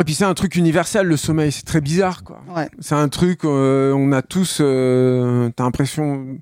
et 0.00 0.04
puis 0.04 0.14
c'est 0.14 0.24
un 0.24 0.34
truc 0.34 0.56
universel, 0.56 1.06
le 1.06 1.16
sommeil, 1.16 1.52
c'est 1.52 1.64
très 1.64 1.80
bizarre, 1.80 2.24
quoi. 2.24 2.42
C'est 2.80 2.94
un 2.94 3.08
truc, 3.08 3.44
on 3.44 4.12
a 4.12 4.22
tous, 4.22 4.56
t'as 4.58 5.64
l'impression, 5.64 6.38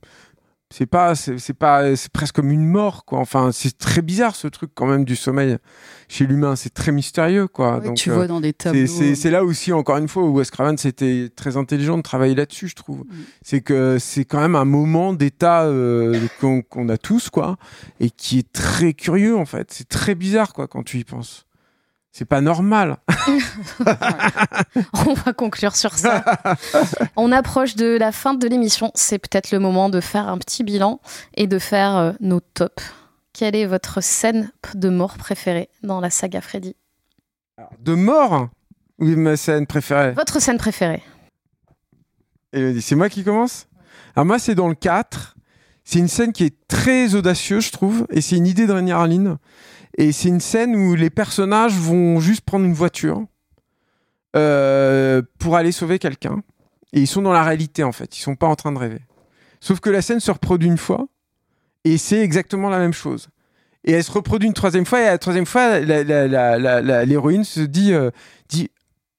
c'est 0.72 0.86
pas 0.86 1.16
c'est 1.16 1.52
pas 1.52 1.96
c'est 1.96 2.12
presque 2.12 2.36
comme 2.36 2.50
une 2.50 2.66
mort 2.66 3.04
quoi. 3.04 3.18
Enfin 3.18 3.50
c'est 3.52 3.76
très 3.76 4.02
bizarre 4.02 4.36
ce 4.36 4.46
truc 4.46 4.70
quand 4.74 4.86
même 4.86 5.04
du 5.04 5.16
sommeil 5.16 5.56
chez 6.08 6.26
l'humain. 6.26 6.54
C'est 6.54 6.72
très 6.72 6.92
mystérieux 6.92 7.48
quoi. 7.48 7.80
Donc, 7.80 7.96
tu 7.96 8.10
vois 8.10 8.24
euh, 8.24 8.28
dans 8.28 8.40
des 8.40 8.52
tableaux. 8.52 8.86
c'est 8.86 9.30
là 9.30 9.44
aussi 9.44 9.72
encore 9.72 9.96
une 9.96 10.06
fois 10.06 10.22
où 10.22 10.38
Wes 10.38 10.48
Craven 10.50 10.78
c'était 10.78 11.28
très 11.34 11.56
intelligent 11.56 11.96
de 11.96 12.02
travailler 12.02 12.36
là-dessus 12.36 12.68
je 12.68 12.76
trouve. 12.76 13.00
Mm. 13.00 13.14
c'est 13.42 13.60
que 13.62 13.98
c'est 13.98 14.24
quand 14.24 14.40
même 14.40 14.54
un 14.54 14.64
moment 14.64 15.12
d'état 15.12 15.64
euh, 15.64 16.28
qu'on 16.38 16.88
a 16.88 16.96
tous 16.96 17.30
quoi 17.30 17.56
et 17.98 18.10
qui 18.10 18.38
est 18.38 18.52
très 18.52 18.94
curieux 18.94 19.36
en 19.36 19.46
fait. 19.46 19.72
C'est 19.72 19.88
très 19.88 20.14
bizarre 20.14 20.52
quoi 20.52 20.68
quand 20.68 20.84
tu 20.84 20.98
y 20.98 21.04
penses 21.04 21.46
c'est 22.12 22.24
pas 22.24 22.40
normal. 22.40 22.98
On 25.06 25.14
va 25.14 25.32
conclure 25.32 25.76
sur 25.76 25.94
ça. 25.94 26.24
On 27.16 27.32
approche 27.32 27.76
de 27.76 27.96
la 27.98 28.12
fin 28.12 28.34
de 28.34 28.46
l'émission. 28.48 28.90
C'est 28.94 29.18
peut-être 29.18 29.50
le 29.50 29.58
moment 29.58 29.88
de 29.88 30.00
faire 30.00 30.28
un 30.28 30.38
petit 30.38 30.64
bilan 30.64 31.00
et 31.34 31.46
de 31.46 31.58
faire 31.58 31.96
euh, 31.96 32.12
nos 32.20 32.40
tops. 32.40 32.82
Quelle 33.32 33.54
est 33.54 33.66
votre 33.66 34.02
scène 34.02 34.50
de 34.74 34.88
mort 34.88 35.16
préférée 35.16 35.68
dans 35.82 36.00
la 36.00 36.10
saga 36.10 36.40
Freddy? 36.40 36.74
De 37.78 37.94
mort? 37.94 38.48
Oui, 38.98 39.16
ma 39.16 39.36
scène 39.36 39.66
préférée. 39.66 40.12
Votre 40.12 40.40
scène 40.40 40.58
préférée 40.58 41.02
c'est 42.80 42.94
moi 42.94 43.08
qui 43.08 43.24
commence? 43.24 43.68
Alors 44.14 44.26
moi, 44.26 44.38
c'est 44.38 44.54
dans 44.54 44.68
le 44.68 44.74
4. 44.74 45.36
C'est 45.84 45.98
une 45.98 46.08
scène 46.08 46.32
qui 46.32 46.44
est 46.44 46.56
très 46.68 47.14
audacieuse, 47.14 47.66
je 47.66 47.72
trouve, 47.72 48.06
et 48.10 48.20
c'est 48.20 48.36
une 48.36 48.46
idée 48.46 48.66
de 48.66 48.72
Rainier 48.72 48.92
Arline. 48.92 49.38
Et 49.98 50.12
c'est 50.12 50.28
une 50.28 50.40
scène 50.40 50.74
où 50.76 50.94
les 50.94 51.10
personnages 51.10 51.74
vont 51.74 52.20
juste 52.20 52.42
prendre 52.42 52.64
une 52.64 52.74
voiture 52.74 53.24
euh, 54.36 55.22
pour 55.38 55.56
aller 55.56 55.72
sauver 55.72 55.98
quelqu'un. 55.98 56.42
Et 56.92 57.00
ils 57.00 57.06
sont 57.06 57.22
dans 57.22 57.32
la 57.32 57.44
réalité, 57.44 57.82
en 57.84 57.92
fait. 57.92 58.16
Ils 58.16 58.20
sont 58.20 58.36
pas 58.36 58.46
en 58.46 58.56
train 58.56 58.72
de 58.72 58.78
rêver. 58.78 59.00
Sauf 59.60 59.80
que 59.80 59.90
la 59.90 60.02
scène 60.02 60.20
se 60.20 60.30
reproduit 60.30 60.68
une 60.68 60.78
fois, 60.78 61.06
et 61.84 61.98
c'est 61.98 62.20
exactement 62.20 62.70
la 62.70 62.78
même 62.78 62.92
chose. 62.92 63.28
Et 63.84 63.92
elle 63.92 64.04
se 64.04 64.12
reproduit 64.12 64.48
une 64.48 64.54
troisième 64.54 64.86
fois, 64.86 65.00
et 65.00 65.06
la 65.06 65.18
troisième 65.18 65.46
fois, 65.46 65.80
l'héroïne 65.80 67.44
se 67.44 67.60
dit, 67.60 67.92
euh, 67.92 68.10
dit, 68.48 68.70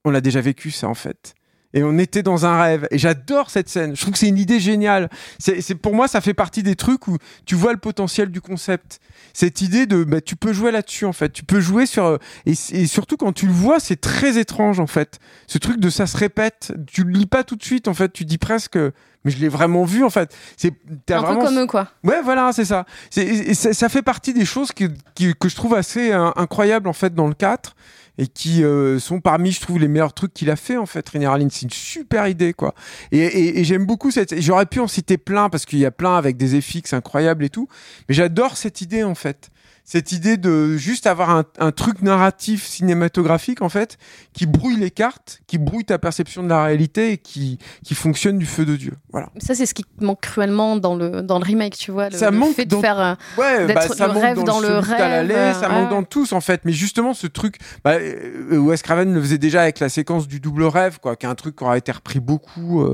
on 0.04 0.14
a 0.14 0.20
déjà 0.20 0.40
vécu 0.40 0.70
ça, 0.70 0.88
en 0.88 0.94
fait 0.94 1.34
et 1.74 1.82
on 1.82 1.98
était 1.98 2.22
dans 2.22 2.46
un 2.46 2.60
rêve. 2.60 2.86
Et 2.90 2.98
j'adore 2.98 3.50
cette 3.50 3.68
scène. 3.68 3.96
Je 3.96 4.00
trouve 4.00 4.12
que 4.12 4.18
c'est 4.18 4.28
une 4.28 4.38
idée 4.38 4.60
géniale. 4.60 5.08
C'est 5.38 5.74
pour 5.74 5.94
moi, 5.94 6.08
ça 6.08 6.20
fait 6.20 6.34
partie 6.34 6.62
des 6.62 6.76
trucs 6.76 7.08
où 7.08 7.16
tu 7.46 7.54
vois 7.54 7.72
le 7.72 7.78
potentiel 7.78 8.30
du 8.30 8.40
concept. 8.40 9.00
Cette 9.32 9.62
idée 9.62 9.86
de, 9.86 10.04
bah, 10.04 10.20
tu 10.20 10.36
peux 10.36 10.52
jouer 10.52 10.70
là-dessus 10.70 11.06
en 11.06 11.12
fait. 11.12 11.32
Tu 11.32 11.44
peux 11.44 11.60
jouer 11.60 11.86
sur 11.86 12.04
euh, 12.04 12.18
et, 12.44 12.54
surtout 12.86 13.16
quand 13.16 13.32
tu 13.32 13.46
le 13.46 13.52
vois, 13.52 13.80
c'est 13.80 14.00
très 14.00 14.38
étrange 14.38 14.80
en 14.80 14.86
fait. 14.86 15.18
Ce 15.46 15.58
truc 15.58 15.80
de 15.80 15.88
ça 15.88 16.06
se 16.06 16.16
répète. 16.16 16.74
Tu 16.86 17.04
le 17.04 17.10
lis 17.10 17.26
pas 17.26 17.44
tout 17.44 17.56
de 17.56 17.64
suite 17.64 17.88
en 17.88 17.94
fait. 17.94 18.12
Tu 18.12 18.24
dis 18.24 18.38
presque, 18.38 18.76
mais 18.76 19.30
je 19.30 19.38
l'ai 19.38 19.48
vraiment 19.48 19.84
vu 19.84 20.04
en 20.04 20.10
fait. 20.10 20.34
C'est 20.56 20.74
un 21.10 21.20
vraiment... 21.20 21.40
peu 21.40 21.46
comme 21.46 21.58
eux 21.60 21.66
quoi. 21.66 21.88
Ouais, 22.04 22.20
voilà, 22.22 22.52
c'est 22.52 22.66
ça. 22.66 22.84
Ça 23.10 23.88
fait 23.88 24.02
partie 24.02 24.34
des 24.34 24.44
choses 24.44 24.72
que 24.72 24.84
je 25.18 25.54
trouve 25.54 25.74
assez 25.74 26.12
euh, 26.12 26.30
incroyables 26.36 26.88
en 26.88 26.92
fait 26.92 27.14
dans 27.14 27.28
le 27.28 27.34
4 27.34 27.74
et 28.18 28.26
qui 28.26 28.62
euh, 28.62 28.98
sont 28.98 29.20
parmi, 29.20 29.52
je 29.52 29.60
trouve, 29.60 29.78
les 29.78 29.88
meilleurs 29.88 30.12
trucs 30.12 30.34
qu'il 30.34 30.50
a 30.50 30.56
fait 30.56 30.76
en 30.76 30.86
fait. 30.86 31.08
Rainier 31.08 31.28
c'est 31.50 31.62
une 31.62 31.70
super 31.70 32.28
idée 32.28 32.52
quoi. 32.52 32.74
Et, 33.10 33.60
et, 33.60 33.64
j'aime 33.64 33.86
beaucoup 33.86 34.10
cette. 34.10 34.40
J'aurais 34.40 34.66
pu 34.66 34.80
en 34.80 34.88
citer 34.88 35.18
plein 35.18 35.48
parce 35.48 35.64
qu'il 35.64 35.78
y 35.78 35.86
a 35.86 35.90
plein 35.90 36.16
avec 36.16 36.36
des 36.36 36.60
FX 36.60 36.92
incroyables 36.92 37.44
et 37.44 37.50
tout, 37.50 37.68
mais 38.08 38.14
j'adore 38.14 38.56
cette 38.56 38.80
idée 38.80 39.02
en 39.04 39.14
fait 39.14 39.50
cette 39.84 40.12
idée 40.12 40.36
de 40.36 40.76
juste 40.76 41.06
avoir 41.06 41.30
un, 41.30 41.44
un, 41.58 41.72
truc 41.72 42.02
narratif 42.02 42.66
cinématographique 42.66 43.62
en 43.62 43.68
fait 43.68 43.98
qui 44.32 44.46
brouille 44.46 44.76
les 44.76 44.90
cartes, 44.90 45.40
qui 45.46 45.58
brouille 45.58 45.84
ta 45.84 45.98
perception 45.98 46.42
de 46.42 46.48
la 46.48 46.64
réalité 46.64 47.12
et 47.12 47.18
qui, 47.18 47.58
qui 47.84 47.94
fonctionne 47.94 48.38
du 48.38 48.46
feu 48.46 48.64
de 48.64 48.76
Dieu. 48.76 48.92
Voilà. 49.10 49.30
Ça 49.38 49.54
c'est 49.54 49.66
ce 49.66 49.74
qui 49.74 49.84
manque 50.00 50.20
cruellement 50.20 50.76
dans 50.76 50.94
le 50.94 51.22
dans 51.22 51.38
le 51.38 51.44
remake, 51.44 51.76
tu 51.76 51.90
vois, 51.90 52.08
le, 52.08 52.16
ça 52.16 52.30
manque 52.30 52.54
fait 52.54 52.64
de 52.64 52.76
faire 52.76 53.00
euh, 53.00 53.14
ouais, 53.38 53.72
bah, 53.72 53.88
ça 53.88 54.06
le 54.06 54.12
rêve 54.12 54.42
dans, 54.44 54.60
le 54.60 54.78
rêve. 54.78 55.30
Euh, 55.30 55.52
ça 55.52 55.68
manque 55.68 55.90
dans 55.90 56.04
tous 56.04 56.32
en 56.32 56.40
fait, 56.40 56.62
mais 56.64 56.72
justement 56.72 57.12
ce 57.12 57.26
truc, 57.26 57.56
bah, 57.84 57.94
euh, 57.94 58.58
Wes 58.58 58.80
Craven 58.82 59.12
le 59.12 59.20
faisait 59.20 59.38
déjà 59.38 59.62
avec 59.62 59.80
la 59.80 59.88
séquence 59.88 60.28
du 60.28 60.40
double 60.40 60.64
rêve, 60.64 61.00
quoi, 61.00 61.16
qui 61.16 61.26
est 61.26 61.28
un 61.28 61.34
truc 61.34 61.56
qui 61.56 61.64
aura 61.64 61.76
été 61.76 61.90
repris 61.90 62.20
beaucoup 62.20 62.86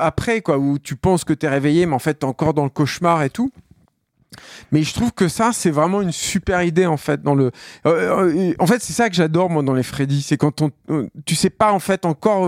après, 0.00 0.40
quoi, 0.40 0.58
où 0.58 0.78
tu 0.78 0.96
penses 0.96 1.24
que 1.24 1.32
t'es 1.32 1.48
réveillé, 1.48 1.86
mais 1.86 1.94
en 1.94 1.98
fait 1.98 2.14
t'es 2.14 2.24
encore 2.24 2.54
dans 2.54 2.64
le 2.64 2.70
cauchemar 2.70 3.22
et 3.22 3.30
tout. 3.30 3.50
Mais 4.72 4.82
je 4.82 4.94
trouve 4.94 5.12
que 5.12 5.28
ça, 5.28 5.50
c'est 5.52 5.70
vraiment 5.70 6.02
une 6.02 6.12
super 6.12 6.62
idée 6.62 6.86
en 6.86 6.96
fait. 6.96 7.22
Dans 7.22 7.34
le, 7.34 7.50
euh, 7.86 8.34
euh, 8.34 8.54
en 8.58 8.66
fait, 8.66 8.82
c'est 8.82 8.92
ça 8.92 9.08
que 9.08 9.16
j'adore 9.16 9.50
moi 9.50 9.62
dans 9.62 9.74
les 9.74 9.82
Freddy, 9.82 10.22
c'est 10.22 10.36
quand 10.36 10.62
on, 10.62 10.70
euh, 10.90 11.08
tu 11.24 11.34
sais 11.34 11.50
pas 11.50 11.72
en 11.72 11.78
fait 11.78 12.04
encore 12.04 12.44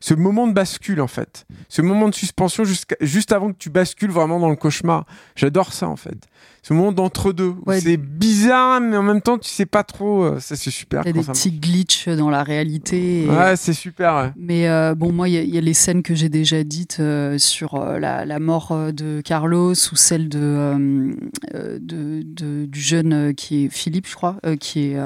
ce 0.00 0.14
moment 0.14 0.46
de 0.46 0.52
bascule 0.52 1.00
en 1.00 1.06
fait, 1.06 1.46
ce 1.68 1.82
moment 1.82 2.08
de 2.08 2.14
suspension 2.14 2.64
juste 3.00 3.32
avant 3.32 3.52
que 3.52 3.58
tu 3.58 3.70
bascules 3.70 4.10
vraiment 4.10 4.38
dans 4.38 4.50
le 4.50 4.56
cauchemar. 4.56 5.06
J'adore 5.36 5.72
ça 5.72 5.88
en 5.88 5.96
fait 5.96 6.28
ce 6.62 6.74
monde 6.74 7.00
entre 7.00 7.32
deux. 7.32 7.54
C'est 7.80 7.96
bizarre, 7.96 8.80
mais 8.80 8.96
en 8.96 9.02
même 9.02 9.20
temps, 9.20 9.36
tu 9.36 9.50
sais 9.50 9.66
pas 9.66 9.82
trop. 9.82 10.22
Euh, 10.22 10.38
ça, 10.38 10.54
c'est 10.54 10.70
super. 10.70 11.02
Il 11.04 11.08
y 11.08 11.10
a 11.10 11.12
des 11.12 11.26
petits 11.26 11.50
glitches 11.50 12.08
dans 12.08 12.30
la 12.30 12.44
réalité. 12.44 13.26
Ouais, 13.28 13.56
c'est 13.56 13.72
super. 13.72 14.32
Mais 14.36 14.68
euh, 14.68 14.94
bon, 14.94 15.12
moi, 15.12 15.28
il 15.28 15.34
y, 15.52 15.58
a 15.58 15.60
les 15.60 15.74
scènes 15.74 16.04
que 16.04 16.14
j'ai 16.14 16.28
déjà 16.28 16.62
dites 16.62 16.98
euh, 17.00 17.36
sur 17.36 17.80
la, 17.98 18.38
mort 18.38 18.92
de 18.92 19.20
Carlos 19.22 19.72
ou 19.72 19.96
celle 19.96 20.28
de, 20.28 21.16
de, 21.52 22.66
du 22.66 22.80
jeune 22.80 23.34
qui 23.34 23.64
est 23.64 23.68
Philippe, 23.68 24.06
je 24.08 24.14
crois, 24.14 24.36
qui 24.60 24.92
est 24.92 24.96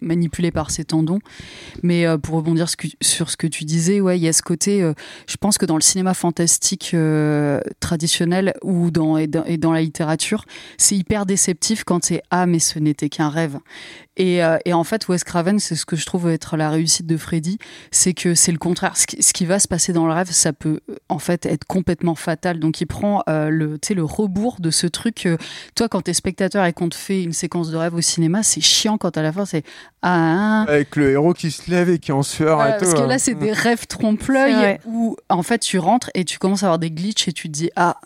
manipulé 0.00 0.50
par 0.50 0.72
ses 0.72 0.84
tendons. 0.84 1.20
Mais 1.84 2.06
pour 2.18 2.36
rebondir 2.36 2.66
sur 3.00 3.30
ce 3.30 3.36
que 3.36 3.46
tu 3.46 3.64
disais, 3.64 4.00
ouais, 4.00 4.18
il 4.18 4.22
y 4.22 4.28
a 4.28 4.32
ce 4.32 4.42
côté. 4.42 4.80
je 5.28 5.36
pense 5.36 5.58
que 5.58 5.66
dans 5.66 5.76
le 5.76 5.80
cinéma 5.80 6.14
fantastique 6.14 6.94
traditionnel 7.78 8.54
ou 8.62 8.90
dans 8.90 9.16
et, 9.16 9.28
dans 9.28 9.44
et 9.44 9.58
dans 9.58 9.72
la 9.72 9.80
littérature, 9.80 10.44
c'est 10.76 10.96
hyper 10.96 11.26
déceptif 11.26 11.84
quand 11.84 12.04
c'est 12.04 12.22
ah 12.30 12.46
mais 12.46 12.58
ce 12.58 12.78
n'était 12.78 13.08
qu'un 13.08 13.28
rêve. 13.28 13.58
Et, 14.20 14.40
et, 14.64 14.72
en 14.72 14.82
fait, 14.82 15.06
Wes 15.06 15.22
Craven, 15.22 15.60
c'est 15.60 15.76
ce 15.76 15.86
que 15.86 15.94
je 15.94 16.04
trouve 16.04 16.28
être 16.28 16.56
la 16.56 16.70
réussite 16.70 17.06
de 17.06 17.16
Freddy, 17.16 17.58
c'est 17.92 18.14
que 18.14 18.34
c'est 18.34 18.50
le 18.50 18.58
contraire. 18.58 18.96
Ce 18.96 19.06
qui, 19.06 19.22
ce 19.22 19.32
qui, 19.32 19.46
va 19.46 19.60
se 19.60 19.68
passer 19.68 19.92
dans 19.92 20.08
le 20.08 20.12
rêve, 20.12 20.32
ça 20.32 20.52
peut 20.52 20.80
en 21.08 21.20
fait 21.20 21.46
être 21.46 21.64
complètement 21.64 22.16
fatal. 22.16 22.58
Donc 22.58 22.80
il 22.80 22.86
prend 22.86 23.22
le, 23.28 23.78
le 23.88 24.04
rebours 24.04 24.56
de 24.58 24.72
ce 24.72 24.88
truc. 24.88 25.28
toi, 25.76 25.88
quand 25.88 26.00
t'es 26.00 26.14
spectateur 26.14 26.64
et 26.64 26.72
qu'on 26.72 26.88
te 26.88 26.96
fait 26.96 27.22
une 27.22 27.32
séquence 27.32 27.70
de 27.70 27.76
rêve 27.76 27.94
au 27.94 28.00
cinéma, 28.00 28.42
c'est 28.42 28.60
chiant 28.60 28.98
quand 28.98 29.16
à 29.16 29.22
la 29.22 29.30
fin 29.30 29.44
c'est 29.44 29.62
ah, 30.02 30.62
avec 30.68 30.94
le 30.96 31.10
héros 31.10 31.34
qui 31.34 31.50
se 31.50 31.70
lève 31.70 31.90
et 31.90 31.98
qui 31.98 32.10
est 32.10 32.14
en 32.14 32.22
sueur 32.22 32.64
et 32.64 32.78
tout. 32.78 32.84
Parce 32.84 32.94
que 32.94 33.06
là, 33.06 33.18
c'est 33.18 33.34
des 33.34 33.52
rêves 33.52 33.86
trompe-l'œil 33.86 34.78
où 34.84 35.16
en 35.28 35.42
fait 35.42 35.58
tu 35.58 35.78
rentres 35.78 36.10
et 36.14 36.24
tu 36.24 36.38
commences 36.38 36.62
à 36.62 36.66
avoir 36.66 36.78
des 36.78 36.90
glitches 36.90 37.28
et 37.28 37.32
tu 37.32 37.48
te 37.48 37.52
dis 37.52 37.70
ah 37.76 38.00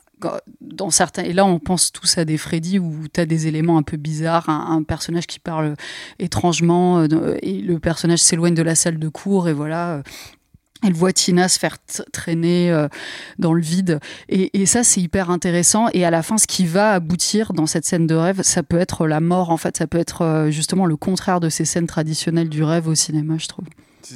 dans 0.60 0.90
certains 0.90 1.22
et 1.22 1.32
là 1.32 1.44
on 1.44 1.58
pense 1.58 1.92
tous 1.92 2.18
à 2.18 2.24
des 2.24 2.38
Freddy 2.38 2.78
où 2.78 3.06
tu 3.12 3.20
as 3.20 3.26
des 3.26 3.46
éléments 3.46 3.78
un 3.78 3.82
peu 3.82 3.96
bizarres 3.96 4.48
un, 4.48 4.82
personnage 4.82 5.26
qui 5.26 5.38
parle 5.38 5.74
étrangement 6.18 7.00
euh, 7.00 7.36
et 7.42 7.60
le 7.60 7.78
personnage 7.78 8.20
s'éloigne 8.20 8.54
de 8.54 8.62
la 8.62 8.74
salle 8.74 8.98
de 8.98 9.08
cours 9.08 9.48
et 9.48 9.52
voilà 9.52 9.90
euh, 9.90 10.02
elle 10.82 10.92
voit 10.92 11.12
Tina 11.12 11.48
se 11.48 11.58
faire 11.58 11.76
traîner 12.12 12.70
euh, 12.70 12.88
dans 13.38 13.52
le 13.52 13.62
vide. 13.62 14.00
Et, 14.28 14.66
ça, 14.66 14.82
c'est 14.82 15.00
hyper 15.00 15.30
intéressant. 15.30 15.88
Et 15.92 16.04
à 16.04 16.10
la 16.10 16.22
fin, 16.22 16.38
ce 16.38 16.46
qui 16.46 16.66
va 16.66 16.92
aboutir 16.92 17.52
dans 17.52 17.66
cette 17.66 17.84
scène 17.84 18.06
de 18.06 18.14
rêve, 18.14 18.42
ça 18.42 18.62
peut 18.62 18.78
être 18.78 19.06
la 19.06 19.20
mort, 19.20 19.50
en 19.50 19.56
fait. 19.56 19.76
Ça 19.76 19.86
peut 19.86 19.98
être 19.98 20.22
euh, 20.22 20.50
justement 20.50 20.86
le 20.86 20.96
contraire 20.96 21.40
de 21.40 21.48
ces 21.48 21.64
scènes 21.64 21.86
traditionnelles 21.86 22.48
du 22.48 22.64
rêve 22.64 22.88
au 22.88 22.94
cinéma, 22.94 23.36
je 23.38 23.46
trouve. 23.46 23.66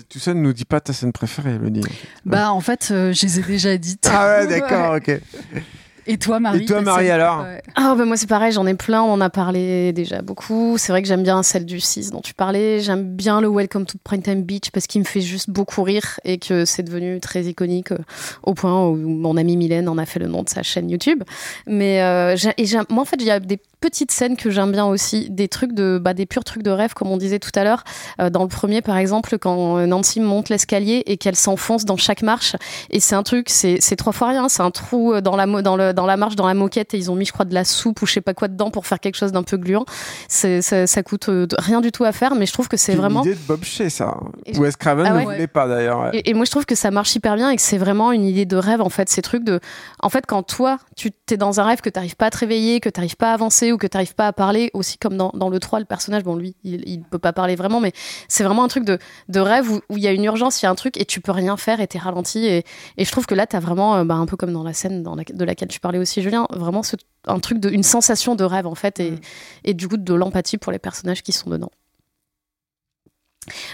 Tout 0.08 0.18
ça 0.18 0.34
ne 0.34 0.40
nous 0.40 0.52
dit 0.52 0.64
pas 0.64 0.80
ta 0.80 0.92
scène 0.92 1.12
préférée, 1.12 1.54
Elodie. 1.54 1.82
Bah, 2.24 2.50
en 2.50 2.60
fait, 2.60 2.88
euh, 2.90 3.12
je 3.12 3.22
les 3.24 3.38
ai 3.38 3.42
déjà 3.42 3.76
dites. 3.76 4.08
Ah 4.10 4.40
ouais, 4.40 4.46
d'accord, 4.48 4.96
ok. 4.96 5.20
Et 6.06 6.18
toi, 6.18 6.40
Marie 6.40 6.62
Et 6.62 6.66
toi, 6.66 6.80
Marie, 6.80 7.10
alors 7.10 7.44
Ah, 7.74 7.94
bah, 7.96 8.04
moi, 8.04 8.16
c'est 8.16 8.28
pareil, 8.28 8.52
j'en 8.52 8.66
ai 8.66 8.74
plein, 8.74 9.02
on 9.02 9.12
en 9.12 9.20
a 9.20 9.30
parlé 9.30 9.92
déjà 9.92 10.22
beaucoup. 10.22 10.76
C'est 10.78 10.92
vrai 10.92 11.02
que 11.02 11.08
j'aime 11.08 11.22
bien 11.22 11.42
celle 11.42 11.66
du 11.66 11.80
6 11.80 12.10
dont 12.10 12.20
tu 12.20 12.34
parlais. 12.34 12.80
J'aime 12.80 13.04
bien 13.04 13.40
le 13.40 13.48
Welcome 13.48 13.86
to 13.86 13.98
Primetime 14.02 14.42
Beach 14.42 14.70
parce 14.72 14.86
qu'il 14.86 15.00
me 15.00 15.06
fait 15.06 15.20
juste 15.20 15.50
beaucoup 15.50 15.82
rire 15.82 16.20
et 16.24 16.38
que 16.38 16.64
c'est 16.64 16.82
devenu 16.82 17.20
très 17.20 17.44
iconique 17.44 17.92
euh, 17.92 17.98
au 18.42 18.54
point 18.54 18.86
où 18.86 18.94
mon 18.94 19.36
amie 19.36 19.56
Mylène 19.56 19.88
en 19.88 19.98
a 19.98 20.06
fait 20.06 20.20
le 20.20 20.26
nom 20.26 20.42
de 20.42 20.48
sa 20.48 20.62
chaîne 20.62 20.88
YouTube. 20.90 21.22
Mais 21.66 22.02
euh, 22.02 22.36
et 22.56 22.64
moi, 22.88 23.02
en 23.02 23.04
fait, 23.04 23.16
il 23.20 23.26
y 23.26 23.30
a 23.30 23.40
des 23.40 23.58
petites 23.86 24.10
scènes 24.10 24.36
que 24.36 24.50
j'aime 24.50 24.72
bien 24.72 24.86
aussi, 24.86 25.30
des 25.30 25.48
trucs 25.48 25.72
de, 25.72 26.00
bah, 26.02 26.12
des 26.12 26.26
purs 26.26 26.44
trucs 26.44 26.62
de 26.62 26.70
rêve, 26.70 26.94
comme 26.94 27.08
on 27.08 27.16
disait 27.16 27.38
tout 27.38 27.50
à 27.54 27.62
l'heure. 27.62 27.84
Euh, 28.20 28.30
dans 28.30 28.42
le 28.42 28.48
premier, 28.48 28.82
par 28.82 28.96
exemple, 28.96 29.38
quand 29.38 29.86
Nancy 29.86 30.20
monte 30.20 30.48
l'escalier 30.48 31.02
et 31.06 31.16
qu'elle 31.16 31.36
s'enfonce 31.36 31.84
dans 31.84 31.96
chaque 31.96 32.22
marche, 32.22 32.56
et 32.90 33.00
c'est 33.00 33.14
un 33.14 33.22
truc, 33.22 33.48
c'est 33.48 33.96
trois 33.96 34.12
fois 34.12 34.28
rien, 34.28 34.48
c'est 34.48 34.62
un 34.62 34.70
trou 34.70 35.20
dans 35.20 35.36
la, 35.36 35.46
dans, 35.62 35.76
le, 35.76 35.92
dans 35.92 36.06
la 36.06 36.16
marche, 36.16 36.34
dans 36.36 36.46
la 36.46 36.54
moquette, 36.54 36.94
et 36.94 36.98
ils 36.98 37.10
ont 37.10 37.14
mis, 37.14 37.24
je 37.24 37.32
crois, 37.32 37.44
de 37.44 37.54
la 37.54 37.64
soupe 37.64 38.02
ou 38.02 38.06
je 38.06 38.12
sais 38.14 38.20
pas 38.20 38.34
quoi 38.34 38.48
dedans 38.48 38.70
pour 38.70 38.86
faire 38.86 39.00
quelque 39.00 39.16
chose 39.16 39.32
d'un 39.32 39.42
peu 39.42 39.56
gluant. 39.56 39.84
Ça, 40.28 40.60
ça 40.62 41.02
coûte 41.02 41.28
euh, 41.28 41.46
rien 41.58 41.80
du 41.80 41.92
tout 41.92 42.04
à 42.04 42.12
faire, 42.12 42.34
mais 42.34 42.46
je 42.46 42.52
trouve 42.52 42.68
que 42.68 42.76
c'est 42.76 42.94
vraiment. 42.94 43.22
une 43.22 43.30
idée 43.30 43.38
de 43.38 43.46
Bob 43.46 43.64
Shea, 43.64 43.90
ça. 43.90 44.16
Wes 44.56 44.76
Craven 44.76 45.06
ah 45.06 45.14
ne 45.14 45.24
voulait 45.24 45.46
pas 45.46 45.68
d'ailleurs. 45.68 46.10
Et, 46.12 46.34
moi, 46.34 46.44
je 46.44 46.50
trouve 46.50 46.66
que 46.66 46.74
ça 46.74 46.90
marche 46.90 47.14
hyper 47.14 47.36
bien 47.36 47.50
et 47.50 47.56
que 47.56 47.62
c'est 47.62 47.78
vraiment 47.78 48.12
une 48.12 48.24
idée 48.24 48.46
de 48.46 48.56
rêve, 48.56 48.80
en 48.80 48.88
fait. 48.88 49.08
Ces 49.08 49.22
trucs 49.22 49.44
de. 49.44 49.60
En 50.00 50.08
fait, 50.08 50.24
quand 50.26 50.42
toi, 50.42 50.78
tu 50.96 51.10
es 51.30 51.36
dans 51.36 51.60
un 51.60 51.64
rêve 51.64 51.80
que 51.80 51.90
tu 51.90 51.98
n'arrives 51.98 52.16
pas 52.16 52.26
à 52.26 52.30
te 52.30 52.38
réveiller, 52.38 52.80
que 52.80 52.88
tu 52.88 53.00
n'arrives 53.00 53.16
pas 53.16 53.30
à 53.30 53.34
avancer 53.34 53.72
ou 53.76 53.78
que 53.78 53.86
tu 53.86 53.96
n'arrives 53.96 54.14
pas 54.14 54.26
à 54.26 54.32
parler, 54.32 54.70
aussi 54.74 54.98
comme 54.98 55.16
dans, 55.16 55.30
dans, 55.34 55.48
le 55.48 55.60
3, 55.60 55.78
le 55.78 55.84
personnage, 55.84 56.24
bon, 56.24 56.34
lui, 56.36 56.56
il, 56.64 56.98
ne 56.98 57.04
peut 57.04 57.18
pas 57.18 57.32
parler 57.32 57.54
vraiment, 57.54 57.80
mais 57.80 57.92
c'est 58.28 58.42
vraiment 58.42 58.64
un 58.64 58.68
truc 58.68 58.84
de, 58.84 58.98
de 59.28 59.40
rêve 59.40 59.70
où 59.70 59.96
il 59.96 60.02
y 60.02 60.08
a 60.08 60.12
une 60.12 60.24
urgence, 60.24 60.62
il 60.62 60.64
y 60.64 60.68
a 60.68 60.70
un 60.70 60.74
truc 60.74 60.96
et 60.96 61.04
tu 61.04 61.20
peux 61.20 61.32
rien 61.32 61.56
faire 61.56 61.80
et 61.80 61.86
tu 61.86 61.96
es 61.96 62.00
ralenti. 62.00 62.46
Et, 62.46 62.64
et, 62.96 63.04
je 63.04 63.12
trouve 63.12 63.26
que 63.26 63.34
là, 63.34 63.46
tu 63.46 63.54
as 63.54 63.60
vraiment, 63.60 63.96
euh, 63.96 64.04
bah, 64.04 64.14
un 64.14 64.26
peu 64.26 64.36
comme 64.36 64.52
dans 64.52 64.64
la 64.64 64.72
scène 64.72 65.02
dans 65.02 65.16
de 65.16 65.44
laquelle 65.44 65.68
tu 65.68 65.80
parlais 65.80 65.98
aussi, 65.98 66.22
Julien, 66.22 66.46
vraiment 66.50 66.82
ce, 66.82 66.96
un 67.26 67.38
truc 67.38 67.58
de, 67.58 67.70
une 67.70 67.82
sensation 67.82 68.34
de 68.34 68.44
rêve, 68.44 68.66
en 68.66 68.74
fait, 68.74 68.98
et, 69.00 69.12
mm. 69.12 69.20
et 69.64 69.74
du 69.74 69.88
coup, 69.88 69.96
de 69.98 70.14
l'empathie 70.14 70.58
pour 70.58 70.72
les 70.72 70.78
personnages 70.78 71.22
qui 71.22 71.32
sont 71.32 71.50
dedans. 71.50 71.70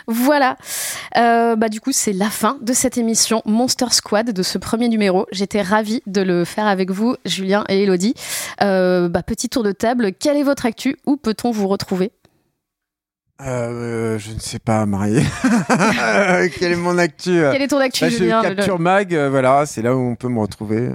Voilà, 0.07 0.57
euh, 1.17 1.57
bah 1.57 1.69
du 1.69 1.81
coup 1.81 1.93
c'est 1.93 2.13
la 2.13 2.31
fin 2.31 2.59
de 2.61 2.73
cette 2.73 2.99
émission 2.99 3.43
Monster 3.45 3.87
Squad 3.91 4.31
de 4.31 4.43
ce 4.43 4.59
premier 4.59 4.89
numéro. 4.89 5.27
J'étais 5.33 5.63
ravie 5.63 6.03
de 6.07 6.21
le 6.21 6.45
faire 6.45 6.67
avec 6.67 6.91
vous, 6.91 7.17
Julien 7.25 7.65
et 7.69 7.83
Elodie. 7.83 8.15
Euh, 8.63 9.09
bah, 9.09 9.23
petit 9.23 9.49
tour 9.49 9.63
de 9.63 9.73
table, 9.73 10.13
quelle 10.13 10.37
est 10.37 10.43
votre 10.43 10.67
actu? 10.67 10.97
Où 11.07 11.17
peut-on 11.17 11.51
vous 11.51 11.69
retrouver? 11.69 12.13
Euh, 13.41 14.19
je 14.19 14.33
ne 14.33 14.39
sais 14.39 14.61
pas, 14.61 14.87
Marie. 14.87 15.25
Quel 16.59 16.73
est 16.73 16.77
mon 16.77 16.97
actu? 16.97 17.43
Quel 17.51 17.63
est 17.63 17.69
ton 17.69 17.79
actu, 17.79 18.05
bah, 18.05 18.11
Julien? 18.11 18.43
Je 18.45 18.49
Capture 18.49 18.79
Mag, 18.79 19.13
voilà, 19.15 19.67
c'est 19.67 19.83
là 19.83 19.97
où 19.97 20.01
on 20.01 20.15
peut 20.15 20.29
me 20.29 20.39
retrouver. 20.39 20.91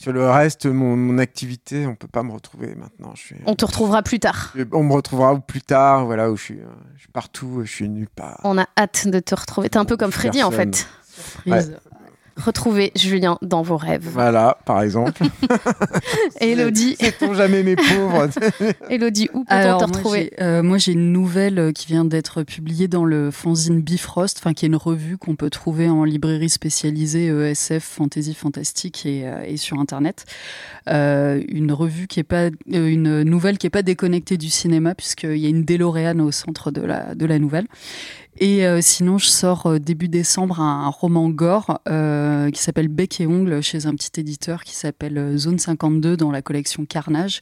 Sur 0.00 0.14
le 0.14 0.30
reste, 0.30 0.64
mon, 0.64 1.18
activité, 1.18 1.86
on 1.86 1.94
peut 1.94 2.08
pas 2.08 2.22
me 2.22 2.32
retrouver 2.32 2.74
maintenant. 2.74 3.12
Je 3.14 3.20
suis, 3.20 3.36
on 3.44 3.54
te 3.54 3.66
retrouvera 3.66 4.02
plus 4.02 4.18
tard. 4.18 4.54
on 4.72 4.82
me 4.82 4.94
retrouvera 4.94 5.38
plus 5.38 5.60
tard, 5.60 6.06
voilà, 6.06 6.30
où 6.30 6.38
je 6.38 6.42
suis, 6.42 6.58
euh, 6.58 6.68
je 6.96 7.00
suis 7.00 7.10
partout, 7.10 7.60
je 7.64 7.70
suis 7.70 7.86
nulle 7.86 8.08
part. 8.08 8.40
On 8.44 8.56
a 8.56 8.66
hâte 8.78 9.08
de 9.08 9.20
te 9.20 9.34
retrouver. 9.34 9.68
T'es 9.68 9.76
un 9.76 9.84
peu 9.84 9.98
comme 9.98 10.10
Freddy 10.10 10.42
en 10.42 10.50
fait. 10.50 10.88
Surprise. 11.06 11.76
Retrouvez 12.40 12.90
Julien 12.96 13.38
dans 13.42 13.62
vos 13.62 13.76
rêves. 13.76 14.08
Voilà, 14.10 14.58
par 14.64 14.82
exemple. 14.82 15.22
Elodie. 16.40 16.96
Sait-on 17.00 17.34
jamais 17.34 17.62
mes 17.62 17.76
pauvres 17.76 18.28
Elodie, 18.90 19.28
où 19.34 19.44
peut-on 19.44 19.78
te 19.78 19.84
retrouver 19.84 20.32
euh, 20.40 20.62
Moi, 20.62 20.78
j'ai 20.78 20.92
une 20.92 21.12
nouvelle 21.12 21.58
euh, 21.58 21.72
qui 21.72 21.86
vient 21.86 22.04
d'être 22.04 22.42
publiée 22.42 22.88
dans 22.88 23.04
le 23.04 23.30
fanzine 23.30 23.80
Bifrost, 23.80 24.38
enfin 24.38 24.54
qui 24.54 24.64
est 24.64 24.68
une 24.68 24.76
revue 24.76 25.18
qu'on 25.18 25.36
peut 25.36 25.50
trouver 25.50 25.88
en 25.88 26.04
librairie 26.04 26.48
spécialisée 26.48 27.26
ESF, 27.26 27.82
fantasy 27.82 28.34
fantastique 28.34 29.04
et, 29.04 29.26
euh, 29.26 29.42
et 29.44 29.56
sur 29.56 29.78
Internet. 29.78 30.24
une 30.86 31.72
revue 31.72 32.06
qui 32.06 32.20
est 32.20 32.24
pas, 32.24 32.48
une 32.66 33.22
nouvelle 33.22 33.58
qui 33.58 33.66
est 33.66 33.70
pas 33.70 33.82
déconnectée 33.82 34.38
du 34.38 34.48
cinéma 34.48 34.94
puisqu'il 34.94 35.36
y 35.36 35.46
a 35.46 35.48
une 35.48 35.64
DeLorean 35.64 36.20
au 36.20 36.32
centre 36.32 36.70
de 36.70 36.80
la, 36.80 37.14
de 37.14 37.26
la 37.26 37.38
nouvelle. 37.38 37.66
Et 38.40 38.64
euh, 38.66 38.80
sinon, 38.80 39.18
je 39.18 39.26
sors 39.26 39.66
euh, 39.66 39.78
début 39.78 40.08
décembre 40.08 40.60
un, 40.60 40.88
roman 40.88 41.28
gore 41.28 41.80
euh, 41.88 42.50
qui 42.50 42.60
s'appelle 42.60 42.88
Bec 42.88 43.20
et 43.20 43.26
Ongle 43.26 43.62
chez 43.62 43.84
un 43.84 43.94
petit 43.94 44.18
éditeur 44.18 44.64
qui 44.64 44.74
s'appelle 44.74 45.36
Zone 45.36 45.58
52 45.58 46.16
dans 46.16 46.30
la 46.30 46.40
collection 46.40 46.86
Carnage. 46.86 47.40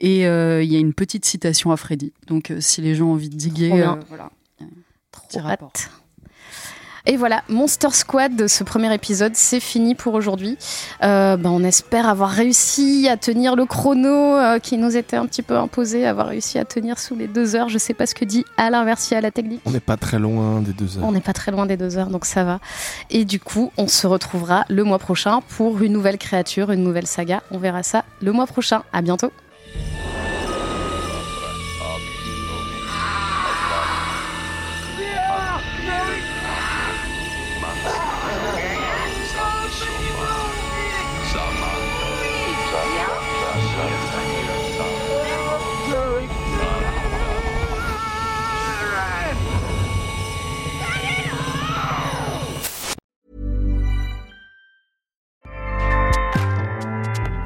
Et 0.00 0.22
il 0.22 0.72
y 0.72 0.76
a 0.76 0.78
une 0.78 0.92
petite 0.92 1.24
citation 1.24 1.70
à 1.70 1.76
Freddy. 1.76 2.12
Donc, 2.26 2.52
si 2.58 2.82
les 2.82 2.96
gens 2.96 3.06
ont 3.06 3.12
envie 3.12 3.30
de 3.30 3.36
diguer, 3.36 3.68
voilà. 4.08 4.30
Trop 5.12 5.40
hâte. 5.40 5.90
Et 7.06 7.18
voilà, 7.18 7.42
Monster 7.50 7.90
Squad, 7.90 8.48
ce 8.48 8.64
premier 8.64 8.92
épisode, 8.94 9.32
c'est 9.34 9.60
fini 9.60 9.94
pour 9.94 10.14
aujourd'hui. 10.14 10.56
Euh, 11.02 11.36
ben, 11.36 11.50
on 11.50 11.62
espère 11.62 12.08
avoir 12.08 12.30
réussi 12.30 13.10
à 13.10 13.18
tenir 13.18 13.56
le 13.56 13.66
chrono 13.66 14.08
euh, 14.08 14.58
qui 14.58 14.78
nous 14.78 14.96
était 14.96 15.18
un 15.18 15.26
petit 15.26 15.42
peu 15.42 15.58
imposé, 15.58 16.06
avoir 16.06 16.28
réussi 16.28 16.58
à 16.58 16.64
tenir 16.64 16.98
sous 16.98 17.14
les 17.14 17.26
deux 17.26 17.56
heures. 17.56 17.68
Je 17.68 17.76
sais 17.76 17.92
pas 17.92 18.06
ce 18.06 18.14
que 18.14 18.24
dit 18.24 18.46
Alain 18.56 18.86
Versier 18.86 19.18
à 19.18 19.20
la 19.20 19.30
technique. 19.30 19.60
On 19.66 19.70
n'est 19.70 19.80
pas 19.80 19.98
très 19.98 20.18
loin 20.18 20.62
des 20.62 20.72
deux 20.72 20.96
heures. 20.96 21.04
On 21.04 21.12
n'est 21.12 21.20
pas 21.20 21.34
très 21.34 21.52
loin 21.52 21.66
des 21.66 21.76
deux 21.76 21.98
heures, 21.98 22.08
donc 22.08 22.24
ça 22.24 22.42
va. 22.42 22.58
Et 23.10 23.26
du 23.26 23.38
coup, 23.38 23.70
on 23.76 23.86
se 23.86 24.06
retrouvera 24.06 24.64
le 24.70 24.82
mois 24.82 24.98
prochain 24.98 25.42
pour 25.46 25.82
une 25.82 25.92
nouvelle 25.92 26.16
créature, 26.16 26.70
une 26.70 26.82
nouvelle 26.82 27.06
saga. 27.06 27.42
On 27.50 27.58
verra 27.58 27.82
ça 27.82 28.06
le 28.22 28.32
mois 28.32 28.46
prochain. 28.46 28.82
À 28.94 29.02
bientôt. 29.02 29.30